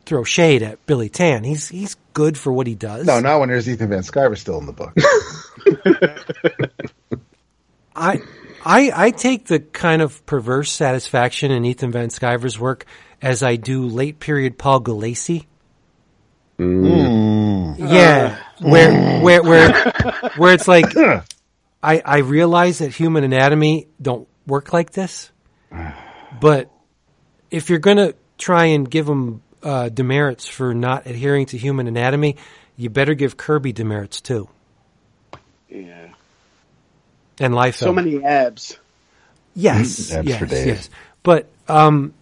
throw 0.05 0.23
shade 0.23 0.61
at 0.61 0.85
Billy 0.85 1.09
Tan. 1.09 1.43
He's 1.43 1.69
he's 1.69 1.95
good 2.13 2.37
for 2.37 2.53
what 2.53 2.67
he 2.67 2.75
does. 2.75 3.07
No, 3.07 3.19
not 3.19 3.39
when 3.39 3.49
there's 3.49 3.67
Ethan 3.67 3.89
Van 3.89 4.03
Sciver 4.03 4.37
still 4.37 4.59
in 4.59 4.67
the 4.67 4.73
book. 4.73 4.93
I 7.95 8.21
I 8.63 8.91
I 8.93 9.11
take 9.11 9.47
the 9.47 9.59
kind 9.59 10.01
of 10.01 10.25
perverse 10.25 10.71
satisfaction 10.71 11.51
in 11.51 11.65
Ethan 11.65 11.91
Van 11.91 12.09
Sciver's 12.09 12.59
work 12.59 12.85
as 13.21 13.43
I 13.43 13.55
do 13.55 13.85
late 13.87 14.19
period 14.19 14.57
Paul 14.57 14.81
Gulacy. 14.81 15.45
Mm. 16.59 17.77
Yeah, 17.79 18.39
where 18.59 19.19
where 19.21 19.43
where 19.43 19.93
where 20.37 20.53
it's 20.53 20.67
like 20.67 20.85
I 21.85 22.01
I 22.03 22.17
realize 22.19 22.79
that 22.79 22.91
human 22.93 23.23
anatomy 23.23 23.87
don't 24.01 24.27
work 24.47 24.73
like 24.73 24.91
this, 24.91 25.31
but 26.41 26.71
if 27.51 27.69
you're 27.69 27.79
gonna 27.79 28.13
try 28.37 28.65
and 28.65 28.89
give 28.89 29.05
them 29.05 29.41
uh, 29.61 29.89
demerits 29.89 30.47
for 30.47 30.73
not 30.73 31.05
adhering 31.05 31.45
to 31.47 31.57
human 31.57 31.87
anatomy, 31.87 32.37
you 32.75 32.89
better 32.89 33.13
give 33.13 33.37
Kirby 33.37 33.71
demerits 33.71 34.19
too. 34.21 34.49
Yeah. 35.69 36.07
And 37.39 37.53
life. 37.53 37.75
So 37.75 37.93
many 37.93 38.23
abs. 38.23 38.79
Yes, 39.53 40.11
Abs 40.11 40.27
yes, 40.27 40.39
for 40.39 40.45
days. 40.47 40.65
yes. 40.65 40.89
But 41.23 41.49
um, 41.67 42.13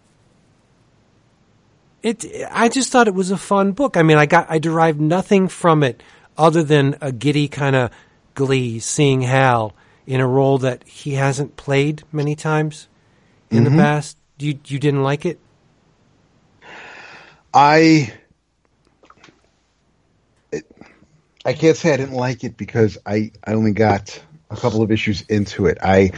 it. 2.02 2.26
I 2.52 2.70
just 2.70 2.92
thought 2.92 3.08
it 3.08 3.14
was 3.16 3.32
a 3.32 3.38
fun 3.38 3.72
book. 3.72 3.98
I 3.98 4.04
mean, 4.04 4.18
I 4.18 4.26
got 4.26 4.48
I 4.50 4.60
derived 4.60 5.00
nothing 5.00 5.48
from 5.48 5.84
it 5.84 6.04
other 6.38 6.64
than 6.64 6.98
a 7.02 7.12
giddy 7.12 7.48
kind 7.48 7.76
of 7.76 7.92
glee 8.36 8.80
seeing 8.80 9.22
Hal 9.22 9.76
in 10.06 10.20
a 10.22 10.28
role 10.28 10.58
that 10.60 10.88
he 10.88 11.14
hasn't 11.16 11.56
played 11.58 12.04
many 12.12 12.36
times 12.36 12.88
in 13.52 13.64
Mm-hmm. 13.64 13.66
the 13.66 13.72
past. 13.72 14.18
You 14.40 14.60
you 14.66 14.80
didn't 14.80 15.04
like 15.04 15.26
it? 15.26 15.40
I 17.54 18.14
it, 20.52 20.66
I 21.46 21.54
can't 21.54 21.78
say 21.78 21.94
I 21.94 21.98
didn't 21.98 22.16
like 22.16 22.44
it 22.44 22.58
because 22.58 22.98
I 23.06 23.32
I 23.46 23.54
only 23.54 23.72
got 23.74 24.22
a 24.50 24.58
couple 24.58 24.82
of 24.82 24.92
issues 24.92 25.22
into 25.24 25.68
it. 25.68 25.78
I 25.82 26.12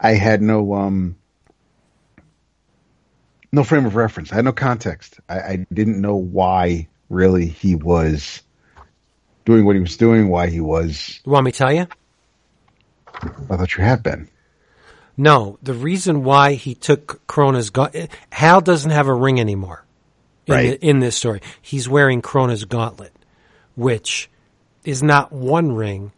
I 0.00 0.12
had 0.12 0.42
no 0.42 0.74
um 0.74 1.16
no 3.52 3.64
frame 3.64 3.86
of 3.86 3.96
reference. 3.96 4.32
I 4.32 4.36
had 4.36 4.44
no 4.44 4.52
context. 4.52 5.20
I, 5.28 5.40
I 5.40 5.66
didn't 5.72 6.00
know 6.00 6.16
why 6.16 6.88
really 7.08 7.46
he 7.46 7.74
was 7.74 8.42
doing 9.44 9.64
what 9.64 9.74
he 9.76 9.80
was 9.80 9.96
doing. 9.96 10.28
Why 10.28 10.48
he 10.48 10.60
was. 10.60 11.20
You 11.24 11.32
want 11.32 11.44
me 11.46 11.52
to 11.52 11.58
tell 11.58 11.72
you? 11.72 11.86
I 13.14 13.56
thought 13.56 13.76
you 13.76 13.84
had 13.84 14.02
been. 14.02 14.28
No, 15.16 15.58
the 15.62 15.74
reason 15.74 16.24
why 16.24 16.54
he 16.54 16.74
took 16.74 17.26
Krona's 17.26 17.70
gauntlet, 17.70 18.10
Hal 18.30 18.60
doesn't 18.60 18.90
have 18.90 19.08
a 19.08 19.14
ring 19.14 19.38
anymore 19.38 19.84
in, 20.46 20.54
Right. 20.54 20.80
the, 20.80 20.86
in 20.88 21.00
this 21.00 21.16
story. 21.16 21.40
He's 21.60 21.88
wearing 21.88 22.22
Krona's 22.22 22.64
gauntlet, 22.64 23.12
which 23.76 24.30
is 24.84 25.02
not 25.02 25.30
one 25.32 25.72
ring. 25.72 26.12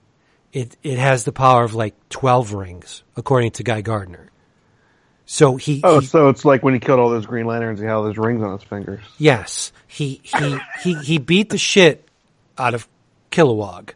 It, 0.53 0.77
it 0.85 0.99
has 0.99 1.25
the 1.25 1.33
power 1.33 1.65
of 1.65 1.75
like 1.75 1.95
12 2.11 2.55
rings, 2.55 3.03
according 3.17 3.51
to 3.53 3.65
Guy 3.65 3.81
Gardner. 3.81 4.31
So 5.27 5.57
he, 5.57 5.81
Oh, 5.83 5.99
he- 6.01 6.07
so 6.07 6.29
it's 6.29 6.45
like 6.45 6.63
when 6.63 6.75
he 6.75 6.81
killed 6.81 7.01
all 7.01 7.11
those 7.11 7.27
Green 7.27 7.47
Lanterns, 7.47 7.81
he 7.81 7.87
had 7.87 7.95
all 7.95 8.05
those 8.05 8.17
rings 8.19 8.43
on 8.43 8.53
his 8.59 8.63
fingers. 8.63 9.01
yes, 9.19 9.73
he, 9.89 10.21
he, 10.23 10.59
he, 10.83 10.95
he 10.95 11.19
beat 11.19 11.49
the 11.51 11.59
shit 11.59 12.07
out 12.57 12.75
of 12.75 12.87
Kilowog 13.35 13.91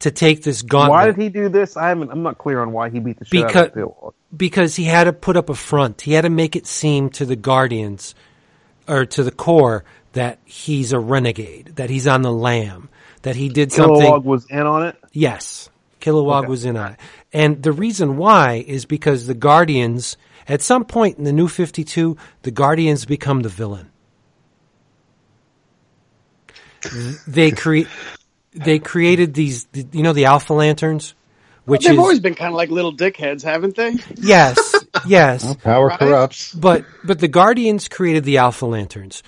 to 0.00 0.10
take 0.10 0.42
this 0.42 0.62
gauntlet. 0.62 0.90
Why 0.90 1.06
did 1.06 1.16
he 1.16 1.28
do 1.28 1.48
this? 1.48 1.76
I 1.76 1.88
haven't. 1.88 2.10
I'm 2.10 2.22
not 2.22 2.38
clear 2.38 2.60
on 2.60 2.72
why 2.72 2.90
he 2.90 3.00
beat 3.00 3.18
the 3.18 3.24
shit 3.24 3.30
Because- 3.32 3.56
out 3.56 3.66
of 3.66 3.72
Steel. 3.72 4.14
because 4.36 4.76
he 4.76 4.84
had 4.84 5.04
to 5.04 5.12
put 5.12 5.36
up 5.36 5.48
a 5.48 5.54
front. 5.54 6.00
He 6.02 6.12
had 6.12 6.22
to 6.22 6.30
make 6.30 6.56
it 6.56 6.66
seem 6.66 7.10
to 7.10 7.24
the 7.24 7.36
Guardians 7.36 8.14
or 8.88 9.04
to 9.06 9.22
the 9.22 9.30
Corps 9.30 9.84
that 10.12 10.38
he's 10.44 10.92
a 10.92 10.98
renegade, 10.98 11.72
that 11.76 11.90
he's 11.90 12.06
on 12.06 12.22
the 12.22 12.32
lam, 12.32 12.88
that 13.22 13.36
he 13.36 13.48
did 13.48 13.72
something. 13.72 14.00
Kilowog 14.02 14.24
was 14.24 14.46
in 14.50 14.60
on 14.60 14.84
it. 14.86 14.96
Yes, 15.12 15.68
Kilowog 16.00 16.40
Okay. 16.40 16.48
was 16.48 16.64
in 16.64 16.76
on 16.76 16.92
it. 16.92 17.00
And 17.32 17.62
the 17.62 17.72
reason 17.72 18.16
why 18.16 18.64
is 18.66 18.84
because 18.84 19.26
the 19.26 19.34
Guardians, 19.34 20.16
at 20.46 20.62
some 20.62 20.84
point 20.84 21.18
in 21.18 21.24
the 21.24 21.32
New 21.32 21.48
52, 21.48 22.16
the 22.42 22.50
Guardians 22.50 23.06
become 23.06 23.40
the 23.40 23.48
villain. 23.48 23.88
They 27.26 27.50
create. 27.50 27.88
They 28.52 28.78
created 28.78 29.34
these, 29.34 29.66
you 29.72 30.02
know, 30.04 30.12
the 30.12 30.26
Alpha 30.26 30.52
Lanterns, 30.54 31.14
which 31.64 31.84
They've 31.84 31.94
is 31.94 31.98
always 31.98 32.20
been 32.20 32.34
kind 32.36 32.48
of 32.48 32.54
like 32.54 32.70
little 32.70 32.94
dickheads, 32.94 33.42
haven't 33.42 33.74
they? 33.74 33.96
yes, 34.14 34.74
yes. 35.06 35.56
Power 35.56 35.88
Right? 35.88 35.98
corrupts. 35.98 36.54
But 36.54 36.84
but 37.02 37.18
the 37.18 37.26
Guardians 37.28 37.88
created 37.88 38.22
the 38.24 38.38
Alpha 38.38 38.66
Lanterns 38.66 39.22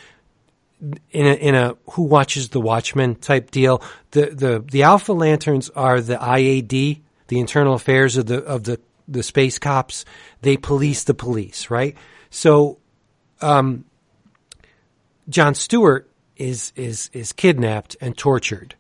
in 1.11 1.27
a 1.27 1.33
in 1.35 1.55
a 1.57 1.77
Who 1.93 2.03
Watches 2.03 2.51
the 2.51 2.61
Watchmen 2.61 3.17
type 3.17 3.51
deal. 3.51 3.83
The 4.13 4.27
the 4.27 4.65
the 4.65 4.83
Alpha 4.85 5.13
Lanterns 5.13 5.71
are 5.71 6.01
the 6.01 6.17
IAD, 6.17 7.01
the 7.27 7.41
internal 7.41 7.75
affairs 7.75 8.17
of 8.17 8.27
the 8.27 8.45
of 8.45 8.63
the 8.63 8.79
the 9.09 9.23
space 9.25 9.59
cops. 9.59 10.05
They 10.43 10.57
police 10.57 11.03
the 11.05 11.15
police, 11.15 11.69
right? 11.71 11.97
So, 12.31 12.79
um, 13.41 13.85
John 15.29 15.55
Stewart 15.55 16.09
is 16.37 16.73
is 16.77 17.11
is 17.13 17.33
kidnapped 17.33 17.97
and 18.01 18.17
tortured, 18.17 18.75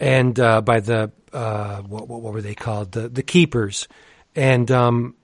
and 0.00 0.38
uh, 0.38 0.60
by 0.60 0.80
the 0.80 1.10
uh, 1.32 1.82
what, 1.82 2.08
what 2.08 2.32
were 2.32 2.42
they 2.42 2.54
called 2.54 2.92
the 2.92 3.08
the 3.08 3.22
keepers, 3.22 3.88
and 4.34 4.70
um, 4.70 5.14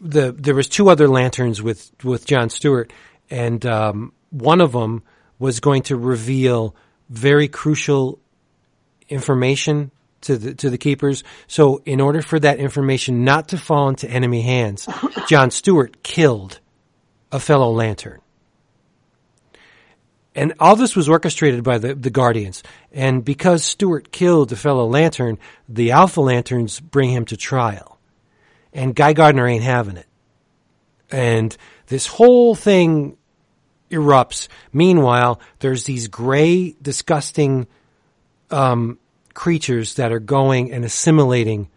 the 0.00 0.32
there 0.32 0.54
was 0.54 0.68
two 0.68 0.90
other 0.90 1.08
lanterns 1.08 1.62
with 1.62 1.92
with 2.04 2.26
John 2.26 2.50
Stewart, 2.50 2.92
and 3.30 3.64
um, 3.64 4.12
one 4.30 4.60
of 4.60 4.72
them 4.72 5.02
was 5.38 5.60
going 5.60 5.82
to 5.82 5.96
reveal 5.96 6.74
very 7.08 7.48
crucial 7.48 8.18
information 9.08 9.90
to 10.22 10.36
the 10.36 10.54
to 10.54 10.70
the 10.70 10.78
keepers. 10.78 11.24
So, 11.46 11.82
in 11.84 12.00
order 12.00 12.22
for 12.22 12.38
that 12.40 12.58
information 12.58 13.24
not 13.24 13.48
to 13.48 13.58
fall 13.58 13.88
into 13.88 14.08
enemy 14.10 14.42
hands, 14.42 14.88
John 15.28 15.50
Stewart 15.50 16.02
killed 16.02 16.60
a 17.30 17.40
fellow 17.40 17.70
lantern. 17.70 18.20
And 20.36 20.52
all 20.60 20.76
this 20.76 20.94
was 20.94 21.08
orchestrated 21.08 21.64
by 21.64 21.78
the, 21.78 21.94
the 21.96 22.10
Guardians. 22.10 22.62
And 22.92 23.24
because 23.24 23.64
Stewart 23.64 24.12
killed 24.12 24.52
a 24.52 24.56
fellow 24.56 24.86
lantern, 24.86 25.38
the 25.68 25.90
Alpha 25.90 26.20
Lanterns 26.20 26.78
bring 26.78 27.10
him 27.10 27.24
to 27.24 27.36
trial 27.36 27.96
and 28.76 28.94
Guy 28.94 29.14
Gardner 29.14 29.48
ain't 29.48 29.64
having 29.64 29.96
it. 29.96 30.06
And 31.10 31.56
this 31.86 32.06
whole 32.06 32.54
thing 32.54 33.16
erupts. 33.90 34.48
Meanwhile, 34.72 35.40
there's 35.60 35.84
these 35.84 36.08
gray, 36.08 36.76
disgusting 36.82 37.66
um, 38.50 38.98
creatures 39.32 39.94
that 39.94 40.12
are 40.12 40.20
going 40.20 40.72
and 40.72 40.84
assimilating 40.84 41.68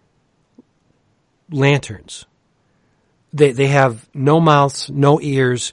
lanterns. 1.50 2.26
They 3.32 3.54
they 3.54 3.68
have 3.68 4.08
no 4.14 4.40
mouths, 4.40 4.90
no 4.90 5.22
ears. 5.22 5.72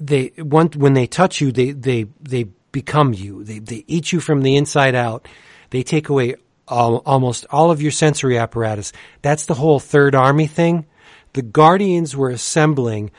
They 0.00 0.32
one, 0.38 0.68
when 0.68 0.94
they 0.94 1.06
touch 1.06 1.40
you, 1.40 1.52
they 1.52 1.72
they 1.72 2.06
they 2.20 2.44
become 2.72 3.12
you. 3.12 3.44
They 3.44 3.58
they 3.58 3.84
eat 3.86 4.12
you 4.12 4.20
from 4.20 4.42
the 4.42 4.56
inside 4.56 4.94
out. 4.94 5.28
They 5.70 5.82
take 5.82 6.08
away 6.08 6.36
all, 6.66 7.02
almost 7.04 7.46
all 7.50 7.70
of 7.70 7.82
your 7.82 7.90
sensory 7.90 8.38
apparatus. 8.38 8.92
That's 9.22 9.46
the 9.46 9.54
whole 9.54 9.80
Third 9.80 10.14
Army 10.14 10.46
thing. 10.46 10.86
The 11.32 11.42
Guardians 11.42 12.16
were 12.16 12.30
assembling 12.30 13.10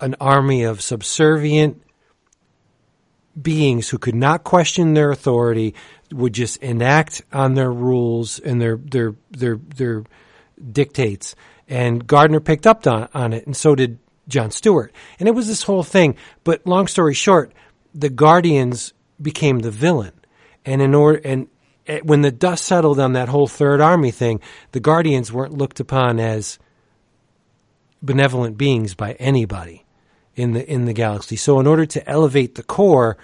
an 0.00 0.14
army 0.20 0.64
of 0.64 0.82
subservient 0.82 1.82
beings 3.40 3.88
who 3.88 3.98
could 3.98 4.14
not 4.14 4.44
question 4.44 4.94
their 4.94 5.10
authority, 5.10 5.74
would 6.12 6.32
just 6.32 6.58
enact 6.58 7.22
on 7.32 7.54
their 7.54 7.72
rules 7.72 8.38
and 8.38 8.60
their 8.60 8.76
their 8.76 9.14
their 9.30 9.56
their 9.56 10.04
dictates. 10.72 11.34
And 11.68 12.06
Gardner 12.06 12.40
picked 12.40 12.66
up 12.66 12.86
on, 12.86 13.08
on 13.12 13.32
it, 13.32 13.46
and 13.46 13.56
so 13.56 13.74
did 13.74 13.98
John 14.28 14.50
Stewart. 14.50 14.92
And 15.18 15.28
it 15.28 15.34
was 15.34 15.46
this 15.46 15.62
whole 15.62 15.82
thing. 15.82 16.16
But 16.44 16.66
long 16.66 16.86
story 16.86 17.14
short, 17.14 17.52
the 17.94 18.10
Guardians 18.10 18.92
became 19.20 19.60
the 19.60 19.70
villain. 19.70 20.12
And 20.64 20.82
in 20.82 20.94
order, 20.94 21.20
and 21.24 21.48
eh, 21.86 22.00
when 22.02 22.22
the 22.22 22.32
dust 22.32 22.64
settled 22.64 22.98
on 22.98 23.12
that 23.12 23.28
whole 23.28 23.46
Third 23.46 23.80
Army 23.80 24.10
thing, 24.10 24.40
the 24.72 24.80
Guardians 24.80 25.32
weren't 25.32 25.56
looked 25.56 25.80
upon 25.80 26.18
as 26.18 26.58
benevolent 28.02 28.58
beings 28.58 28.94
by 28.94 29.12
anybody 29.14 29.84
in 30.34 30.52
the 30.52 30.70
in 30.70 30.84
the 30.84 30.92
galaxy. 30.92 31.36
So 31.36 31.60
in 31.60 31.66
order 31.66 31.86
to 31.86 32.08
elevate 32.08 32.56
the 32.56 32.62
Corps, 32.62 33.16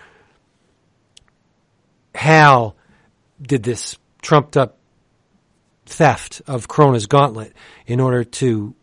Hal 2.14 2.76
did 3.40 3.62
this 3.62 3.98
trumped 4.22 4.56
up 4.56 4.78
theft 5.84 6.40
of 6.46 6.68
Krona's 6.68 7.06
gauntlet 7.06 7.52
in 7.86 8.00
order 8.00 8.24
to 8.24 8.74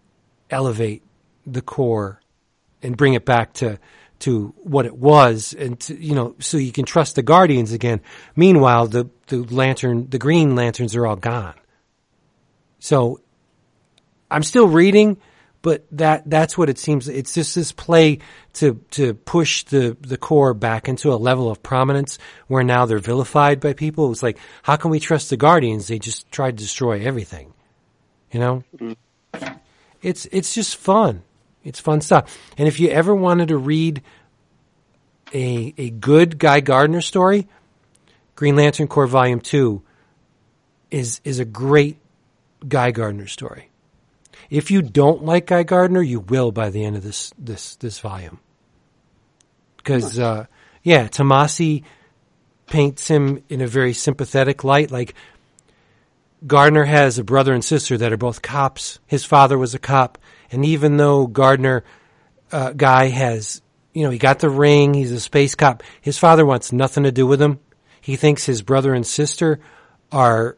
elevate 0.49 1.03
the 1.45 1.61
Corps 1.61 2.19
and 2.81 2.95
bring 2.95 3.13
it 3.13 3.25
back 3.25 3.53
to 3.53 3.79
to 4.19 4.53
what 4.57 4.85
it 4.85 4.97
was 4.97 5.55
and 5.57 5.79
to, 5.79 5.95
you 5.95 6.13
know 6.13 6.35
so 6.39 6.57
you 6.57 6.71
can 6.71 6.85
trust 6.85 7.15
the 7.15 7.23
guardians 7.23 7.71
again. 7.71 8.01
Meanwhile 8.35 8.87
the 8.87 9.09
the 9.27 9.37
lantern 9.37 10.09
the 10.09 10.19
green 10.19 10.55
lanterns 10.55 10.95
are 10.95 11.05
all 11.05 11.15
gone. 11.15 11.55
So 12.79 13.21
i'm 14.31 14.43
still 14.43 14.67
reading 14.67 15.17
but 15.61 15.85
that 15.91 16.29
that's 16.29 16.57
what 16.57 16.69
it 16.69 16.77
seems. 16.77 17.07
It's 17.07 17.33
just 17.33 17.55
this 17.55 17.71
play 17.71 18.19
to 18.53 18.81
to 18.91 19.13
push 19.13 19.63
the 19.63 19.97
the 19.99 20.17
Corps 20.17 20.53
back 20.53 20.87
into 20.87 21.11
a 21.11 21.15
level 21.15 21.51
of 21.51 21.61
prominence 21.61 22.17
where 22.47 22.63
now 22.63 22.85
they're 22.85 22.99
vilified 22.99 23.59
by 23.59 23.73
people. 23.73 24.11
It's 24.11 24.23
like 24.23 24.37
how 24.63 24.77
can 24.77 24.91
we 24.91 24.99
trust 24.99 25.29
the 25.29 25.37
guardians? 25.37 25.87
They 25.87 25.99
just 25.99 26.31
tried 26.31 26.57
to 26.57 26.63
destroy 26.63 27.01
everything. 27.01 27.53
You 28.31 28.39
know? 28.39 28.63
Mm-hmm. 28.77 29.53
It's 30.01 30.27
it's 30.31 30.53
just 30.53 30.77
fun 30.77 31.23
it's 31.63 31.79
fun 31.79 32.01
stuff 32.01 32.37
and 32.57 32.67
if 32.67 32.79
you 32.79 32.89
ever 32.89 33.13
wanted 33.13 33.49
to 33.49 33.57
read 33.57 34.01
a 35.33 35.73
a 35.77 35.89
good 35.89 36.37
guy 36.37 36.59
gardner 36.59 37.01
story 37.01 37.47
green 38.35 38.55
lantern 38.55 38.87
corps 38.87 39.07
volume 39.07 39.39
2 39.39 39.81
is 40.91 41.21
is 41.23 41.39
a 41.39 41.45
great 41.45 41.97
guy 42.67 42.91
gardner 42.91 43.27
story 43.27 43.69
if 44.49 44.71
you 44.71 44.81
don't 44.81 45.23
like 45.23 45.45
Guy 45.47 45.63
Gardner, 45.63 46.01
you 46.01 46.19
will 46.19 46.51
by 46.51 46.69
the 46.69 46.83
end 46.83 46.95
of 46.95 47.03
this 47.03 47.31
this 47.37 47.75
this 47.75 47.99
volume. 47.99 48.39
Because 49.77 50.19
uh, 50.19 50.45
yeah, 50.83 51.07
Tomasi 51.07 51.83
paints 52.67 53.07
him 53.07 53.43
in 53.49 53.61
a 53.61 53.67
very 53.67 53.93
sympathetic 53.93 54.63
light. 54.63 54.91
Like 54.91 55.13
Gardner 56.45 56.85
has 56.85 57.19
a 57.19 57.23
brother 57.23 57.53
and 57.53 57.63
sister 57.63 57.97
that 57.97 58.11
are 58.11 58.17
both 58.17 58.41
cops. 58.41 58.99
His 59.05 59.23
father 59.23 59.57
was 59.57 59.75
a 59.75 59.79
cop, 59.79 60.17
and 60.51 60.65
even 60.65 60.97
though 60.97 61.27
Gardner 61.27 61.83
uh, 62.51 62.73
guy 62.73 63.07
has, 63.07 63.61
you 63.93 64.03
know, 64.03 64.09
he 64.09 64.17
got 64.17 64.39
the 64.39 64.49
ring, 64.49 64.93
he's 64.93 65.11
a 65.11 65.19
space 65.19 65.55
cop. 65.55 65.83
His 66.01 66.17
father 66.17 66.45
wants 66.45 66.71
nothing 66.71 67.03
to 67.03 67.11
do 67.11 67.27
with 67.27 67.41
him. 67.41 67.59
He 68.01 68.15
thinks 68.15 68.45
his 68.45 68.61
brother 68.61 68.93
and 68.93 69.05
sister 69.05 69.59
are 70.11 70.57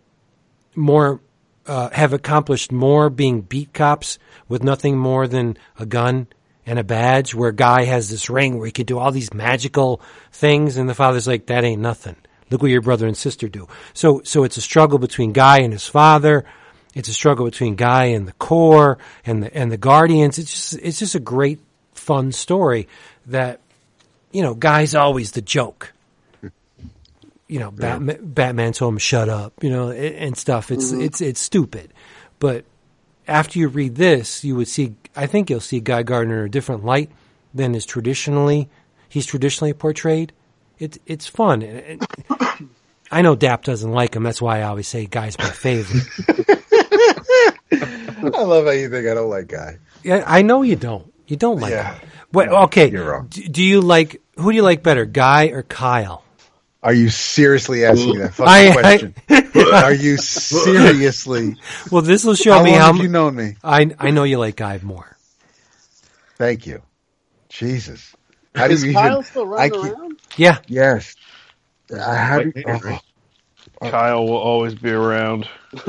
more 0.76 1.22
uh, 1.66 1.90
have 1.92 2.14
accomplished 2.14 2.72
more 2.72 3.10
being 3.10 3.42
beat 3.42 3.74
cops 3.74 4.18
with 4.48 4.64
nothing 4.64 4.98
more 4.98 5.28
than 5.28 5.58
a 5.78 5.86
gun 5.86 6.28
and 6.66 6.80
a 6.80 6.84
badge. 6.84 7.36
Where 7.36 7.52
Guy 7.52 7.84
has 7.84 8.10
this 8.10 8.30
ring 8.30 8.58
where 8.58 8.66
he 8.66 8.72
could 8.72 8.88
do 8.88 8.98
all 8.98 9.12
these 9.12 9.34
magical 9.34 10.02
things, 10.32 10.78
and 10.78 10.90
the 10.90 10.96
father's 10.96 11.28
like, 11.28 11.48
"That 11.48 11.64
ain't 11.64 11.82
nothing. 11.82 12.16
Look 12.50 12.62
what 12.62 12.72
your 12.72 12.82
brother 12.82 13.08
and 13.08 13.16
sister 13.16 13.48
do." 13.48 13.68
So, 13.94 14.22
so 14.24 14.44
it's 14.44 14.58
a 14.58 14.62
struggle 14.62 15.00
between 15.00 15.34
Guy 15.34 15.60
and 15.60 15.74
his 15.74 15.88
father, 15.88 16.46
It's 16.94 17.10
a 17.10 17.14
struggle 17.14 17.46
between 17.46 17.76
Guy 17.76 18.06
and 18.06 18.28
the 18.28 18.34
Corps 18.34 18.98
and 19.26 19.44
the 19.44 19.56
and 19.56 19.72
the 19.72 19.78
Guardians. 19.78 20.38
It's 20.38 20.52
just 20.52 20.74
it's 20.84 21.00
just 21.00 21.16
a 21.16 21.20
great 21.20 21.60
fun 21.94 22.32
story 22.32 22.88
that 23.28 23.60
you 24.32 24.42
know 24.42 24.54
Guy's 24.54 24.96
always 24.96 25.32
the 25.32 25.42
joke. 25.42 25.94
You 27.48 27.60
know, 27.60 27.72
Batman, 27.72 28.20
Batman 28.22 28.72
told 28.72 28.94
him 28.94 28.98
shut 28.98 29.28
up, 29.28 29.62
you 29.62 29.70
know, 29.70 29.92
and 29.92 30.38
stuff. 30.38 30.72
It's 30.72 30.92
mm-hmm. 30.92 31.02
it's 31.02 31.20
it's 31.22 31.40
stupid, 31.40 31.94
but 32.40 32.64
after 33.28 33.60
you 33.60 33.68
read 33.68 33.96
this, 33.96 34.44
you 34.44 34.56
would 34.56 34.70
see. 34.70 34.96
I 35.16 35.28
think 35.28 35.50
you'll 35.50 35.60
see 35.60 35.82
Guy 35.82 36.04
Gardner 36.04 36.42
in 36.42 36.46
a 36.46 36.50
different 36.50 36.86
light 36.86 37.12
than 37.54 37.76
is 37.76 37.86
traditionally 37.86 38.70
he's 39.12 39.26
traditionally 39.26 39.74
portrayed. 39.74 40.32
It's 40.80 40.98
it's 41.06 41.28
fun. 41.28 42.00
I 43.12 43.22
know 43.22 43.36
Dap 43.36 43.64
doesn't 43.64 43.92
like 43.92 44.16
him. 44.16 44.24
That's 44.24 44.42
why 44.42 44.60
I 44.60 44.64
always 44.64 44.88
say 44.88 45.06
Guy's 45.06 45.38
my 45.38 45.50
favorite. 45.50 46.58
I 48.34 48.44
love 48.44 48.66
how 48.66 48.72
you 48.72 48.90
think 48.90 49.08
I 49.08 49.14
don't 49.14 49.30
like 49.30 49.48
Guy. 49.48 49.78
yeah, 50.04 50.24
I 50.28 50.42
know 50.42 50.62
you 50.62 50.76
don't. 50.76 51.12
You 51.28 51.38
don't 51.38 51.60
like 51.60 51.72
Yeah. 51.72 51.96
him. 51.96 52.10
But 52.32 52.48
No, 52.48 52.56
okay, 52.64 52.90
you're 52.90 53.10
wrong. 53.12 53.28
Do, 53.30 53.42
do 53.48 53.64
you 53.64 53.82
like 53.82 54.22
who 54.36 54.52
do 54.52 54.56
you 54.56 54.64
like 54.64 54.84
better, 54.84 55.06
Guy 55.06 55.48
or 55.48 55.64
Kyle? 55.64 56.24
Are 56.84 56.94
you 56.94 57.10
seriously 57.10 57.86
asking 57.86 58.10
me 58.12 58.18
that 58.20 58.34
fucking 58.34 58.52
I- 58.52 58.70
I- 58.70 58.74
question? 58.74 59.16
Are 59.74 59.94
you 59.94 60.18
seriously? 60.18 61.56
Well, 61.92 62.02
this 62.02 62.24
will 62.24 62.34
show 62.36 62.54
How 62.54 62.64
me 62.64 62.72
long 62.72 62.80
how 62.80 62.94
have 62.94 63.02
you 63.04 63.08
known 63.10 63.36
me? 63.36 63.56
I 63.64 63.92
I 64.00 64.12
know 64.12 64.24
you 64.24 64.40
like 64.40 64.56
Guy 64.56 64.80
more. 64.82 65.16
Thank 66.38 66.66
you. 66.66 66.82
Jesus. 67.50 68.16
How 68.56 68.68
do 68.68 68.74
Is 68.74 68.84
you 68.84 68.94
Kyle 68.94 69.12
even? 69.20 69.24
still 69.24 69.44
I 69.44 69.70
running 69.70 69.72
can't- 69.82 69.94
around? 70.00 70.20
Yeah, 70.38 70.58
Yes. 70.68 71.16
I 71.94 72.16
how 72.16 72.40
do, 72.40 72.46
Like 72.46 72.56
Vader, 72.56 72.78
right? 72.84 73.02
Kyle 73.92 74.26
will 74.26 74.38
always 74.38 74.74
be 74.76 74.90
around. 74.92 75.48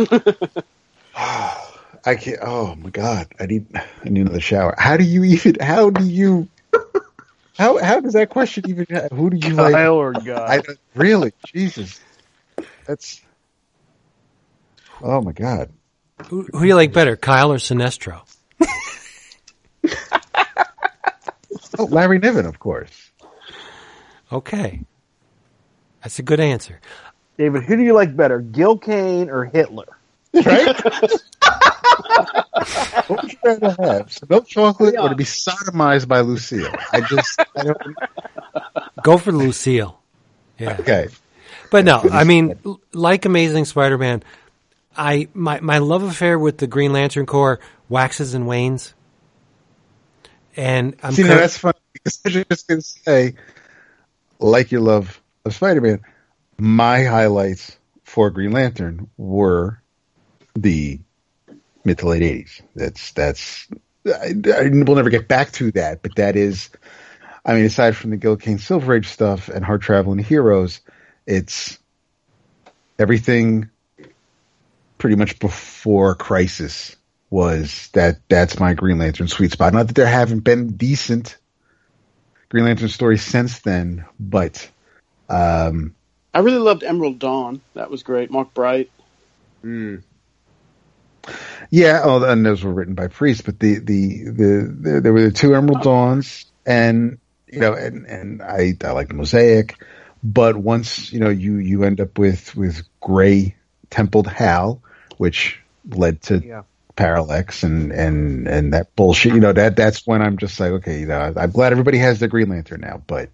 I 2.05 2.17
can't. 2.17 2.39
Oh 2.43 2.75
my 2.75 2.91
god! 2.91 3.29
I 3.39 3.47
need. 3.47 3.67
I 3.75 4.09
need 4.09 4.23
another 4.23 4.41
shower. 4.41 4.75
How 4.79 4.97
do 4.97 5.05
you 5.05 5.25
even? 5.25 5.57
How 5.61 5.91
do 5.91 6.05
you? 6.05 6.49
How 7.57 7.79
how 7.79 8.01
does 8.01 8.15
that 8.15 8.31
question 8.31 8.65
even? 8.69 8.87
Who 9.13 9.31
do 9.31 9.37
you 9.37 9.55
like? 9.55 9.75
Kyle 9.75 9.95
or 9.95 10.15
I 10.17 10.63
really, 10.95 11.33
Jesus. 11.47 12.01
That's. 12.87 13.21
Oh 15.01 15.21
my 15.21 15.33
god! 15.33 15.71
who, 16.29 16.43
who 16.53 16.61
do 16.61 16.67
you 16.67 16.75
like 16.75 16.93
better, 16.93 17.17
Kyle 17.17 17.53
or 17.53 17.59
Sinestro? 17.59 18.23
Oh, 21.79 21.85
Larry 21.85 22.19
Niven, 22.19 22.45
of 22.45 22.59
course. 22.59 23.11
Okay, 24.31 24.83
that's 26.03 26.19
a 26.19 26.23
good 26.23 26.39
answer. 26.39 26.81
David, 27.39 27.65
who 27.65 27.77
do 27.77 27.83
you 27.83 27.95
like 27.95 28.15
better, 28.15 28.41
Gil 28.41 28.77
Kane 28.77 29.31
or 29.31 29.47
Hitler? 29.47 29.87
Right? 30.35 30.81
what 33.07 33.23
would 33.23 33.33
you 33.33 33.39
rather 33.45 33.77
have? 33.81 34.13
Some 34.13 34.29
milk 34.29 34.47
chocolate 34.47 34.97
or 34.99 35.09
to 35.09 35.15
be 35.15 35.25
sodomized 35.25 36.09
by 36.09 36.21
Lucille? 36.21 36.73
I 36.93 37.01
just. 37.01 37.41
I 37.57 37.65
don't. 37.65 37.79
Go 39.03 39.19
for 39.19 39.33
Lucille. 39.33 40.01
Yeah. 40.59 40.77
Okay. 40.81 41.09
But 41.71 41.85
no, 41.85 42.01
I 42.13 42.25
mean, 42.25 42.59
like 42.93 43.25
Amazing 43.25 43.65
Spider-Man, 43.65 44.23
I 44.97 45.29
my 45.33 45.61
my 45.61 45.79
love 45.79 46.03
affair 46.03 46.39
with 46.39 46.59
the 46.59 46.67
Green 46.67 46.93
Lantern 46.93 47.27
Corps 47.27 47.61
waxes 47.89 48.35
and 48.35 48.47
wanes, 48.47 48.93
and 50.55 50.95
I'm 51.03 51.13
See, 51.13 51.23
now 51.23 51.37
that's 51.37 51.57
funny 51.57 51.79
because 51.93 52.21
I 52.27 52.29
was 52.29 52.45
just 52.49 52.69
going 52.69 52.81
to 52.81 52.87
say, 52.87 53.35
like 54.39 54.71
your 54.71 54.83
love 54.83 55.21
of 55.47 55.55
Spider-Man, 55.55 56.03
my 56.59 57.05
highlights 57.05 57.79
for 58.05 58.31
Green 58.31 58.53
Lantern 58.53 59.09
were 59.17 59.83
the 60.55 61.01
mid 61.85 61.99
to 61.99 62.09
late 62.09 62.23
'80s. 62.23 62.61
That's 62.75 63.13
that's 63.13 63.69
I, 64.07 64.35
I 64.55 64.69
will 64.69 64.97
never 64.97 65.11
get 65.11 65.29
back 65.29 65.53
to 65.53 65.71
that, 65.73 66.03
but 66.03 66.17
that 66.17 66.37
is, 66.37 66.71
I 67.45 67.55
mean, 67.55 67.65
aside 67.65 67.97
from 67.97 68.11
the 68.11 68.17
Gil 68.17 68.37
Kane 68.37 68.59
Silver 68.59 68.95
Age 68.95 69.09
stuff 69.09 69.49
and 69.49 69.65
Hard 69.65 69.83
Traveling 69.83 70.19
Heroes, 70.19 70.81
it's 71.27 71.79
everything 72.99 73.71
pretty 74.99 75.17
much 75.17 75.39
before 75.39 76.15
Crisis 76.15 76.97
was 77.31 77.89
that 77.95 78.21
that's 78.29 78.61
my 78.61 78.75
Green 78.75 78.99
Lantern 78.99 79.29
sweet 79.29 79.53
spot. 79.53 79.73
Not 79.73 79.89
that 79.89 79.95
there 79.95 80.07
haven't 80.07 80.41
been 80.41 80.77
decent 80.77 81.39
Green 82.49 82.65
Lantern 82.65 82.89
stories 82.89 83.23
since 83.23 83.61
then, 83.61 84.05
but 84.21 84.69
um, 85.29 85.95
I 86.35 86.41
really 86.41 86.59
loved 86.59 86.85
Emerald 86.85 87.19
Dawn. 87.19 87.63
That 87.75 87.91
was 87.91 88.03
great. 88.03 88.31
Mark 88.31 88.53
Bright. 88.53 88.91
Mm. 89.65 90.03
Yeah, 91.71 92.01
oh, 92.05 92.23
and 92.25 92.45
those 92.45 92.63
were 92.65 92.73
written 92.73 92.95
by 92.95 93.09
Priest. 93.09 93.45
But 93.45 93.59
the 93.61 93.79
the 93.79 94.25
the, 94.25 94.77
the 94.81 95.01
there 95.01 95.13
were 95.13 95.23
the 95.23 95.31
two 95.33 95.55
Emerald 95.55 95.83
Dawns, 95.83 96.47
and 96.67 97.19
you 97.47 97.61
know, 97.61 97.75
and 97.75 98.07
and 98.07 98.43
I 98.43 98.75
I 98.85 98.93
like 98.93 99.13
Mosaic, 99.13 99.77
but 100.23 100.57
once 100.57 101.13
you 101.13 101.21
know 101.21 101.29
you 101.29 101.57
you 101.57 101.85
end 101.85 102.01
up 102.01 102.19
with 102.19 102.55
with 102.57 102.83
Gray 103.01 103.57
Templed 103.91 104.27
Hal, 104.27 104.83
which 105.19 105.61
led 105.91 106.23
to 106.23 106.39
Yeah. 106.39 106.63
Parallax 106.97 107.63
and 107.63 107.91
and 107.93 108.47
and 108.47 108.73
that 108.75 108.95
bullshit. 108.97 109.33
You 109.35 109.41
know 109.41 109.53
that 109.53 109.77
that's 109.77 110.07
when 110.07 110.21
I'm 110.23 110.37
just 110.37 110.59
like, 110.61 110.73
okay, 110.73 111.01
you 111.01 111.07
know, 111.07 111.33
I'm 111.37 111.51
glad 111.51 111.73
everybody 111.73 111.99
has 111.99 112.21
the 112.21 112.29
Green 112.29 112.49
Lantern 112.51 112.83
now, 112.83 113.03
but 113.07 113.31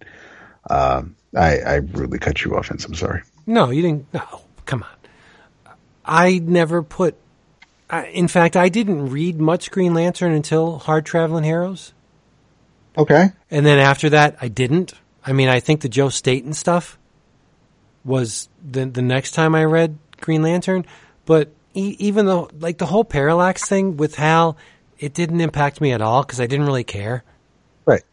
um, 0.69 1.15
I 1.35 1.57
I 1.59 1.75
really 1.75 2.19
cut 2.19 2.43
you 2.43 2.55
off, 2.55 2.71
and 2.71 2.83
I'm 2.85 2.95
sorry. 2.95 3.21
no, 3.45 3.69
you 3.69 3.81
didn't. 3.81 4.13
No, 4.13 4.23
come 4.65 4.83
on. 4.83 5.73
I 6.05 6.39
never 6.39 6.81
put. 6.83 7.15
I, 7.89 8.05
in 8.07 8.27
fact, 8.27 8.55
I 8.55 8.69
didn't 8.69 9.09
read 9.09 9.39
much 9.39 9.71
Green 9.71 9.93
Lantern 9.93 10.31
until 10.33 10.77
Hard 10.79 11.05
Traveling 11.05 11.43
Heroes, 11.43 11.93
Okay. 12.97 13.29
and 13.49 13.65
then 13.65 13.79
after 13.79 14.09
that, 14.11 14.37
I 14.41 14.47
didn't. 14.47 14.93
I 15.25 15.33
mean, 15.33 15.49
I 15.49 15.59
think 15.59 15.81
the 15.81 15.89
Joe 15.89 16.09
Staton 16.09 16.53
stuff 16.53 16.97
was 18.05 18.47
the 18.63 18.85
the 18.85 19.01
next 19.01 19.31
time 19.31 19.55
I 19.55 19.65
read 19.65 19.97
Green 20.21 20.41
Lantern, 20.41 20.85
but 21.25 21.49
e- 21.73 21.95
even 21.99 22.25
though 22.25 22.49
like 22.59 22.77
the 22.77 22.85
whole 22.85 23.03
Parallax 23.03 23.65
thing 23.67 23.97
with 23.97 24.15
Hal, 24.15 24.57
it 24.99 25.13
didn't 25.13 25.41
impact 25.41 25.81
me 25.81 25.91
at 25.91 26.01
all 26.01 26.23
because 26.23 26.39
I 26.39 26.47
didn't 26.47 26.65
really 26.65 26.83
care. 26.83 27.23
Right. 27.85 28.03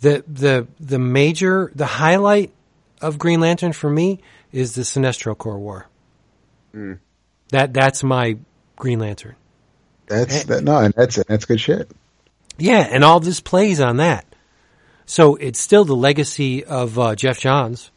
the 0.00 0.24
the 0.26 0.66
the 0.80 0.98
major 0.98 1.70
the 1.74 1.86
highlight 1.86 2.52
of 3.00 3.18
Green 3.18 3.40
Lantern 3.40 3.72
for 3.72 3.90
me 3.90 4.20
is 4.52 4.74
the 4.74 4.82
Sinestro 4.82 5.36
Corps 5.36 5.58
War. 5.58 5.86
Mm. 6.74 6.98
That 7.50 7.72
that's 7.74 8.02
my 8.02 8.38
Green 8.76 8.98
Lantern. 8.98 9.34
That's 10.06 10.44
that. 10.44 10.62
No, 10.64 10.78
and 10.78 10.94
that's 10.94 11.16
that's 11.24 11.44
good 11.46 11.60
shit. 11.60 11.90
Yeah, 12.58 12.86
and 12.90 13.02
all 13.04 13.20
this 13.20 13.40
plays 13.40 13.80
on 13.80 13.96
that. 13.98 14.24
So 15.04 15.36
it's 15.36 15.58
still 15.58 15.84
the 15.84 15.96
legacy 15.96 16.64
of 16.64 16.98
uh, 16.98 17.14
Geoff 17.14 17.38
Johns. 17.38 17.90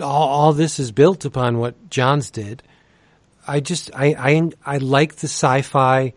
All, 0.00 0.28
all 0.28 0.52
this 0.52 0.78
is 0.80 0.90
built 0.92 1.24
upon 1.24 1.58
what 1.58 1.88
Johns 1.90 2.30
did. 2.30 2.62
I 3.46 3.60
just 3.60 3.90
I 3.94 4.14
I, 4.18 4.50
I 4.64 4.78
like 4.78 5.16
the 5.16 5.28
sci-fi 5.28 6.14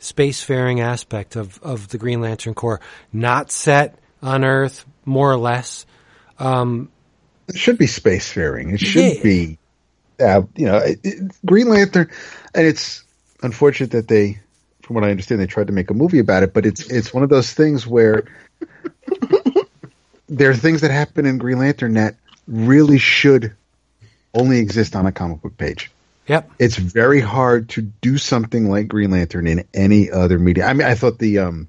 spacefaring 0.00 0.80
aspect 0.80 1.36
of, 1.36 1.58
of 1.62 1.88
the 1.88 1.98
Green 1.98 2.20
Lantern 2.20 2.54
Corps, 2.54 2.80
not 3.12 3.50
set 3.50 3.98
on 4.22 4.44
Earth, 4.44 4.84
more 5.04 5.30
or 5.30 5.36
less. 5.36 5.86
Um, 6.38 6.90
it 7.48 7.56
should 7.56 7.78
be 7.78 7.86
spacefaring. 7.86 8.72
It 8.74 8.80
should 8.80 9.16
Yeah. 9.16 9.22
be, 9.22 9.58
uh, 10.20 10.42
you 10.54 10.66
know, 10.66 10.76
it, 10.78 11.00
it, 11.02 11.32
Green 11.44 11.68
Lantern, 11.68 12.10
and 12.58 12.66
it's 12.66 13.04
unfortunate 13.40 13.92
that 13.92 14.08
they, 14.08 14.40
from 14.82 14.94
what 14.94 15.04
I 15.04 15.12
understand, 15.12 15.40
they 15.40 15.46
tried 15.46 15.68
to 15.68 15.72
make 15.72 15.90
a 15.90 15.94
movie 15.94 16.18
about 16.18 16.42
it. 16.42 16.52
But 16.52 16.66
it's 16.66 16.90
it's 16.90 17.14
one 17.14 17.22
of 17.22 17.28
those 17.28 17.52
things 17.52 17.86
where 17.86 18.24
there 20.28 20.50
are 20.50 20.56
things 20.56 20.80
that 20.80 20.90
happen 20.90 21.24
in 21.24 21.38
Green 21.38 21.58
Lantern 21.58 21.94
that 21.94 22.16
really 22.48 22.98
should 22.98 23.54
only 24.34 24.58
exist 24.58 24.96
on 24.96 25.06
a 25.06 25.12
comic 25.12 25.40
book 25.40 25.56
page. 25.56 25.92
Yep. 26.26 26.50
It's 26.58 26.76
very 26.76 27.20
hard 27.20 27.68
to 27.70 27.82
do 27.82 28.18
something 28.18 28.68
like 28.68 28.88
Green 28.88 29.12
Lantern 29.12 29.46
in 29.46 29.64
any 29.72 30.10
other 30.10 30.40
media. 30.40 30.66
I 30.66 30.72
mean, 30.72 30.86
I 30.86 30.96
thought 30.96 31.20
the 31.20 31.38
um 31.38 31.68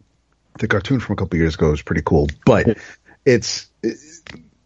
the 0.57 0.67
cartoon 0.67 0.99
from 0.99 1.13
a 1.13 1.17
couple 1.17 1.37
years 1.37 1.53
ago 1.53 1.69
was 1.69 1.83
pretty 1.83 2.01
cool, 2.03 2.29
but 2.47 2.79
it's 3.25 3.67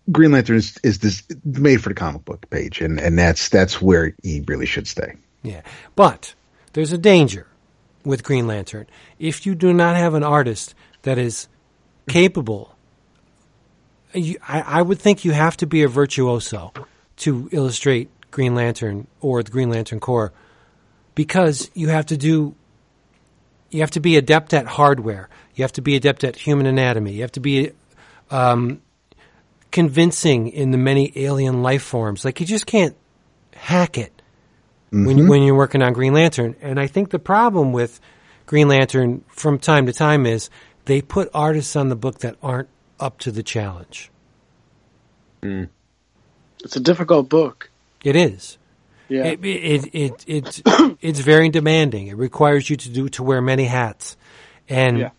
Green 0.10 0.32
Lantern 0.32 0.56
is, 0.56 0.80
is 0.84 1.00
this 1.00 1.24
made 1.44 1.84
for 1.84 1.90
the 1.90 1.96
comic 1.96 2.24
book 2.24 2.50
page, 2.50 2.80
and, 2.80 2.98
and 2.98 3.20
that's 3.20 3.50
that's 3.50 3.82
where 3.82 4.16
he 4.24 4.42
really 4.48 4.66
should 4.66 4.88
stay. 4.88 5.16
Yeah. 5.44 5.62
But 5.96 6.34
there's 6.74 6.94
a 6.94 6.98
danger 6.98 7.48
with 8.04 8.24
Green 8.24 8.48
Lantern. 8.48 8.88
If 9.20 9.46
you 9.46 9.56
do 9.56 9.74
not 9.74 9.96
have 9.96 10.14
an 10.14 10.24
artist 10.24 10.74
that 11.04 11.18
is 11.18 11.48
capable, 12.08 12.76
you, 14.14 14.38
I, 14.48 14.62
I 14.62 14.82
would 14.82 15.00
think 15.00 15.26
you 15.26 15.32
have 15.32 15.58
to 15.58 15.68
be 15.68 15.84
a 15.84 15.88
virtuoso 15.88 16.74
to 17.18 17.50
illustrate 17.52 18.10
Green 18.32 18.56
Lantern 18.56 19.08
or 19.22 19.44
the 19.44 19.52
Green 19.52 19.70
Lantern 19.70 20.00
Corps 20.00 20.34
because 21.16 21.70
you 21.74 21.90
have 21.90 22.08
to 22.08 22.18
do 22.18 22.56
you 23.70 23.82
have 23.82 23.92
to 23.92 24.00
be 24.00 24.18
adept 24.18 24.54
at 24.54 24.68
hardware. 24.68 25.30
You 25.56 25.64
have 25.64 25.74
to 25.74 25.82
be 25.82 25.96
adept 25.96 26.24
at 26.24 26.36
human 26.36 26.68
anatomy. 26.68 27.14
You 27.14 27.22
have 27.22 27.32
to 27.32 27.40
be 27.40 27.72
um, 28.30 28.84
convincing 29.72 30.48
in 30.50 30.70
the 30.70 30.78
many 30.78 31.12
alien 31.16 31.64
life 31.64 31.82
forms. 31.82 32.24
Like 32.24 32.40
you 32.40 32.46
just 32.46 32.68
can't 32.68 32.96
hack 33.56 33.98
it 33.98 34.13
when 34.94 35.18
mm-hmm. 35.18 35.28
when 35.28 35.42
you're 35.42 35.56
working 35.56 35.82
on 35.82 35.94
Green 35.94 36.14
Lantern. 36.14 36.56
And 36.62 36.80
I 36.80 36.86
think 36.86 37.10
the 37.10 37.20
problem 37.20 37.74
with 37.74 38.00
Green 38.46 38.68
Lantern 38.68 39.24
from 39.28 39.58
time 39.58 39.88
to 39.88 39.94
time 39.94 40.28
is 40.28 40.52
they 40.86 41.02
put 41.02 41.30
artists 41.34 41.76
on 41.76 41.90
the 41.90 41.96
book 41.96 42.20
that 42.20 42.36
aren't 42.44 42.70
up 43.00 43.18
to 43.20 43.32
the 43.32 43.42
challenge. 43.42 44.12
Mm. 45.42 45.70
It's 46.64 46.76
a 46.76 46.80
difficult 46.80 47.28
book. 47.28 47.72
It 48.04 48.16
is. 48.16 48.58
Yeah. 49.10 49.26
It, 49.26 49.44
it, 49.44 49.96
it, 49.96 50.26
it, 50.28 50.62
it's 51.02 51.20
very 51.20 51.50
demanding. 51.50 52.08
It 52.08 52.16
requires 52.16 52.70
you 52.70 52.76
to 52.78 52.90
do 52.90 53.10
to 53.10 53.24
wear 53.24 53.42
many 53.42 53.66
hats, 53.66 54.16
and 54.70 55.00
Yeah. 55.00 55.10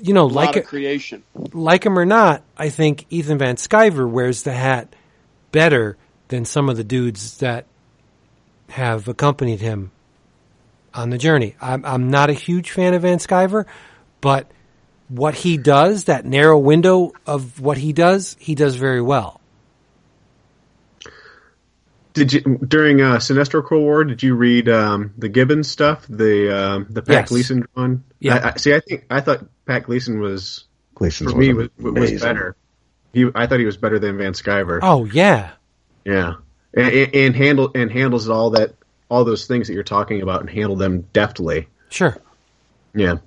you 0.00 0.14
know, 0.14 0.24
a 0.24 0.32
lot 0.32 0.46
like 0.46 0.56
of 0.56 0.64
creation. 0.64 1.22
like 1.52 1.84
him 1.84 1.98
or 1.98 2.06
not, 2.06 2.42
I 2.56 2.70
think 2.70 3.04
Ethan 3.10 3.38
Van 3.38 3.56
Sciver 3.56 4.08
wears 4.10 4.44
the 4.44 4.52
hat 4.52 4.94
better 5.52 5.98
than 6.28 6.46
some 6.46 6.68
of 6.70 6.76
the 6.76 6.84
dudes 6.84 7.38
that 7.38 7.66
have 8.70 9.08
accompanied 9.08 9.60
him 9.60 9.90
on 10.94 11.10
the 11.10 11.18
journey. 11.18 11.56
I'm, 11.60 11.84
I'm 11.84 12.10
not 12.10 12.30
a 12.30 12.34
huge 12.34 12.70
fan 12.70 12.94
of 12.94 13.02
Van 13.02 13.18
Sciver, 13.18 13.66
but 14.20 14.50
what 15.08 15.34
he 15.34 15.56
does, 15.56 16.04
that 16.04 16.24
narrow 16.24 16.58
window 16.58 17.12
of 17.26 17.60
what 17.60 17.78
he 17.78 17.92
does, 17.92 18.36
he 18.38 18.54
does 18.54 18.76
very 18.76 19.02
well. 19.02 19.40
Did 22.12 22.32
you 22.32 22.40
during 22.40 23.00
uh, 23.00 23.16
Sinestro 23.16 23.64
Corps 23.64 23.78
War? 23.78 24.04
Did 24.04 24.22
you 24.22 24.34
read 24.34 24.68
um, 24.68 25.14
the 25.16 25.28
Gibbons 25.28 25.70
stuff? 25.70 26.06
The 26.08 26.56
um, 26.56 26.86
the 26.90 27.02
Pat 27.02 27.14
Yes. 27.14 27.28
Gleason 27.28 27.66
one? 27.74 28.02
Yeah. 28.18 28.36
I, 28.36 28.48
I, 28.50 28.56
see, 28.56 28.74
I 28.74 28.80
think 28.80 29.06
I 29.08 29.20
thought 29.20 29.46
Pat 29.64 29.84
Gleason 29.84 30.20
was 30.20 30.64
Gleason's 30.96 31.32
for 31.32 31.38
me 31.38 31.52
was, 31.52 31.68
was 31.78 31.94
was 31.94 32.20
better. 32.20 32.56
He, 33.12 33.30
I 33.34 33.46
thought 33.46 33.60
he 33.60 33.64
was 33.64 33.76
better 33.76 34.00
than 34.00 34.18
Van 34.18 34.32
Sciver. 34.32 34.80
Oh 34.82 35.04
yeah, 35.04 35.52
Yeah, 36.04 36.34
and, 36.74 36.88
and, 36.88 37.14
and 37.14 37.36
handle 37.36 37.70
and 37.74 37.90
handles 37.90 38.28
all 38.28 38.50
that 38.50 38.74
all 39.08 39.24
those 39.24 39.46
things 39.46 39.66
that 39.66 39.74
you're 39.74 39.82
talking 39.82 40.22
about 40.22 40.40
and 40.40 40.50
handle 40.50 40.76
them 40.76 41.06
deftly. 41.12 41.68
sure. 41.88 42.16
Yeah, 42.92 43.18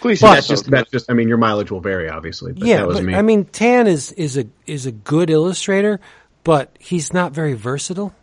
Gleason 0.00 0.30
that's 0.30 0.48
just 0.48 0.70
that's 0.70 0.90
just. 0.90 1.10
I 1.10 1.14
mean, 1.14 1.28
your 1.28 1.36
mileage 1.36 1.70
will 1.70 1.80
vary, 1.80 2.08
obviously. 2.08 2.52
But 2.52 2.66
yeah, 2.66 2.78
that 2.78 2.88
was 2.88 2.96
but, 2.98 3.04
me. 3.04 3.14
I 3.14 3.22
mean, 3.22 3.44
Tan 3.44 3.86
is 3.86 4.12
is 4.12 4.38
a 4.38 4.46
is 4.66 4.86
a 4.86 4.92
good 4.92 5.28
illustrator, 5.28 6.00
but 6.42 6.74
he's 6.78 7.12
not 7.12 7.32
very 7.32 7.52
versatile. 7.52 8.14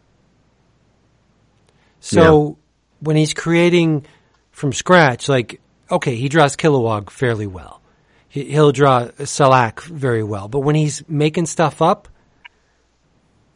So 1.99 2.57
when 2.99 3.15
he's 3.15 3.35
creating 3.35 4.07
from 4.51 4.73
scratch, 4.73 5.29
like 5.29 5.61
okay, 5.91 6.15
he 6.15 6.29
draws 6.29 6.55
Kilowog 6.55 7.11
fairly 7.11 7.47
well. 7.47 7.81
He, 8.27 8.45
he'll 8.45 8.71
draw 8.71 9.09
Salaak 9.23 9.83
very 9.83 10.23
well, 10.23 10.47
but 10.47 10.61
when 10.61 10.73
he's 10.73 11.07
making 11.07 11.45
stuff 11.45 11.81
up, 11.81 12.07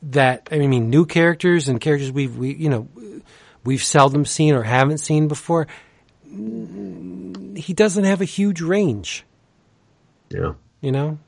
that 0.03 0.47
I 0.51 0.57
mean, 0.59 0.89
new 0.89 1.05
characters 1.05 1.67
and 1.67 1.79
characters 1.79 2.11
we've 2.11 2.35
we 2.37 2.53
you 2.55 2.69
know 2.69 2.87
we've 3.63 3.83
seldom 3.83 4.25
seen 4.25 4.53
or 4.55 4.63
haven't 4.63 4.99
seen 4.99 5.27
before. 5.27 5.67
He 6.25 7.73
doesn't 7.73 8.03
have 8.05 8.21
a 8.21 8.25
huge 8.25 8.61
range, 8.61 9.25
yeah, 10.29 10.53
you 10.79 10.91
know. 10.91 11.19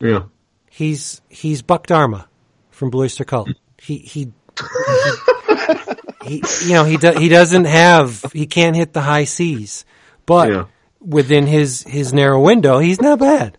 yeah. 0.00 0.24
He's 0.70 1.20
he's 1.28 1.62
Buck 1.62 1.86
Dharma 1.86 2.28
from 2.70 2.90
Blue 2.90 3.04
Oyster 3.04 3.24
Cult. 3.24 3.48
He 3.78 3.98
he. 3.98 4.32
He, 6.24 6.36
he 6.40 6.42
you 6.66 6.74
know 6.74 6.84
he 6.84 6.96
do, 6.98 7.12
he 7.12 7.28
doesn't 7.28 7.64
have 7.64 8.22
he 8.32 8.46
can't 8.46 8.76
hit 8.76 8.92
the 8.92 9.00
high 9.00 9.24
seas, 9.24 9.84
but 10.26 10.50
Yeah. 10.50 10.64
within 11.00 11.46
his 11.46 11.82
his 11.82 12.12
narrow 12.12 12.40
window 12.40 12.78
he's 12.78 13.00
not 13.00 13.18
bad. 13.18 13.56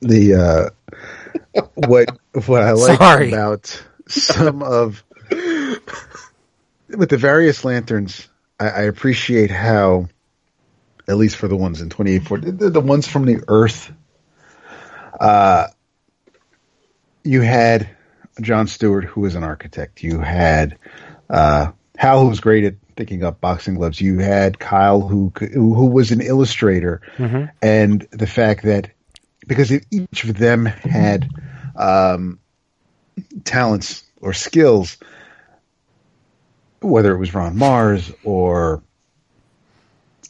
the 0.00 0.34
uh 0.34 0.70
what 1.74 2.10
what 2.46 2.62
I 2.62 2.72
like 2.72 2.98
Sorry. 2.98 3.28
about 3.32 3.82
some 4.08 4.62
of 4.62 5.02
with 6.88 7.08
the 7.08 7.16
various 7.16 7.64
lanterns, 7.64 8.28
I, 8.58 8.68
I 8.68 8.80
appreciate 8.82 9.50
how 9.50 10.08
at 11.08 11.16
least 11.16 11.36
for 11.36 11.48
the 11.48 11.56
ones 11.56 11.80
in 11.80 11.90
twenty 11.90 12.12
eight 12.14 12.24
four 12.24 12.38
the, 12.38 12.70
the 12.70 12.80
ones 12.80 13.06
from 13.06 13.24
the 13.24 13.42
Earth, 13.48 13.92
uh, 15.18 15.66
you 17.24 17.40
had 17.40 17.88
John 18.40 18.66
Stewart 18.66 19.04
who 19.04 19.22
was 19.22 19.34
an 19.34 19.44
architect. 19.44 20.02
You 20.02 20.20
had 20.20 20.78
uh, 21.28 21.72
Hal 21.96 22.22
who 22.22 22.28
was 22.28 22.40
great 22.40 22.64
at 22.64 22.74
picking 22.96 23.24
up 23.24 23.40
boxing 23.40 23.74
gloves. 23.74 24.00
You 24.00 24.18
had 24.18 24.58
Kyle 24.58 25.00
who 25.00 25.32
who, 25.38 25.74
who 25.74 25.86
was 25.86 26.10
an 26.10 26.20
illustrator, 26.20 27.00
and 27.62 28.06
the 28.10 28.26
fact 28.26 28.64
that 28.64 28.90
because 29.50 29.72
if 29.72 29.84
each 29.90 30.22
of 30.22 30.38
them 30.38 30.64
had 30.64 31.28
um, 31.74 32.38
talents 33.42 34.04
or 34.20 34.32
skills, 34.32 34.96
whether 36.80 37.12
it 37.12 37.18
was 37.18 37.34
Ron 37.34 37.56
Marz 37.56 38.14
or 38.22 38.80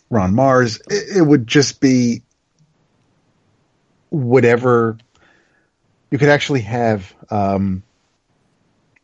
Ron 0.08 0.32
Marz, 0.32 0.80
it, 0.90 1.18
it 1.18 1.20
would 1.20 1.46
just 1.46 1.82
be 1.82 2.22
whatever 4.08 4.96
you 6.10 6.16
could 6.16 6.30
actually 6.30 6.62
have 6.62 7.14
um, 7.28 7.82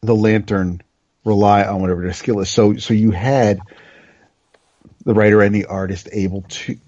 the 0.00 0.14
lantern 0.14 0.80
rely 1.26 1.62
on 1.62 1.82
whatever 1.82 2.00
their 2.00 2.14
skill 2.14 2.40
is. 2.40 2.48
So, 2.48 2.78
so 2.78 2.94
you 2.94 3.10
had 3.10 3.60
the 5.04 5.12
writer 5.12 5.42
and 5.42 5.54
the 5.54 5.66
artist 5.66 6.08
able 6.10 6.40
to. 6.40 6.78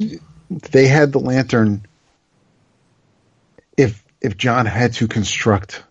They 0.49 0.87
had 0.87 1.13
the 1.13 1.21
lantern. 1.21 1.87
If 4.21 4.37
John 4.37 4.67
had 4.67 4.95
to 4.95 5.09
construct 5.09 5.83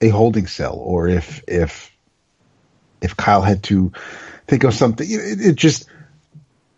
a 0.00 0.08
holding 0.08 0.46
cell, 0.46 0.76
or 0.76 1.08
if 1.08 1.42
if 1.48 1.90
if 3.00 3.16
Kyle 3.16 3.42
had 3.42 3.62
to 3.64 3.92
think 4.46 4.64
of 4.64 4.74
something, 4.74 5.06
it, 5.08 5.40
it 5.40 5.56
just 5.56 5.88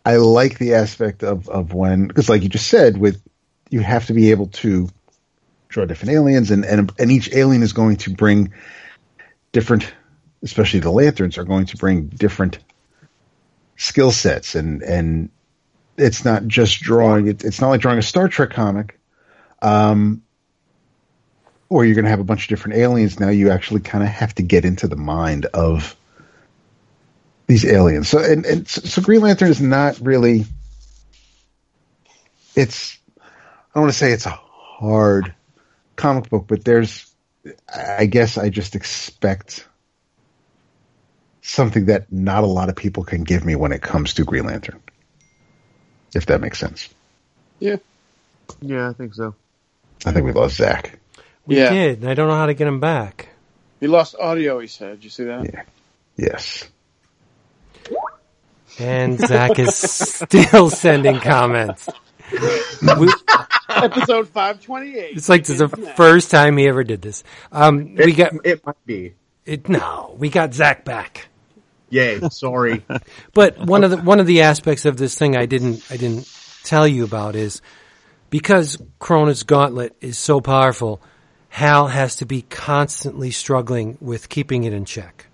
I 0.04 0.16
like 0.16 0.58
the 0.58 0.74
aspect 0.74 1.22
of 1.22 1.48
of 1.48 1.74
when 1.74 2.06
because 2.06 2.28
like 2.28 2.42
you 2.42 2.48
just 2.48 2.68
said, 2.68 2.96
with 2.96 3.20
you 3.70 3.80
have 3.80 4.06
to 4.06 4.14
be 4.14 4.30
able 4.30 4.48
to 4.48 4.88
draw 5.68 5.84
different 5.84 6.14
aliens, 6.14 6.50
and 6.50 6.64
and 6.64 6.92
and 6.98 7.10
each 7.10 7.32
alien 7.32 7.62
is 7.62 7.72
going 7.72 7.96
to 7.96 8.10
bring 8.10 8.52
different, 9.52 9.92
especially 10.42 10.80
the 10.80 10.90
lanterns 10.90 11.38
are 11.38 11.44
going 11.44 11.66
to 11.66 11.76
bring 11.76 12.06
different 12.06 12.58
skill 13.76 14.12
sets, 14.12 14.54
and 14.54 14.82
and 14.82 15.30
it's 15.96 16.24
not 16.24 16.46
just 16.46 16.80
drawing. 16.80 17.28
It, 17.28 17.44
it's 17.44 17.60
not 17.60 17.68
like 17.68 17.80
drawing 17.80 17.98
a 17.98 18.02
Star 18.02 18.28
Trek 18.28 18.50
comic. 18.50 18.99
Um, 19.62 20.22
or 21.68 21.84
you're 21.84 21.94
going 21.94 22.04
to 22.04 22.10
have 22.10 22.20
a 22.20 22.24
bunch 22.24 22.44
of 22.44 22.48
different 22.48 22.78
aliens. 22.78 23.20
Now 23.20 23.28
you 23.28 23.50
actually 23.50 23.80
kind 23.80 24.02
of 24.02 24.10
have 24.10 24.34
to 24.34 24.42
get 24.42 24.64
into 24.64 24.88
the 24.88 24.96
mind 24.96 25.46
of 25.46 25.96
these 27.46 27.64
aliens. 27.64 28.08
So, 28.08 28.18
and, 28.18 28.44
and 28.44 28.68
so, 28.68 28.82
so 28.82 29.02
Green 29.02 29.20
Lantern 29.20 29.50
is 29.50 29.60
not 29.60 29.98
really. 30.00 30.44
It's. 32.56 32.98
I 33.18 33.74
don't 33.74 33.84
want 33.84 33.92
to 33.92 33.98
say 33.98 34.12
it's 34.12 34.26
a 34.26 34.30
hard 34.30 35.32
comic 35.96 36.28
book, 36.28 36.46
but 36.48 36.64
there's. 36.64 37.06
I 37.74 38.06
guess 38.06 38.36
I 38.36 38.50
just 38.50 38.74
expect 38.74 39.66
something 41.40 41.86
that 41.86 42.12
not 42.12 42.44
a 42.44 42.46
lot 42.46 42.68
of 42.68 42.76
people 42.76 43.04
can 43.04 43.24
give 43.24 43.44
me 43.44 43.56
when 43.56 43.72
it 43.72 43.80
comes 43.80 44.14
to 44.14 44.24
Green 44.24 44.44
Lantern. 44.44 44.82
If 46.14 46.26
that 46.26 46.40
makes 46.40 46.58
sense. 46.58 46.88
Yeah. 47.60 47.76
Yeah, 48.60 48.90
I 48.90 48.92
think 48.92 49.14
so. 49.14 49.34
I 50.06 50.12
think 50.12 50.24
we 50.26 50.32
lost 50.32 50.56
Zach. 50.56 50.98
We 51.46 51.56
Yeah. 51.58 51.70
did, 51.72 52.00
and 52.02 52.10
I 52.10 52.14
don't 52.14 52.28
know 52.28 52.36
how 52.36 52.46
to 52.46 52.54
get 52.54 52.66
him 52.66 52.80
back. 52.80 53.28
He 53.80 53.86
lost 53.86 54.14
audio, 54.20 54.58
he 54.58 54.66
said. 54.66 54.96
Did 54.96 55.04
you 55.04 55.10
see 55.10 55.24
that? 55.24 55.44
Yeah. 55.44 55.62
Yes. 56.16 56.68
And 58.78 59.18
Zach 59.18 59.58
is 59.58 59.74
still 59.74 60.70
sending 60.70 61.18
comments. 61.20 61.88
We- 62.98 63.12
Episode 63.70 64.28
528. 64.28 65.16
it's 65.16 65.28
like 65.28 65.42
this 65.44 65.50
is 65.50 65.58
the 65.58 65.68
first 65.96 66.30
time 66.30 66.56
he 66.56 66.66
ever 66.66 66.82
did 66.82 67.00
this. 67.00 67.22
Um, 67.52 67.94
we 67.94 68.12
got 68.12 68.32
It 68.44 68.66
might 68.66 68.74
be. 68.84 69.14
it. 69.46 69.68
No, 69.68 70.14
we 70.18 70.28
got 70.28 70.52
Zach 70.54 70.84
back. 70.84 71.28
Yay! 71.88 72.20
Sorry. 72.30 72.84
But 73.32 73.58
one 73.58 73.84
of 73.84 73.90
the 73.92 73.96
one 73.98 74.18
of 74.20 74.26
the 74.26 74.42
aspects 74.42 74.84
of 74.86 74.96
this 74.96 75.14
thing 75.14 75.36
I 75.36 75.46
didn't 75.46 75.84
I 75.88 75.96
didn't 75.96 76.28
tell 76.64 76.86
you 76.86 77.04
about 77.04 77.36
is 77.36 77.62
because 78.30 78.78
Krona's 79.00 79.42
Gauntlet 79.42 79.94
is 80.00 80.16
so 80.18 80.40
powerful, 80.40 81.02
Hal 81.48 81.88
has 81.88 82.16
to 82.16 82.26
be 82.26 82.42
constantly 82.42 83.30
struggling 83.30 83.98
with 84.00 84.28
keeping 84.28 84.64
it 84.64 84.72
in 84.72 84.84
check. 84.84 85.26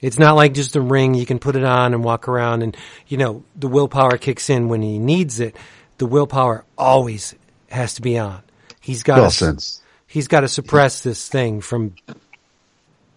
It's 0.00 0.18
not 0.18 0.34
like 0.34 0.52
just 0.52 0.74
a 0.74 0.80
ring 0.80 1.14
you 1.14 1.24
can 1.24 1.38
put 1.38 1.54
it 1.54 1.62
on 1.64 1.94
and 1.94 2.02
walk 2.02 2.26
around 2.26 2.62
and 2.62 2.76
you 3.06 3.16
know 3.16 3.44
the 3.54 3.68
willpower 3.68 4.18
kicks 4.18 4.50
in 4.50 4.68
when 4.68 4.82
he 4.82 4.98
needs 4.98 5.38
it. 5.38 5.56
The 5.98 6.06
willpower 6.06 6.64
always 6.76 7.36
has 7.70 7.94
to 7.94 8.02
be 8.02 8.18
on. 8.18 8.42
He's 8.80 9.04
got 9.04 9.18
Well 9.20 9.30
to 9.30 9.36
sense. 9.36 9.80
he's 10.08 10.26
got 10.26 10.40
to 10.40 10.48
suppress 10.48 11.02
this 11.02 11.28
thing 11.28 11.60
from 11.60 11.94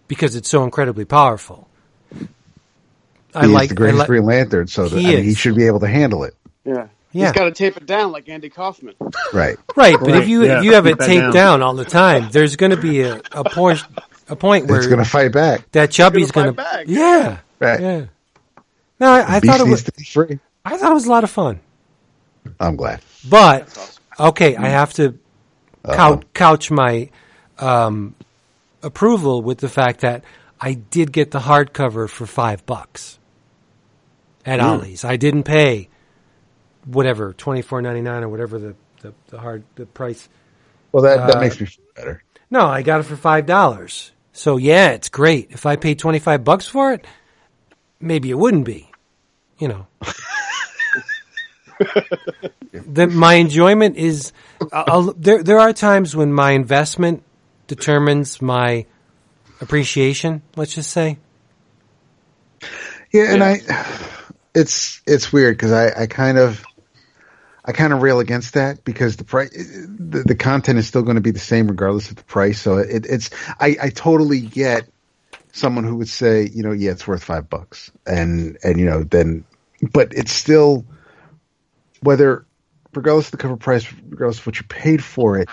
because 0.06 0.36
it's 0.36 0.48
so 0.48 0.62
incredibly 0.62 1.04
powerful. 1.04 1.68
I 3.34 3.46
He 3.46 3.52
like 3.52 3.70
the 3.70 3.74
greatest 3.74 3.98
I 3.98 4.02
li- 4.02 4.06
Green 4.06 4.24
Lantern, 4.24 4.68
so 4.68 4.88
that, 4.88 4.96
He 4.98 5.08
I 5.08 5.16
mean, 5.16 5.24
he 5.24 5.34
should 5.34 5.56
be 5.56 5.66
able 5.66 5.80
to 5.80 5.88
handle 5.88 6.22
it. 6.22 6.34
Yeah. 6.64 6.86
Yeah. 7.16 7.26
He's 7.26 7.32
got 7.32 7.44
to 7.44 7.50
tape 7.52 7.76
it 7.76 7.86
down 7.86 8.12
like 8.12 8.28
Andy 8.28 8.48
Kaufman. 8.50 8.94
Right. 9.32 9.56
Right, 9.76 9.96
but 10.00 10.16
if 10.16 10.26
you 10.28 10.44
yeah, 10.44 10.58
if 10.58 10.64
you 10.64 10.72
have 10.72 10.86
it 10.86 10.98
taped 10.98 11.08
down. 11.08 11.32
down 11.32 11.62
all 11.62 11.74
the 11.74 11.84
time, 11.84 12.30
there's 12.30 12.56
going 12.56 12.70
to 12.70 12.80
be 12.80 13.02
a, 13.02 13.20
a 13.32 13.44
portion 13.44 13.86
a 14.28 14.34
point 14.36 14.66
where 14.68 14.78
it's 14.78 14.86
going 14.86 15.04
to 15.04 15.08
fight 15.08 15.32
back. 15.32 15.70
that 15.72 15.90
chubby's 15.90 16.30
gonna 16.30 16.52
going 16.52 16.56
fight 16.56 16.86
to, 16.86 16.94
back. 16.94 16.96
yeah, 16.96 17.38
Right. 17.58 17.80
yeah. 17.80 18.04
No, 18.98 19.10
I, 19.12 19.36
I 19.36 19.40
thought 19.40 19.60
it 19.60 19.66
was, 19.68 19.82
free. 20.08 20.38
I 20.64 20.78
thought 20.78 20.90
it 20.90 20.94
was 20.94 21.04
a 21.06 21.10
lot 21.10 21.24
of 21.24 21.30
fun. 21.30 21.60
I'm 22.58 22.76
glad. 22.76 23.02
But 23.28 23.64
awesome. 23.64 24.02
okay, 24.28 24.56
I 24.56 24.68
have 24.68 24.94
to 24.94 25.18
couch, 25.84 26.22
couch 26.32 26.70
my 26.70 27.10
um, 27.58 28.14
approval 28.82 29.42
with 29.42 29.58
the 29.58 29.68
fact 29.68 30.00
that 30.00 30.24
I 30.58 30.72
did 30.74 31.12
get 31.12 31.30
the 31.32 31.40
hardcover 31.40 32.08
for 32.08 32.26
five 32.26 32.64
bucks 32.64 33.18
at 34.46 34.60
Ollie's. 34.60 35.04
I 35.04 35.16
didn't 35.16 35.42
pay 35.42 35.90
whatever 36.86 37.32
twenty 37.34 37.62
four 37.62 37.82
ninety 37.82 38.00
nine 38.00 38.22
or 38.24 38.28
whatever 38.28 38.58
the, 38.58 38.74
the, 39.02 39.12
the 39.28 39.38
hard 39.38 39.62
the 39.74 39.86
price. 39.86 40.28
Well, 40.92 41.02
that, 41.02 41.26
that 41.26 41.36
Uh, 41.36 41.40
makes 41.40 41.60
me 41.60 41.66
feel 41.66 41.84
better. 41.94 42.22
No, 42.50 42.66
I 42.66 42.82
got 42.82 43.00
it 43.00 43.02
for 43.04 43.16
five 43.16 43.44
dollars. 43.46 44.12
So 44.32 44.56
yeah, 44.56 44.90
it's 44.90 45.08
great. 45.08 45.50
If 45.50 45.66
I 45.66 45.76
paid 45.76 45.98
twenty 45.98 46.18
five 46.18 46.44
bucks 46.44 46.66
for 46.66 46.92
it, 46.92 47.04
maybe 48.00 48.30
it 48.30 48.38
wouldn't 48.38 48.64
be. 48.64 48.90
You 49.58 49.68
know. 49.68 49.86
that 52.72 53.10
my 53.10 53.34
enjoyment 53.34 53.96
is 53.96 54.32
I'll, 54.72 55.12
there. 55.14 55.42
There 55.42 55.58
are 55.58 55.72
times 55.72 56.14
when 56.16 56.32
my 56.32 56.52
investment 56.52 57.22
determines 57.66 58.40
my 58.40 58.86
appreciation. 59.60 60.42
Let's 60.56 60.74
just 60.74 60.90
say. 60.90 61.18
Yeah, 63.12 63.32
and 63.32 63.42
I, 63.42 63.60
it's 64.54 65.00
it's 65.06 65.32
weird 65.32 65.56
because 65.56 65.72
I, 65.72 66.02
I 66.02 66.06
kind 66.06 66.38
of, 66.38 66.64
I 67.66 67.72
kind 67.72 67.92
of 67.92 68.00
rail 68.00 68.20
against 68.20 68.54
that 68.54 68.84
because 68.84 69.16
the 69.16 69.24
price, 69.24 69.50
the, 69.50 70.22
the 70.24 70.36
content 70.36 70.78
is 70.78 70.86
still 70.86 71.02
going 71.02 71.16
to 71.16 71.20
be 71.20 71.32
the 71.32 71.40
same 71.40 71.66
regardless 71.66 72.10
of 72.10 72.16
the 72.16 72.22
price. 72.22 72.60
So 72.60 72.78
it, 72.78 73.04
it's, 73.06 73.30
I, 73.58 73.76
I 73.82 73.88
totally 73.90 74.40
get 74.40 74.88
someone 75.52 75.84
who 75.84 75.96
would 75.96 76.08
say, 76.08 76.48
you 76.52 76.62
know, 76.62 76.72
yeah, 76.72 76.92
it's 76.92 77.06
worth 77.08 77.24
five 77.24 77.50
bucks, 77.50 77.90
and 78.06 78.58
and 78.62 78.78
you 78.78 78.86
know 78.86 79.02
then, 79.02 79.44
but 79.92 80.12
it's 80.12 80.32
still 80.32 80.84
whether 82.00 82.46
regardless 82.94 83.26
of 83.26 83.30
the 83.32 83.38
cover 83.38 83.56
price, 83.56 83.90
regardless 84.08 84.38
of 84.38 84.46
what 84.46 84.58
you 84.58 84.64
paid 84.64 85.02
for 85.02 85.38
it. 85.38 85.48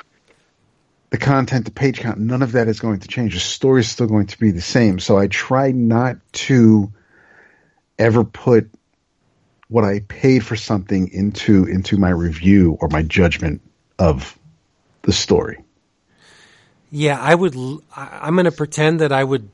The 1.09 1.19
content, 1.19 1.65
the 1.65 1.71
page 1.71 1.99
count, 1.99 2.17
none 2.17 2.41
of 2.41 2.53
that 2.53 2.67
is 2.67 2.79
going 2.79 3.01
to 3.01 3.07
change. 3.07 3.35
The 3.35 3.39
story 3.39 3.81
is 3.81 3.89
still 3.89 4.07
going 4.07 4.25
to 4.27 4.39
be 4.39 4.49
the 4.49 4.61
same. 4.61 4.97
So 4.97 5.15
I 5.15 5.27
try 5.27 5.71
not 5.71 6.17
to 6.33 6.91
ever 7.99 8.23
put 8.23 8.71
what 9.73 9.83
I 9.83 10.01
paid 10.01 10.45
for 10.45 10.55
something 10.55 11.07
into 11.11 11.65
into 11.65 11.97
my 11.97 12.11
review 12.11 12.77
or 12.79 12.89
my 12.89 13.01
judgment 13.01 13.59
of 13.97 14.37
the 15.01 15.11
story. 15.11 15.63
Yeah, 16.91 17.19
I 17.19 17.33
would. 17.33 17.55
I'm 17.95 18.35
going 18.35 18.45
to 18.45 18.51
pretend 18.51 18.99
that 19.01 19.11
I 19.11 19.23
would 19.23 19.49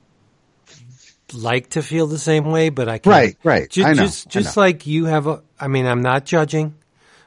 like 1.33 1.69
to 1.69 1.81
feel 1.81 2.05
the 2.05 2.17
same 2.19 2.51
way, 2.51 2.67
but 2.67 2.89
I 2.89 2.97
can't. 2.97 3.05
Right, 3.07 3.37
right. 3.45 3.69
Ju- 3.69 3.85
I 3.85 3.93
know, 3.93 4.03
Just, 4.03 4.35
I 4.35 4.41
know. 4.41 4.51
like 4.57 4.85
you 4.85 5.05
have 5.05 5.25
a. 5.27 5.41
I 5.57 5.69
mean, 5.69 5.85
I'm 5.85 6.01
not 6.01 6.25
judging, 6.25 6.75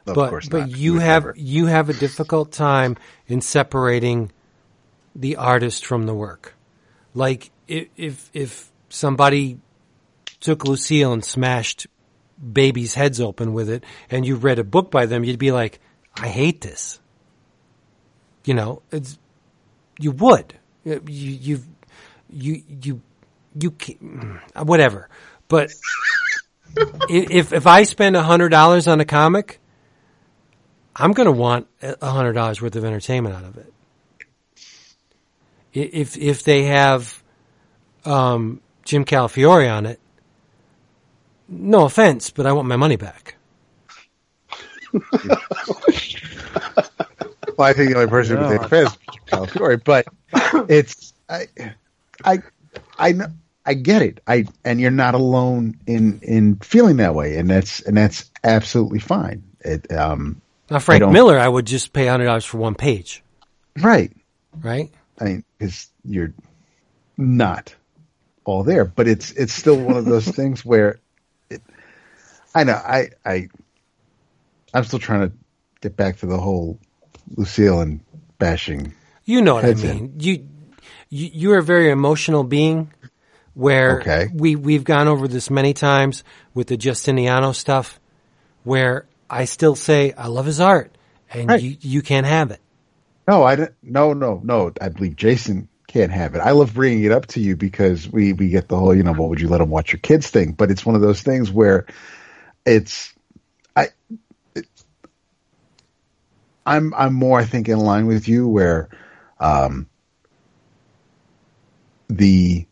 Of 0.07 0.15
but 0.15 0.51
but 0.51 0.69
you 0.69 0.95
Would 0.95 1.03
have 1.03 1.23
never. 1.25 1.35
you 1.39 1.67
have 1.67 1.89
a 1.89 1.95
difficult 1.95 2.53
time 2.53 2.99
in 3.27 3.41
separating 3.41 4.31
the 5.17 5.37
artist 5.37 5.87
from 5.87 6.05
the 6.05 6.15
work. 6.15 6.55
Like 7.15 7.51
if 7.67 7.89
if, 7.97 8.31
if 8.35 8.71
somebody 8.91 9.61
took 10.41 10.67
Lucille 10.67 11.15
and 11.15 11.25
smashed 11.25 11.87
babies' 12.43 12.95
heads 12.95 13.21
open 13.21 13.53
with 13.53 13.71
it, 13.71 13.85
and 14.11 14.27
you 14.27 14.37
read 14.37 14.59
a 14.59 14.65
book 14.65 14.91
by 14.91 15.07
them, 15.07 15.25
you'd 15.25 15.39
be 15.39 15.53
like, 15.53 15.81
I 16.17 16.29
hate 16.29 16.61
this. 16.61 17.01
You 18.45 18.55
know, 18.55 18.83
it's 18.91 19.19
you 19.99 20.11
would 20.11 20.55
you 20.85 21.01
you 21.07 21.61
you 22.29 22.63
you 22.69 23.03
you 23.55 23.75
whatever. 24.57 25.09
But 25.49 25.73
if 27.09 27.53
if 27.53 27.67
I 27.67 27.85
spend 27.85 28.17
a 28.17 28.23
hundred 28.23 28.49
dollars 28.49 28.89
on 28.89 29.01
a 29.01 29.05
comic, 29.05 29.61
I'm 30.97 31.13
going 31.13 31.27
to 31.27 31.33
want 31.33 31.69
a 31.81 32.11
hundred 32.11 32.33
dollars 32.33 32.61
worth 32.61 32.77
of 32.77 32.85
entertainment 32.85 33.35
out 33.35 33.45
of 33.45 33.57
it. 33.59 33.73
If 35.73 36.19
if 36.19 36.43
they 36.43 36.65
have 36.65 37.23
um, 38.05 38.61
Jim 38.85 39.05
Calafiore 39.05 39.73
on 39.73 39.87
it, 39.87 40.01
no 41.49 41.85
offense, 41.85 42.31
but 42.31 42.47
I 42.47 42.53
want 42.53 42.69
my 42.69 42.77
money 42.77 42.97
back. 42.97 43.37
Well, 47.57 47.69
I 47.69 47.75
think 47.75 47.91
the 47.91 47.97
only 47.97 48.09
person 48.09 48.39
who 48.39 48.45
would 48.45 48.51
take 48.51 48.61
offense 48.63 48.91
is 48.93 48.99
Calafiore, 49.27 49.85
but 49.85 50.07
it's 50.71 51.13
I, 51.29 51.47
I, 52.25 52.39
I 52.99 53.13
know. 53.13 53.27
I 53.65 53.75
get 53.75 54.03
it. 54.03 54.21
I 54.27 54.47
and 54.65 54.81
you're 54.81 54.91
not 54.91 55.15
alone 55.15 55.77
in 55.87 56.19
in 56.23 56.57
feeling 56.57 56.97
that 56.97 57.15
way, 57.15 57.37
and 57.37 57.49
that's 57.49 57.81
and 57.83 57.97
that's 57.97 58.31
absolutely 58.43 58.99
fine. 58.99 59.45
It 59.61 59.93
um 59.93 60.41
Now, 60.71 60.79
Frank 60.79 61.01
don't- 61.01 61.13
Miller, 61.13 61.39
I 61.39 61.47
would 61.47 61.67
just 61.67 61.93
pay 61.93 62.07
hundred 62.07 62.25
dollars 62.25 62.45
for 62.45 62.59
one 62.59 62.75
page, 62.75 63.23
right. 63.81 64.11
right? 64.61 64.91
I 65.21 65.25
mean, 65.25 65.45
because 65.59 65.89
you're 66.05 66.33
not 67.17 67.75
all 68.45 68.65
there, 68.65 68.85
but 68.87 69.07
it's 69.07 69.31
it's 69.33 69.53
still 69.53 69.79
one 69.79 69.97
of 69.97 70.05
those 70.07 70.27
things 70.37 70.65
where 70.65 70.89
it. 70.89 71.01
I 72.55 72.65
know. 72.65 72.75
I 72.75 73.11
I 73.25 73.49
I'm 74.75 74.85
still 74.85 74.99
trying 74.99 75.29
to 75.29 75.37
get 75.81 75.97
back 75.97 76.19
to 76.19 76.27
the 76.27 76.39
whole 76.39 76.79
Lucille 77.37 77.81
and 77.81 78.01
bashing. 78.39 78.93
You 79.25 79.43
know 79.43 79.55
what 79.55 79.65
I 79.65 79.75
mean. 79.75 80.15
You, 80.19 80.49
you 81.09 81.31
you're 81.33 81.59
a 81.59 81.63
very 81.63 81.91
emotional 81.91 82.45
being. 82.45 82.93
Where 83.55 84.01
Okay. 84.01 84.29
we 84.33 84.57
we've 84.57 84.83
gone 84.85 85.09
over 85.09 85.29
this 85.29 85.51
many 85.51 85.75
times 85.75 86.25
with 86.55 86.69
the 86.69 86.79
Justiniano 86.79 87.55
stuff, 87.55 88.01
where 88.65 89.05
I 89.29 89.45
still 89.45 89.77
say 89.77 90.13
I 90.13 90.29
love 90.29 90.47
his 90.47 90.59
art, 90.59 90.91
and 91.31 91.51
Right. 91.51 91.61
you 91.63 91.77
you 91.81 92.01
can't 92.01 92.25
have 92.27 92.51
it. 92.51 92.61
No, 93.29 93.45
I 93.45 93.57
don't. 93.57 93.73
No, 93.83 94.15
no, 94.15 94.41
no. 94.43 94.73
I 94.81 94.89
believe 94.89 95.17
Jason 95.17 95.69
can't 95.87 96.11
have 96.11 96.35
it. 96.35 96.39
I 96.39 96.53
love 96.53 96.73
bringing 96.73 97.05
it 97.05 97.13
up 97.13 97.27
to 97.27 97.41
you 97.41 97.55
because 97.55 98.11
we 98.11 98.33
we 98.33 98.49
get 98.49 98.69
the 98.69 98.79
whole, 98.79 98.95
you 98.95 99.03
know, 99.03 99.13
what 99.13 99.29
would 99.29 99.41
you 99.41 99.49
let 99.49 99.59
them 99.59 99.69
watch 99.69 99.93
your 99.93 100.01
kids 100.01 100.31
thing? 100.31 100.53
But 100.53 100.71
it's 100.71 100.87
one 100.87 100.95
of 100.95 101.03
those 101.03 101.21
things 101.23 101.51
where 101.51 101.85
it's 102.65 103.13
I. 103.77 103.89
It, 104.55 104.67
I'm 106.65 106.95
I'm 106.95 107.15
more 107.15 107.41
I 107.41 107.45
think 107.45 107.69
in 107.69 107.79
line 107.79 108.07
with 108.07 108.29
you 108.29 108.47
where, 108.47 108.89
um, 109.41 109.89
the 112.09 112.67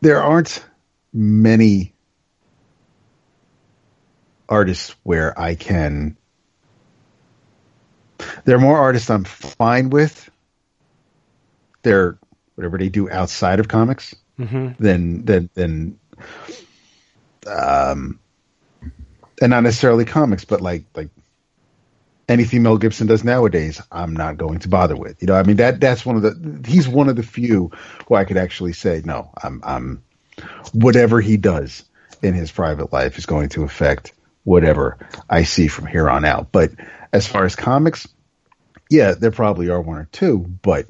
there 0.00 0.22
aren't 0.22 0.64
many 1.12 1.94
artists 4.48 4.94
where 5.04 5.38
I 5.38 5.54
can 5.54 6.16
there 8.44 8.56
are 8.56 8.60
more 8.60 8.78
artists 8.78 9.10
I'm 9.10 9.24
fine 9.24 9.90
with. 9.90 10.30
They're 11.82 12.18
whatever 12.54 12.78
they 12.78 12.88
do 12.88 13.10
outside 13.10 13.60
of 13.60 13.68
comics 13.68 14.14
than 14.78 15.24
than 15.24 15.50
than 15.54 15.98
um 17.46 18.18
and 19.40 19.50
not 19.50 19.62
necessarily 19.62 20.04
comics, 20.04 20.44
but 20.44 20.60
like 20.60 20.84
like 20.94 21.10
anything 22.28 22.62
Mel 22.62 22.78
Gibson 22.78 23.06
does 23.06 23.24
nowadays, 23.24 23.80
I'm 23.90 24.14
not 24.14 24.38
going 24.38 24.60
to 24.60 24.68
bother 24.68 24.96
with. 24.96 25.20
You 25.20 25.26
know, 25.26 25.34
I 25.34 25.42
mean 25.42 25.56
that 25.56 25.80
that's 25.80 26.06
one 26.06 26.16
of 26.16 26.22
the 26.22 26.68
he's 26.68 26.88
one 26.88 27.08
of 27.08 27.16
the 27.16 27.22
few 27.22 27.70
who 28.06 28.14
I 28.14 28.24
could 28.24 28.36
actually 28.36 28.72
say 28.72 29.02
no, 29.04 29.30
I'm 29.42 29.60
I'm 29.64 30.02
whatever 30.72 31.20
he 31.20 31.36
does 31.36 31.84
in 32.22 32.34
his 32.34 32.50
private 32.50 32.92
life 32.92 33.18
is 33.18 33.26
going 33.26 33.50
to 33.50 33.64
affect 33.64 34.12
whatever 34.44 34.98
I 35.28 35.42
see 35.44 35.68
from 35.68 35.86
here 35.86 36.08
on 36.08 36.24
out. 36.24 36.52
But 36.52 36.72
as 37.12 37.26
far 37.26 37.44
as 37.44 37.56
comics, 37.56 38.08
yeah, 38.88 39.12
there 39.12 39.30
probably 39.30 39.70
are 39.70 39.80
one 39.80 39.98
or 39.98 40.08
two, 40.12 40.38
but 40.38 40.86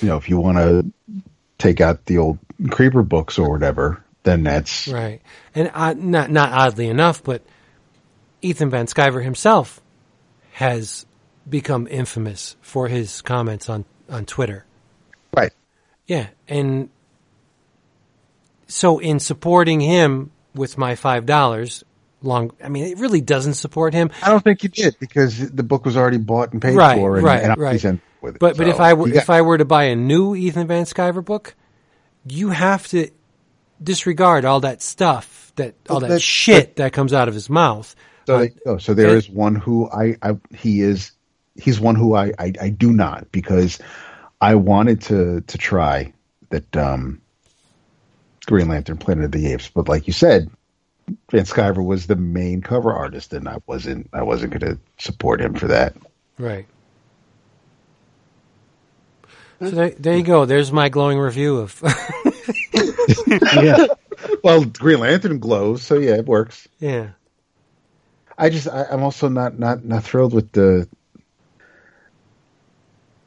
you 0.00 0.08
know, 0.08 0.16
if 0.16 0.28
you 0.28 0.38
want 0.38 0.58
to 0.58 1.24
take 1.58 1.80
out 1.80 2.06
the 2.06 2.18
old 2.18 2.38
creeper 2.70 3.02
books 3.02 3.38
or 3.38 3.50
whatever, 3.50 4.02
then 4.24 4.42
that's 4.44 4.88
Right. 4.88 5.20
And 5.54 5.70
uh, 5.74 5.94
not 5.94 6.30
not 6.30 6.52
oddly 6.52 6.88
enough, 6.88 7.22
but 7.24 7.42
Ethan 8.40 8.70
Van 8.70 8.86
Sciver 8.86 9.22
himself 9.22 9.80
has 10.52 11.06
become 11.48 11.86
infamous 11.90 12.56
for 12.60 12.88
his 12.88 13.20
comments 13.22 13.68
on 13.68 13.84
on 14.08 14.24
Twitter. 14.26 14.64
right. 15.34 15.52
Yeah, 16.06 16.28
and 16.48 16.88
so 18.66 18.98
in 18.98 19.20
supporting 19.20 19.80
him 19.80 20.30
with 20.54 20.76
my 20.78 20.94
five 20.94 21.26
dollars, 21.26 21.84
long. 22.22 22.52
I 22.62 22.68
mean, 22.68 22.84
it 22.86 22.98
really 22.98 23.20
doesn't 23.20 23.54
support 23.54 23.94
him. 23.94 24.10
I 24.22 24.28
don't 24.30 24.42
think 24.42 24.62
you 24.62 24.68
did 24.68 24.96
because 24.98 25.50
the 25.50 25.62
book 25.62 25.84
was 25.84 25.96
already 25.96 26.18
bought 26.18 26.52
and 26.52 26.60
paid 26.60 26.74
Right, 26.76 26.98
for, 26.98 27.16
and, 27.16 27.24
right, 27.24 27.42
and 27.42 27.56
right. 27.56 27.72
he's 27.72 27.84
in 27.84 28.00
with 28.20 28.36
it. 28.36 28.40
But 28.40 28.56
but 28.56 28.66
So 28.66 28.70
if 28.72 28.80
I 28.80 28.94
were 28.94 29.06
got- 29.08 29.16
if 29.16 29.30
I 29.30 29.42
were 29.42 29.58
to 29.58 29.64
buy 29.64 29.84
a 29.84 29.96
new 29.96 30.34
Ethan 30.34 30.66
Van 30.66 30.84
Sciver 30.84 31.24
book, 31.24 31.54
you 32.26 32.50
have 32.50 32.86
to 32.88 33.10
disregard 33.84 34.44
all 34.44 34.60
that 34.60 34.82
stuff 34.82 35.52
that 35.56 35.74
all 35.90 36.00
that 36.00 36.08
that- 36.08 36.22
shit 36.22 36.76
that 36.76 36.92
comes 36.92 37.12
out 37.12 37.28
of 37.28 37.34
his 37.34 37.48
mouth. 37.50 37.94
So, 38.26 38.36
Uh, 38.36 38.38
they, 38.40 38.50
oh, 38.66 38.78
so 38.78 38.94
there 38.94 39.08
and- 39.08 39.16
is 39.18 39.28
one 39.28 39.54
who 39.54 39.90
I, 39.90 40.16
I 40.22 40.36
he 40.54 40.80
is 40.80 41.12
he's 41.56 41.80
one 41.80 41.96
who 41.96 42.14
I, 42.14 42.32
I 42.38 42.52
I 42.60 42.68
do 42.70 42.92
not 42.92 43.30
because 43.32 43.78
I 44.40 44.54
wanted 44.54 45.00
to 45.02 45.40
to 45.42 45.58
try 45.58 46.12
that 46.50 46.76
um, 46.76 47.20
Green 48.46 48.68
Lantern 48.68 48.96
Planet 48.98 49.24
of 49.26 49.32
the 49.32 49.52
Apes, 49.52 49.68
but 49.68 49.88
like 49.88 50.06
you 50.06 50.12
said, 50.12 50.50
Van 51.30 51.44
Sciver 51.44 51.84
was 51.84 52.06
the 52.06 52.16
main 52.16 52.60
cover 52.62 52.92
artist, 52.92 53.32
and 53.32 53.48
I 53.48 53.58
wasn't 53.66 54.08
I 54.12 54.22
wasn't 54.22 54.52
going 54.58 54.74
to 54.74 54.78
support 54.98 55.40
him 55.40 55.54
for 55.54 55.66
that. 55.68 55.94
Right. 56.38 56.66
So 59.60 59.70
there, 59.70 59.90
there 59.90 60.16
you 60.16 60.24
go. 60.24 60.44
There's 60.44 60.72
my 60.72 60.88
glowing 60.88 61.18
review 61.18 61.58
of. 61.58 61.82
yeah. 62.74 63.86
Well, 64.44 64.64
Green 64.64 65.00
Lantern 65.00 65.40
glows, 65.40 65.82
so 65.82 65.98
yeah, 65.98 66.14
it 66.14 66.26
works. 66.26 66.68
yeah. 66.78 67.10
I 68.38 68.50
just 68.50 68.68
I, 68.68 68.84
I'm 68.90 69.02
also 69.02 69.28
not 69.28 69.58
not 69.58 69.84
not 69.84 70.04
thrilled 70.04 70.32
with 70.32 70.52
the 70.52 70.88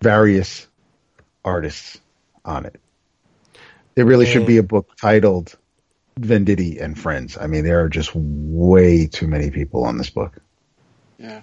various 0.01 0.67
artists 1.43 1.99
on 2.43 2.65
it. 2.65 2.80
There 3.95 4.06
really 4.06 4.25
should 4.25 4.45
be 4.45 4.57
a 4.57 4.64
book 4.64 4.95
titled 4.95 5.57
Venditti 6.19 6.82
and 6.82 6.98
Friends. 6.98 7.38
I 7.38 7.48
mean, 7.48 7.64
there 7.64 7.83
are 7.83 7.90
just 7.90 8.11
way 8.14 9.07
too 9.07 9.27
many 9.27 9.51
people 9.51 9.85
on 9.85 9.98
this 9.98 10.09
book. 10.09 10.33
Yeah. 11.17 11.41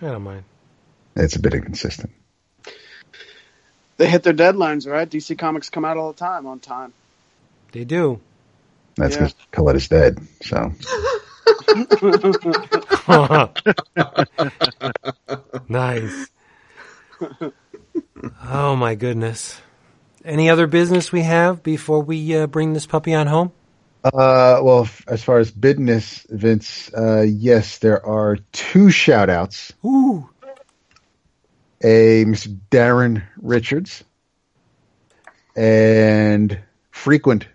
I 0.00 0.06
don't 0.06 0.22
mind. 0.22 0.44
It's 1.16 1.36
a 1.36 1.40
bit 1.40 1.54
inconsistent. 1.54 2.12
They 3.96 4.08
hit 4.08 4.22
their 4.22 4.32
deadlines, 4.34 4.90
right? 4.90 5.08
DC 5.08 5.36
Comics 5.38 5.70
come 5.70 5.84
out 5.84 5.96
all 5.96 6.12
the 6.12 6.18
time 6.18 6.46
on 6.46 6.60
time. 6.60 6.92
They 7.72 7.84
do. 7.84 8.20
That's 8.96 9.16
Yeah. 9.16 9.28
Colette 9.52 9.76
is 9.76 9.88
dead. 9.88 10.18
So 10.42 10.72
nice. 15.68 16.30
Oh 18.44 18.76
my 18.76 18.94
goodness. 18.94 19.60
Any 20.24 20.50
other 20.50 20.66
business 20.66 21.12
we 21.12 21.22
have 21.22 21.62
before 21.62 22.02
we 22.02 22.36
uh, 22.36 22.46
bring 22.46 22.72
this 22.72 22.86
puppy 22.86 23.14
on 23.14 23.26
home? 23.26 23.52
Uh, 24.04 24.60
well, 24.62 24.82
f- 24.82 25.04
as 25.08 25.22
far 25.22 25.38
as 25.38 25.50
business, 25.50 26.26
Vince, 26.28 26.92
uh, 26.94 27.22
yes, 27.22 27.78
there 27.78 28.04
are 28.04 28.36
two 28.52 28.90
shout 28.90 29.30
outs. 29.30 29.72
Ooh. 29.84 30.28
A 31.82 32.24
Mr. 32.24 32.58
Darren 32.70 33.22
Richards 33.40 34.02
and 35.56 36.58
frequent 36.90 37.46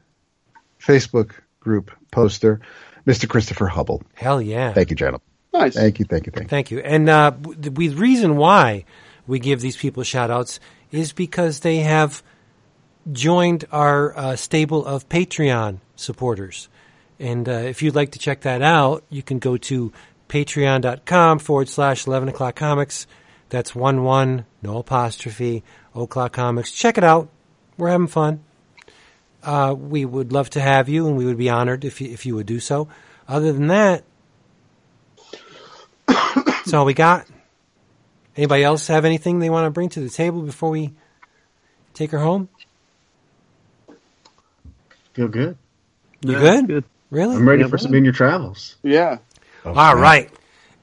Facebook 0.86 1.34
group 1.60 1.92
poster, 2.12 2.60
Mr. 3.08 3.28
Christopher 3.28 3.68
Hubble. 3.68 4.04
Hell 4.14 4.42
yeah. 4.42 4.74
Thank 4.74 4.90
you, 4.90 4.96
gentlemen. 4.96 5.22
Nice. 5.54 5.76
Thank 5.76 6.00
you, 6.00 6.06
thank 6.06 6.26
you, 6.26 6.32
thank 6.32 6.46
you. 6.46 6.50
Thank 6.50 6.72
you. 6.72 6.80
And 6.80 7.10
uh, 7.10 7.32
the, 7.40 7.70
the 7.70 7.90
reason 7.90 8.38
why 8.38 8.86
we 9.28 9.40
give 9.40 9.62
these 9.62 9.78
people 9.78 10.04
shout 10.04 10.32
outs 10.32 10.60
is 10.92 11.14
because 11.14 11.60
they 11.60 11.78
have 11.78 12.24
joined 13.12 13.66
our 13.72 14.18
uh, 14.18 14.36
stable 14.36 14.86
of 14.86 15.08
Patreon 15.10 15.80
supporters. 15.96 16.70
And 17.20 17.48
uh, 17.48 17.52
if 17.52 17.82
you'd 17.82 17.96
like 17.96 18.12
to 18.12 18.20
check 18.20 18.42
that 18.42 18.62
out, 18.62 19.04
you 19.10 19.22
can 19.22 19.40
go 19.40 19.58
to 19.58 19.94
patreon.com 20.30 21.40
forward 21.40 21.70
slash 21.70 22.08
11 22.08 22.30
o'clock 22.30 22.56
comics. 22.56 23.06
That's 23.50 23.76
1 23.76 24.04
1, 24.04 24.46
no 24.64 24.80
apostrophe, 24.80 25.64
o'clock 25.94 26.34
comics. 26.34 26.72
Check 26.72 26.98
it 26.98 27.04
out. 27.04 27.30
We're 27.78 27.90
having 27.90 28.08
fun. 28.08 28.44
Uh, 29.44 29.76
we 29.78 30.06
would 30.06 30.32
love 30.32 30.50
to 30.52 30.62
have 30.62 30.88
you, 30.90 31.08
and 31.08 31.18
we 31.18 31.26
would 31.26 31.38
be 31.38 31.50
honored 31.50 31.84
if 31.86 32.00
you, 32.02 32.10
if 32.10 32.26
you 32.26 32.36
would 32.36 32.46
do 32.46 32.60
so. 32.60 32.88
Other 33.28 33.52
than 33.52 33.68
that, 33.68 34.04
that's 36.08 36.74
all 36.74 36.86
we 36.86 36.94
got. 36.94 37.28
Anybody 38.36 38.64
else 38.64 38.88
have 38.88 39.06
anything 39.06 39.40
they 39.40 39.50
want 39.50 39.66
to 39.66 39.70
bring 39.72 39.90
to 39.90 40.00
the 40.00 40.10
table 40.10 40.42
before 40.42 40.70
we 40.70 40.94
take 41.94 42.12
her 42.12 42.20
home? 42.20 42.50
Feel 45.14 45.28
good. 45.28 45.58
You 46.22 46.34
Yeah, 46.34 46.40
good? 46.40 46.68
good. 46.68 46.84
Really? 47.12 47.36
I'm 47.36 47.48
ready 47.48 47.62
Yeah, 47.62 47.68
for 47.68 47.76
man. 47.78 47.84
some 47.84 47.94
in 47.94 48.04
your 48.04 48.14
travels. 48.14 48.76
Yeah. 48.82 49.20
All 49.66 49.96
right. 49.96 50.32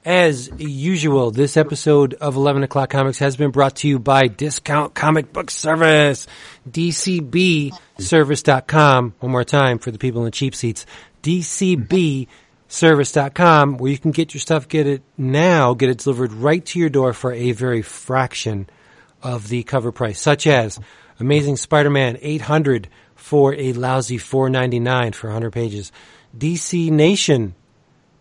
As 0.03 0.51
usual, 0.57 1.31
this 1.31 1.59
episode 1.59 2.15
of 2.15 2.35
11 2.35 2.63
O'Clock 2.63 2.89
Comics 2.89 3.19
has 3.19 3.37
been 3.37 3.51
brought 3.51 3.77
to 3.77 3.87
you 3.87 3.99
by 3.99 4.29
Discount 4.29 4.95
Comic 4.95 5.31
Book 5.31 5.51
Service, 5.51 6.27
DCBService.com. 6.71 9.15
One 9.21 9.31
more 9.31 9.45
time 9.45 9.79
for 9.79 9.91
the 9.91 9.99
people 9.99 10.23
in 10.23 10.25
the 10.25 10.31
cheap 10.31 10.55
seats. 10.55 10.87
DCBService.com, 11.23 13.77
where 13.77 13.91
you 13.91 13.99
can 13.99 14.13
get 14.13 14.33
your 14.33 14.41
stuff, 14.41 14.69
get 14.69 14.87
it 14.87 15.03
now, 15.19 15.75
get 15.75 15.91
it 15.91 15.99
delivered 15.99 16.33
right 16.33 16.65
to 16.65 16.79
your 16.79 16.89
door 16.89 17.13
for 17.13 17.35
a 17.35 17.53
very 17.53 17.83
fraction 17.83 18.71
of 19.23 19.51
the 19.51 19.65
cover 19.65 19.93
price, 19.93 20.19
such 20.19 20.47
as 20.47 20.81
Amazing 21.19 21.59
Spider-Man 21.59 22.17
800 22.23 22.89
for 23.17 23.55
a 23.55 23.75
lousy 23.75 24.17
4.99 24.17 25.15
for 25.15 25.27
100 25.27 25.53
pages. 25.53 25.93
DC 26.35 26.91
Nation 26.91 27.55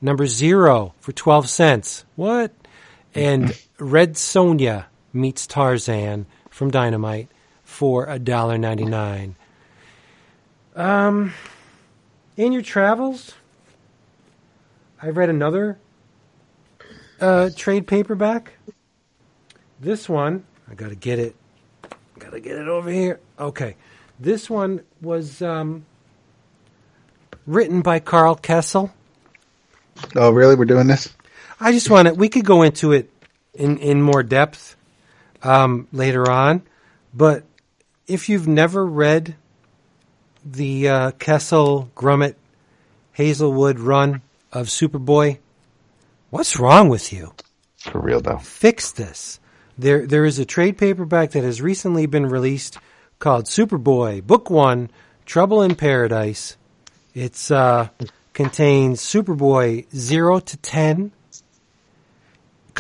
number 0.02 0.28
zero 0.28 0.94
for 1.00 1.12
12 1.12 1.50
cents. 1.50 2.06
What? 2.16 2.54
And 3.16 3.60
Red 3.80 4.14
Sonja 4.14 4.86
meets 5.12 5.48
Tarzan 5.48 6.28
from 6.52 6.70
Dynamite 6.70 7.28
for 7.64 8.06
$1.99. 8.06 9.34
Um, 10.76 11.34
in 12.38 12.52
your 12.52 12.62
travels, 12.62 13.34
I 15.02 15.10
read 15.10 15.30
another 15.30 15.80
uh, 17.20 17.50
trade 17.56 17.88
paperback. 17.88 18.54
This 19.80 20.08
one, 20.08 20.46
I 20.70 20.76
gotta 20.76 20.96
get 20.96 21.18
it. 21.20 21.36
Gotta 22.20 22.40
get 22.40 22.58
it 22.58 22.68
over 22.68 22.92
here. 22.92 23.20
Okay. 23.40 23.76
This 24.20 24.50
one 24.50 24.82
was 25.02 25.42
um, 25.42 25.86
written 27.48 27.82
by 27.82 28.00
Karl 28.00 28.36
Kesel. 28.36 28.92
Oh, 30.16 30.32
really? 30.32 30.56
We're 30.56 30.66
doing 30.66 30.88
this? 30.88 31.14
I 31.60 31.72
just 31.72 31.90
want 31.90 32.08
to. 32.08 32.14
We 32.14 32.30
could 32.30 32.46
go 32.46 32.62
into 32.62 32.92
it 32.92 33.12
in 33.54 33.78
in 33.78 34.02
more 34.02 34.24
depth 34.24 34.76
um, 35.44 35.88
later 35.92 36.30
on, 36.30 36.64
but 37.14 37.44
if 38.08 38.30
you've 38.30 38.48
never 38.48 38.86
read 38.86 39.36
the 40.46 40.88
uh, 40.88 41.12
Kesel 41.12 41.90
Grummett 41.96 42.36
Hazelwood 43.14 43.80
run 43.80 44.22
of 44.52 44.68
Superboy, 44.68 45.40
what's 46.30 46.60
wrong 46.60 46.90
with 46.90 47.12
you? 47.12 47.34
For 47.78 48.00
real, 48.00 48.22
though. 48.22 48.38
Fix 48.38 48.92
this. 48.92 49.40
There 49.78 50.06
there 50.06 50.26
is 50.26 50.40
a 50.40 50.46
trade 50.46 50.78
paperback 50.78 51.32
that 51.32 51.44
has 51.44 51.62
recently 51.62 52.06
been 52.06 52.26
released 52.26 52.78
called 53.20 53.46
Superboy 53.46 54.24
Book 54.24 54.50
One: 54.50 54.90
Trouble 55.26 55.62
in 55.62 55.76
Paradise. 55.76 56.58
It's 57.14 57.52
uh, 57.52 57.90
contains 58.40 59.02
Superboy 59.02 59.86
zero 59.94 60.40
to 60.40 60.58
ten. 60.58 61.12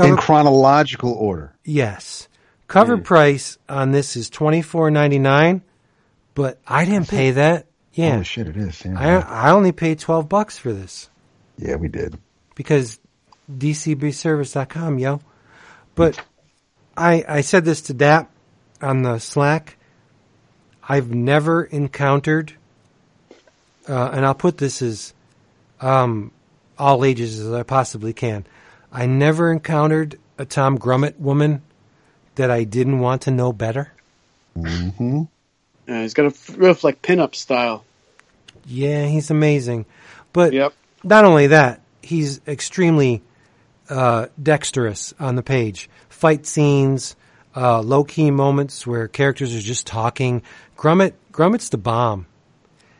In 0.01 0.15
chronological 0.15 1.11
order. 1.11 1.53
Yes. 1.65 2.29
Cover 2.67 2.97
price 2.97 3.57
on 3.67 3.91
this 3.91 4.15
is 4.15 4.29
twenty 4.29 4.61
four 4.61 4.89
ninety 4.89 5.19
nine, 5.19 5.61
but 6.33 6.59
I 6.65 6.85
didn't 6.85 7.09
pay 7.09 7.31
that. 7.31 7.65
Yeah, 7.91 8.11
Holy 8.11 8.23
shit, 8.23 8.47
it 8.47 8.55
is. 8.55 8.85
Yeah, 8.85 8.97
I 8.97 9.49
I 9.49 9.51
only 9.51 9.73
paid 9.73 9.99
twelve 9.99 10.29
bucks 10.29 10.57
for 10.57 10.71
this 10.71 11.09
yeah 11.57 11.75
we 11.75 11.89
did. 11.89 12.17
because 12.55 12.97
DCBService.com, 13.51 14.97
yo. 14.99 15.19
But 15.95 16.21
I 16.95 17.25
I 17.27 17.41
said 17.41 17.65
this 17.65 17.81
to 17.81 17.93
Dap 17.93 18.31
on 18.81 19.01
the 19.01 19.19
Slack. 19.19 19.75
I've 20.87 21.13
never 21.13 21.65
encountered, 21.65 22.53
uh, 23.89 24.11
and 24.13 24.25
I'll 24.25 24.33
put 24.33 24.57
this 24.57 24.81
as 24.81 25.13
um, 25.81 26.31
all 26.77 27.03
ages 27.05 27.39
as 27.39 27.51
I 27.51 27.63
possibly 27.63 28.13
can. 28.13 28.45
I 28.91 29.05
never 29.05 29.51
encountered 29.51 30.17
a 30.37 30.45
Tom 30.45 30.77
Grummett 30.77 31.17
woman 31.19 31.61
that 32.35 32.49
I 32.51 32.63
didn't 32.63 32.99
want 32.99 33.23
to 33.23 33.31
know 33.31 33.51
better. 33.53 33.91
Mm-hmm. 34.57 35.23
Yeah, 35.87 36.01
he's 36.01 36.13
got 36.13 36.23
a 36.25 36.29
f- 36.29 36.55
real 36.57 36.77
like 36.83 37.01
pinup 37.01 37.35
style. 37.35 37.83
Yeah, 38.65 39.05
he's 39.07 39.31
amazing. 39.31 39.85
But 40.33 40.53
Yep. 40.53 40.73
not 41.03 41.25
only 41.25 41.47
that, 41.47 41.81
he's 42.01 42.39
extremely 42.47 43.21
uh, 43.89 44.27
dexterous 44.41 45.13
on 45.19 45.35
the 45.35 45.43
page. 45.43 45.89
Fight 46.09 46.45
scenes, 46.45 47.15
uh, 47.55 47.81
low 47.81 48.03
key 48.03 48.29
moments 48.31 48.85
where 48.85 49.07
characters 49.07 49.55
are 49.55 49.59
just 49.61 49.87
talking. 49.87 50.43
Grummett, 50.77 51.13
Grummett's 51.31 51.69
the 51.69 51.77
bomb, 51.77 52.25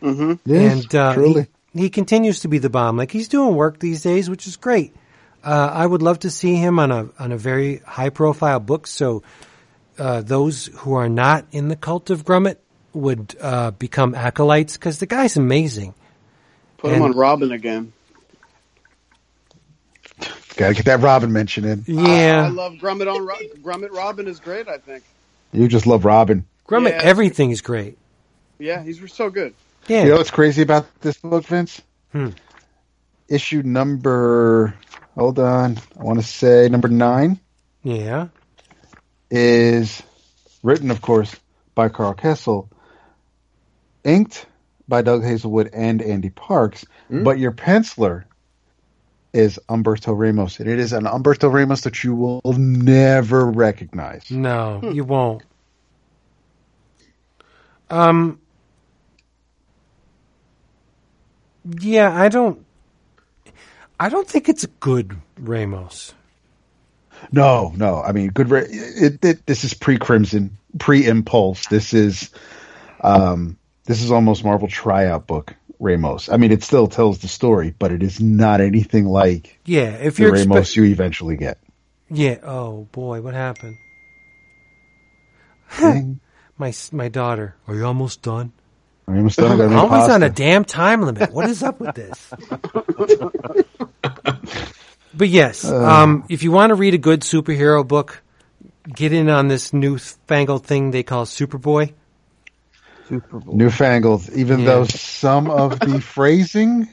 Yes, 0.01 0.38
and 0.48 0.95
uh, 0.95 1.14
truly. 1.14 1.48
He, 1.73 1.81
he 1.81 1.89
continues 1.89 2.41
to 2.41 2.48
be 2.48 2.57
the 2.57 2.69
bomb. 2.69 2.98
Like 2.98 3.11
he's 3.11 3.27
doing 3.27 3.56
work 3.56 3.80
these 3.80 4.01
days, 4.01 4.30
which 4.30 4.48
is 4.48 4.56
great. 4.57 4.95
Uh, 5.43 5.69
I 5.73 5.85
would 5.85 6.01
love 6.01 6.19
to 6.19 6.30
see 6.30 6.56
him 6.56 6.80
on 6.80 6.91
a 6.91 7.09
on 7.17 7.31
a 7.31 7.38
very 7.38 7.77
high 7.77 8.09
profile 8.09 8.59
book, 8.59 8.88
so 8.88 9.23
uh, 9.98 10.22
those 10.22 10.65
who 10.67 10.93
are 10.95 11.07
not 11.09 11.45
in 11.51 11.69
the 11.69 11.75
cult 11.77 12.09
of 12.09 12.25
Grummett 12.25 12.57
would 12.93 13.35
uh, 13.39 13.72
become 13.72 14.15
acolytes 14.15 14.75
because 14.77 14.99
the 14.99 15.06
guy's 15.06 15.38
amazing. 15.38 15.93
Put 16.77 16.91
him 16.93 17.01
on 17.03 17.11
Robin 17.14 17.51
again. 17.51 17.93
Gotta 20.57 20.73
get 20.73 20.85
that 20.85 20.99
Robin 20.99 21.31
mention 21.31 21.64
in. 21.64 21.85
I, 21.99 22.31
I 22.31 22.48
love 22.49 22.73
Grummett 22.73 23.14
on 23.14 23.25
Ro- 23.25 23.35
Grummett. 23.61 23.91
Robin 23.91 24.27
is 24.27 24.39
great. 24.41 24.67
I 24.67 24.77
think. 24.77 25.03
You 25.53 25.67
just 25.67 25.88
love 25.88 26.03
Robin. 26.03 26.45
Grummett, 26.67 26.91
Yeah. 26.91 27.01
everything's 27.01 27.61
great. 27.61 27.98
Yeah, 28.59 28.83
he's 28.83 28.99
so 29.14 29.30
good. 29.30 29.53
Yeah. 29.90 30.03
You 30.03 30.09
know 30.09 30.18
what's 30.18 30.32
crazy 30.32 30.61
about 30.61 30.85
this 31.01 31.18
book, 31.18 31.45
Vince? 31.45 31.82
Hmm. 32.11 32.30
Issue 33.27 33.64
number, 33.64 34.76
hold 35.16 35.40
on, 35.40 35.77
I 36.00 36.03
want 36.03 36.19
to 36.19 36.26
say 36.26 36.69
number 36.69 36.88
nine 36.88 37.40
Yeah. 37.84 38.27
is 39.30 40.01
written, 40.64 40.92
of 40.92 41.01
course, 41.01 41.35
by 41.76 41.90
Karl 41.90 42.14
Kesel, 42.14 42.69
inked 44.03 44.45
by 44.88 45.01
Doug 45.01 45.24
Hazelwood 45.24 45.69
and 45.74 46.01
Andy 46.01 46.30
Parks, 46.30 46.85
but 47.09 47.38
your 47.40 47.51
penciler 47.51 48.24
is 49.34 49.59
Humberto 49.69 50.18
Ramos, 50.18 50.59
and 50.59 50.68
it 50.69 50.80
is 50.80 50.93
an 50.93 51.03
Humberto 51.06 51.51
Ramos 51.53 51.82
that 51.82 52.03
you 52.03 52.16
will 52.16 52.42
never 52.53 53.45
recognize. 53.45 54.30
No, 54.32 54.82
you 54.92 55.03
won't. 55.03 55.43
Um. 57.90 58.40
Yeah, 61.80 62.11
I 62.17 62.30
don't. 62.30 62.65
I 63.99 64.09
don't 64.09 64.27
think 64.27 64.48
it's 64.49 64.64
a 64.64 64.67
good 64.67 65.17
Ramos. 65.38 66.14
No, 67.31 67.73
no. 67.75 68.01
I 68.01 68.14
mean, 68.14 68.30
good. 68.30 68.49
It, 68.51 69.23
it, 69.25 69.45
this 69.45 69.64
is 69.65 69.73
pre 69.73 69.98
Crimson, 69.98 70.57
pre 70.80 71.06
Impulse. 71.06 71.67
This 71.67 71.93
is, 71.93 72.30
um, 73.01 73.57
this 73.85 74.01
is 74.01 74.09
almost 74.11 74.45
Marvel 74.45 74.69
tryout 74.69 75.27
book 75.27 75.53
Ramos. 75.80 76.30
I 76.30 76.38
mean, 76.38 76.51
it 76.53 76.64
still 76.64 76.88
tells 76.88 77.19
the 77.19 77.27
story, 77.27 77.75
but 77.77 77.91
it 77.91 78.01
is 78.01 78.22
not 78.22 78.61
anything 78.61 79.06
like 79.06 79.59
Yeah, 79.65 79.89
if 79.95 80.15
the 80.15 80.23
you're 80.23 80.31
Ramos 80.31 80.72
expe- 80.72 80.75
you 80.77 80.83
eventually 80.85 81.35
get. 81.35 81.57
yeah. 82.09 82.38
Oh 82.41 82.88
boy, 82.93 83.19
what 83.22 83.33
happened? 83.33 83.77
My 86.57 86.69
s- 86.69 86.91
my 86.91 87.07
daughter. 87.09 87.56
Are 87.67 87.75
you 87.75 87.85
almost 87.85 88.22
done? 88.22 88.51
Ramos 89.10 89.36
done. 89.36 89.52
I 89.52 89.58
gotta 89.58 89.70
make 89.70 89.78
Always 89.80 90.10
on 90.10 90.24
a 90.24 90.30
damn 90.30 90.64
time 90.64 91.02
limit. 91.02 91.34
What 91.34 91.50
is 91.50 91.64
up 91.64 91.80
with 91.80 91.96
this? 91.96 92.30
but 95.14 95.30
yes, 95.30 95.66
um, 95.66 96.26
if 96.30 96.44
you 96.44 96.52
want 96.52 96.70
to 96.70 96.76
read 96.76 96.94
a 96.94 97.00
good 97.00 97.22
superhero 97.22 97.88
book, 97.88 98.22
get 98.88 99.12
in 99.12 99.28
on 99.28 99.48
this 99.48 99.74
newfangled 99.74 100.64
thing 100.66 100.92
they 100.92 101.02
call 101.02 101.26
Superboy. 101.26 101.94
Super 103.08 103.40
Bowl. 103.40 103.56
Newfangled, 103.56 104.30
even 104.36 104.60
Yeah. 104.60 104.66
though 104.68 104.84
some 104.84 105.50
of 105.50 105.80
the 105.80 106.00
phrasing, 106.02 106.88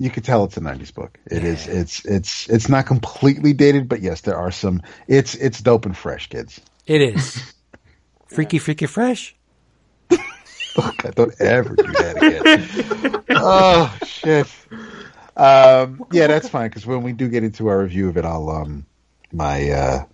you 0.00 0.10
could 0.10 0.24
tell 0.24 0.42
it's 0.44 0.56
a 0.56 0.60
'90s 0.60 0.92
book. 0.92 1.20
It 1.30 1.44
is. 1.44 1.68
It's. 1.68 2.04
It's. 2.04 2.48
It's 2.48 2.68
not 2.68 2.86
completely 2.86 3.52
dated, 3.52 3.88
but 3.88 4.02
yes, 4.02 4.22
there 4.22 4.36
are 4.36 4.50
some. 4.50 4.82
It's. 5.06 5.36
It's 5.36 5.60
dope 5.60 5.86
and 5.86 5.96
fresh, 5.96 6.28
kids. 6.28 6.60
It 6.84 7.00
is 7.00 7.52
freaky, 8.26 8.58
freaky, 8.58 8.86
fresh. 8.86 9.35
God, 10.76 11.14
don't 11.14 11.40
ever 11.40 11.76
do 11.76 11.92
that 11.92 12.16
again. 12.16 13.24
oh 13.30 13.96
shit. 14.04 14.46
Um, 15.36 16.06
yeah, 16.10 16.26
that's 16.26 16.48
fine 16.48 16.68
because 16.68 16.86
when 16.86 17.02
we 17.02 17.12
do 17.12 17.28
get 17.28 17.44
into 17.44 17.68
our 17.68 17.80
review 17.80 18.08
of 18.08 18.16
it, 18.16 18.24
I'll 18.24 18.48
um, 18.48 18.86
my 19.32 19.70
uh, 19.70 20.04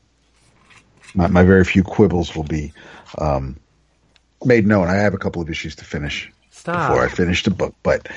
my 1.15 1.29
my 1.29 1.43
very 1.43 1.65
few 1.65 1.83
quibbles 1.83 2.35
will 2.35 2.45
be 2.45 2.73
um, 3.19 3.57
made 4.45 4.67
known. 4.67 4.89
I 4.89 4.95
have 4.95 5.15
a 5.15 5.19
couple 5.19 5.43
of 5.43 5.49
issues 5.51 5.77
to 5.77 5.85
finish 5.85 6.31
Stop. 6.51 6.89
before 6.89 7.05
I 7.05 7.09
finish 7.09 7.43
the 7.45 7.51
book, 7.51 7.75
but 7.83 8.09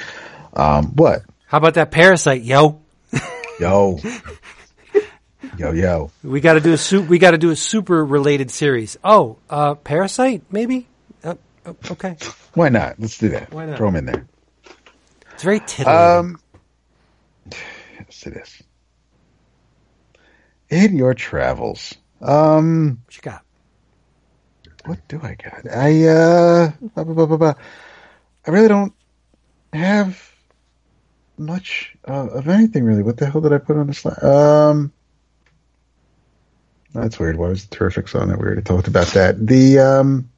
um, 0.53 0.87
what? 0.95 1.23
How 1.47 1.57
about 1.59 1.75
that 1.75 1.91
parasite, 1.91 2.41
yo? 2.41 2.81
Yo, 3.59 3.99
yo, 5.57 5.71
yo. 5.71 6.11
We 6.23 6.41
got 6.41 6.53
to 6.53 6.59
do 6.59 6.73
a 6.73 6.77
su- 6.77 7.03
We 7.03 7.19
got 7.19 7.31
to 7.31 7.37
do 7.37 7.51
a 7.51 7.55
super 7.55 8.03
related 8.03 8.51
series. 8.51 8.97
Oh, 9.03 9.37
uh, 9.49 9.75
parasite, 9.75 10.43
maybe. 10.51 10.87
Uh, 11.65 11.73
okay, 11.91 12.17
Why 12.53 12.69
not? 12.69 12.99
Let's 12.99 13.17
do 13.17 13.29
that. 13.29 13.51
Why 13.51 13.65
not? 13.65 13.77
Throw 13.77 13.87
them 13.87 13.95
in 13.95 14.05
there. 14.05 14.27
it's 15.33 15.43
very 15.43 15.59
titillating. 15.59 16.17
Um, 16.17 16.39
yes, 17.51 18.21
this. 18.21 18.63
In 20.69 20.95
your 20.95 21.13
travels, 21.13 21.95
um, 22.21 23.01
what 23.05 23.15
you 23.15 23.21
got? 23.21 23.41
what 24.85 25.07
do 25.07 25.19
I 25.21 25.35
got? 25.35 25.71
I 25.71 26.07
uh, 26.07 26.71
blah, 26.93 27.03
blah, 27.03 27.25
blah, 27.25 27.37
blah. 27.37 27.53
I 28.47 28.51
really 28.51 28.67
don't 28.67 28.93
have 29.73 30.31
much 31.37 31.95
uh, 32.07 32.27
of 32.29 32.47
anything 32.47 32.83
really. 32.83 33.03
What 33.03 33.17
the 33.17 33.25
hell 33.25 33.41
did 33.41 33.53
I 33.53 33.57
put 33.57 33.77
on 33.77 33.87
this? 33.87 34.05
La- 34.05 34.69
um, 34.69 34.91
that's 36.93 37.19
weird. 37.19 37.37
Why 37.37 37.49
was 37.49 37.65
the 37.65 37.75
Terrifics 37.75 38.19
on 38.19 38.29
that? 38.29 38.37
We 38.37 38.45
already 38.45 38.61
talked 38.61 38.87
about 38.87 39.07
that. 39.07 39.45
The 39.45 39.79
um, 39.79 40.29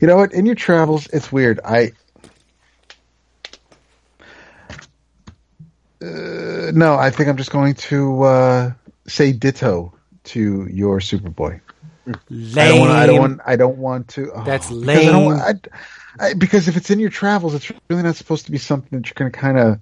you 0.00 0.06
know 0.08 0.16
what? 0.16 0.32
In 0.32 0.46
your 0.46 0.54
travels, 0.54 1.06
it's 1.12 1.30
weird. 1.32 1.60
I 1.64 1.92
uh, 6.00 6.70
no, 6.72 6.96
I 6.96 7.10
think 7.10 7.28
I'm 7.28 7.36
just 7.36 7.50
going 7.50 7.74
to 7.74 8.22
uh, 8.22 8.72
say 9.06 9.32
ditto 9.32 9.92
to 10.24 10.66
your 10.70 11.00
Superboy. 11.00 11.60
Lame. 12.30 12.58
I 12.58 12.66
don't 12.68 12.78
want. 12.80 12.92
I 12.92 13.06
don't 13.06 13.18
want. 13.18 13.40
I 13.46 13.56
don't 13.56 13.78
want 13.78 14.08
to. 14.08 14.32
oh, 14.32 14.44
That's 14.44 14.68
because 14.70 14.88
I 14.88 15.04
don't 15.12 15.14
lame. 15.14 15.24
want- 15.38 15.68
I, 16.20 16.26
I, 16.28 16.34
because 16.34 16.68
if 16.68 16.76
it's 16.76 16.90
in 16.90 16.98
your 17.00 17.10
travels, 17.10 17.54
it's 17.54 17.70
really 17.90 18.02
not 18.02 18.16
supposed 18.16 18.46
to 18.46 18.50
be 18.52 18.58
something 18.58 18.98
that 18.98 19.06
you're 19.08 19.14
going 19.14 19.30
to 19.30 19.38
kind 19.38 19.58
of 19.58 19.80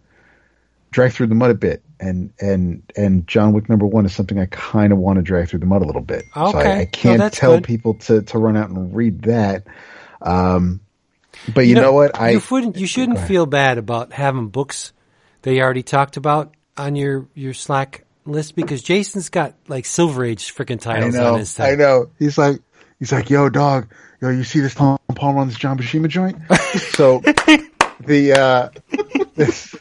drag 0.91 1.13
through 1.13 1.29
the 1.29 1.35
mud 1.35 1.51
a 1.51 1.55
bit. 1.55 1.83
And 1.99 2.33
and 2.41 2.83
and 2.97 3.27
John 3.27 3.53
Wick 3.53 3.69
number 3.69 3.87
one 3.87 4.05
is 4.05 4.15
something 4.15 4.39
I 4.39 4.47
kind 4.47 4.93
of 4.93 4.99
want 4.99 5.17
to 5.17 5.23
drag 5.23 5.49
through 5.49 5.61
the 5.61 5.67
mud 5.67 5.83
a 5.83 5.87
little 5.87 6.03
bit. 6.03 6.25
So 6.35 6.47
Okay. 6.49 6.73
I, 6.73 6.81
I 6.81 6.85
can't 6.85 7.19
that's 7.19 7.39
tell 7.39 7.55
good. 7.57 7.65
people 7.65 7.95
to 7.95 8.23
to 8.23 8.39
run 8.39 8.57
out 8.57 8.69
and 8.71 8.95
read 8.95 9.23
that. 9.23 9.65
Um, 10.21 10.81
but 11.55 11.67
you, 11.67 11.75
know, 11.75 11.93
what? 11.93 12.19
I 12.19 12.31
you 12.31 12.41
shouldn't. 12.41 12.77
You 12.77 12.87
shouldn't 12.87 13.21
feel 13.21 13.47
bad 13.47 13.79
about 13.79 14.13
having 14.13 14.49
books 14.49 14.93
that 15.43 15.55
you 15.55 15.61
already 15.63 15.83
talked 15.83 16.17
about 16.17 16.55
on 16.77 16.97
your 16.97 17.29
your 17.35 17.55
Slack 17.55 18.05
list 18.25 18.57
because 18.57 18.83
Jason's 18.83 19.29
got 19.29 19.55
like 19.69 19.87
Silver 19.87 20.25
Age 20.25 20.55
freaking 20.55 20.81
titles 20.81 21.15
know. 21.15 21.35
on 21.35 21.39
his 21.39 21.59
I 21.61 21.75
know. 21.77 22.11
He's 22.19 22.37
like, 22.37 22.61
he's 22.99 23.13
like, 23.13 23.31
yo, 23.31 23.49
dog, 23.49 23.89
yo, 24.21 24.31
you 24.31 24.45
see 24.45 24.61
this 24.61 24.75
Tom 24.75 24.99
Palmer 25.15 25.41
on 25.41 25.49
this 25.49 25.57
John 25.57 25.79
Buscema 25.79 26.09
joint? 26.09 26.37
so 26.95 27.21
the 28.01 28.33
uh, 28.33 28.69
this 29.35 29.77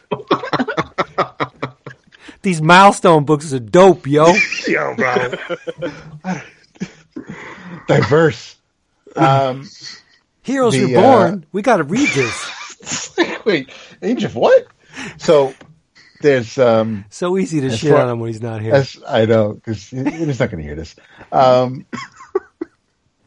These 2.46 2.62
milestone 2.62 3.26
books 3.26 3.52
are 3.54 3.60
dope, 3.60 4.06
yo. 4.06 4.32
yo, 4.68 4.94
bro, 4.96 5.34
diverse. 7.88 8.56
Um, 9.16 9.68
Heroes 10.44 10.76
The, 10.76 10.86
Reborn. 10.86 11.48
we 11.52 11.64
got 11.64 11.78
to 11.78 11.84
read 11.84 12.08
this. 12.10 13.18
wait, 13.46 13.72
age 14.04 14.24
of 14.26 14.36
what? 14.36 14.68
So 15.18 15.56
there's 16.22 16.60
um, 16.60 17.06
So 17.10 17.36
easy 17.40 17.62
to 17.62 17.68
As 17.68 17.80
shit 17.80 17.92
far- 17.92 18.02
on 18.04 18.10
him 18.12 18.20
when 18.20 18.28
he's 18.28 18.44
not 18.44 18.62
here. 18.62 18.76
As 18.76 19.02
I 19.08 19.26
know, 19.26 19.54
because 19.54 19.90
he's 19.90 20.40
not 20.40 20.52
going 20.52 20.62
to 20.62 20.64
hear 20.64 20.76
this. 20.76 20.96
Um, 21.32 21.88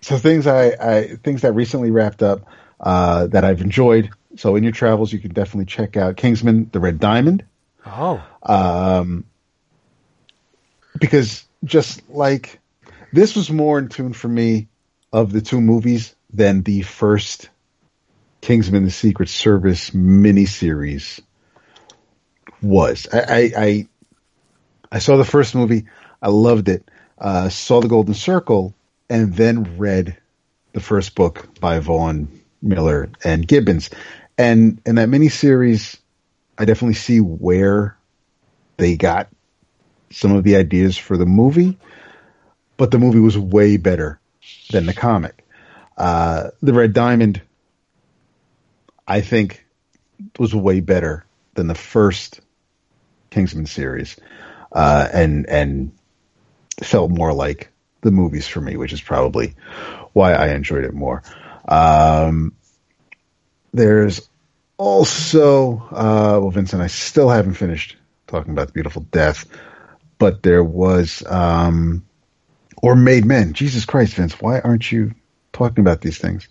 so 0.01 0.17
things 0.17 0.47
I, 0.47 0.67
I 0.81 1.17
things 1.25 1.43
that 1.43 1.55
recently 1.55 1.91
wrapped 1.91 2.23
up 2.23 2.47
uh, 2.79 3.27
that 3.27 3.43
I've 3.43 3.63
enjoyed. 3.63 4.11
So 4.37 4.55
in 4.55 4.63
your 4.63 4.71
travels, 4.73 5.13
you 5.13 5.19
can 5.19 5.33
definitely 5.33 5.67
check 5.67 5.97
out 5.97 6.17
Kingsman: 6.17 6.71
The 6.71 6.79
Red 6.79 7.01
Diamond, 7.01 7.43
oh, 7.89 8.25
um, 8.43 9.25
because 10.99 11.45
just 11.65 12.09
like 12.09 12.61
this 13.13 13.35
was 13.35 13.51
more 13.51 13.79
in 13.79 13.89
tune 13.89 14.13
for 14.13 14.29
me 14.29 14.69
of 15.13 15.33
the 15.33 15.41
two 15.41 15.61
movies 15.61 16.15
than 16.33 16.63
the 16.63 16.83
first 16.83 17.49
Kingsman: 18.41 18.85
The 18.85 18.91
Secret 18.91 19.29
Service 19.29 19.91
miniseries 19.91 21.21
was. 22.63 23.07
I, 23.13 23.21
I, 23.21 23.53
I 23.57 23.89
I 24.93 24.99
saw 24.99 25.17
the 25.17 25.25
first 25.25 25.55
movie. 25.55 25.87
I 26.23 26.29
loved 26.29 26.69
it. 26.69 26.89
Uh, 27.19 27.49
saw 27.49 27.81
the 27.81 27.89
Golden 27.89 28.15
Circle, 28.15 28.75
and 29.11 29.35
then 29.35 29.79
read 29.79 30.17
the 30.73 30.81
first 30.81 31.15
book 31.15 31.49
by 31.61 31.81
Vaughn 31.81 32.29
Millar 32.63 33.11
and 33.25 33.47
Gibbons. 33.47 33.91
And 34.37 34.81
in 34.87 34.97
that 34.97 35.09
miniseries, 35.09 35.99
I 36.59 36.65
definitely 36.65 36.95
see 36.95 37.21
where 37.21 37.97
they 38.77 38.97
got 38.97 39.29
some 40.11 40.35
of 40.35 40.43
the 40.43 40.57
ideas 40.57 40.97
for 40.97 41.17
the 41.17 41.27
movie, 41.27 41.79
but 42.77 42.91
the 42.91 42.99
movie 42.99 43.21
was 43.21 43.39
way 43.39 43.77
better 43.77 44.21
than 44.71 44.87
the 44.87 44.95
comic. 44.95 45.47
Uh, 45.97 46.51
the 46.61 46.73
Red 46.73 46.93
Diamond, 46.93 47.41
I 49.07 49.21
think, 49.21 49.65
was 50.39 50.55
way 50.55 50.81
better 50.81 51.25
than 51.55 51.69
the 51.69 51.75
first 51.75 52.41
Kingsman 53.31 53.67
series, 53.67 54.17
uh, 54.73 55.09
and 55.13 55.47
and 55.49 55.93
felt 56.83 57.11
more 57.11 57.33
like 57.33 57.71
the 58.01 58.11
movies 58.11 58.47
for 58.47 58.61
me, 58.61 58.77
which 58.77 58.93
is 58.93 59.01
probably 59.01 59.55
why 60.13 60.33
I 60.33 60.49
enjoyed 60.55 60.85
it 60.85 60.95
more. 60.95 61.23
Um, 61.67 62.55
there's 63.73 64.29
also, 64.79 65.77
uh, 65.91 66.39
well, 66.41 66.51
Vincent, 66.51 66.83
I 66.83 66.87
still 66.87 67.29
haven't 67.29 67.55
finished 67.55 67.97
talking 68.27 68.53
about 68.53 68.69
the 68.69 68.73
beautiful 68.73 69.03
death, 69.11 69.47
but 70.19 70.43
there 70.43 70.65
was, 70.65 71.23
um, 71.27 72.05
or 72.79 72.97
Made 72.97 73.27
Men. 73.27 73.53
Jesus 73.53 73.85
Christ, 73.85 74.15
Vince, 74.15 74.41
why 74.41 74.61
aren't 74.61 74.91
you 74.91 75.15
talking 75.59 75.83
about 75.83 76.01
these 76.01 76.19
things. 76.19 76.49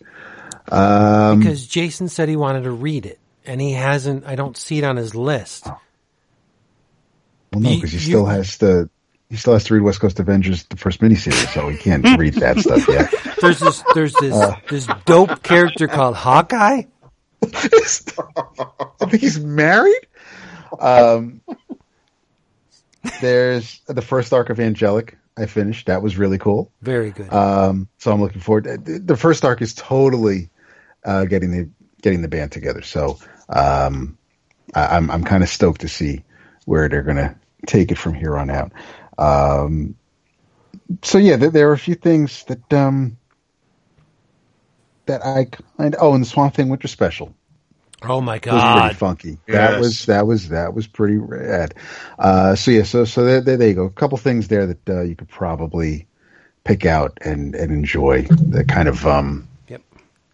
Um, 0.69 1.39
because 1.39 1.65
Jason 1.65 2.09
said 2.09 2.29
he 2.29 2.35
wanted 2.35 2.63
to 2.63 2.71
read 2.71 3.05
it, 3.05 3.19
and 3.45 3.61
he 3.61 3.71
hasn't. 3.71 4.25
I 4.25 4.35
don't 4.35 4.57
see 4.57 4.77
it 4.79 4.83
on 4.83 4.97
his 4.97 5.15
list. 5.15 5.65
well, 5.65 5.79
no, 7.53 7.75
because 7.75 7.91
he 7.91 7.99
still 7.99 8.25
has 8.25 8.57
to. 8.59 8.89
He 9.29 9.35
still 9.35 9.53
has 9.53 9.65
to 9.65 9.73
read 9.73 9.83
West 9.83 9.99
Coast 9.99 10.19
Avengers, 10.19 10.63
the 10.65 10.77
first 10.77 11.01
miniseries, 11.01 11.53
so 11.53 11.67
he 11.67 11.77
can't 11.77 12.17
read 12.17 12.35
that 12.35 12.57
stuff 12.59 12.87
yet. 12.87 13.13
There's 13.41 13.59
this. 13.59 13.83
There's 13.93 14.13
this. 14.15 14.33
Uh. 14.33 14.55
this 14.69 14.87
dope 15.05 15.41
character 15.43 15.87
called 15.87 16.15
Hawkeye. 16.15 16.83
I 17.43 19.05
think 19.09 19.21
he's 19.21 19.39
married. 19.39 20.07
Um, 20.79 21.41
there's 23.21 23.81
the 23.87 24.01
first 24.01 24.33
arc 24.33 24.49
of 24.49 24.59
Angelic. 24.59 25.17
I 25.37 25.45
finished. 25.45 25.85
That 25.85 26.01
was 26.01 26.17
really 26.17 26.39
cool. 26.39 26.71
Very 26.81 27.11
good. 27.11 27.31
Um, 27.31 27.87
so 27.99 28.11
I'm 28.11 28.19
looking 28.19 28.41
forward. 28.41 28.63
The 28.85 28.99
the 28.99 29.15
first 29.15 29.45
arc 29.45 29.61
is 29.61 29.75
totally 29.75 30.49
uh, 31.05 31.25
getting 31.25 31.51
the 31.51 31.69
getting 32.01 32.21
the 32.21 32.27
band 32.27 32.51
together. 32.51 32.81
So 32.81 33.19
um, 33.49 34.17
I, 34.73 34.97
I'm 34.97 35.11
I'm 35.11 35.23
kind 35.23 35.43
of 35.43 35.49
stoked 35.49 35.81
to 35.81 35.87
see 35.87 36.23
where 36.65 36.89
they're 36.89 37.03
going 37.03 37.17
to 37.17 37.35
take 37.67 37.91
it 37.91 37.97
from 37.97 38.13
here 38.13 38.35
on 38.35 38.49
out. 38.49 38.71
Um, 39.17 39.95
so 41.03 41.17
yeah, 41.17 41.35
there, 41.35 41.51
there 41.51 41.69
are 41.69 41.73
a 41.73 41.77
few 41.77 41.95
things 41.95 42.43
that 42.45 42.73
um, 42.73 43.17
that 45.07 45.25
I 45.25 45.45
kind. 45.77 45.95
Oh, 45.99 46.13
and 46.13 46.21
the 46.23 46.27
Swamp 46.27 46.53
Thing 46.53 46.69
Winter 46.69 46.87
Special 46.87 47.33
oh 48.03 48.21
my 48.21 48.35
was 48.35 48.41
pretty 48.41 48.49
god! 48.55 48.95
funky. 48.95 49.37
That 49.47 49.71
Yes. 49.71 49.79
was 49.81 50.05
that 50.05 50.27
was 50.27 50.49
that 50.49 50.73
was 50.73 50.87
pretty 50.87 51.17
rad. 51.17 51.73
Uh, 52.19 52.55
so 52.55 52.71
yeah, 52.71 52.83
so 52.83 53.05
so 53.05 53.23
there, 53.23 53.41
there, 53.41 53.57
there 53.57 53.67
you 53.69 53.73
go. 53.73 53.85
A 53.85 53.89
couple 53.89 54.17
things 54.17 54.47
there 54.47 54.67
that 54.67 54.89
uh, 54.89 55.01
you 55.01 55.15
could 55.15 55.29
probably 55.29 56.07
pick 56.63 56.85
out 56.85 57.17
and 57.21 57.55
and 57.55 57.71
enjoy. 57.71 58.23
That 58.23 58.67
kind 58.67 58.87
of 58.87 59.05
um, 59.05 59.47
Yep. 59.67 59.81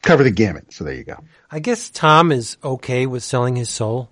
cover 0.02 0.24
the 0.24 0.32
gamut. 0.32 0.74
So 0.74 0.84
there 0.84 0.93
you 0.95 1.03
go. 1.03 1.18
I 1.52 1.60
guess 1.60 1.90
Tom 1.90 2.32
is 2.32 2.58
okay 2.64 3.06
with 3.06 3.24
selling 3.24 3.56
his 3.56 3.69
soul. 3.69 4.10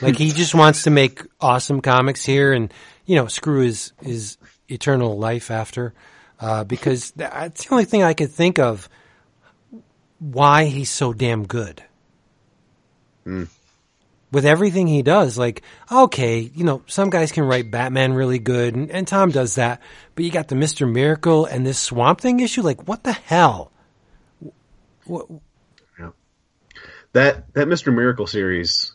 Like 0.00 0.16
he 0.16 0.32
just 0.32 0.52
wants 0.54 0.84
to 0.84 0.90
make 0.90 1.22
awesome 1.40 1.80
comics 1.80 2.24
here, 2.24 2.52
and 2.52 2.72
you 3.06 3.14
know, 3.14 3.26
screw 3.28 3.60
his 3.60 3.92
his 4.02 4.36
eternal 4.68 5.16
life 5.16 5.50
after, 5.50 5.94
uh, 6.40 6.64
because 6.64 7.12
that's 7.12 7.66
the 7.66 7.72
only 7.72 7.84
thing 7.84 8.02
I 8.02 8.14
could 8.14 8.30
think 8.32 8.58
of. 8.58 8.88
Why 10.22 10.66
he's 10.66 10.88
so 10.88 11.12
damn 11.12 11.46
good. 11.48 11.82
With 14.30 14.46
everything 14.46 14.86
he 14.86 15.02
does, 15.02 15.36
like, 15.36 15.62
okay, 15.90 16.38
you 16.38 16.62
know, 16.62 16.82
some 16.86 17.10
guys 17.10 17.32
can 17.32 17.42
write 17.44 17.72
Batman 17.72 18.12
really 18.14 18.38
good, 18.38 18.76
and, 18.76 18.88
and 18.88 19.06
Tom 19.06 19.30
does 19.30 19.56
that, 19.56 19.82
but 20.14 20.24
you 20.24 20.30
got 20.30 20.46
the 20.46 20.54
Mr. 20.54 20.90
Miracle 20.90 21.44
and 21.44 21.66
this 21.66 21.78
Swamp 21.78 22.20
Thing 22.20 22.38
issue, 22.38 22.62
like, 22.62 22.86
what 22.86 23.02
the 23.02 23.12
hell? 23.12 23.72
What, 25.04 25.26
That 27.14 27.52
that 27.54 27.66
Mr. 27.66 27.92
Miracle 27.92 28.26
series, 28.26 28.92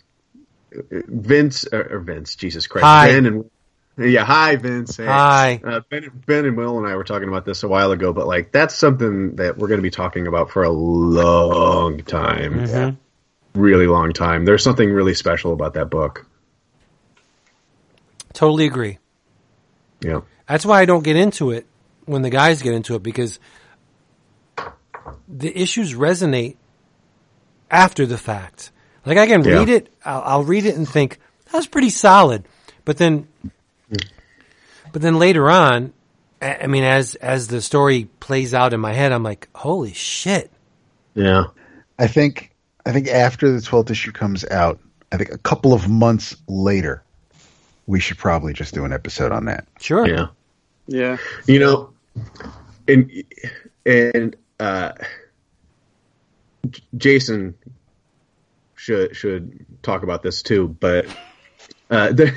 uh, 0.75 1.01
Vince 1.07 1.67
or, 1.71 1.97
or 1.97 1.99
Vince, 1.99 2.35
Jesus 2.35 2.65
Christ, 2.67 2.85
Hi. 2.85 3.07
Ben 3.07 3.25
and 3.25 3.51
yeah, 3.97 4.23
hi 4.25 4.55
Vince. 4.55 4.97
Hey. 4.97 5.05
Hi. 5.05 5.61
Uh, 5.63 5.81
ben, 5.89 6.09
ben 6.25 6.45
and 6.45 6.57
Will 6.57 6.77
and 6.77 6.87
I 6.87 6.95
were 6.95 7.03
talking 7.03 7.27
about 7.27 7.45
this 7.45 7.63
a 7.63 7.67
while 7.67 7.91
ago, 7.91 8.13
but 8.13 8.27
like 8.27 8.51
that's 8.51 8.75
something 8.75 9.35
that 9.37 9.57
we're 9.57 9.67
going 9.67 9.79
to 9.79 9.83
be 9.83 9.89
talking 9.91 10.27
about 10.27 10.49
for 10.51 10.63
a 10.63 10.69
long 10.69 11.99
time, 12.03 12.53
Mhm. 12.67 12.97
really 13.55 13.87
long 13.87 14.13
time. 14.13 14.45
There's 14.45 14.63
something 14.63 14.91
really 14.91 15.13
special 15.13 15.53
about 15.53 15.73
that 15.75 15.89
book. 15.89 16.25
Totally 18.33 18.65
agree. 18.67 18.99
Yeah, 20.01 20.21
That's 20.47 20.65
why 20.65 20.79
I 20.81 20.85
don't 20.85 21.03
get 21.03 21.15
into 21.15 21.49
it 21.51 21.65
when 22.05 22.21
the 22.21 22.29
guys 22.29 22.61
get 22.61 22.73
into 22.75 22.93
it 22.95 23.01
because 23.03 23.39
the 25.27 25.59
issues 25.59 25.93
resonate 25.95 26.55
after 27.71 28.05
the 28.05 28.17
fact. 28.17 28.71
Like 29.05 29.17
I 29.17 29.25
can 29.25 29.43
Yeah. 29.43 29.59
read 29.59 29.69
it, 29.69 29.89
I'll, 30.05 30.21
I'll 30.25 30.43
read 30.43 30.65
it 30.65 30.75
and 30.75 30.87
think 30.87 31.19
that 31.45 31.53
was 31.57 31.65
pretty 31.67 31.89
solid, 31.89 32.43
but 32.85 32.97
then, 32.97 33.27
but 34.91 35.01
then 35.01 35.19
later 35.19 35.49
on, 35.49 35.93
I 36.41 36.55
I 36.63 36.67
mean, 36.67 36.83
as 36.83 37.15
as 37.15 37.47
the 37.47 37.61
story 37.61 38.09
plays 38.19 38.53
out 38.53 38.73
in 38.73 38.79
my 38.79 38.93
head, 38.93 39.11
I'm 39.11 39.23
like, 39.23 39.49
holy 39.55 39.93
shit! 39.93 40.51
yeah, 41.15 41.45
I 41.97 42.07
think 42.07 42.53
I 42.85 42.91
think 42.91 43.07
after 43.07 43.51
the 43.51 43.61
twelfth 43.61 43.91
issue 43.91 44.11
comes 44.11 44.45
out, 44.45 44.79
I 45.11 45.17
think 45.17 45.31
a 45.31 45.37
couple 45.37 45.73
of 45.73 45.87
months 45.89 46.35
later, 46.47 47.03
we 47.85 47.99
should 47.99 48.17
probably 48.17 48.53
just 48.53 48.73
do 48.73 48.85
an 48.85 48.93
episode 48.93 49.31
on 49.31 49.45
that. 49.45 49.67
Sure, 49.79 50.07
yeah. 50.07 50.27
Yeah. 50.87 51.17
You 51.45 51.59
know, 51.59 51.93
and 52.87 53.11
and 53.85 54.35
uh, 54.59 54.93
Jason 56.95 57.55
should 58.75 59.15
should 59.15 59.65
talk 59.83 60.03
about 60.03 60.23
this 60.23 60.41
too. 60.41 60.67
But 60.67 61.05
uh, 61.89 62.11
there, 62.13 62.35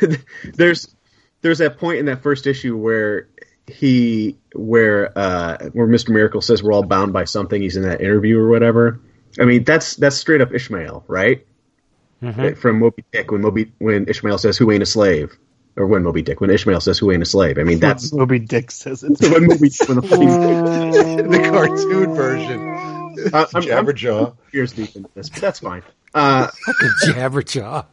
there's 0.54 0.94
there's 1.42 1.58
that 1.58 1.78
point 1.78 1.98
in 1.98 2.06
that 2.06 2.22
first 2.22 2.46
issue 2.46 2.76
where 2.76 3.28
he 3.66 4.38
where 4.54 5.16
uh, 5.16 5.68
where 5.72 5.86
Mister 5.86 6.12
Miracle 6.12 6.40
says 6.40 6.62
we're 6.62 6.72
all 6.72 6.82
bound 6.82 7.12
by 7.12 7.24
something. 7.24 7.60
He's 7.62 7.76
in 7.76 7.82
that 7.84 8.00
interview 8.00 8.38
or 8.38 8.48
whatever. 8.48 9.00
I 9.38 9.44
mean, 9.44 9.64
that's 9.64 9.96
that's 9.96 10.16
straight 10.16 10.40
up 10.40 10.52
Ishmael, 10.52 11.04
right? 11.08 11.46
From 12.54 12.78
Moby 12.80 13.04
Dick 13.12 13.30
when 13.30 13.40
Moby 13.42 13.72
when 13.78 14.08
Ishmael 14.08 14.38
says 14.38 14.56
who 14.58 14.70
ain't 14.70 14.82
a 14.82 14.86
slave. 14.86 15.36
Or 15.76 15.86
when 15.86 16.02
Moby 16.02 16.20
Dick, 16.20 16.40
when 16.40 16.50
Ishmael 16.50 16.80
says, 16.80 16.98
"Who 16.98 17.12
ain't 17.12 17.22
a 17.22 17.26
slave?" 17.26 17.56
I 17.56 17.62
mean, 17.62 17.78
that's 17.78 18.12
Moby 18.12 18.40
Dick 18.40 18.72
says 18.72 19.04
it. 19.04 19.18
when 19.20 19.46
Moby 19.46 19.70
when 19.86 19.96
the 19.98 20.02
fucking 20.02 20.26
the 21.30 21.48
cartoon 21.48 22.12
version, 22.12 22.60
I- 23.32 23.38
I'm- 23.38 23.48
I'm- 23.54 23.62
Jabberjaw. 23.86 24.36
ears 24.52 24.72
deep 24.72 24.94
into 24.96 25.08
this, 25.14 25.30
but 25.30 25.40
that's 25.40 25.60
fine. 25.60 25.82
Uh, 26.12 26.48
the 26.66 26.88
Jabberjaw. 27.06 27.86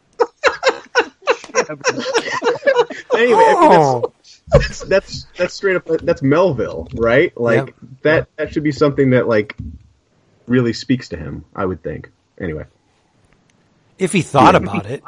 Anyway, 3.18 3.44
I 3.48 3.70
mean, 3.70 3.72
Oh, 3.72 4.14
that's, 4.52 4.80
that's 4.80 4.80
that's 4.84 5.28
that's 5.38 5.54
straight 5.54 5.76
up. 5.76 5.86
That's 6.04 6.22
Melville, 6.22 6.88
right? 6.94 7.36
Like 7.40 7.68
Yep. 7.68 7.76
that. 8.04 8.28
That 8.38 8.54
should 8.54 8.64
be 8.64 8.72
something 8.72 9.10
that 9.12 9.28
like 9.28 9.56
really 10.48 10.74
speaks 10.74 11.10
to 11.10 11.18
him. 11.18 11.44
I 11.56 11.66
would 11.66 11.84
think. 11.84 12.10
Anyway, 12.40 12.66
if 13.98 14.14
he 14.14 14.22
thought 14.22 14.56
about 14.56 14.86
it, 14.86 15.04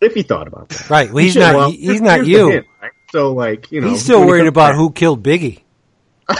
if 0.00 0.14
he 0.14 0.22
thought 0.22 0.46
about 0.46 0.70
it, 0.72 0.88
right? 0.90 1.12
Well, 1.12 1.22
he's 1.24 1.36
not. 1.36 1.54
well, 1.54 1.70
he's 1.70 2.00
not 2.00 2.24
you. 2.26 2.48
hint, 2.48 2.66
right? 2.80 2.92
So, 3.10 3.32
like, 3.34 3.70
you 3.70 3.82
know, 3.82 3.90
He's 3.90 4.02
still 4.02 4.26
worried 4.26 4.46
about 4.46 4.70
back- 4.70 4.76
who 4.76 4.90
killed 4.90 5.22
Biggie. 5.22 5.60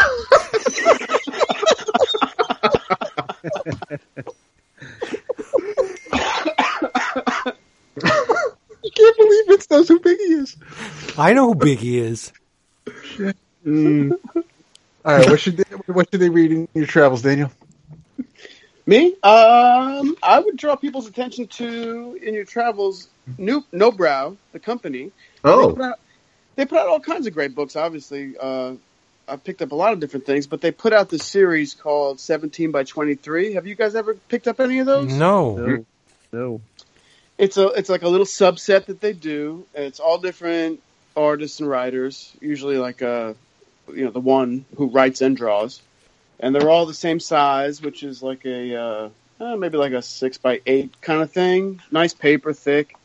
I 8.05 8.91
can't 8.95 9.17
believe 9.17 9.45
Vince 9.49 9.62
knows 9.73 9.89
who 9.89 9.99
Biggie 9.99 10.43
is. 10.43 10.57
I 11.19 11.33
know 11.33 11.49
who 11.49 11.55
Biggie 11.57 11.95
is. 11.95 12.33
All 15.05 15.17
right, 15.17 15.29
what 15.29 15.41
should 15.41 15.57
they, 15.57 15.65
what 15.93 16.09
should 16.11 16.21
they 16.21 16.29
read 16.29 16.53
in 16.53 16.69
your 16.75 16.87
travels, 16.87 17.23
Daniel? 17.23 17.51
Me? 18.87 19.15
Um, 19.23 20.17
I 20.23 20.41
would 20.45 20.57
draw 20.57 20.77
people's 20.77 21.07
attention 21.09 21.47
to 21.49 22.19
in 22.23 22.35
your 22.35 22.45
travels. 22.45 23.09
New 23.39 23.65
Nobrow, 23.73 24.37
the 24.53 24.59
company. 24.59 25.13
They 25.43 25.51
Oh, 25.51 25.73
put, 25.73 25.83
out, 25.83 26.01
they 26.57 26.67
put 26.67 26.79
out 26.79 26.89
all 26.89 27.01
kinds 27.01 27.27
of 27.29 27.35
great 27.35 27.55
books. 27.55 27.77
Obviously, 27.77 28.35
uh, 28.41 28.75
I 29.29 29.37
picked 29.37 29.63
up 29.63 29.71
a 29.71 29.77
lot 29.77 29.93
of 29.93 30.01
different 30.01 30.27
things, 30.27 30.49
but 30.49 30.61
they 30.61 30.73
put 30.73 30.93
out 30.93 31.09
this 31.09 31.25
series 31.25 31.75
called 31.75 32.19
Seventeen 32.19 32.73
by 32.73 32.83
Twenty 32.83 33.15
Three. 33.15 33.55
Have 33.55 33.67
you 33.69 33.77
guys 33.77 33.95
ever 33.95 34.15
picked 34.15 34.49
up 34.49 34.59
any 34.59 34.81
of 34.81 34.87
those? 34.87 35.13
No. 35.15 35.55
No, 35.57 35.85
no. 36.33 36.61
It's 37.39 37.57
a 37.57 37.69
it's 37.69 37.89
like 37.89 38.03
a 38.03 38.09
little 38.09 38.27
subset 38.27 38.87
that 38.87 39.01
they 39.01 39.13
do. 39.13 39.67
and 39.75 39.85
It's 39.85 40.01
all 40.01 40.19
different 40.19 40.81
artists 41.17 41.61
and 41.61 41.69
writers. 41.69 42.33
Usually, 42.41 42.77
like 42.77 43.03
uh, 43.03 43.35
you 43.89 44.05
know, 44.05 44.11
the 44.11 44.21
one 44.21 44.65
who 44.77 44.89
writes 44.89 45.21
and 45.23 45.37
draws, 45.37 45.81
and 46.41 46.55
they're 46.55 46.71
all 46.71 46.87
the 46.87 46.95
same 46.95 47.21
size, 47.21 47.83
which 47.83 48.03
is 48.03 48.23
like 48.23 48.45
a 48.45 48.77
uh, 48.77 49.09
uh, 49.41 49.57
maybe 49.57 49.79
like 49.79 49.93
a 49.93 50.03
six 50.03 50.39
by 50.39 50.61
eight 50.67 51.01
kind 51.01 51.23
of 51.23 51.31
thing. 51.31 51.81
Nice 51.91 52.15
paper, 52.15 52.53
thick. 52.53 52.97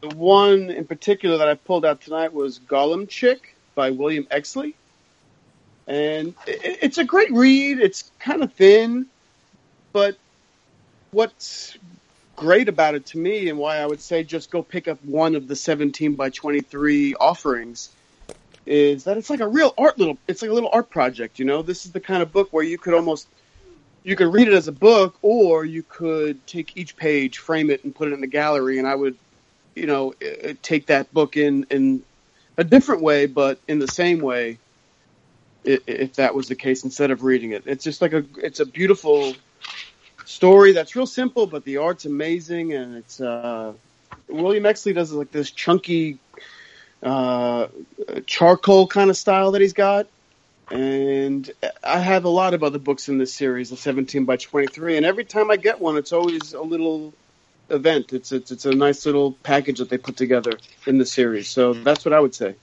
The 0.00 0.08
one 0.14 0.70
in 0.70 0.84
particular 0.86 1.38
that 1.38 1.48
I 1.48 1.54
pulled 1.54 1.84
out 1.84 2.00
tonight 2.00 2.32
was 2.32 2.58
Gollum 2.58 3.08
Chick 3.08 3.56
by 3.74 3.90
William 3.90 4.24
Exley, 4.30 4.74
and 5.86 6.34
it, 6.46 6.78
it's 6.82 6.98
a 6.98 7.04
great 7.04 7.32
read. 7.32 7.78
It's 7.78 8.10
kind 8.18 8.42
of 8.42 8.52
thin, 8.52 9.06
but 9.92 10.16
what's 11.10 11.78
great 12.36 12.68
about 12.68 12.94
it 12.94 13.06
to 13.06 13.18
me 13.18 13.48
and 13.48 13.58
why 13.58 13.78
I 13.78 13.86
would 13.86 14.00
say 14.00 14.24
just 14.24 14.50
go 14.50 14.62
pick 14.62 14.88
up 14.88 14.98
one 15.04 15.34
of 15.34 15.46
the 15.48 15.56
17 15.56 16.14
by 16.14 16.30
23 16.30 17.14
offerings 17.14 17.90
is 18.66 19.04
that 19.04 19.16
it's 19.16 19.30
like 19.30 19.40
a 19.40 19.48
real 19.48 19.74
art 19.76 19.98
little 19.98 20.18
it's 20.26 20.42
like 20.42 20.50
a 20.50 20.54
little 20.54 20.70
art 20.72 20.90
project 20.90 21.38
you 21.38 21.44
know 21.44 21.62
this 21.62 21.84
is 21.84 21.92
the 21.92 22.00
kind 22.00 22.22
of 22.22 22.32
book 22.32 22.48
where 22.50 22.64
you 22.64 22.78
could 22.78 22.94
almost 22.94 23.28
you 24.02 24.16
could 24.16 24.32
read 24.32 24.48
it 24.48 24.54
as 24.54 24.68
a 24.68 24.72
book 24.72 25.16
or 25.22 25.64
you 25.64 25.82
could 25.82 26.46
take 26.46 26.76
each 26.76 26.96
page 26.96 27.38
frame 27.38 27.70
it 27.70 27.84
and 27.84 27.94
put 27.94 28.08
it 28.08 28.14
in 28.14 28.20
the 28.20 28.26
gallery 28.26 28.78
and 28.78 28.88
I 28.88 28.94
would 28.94 29.16
you 29.74 29.86
know 29.86 30.14
take 30.62 30.86
that 30.86 31.12
book 31.12 31.36
in 31.36 31.66
in 31.70 32.02
a 32.56 32.64
different 32.64 33.02
way 33.02 33.26
but 33.26 33.58
in 33.68 33.78
the 33.78 33.88
same 33.88 34.20
way 34.20 34.58
if 35.64 36.14
that 36.16 36.34
was 36.34 36.48
the 36.48 36.54
case 36.54 36.84
instead 36.84 37.10
of 37.10 37.22
reading 37.22 37.52
it. 37.52 37.64
It's 37.66 37.84
just 37.84 38.02
like 38.02 38.12
a 38.12 38.24
it's 38.36 38.60
a 38.60 38.66
beautiful 38.66 39.34
story 40.24 40.72
that's 40.72 40.96
real 40.96 41.06
simple, 41.06 41.46
but 41.46 41.64
the 41.64 41.78
art's 41.78 42.04
amazing, 42.04 42.72
and 42.72 42.96
it's 42.96 43.20
uh, 43.20 43.72
William 44.28 44.64
Exley 44.64 44.94
does 44.94 45.12
like 45.12 45.30
this 45.30 45.50
chunky 45.50 46.18
uh, 47.02 47.68
charcoal 48.26 48.86
kind 48.86 49.10
of 49.10 49.16
style 49.16 49.52
that 49.52 49.60
he's 49.60 49.72
got. 49.74 50.06
And 50.70 51.50
I 51.82 51.98
have 51.98 52.24
a 52.24 52.30
lot 52.30 52.54
of 52.54 52.62
other 52.62 52.78
books 52.78 53.08
in 53.08 53.18
this 53.18 53.34
series, 53.34 53.70
the 53.70 53.76
17 53.76 54.24
by 54.24 54.36
23, 54.36 54.96
and 54.96 55.04
every 55.04 55.24
time 55.24 55.50
I 55.50 55.56
get 55.56 55.80
one, 55.80 55.96
it's 55.98 56.12
always 56.12 56.54
a 56.54 56.62
little 56.62 57.12
event. 57.68 58.12
It's 58.12 58.32
it's, 58.32 58.50
it's 58.50 58.64
a 58.64 58.72
nice 58.72 59.04
little 59.04 59.32
package 59.32 59.78
that 59.78 59.90
they 59.90 59.98
put 59.98 60.16
together 60.16 60.52
in 60.86 60.98
the 60.98 61.06
series. 61.06 61.48
So 61.48 61.74
that's 61.74 62.04
what 62.04 62.14
I 62.14 62.20
would 62.20 62.34
say. 62.34 62.54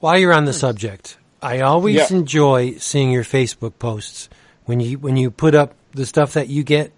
While 0.00 0.18
you're 0.18 0.34
on 0.34 0.44
the 0.44 0.52
subject, 0.52 1.16
I 1.40 1.60
always 1.60 1.94
Yeah. 1.94 2.16
enjoy 2.16 2.74
seeing 2.78 3.10
your 3.10 3.24
Facebook 3.24 3.78
posts 3.78 4.28
when 4.64 4.80
you 4.80 4.98
when 4.98 5.16
you 5.16 5.30
put 5.30 5.54
up 5.54 5.74
the 5.96 6.06
stuff 6.06 6.34
that 6.34 6.48
you 6.48 6.62
get 6.62 6.92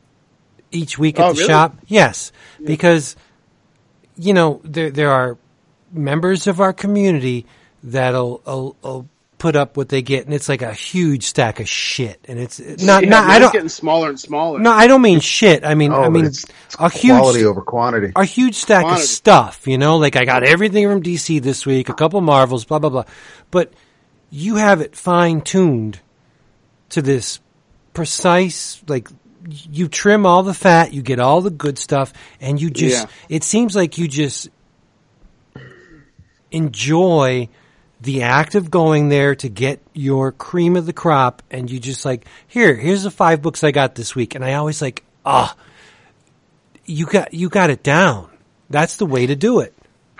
each 0.70 0.98
week 0.98 1.18
at 1.18 1.24
Oh, 1.26 1.32
the 1.32 1.38
really? 1.38 1.48
shop. 1.48 1.76
Yes, 1.86 2.32
because 2.62 3.16
you 4.16 4.34
know 4.34 4.60
there 4.64 4.90
there 4.90 5.10
are 5.10 5.38
members 5.92 6.46
of 6.46 6.60
our 6.60 6.72
community 6.72 7.46
that'll 7.82 8.42
will, 8.44 8.76
will 8.82 9.08
put 9.38 9.54
up 9.54 9.76
what 9.76 9.88
they 9.88 10.02
get, 10.02 10.24
and 10.24 10.34
it's 10.34 10.48
like 10.48 10.62
a 10.62 10.74
huge 10.74 11.22
stack 11.22 11.60
of 11.60 11.68
shit, 11.68 12.18
and 12.28 12.38
it's 12.40 12.58
uh, 12.58 12.74
not 12.80 13.04
Yeah, 13.04 13.08
not 13.10 13.26
man, 13.28 13.30
I 13.30 13.38
don't 13.38 13.52
getting 13.52 13.68
smaller 13.68 14.08
and 14.08 14.18
smaller. 14.18 14.58
no 14.58 14.72
I 14.72 14.88
don't 14.88 15.00
mean 15.00 15.20
shit. 15.20 15.64
I 15.64 15.74
mean 15.74 15.92
Oh, 15.92 16.02
I 16.02 16.08
mean 16.08 16.24
it's, 16.26 16.44
it's 16.66 16.76
a 16.78 16.90
huge 16.90 17.16
quality 17.16 17.44
over 17.44 17.62
quantity. 17.62 18.12
a 18.16 18.24
huge 18.24 18.56
stack 18.56 18.82
Quantity. 18.82 19.02
of 19.04 19.08
stuff, 19.08 19.66
you 19.68 19.78
know, 19.78 19.96
like 19.98 20.16
I 20.16 20.24
got 20.24 20.42
everything 20.42 20.88
from 20.88 21.02
DC 21.04 21.40
this 21.40 21.64
week, 21.64 21.88
a 21.88 21.94
couple 21.94 22.20
Marvels, 22.20 22.64
blah 22.64 22.80
blah 22.80 22.90
blah. 22.90 23.04
But 23.52 23.72
you 24.30 24.56
have 24.56 24.80
it 24.80 24.96
fine 24.96 25.40
tuned 25.40 26.00
to 26.90 27.00
this 27.00 27.38
precise 27.94 28.82
like 28.88 29.08
you 29.48 29.88
trim 29.88 30.26
all 30.26 30.42
the 30.42 30.54
fat, 30.54 30.92
you 30.92 31.02
get 31.02 31.18
all 31.20 31.40
the 31.40 31.50
good 31.50 31.78
stuff 31.78 32.12
and 32.40 32.60
you 32.60 32.70
just 32.70 33.04
Yeah. 33.04 33.10
it 33.28 33.44
seems 33.44 33.74
like 33.74 33.98
you 33.98 34.08
just 34.08 34.48
enjoy 36.50 37.48
the 38.00 38.22
act 38.22 38.54
of 38.54 38.70
going 38.70 39.08
there 39.08 39.34
to 39.34 39.48
get 39.48 39.80
your 39.92 40.32
cream 40.32 40.76
of 40.76 40.86
the 40.86 40.92
crop 40.92 41.42
and 41.50 41.70
you 41.70 41.78
just 41.80 42.04
like 42.04 42.26
here 42.46 42.74
here's 42.74 43.02
the 43.02 43.10
five 43.10 43.42
books 43.42 43.64
I 43.64 43.70
got 43.70 43.94
this 43.94 44.14
week 44.14 44.34
and 44.34 44.44
I 44.44 44.54
always 44.54 44.80
like 44.80 45.04
ah 45.26 45.56
you 46.84 47.06
got 47.06 47.34
you 47.34 47.48
got 47.48 47.70
it 47.70 47.82
down. 47.82 48.30
That's 48.70 48.96
the 48.96 49.06
way 49.06 49.26
to 49.26 49.36
do 49.36 49.60
it. 49.60 49.74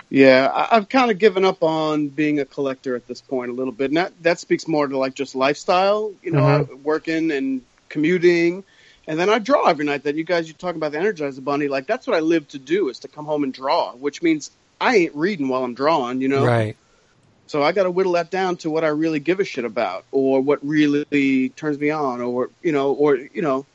Yeah, 0.09 0.49
I, 0.51 0.77
I've 0.77 0.89
kind 0.89 1.11
of 1.11 1.19
given 1.19 1.45
up 1.45 1.61
on 1.61 2.07
being 2.07 2.39
a 2.39 2.45
collector 2.45 2.95
at 2.95 3.07
this 3.07 3.21
point 3.21 3.51
a 3.51 3.53
little 3.53 3.73
bit. 3.73 3.91
And 3.91 3.97
that, 3.97 4.11
that 4.23 4.39
speaks 4.39 4.67
more 4.67 4.87
to 4.87 4.97
like 4.97 5.13
just 5.13 5.35
lifestyle, 5.35 6.11
you 6.23 6.31
know, 6.31 6.39
Mhm. 6.39 6.83
working 6.83 7.31
and 7.31 7.61
commuting. 7.89 8.63
And 9.07 9.19
then 9.19 9.29
I 9.29 9.39
draw 9.39 9.67
every 9.67 9.85
night 9.85 10.03
that 10.03 10.15
you 10.15 10.23
guys, 10.23 10.47
you 10.47 10.53
talk 10.53 10.75
about 10.75 10.91
the 10.91 10.97
Energizer 10.97 11.43
Bunny. 11.43 11.67
Like 11.67 11.87
that's 11.87 12.07
what 12.07 12.15
I 12.15 12.19
live 12.21 12.47
to 12.49 12.59
do 12.59 12.89
is 12.89 12.99
to 12.99 13.07
come 13.07 13.25
home 13.25 13.43
and 13.43 13.53
draw, 13.53 13.93
which 13.93 14.21
means 14.21 14.51
I 14.81 14.95
ain't 14.95 15.15
reading 15.15 15.47
while 15.47 15.63
I'm 15.63 15.73
drawing, 15.73 16.21
you 16.21 16.27
know? 16.27 16.45
Right. 16.45 16.75
So 17.47 17.63
I 17.63 17.71
got 17.71 17.83
to 17.83 17.91
whittle 17.91 18.11
that 18.13 18.29
down 18.29 18.57
to 18.57 18.69
what 18.69 18.83
I 18.83 18.89
really 18.89 19.19
give 19.19 19.39
a 19.39 19.43
shit 19.43 19.65
about 19.65 20.05
or 20.11 20.41
what 20.41 20.59
really 20.65 21.49
turns 21.49 21.79
me 21.79 21.89
on 21.89 22.21
or, 22.21 22.49
you 22.61 22.71
know, 22.71 22.93
or, 22.93 23.15
you 23.15 23.41
know, 23.41 23.65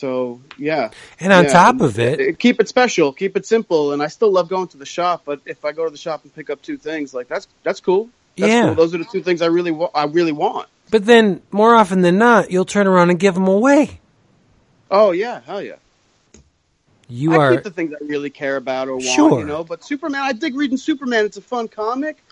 so 0.00 0.40
yeah. 0.58 0.90
And 1.20 1.32
on 1.32 1.44
Yeah, 1.44 1.52
top 1.52 1.80
of 1.82 1.98
it, 1.98 2.38
keep 2.38 2.60
it 2.60 2.68
special, 2.68 3.12
keep 3.12 3.36
it 3.36 3.46
simple, 3.46 3.92
and 3.92 4.02
I 4.02 4.08
still 4.08 4.32
love 4.32 4.48
going 4.48 4.68
to 4.68 4.78
the 4.78 4.86
shop. 4.86 5.22
But 5.26 5.40
if 5.46 5.64
I 5.64 5.72
go 5.72 5.84
to 5.84 5.90
the 5.90 5.98
shop 5.98 6.24
and 6.24 6.34
pick 6.34 6.50
up 6.50 6.62
two 6.62 6.78
things, 6.78 7.14
like 7.14 7.28
that's 7.28 7.48
that's 7.62 7.80
cool. 7.80 8.10
That's 8.40 8.54
Yeah. 8.54 8.62
cool. 8.62 8.74
Those 8.74 8.94
are 8.94 8.98
the 8.98 9.04
two 9.04 9.22
things 9.22 9.42
I 9.42 9.46
really 9.46 9.70
wa- 9.72 9.90
I 9.94 10.04
really 10.06 10.32
want. 10.32 10.68
but 10.90 11.06
then 11.06 11.42
more 11.52 11.74
often 11.74 12.02
than 12.02 12.18
not, 12.18 12.50
you'll 12.50 12.64
turn 12.64 12.86
around 12.86 13.10
and 13.10 13.20
give 13.20 13.34
them 13.34 13.46
away. 13.48 14.00
Oh 14.90 15.12
yeah, 15.12 15.40
hell 15.46 15.62
yeah. 15.62 15.76
You 17.08 17.32
I 17.32 17.38
are 17.38 17.52
keep 17.52 17.62
the 17.62 17.70
things 17.70 17.92
I 17.94 18.04
really 18.04 18.30
care 18.30 18.56
about 18.56 18.88
or 18.88 18.96
want, 18.96 19.02
Sure. 19.02 19.38
you 19.38 19.44
know. 19.44 19.64
But 19.64 19.84
Superman, 19.84 20.22
I 20.22 20.32
dig 20.32 20.56
reading 20.56 20.76
Superman. 20.78 21.24
It's 21.26 21.36
a 21.36 21.42
fun 21.42 21.68
comic. 21.68 22.24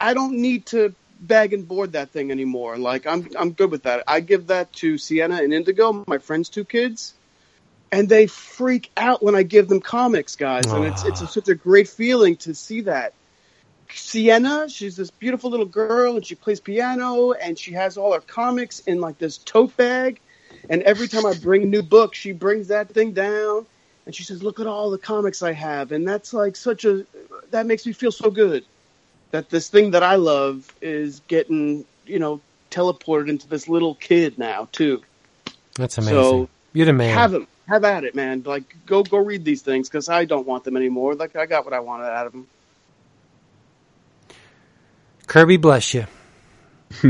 I 0.00 0.14
don't 0.14 0.38
need 0.38 0.66
to 0.66 0.94
bag 1.20 1.52
and 1.52 1.66
board 1.66 1.92
that 1.92 2.10
thing 2.10 2.30
anymore. 2.30 2.76
Like 2.78 3.06
I'm 3.06 3.28
I'm 3.38 3.52
good 3.52 3.70
with 3.70 3.84
that. 3.84 4.04
I 4.06 4.20
give 4.20 4.48
that 4.48 4.72
to 4.74 4.98
Sienna 4.98 5.42
and 5.42 5.52
Indigo, 5.52 6.04
my 6.06 6.18
friends' 6.18 6.48
two 6.48 6.64
kids, 6.64 7.14
and 7.90 8.08
they 8.08 8.26
freak 8.26 8.90
out 8.96 9.22
when 9.22 9.34
I 9.34 9.42
give 9.42 9.68
them 9.68 9.80
comics, 9.80 10.36
guys. 10.36 10.66
And 10.66 10.84
it's 10.84 11.04
it's 11.04 11.22
ah. 11.22 11.26
such 11.26 11.48
a 11.48 11.54
great 11.54 11.88
feeling 11.88 12.36
to 12.38 12.54
see 12.54 12.82
that. 12.82 13.14
Sienna, 13.88 14.68
she's 14.68 14.96
this 14.96 15.10
beautiful 15.10 15.50
little 15.50 15.66
girl, 15.66 16.16
and 16.16 16.26
she 16.26 16.34
plays 16.34 16.60
piano, 16.60 17.32
and 17.32 17.58
she 17.58 17.72
has 17.72 17.96
all 17.96 18.12
her 18.12 18.20
comics 18.20 18.80
in 18.80 19.00
like 19.00 19.18
this 19.18 19.38
tote 19.38 19.76
bag. 19.76 20.20
And 20.68 20.82
every 20.82 21.06
time 21.06 21.24
I 21.24 21.34
bring 21.34 21.62
a 21.62 21.66
new 21.66 21.82
book, 21.82 22.14
she 22.14 22.32
brings 22.32 22.68
that 22.68 22.88
thing 22.88 23.12
down, 23.12 23.66
and 24.04 24.14
she 24.14 24.24
says, 24.24 24.42
"Look 24.42 24.60
at 24.60 24.66
all 24.66 24.90
the 24.90 24.98
comics 24.98 25.42
I 25.42 25.52
have." 25.52 25.92
And 25.92 26.06
that's 26.06 26.32
like 26.34 26.56
such 26.56 26.84
a 26.84 27.06
that 27.50 27.66
makes 27.66 27.86
me 27.86 27.92
feel 27.92 28.12
so 28.12 28.30
good 28.30 28.64
that 29.30 29.50
this 29.50 29.68
thing 29.68 29.92
that 29.92 30.02
I 30.02 30.16
love 30.16 30.72
is 30.80 31.20
getting 31.28 31.84
you 32.06 32.18
know 32.18 32.40
teleported 32.70 33.28
into 33.28 33.48
this 33.48 33.68
little 33.68 33.94
kid 33.94 34.38
now 34.38 34.68
too. 34.72 35.02
that's 35.74 35.98
amazing. 35.98 36.16
So 36.16 36.48
You're 36.72 36.86
the 36.86 36.92
man. 36.92 37.14
have 37.14 37.30
them, 37.32 37.46
have 37.68 37.84
at 37.84 38.04
it, 38.04 38.14
man. 38.14 38.42
Like 38.44 38.76
go 38.86 39.02
go 39.02 39.18
read 39.18 39.44
these 39.44 39.62
things 39.62 39.88
because 39.88 40.08
I 40.08 40.24
don't 40.24 40.46
want 40.46 40.64
them 40.64 40.76
anymore. 40.76 41.14
Like 41.14 41.36
I 41.36 41.46
got 41.46 41.64
what 41.64 41.74
I 41.74 41.80
wanted 41.80 42.06
out 42.06 42.26
of 42.26 42.32
them. 42.32 42.46
Kirby 45.26 45.56
bless 45.56 45.92
you. 45.92 46.06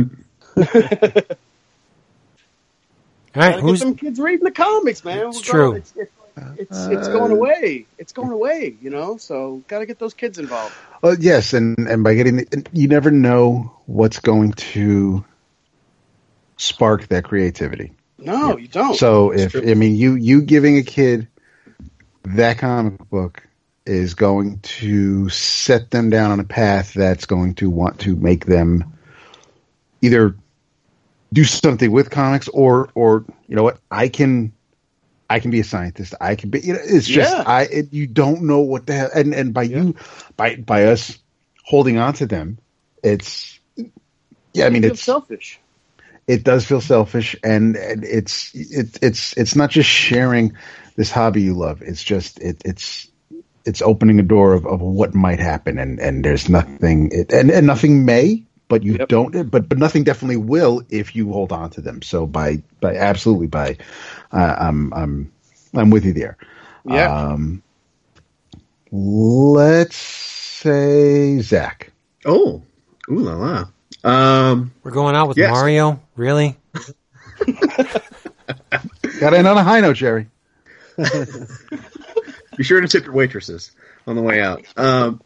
All 3.37 3.43
right, 3.43 3.61
who's 3.61 3.81
them 3.81 3.95
kids 3.95 4.19
reading 4.19 4.45
the 4.45 4.51
comics, 4.51 5.05
man. 5.05 5.29
It's 5.29 5.37
We're 5.39 5.43
true. 5.43 5.73
It's, 5.75 5.93
it's, 5.95 6.11
Uh, 6.37 6.53
it's, 6.59 6.87
it's 6.87 7.09
going 7.09 7.33
uh, 7.33 7.37
away. 7.37 7.87
It's 7.99 8.13
going 8.13 8.31
away. 8.31 8.77
You 8.81 8.91
know, 8.91 9.17
so 9.17 9.63
got 9.69 9.79
to 9.79 9.87
get 9.87 9.99
those 9.99 10.15
kids 10.15 10.39
involved. 10.39 10.75
Well, 11.03 11.17
yes, 11.19 11.55
and 11.55 11.79
and 11.89 12.05
by 12.05 12.15
getting, 12.15 12.37
the, 12.37 12.67
you 12.73 12.89
never 12.89 13.11
know 13.11 13.75
what's 13.87 14.19
going 14.19 14.53
to 14.53 15.25
spark 16.57 17.09
that 17.09 17.25
creativity. 17.25 17.93
No, 18.19 18.57
you 18.57 18.69
don't. 18.69 18.97
So 18.97 19.33
if 19.33 19.55
I 19.57 19.75
mean 19.75 19.95
you 19.95 20.15
you 20.15 20.43
giving 20.43 20.79
a 20.79 20.83
kid 20.83 21.29
that 22.25 22.59
comic 22.59 23.09
book 23.09 23.47
is 23.85 24.15
going 24.15 24.59
to 24.61 25.29
set 25.29 25.91
them 25.91 26.11
down 26.11 26.33
on 26.33 26.41
a 26.41 26.45
path 26.45 26.93
that's 26.93 27.27
going 27.27 27.55
to 27.55 27.71
want 27.71 28.01
to 28.01 28.17
make 28.17 28.45
them 28.45 28.93
either 30.03 30.37
do 31.33 31.45
something 31.45 31.91
with 31.91 32.11
comics 32.11 32.49
or 32.49 32.91
or 32.95 33.25
you 33.47 33.57
know 33.57 33.63
what 33.63 33.79
I 33.91 34.09
can 34.09 34.53
I 35.29 35.41
can 35.41 35.51
be 35.51 35.61
a 35.61 35.65
scientist 35.65 36.15
I 36.21 36.35
can 36.35 36.51
be 36.51 36.61
you 36.61 36.73
know 36.75 36.81
it's 36.83 37.07
just 37.07 37.35
Yeah. 37.35 37.45
I 37.47 37.63
it, 37.63 37.93
you 37.93 38.07
don't 38.07 38.43
know 38.43 38.61
what 38.61 38.87
the 38.87 38.95
hell 38.95 39.11
and 39.15 39.35
and 39.35 39.53
by 39.53 39.65
you 39.65 39.97
by 40.37 40.57
by 40.57 40.85
us 40.87 41.19
holding 41.65 41.99
on 41.99 42.15
to 42.15 42.27
them 42.27 42.59
it's 43.03 43.59
yeah 44.53 44.67
I 44.67 44.71
mean 44.71 44.85
it's 44.85 45.03
selfish. 45.03 45.61
it 46.27 46.45
does 46.45 46.65
feel 46.65 46.81
selfish 46.81 47.37
and, 47.43 47.77
and 47.77 48.05
it's 48.05 48.55
it, 48.55 48.99
it's 49.03 49.37
it's 49.37 49.57
not 49.57 49.71
just 49.71 49.89
sharing 49.89 50.57
this 50.97 51.11
hobby 51.11 51.43
you 51.43 51.55
love 51.55 51.83
it's 51.83 52.03
just 52.03 52.41
it, 52.41 52.63
it's 52.65 53.09
it's 53.65 53.83
opening 53.83 54.21
a 54.21 54.23
door 54.23 54.55
of, 54.55 54.65
of 54.65 54.81
what 54.81 55.15
might 55.15 55.41
happen 55.41 55.79
and 55.79 55.99
and 55.99 56.25
there's 56.25 56.49
nothing 56.49 57.11
it, 57.13 57.33
and, 57.33 57.51
and 57.51 57.67
nothing 57.67 58.05
may 58.05 58.47
but 58.69 58.83
you 58.83 58.99
Yep. 58.99 59.09
don't 59.09 59.51
but 59.51 59.69
but 59.69 59.79
nothing 59.79 60.05
definitely 60.05 60.37
will 60.37 60.83
if 60.91 61.15
you 61.17 61.33
hold 61.33 61.53
on 61.53 61.71
to 61.71 61.81
them 61.81 62.03
so 62.03 62.27
by 62.27 62.63
by 62.81 62.95
absolutely 62.97 63.47
by 63.47 63.77
uh, 64.33 64.57
i'm 64.59 64.93
i'm 64.93 65.33
i'm 65.75 65.91
with 65.91 66.05
you 66.05 66.13
there 66.13 66.37
Yeah. 66.85 67.07
um 67.33 67.63
let's 68.93 69.97
say 69.97 71.41
zach 71.41 71.93
Oh, 72.25 72.63
ooh 73.09 73.19
la 73.21 73.35
la. 73.35 73.67
Um, 74.03 74.73
we're 74.83 74.91
going 74.91 75.15
out 75.15 75.29
with 75.29 75.37
Yes. 75.37 75.51
Mario? 75.53 76.01
Really? 76.17 76.57
got 79.21 79.33
in 79.35 79.47
on 79.47 79.57
a 79.57 79.63
high 79.63 79.81
note 79.81 79.97
jerry 79.97 80.27
be 82.57 82.65
sure 82.65 82.81
to 82.81 82.89
tip 82.89 83.05
your 83.05 83.13
waitresses 83.15 83.71
on 84.07 84.17
the 84.17 84.23
way 84.23 84.41
out. 84.41 84.63
Um, 84.77 85.21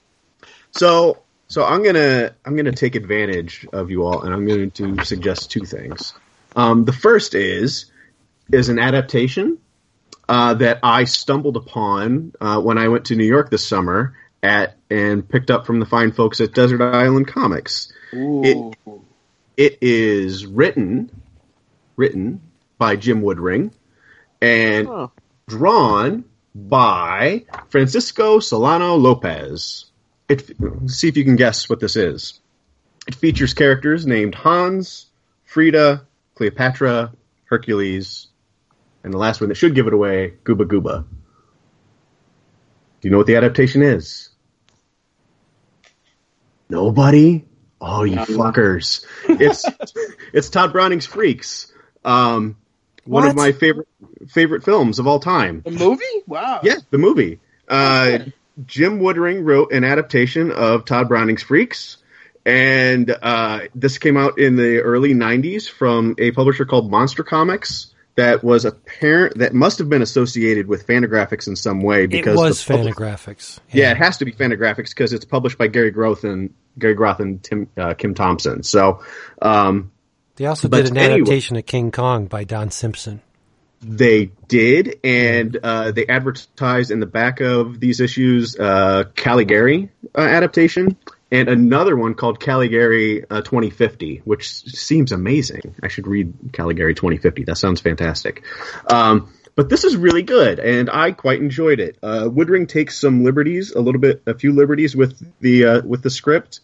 so, 0.73 1.23
so 1.51 1.65
I'm 1.65 1.83
gonna 1.83 2.35
I'm 2.45 2.55
gonna 2.55 2.71
take 2.73 2.95
advantage 2.95 3.67
of 3.73 3.91
you 3.91 4.07
all, 4.07 4.23
and 4.23 4.33
I'm 4.33 4.47
going 4.47 4.71
to 4.71 5.05
suggest 5.05 5.51
two 5.51 5.65
things. 5.65 6.15
Um, 6.55 6.85
the 6.85 6.93
first 6.93 7.35
is 7.35 7.87
is 8.53 8.69
an 8.69 8.79
adaptation 8.79 9.59
uh, 10.29 10.55
that 10.55 10.79
I 10.85 11.05
stumbled 11.05 11.57
upon 11.57 12.33
uh, 12.41 12.61
when 12.61 12.79
I 12.79 12.87
went 12.89 13.07
to 13.07 13.17
New 13.17 13.25
York 13.25 13.51
this 13.51 13.67
summer 13.67 14.15
at 14.43 14.77
and 14.89 15.29
picked 15.29 15.51
up 15.51 15.67
from 15.67 15.81
the 15.81 15.87
fine 15.87 16.13
folks 16.13 16.41
at 16.41 16.55
Desert 16.55 16.81
Island 16.81 17.27
Comics. 17.27 17.93
Ooh. 18.15 18.73
It 19.57 19.79
is 19.83 20.47
written 20.47 21.11
written 21.97 22.41
by 22.79 22.95
Jim 22.97 23.23
Woodring 23.23 23.73
and 24.41 24.89
Oh. 24.89 25.11
drawn 25.49 26.25
by 26.55 27.45
Francisco 27.69 28.39
Solano 28.39 28.97
Lopez. 28.97 29.90
It, 30.31 30.49
see 30.87 31.09
if 31.09 31.17
you 31.17 31.25
can 31.25 31.35
guess 31.35 31.69
what 31.69 31.81
this 31.81 31.97
is. 31.97 32.39
It 33.09 33.17
features 33.17 33.53
characters 33.53 34.07
named 34.07 34.37
Hans, 34.37 35.07
Frida, 35.45 36.07
Cleopatra, 36.37 37.13
Hercules, 37.47 38.29
and 39.03 39.13
the 39.13 39.19
last 39.19 39.41
one 39.41 39.49
that 39.49 39.57
should 39.57 39.75
give 39.75 39.89
it 39.89 39.93
away, 39.93 40.35
Gooba 40.45 40.67
Gooba. 40.67 41.05
Do 43.01 43.09
you 43.09 43.11
know 43.11 43.17
what 43.17 43.27
the 43.27 43.35
adaptation 43.35 43.83
is? 43.83 44.29
Nobody? 46.69 47.45
Oh, 47.81 48.05
you 48.05 48.19
fuckers! 48.19 49.05
It's 49.29 49.65
it's 50.33 50.49
Tod 50.49 50.71
Browning's 50.71 51.07
Freaks. 51.07 51.73
Um, 52.05 52.57
one 53.05 53.27
of 53.27 53.35
my 53.35 53.51
favorite 53.51 53.89
favorite 54.29 54.63
films 54.63 55.01
of 55.01 55.09
all 55.09 55.19
time. 55.19 55.63
The 55.65 55.73
movie? 55.73 56.05
Wow. 56.29 56.61
Yeah, 56.63 56.77
the 56.91 56.99
movie. 56.99 57.41
Uh, 57.67 58.19
Jim 58.67 59.01
Woodring 59.01 59.45
wrote 59.45 59.73
an 59.73 59.85
adaptation 59.85 60.51
of 60.53 60.85
Tod 60.85 61.09
Browning's 61.09 61.43
Freaks, 61.43 61.99
and 62.45 63.11
uh, 63.23 63.61
this 63.75 63.99
came 63.99 64.17
out 64.17 64.39
in 64.39 64.57
the 64.57 64.81
early 64.81 65.15
'90s 65.15 65.69
from 65.69 66.15
a 66.19 66.31
publisher 66.33 66.65
called 66.65 66.91
Monster 66.91 67.23
Comics. 67.25 67.89
That 68.17 68.43
was 68.45 68.65
apparent. 68.65 69.39
That 69.39 69.55
must 69.55 69.79
have 69.79 69.89
been 69.89 70.03
associated 70.03 70.67
with 70.67 70.87
Fantagraphics 70.87 71.47
in 71.47 71.57
some 71.57 71.81
way 71.81 72.07
because 72.07 72.35
It 72.35 72.43
was 72.43 72.63
Fantagraphics. 72.63 73.61
yeah, 73.73 73.93
it 73.93 73.97
has 73.97 74.19
to 74.19 74.25
be 74.25 74.33
Fantagraphics 74.33 74.91
because 74.91 75.13
it's 75.13 75.25
published 75.25 75.57
by 75.57 75.69
Gary 75.69 75.91
Groth 75.91 76.25
and 76.25 76.53
Gary 76.79 76.95
Groth 76.95 77.21
and 77.21 77.43
Tim 77.43 77.69
uh, 77.79 77.95
Kim 77.95 78.15
Thompson. 78.15 78.63
So 78.63 79.03
um, 79.41 79.91
They 80.37 80.47
also 80.47 80.69
did 80.69 80.91
an 80.91 80.99
anyway- 80.99 81.21
adaptation 81.21 81.57
of 81.57 81.65
King 81.67 81.93
Kong 81.93 82.27
by 82.27 82.45
Don 82.45 82.71
Simpson. 82.71 83.23
They 83.81 84.31
did, 84.49 85.01
and 85.03 85.57
uh, 85.57 85.91
they 85.93 86.07
advertised 86.07 86.91
in 86.91 87.01
the 87.01 87.07
back 87.07 87.41
of 87.41 87.81
these 87.81 88.01
issues 88.01 88.59
uh, 88.59 89.05
Caligari 89.15 89.91
uh, 90.17 90.21
adaptation 90.21 90.97
and 91.33 91.49
another 91.49 91.97
one 91.97 92.15
called 92.15 92.41
Caligari 92.41 93.25
uh, 93.29 93.41
2050, 93.41 94.23
which 94.25 94.49
seems 94.49 95.13
amazing. 95.13 95.75
I 95.83 95.89
should 95.89 96.07
read 96.07 96.53
Caligari 96.53 96.95
2050. 96.95 97.45
That 97.45 97.57
sounds 97.57 97.81
fantastic. 97.81 98.45
Um, 98.91 99.33
but 99.55 99.69
this 99.69 99.85
is 99.85 99.97
really 99.97 100.23
good, 100.23 100.59
and 100.59 100.89
I 100.91 101.13
quite 101.13 101.41
enjoyed 101.41 101.81
it. 101.81 101.99
Uh, 102.03 102.25
Woodring 102.25 102.69
takes 102.69 102.99
some 102.99 103.25
liberties, 103.25 103.73
a 103.73 103.81
little 103.81 104.01
bit, 104.01 104.23
a 104.27 104.35
few 104.35 104.53
liberties 104.53 104.97
with 104.97 105.23
the 105.41 105.65
uh, 105.65 105.83
with 105.83 106.03
the 106.03 106.11
script 106.11 106.61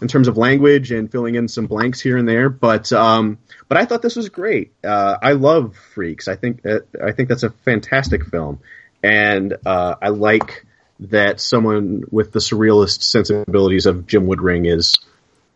in 0.00 0.08
terms 0.08 0.28
of 0.28 0.36
language 0.36 0.92
and 0.92 1.10
filling 1.10 1.34
in 1.34 1.48
some 1.48 1.66
blanks 1.66 2.00
here 2.00 2.16
and 2.16 2.28
there. 2.28 2.48
But 2.48 2.92
um, 2.92 3.38
but 3.68 3.78
I 3.78 3.84
thought 3.84 4.02
this 4.02 4.16
was 4.16 4.28
great. 4.28 4.72
Uh, 4.84 5.16
I 5.22 5.32
love 5.32 5.76
Freaks. 5.94 6.28
I 6.28 6.36
think 6.36 6.64
uh, 6.66 6.80
I 7.02 7.12
think 7.12 7.28
that's 7.28 7.42
a 7.42 7.50
fantastic 7.50 8.26
film, 8.26 8.60
and 9.02 9.56
uh, 9.64 9.96
I 10.00 10.08
like 10.08 10.66
that 11.00 11.40
someone 11.40 12.04
with 12.10 12.32
the 12.32 12.40
surrealist 12.40 13.02
sensibilities 13.02 13.86
of 13.86 14.06
Jim 14.06 14.26
Woodring 14.26 14.70
is 14.70 14.98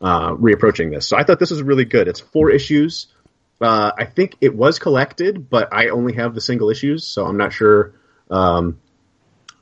uh, 0.00 0.32
reapproaching 0.32 0.90
this. 0.90 1.06
So 1.06 1.16
I 1.16 1.24
thought 1.24 1.38
this 1.38 1.50
was 1.50 1.62
really 1.62 1.84
good. 1.84 2.08
It's 2.08 2.20
four 2.20 2.50
issues. 2.50 3.08
Uh, 3.60 3.92
I 3.96 4.04
think 4.04 4.36
it 4.40 4.54
was 4.54 4.78
collected, 4.78 5.48
but 5.48 5.72
I 5.72 5.88
only 5.88 6.14
have 6.14 6.34
the 6.34 6.40
single 6.40 6.70
issues, 6.70 7.06
so 7.06 7.24
I'm 7.24 7.36
not 7.36 7.52
sure. 7.52 7.92
Um, 8.30 8.80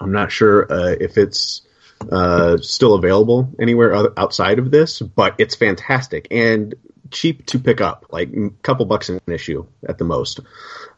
I'm 0.01 0.12
not 0.12 0.33
sure 0.33 0.73
uh, 0.73 0.97
if 0.99 1.18
it's 1.18 1.62
uh, 2.10 2.58
still 2.58 2.94
available 2.94 3.55
anywhere 3.60 4.18
outside 4.18 4.58
of 4.58 4.70
this, 4.70 5.00
but 5.00 5.34
it's 5.39 5.55
fantastic 5.55 6.28
and 6.31 6.74
cheap 7.10 7.47
to 7.47 7.58
pick 7.58 7.81
up, 7.81 8.06
like 8.10 8.32
a 8.32 8.50
couple 8.62 8.86
bucks 8.86 9.08
an 9.08 9.20
issue 9.26 9.66
at 9.86 9.98
the 9.98 10.05
most. 10.05 10.40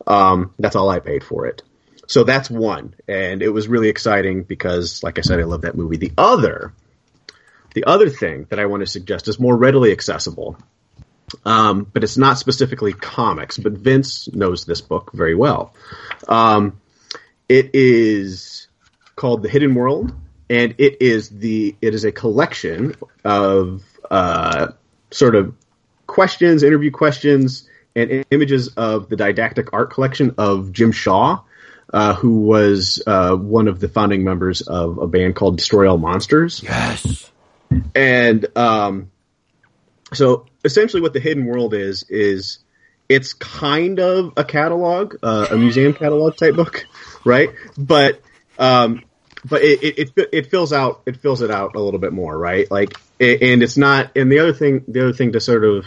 Um, 0.06 0.54
that's 0.58 0.76
all 0.76 0.88
I 0.88 1.00
paid 1.00 1.24
for 1.24 1.46
it. 1.46 1.62
So 2.06 2.24
that's 2.24 2.50
one, 2.50 2.94
and 3.08 3.42
it 3.42 3.48
was 3.48 3.66
really 3.66 3.88
exciting 3.88 4.42
because, 4.42 5.02
like 5.02 5.18
I 5.18 5.22
said, 5.22 5.40
I 5.40 5.44
love 5.44 5.62
that 5.62 5.76
movie. 5.76 5.96
The 5.96 6.12
other, 6.18 6.74
the 7.74 7.84
other 7.84 8.10
thing 8.10 8.46
that 8.50 8.58
I 8.58 8.66
want 8.66 8.80
to 8.82 8.86
suggest 8.86 9.26
is 9.26 9.40
more 9.40 9.56
readily 9.56 9.90
accessible, 9.90 10.58
um, 11.46 11.86
but 11.90 12.04
it's 12.04 12.18
not 12.18 12.38
specifically 12.38 12.92
comics. 12.92 13.56
But 13.56 13.72
Vince 13.72 14.28
knows 14.32 14.66
this 14.66 14.82
book 14.82 15.12
very 15.14 15.34
well. 15.34 15.72
Um, 16.28 16.78
it 17.48 17.70
is 17.74 18.68
called 19.16 19.42
The 19.42 19.48
Hidden 19.48 19.74
World, 19.74 20.12
and 20.48 20.74
it 20.78 21.00
is 21.00 21.28
the 21.28 21.76
it 21.80 21.94
is 21.94 22.04
a 22.04 22.12
collection 22.12 22.94
of 23.24 23.82
uh, 24.10 24.68
sort 25.10 25.34
of 25.34 25.54
questions, 26.06 26.62
interview 26.62 26.90
questions, 26.90 27.68
and 27.96 28.24
images 28.30 28.68
of 28.68 29.08
the 29.08 29.16
didactic 29.16 29.72
art 29.72 29.90
collection 29.92 30.34
of 30.38 30.72
Jim 30.72 30.92
Shaw, 30.92 31.40
uh, 31.92 32.14
who 32.14 32.40
was 32.40 33.02
uh, 33.06 33.34
one 33.36 33.68
of 33.68 33.80
the 33.80 33.88
founding 33.88 34.24
members 34.24 34.60
of 34.62 34.98
a 34.98 35.06
band 35.06 35.36
called 35.36 35.56
Destroy 35.56 35.88
All 35.88 35.98
Monsters. 35.98 36.62
Yes. 36.62 37.30
And 37.94 38.46
um, 38.56 39.10
so 40.12 40.46
essentially, 40.64 41.02
what 41.02 41.12
the 41.12 41.20
Hidden 41.20 41.46
World 41.46 41.74
is 41.74 42.04
is 42.04 42.58
it's 43.08 43.32
kind 43.32 44.00
of 44.00 44.32
a 44.36 44.44
catalog, 44.44 45.16
uh, 45.22 45.48
a 45.50 45.56
museum 45.56 45.94
catalog 45.94 46.36
type 46.36 46.54
book, 46.54 46.86
right? 47.24 47.50
But 47.76 48.20
um, 48.58 49.02
but 49.44 49.62
it, 49.62 49.82
it 49.82 50.12
it 50.16 50.28
it 50.32 50.46
fills 50.50 50.72
out 50.72 51.02
it 51.06 51.18
fills 51.18 51.42
it 51.42 51.50
out 51.50 51.76
a 51.76 51.80
little 51.80 52.00
bit 52.00 52.12
more, 52.12 52.36
right? 52.36 52.70
Like, 52.70 52.94
and 53.20 53.62
it's 53.62 53.76
not. 53.76 54.16
And 54.16 54.30
the 54.30 54.38
other 54.38 54.52
thing, 54.52 54.84
the 54.88 55.02
other 55.02 55.12
thing 55.12 55.32
to 55.32 55.40
sort 55.40 55.64
of 55.64 55.86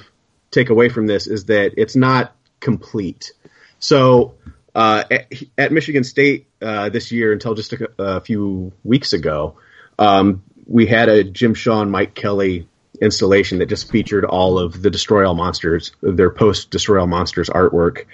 take 0.51 0.69
away 0.69 0.89
from 0.89 1.07
this 1.07 1.27
is 1.27 1.45
that 1.45 1.73
it's 1.77 1.95
not 1.95 2.35
complete. 2.59 3.33
So 3.79 4.35
uh, 4.75 5.03
at, 5.09 5.33
at 5.57 5.71
Michigan 5.71 6.03
State 6.03 6.47
uh, 6.61 6.89
this 6.89 7.11
year, 7.11 7.33
until 7.33 7.55
just 7.55 7.73
a, 7.73 7.89
a 7.97 8.21
few 8.21 8.71
weeks 8.83 9.13
ago, 9.13 9.57
um, 9.97 10.43
we 10.65 10.85
had 10.85 11.09
a 11.09 11.23
Jim 11.23 11.53
Shaw 11.53 11.81
and 11.81 11.91
Mike 11.91 12.13
Kelley 12.13 12.67
installation 13.01 13.59
that 13.59 13.67
just 13.67 13.91
featured 13.91 14.25
all 14.25 14.57
of 14.59 14.81
the 14.81 14.89
Destroy 14.89 15.27
All 15.27 15.35
Monsters, 15.35 15.91
their 16.01 16.29
post 16.29 16.71
Destroy 16.71 16.99
All 16.99 17.07
Monsters 17.07 17.49
artwork 17.49 18.05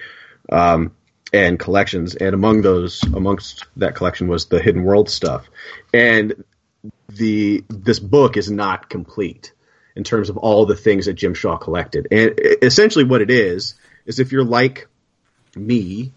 um, 0.52 0.94
and 1.34 1.60
collections. 1.60 2.16
And 2.16 2.34
among 2.34 2.62
those, 2.62 3.04
amongst 3.04 3.66
that 3.78 3.96
collection 3.96 4.28
was 4.28 4.46
the 4.46 4.62
Hidden 4.62 4.84
World 4.84 5.10
stuff. 5.10 5.50
And 5.94 6.44
the 7.10 7.64
this 7.70 8.00
book 8.00 8.38
is 8.38 8.50
not 8.50 8.90
complete 8.90 9.54
in 9.96 10.04
terms 10.04 10.30
of 10.30 10.38
all 10.38 10.66
the 10.66 10.76
things 10.76 11.06
that 11.06 11.14
Jim 11.14 11.34
Shaw 11.34 11.58
collected. 11.58 12.08
And 12.12 12.40
essentially, 12.62 13.04
what 13.04 13.22
it 13.22 13.32
is 13.32 13.76
is 14.06 14.20
if 14.20 14.32
you're 14.32 14.44
like 14.44 14.88
me, 15.56 16.12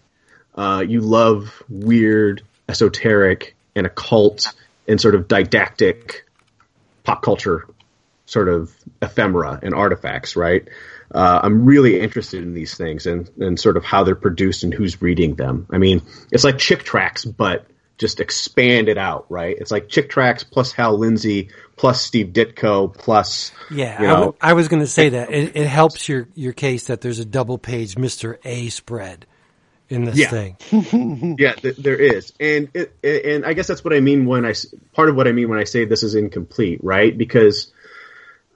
uh, 0.55 0.83
you 0.87 1.01
love 1.01 1.63
weird, 1.69 2.43
esoteric, 2.69 3.55
and 3.75 3.85
occult, 3.85 4.53
and 4.87 4.99
sort 4.99 5.15
of 5.15 5.27
didactic 5.27 6.25
pop 7.03 7.21
culture 7.21 7.67
sort 8.25 8.49
of 8.49 8.75
ephemera 9.01 9.59
and 9.61 9.73
artifacts, 9.73 10.35
right? 10.35 10.67
Uh, 11.13 11.39
I'm 11.43 11.65
really 11.65 11.99
interested 11.99 12.43
in 12.43 12.53
these 12.53 12.75
things 12.75 13.05
and, 13.05 13.29
and 13.39 13.59
sort 13.59 13.77
of 13.77 13.85
how 13.85 14.03
they're 14.03 14.15
produced 14.15 14.63
and 14.63 14.73
who's 14.73 15.01
reading 15.01 15.35
them. 15.35 15.67
I 15.71 15.77
mean, 15.77 16.01
it's 16.31 16.43
like 16.43 16.57
Chick 16.57 16.83
Tracts, 16.83 17.23
but 17.25 17.65
just 17.97 18.19
expanded 18.19 18.97
out, 18.97 19.25
right? 19.29 19.57
It's 19.57 19.71
like 19.71 19.89
Chick 19.89 20.09
Tracts 20.09 20.43
plus 20.43 20.71
Hal 20.71 20.97
Lindsey 20.97 21.49
plus 21.77 22.01
Steve 22.01 22.27
Ditko 22.27 22.93
plus 22.95 23.51
Yeah, 23.71 23.99
you 24.01 24.05
I, 24.05 24.09
know, 24.09 24.15
w- 24.15 24.33
I 24.41 24.53
was 24.53 24.67
going 24.67 24.81
to 24.81 24.87
say 24.87 25.09
that 25.09 25.31
it, 25.31 25.55
it 25.55 25.67
helps 25.67 26.07
your 26.07 26.27
your 26.35 26.53
case 26.53 26.87
that 26.87 27.01
there's 27.01 27.19
a 27.19 27.25
double 27.25 27.57
page 27.57 27.97
Mister 27.97 28.39
A 28.43 28.69
spread 28.69 29.25
in 29.89 30.03
this 30.03 30.17
Yeah. 30.17 30.29
thing. 30.29 30.57
yeah, 31.39 31.53
th- 31.53 31.77
there 31.77 31.95
is, 31.95 32.33
and 32.39 32.69
it, 32.73 32.93
and 33.03 33.45
I 33.45 33.53
guess 33.53 33.67
that's 33.67 33.83
what 33.83 33.93
I 33.93 33.99
mean 33.99 34.25
when 34.25 34.45
I 34.45 34.53
part 34.93 35.09
of 35.09 35.15
what 35.15 35.27
I 35.27 35.31
mean 35.31 35.49
when 35.49 35.59
I 35.59 35.63
say 35.63 35.85
this 35.85 36.03
is 36.03 36.13
incomplete, 36.15 36.83
right? 36.83 37.17
Because 37.17 37.71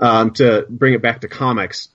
um, 0.02 0.32
to 0.32 0.66
bring 0.70 0.94
it 0.94 1.02
back 1.02 1.22
to 1.22 1.28
comics, 1.28 1.90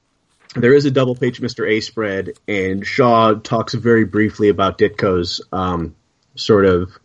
there 0.54 0.72
is 0.72 0.86
a 0.86 0.90
double 0.90 1.14
page 1.14 1.40
Mister 1.40 1.66
A 1.66 1.80
spread, 1.80 2.32
and 2.48 2.86
Shaw 2.86 3.34
talks 3.34 3.74
very 3.74 4.04
briefly 4.04 4.48
about 4.48 4.78
Ditko's 4.78 5.42
um, 5.52 5.94
sort 6.34 6.64
of 6.64 6.98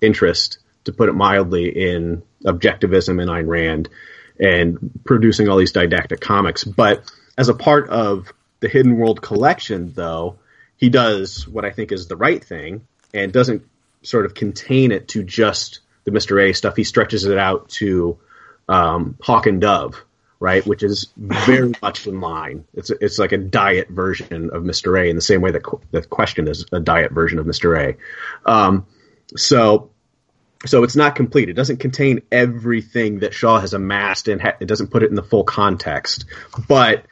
interest, 0.00 0.58
to 0.84 0.92
put 0.92 1.08
it 1.08 1.14
mildly, 1.14 1.68
in 1.68 2.22
objectivism 2.44 3.20
and 3.20 3.30
Ayn 3.30 3.46
Rand 3.46 3.88
and 4.38 4.90
producing 5.04 5.48
all 5.48 5.56
these 5.56 5.72
didactic 5.72 6.20
comics. 6.20 6.64
But 6.64 7.10
as 7.38 7.48
a 7.48 7.54
part 7.54 7.88
of 7.88 8.32
the 8.60 8.68
Hidden 8.68 8.96
World 8.96 9.22
collection, 9.22 9.92
though, 9.94 10.38
he 10.76 10.88
does 10.88 11.46
what 11.46 11.64
I 11.64 11.70
think 11.70 11.92
is 11.92 12.08
the 12.08 12.16
right 12.16 12.44
thing 12.44 12.86
and 13.12 13.32
doesn't 13.32 13.64
sort 14.02 14.26
of 14.26 14.34
contain 14.34 14.92
it 14.92 15.08
to 15.08 15.22
just 15.22 15.80
the 16.04 16.10
Mr. 16.10 16.42
A 16.42 16.52
stuff. 16.52 16.76
He 16.76 16.84
stretches 16.84 17.24
it 17.24 17.38
out 17.38 17.68
to 17.70 18.18
um, 18.68 19.16
Hawk 19.22 19.46
and 19.46 19.60
Dove, 19.60 20.04
right? 20.40 20.66
Which 20.66 20.82
is 20.82 21.08
very 21.16 21.72
much 21.82 22.06
in 22.06 22.20
line. 22.20 22.64
It's 22.74 22.90
it's 22.90 23.18
like 23.18 23.32
a 23.32 23.38
diet 23.38 23.88
version 23.88 24.50
of 24.50 24.62
Mr. 24.62 25.00
A 25.00 25.08
in 25.08 25.16
the 25.16 25.22
same 25.22 25.40
way 25.40 25.50
that 25.50 25.62
qu- 25.62 25.80
the 25.90 26.02
question 26.02 26.48
is 26.48 26.66
a 26.72 26.80
diet 26.80 27.12
version 27.12 27.38
of 27.38 27.46
Mr. 27.46 27.78
A. 27.78 27.96
Um, 28.50 28.86
so 29.36 29.90
so 30.66 30.82
it's 30.82 30.96
not 30.96 31.14
complete. 31.14 31.48
It 31.48 31.54
doesn't 31.54 31.78
contain 31.78 32.22
everything 32.32 33.20
that 33.20 33.34
Shaw 33.34 33.60
has 33.60 33.74
amassed, 33.74 34.28
and 34.28 34.40
ha- 34.40 34.56
it 34.60 34.66
doesn't 34.66 34.88
put 34.88 35.02
it 35.02 35.10
in 35.10 35.14
the 35.14 35.22
full 35.22 35.44
context. 35.44 36.24
But 36.68 37.04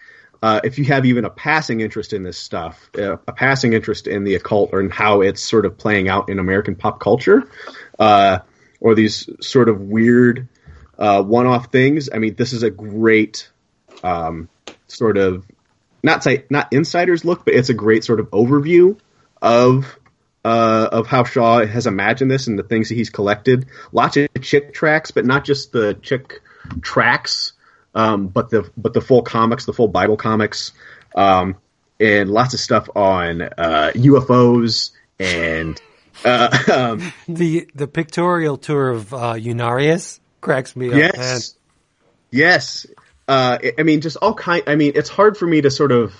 uh, 0.42 0.60
if 0.65 0.78
you 0.78 0.84
have 0.86 1.05
even 1.05 1.25
a 1.25 1.31
passing 1.31 1.81
interest 1.81 2.12
in 2.12 2.23
this 2.23 2.39
stuff, 2.39 2.91
uh, 2.99 3.17
a 3.28 3.33
passing 3.33 3.75
interest 3.75 4.07
in 4.07 4.25
the 4.25 4.34
occult 4.34 4.70
or 4.73 4.81
in 4.81 4.91
how 4.91 5.20
it's 5.20 5.42
sort 5.42 5.67
of 5.67 5.78
playing 5.78 6.09
out 6.09 6.28
in 6.28 6.39
American 6.39 6.75
pop 6.75 6.99
culture, 6.99 7.49
uh, 7.99 8.39
or 8.81 8.94
these 8.94 9.28
sort 9.41 9.68
of 9.68 9.81
weird 9.81 10.49
uh, 11.02 11.20
one-off 11.20 11.72
things, 11.72 12.08
I 12.14 12.18
mean, 12.18 12.36
this 12.36 12.52
is 12.52 12.62
a 12.62 12.70
great 12.70 13.50
um, 14.05 14.48
sort 14.86 15.18
of 15.18 15.44
not 16.05 16.22
say 16.22 16.44
not 16.48 16.72
insider's 16.72 17.24
look, 17.24 17.44
but 17.44 17.55
it's 17.55 17.70
a 17.70 17.74
great 17.74 18.05
sort 18.05 18.20
of 18.20 18.31
overview 18.31 18.97
of 19.42 19.98
uh, 20.44 20.89
of 20.92 21.08
how 21.08 21.24
Shaw 21.24 21.66
has 21.66 21.89
imagined 21.89 22.31
this 22.31 22.47
and 22.47 22.56
the 22.56 22.62
things 22.62 22.89
that 22.89 22.94
he's 22.94 23.10
collected. 23.10 23.66
Lots 23.90 24.16
of 24.16 24.28
chick 24.42 24.74
tracts, 24.74 25.10
but 25.10 25.24
not 25.26 25.44
just 25.44 25.72
the 25.72 25.94
chick 25.94 26.40
tracts, 26.82 27.55
um, 27.97 28.28
but 28.28 28.50
the 28.50 28.70
but 28.76 28.94
the 28.94 29.00
full 29.00 29.22
comics, 29.22 29.64
the 29.64 29.72
full 29.72 29.89
Bible 29.89 30.16
comics, 30.16 30.70
um, 31.16 31.56
and 31.98 32.31
lots 32.31 32.55
of 32.55 32.60
stuff 32.60 32.89
on 32.94 33.42
uh, 33.42 33.90
UFOs 33.97 34.92
and 35.18 35.82
uh, 36.24 36.58
um, 36.72 37.12
The 37.26 37.68
the 37.74 37.89
pictorial 37.89 38.56
tour 38.56 38.90
of 38.90 39.12
uh, 39.12 39.34
Unarius 39.34 40.20
cracks 40.42 40.76
me 40.76 40.88
up. 40.88 40.92
man. 40.94 41.10
yes, 41.14 41.54
yes. 42.30 42.86
Uh, 43.26 43.56
I- 43.62 43.72
I 43.78 43.82
mean, 43.84 44.02
just 44.02 44.18
all 44.18 44.34
kind. 44.34 44.62
I 44.66 44.74
mean, 44.76 44.92
it's 44.94 45.08
hard 45.08 45.38
for 45.38 45.46
me 45.46 45.62
to 45.62 45.70
sort 45.70 45.92
of 45.92 46.12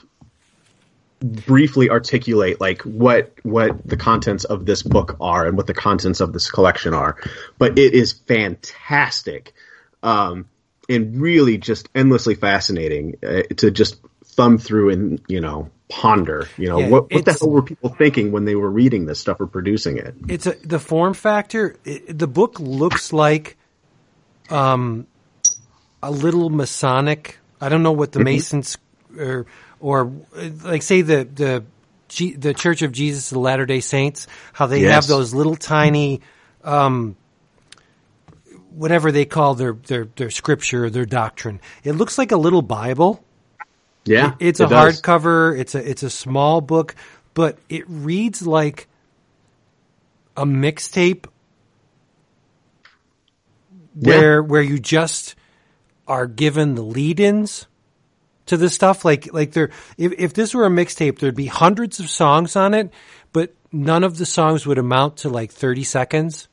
briefly 1.21 1.89
articulate 1.89 2.61
like 2.61 2.83
what 2.83 3.33
what 3.45 3.87
the 3.87 3.97
contents 3.97 4.45
of 4.45 4.67
this 4.67 4.83
book 4.83 5.17
are 5.21 5.47
and 5.47 5.57
what 5.57 5.67
the 5.69 5.75
contents 5.75 6.21
of 6.21 6.33
this 6.33 6.51
collection 6.51 6.95
are, 6.95 7.17
but 7.59 7.79
it 7.79 7.95
is 7.95 8.13
fantastic, 8.13 9.53
um, 10.03 10.47
and 10.89 11.21
really 11.21 11.59
just 11.59 11.89
endlessly 11.95 12.35
fascinating 12.35 13.19
uh, 13.23 13.43
to 13.57 13.71
just 13.71 14.01
thumb 14.25 14.59
through 14.59 14.91
and 14.91 15.21
you 15.29 15.41
know 15.41 15.71
ponder. 15.89 16.49
You 16.57 16.69
know 16.69 16.79
Yeah, 16.81 16.89
what 16.89 17.13
what 17.13 17.25
the 17.25 17.33
hell 17.35 17.51
were 17.51 17.63
people 17.63 17.91
thinking 17.91 18.33
when 18.33 18.45
they 18.45 18.55
were 18.57 18.71
reading 18.71 19.07
this 19.07 19.21
stuff 19.21 19.41
or 19.41 19.47
producing 19.47 19.99
it? 19.99 20.15
It's 20.29 20.47
a, 20.47 20.53
the 20.65 20.79
form 20.81 21.15
factor. 21.15 21.77
It, 21.85 22.19
the 22.19 22.27
book 22.29 22.59
looks 22.59 23.13
like 23.13 23.57
um, 24.51 25.07
a 26.03 26.11
little 26.11 26.51
Masonic. 26.51 27.39
I 27.61 27.69
don't 27.69 27.83
know 27.83 27.93
what 27.93 28.13
the 28.13 28.21
Masons 28.21 28.77
or 29.19 29.47
or 29.81 30.13
like 30.65 30.83
say 30.83 31.03
the 31.03 31.25
the 31.25 31.65
G, 32.09 32.35
the 32.35 32.55
Church 32.55 32.83
of 32.83 32.93
Jesus 32.93 33.33
of 33.33 33.39
Latter 33.39 33.67
Day 33.67 33.81
Saints. 33.81 34.27
How 34.53 34.67
they 34.67 34.81
have 34.83 35.07
those 35.07 35.35
little 35.35 35.57
tiny. 35.57 36.21
Um, 36.65 37.17
Whatever 38.75 39.13
they 39.13 39.27
call 39.27 39.55
their, 39.55 39.75
their 39.75 40.09
their 40.17 40.31
scripture, 40.31 40.89
their 40.89 41.05
doctrine, 41.05 41.61
it 41.85 41.93
looks 41.93 42.17
like 42.17 42.33
a 42.33 42.39
little 42.39 42.63
Bible. 42.63 43.23
Yeah, 44.07 44.35
It's 44.41 44.61
it 44.61 44.65
a 44.65 44.67
does. 44.69 45.03
hardcover. 45.03 45.59
It's 45.61 45.75
a 45.75 45.91
it's 45.91 46.03
a 46.03 46.09
small 46.09 46.63
book, 46.63 46.95
but 47.35 47.59
it 47.69 47.85
reads 47.87 48.47
like 48.47 48.89
a 50.39 50.47
mixtape 50.47 51.27
where 53.95 54.43
where 54.43 54.63
you 54.63 54.79
just 54.79 55.35
are 56.07 56.27
given 56.27 56.75
the 56.75 56.83
lead-ins 56.83 57.67
to 58.47 58.57
the 58.57 58.69
stuff. 58.69 59.05
Like 59.05 59.33
like 59.33 59.53
there, 59.53 59.71
if 59.97 60.13
if 60.19 60.35
this 60.35 60.55
were 60.55 60.67
a 60.67 60.71
mixtape, 60.71 61.19
there'd 61.19 61.35
be 61.35 61.47
hundreds 61.47 62.01
of 62.01 62.09
songs 62.09 62.57
on 62.57 62.75
it, 62.75 62.93
but 63.33 63.55
none 63.73 64.05
of 64.05 64.19
the 64.19 64.27
songs 64.27 64.67
would 64.67 64.79
amount 64.79 65.19
to 65.19 65.29
like 65.29 65.51
thirty 65.51 65.85
seconds. 65.85 66.49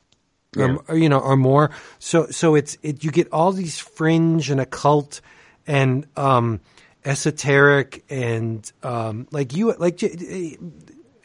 Or, 0.56 0.82
or, 0.88 0.96
you 0.96 1.08
know, 1.08 1.20
or 1.20 1.36
more. 1.36 1.70
So, 2.00 2.26
so 2.26 2.56
it's 2.56 2.76
it. 2.82 3.04
You 3.04 3.12
get 3.12 3.28
all 3.32 3.52
these 3.52 3.78
fringe 3.78 4.50
and 4.50 4.60
occult 4.60 5.20
and 5.64 6.08
um, 6.16 6.60
esoteric 7.04 8.04
and 8.10 8.70
um, 8.82 9.28
like 9.30 9.54
you 9.54 9.72
like 9.74 9.96
J- 9.98 10.58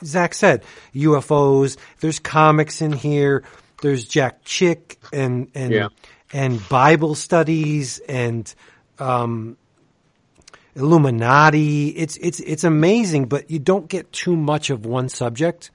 Zach 0.04 0.36
said, 0.36 0.64
UFOs. 0.94 1.78
There's 2.02 2.20
comics 2.20 2.82
in 2.82 2.92
here. 2.92 3.44
There's 3.86 4.06
Jack 4.06 4.44
Chick 4.44 4.98
and 5.14 5.48
and 5.54 5.72
Yeah. 5.72 5.90
and 6.34 6.60
Bible 6.70 7.14
studies 7.14 8.00
and 8.10 8.52
um, 8.98 9.58
Illuminati. 10.76 11.90
It's 11.90 12.18
it's 12.18 12.40
it's 12.40 12.64
amazing, 12.64 13.26
but 13.26 13.52
you 13.52 13.60
don't 13.60 13.88
get 13.88 14.12
too 14.12 14.36
much 14.36 14.72
of 14.72 14.88
one 14.88 15.08
subject. 15.08 15.70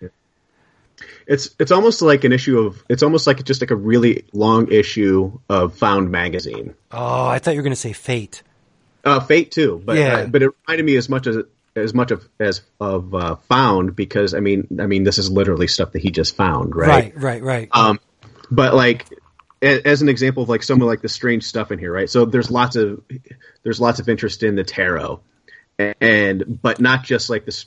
It's 1.29 1.51
it's 1.61 1.71
almost 1.71 2.03
like 2.03 2.25
an 2.25 2.33
issue 2.33 2.59
of 2.59 2.83
it's 2.89 3.05
almost 3.05 3.29
like 3.29 3.45
just 3.45 3.61
like 3.61 3.71
a 3.71 3.77
really 3.77 4.25
long 4.33 4.73
issue 4.73 5.39
of 5.49 5.77
Found 5.79 6.11
magazine. 6.11 6.75
Oh, 6.91 7.27
I 7.29 7.39
thought 7.39 7.53
you 7.53 7.59
were 7.61 7.63
going 7.63 7.73
to 7.75 7.77
say 7.81 7.93
Fate. 7.93 8.43
Uh, 9.05 9.21
Fate 9.21 9.53
too, 9.53 9.81
but 9.85 9.97
Yeah. 9.97 10.17
uh, 10.17 10.27
but 10.27 10.43
it 10.43 10.51
reminded 10.67 10.85
me 10.85 10.97
as 10.97 11.09
much 11.09 11.29
as 11.29 11.37
as 11.77 11.95
much 11.95 12.11
of 12.11 12.29
as 12.39 12.63
of 12.81 13.15
uh, 13.15 13.37
Found 13.49 13.95
because 13.97 14.35
I 14.35 14.41
mean 14.41 14.67
I 14.81 14.87
mean 14.87 15.05
this 15.05 15.19
is 15.19 15.31
literally 15.31 15.69
stuff 15.69 15.93
that 15.93 16.03
he 16.03 16.11
just 16.11 16.37
found, 16.37 16.75
right? 16.75 16.89
Right, 16.89 17.17
right, 17.17 17.43
right. 17.43 17.69
Um, 17.73 18.01
but 18.51 18.75
like 18.75 19.07
a- 19.63 19.87
as 19.87 20.03
an 20.03 20.09
example 20.09 20.43
of 20.43 20.49
like 20.49 20.63
some 20.63 20.81
of 20.81 20.89
like 20.89 21.03
the 21.03 21.09
strange 21.09 21.45
stuff 21.45 21.71
in 21.71 21.79
here, 21.79 21.93
right? 21.93 22.09
So 22.11 22.25
there's 22.25 22.51
lots 22.51 22.77
of 22.77 23.03
there's 23.63 23.81
lots 23.81 24.01
of 24.01 24.09
interest 24.09 24.43
in 24.43 24.57
the 24.57 24.65
tarot, 24.65 25.21
and 26.01 26.61
but 26.63 26.81
not 26.81 27.05
just 27.05 27.31
like 27.31 27.45
this 27.45 27.67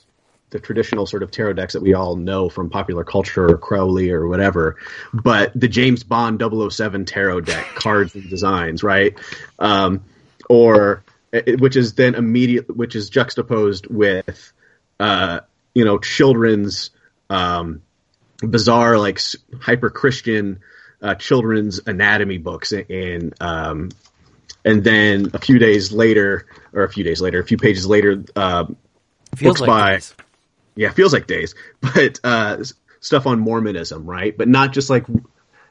the 0.50 0.60
traditional 0.60 1.04
sort 1.04 1.22
of 1.24 1.30
tarot 1.32 1.54
decks 1.54 1.72
that 1.72 1.82
we 1.82 1.94
all 1.94 2.14
know 2.14 2.48
from 2.48 2.70
popular 2.70 3.02
culture 3.02 3.50
or 3.50 3.58
Crowley 3.58 4.10
or 4.10 4.28
whatever, 4.28 4.76
but 5.12 5.50
the 5.58 5.66
James 5.66 6.04
Bond 6.04 6.40
007 6.70 7.06
tarot 7.06 7.40
deck 7.40 7.66
cards 7.74 8.14
and 8.14 8.30
designs, 8.30 8.84
right? 8.84 9.18
Um, 9.58 10.04
or 10.48 11.03
which 11.58 11.76
is 11.76 11.94
then 11.94 12.14
immediate, 12.14 12.74
which 12.74 12.94
is 12.94 13.10
juxtaposed 13.10 13.86
with, 13.86 14.52
uh, 15.00 15.40
you 15.74 15.84
know, 15.84 15.98
children's, 15.98 16.90
um, 17.30 17.82
bizarre, 18.40 18.98
like 18.98 19.20
hyper 19.60 19.90
Christian, 19.90 20.60
uh, 21.02 21.14
children's 21.14 21.80
anatomy 21.86 22.38
books 22.38 22.72
and, 22.72 23.34
um, 23.40 23.90
and 24.64 24.82
then 24.82 25.30
a 25.34 25.38
few 25.38 25.58
days 25.58 25.92
later, 25.92 26.46
or 26.72 26.84
a 26.84 26.88
few 26.88 27.04
days 27.04 27.20
later, 27.20 27.40
a 27.40 27.44
few 27.44 27.58
pages 27.58 27.86
later, 27.86 28.24
uh, 28.36 28.64
Feels 29.36 29.58
books 29.58 29.60
like 29.60 29.68
by 29.68 29.92
this. 29.96 30.14
yeah, 30.76 30.90
feels 30.90 31.12
like 31.12 31.26
days, 31.26 31.54
but 31.80 32.20
uh, 32.24 32.62
stuff 33.00 33.26
on 33.26 33.40
Mormonism, 33.40 34.06
right? 34.06 34.36
But 34.36 34.48
not 34.48 34.72
just 34.72 34.88
like, 34.88 35.04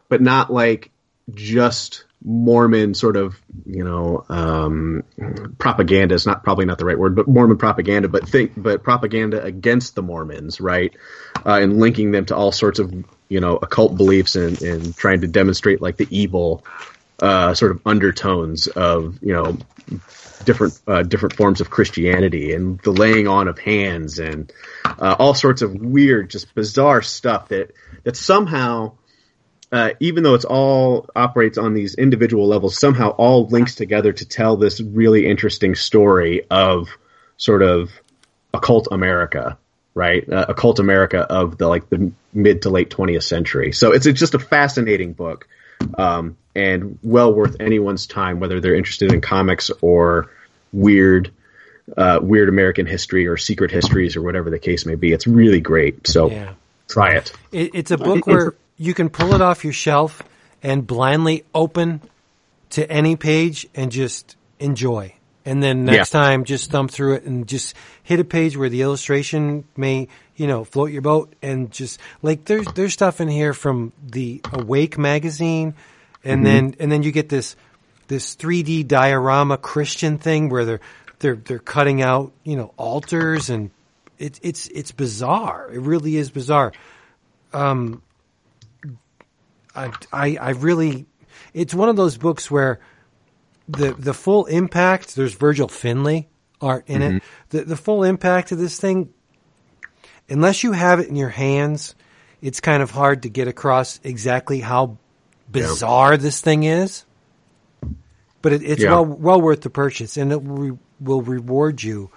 but 0.10 0.22
not 0.22 0.52
like 0.52 0.92
just 1.34 2.04
Mormon 2.24 2.94
sort 2.94 3.18
of, 3.18 3.36
you 3.66 3.84
know, 3.84 4.26
um, 4.30 5.04
propaganda 5.58 6.16
is 6.16 6.26
not 6.26 6.44
probably 6.44 6.66
not 6.66 6.78
the 6.78 6.86
right 6.86 6.98
word, 6.98 7.16
but 7.16 7.28
Mormon 7.28 7.58
propaganda, 7.58 8.08
but 8.08 8.28
think, 8.28 8.54
but 8.56 8.84
propaganda 8.84 9.44
against 9.44 9.96
the 9.96 10.02
Mormons, 10.02 10.62
right? 10.62 10.96
Uh, 11.46 11.60
and 11.62 11.80
linking 11.80 12.12
them 12.12 12.26
to 12.26 12.36
all 12.36 12.52
sorts 12.52 12.80
of, 12.80 12.94
you 13.28 13.40
know, 13.40 13.58
occult 13.58 13.98
beliefs 13.98 14.36
and, 14.36 14.62
and 14.62 14.96
trying 14.96 15.22
to 15.22 15.28
demonstrate 15.28 15.82
like 15.82 15.98
the 15.98 16.08
evil, 16.10 16.64
uh, 17.20 17.54
sort 17.54 17.72
of 17.72 17.82
undertones 17.86 18.68
of, 18.68 19.20
you 19.22 19.34
know, 19.34 19.58
different 20.44 20.80
uh, 20.88 21.04
different 21.04 21.36
forms 21.36 21.62
of 21.62 21.70
Christianity 21.70 22.54
and 22.54 22.80
the 22.80 22.92
laying 22.92 23.28
on 23.28 23.48
of 23.48 23.60
hands 23.60 24.20
and 24.20 24.52
uh, 24.86 25.16
all 25.18 25.34
sorts 25.34 25.62
of 25.62 25.74
weird, 25.74 26.30
just 26.30 26.54
bizarre 26.56 27.02
stuff 27.02 27.50
that 27.50 27.72
that 28.04 28.16
somehow, 28.16 28.94
uh, 29.74 29.90
even 30.00 30.22
though 30.22 30.36
it's 30.36 30.46
all 30.46 31.10
operates 31.16 31.58
on 31.58 31.74
these 31.74 31.96
individual 31.96 32.48
levels, 32.48 32.80
somehow 32.80 33.10
all 33.10 33.48
links 33.48 33.74
together 33.74 34.14
to 34.14 34.24
tell 34.24 34.56
this 34.56 34.80
really 34.80 35.26
interesting 35.26 35.74
story 35.74 36.46
of 36.52 36.90
sort 37.38 37.64
of 37.64 37.92
occult 38.54 38.90
America, 38.92 39.58
right? 39.96 40.32
Uh, 40.32 40.46
occult 40.48 40.78
America 40.78 41.22
of 41.22 41.58
the 41.58 41.68
like 41.68 41.90
the 41.90 42.12
mid 42.36 42.62
to 42.62 42.70
late 42.70 42.92
20th 42.92 43.24
century. 43.24 43.72
So 43.72 43.94
it's, 43.94 44.06
it's 44.06 44.20
just 44.20 44.36
a 44.36 44.40
fascinating 44.40 45.14
book. 45.14 45.48
Um, 45.98 46.38
and 46.56 47.00
well 47.02 47.34
worth 47.34 47.56
anyone's 47.60 48.06
time, 48.06 48.40
whether 48.40 48.60
they're 48.60 48.76
interested 48.76 49.12
in 49.12 49.22
comics 49.22 49.72
or 49.82 50.30
weird, 50.72 51.32
uh, 51.98 52.20
weird 52.22 52.48
American 52.48 52.86
history 52.86 53.26
or 53.26 53.38
secret 53.38 53.72
histories 53.72 54.16
or 54.16 54.22
whatever 54.22 54.52
the 54.52 54.60
case 54.60 54.86
may 54.86 54.94
be. 54.94 55.14
It's 55.14 55.26
really 55.26 55.62
great. 55.62 56.06
So 56.06 56.30
Yeah. 56.30 56.54
try 56.88 57.16
it. 57.16 57.34
It, 57.52 57.72
it's 57.74 57.90
a 57.90 57.98
book 57.98 58.28
where 58.28 58.54
you 58.78 58.94
can 58.94 59.10
pull 59.10 59.34
it 59.34 59.42
off 59.42 59.64
your 59.64 59.74
shelf 59.74 60.22
and 60.62 60.86
blindly 60.86 61.44
open 61.54 62.02
to 62.72 62.90
any 62.90 63.16
page 63.16 63.68
and 63.76 63.92
just 63.92 64.36
enjoy. 64.60 65.14
And 65.46 65.62
then 65.62 65.86
next 65.86 66.14
Yeah. 66.14 66.22
time, 66.22 66.44
just 66.46 66.72
thumb 66.72 66.88
through 66.88 67.16
it 67.16 67.24
and 67.24 67.46
just 67.48 67.76
hit 68.02 68.20
a 68.20 68.24
page 68.24 68.58
where 68.58 68.70
the 68.70 68.82
illustration 68.82 69.66
may, 69.76 70.08
you 70.36 70.48
know, 70.48 70.64
float 70.64 70.92
your 70.92 71.02
boat 71.02 71.34
and 71.42 71.70
just 71.70 72.00
like 72.22 72.46
there's 72.46 72.66
there's 72.76 72.94
stuff 72.94 73.20
in 73.20 73.28
here 73.28 73.54
from 73.54 73.92
the 74.02 74.42
Awake 74.54 74.98
magazine, 74.98 75.74
and 76.24 76.38
mm-hmm. 76.38 76.44
then 76.46 76.76
and 76.80 76.92
then 76.92 77.04
you 77.04 77.12
get 77.12 77.28
this 77.28 77.58
this 78.08 78.36
3D 78.36 78.88
diorama 78.88 79.58
Christian 79.58 80.18
thing 80.18 80.50
where 80.50 80.64
they're 80.64 80.82
they're 81.20 81.36
they're 81.36 81.60
cutting 81.60 82.02
out 82.02 82.32
you 82.44 82.56
know 82.56 82.74
altars 82.78 83.50
and 83.50 83.70
it's 84.18 84.40
it's 84.42 84.68
it's 84.68 84.92
bizarre. 84.94 85.70
It 85.74 85.82
really 85.82 86.16
is 86.16 86.32
bizarre. 86.32 86.72
Um, 87.52 88.02
I, 89.76 89.92
I, 90.12 90.38
I 90.40 90.50
really, 90.52 91.06
it's 91.54 91.74
one 91.74 91.90
of 91.90 91.96
those 91.96 92.18
books 92.18 92.50
where 92.52 92.80
the 93.68 93.94
the 93.94 94.14
full 94.14 94.46
impact. 94.46 95.16
There's 95.16 95.34
Virgil 95.34 95.68
Finlay 95.68 96.28
art 96.62 96.86
in 96.88 97.02
it. 97.02 97.10
Mm-hmm. 97.16 97.58
The 97.58 97.64
the 97.66 97.78
full 97.78 98.04
impact 98.04 98.52
of 98.52 98.58
this 98.58 98.80
thing, 98.80 99.14
unless 100.30 100.64
you 100.64 100.72
have 100.74 101.00
it 101.00 101.08
in 101.08 101.16
your 101.16 101.30
hands, 101.30 101.96
it's 102.42 102.60
kind 102.60 102.84
of 102.84 102.92
hard 102.92 103.24
to 103.24 103.30
get 103.30 103.48
across 103.48 104.00
exactly 104.04 104.60
how 104.60 104.98
bizarre 105.50 106.18
this 106.18 106.42
thing 106.42 106.64
is. 106.64 107.06
But 108.42 108.54
it, 108.54 108.64
it's 108.64 108.82
Yeah. 108.82 108.92
well 108.92 109.06
well 109.06 109.42
worth 109.42 109.62
the 109.62 109.70
purchase, 109.70 110.18
and 110.18 110.32
it 110.34 110.42
re, 110.44 110.78
will 111.00 111.22
reward 111.22 111.82
you 111.82 112.12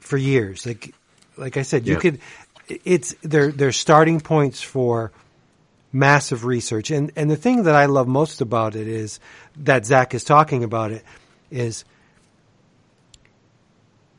for 0.00 0.16
years. 0.16 0.64
Like, 0.64 0.94
like 1.36 1.56
I 1.56 1.62
said, 1.62 1.86
you 1.86 1.96
could. 1.96 2.20
It's 2.68 3.14
they're 3.22 3.52
they're 3.52 3.72
starting 3.72 4.20
points 4.20 4.62
for 4.62 5.12
massive 5.92 6.44
research, 6.44 6.90
and 6.90 7.10
and 7.16 7.30
the 7.30 7.36
thing 7.36 7.64
that 7.64 7.74
I 7.74 7.86
love 7.86 8.06
most 8.08 8.40
about 8.40 8.76
it 8.76 8.88
is 8.88 9.20
that 9.56 9.86
Zach 9.86 10.14
is 10.14 10.24
talking 10.24 10.64
about 10.64 10.90
it 10.92 11.04
is 11.50 11.84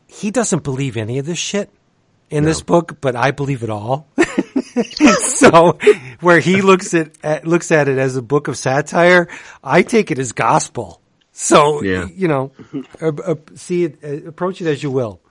he 0.08 0.32
doesn't 0.32 0.64
believe 0.64 0.98
any 0.98 1.20
of 1.20 1.26
this 1.26 1.38
shit 1.38 1.70
in 2.30 2.44
this 2.44 2.62
book, 2.62 3.00
but 3.02 3.16
I 3.16 3.32
believe 3.32 3.64
it 3.64 3.70
all. 3.70 4.08
so 5.20 5.78
where 6.20 6.40
he 6.40 6.62
looks 6.62 6.94
at, 6.94 7.12
at 7.24 7.46
looks 7.48 7.72
at 7.72 7.88
it 7.88 7.98
as 7.98 8.16
a 8.16 8.22
book 8.22 8.48
of 8.48 8.58
satire, 8.58 9.28
I 9.64 9.84
take 9.84 10.12
it 10.12 10.20
as 10.20 10.32
gospel. 10.32 11.02
So 11.32 11.82
Yeah. 11.84 12.06
you 12.14 12.28
know, 12.28 12.52
uh, 13.02 13.12
uh, 13.24 13.36
see 13.56 13.86
it, 13.86 14.00
uh, 14.04 14.28
approach 14.28 14.62
it 14.62 14.68
as 14.68 14.84
you 14.84 14.92
will. 14.92 15.22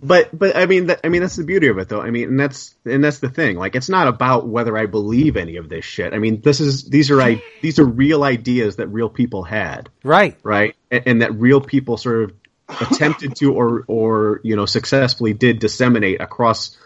But 0.00 0.36
but 0.36 0.56
I 0.56 0.66
mean 0.66 0.86
that, 0.86 1.00
I 1.04 1.08
mean 1.08 1.20
that's 1.22 1.36
the 1.36 1.44
beauty 1.44 1.68
of 1.68 1.78
it 1.78 1.88
though. 1.88 2.00
I 2.00 2.10
mean 2.10 2.28
and 2.30 2.40
that's 2.40 2.74
and 2.84 3.02
that's 3.04 3.18
the 3.18 3.28
thing. 3.28 3.56
Like 3.56 3.74
it's 3.76 3.88
not 3.88 4.08
about 4.08 4.48
whether 4.48 4.76
I 4.76 4.86
believe 4.86 5.36
any 5.36 5.56
of 5.56 5.68
this 5.68 5.84
shit. 5.84 6.12
I 6.14 6.18
mean 6.18 6.40
this 6.40 6.60
is 6.60 6.84
these 6.88 7.10
are 7.10 7.20
I 7.20 7.42
these 7.60 7.78
are 7.78 7.84
real 7.84 8.24
ideas 8.24 8.76
that 8.76 8.88
real 8.88 9.08
people 9.08 9.42
had, 9.44 9.90
Right. 10.02 10.36
right? 10.42 10.74
And, 10.90 11.02
and 11.06 11.22
that 11.22 11.34
real 11.34 11.60
people 11.60 11.96
sort 11.96 12.24
of 12.24 12.32
attempted 12.80 13.36
to 13.36 13.52
or 13.52 13.84
or 13.86 14.40
you 14.42 14.56
know 14.56 14.66
successfully 14.66 15.34
did 15.34 15.58
disseminate 15.58 16.20
across 16.20 16.78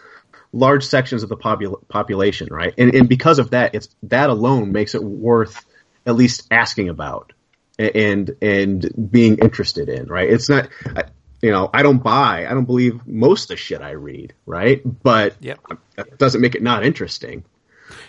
large 0.53 0.85
sections 0.85 1.23
of 1.23 1.29
the 1.29 1.37
popul- 1.37 1.87
population, 1.87 2.49
right? 2.51 2.73
And 2.77 2.93
and 2.93 3.07
because 3.09 3.39
of 3.39 3.51
that, 3.51 3.73
it's 3.73 3.89
that 4.03 4.29
alone 4.29 4.71
makes 4.71 4.95
it 4.95 5.03
worth 5.03 5.65
at 6.05 6.15
least 6.15 6.45
asking 6.51 6.89
about 6.89 7.33
and 7.79 8.35
and 8.41 9.09
being 9.11 9.37
interested 9.37 9.87
in, 9.89 10.07
right? 10.07 10.29
It's 10.29 10.49
not, 10.49 10.67
I- 10.95 11.05
you 11.41 11.51
know, 11.51 11.69
I 11.73 11.83
don't 11.83 12.01
buy, 12.01 12.45
I 12.47 12.49
don't 12.53 12.65
believe 12.65 13.05
most 13.07 13.43
of 13.43 13.47
the 13.49 13.57
shit 13.57 13.81
I 13.81 13.91
read, 13.91 14.33
right? 14.45 14.81
But 15.03 15.35
Yep. 15.39 15.59
that 15.95 16.17
doesn't 16.17 16.41
make 16.41 16.55
it 16.55 16.63
not 16.63 16.83
interesting. 16.85 17.43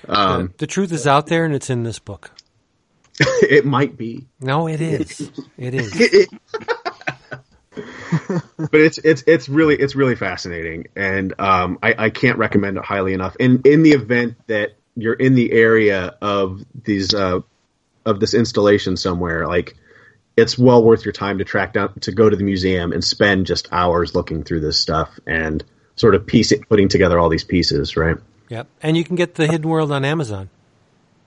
Um, 0.08 0.54
the 0.58 0.66
truth 0.66 0.92
is 0.92 1.06
out 1.06 1.26
there 1.26 1.44
and 1.44 1.54
it's 1.54 1.70
in 1.70 1.82
this 1.82 1.98
book. 1.98 2.30
it 3.20 3.64
might 3.64 3.96
be, 3.96 4.26
No, 4.40 4.68
it 4.68 4.80
is. 4.80 5.30
It 5.58 5.74
is. 5.74 6.28
but 8.58 8.80
it's 8.80 8.98
it's 8.98 9.22
it's 9.26 9.48
really 9.48 9.76
it's 9.76 9.94
really 9.94 10.16
fascinating, 10.16 10.86
and 10.96 11.34
um, 11.38 11.78
I, 11.82 11.94
I 12.06 12.10
can't 12.10 12.38
recommend 12.38 12.76
it 12.76 12.84
highly 12.84 13.12
enough. 13.12 13.36
In 13.36 13.60
in 13.64 13.82
the 13.82 13.92
event 13.92 14.36
that 14.46 14.76
you're 14.96 15.14
in 15.14 15.34
the 15.34 15.52
area 15.52 16.16
of 16.20 16.64
these 16.84 17.14
uh, 17.14 17.40
of 18.04 18.20
this 18.20 18.34
installation 18.34 18.96
somewhere, 18.96 19.46
like 19.46 19.76
it's 20.38 20.56
well 20.56 20.82
worth 20.82 21.04
your 21.04 21.12
time 21.12 21.38
to 21.38 21.44
track 21.44 21.72
down 21.74 21.92
to 22.00 22.12
go 22.12 22.30
to 22.30 22.36
the 22.36 22.44
museum 22.44 22.92
and 22.92 23.02
spend 23.04 23.46
just 23.46 23.68
hours 23.72 24.14
looking 24.14 24.44
through 24.44 24.60
this 24.60 24.78
stuff 24.78 25.18
and 25.26 25.64
sort 25.96 26.14
of 26.14 26.26
piece 26.26 26.52
it, 26.52 26.68
putting 26.68 26.88
together 26.88 27.18
all 27.18 27.28
these 27.28 27.44
pieces, 27.44 27.96
right? 27.96 28.16
Yep. 28.48 28.66
And 28.82 28.96
you 28.96 29.04
can 29.04 29.16
get 29.16 29.34
the 29.34 29.46
Hidden 29.46 29.68
World 29.68 29.90
on 29.92 30.04
Amazon. 30.04 30.48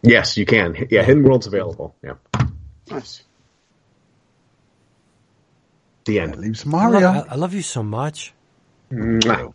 Yes, 0.01 0.38
you 0.38 0.45
can. 0.45 0.88
Yeah, 0.90 1.03
Hidden 1.03 1.23
World's 1.23 1.45
available. 1.45 1.93
Yeah, 2.03 2.14
Nice. 2.90 3.22
the 6.06 6.17
That 6.17 6.23
end. 6.23 6.38
leaves 6.38 6.65
I 6.65 6.69
Mario. 6.69 6.99
love, 7.01 7.27
I 7.30 7.35
love 7.35 7.53
you 7.53 7.61
so 7.61 7.83
much. 7.83 8.33
Mwah. 8.91 9.53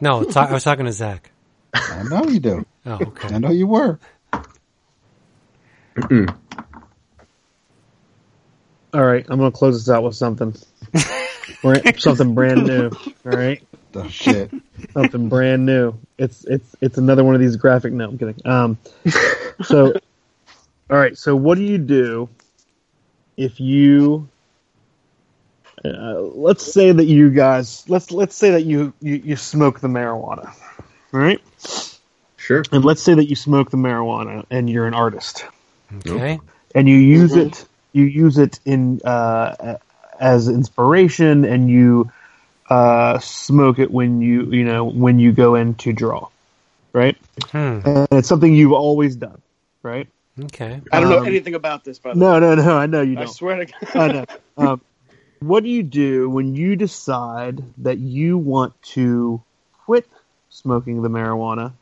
No, 0.00 0.16
I 0.34 0.52
was 0.52 0.64
talking 0.64 0.86
to 0.86 0.92
Zach. 0.92 1.30
I 1.72 2.02
know 2.02 2.24
you 2.24 2.40
do. 2.40 2.66
Oh, 2.86 2.98
okay. 3.00 3.34
I 3.34 3.38
know 3.38 3.50
you 3.50 3.66
were. 3.66 3.98
All 8.94 9.04
right, 9.04 9.26
I'm 9.28 9.38
gonna 9.38 9.50
close 9.50 9.84
this 9.84 9.92
out 9.92 10.04
with 10.04 10.14
something. 10.14 10.54
Something 11.98 12.34
brand 12.34 12.64
new. 12.66 12.90
All 13.26 13.32
right, 13.32 13.62
The 13.92 14.08
shit. 14.08 14.50
something 14.92 15.28
brand 15.28 15.66
new. 15.66 15.94
It's 16.18 16.44
it's 16.44 16.76
it's 16.80 16.96
another 16.98 17.22
one 17.24 17.34
of 17.34 17.40
these 17.40 17.56
graphic. 17.56 17.92
No, 17.92 18.08
I'm 18.08 18.18
kidding. 18.18 18.40
Um, 18.46 18.78
so, 19.64 19.92
all 20.90 20.96
right. 20.98 21.16
So, 21.18 21.34
what 21.36 21.56
do 21.58 21.64
you 21.64 21.78
do 21.78 22.28
if 23.36 23.60
you? 23.60 24.28
Uh, 25.84 26.20
let's 26.20 26.64
say 26.72 26.92
that 26.92 27.04
you 27.04 27.30
guys 27.30 27.84
let's 27.88 28.10
let's 28.10 28.34
say 28.34 28.52
that 28.52 28.62
you 28.64 28.92
you, 29.00 29.16
you 29.16 29.36
smoke 29.36 29.80
the 29.80 29.88
marijuana, 29.88 30.46
all 31.12 31.20
right? 31.20 31.40
Sure. 32.36 32.62
And 32.72 32.84
let's 32.84 33.02
say 33.02 33.14
that 33.14 33.28
you 33.28 33.36
smoke 33.36 33.70
the 33.70 33.76
marijuana 33.76 34.44
and 34.50 34.68
you're 34.70 34.86
an 34.86 34.94
artist. 34.94 35.44
Okay. 36.06 36.40
and 36.74 36.88
you 36.88 36.96
use 36.96 37.36
it 37.36 37.66
you 37.94 38.04
use 38.04 38.36
it 38.38 38.60
in 38.66 39.00
uh, 39.04 39.78
as 40.20 40.48
inspiration 40.48 41.44
and 41.44 41.70
you 41.70 42.10
uh, 42.68 43.18
smoke 43.20 43.78
it 43.78 43.90
when 43.90 44.20
you 44.20 44.50
you 44.50 44.64
know 44.64 44.84
when 44.84 45.18
you 45.18 45.32
go 45.32 45.54
in 45.54 45.74
to 45.76 45.92
draw 45.92 46.28
right 46.92 47.16
Hmm. 47.50 47.80
and 47.84 48.08
it's 48.12 48.28
something 48.28 48.52
you've 48.54 48.72
always 48.72 49.16
done 49.16 49.40
right 49.82 50.08
Okay. 50.46 50.80
I 50.90 51.00
don't 51.00 51.10
know 51.10 51.18
Um, 51.18 51.26
anything 51.26 51.54
about 51.54 51.84
this, 51.84 52.00
by 52.00 52.12
the 52.14 52.20
no 52.20 52.40
no 52.40 52.54
no 52.56 52.76
i 52.76 52.86
know 52.86 53.02
you. 53.02 53.16
I 53.16 53.24
don't 53.24 53.28
swear 53.28 53.64
to 53.64 53.66
God. 53.66 53.76
I 53.94 54.08
know. 54.08 54.24
Um, 54.56 54.80
what 55.40 55.62
do 55.62 55.68
you 55.68 55.82
do 55.82 56.30
when 56.30 56.54
you 56.54 56.74
decide 56.76 57.62
that 57.78 57.98
you 57.98 58.38
want 58.38 58.72
to 58.94 59.42
quit 59.84 60.06
smoking 60.48 61.02
the 61.02 61.08
marijuana 61.08 61.72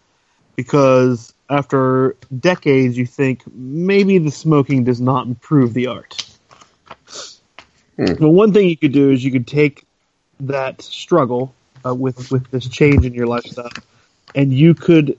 because 0.56 1.32
after 1.52 2.16
decades 2.40 2.96
you 2.96 3.06
think 3.06 3.42
maybe 3.54 4.18
the 4.18 4.30
smoking 4.30 4.84
does 4.84 5.00
not 5.00 5.26
improve 5.26 5.74
the 5.74 5.88
art? 5.88 6.26
Well, 8.20 8.32
one 8.32 8.52
thing 8.52 8.68
you 8.68 8.76
could 8.76 8.92
do 8.92 9.10
is 9.10 9.24
you 9.24 9.30
could 9.30 9.46
take 9.46 9.84
that 10.40 10.82
struggle 10.82 11.54
uh, 11.86 11.94
with 11.94 12.30
with 12.30 12.50
this 12.50 12.66
change 12.68 13.04
in 13.04 13.14
your 13.14 13.26
lifestyle, 13.26 13.70
and 14.34 14.52
you 14.52 14.74
could 14.74 15.18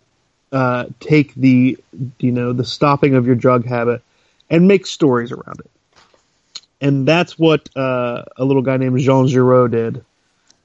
uh, 0.52 0.86
take 1.00 1.34
the 1.36 1.78
you 2.20 2.32
know 2.32 2.54
the 2.54 2.66
stopping 2.66 3.16
of 3.16 3.26
your 3.26 3.36
drug 3.36 3.66
habit 3.66 4.02
and 4.50 4.68
make 4.68 4.86
stories 4.86 5.32
around 5.32 5.60
it 5.60 5.70
and 6.84 7.08
that's 7.08 7.40
what 7.40 7.70
uh, 7.78 8.26
a 8.38 8.44
little 8.44 8.62
guy 8.62 8.78
named 8.78 9.00
Jean 9.00 9.28
Giraud 9.28 9.72
did 9.72 10.04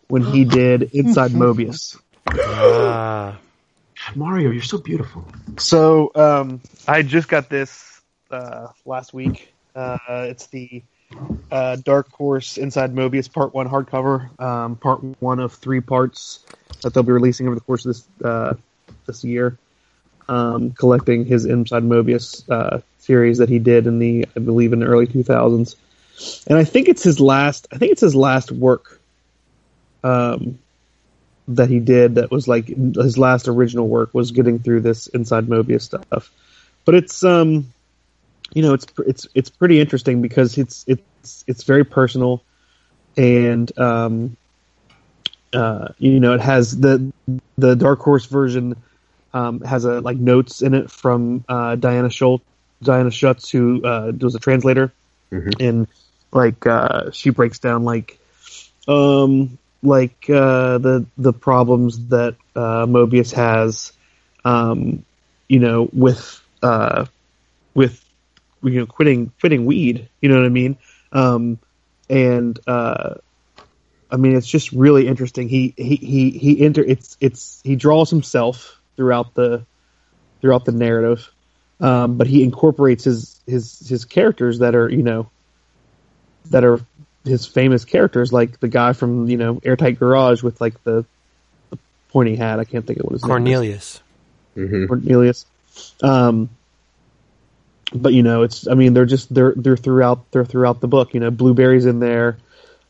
when 0.09 0.25
he 0.25 0.45
did 0.45 0.91
Inside 0.95 1.31
Moebius. 1.41 1.97
Ah. 2.27 3.39
Mario, 4.17 4.51
you're 4.51 4.63
so 4.63 4.79
beautiful. 4.79 5.25
So 5.59 6.11
um, 6.15 6.61
I 6.87 7.03
just 7.03 7.29
got 7.29 7.49
this 7.49 8.01
uh, 8.31 8.69
last 8.85 9.13
week. 9.13 9.53
Uh, 9.75 9.99
it's 10.09 10.47
the 10.49 10.83
uh, 11.51 11.77
Dark 11.77 12.11
Horse 12.13 12.59
Inside 12.59 12.95
Moebius 12.95 13.33
Part 13.33 13.55
One 13.55 13.69
hardcover, 13.69 14.39
um, 14.41 14.77
Part 14.77 15.03
One 15.21 15.41
of 15.41 15.55
three 15.55 15.81
parts 15.81 16.45
that 16.83 16.95
they'll 16.95 17.03
be 17.03 17.13
releasing 17.13 17.47
over 17.47 17.55
the 17.55 17.61
course 17.61 17.85
of 17.85 17.95
this 17.95 18.09
uh, 18.25 18.55
this 19.07 19.25
year. 19.25 19.59
Um, 20.29 20.73
collecting 20.73 21.25
his 21.25 21.47
Inside 21.47 21.85
Moebius 21.85 22.45
uh, 22.51 22.81
series 22.99 23.39
that 23.39 23.49
he 23.49 23.59
did 23.59 23.87
in 23.87 23.99
the, 23.99 24.27
I 24.37 24.41
believe, 24.41 24.75
in 24.75 24.81
the 24.81 24.87
early 24.87 25.07
2000s, 25.07 25.75
and 26.47 26.59
I 26.59 26.65
think 26.65 26.89
it's 26.89 27.03
his 27.03 27.19
last. 27.19 27.67
I 27.73 27.79
think 27.79 27.93
it's 27.93 28.03
his 28.03 28.15
last 28.15 28.53
work. 28.53 29.01
Um, 30.05 30.59
that 31.49 31.71
he 31.71 31.81
did 31.81 32.17
that 32.17 32.31
was 32.31 32.47
like 32.47 32.67
his 32.67 33.17
last 33.19 33.49
original 33.49 33.89
work 33.89 34.13
was 34.13 34.31
getting 34.31 34.59
through 34.59 34.81
this 34.81 35.07
inside 35.09 35.47
Moebius 35.47 35.83
stuff. 35.83 36.31
But 36.85 36.95
it's 36.95 37.25
um 37.25 37.73
you 38.53 38.63
know 38.63 38.75
it's 38.75 38.87
it's 39.07 39.27
it's 39.35 39.51
pretty 39.51 39.81
interesting 39.81 40.23
because 40.23 40.57
it's 40.59 40.85
it's 40.87 41.45
it's 41.47 41.65
very 41.65 41.85
personal 41.85 42.43
and 43.17 43.77
um 43.79 44.37
uh 45.53 45.89
you 45.99 46.21
know 46.21 46.35
it 46.35 46.41
has 46.41 46.79
the 46.79 47.13
the 47.57 47.75
Dark 47.75 48.01
Horse 48.01 48.27
version 48.27 48.77
um 49.33 49.61
has 49.63 49.85
a 49.85 50.01
like 50.01 50.19
notes 50.19 50.63
in 50.63 50.75
it 50.75 50.91
from 50.91 51.45
uh 51.49 51.77
Diana 51.77 52.11
Schultz 52.11 52.45
Diana 52.83 53.11
Schutz 53.11 53.51
who 53.51 53.83
uh 53.85 54.13
was 54.21 54.35
a 54.35 54.39
translator 54.39 54.93
and 55.61 55.89
like 56.33 56.67
uh 56.67 57.11
she 57.11 57.31
breaks 57.31 57.59
down 57.59 57.85
like 57.85 58.19
um 58.87 59.59
like 59.83 60.29
uh, 60.29 60.79
the 60.79 61.07
the 61.17 61.33
problems 61.33 62.09
that 62.09 62.37
uh, 62.57 62.87
Moebius 62.87 63.33
has, 63.33 63.93
um, 64.45 65.05
you 65.49 65.61
know, 65.61 65.89
with 65.93 66.41
uh, 66.63 67.07
with 67.75 68.05
you 68.63 68.81
know 68.81 68.87
quitting 68.87 69.33
quitting 69.41 69.67
weed. 69.67 70.09
You 70.21 70.29
know 70.29 70.37
what 70.37 70.47
I 70.47 70.51
mean? 70.51 70.77
Um, 71.13 71.59
and 72.11 72.59
uh, 72.67 73.15
I 74.11 74.17
mean, 74.17 74.37
it's 74.37 74.47
just 74.47 74.73
really 74.73 75.07
interesting. 75.07 75.49
He 75.49 75.75
he 75.77 75.97
he 75.97 76.31
he 76.31 76.65
it's 76.65 77.17
it's 77.21 77.61
he 77.63 77.77
draws 77.77 78.11
himself 78.11 78.81
throughout 78.97 79.35
the 79.35 79.65
throughout 80.41 80.65
the 80.65 80.73
narrative, 80.73 81.31
um, 81.81 82.17
but 82.17 82.27
he 82.27 82.43
incorporates 82.43 83.05
his 83.05 83.41
his 83.47 83.89
his 83.89 84.05
characters 84.05 84.61
that 84.61 84.75
are 84.75 84.89
you 84.89 85.03
know 85.03 85.31
that 86.47 86.65
are 86.65 86.81
his 87.25 87.47
famous 87.47 87.85
characters, 87.85 88.33
like 88.33 88.61
the 88.61 88.69
guy 88.69 88.93
from 88.93 89.29
you 89.29 89.37
know 89.37 89.61
Airtight 89.65 89.99
Garage 89.99 90.43
with 90.43 90.61
like 90.61 90.83
the, 90.85 91.05
the 91.71 91.79
pointy 92.11 92.37
hat. 92.37 92.59
I 92.59 92.65
can't 92.65 92.87
think 92.87 92.99
of 93.01 93.05
what 93.07 93.13
his 93.13 93.23
Cornelius. 93.23 94.01
name 94.57 94.75
is. 94.83 94.89
Cornelius. 94.89 95.47
Um, 96.03 96.49
but 97.95 98.13
you 98.13 98.23
know, 98.23 98.43
it's 98.43 98.67
I 98.67 98.75
mean 98.75 98.95
they're 98.95 99.07
just 99.07 99.33
they're 99.33 99.55
they're 99.57 99.77
throughout 99.77 100.31
they're 100.31 100.45
throughout 100.45 100.81
the 100.81 100.89
book. 100.89 101.15
You 101.15 101.21
know, 101.21 101.31
blueberries 101.31 101.87
in 101.87 102.01
there. 102.01 102.39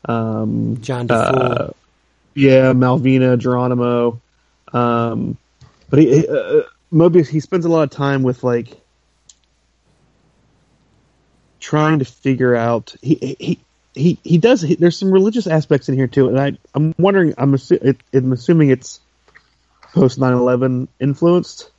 Um, 0.05 0.77
John 0.81 1.07
Difool. 1.07 1.59
uh, 1.61 1.69
Yeah, 2.33 2.73
Malvina, 2.73 3.37
Geronimo. 3.37 4.21
Um, 4.71 5.37
but 5.89 5.99
he, 5.99 6.27
uh, 6.27 6.61
Mobius, 6.93 7.27
he 7.27 7.39
spends 7.39 7.65
a 7.65 7.69
lot 7.69 7.83
of 7.83 7.89
time 7.89 8.23
with 8.23 8.43
like 8.43 8.79
trying 11.59 11.99
to 11.99 12.05
figure 12.05 12.55
out. 12.55 12.95
He 13.01 13.35
he 13.39 13.59
he 13.93 14.19
he 14.23 14.37
does. 14.37 14.61
He, 14.61 14.75
there's 14.75 14.97
some 14.97 15.11
religious 15.11 15.47
aspects 15.47 15.89
in 15.89 15.95
here 15.95 16.07
too, 16.07 16.29
and 16.29 16.39
I 16.39 16.57
I'm 16.73 16.93
wondering. 16.97 17.33
I'm, 17.37 17.53
assu- 17.53 17.83
it, 17.83 17.97
I'm 18.13 18.31
assuming 18.31 18.69
it's 18.69 18.99
post 19.93 20.19
9/11 20.19 20.87
influenced 20.99 21.71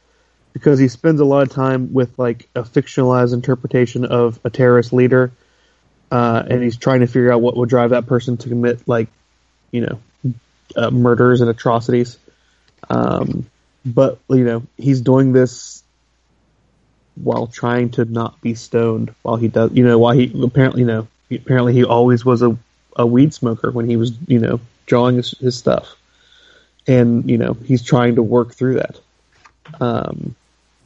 because 0.52 0.78
he 0.78 0.88
spends 0.88 1.20
a 1.20 1.24
lot 1.24 1.42
of 1.42 1.50
time 1.50 1.92
with 1.92 2.18
like 2.18 2.48
a 2.54 2.62
fictionalized 2.62 3.32
interpretation 3.32 4.04
of 4.04 4.40
a 4.44 4.50
terrorist 4.50 4.92
leader, 4.92 5.32
uh, 6.10 6.42
and 6.48 6.62
he's 6.62 6.76
trying 6.76 7.00
to 7.00 7.06
figure 7.06 7.32
out 7.32 7.40
what 7.40 7.56
would 7.56 7.68
drive 7.68 7.90
that 7.90 8.06
person 8.06 8.36
to 8.38 8.48
commit 8.48 8.86
like 8.88 9.08
you 9.70 9.82
know 9.82 10.34
uh, 10.76 10.90
murders 10.90 11.40
and 11.40 11.50
atrocities. 11.50 12.18
Um, 12.88 13.48
but 13.84 14.18
you 14.28 14.44
know 14.44 14.62
he's 14.76 15.00
doing 15.00 15.32
this 15.32 15.82
while 17.14 17.46
trying 17.46 17.90
to 17.90 18.04
not 18.04 18.40
be 18.40 18.54
stoned 18.54 19.14
while 19.22 19.36
he 19.36 19.48
does 19.48 19.72
you 19.72 19.84
know 19.84 19.98
while 19.98 20.12
he 20.12 20.32
apparently 20.42 20.80
you 20.80 20.86
know 20.86 21.08
he, 21.30 21.36
apparently 21.36 21.72
he 21.72 21.84
always 21.84 22.24
was 22.26 22.42
a, 22.42 22.56
a 22.96 23.06
weed 23.06 23.32
smoker 23.32 23.70
when 23.70 23.88
he 23.88 23.96
was 23.96 24.12
you 24.28 24.38
know 24.38 24.60
drawing 24.86 25.16
his, 25.16 25.30
his 25.38 25.56
stuff. 25.56 25.96
And 26.86 27.30
you 27.30 27.38
know 27.38 27.54
he's 27.64 27.82
trying 27.82 28.16
to 28.16 28.22
work 28.22 28.54
through 28.54 28.74
that. 28.74 29.00
Um, 29.80 30.36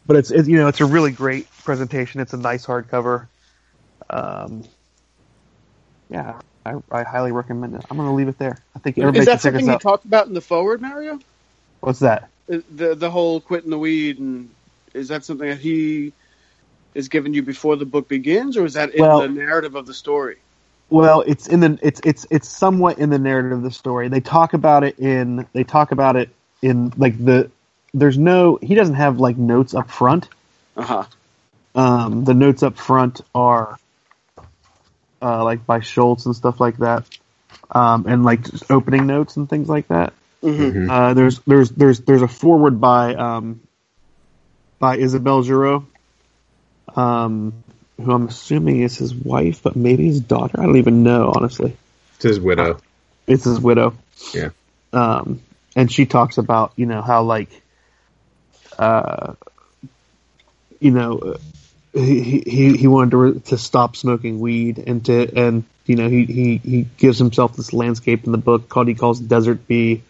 but 0.07 0.17
it's, 0.17 0.31
it's 0.31 0.49
you 0.49 0.59
know 0.59 0.69
it's 0.69 0.81
a 0.81 0.87
really 0.87 1.11
great 1.13 1.49
presentation. 1.65 2.21
It's 2.21 2.35
a 2.35 2.39
nice 2.39 2.67
hardcover. 2.67 3.27
Um, 4.11 4.65
yeah 6.11 6.41
I, 6.67 6.77
I 6.91 7.03
highly 7.03 7.33
recommend 7.33 7.75
it. 7.75 7.85
I'm 7.91 7.97
going 7.97 8.09
to 8.09 8.15
leave 8.15 8.29
it 8.29 8.39
there. 8.39 8.59
I 8.75 8.79
think 8.79 8.99
everybody 8.99 9.21
Is 9.21 9.27
can 9.27 9.37
that 9.37 9.41
check 9.41 9.55
something 9.55 9.65
us 9.65 9.67
you 9.67 9.73
out. 9.75 9.81
talked 9.81 10.05
about 10.05 10.29
in 10.29 10.35
the 10.35 10.41
forward, 10.41 10.81
Mario? 10.81 11.21
what's 11.81 12.01
that? 12.01 12.31
The 12.49 12.95
the 12.95 13.11
whole 13.11 13.41
quitting 13.41 13.71
the 13.71 13.79
weed 13.79 14.19
and 14.19 14.51
is 14.93 15.09
that 15.09 15.25
something 15.25 15.49
that 15.49 15.61
he 15.61 16.13
is 16.95 17.09
giving 17.09 17.35
you 17.35 17.43
before 17.43 17.77
the 17.77 17.85
book 17.87 18.09
begins, 18.09 18.57
or 18.57 18.65
is 18.65 18.75
that 18.75 18.95
in 18.95 19.03
Well- 19.03 19.21
the 19.21 19.29
narrative 19.29 19.75
of 19.75 19.87
the 19.87 19.95
story? 19.95 20.37
Well, 20.91 21.23
it's 21.27 21.49
in 21.49 21.61
the 21.61 21.79
it's 21.83 22.01
it's 22.05 22.27
it's 22.31 22.49
somewhat 22.49 22.99
in 22.99 23.09
the 23.11 23.19
narrative 23.19 23.53
of 23.53 23.63
the 23.63 23.71
story. 23.71 24.09
They 24.09 24.21
talk 24.21 24.53
about 24.53 24.85
it 24.85 24.99
in 24.99 25.47
they 25.53 25.65
talk 25.65 25.93
about 25.93 26.15
it 26.17 26.29
in 26.63 26.93
like 26.97 27.23
the 27.23 27.51
there's 27.95 28.19
no 28.19 28.59
he 28.63 28.75
doesn't 28.75 28.95
have 28.97 29.19
like 29.19 29.37
notes 29.39 29.75
up 29.75 29.91
front. 29.91 30.29
Uh 30.77 30.83
huh. 30.83 31.05
Um, 31.75 32.25
the 32.25 32.35
notes 32.35 32.63
up 32.63 32.77
front 32.77 33.23
are 33.35 33.79
uh, 35.23 35.43
like 35.43 35.65
by 35.67 35.81
Schultz 35.81 36.27
and 36.27 36.37
stuff 36.37 36.61
like 36.61 36.77
that, 36.79 37.05
um, 37.71 38.05
and 38.07 38.23
like 38.23 38.49
just 38.49 38.71
opening 38.71 39.07
notes 39.07 39.37
and 39.37 39.49
things 39.49 39.69
like 39.69 39.89
that. 39.89 40.13
hmm 40.43 40.89
Uh, 40.89 41.15
there's 41.15 41.41
there's 41.41 41.71
there's 41.71 42.01
there's 42.01 42.23
a 42.23 42.29
forward 42.29 42.81
by 42.81 43.15
um, 43.15 43.61
by 44.79 44.99
Isabelle 44.99 45.43
Giroux, 45.43 45.87
um, 46.95 47.65
who 48.01 48.13
I'm 48.13 48.29
assuming 48.29 48.81
is 48.81 48.97
his 48.97 49.15
wife, 49.15 49.63
but 49.63 49.77
maybe 49.77 50.07
his 50.07 50.21
daughter. 50.21 50.61
I 50.61 50.67
don't 50.67 50.77
even 50.77 51.03
know 51.03 51.33
honestly. 51.35 51.77
It's 52.17 52.25
his 52.25 52.41
widow. 52.41 52.79
It's 53.27 53.45
his 53.45 53.61
widow. 53.61 53.95
Yeah. 54.33 54.51
Um, 54.93 55.41
and 55.77 55.91
she 55.91 56.07
talks 56.07 56.39
about 56.39 56.73
you 56.77 56.87
know 56.87 57.03
how 57.03 57.23
like, 57.25 57.49
uh, 58.79 59.35
you 60.81 60.91
know, 60.91 61.37
he 61.93 62.41
he 62.41 62.77
he 62.77 62.87
wanted 62.87 63.11
to 63.13 63.17
re- 63.17 63.41
to 63.41 63.59
stop 63.59 63.97
smoking 63.97 64.41
weed 64.41 64.79
and 64.79 65.05
to 65.07 65.37
and 65.37 65.65
you 65.87 65.97
know 65.97 66.09
he 66.09 66.25
he 66.25 66.57
he 66.59 66.87
gives 66.97 67.19
himself 67.19 67.57
this 67.57 67.73
landscape 67.73 68.25
in 68.25 68.33
the 68.33 68.39
book 68.39 68.69
called 68.69 68.89
he 68.89 68.95
calls 68.95 69.21
Desert 69.21 69.67
B, 69.67 70.03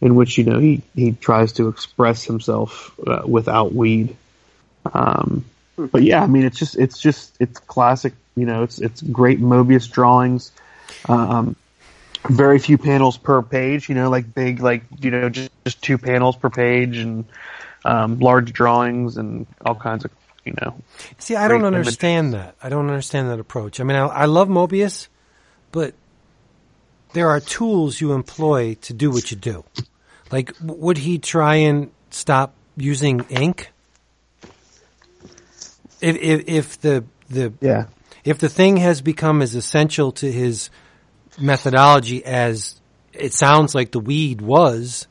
in 0.00 0.14
which 0.14 0.38
you 0.38 0.44
know 0.44 0.58
he 0.58 0.82
he 0.94 1.12
tries 1.12 1.54
to 1.54 1.68
express 1.68 2.24
himself 2.24 2.98
uh, 3.06 3.22
without 3.26 3.72
weed. 3.72 4.16
Um, 4.92 5.44
but 5.76 6.02
yeah, 6.02 6.22
I 6.22 6.26
mean 6.26 6.44
it's 6.44 6.58
just 6.58 6.76
it's 6.76 6.98
just 6.98 7.36
it's 7.40 7.58
classic. 7.60 8.14
You 8.34 8.46
know, 8.46 8.62
it's 8.62 8.78
it's 8.78 9.02
great 9.02 9.40
Moebius 9.40 9.90
drawings. 9.90 10.52
Um, 11.08 11.56
very 12.28 12.58
few 12.58 12.78
panels 12.78 13.16
per 13.16 13.42
page. 13.42 13.88
You 13.88 13.94
know, 13.94 14.10
like 14.10 14.34
big, 14.34 14.60
like 14.60 14.82
you 15.00 15.10
know, 15.10 15.28
just 15.28 15.50
just 15.64 15.82
two 15.82 15.98
panels 15.98 16.36
per 16.36 16.50
page, 16.50 16.98
and 16.98 17.24
um, 17.84 18.18
large 18.18 18.52
drawings 18.52 19.16
and 19.16 19.46
all 19.64 19.74
kinds 19.74 20.04
of 20.04 20.10
you 20.44 20.54
know. 20.60 20.76
See, 21.18 21.36
I 21.36 21.48
don't 21.48 21.64
understand 21.64 22.34
that. 22.34 22.54
I 22.62 22.68
don't 22.68 22.88
understand 22.88 23.30
that 23.30 23.40
approach. 23.40 23.80
I 23.80 23.84
mean, 23.84 23.96
I, 23.96 24.06
I 24.06 24.24
love 24.26 24.48
Moebius, 24.48 25.08
but 25.72 25.94
there 27.12 27.28
are 27.28 27.40
tools 27.40 28.00
you 28.00 28.12
employ 28.12 28.74
to 28.82 28.92
do 28.92 29.10
what 29.10 29.30
you 29.30 29.36
do. 29.36 29.64
Like, 30.30 30.52
would 30.62 30.98
he 30.98 31.18
try 31.18 31.56
and 31.56 31.90
stop 32.10 32.54
using 32.76 33.24
ink? 33.30 33.72
If, 36.00 36.16
if, 36.16 36.48
if 36.48 36.80
the 36.80 37.04
the 37.28 37.52
Yeah, 37.60 37.86
if 38.24 38.38
the 38.38 38.48
thing 38.48 38.76
has 38.78 39.00
become 39.00 39.42
as 39.42 39.54
essential 39.54 40.12
to 40.12 40.30
his 40.30 40.70
methodology 41.38 42.24
as 42.24 42.80
it 43.12 43.32
sounds 43.32 43.74
like 43.74 43.92
the 43.92 44.00
weed 44.00 44.40
was, 44.40 45.06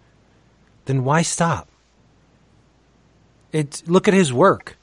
then 0.85 1.03
why 1.03 1.21
stop? 1.21 1.67
It 3.51 3.83
look 3.87 4.07
at 4.07 4.13
his 4.13 4.33
work. 4.33 4.77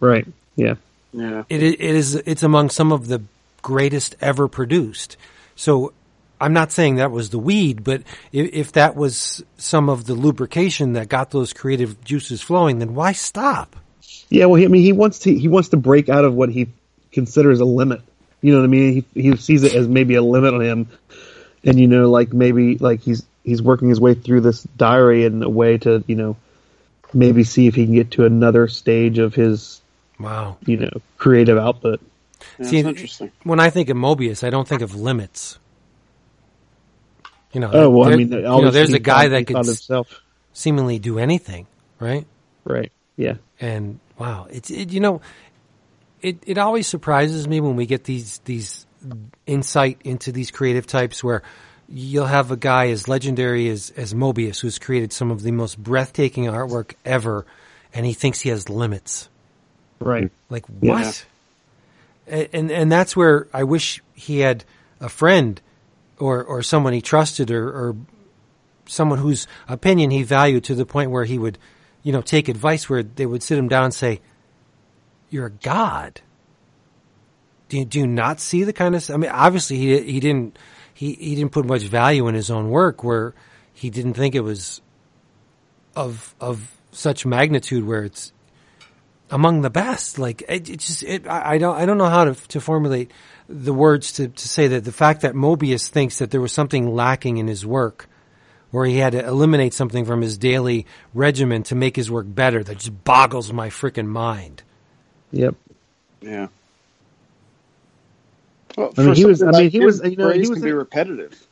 right. 0.00 0.26
Yeah, 0.56 0.74
Yeah. 1.12 1.44
It, 1.48 1.62
it 1.62 1.80
is 1.80 2.14
it's 2.14 2.42
among 2.42 2.70
some 2.70 2.92
of 2.92 3.08
the 3.08 3.22
greatest 3.62 4.16
ever 4.20 4.48
produced. 4.48 5.16
So 5.56 5.92
I'm 6.40 6.52
not 6.52 6.72
saying 6.72 6.96
that 6.96 7.10
was 7.10 7.30
the 7.30 7.38
weed, 7.38 7.84
but 7.84 8.02
if, 8.32 8.52
if 8.52 8.72
that 8.72 8.94
was 8.94 9.42
some 9.56 9.88
of 9.88 10.06
the 10.06 10.14
lubrication 10.14 10.92
that 10.92 11.08
got 11.08 11.30
those 11.30 11.52
creative 11.52 12.02
juices 12.04 12.40
flowing, 12.40 12.78
then 12.78 12.94
why 12.94 13.12
stop? 13.12 13.76
Yeah. 14.30 14.46
Well, 14.46 14.56
he, 14.56 14.64
I 14.64 14.68
mean, 14.68 14.82
he 14.82 14.92
wants 14.92 15.20
to 15.20 15.34
he 15.34 15.48
wants 15.48 15.70
to 15.70 15.76
break 15.76 16.08
out 16.08 16.24
of 16.24 16.34
what 16.34 16.48
he 16.50 16.68
considers 17.12 17.60
a 17.60 17.64
limit. 17.64 18.02
You 18.40 18.52
know 18.52 18.58
what 18.58 18.64
I 18.64 18.68
mean? 18.68 19.04
He 19.12 19.22
he 19.22 19.36
sees 19.36 19.62
it 19.64 19.74
as 19.74 19.88
maybe 19.88 20.14
a 20.14 20.22
limit 20.22 20.54
on 20.54 20.60
him, 20.60 20.88
and 21.64 21.78
you 21.80 21.88
know, 21.88 22.08
like 22.10 22.32
maybe 22.32 22.78
like 22.78 23.00
he's 23.00 23.24
he's 23.44 23.60
working 23.62 23.88
his 23.88 24.00
way 24.00 24.14
through 24.14 24.42
this 24.42 24.62
diary 24.62 25.24
in 25.24 25.42
a 25.42 25.48
way 25.48 25.78
to 25.78 26.04
you 26.06 26.14
know 26.14 26.36
maybe 27.12 27.42
see 27.44 27.66
if 27.66 27.74
he 27.74 27.84
can 27.86 27.94
get 27.94 28.10
to 28.12 28.24
another 28.26 28.68
stage 28.68 29.18
of 29.18 29.34
his 29.34 29.80
Wow. 30.20 30.56
you 30.66 30.76
know 30.76 30.90
creative 31.16 31.56
output. 31.58 32.00
That's 32.58 32.70
See, 32.70 32.78
interesting. 32.78 33.32
When 33.44 33.58
I 33.60 33.70
think 33.70 33.88
of 33.88 33.96
Moebius, 33.96 34.44
I 34.44 34.50
don't 34.50 34.66
think 34.68 34.82
of 34.82 34.94
limits. 34.94 35.58
You 37.52 37.60
know, 37.60 37.70
Oh 37.72 37.90
well, 37.90 38.12
I 38.12 38.16
mean, 38.16 38.30
you 38.30 38.40
know, 38.42 38.70
there's 38.70 38.92
a 38.92 38.98
guy 38.98 39.22
thought- 39.22 39.28
that 39.30 39.38
he 39.40 39.44
could 39.46 39.56
himself 39.56 40.20
seemingly 40.52 40.98
do 40.98 41.18
anything, 41.18 41.66
right? 41.98 42.26
right. 42.64 42.92
Yeah, 43.16 43.34
And 43.58 43.98
wow, 44.18 44.46
it's 44.50 44.70
it, 44.70 44.90
you 44.92 45.00
know, 45.00 45.20
it 46.20 46.38
it 46.46 46.58
always 46.58 46.86
surprises 46.86 47.46
me 47.46 47.60
when 47.60 47.76
we 47.76 47.86
get 47.86 48.04
these 48.04 48.38
these 48.44 48.86
insight 49.46 50.00
into 50.04 50.32
these 50.32 50.50
creative 50.50 50.86
types 50.86 51.22
where 51.22 51.42
you'll 51.88 52.26
have 52.26 52.50
a 52.50 52.56
guy 52.56 52.88
as 52.88 53.08
legendary 53.08 53.68
as 53.68 53.90
as 53.96 54.12
Moebius 54.14 54.60
who's 54.60 54.78
created 54.78 55.12
some 55.12 55.30
of 55.30 55.42
the 55.42 55.52
most 55.52 55.78
breathtaking 55.82 56.44
artwork 56.44 56.94
ever, 57.04 57.46
and 57.94 58.04
he 58.04 58.12
thinks 58.12 58.40
he 58.40 58.48
has 58.50 58.68
limits. 58.68 59.28
right. 60.00 60.30
Like 60.50 60.66
what? 60.66 61.24
A- 62.26 62.54
And 62.54 62.70
and 62.70 62.90
that's 62.92 63.16
where 63.16 63.46
I 63.54 63.64
wish 63.64 64.02
he 64.14 64.40
had 64.40 64.64
a 65.00 65.08
friend 65.08 65.60
or 66.18 66.42
or 66.44 66.62
someone 66.62 66.92
he 66.92 67.00
trusted 67.00 67.50
or, 67.50 67.68
or 67.68 67.96
someone 68.86 69.18
whose 69.18 69.46
opinion 69.68 70.10
he 70.10 70.22
valued 70.24 70.64
to 70.64 70.74
the 70.74 70.84
point 70.86 71.10
where 71.10 71.24
he 71.24 71.38
would, 71.38 71.58
you 72.02 72.12
know, 72.12 72.22
take 72.22 72.48
advice 72.48 72.88
where 72.88 73.02
they 73.02 73.26
would 73.26 73.42
sit 73.42 73.58
him 73.58 73.68
down 73.68 73.84
and 73.84 73.94
say, 73.94 74.20
"You're 75.30 75.46
a 75.46 75.50
god." 75.50 76.20
Do 77.68 77.78
you, 77.78 77.84
do 77.84 77.98
you 77.98 78.06
not 78.06 78.40
see 78.40 78.64
the 78.64 78.72
kind 78.72 78.94
of? 78.94 79.10
I 79.10 79.16
mean, 79.16 79.30
obviously 79.30 79.76
he 79.76 80.00
he 80.00 80.20
didn't 80.20 80.58
he 80.94 81.14
he 81.14 81.34
didn't 81.34 81.52
put 81.52 81.66
much 81.66 81.82
value 81.82 82.26
in 82.28 82.34
his 82.34 82.50
own 82.50 82.70
work 82.70 83.04
where 83.04 83.34
he 83.72 83.90
didn't 83.90 84.14
think 84.14 84.34
it 84.34 84.40
was 84.40 84.80
of 85.94 86.34
of 86.40 86.76
such 86.92 87.26
magnitude 87.26 87.86
where 87.86 88.04
it's 88.04 88.32
among 89.30 89.60
the 89.60 89.70
best. 89.70 90.18
Like 90.18 90.42
it, 90.48 90.68
it 90.68 90.80
just, 90.80 91.02
it, 91.02 91.26
I, 91.26 91.54
I 91.54 91.58
don't, 91.58 91.76
I 91.76 91.86
don't 91.86 91.98
know 91.98 92.08
how 92.08 92.24
to 92.24 92.34
to 92.48 92.60
formulate 92.60 93.12
the 93.48 93.72
words 93.72 94.12
to 94.12 94.28
to 94.28 94.48
say 94.48 94.68
that 94.68 94.84
the 94.84 94.92
fact 94.92 95.22
that 95.22 95.34
Moebius 95.34 95.88
thinks 95.88 96.18
that 96.18 96.30
there 96.30 96.40
was 96.40 96.52
something 96.52 96.92
lacking 96.92 97.36
in 97.36 97.46
his 97.46 97.64
work, 97.66 98.07
where 98.70 98.86
he 98.86 98.98
had 98.98 99.12
to 99.12 99.24
eliminate 99.26 99.72
something 99.74 100.04
from 100.04 100.20
his 100.20 100.36
daily 100.38 100.86
regimen 101.14 101.62
to 101.64 101.74
make 101.74 101.96
his 101.96 102.10
work 102.10 102.26
better, 102.28 102.62
that 102.62 102.78
just 102.78 103.04
boggles 103.04 103.52
my 103.52 103.68
freaking 103.70 104.06
mind. 104.06 104.62
Yep. 105.32 105.54
Yeah. 106.20 106.48
Well, 108.76 108.92
I 108.96 109.02
mean, 109.02 109.14
he 109.14 109.24
was- 109.24 109.42
I 109.42 109.50
mean, 109.52 109.70
he 109.70 109.80
was- 109.80 110.00
you 110.02 110.16
know, 110.16 110.28
he 110.30 110.34
praise 110.38 110.50
was 110.50 110.58
can 110.58 110.64
be 110.64 110.72
repetitive. 110.72 111.46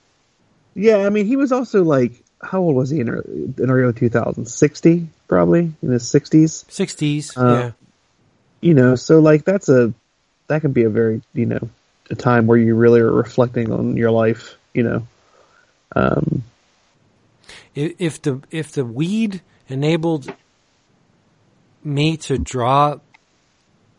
Yeah, 0.75 0.99
I 1.07 1.11
mean, 1.11 1.27
he 1.27 1.36
was 1.36 1.53
also 1.53 1.83
like, 1.83 2.23
how 2.43 2.61
old 2.61 2.77
was 2.77 2.91
he 2.91 3.01
in, 3.01 3.09
early- 3.09 3.55
in 3.59 3.70
early 3.70 3.93
2000s? 3.93 4.49
60, 4.53 5.09
probably 5.27 5.73
in 5.83 5.91
his 5.91 6.05
60s. 6.05 6.65
Sixties, 6.69 7.36
Uh, 7.36 7.55
yeah. 7.55 7.70
You 8.61 8.75
know, 8.75 8.95
so 8.95 9.20
like 9.20 9.45
that's 9.45 9.69
a 9.69 9.93
that 10.49 10.61
can 10.62 10.73
be 10.73 10.85
a 10.85 10.89
very 10.89 11.20
you 11.35 11.45
know 11.47 11.69
a 12.11 12.15
time 12.15 12.47
where 12.47 12.57
you 12.59 12.75
really 12.75 13.01
are 13.01 13.11
reflecting 13.12 13.70
on 13.70 13.97
your 13.97 14.11
life. 14.11 14.57
You 14.75 14.83
know, 14.83 15.07
um, 15.95 16.43
if, 17.77 17.95
if 17.99 18.23
the 18.23 18.43
if 18.51 18.73
the 18.73 18.85
weed 18.85 19.43
enabled 19.69 20.35
me 21.85 22.17
to 22.17 22.39
draw 22.39 22.97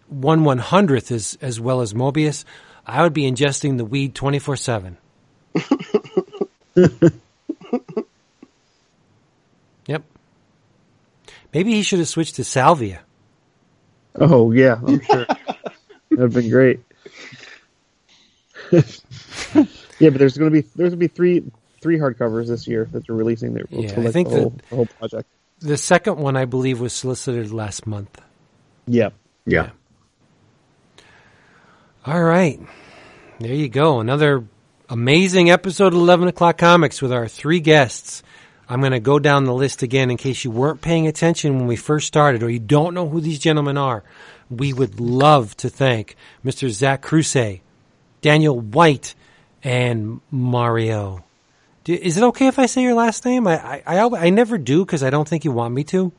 one 0.10 0.44
one 0.44 0.58
hundredth 0.58 1.12
as 1.12 1.38
as 1.42 1.62
well 1.62 1.80
as 1.80 1.94
Moebius, 1.94 2.44
I 2.86 3.04
would 3.04 3.14
be 3.14 3.30
ingesting 3.30 3.78
the 3.78 3.86
weed 3.86 4.14
twenty 4.14 4.40
four 4.40 4.58
seven. 4.58 4.98
Yep. 9.88 10.04
Maybe 11.54 11.72
he 11.72 11.82
should 11.82 12.00
have 12.00 12.08
switched 12.08 12.36
to 12.36 12.44
salvia. 12.44 13.02
Oh 14.16 14.52
yeah, 14.52 14.80
I'm 14.86 15.02
sure. 15.12 15.26
That'd 16.12 16.34
been 16.34 16.50
great. 16.50 16.82
yeah, 18.72 20.10
but 20.10 20.18
there's 20.18 20.38
gonna 20.38 20.52
be 20.52 20.62
there's 20.76 20.90
gonna 20.90 20.98
be 20.98 21.08
three 21.08 21.44
three 21.82 21.98
hardcovers 21.98 22.48
this 22.48 22.68
year 22.68 22.88
that 22.92 23.06
they're 23.06 23.16
releasing. 23.16 23.54
That 23.54 23.72
Yeah, 23.72 24.00
I 24.00 24.12
think 24.12 24.30
the 24.30 24.42
whole, 24.42 24.54
the 24.70 24.76
whole 24.76 24.86
project. 24.86 25.30
The 25.60 25.78
second 25.78 26.18
one, 26.18 26.36
I 26.36 26.46
believe, 26.46 26.80
was 26.80 26.94
solicited 26.94 27.52
last 27.52 27.88
month. 27.88 28.22
Yep. 28.88 29.14
Yeah. 29.46 29.72
All 32.06 32.24
right. 32.24 32.60
There 33.40 33.54
you 33.54 33.68
go. 33.70 34.00
Another 34.00 34.46
amazing 34.90 35.50
episode 35.50 35.94
of 35.94 36.00
11 36.00 36.28
o'clock 36.28 36.58
comics 36.58 37.02
with 37.02 37.12
our 37.12 37.28
three 37.28 37.60
guests. 37.60 38.24
I'm 38.70 38.80
going 38.82 38.92
to 38.92 39.00
go 39.00 39.20
down 39.20 39.46
the 39.46 39.54
list 39.54 39.82
again 39.84 40.12
in 40.12 40.18
case 40.18 40.44
you 40.44 40.52
weren't 40.52 40.82
paying 40.82 41.08
attention 41.08 41.58
when 41.58 41.68
we 41.68 41.76
first 41.76 42.08
started 42.08 42.44
or 42.44 42.50
you 42.50 42.60
don't 42.60 42.94
know 42.94 43.08
who 43.08 43.22
these 43.22 43.40
gentlemen 43.40 43.78
are. 43.78 44.04
We 44.50 44.74
would 44.74 45.00
love 45.00 45.56
to 45.58 45.70
thank 45.70 46.16
Mr. 46.46 46.70
Zach 46.70 47.02
Crusay, 47.02 47.62
Daniel 48.22 48.60
White, 48.60 49.16
and 49.64 50.22
Mario. 50.32 51.24
Do- 51.88 51.94
Is 51.94 52.18
it 52.18 52.24
okay 52.24 52.48
if 52.48 52.60
I 52.60 52.66
say 52.66 52.84
your 52.84 52.96
last 52.96 53.24
name? 53.24 53.48
I, 53.48 53.82
I, 53.88 53.98
I, 54.00 54.26
I 54.26 54.30
never 54.30 54.58
do 54.58 54.84
because 54.86 55.04
I 55.04 55.10
don't 55.10 55.26
think 55.26 55.46
you 55.46 55.54
want 55.54 55.74
me 55.74 55.86
to. 55.86 56.12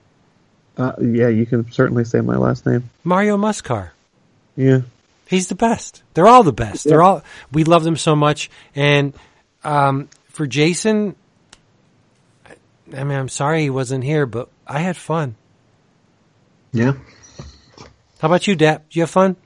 Uh, 0.78 0.92
yeah, 0.98 1.28
you 1.28 1.44
can 1.44 1.70
certainly 1.70 2.04
say 2.06 2.22
my 2.22 2.36
last 2.38 2.64
name. 2.64 2.88
Mario 3.04 3.36
Muscar. 3.36 3.90
Yeah. 4.56 4.80
He's 5.26 5.48
the 5.48 5.54
best. 5.54 6.02
They're 6.14 6.26
all 6.26 6.42
the 6.42 6.54
best. 6.54 6.84
They're 6.84 7.02
all. 7.02 7.22
We 7.52 7.64
love 7.64 7.84
them 7.84 7.98
so 7.98 8.16
much. 8.16 8.48
And 8.74 9.12
um, 9.62 10.08
for 10.30 10.46
Jason, 10.46 11.16
I- 12.46 12.96
I 12.96 13.04
mean, 13.04 13.18
I'm 13.18 13.28
sorry 13.28 13.60
he 13.60 13.68
wasn't 13.68 14.04
here, 14.04 14.24
but 14.24 14.48
I 14.66 14.78
had 14.78 14.96
fun. 14.96 15.34
Yeah. 16.72 16.94
How 18.20 18.28
about 18.28 18.46
you, 18.46 18.56
Dap? 18.56 18.88
Did 18.88 18.96
you 18.96 19.02
have 19.02 19.10
fun? 19.10 19.36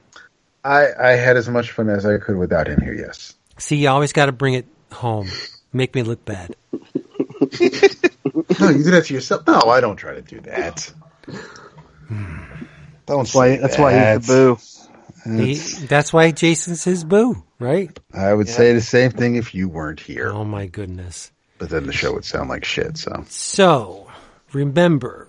I, 0.62 0.86
I 0.96 1.10
had 1.16 1.36
as 1.36 1.48
much 1.48 1.72
fun 1.72 1.88
as 1.88 2.06
I 2.06 2.18
could 2.18 2.36
without 2.36 2.68
him 2.68 2.80
here. 2.80 2.94
Yes. 2.94 3.34
See, 3.58 3.74
you 3.78 3.88
always 3.88 4.12
got 4.12 4.26
to 4.26 4.32
bring 4.32 4.54
it 4.54 4.66
home. 4.92 5.28
Make 5.72 5.94
me 5.94 6.02
look 6.02 6.24
bad. 6.24 6.56
No, 8.60 8.68
you 8.68 8.84
do 8.84 8.90
that 8.92 9.04
to 9.06 9.14
yourself. 9.14 9.46
No, 9.46 9.60
I 9.62 9.80
don't 9.80 9.96
try 9.96 10.14
to 10.14 10.22
do 10.22 10.40
that. 10.42 10.90
Hmm. 12.08 12.36
Don't 13.06 13.18
That's 13.18 13.34
why. 13.34 13.56
That's 13.56 13.78
why 13.78 14.14
he's 14.14 14.26
the 14.26 14.58
boo. 15.26 15.36
He, 15.44 15.54
that's 15.86 16.12
why 16.12 16.30
Jason's 16.30 16.84
his 16.84 17.04
boo, 17.04 17.42
right? 17.58 17.96
I 18.14 18.32
would 18.32 18.48
say 18.48 18.72
the 18.72 18.80
same 18.80 19.10
thing 19.10 19.36
if 19.36 19.54
you 19.54 19.68
weren't 19.68 20.00
here, 20.00 20.30
Oh 20.32 20.44
my 20.44 20.66
goodness. 20.66 21.30
but 21.58 21.68
then 21.70 21.86
the 21.86 21.92
show 21.92 22.12
would 22.14 22.24
sound 22.24 22.48
like 22.48 22.64
shit. 22.64 22.96
So 22.98 23.24
So, 23.28 24.10
remember 24.52 25.28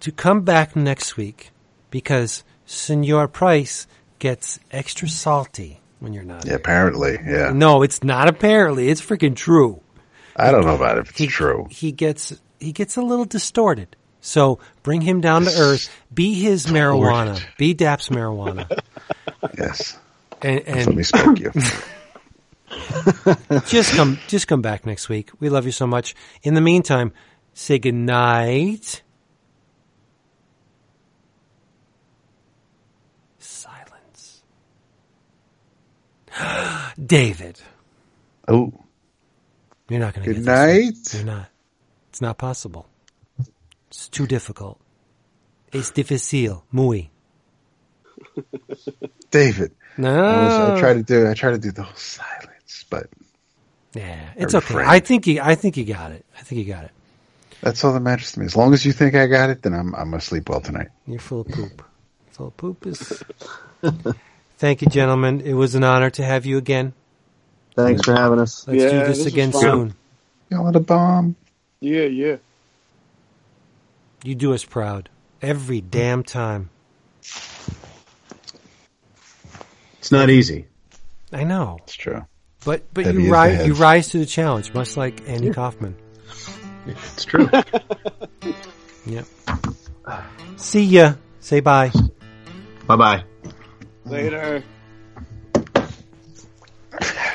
to 0.00 0.12
come 0.12 0.42
back 0.42 0.74
next 0.76 1.16
week 1.16 1.50
because 1.90 2.42
Senor 2.66 3.28
Price 3.28 3.86
gets 4.18 4.58
extra 4.70 5.08
salty 5.08 5.80
when 6.00 6.12
you're 6.12 6.24
not. 6.24 6.44
yeah, 6.46 6.54
apparently, 6.54 7.16
yeah. 7.24 7.52
No, 7.54 7.82
it's 7.82 8.02
not 8.02 8.28
apparently. 8.28 8.88
It's 8.88 9.00
freaking 9.00 9.36
true. 9.36 9.80
I 10.36 10.50
don't 10.50 10.64
know 10.64 10.74
about 10.74 10.98
if 10.98 11.10
it's 11.10 11.18
He, 11.18 11.26
true. 11.28 11.68
He 11.70 11.92
gets 11.92 12.34
he 12.58 12.72
gets 12.72 12.96
a 12.96 13.02
little 13.02 13.24
distorted. 13.24 13.94
So 14.22 14.58
bring 14.82 15.00
him 15.00 15.20
down 15.22 15.44
to 15.44 15.50
earth. 15.50 15.88
Be 16.12 16.34
his 16.34 16.66
marijuana. 16.66 17.40
Be 17.56 17.72
Dap's 17.74 18.10
marijuana. 18.10 18.66
Yes, 19.56 19.98
And, 20.42 20.60
and 20.66 20.86
let 20.86 20.94
me 20.94 21.02
smoke 21.02 21.38
you. 21.38 21.50
just 23.66 23.94
come 23.94 24.18
just 24.28 24.46
come 24.46 24.60
back 24.62 24.84
next 24.84 25.08
week. 25.08 25.30
We 25.40 25.48
love 25.48 25.64
you 25.66 25.72
so 25.72 25.86
much. 25.86 26.14
In 26.42 26.52
the 26.54 26.60
meantime, 26.60 27.12
say 27.54 27.78
good 27.78 27.94
night. 27.94 29.02
Silence. 33.38 34.42
David, 37.06 37.60
Oh, 38.48 38.72
you're 39.88 40.00
not 40.00 40.14
going 40.14 40.26
to 40.26 40.34
good 40.34 40.44
get 40.44 40.46
this 40.46 40.56
one. 40.56 40.66
night. 40.66 41.14
You're 41.14 41.36
not. 41.36 41.48
It's 42.10 42.20
not 42.20 42.38
possible. 42.38 42.86
It's 43.88 44.08
too 44.08 44.26
difficult. 44.26 44.80
Es 45.72 45.90
difícil. 45.92 46.62
Muy. 46.72 47.10
David. 49.30 49.72
No. 49.96 50.24
I, 50.24 50.44
was, 50.44 50.52
I 50.52 50.80
try 50.80 50.94
to 50.94 51.02
do. 51.02 51.28
I 51.28 51.34
try 51.34 51.50
to 51.52 51.58
do 51.58 51.70
the 51.72 51.82
whole 51.82 51.96
silence, 51.96 52.84
but 52.90 53.06
Yeah, 53.94 54.30
it's 54.36 54.54
I 54.54 54.58
okay. 54.58 54.74
refrain. 54.74 54.88
I 54.88 55.00
think 55.00 55.26
you. 55.26 55.40
I 55.42 55.54
think 55.54 55.76
you 55.76 55.84
got 55.84 56.12
it. 56.12 56.24
I 56.38 56.42
think 56.42 56.64
you 56.66 56.72
got 56.72 56.84
it. 56.84 56.90
that's 57.60 57.84
all 57.84 57.92
that 57.92 58.00
matters 58.00 58.32
to 58.32 58.40
me. 58.40 58.46
As 58.46 58.56
long 58.56 58.72
as 58.72 58.84
you 58.84 58.92
think 58.92 59.14
I 59.14 59.26
got 59.26 59.50
it, 59.50 59.62
then 59.62 59.74
I'm 59.74 59.94
I'm 59.94 60.10
gonna 60.10 60.20
sleep 60.20 60.48
well 60.48 60.60
tonight. 60.60 60.88
You're 61.06 61.18
full 61.20 61.40
of 61.42 61.48
poop. 61.48 61.82
Full 62.32 62.46
of 62.48 62.56
poop 62.56 62.86
is. 62.86 63.22
Thank 64.60 64.82
you, 64.82 64.88
gentlemen. 64.88 65.40
It 65.40 65.54
was 65.54 65.74
an 65.74 65.84
honor 65.84 66.10
to 66.10 66.22
have 66.22 66.44
you 66.44 66.58
again. 66.58 66.92
Thanks 67.74 68.04
for 68.04 68.14
having 68.14 68.38
us. 68.38 68.68
Let's 68.68 68.82
Yeah, 68.82 68.90
do 68.90 69.06
this 69.06 69.18
this 69.24 69.26
again 69.28 69.54
soon. 69.54 69.94
Y'all 70.50 70.68
at 70.68 70.76
a 70.76 70.80
bomb. 70.80 71.34
Yeah, 71.80 72.02
yeah. 72.02 72.36
You 74.22 74.34
do 74.34 74.52
us 74.52 74.62
proud 74.62 75.08
every 75.40 75.80
damn 75.80 76.22
time. 76.22 76.68
It's 79.98 80.12
not 80.12 80.28
easy. 80.28 80.66
I 81.32 81.44
know, 81.44 81.78
It's 81.84 81.94
true. 81.94 82.26
but 82.62 82.82
but 82.92 83.06
Heavy 83.06 83.22
you 83.22 83.32
rise 83.32 83.66
you 83.66 83.72
rise 83.72 84.10
to 84.10 84.18
the 84.18 84.26
challenge, 84.26 84.74
much 84.74 84.94
like 84.94 85.26
Andy 85.26 85.50
Kaufman. 85.52 85.96
It's 86.86 87.24
true. 87.24 87.48
Yep. 89.06 89.24
See 90.56 90.84
ya. 90.84 91.14
Say 91.40 91.60
bye. 91.60 91.90
bye 92.86 92.96
bye. 92.96 93.24
Later. 94.10 94.64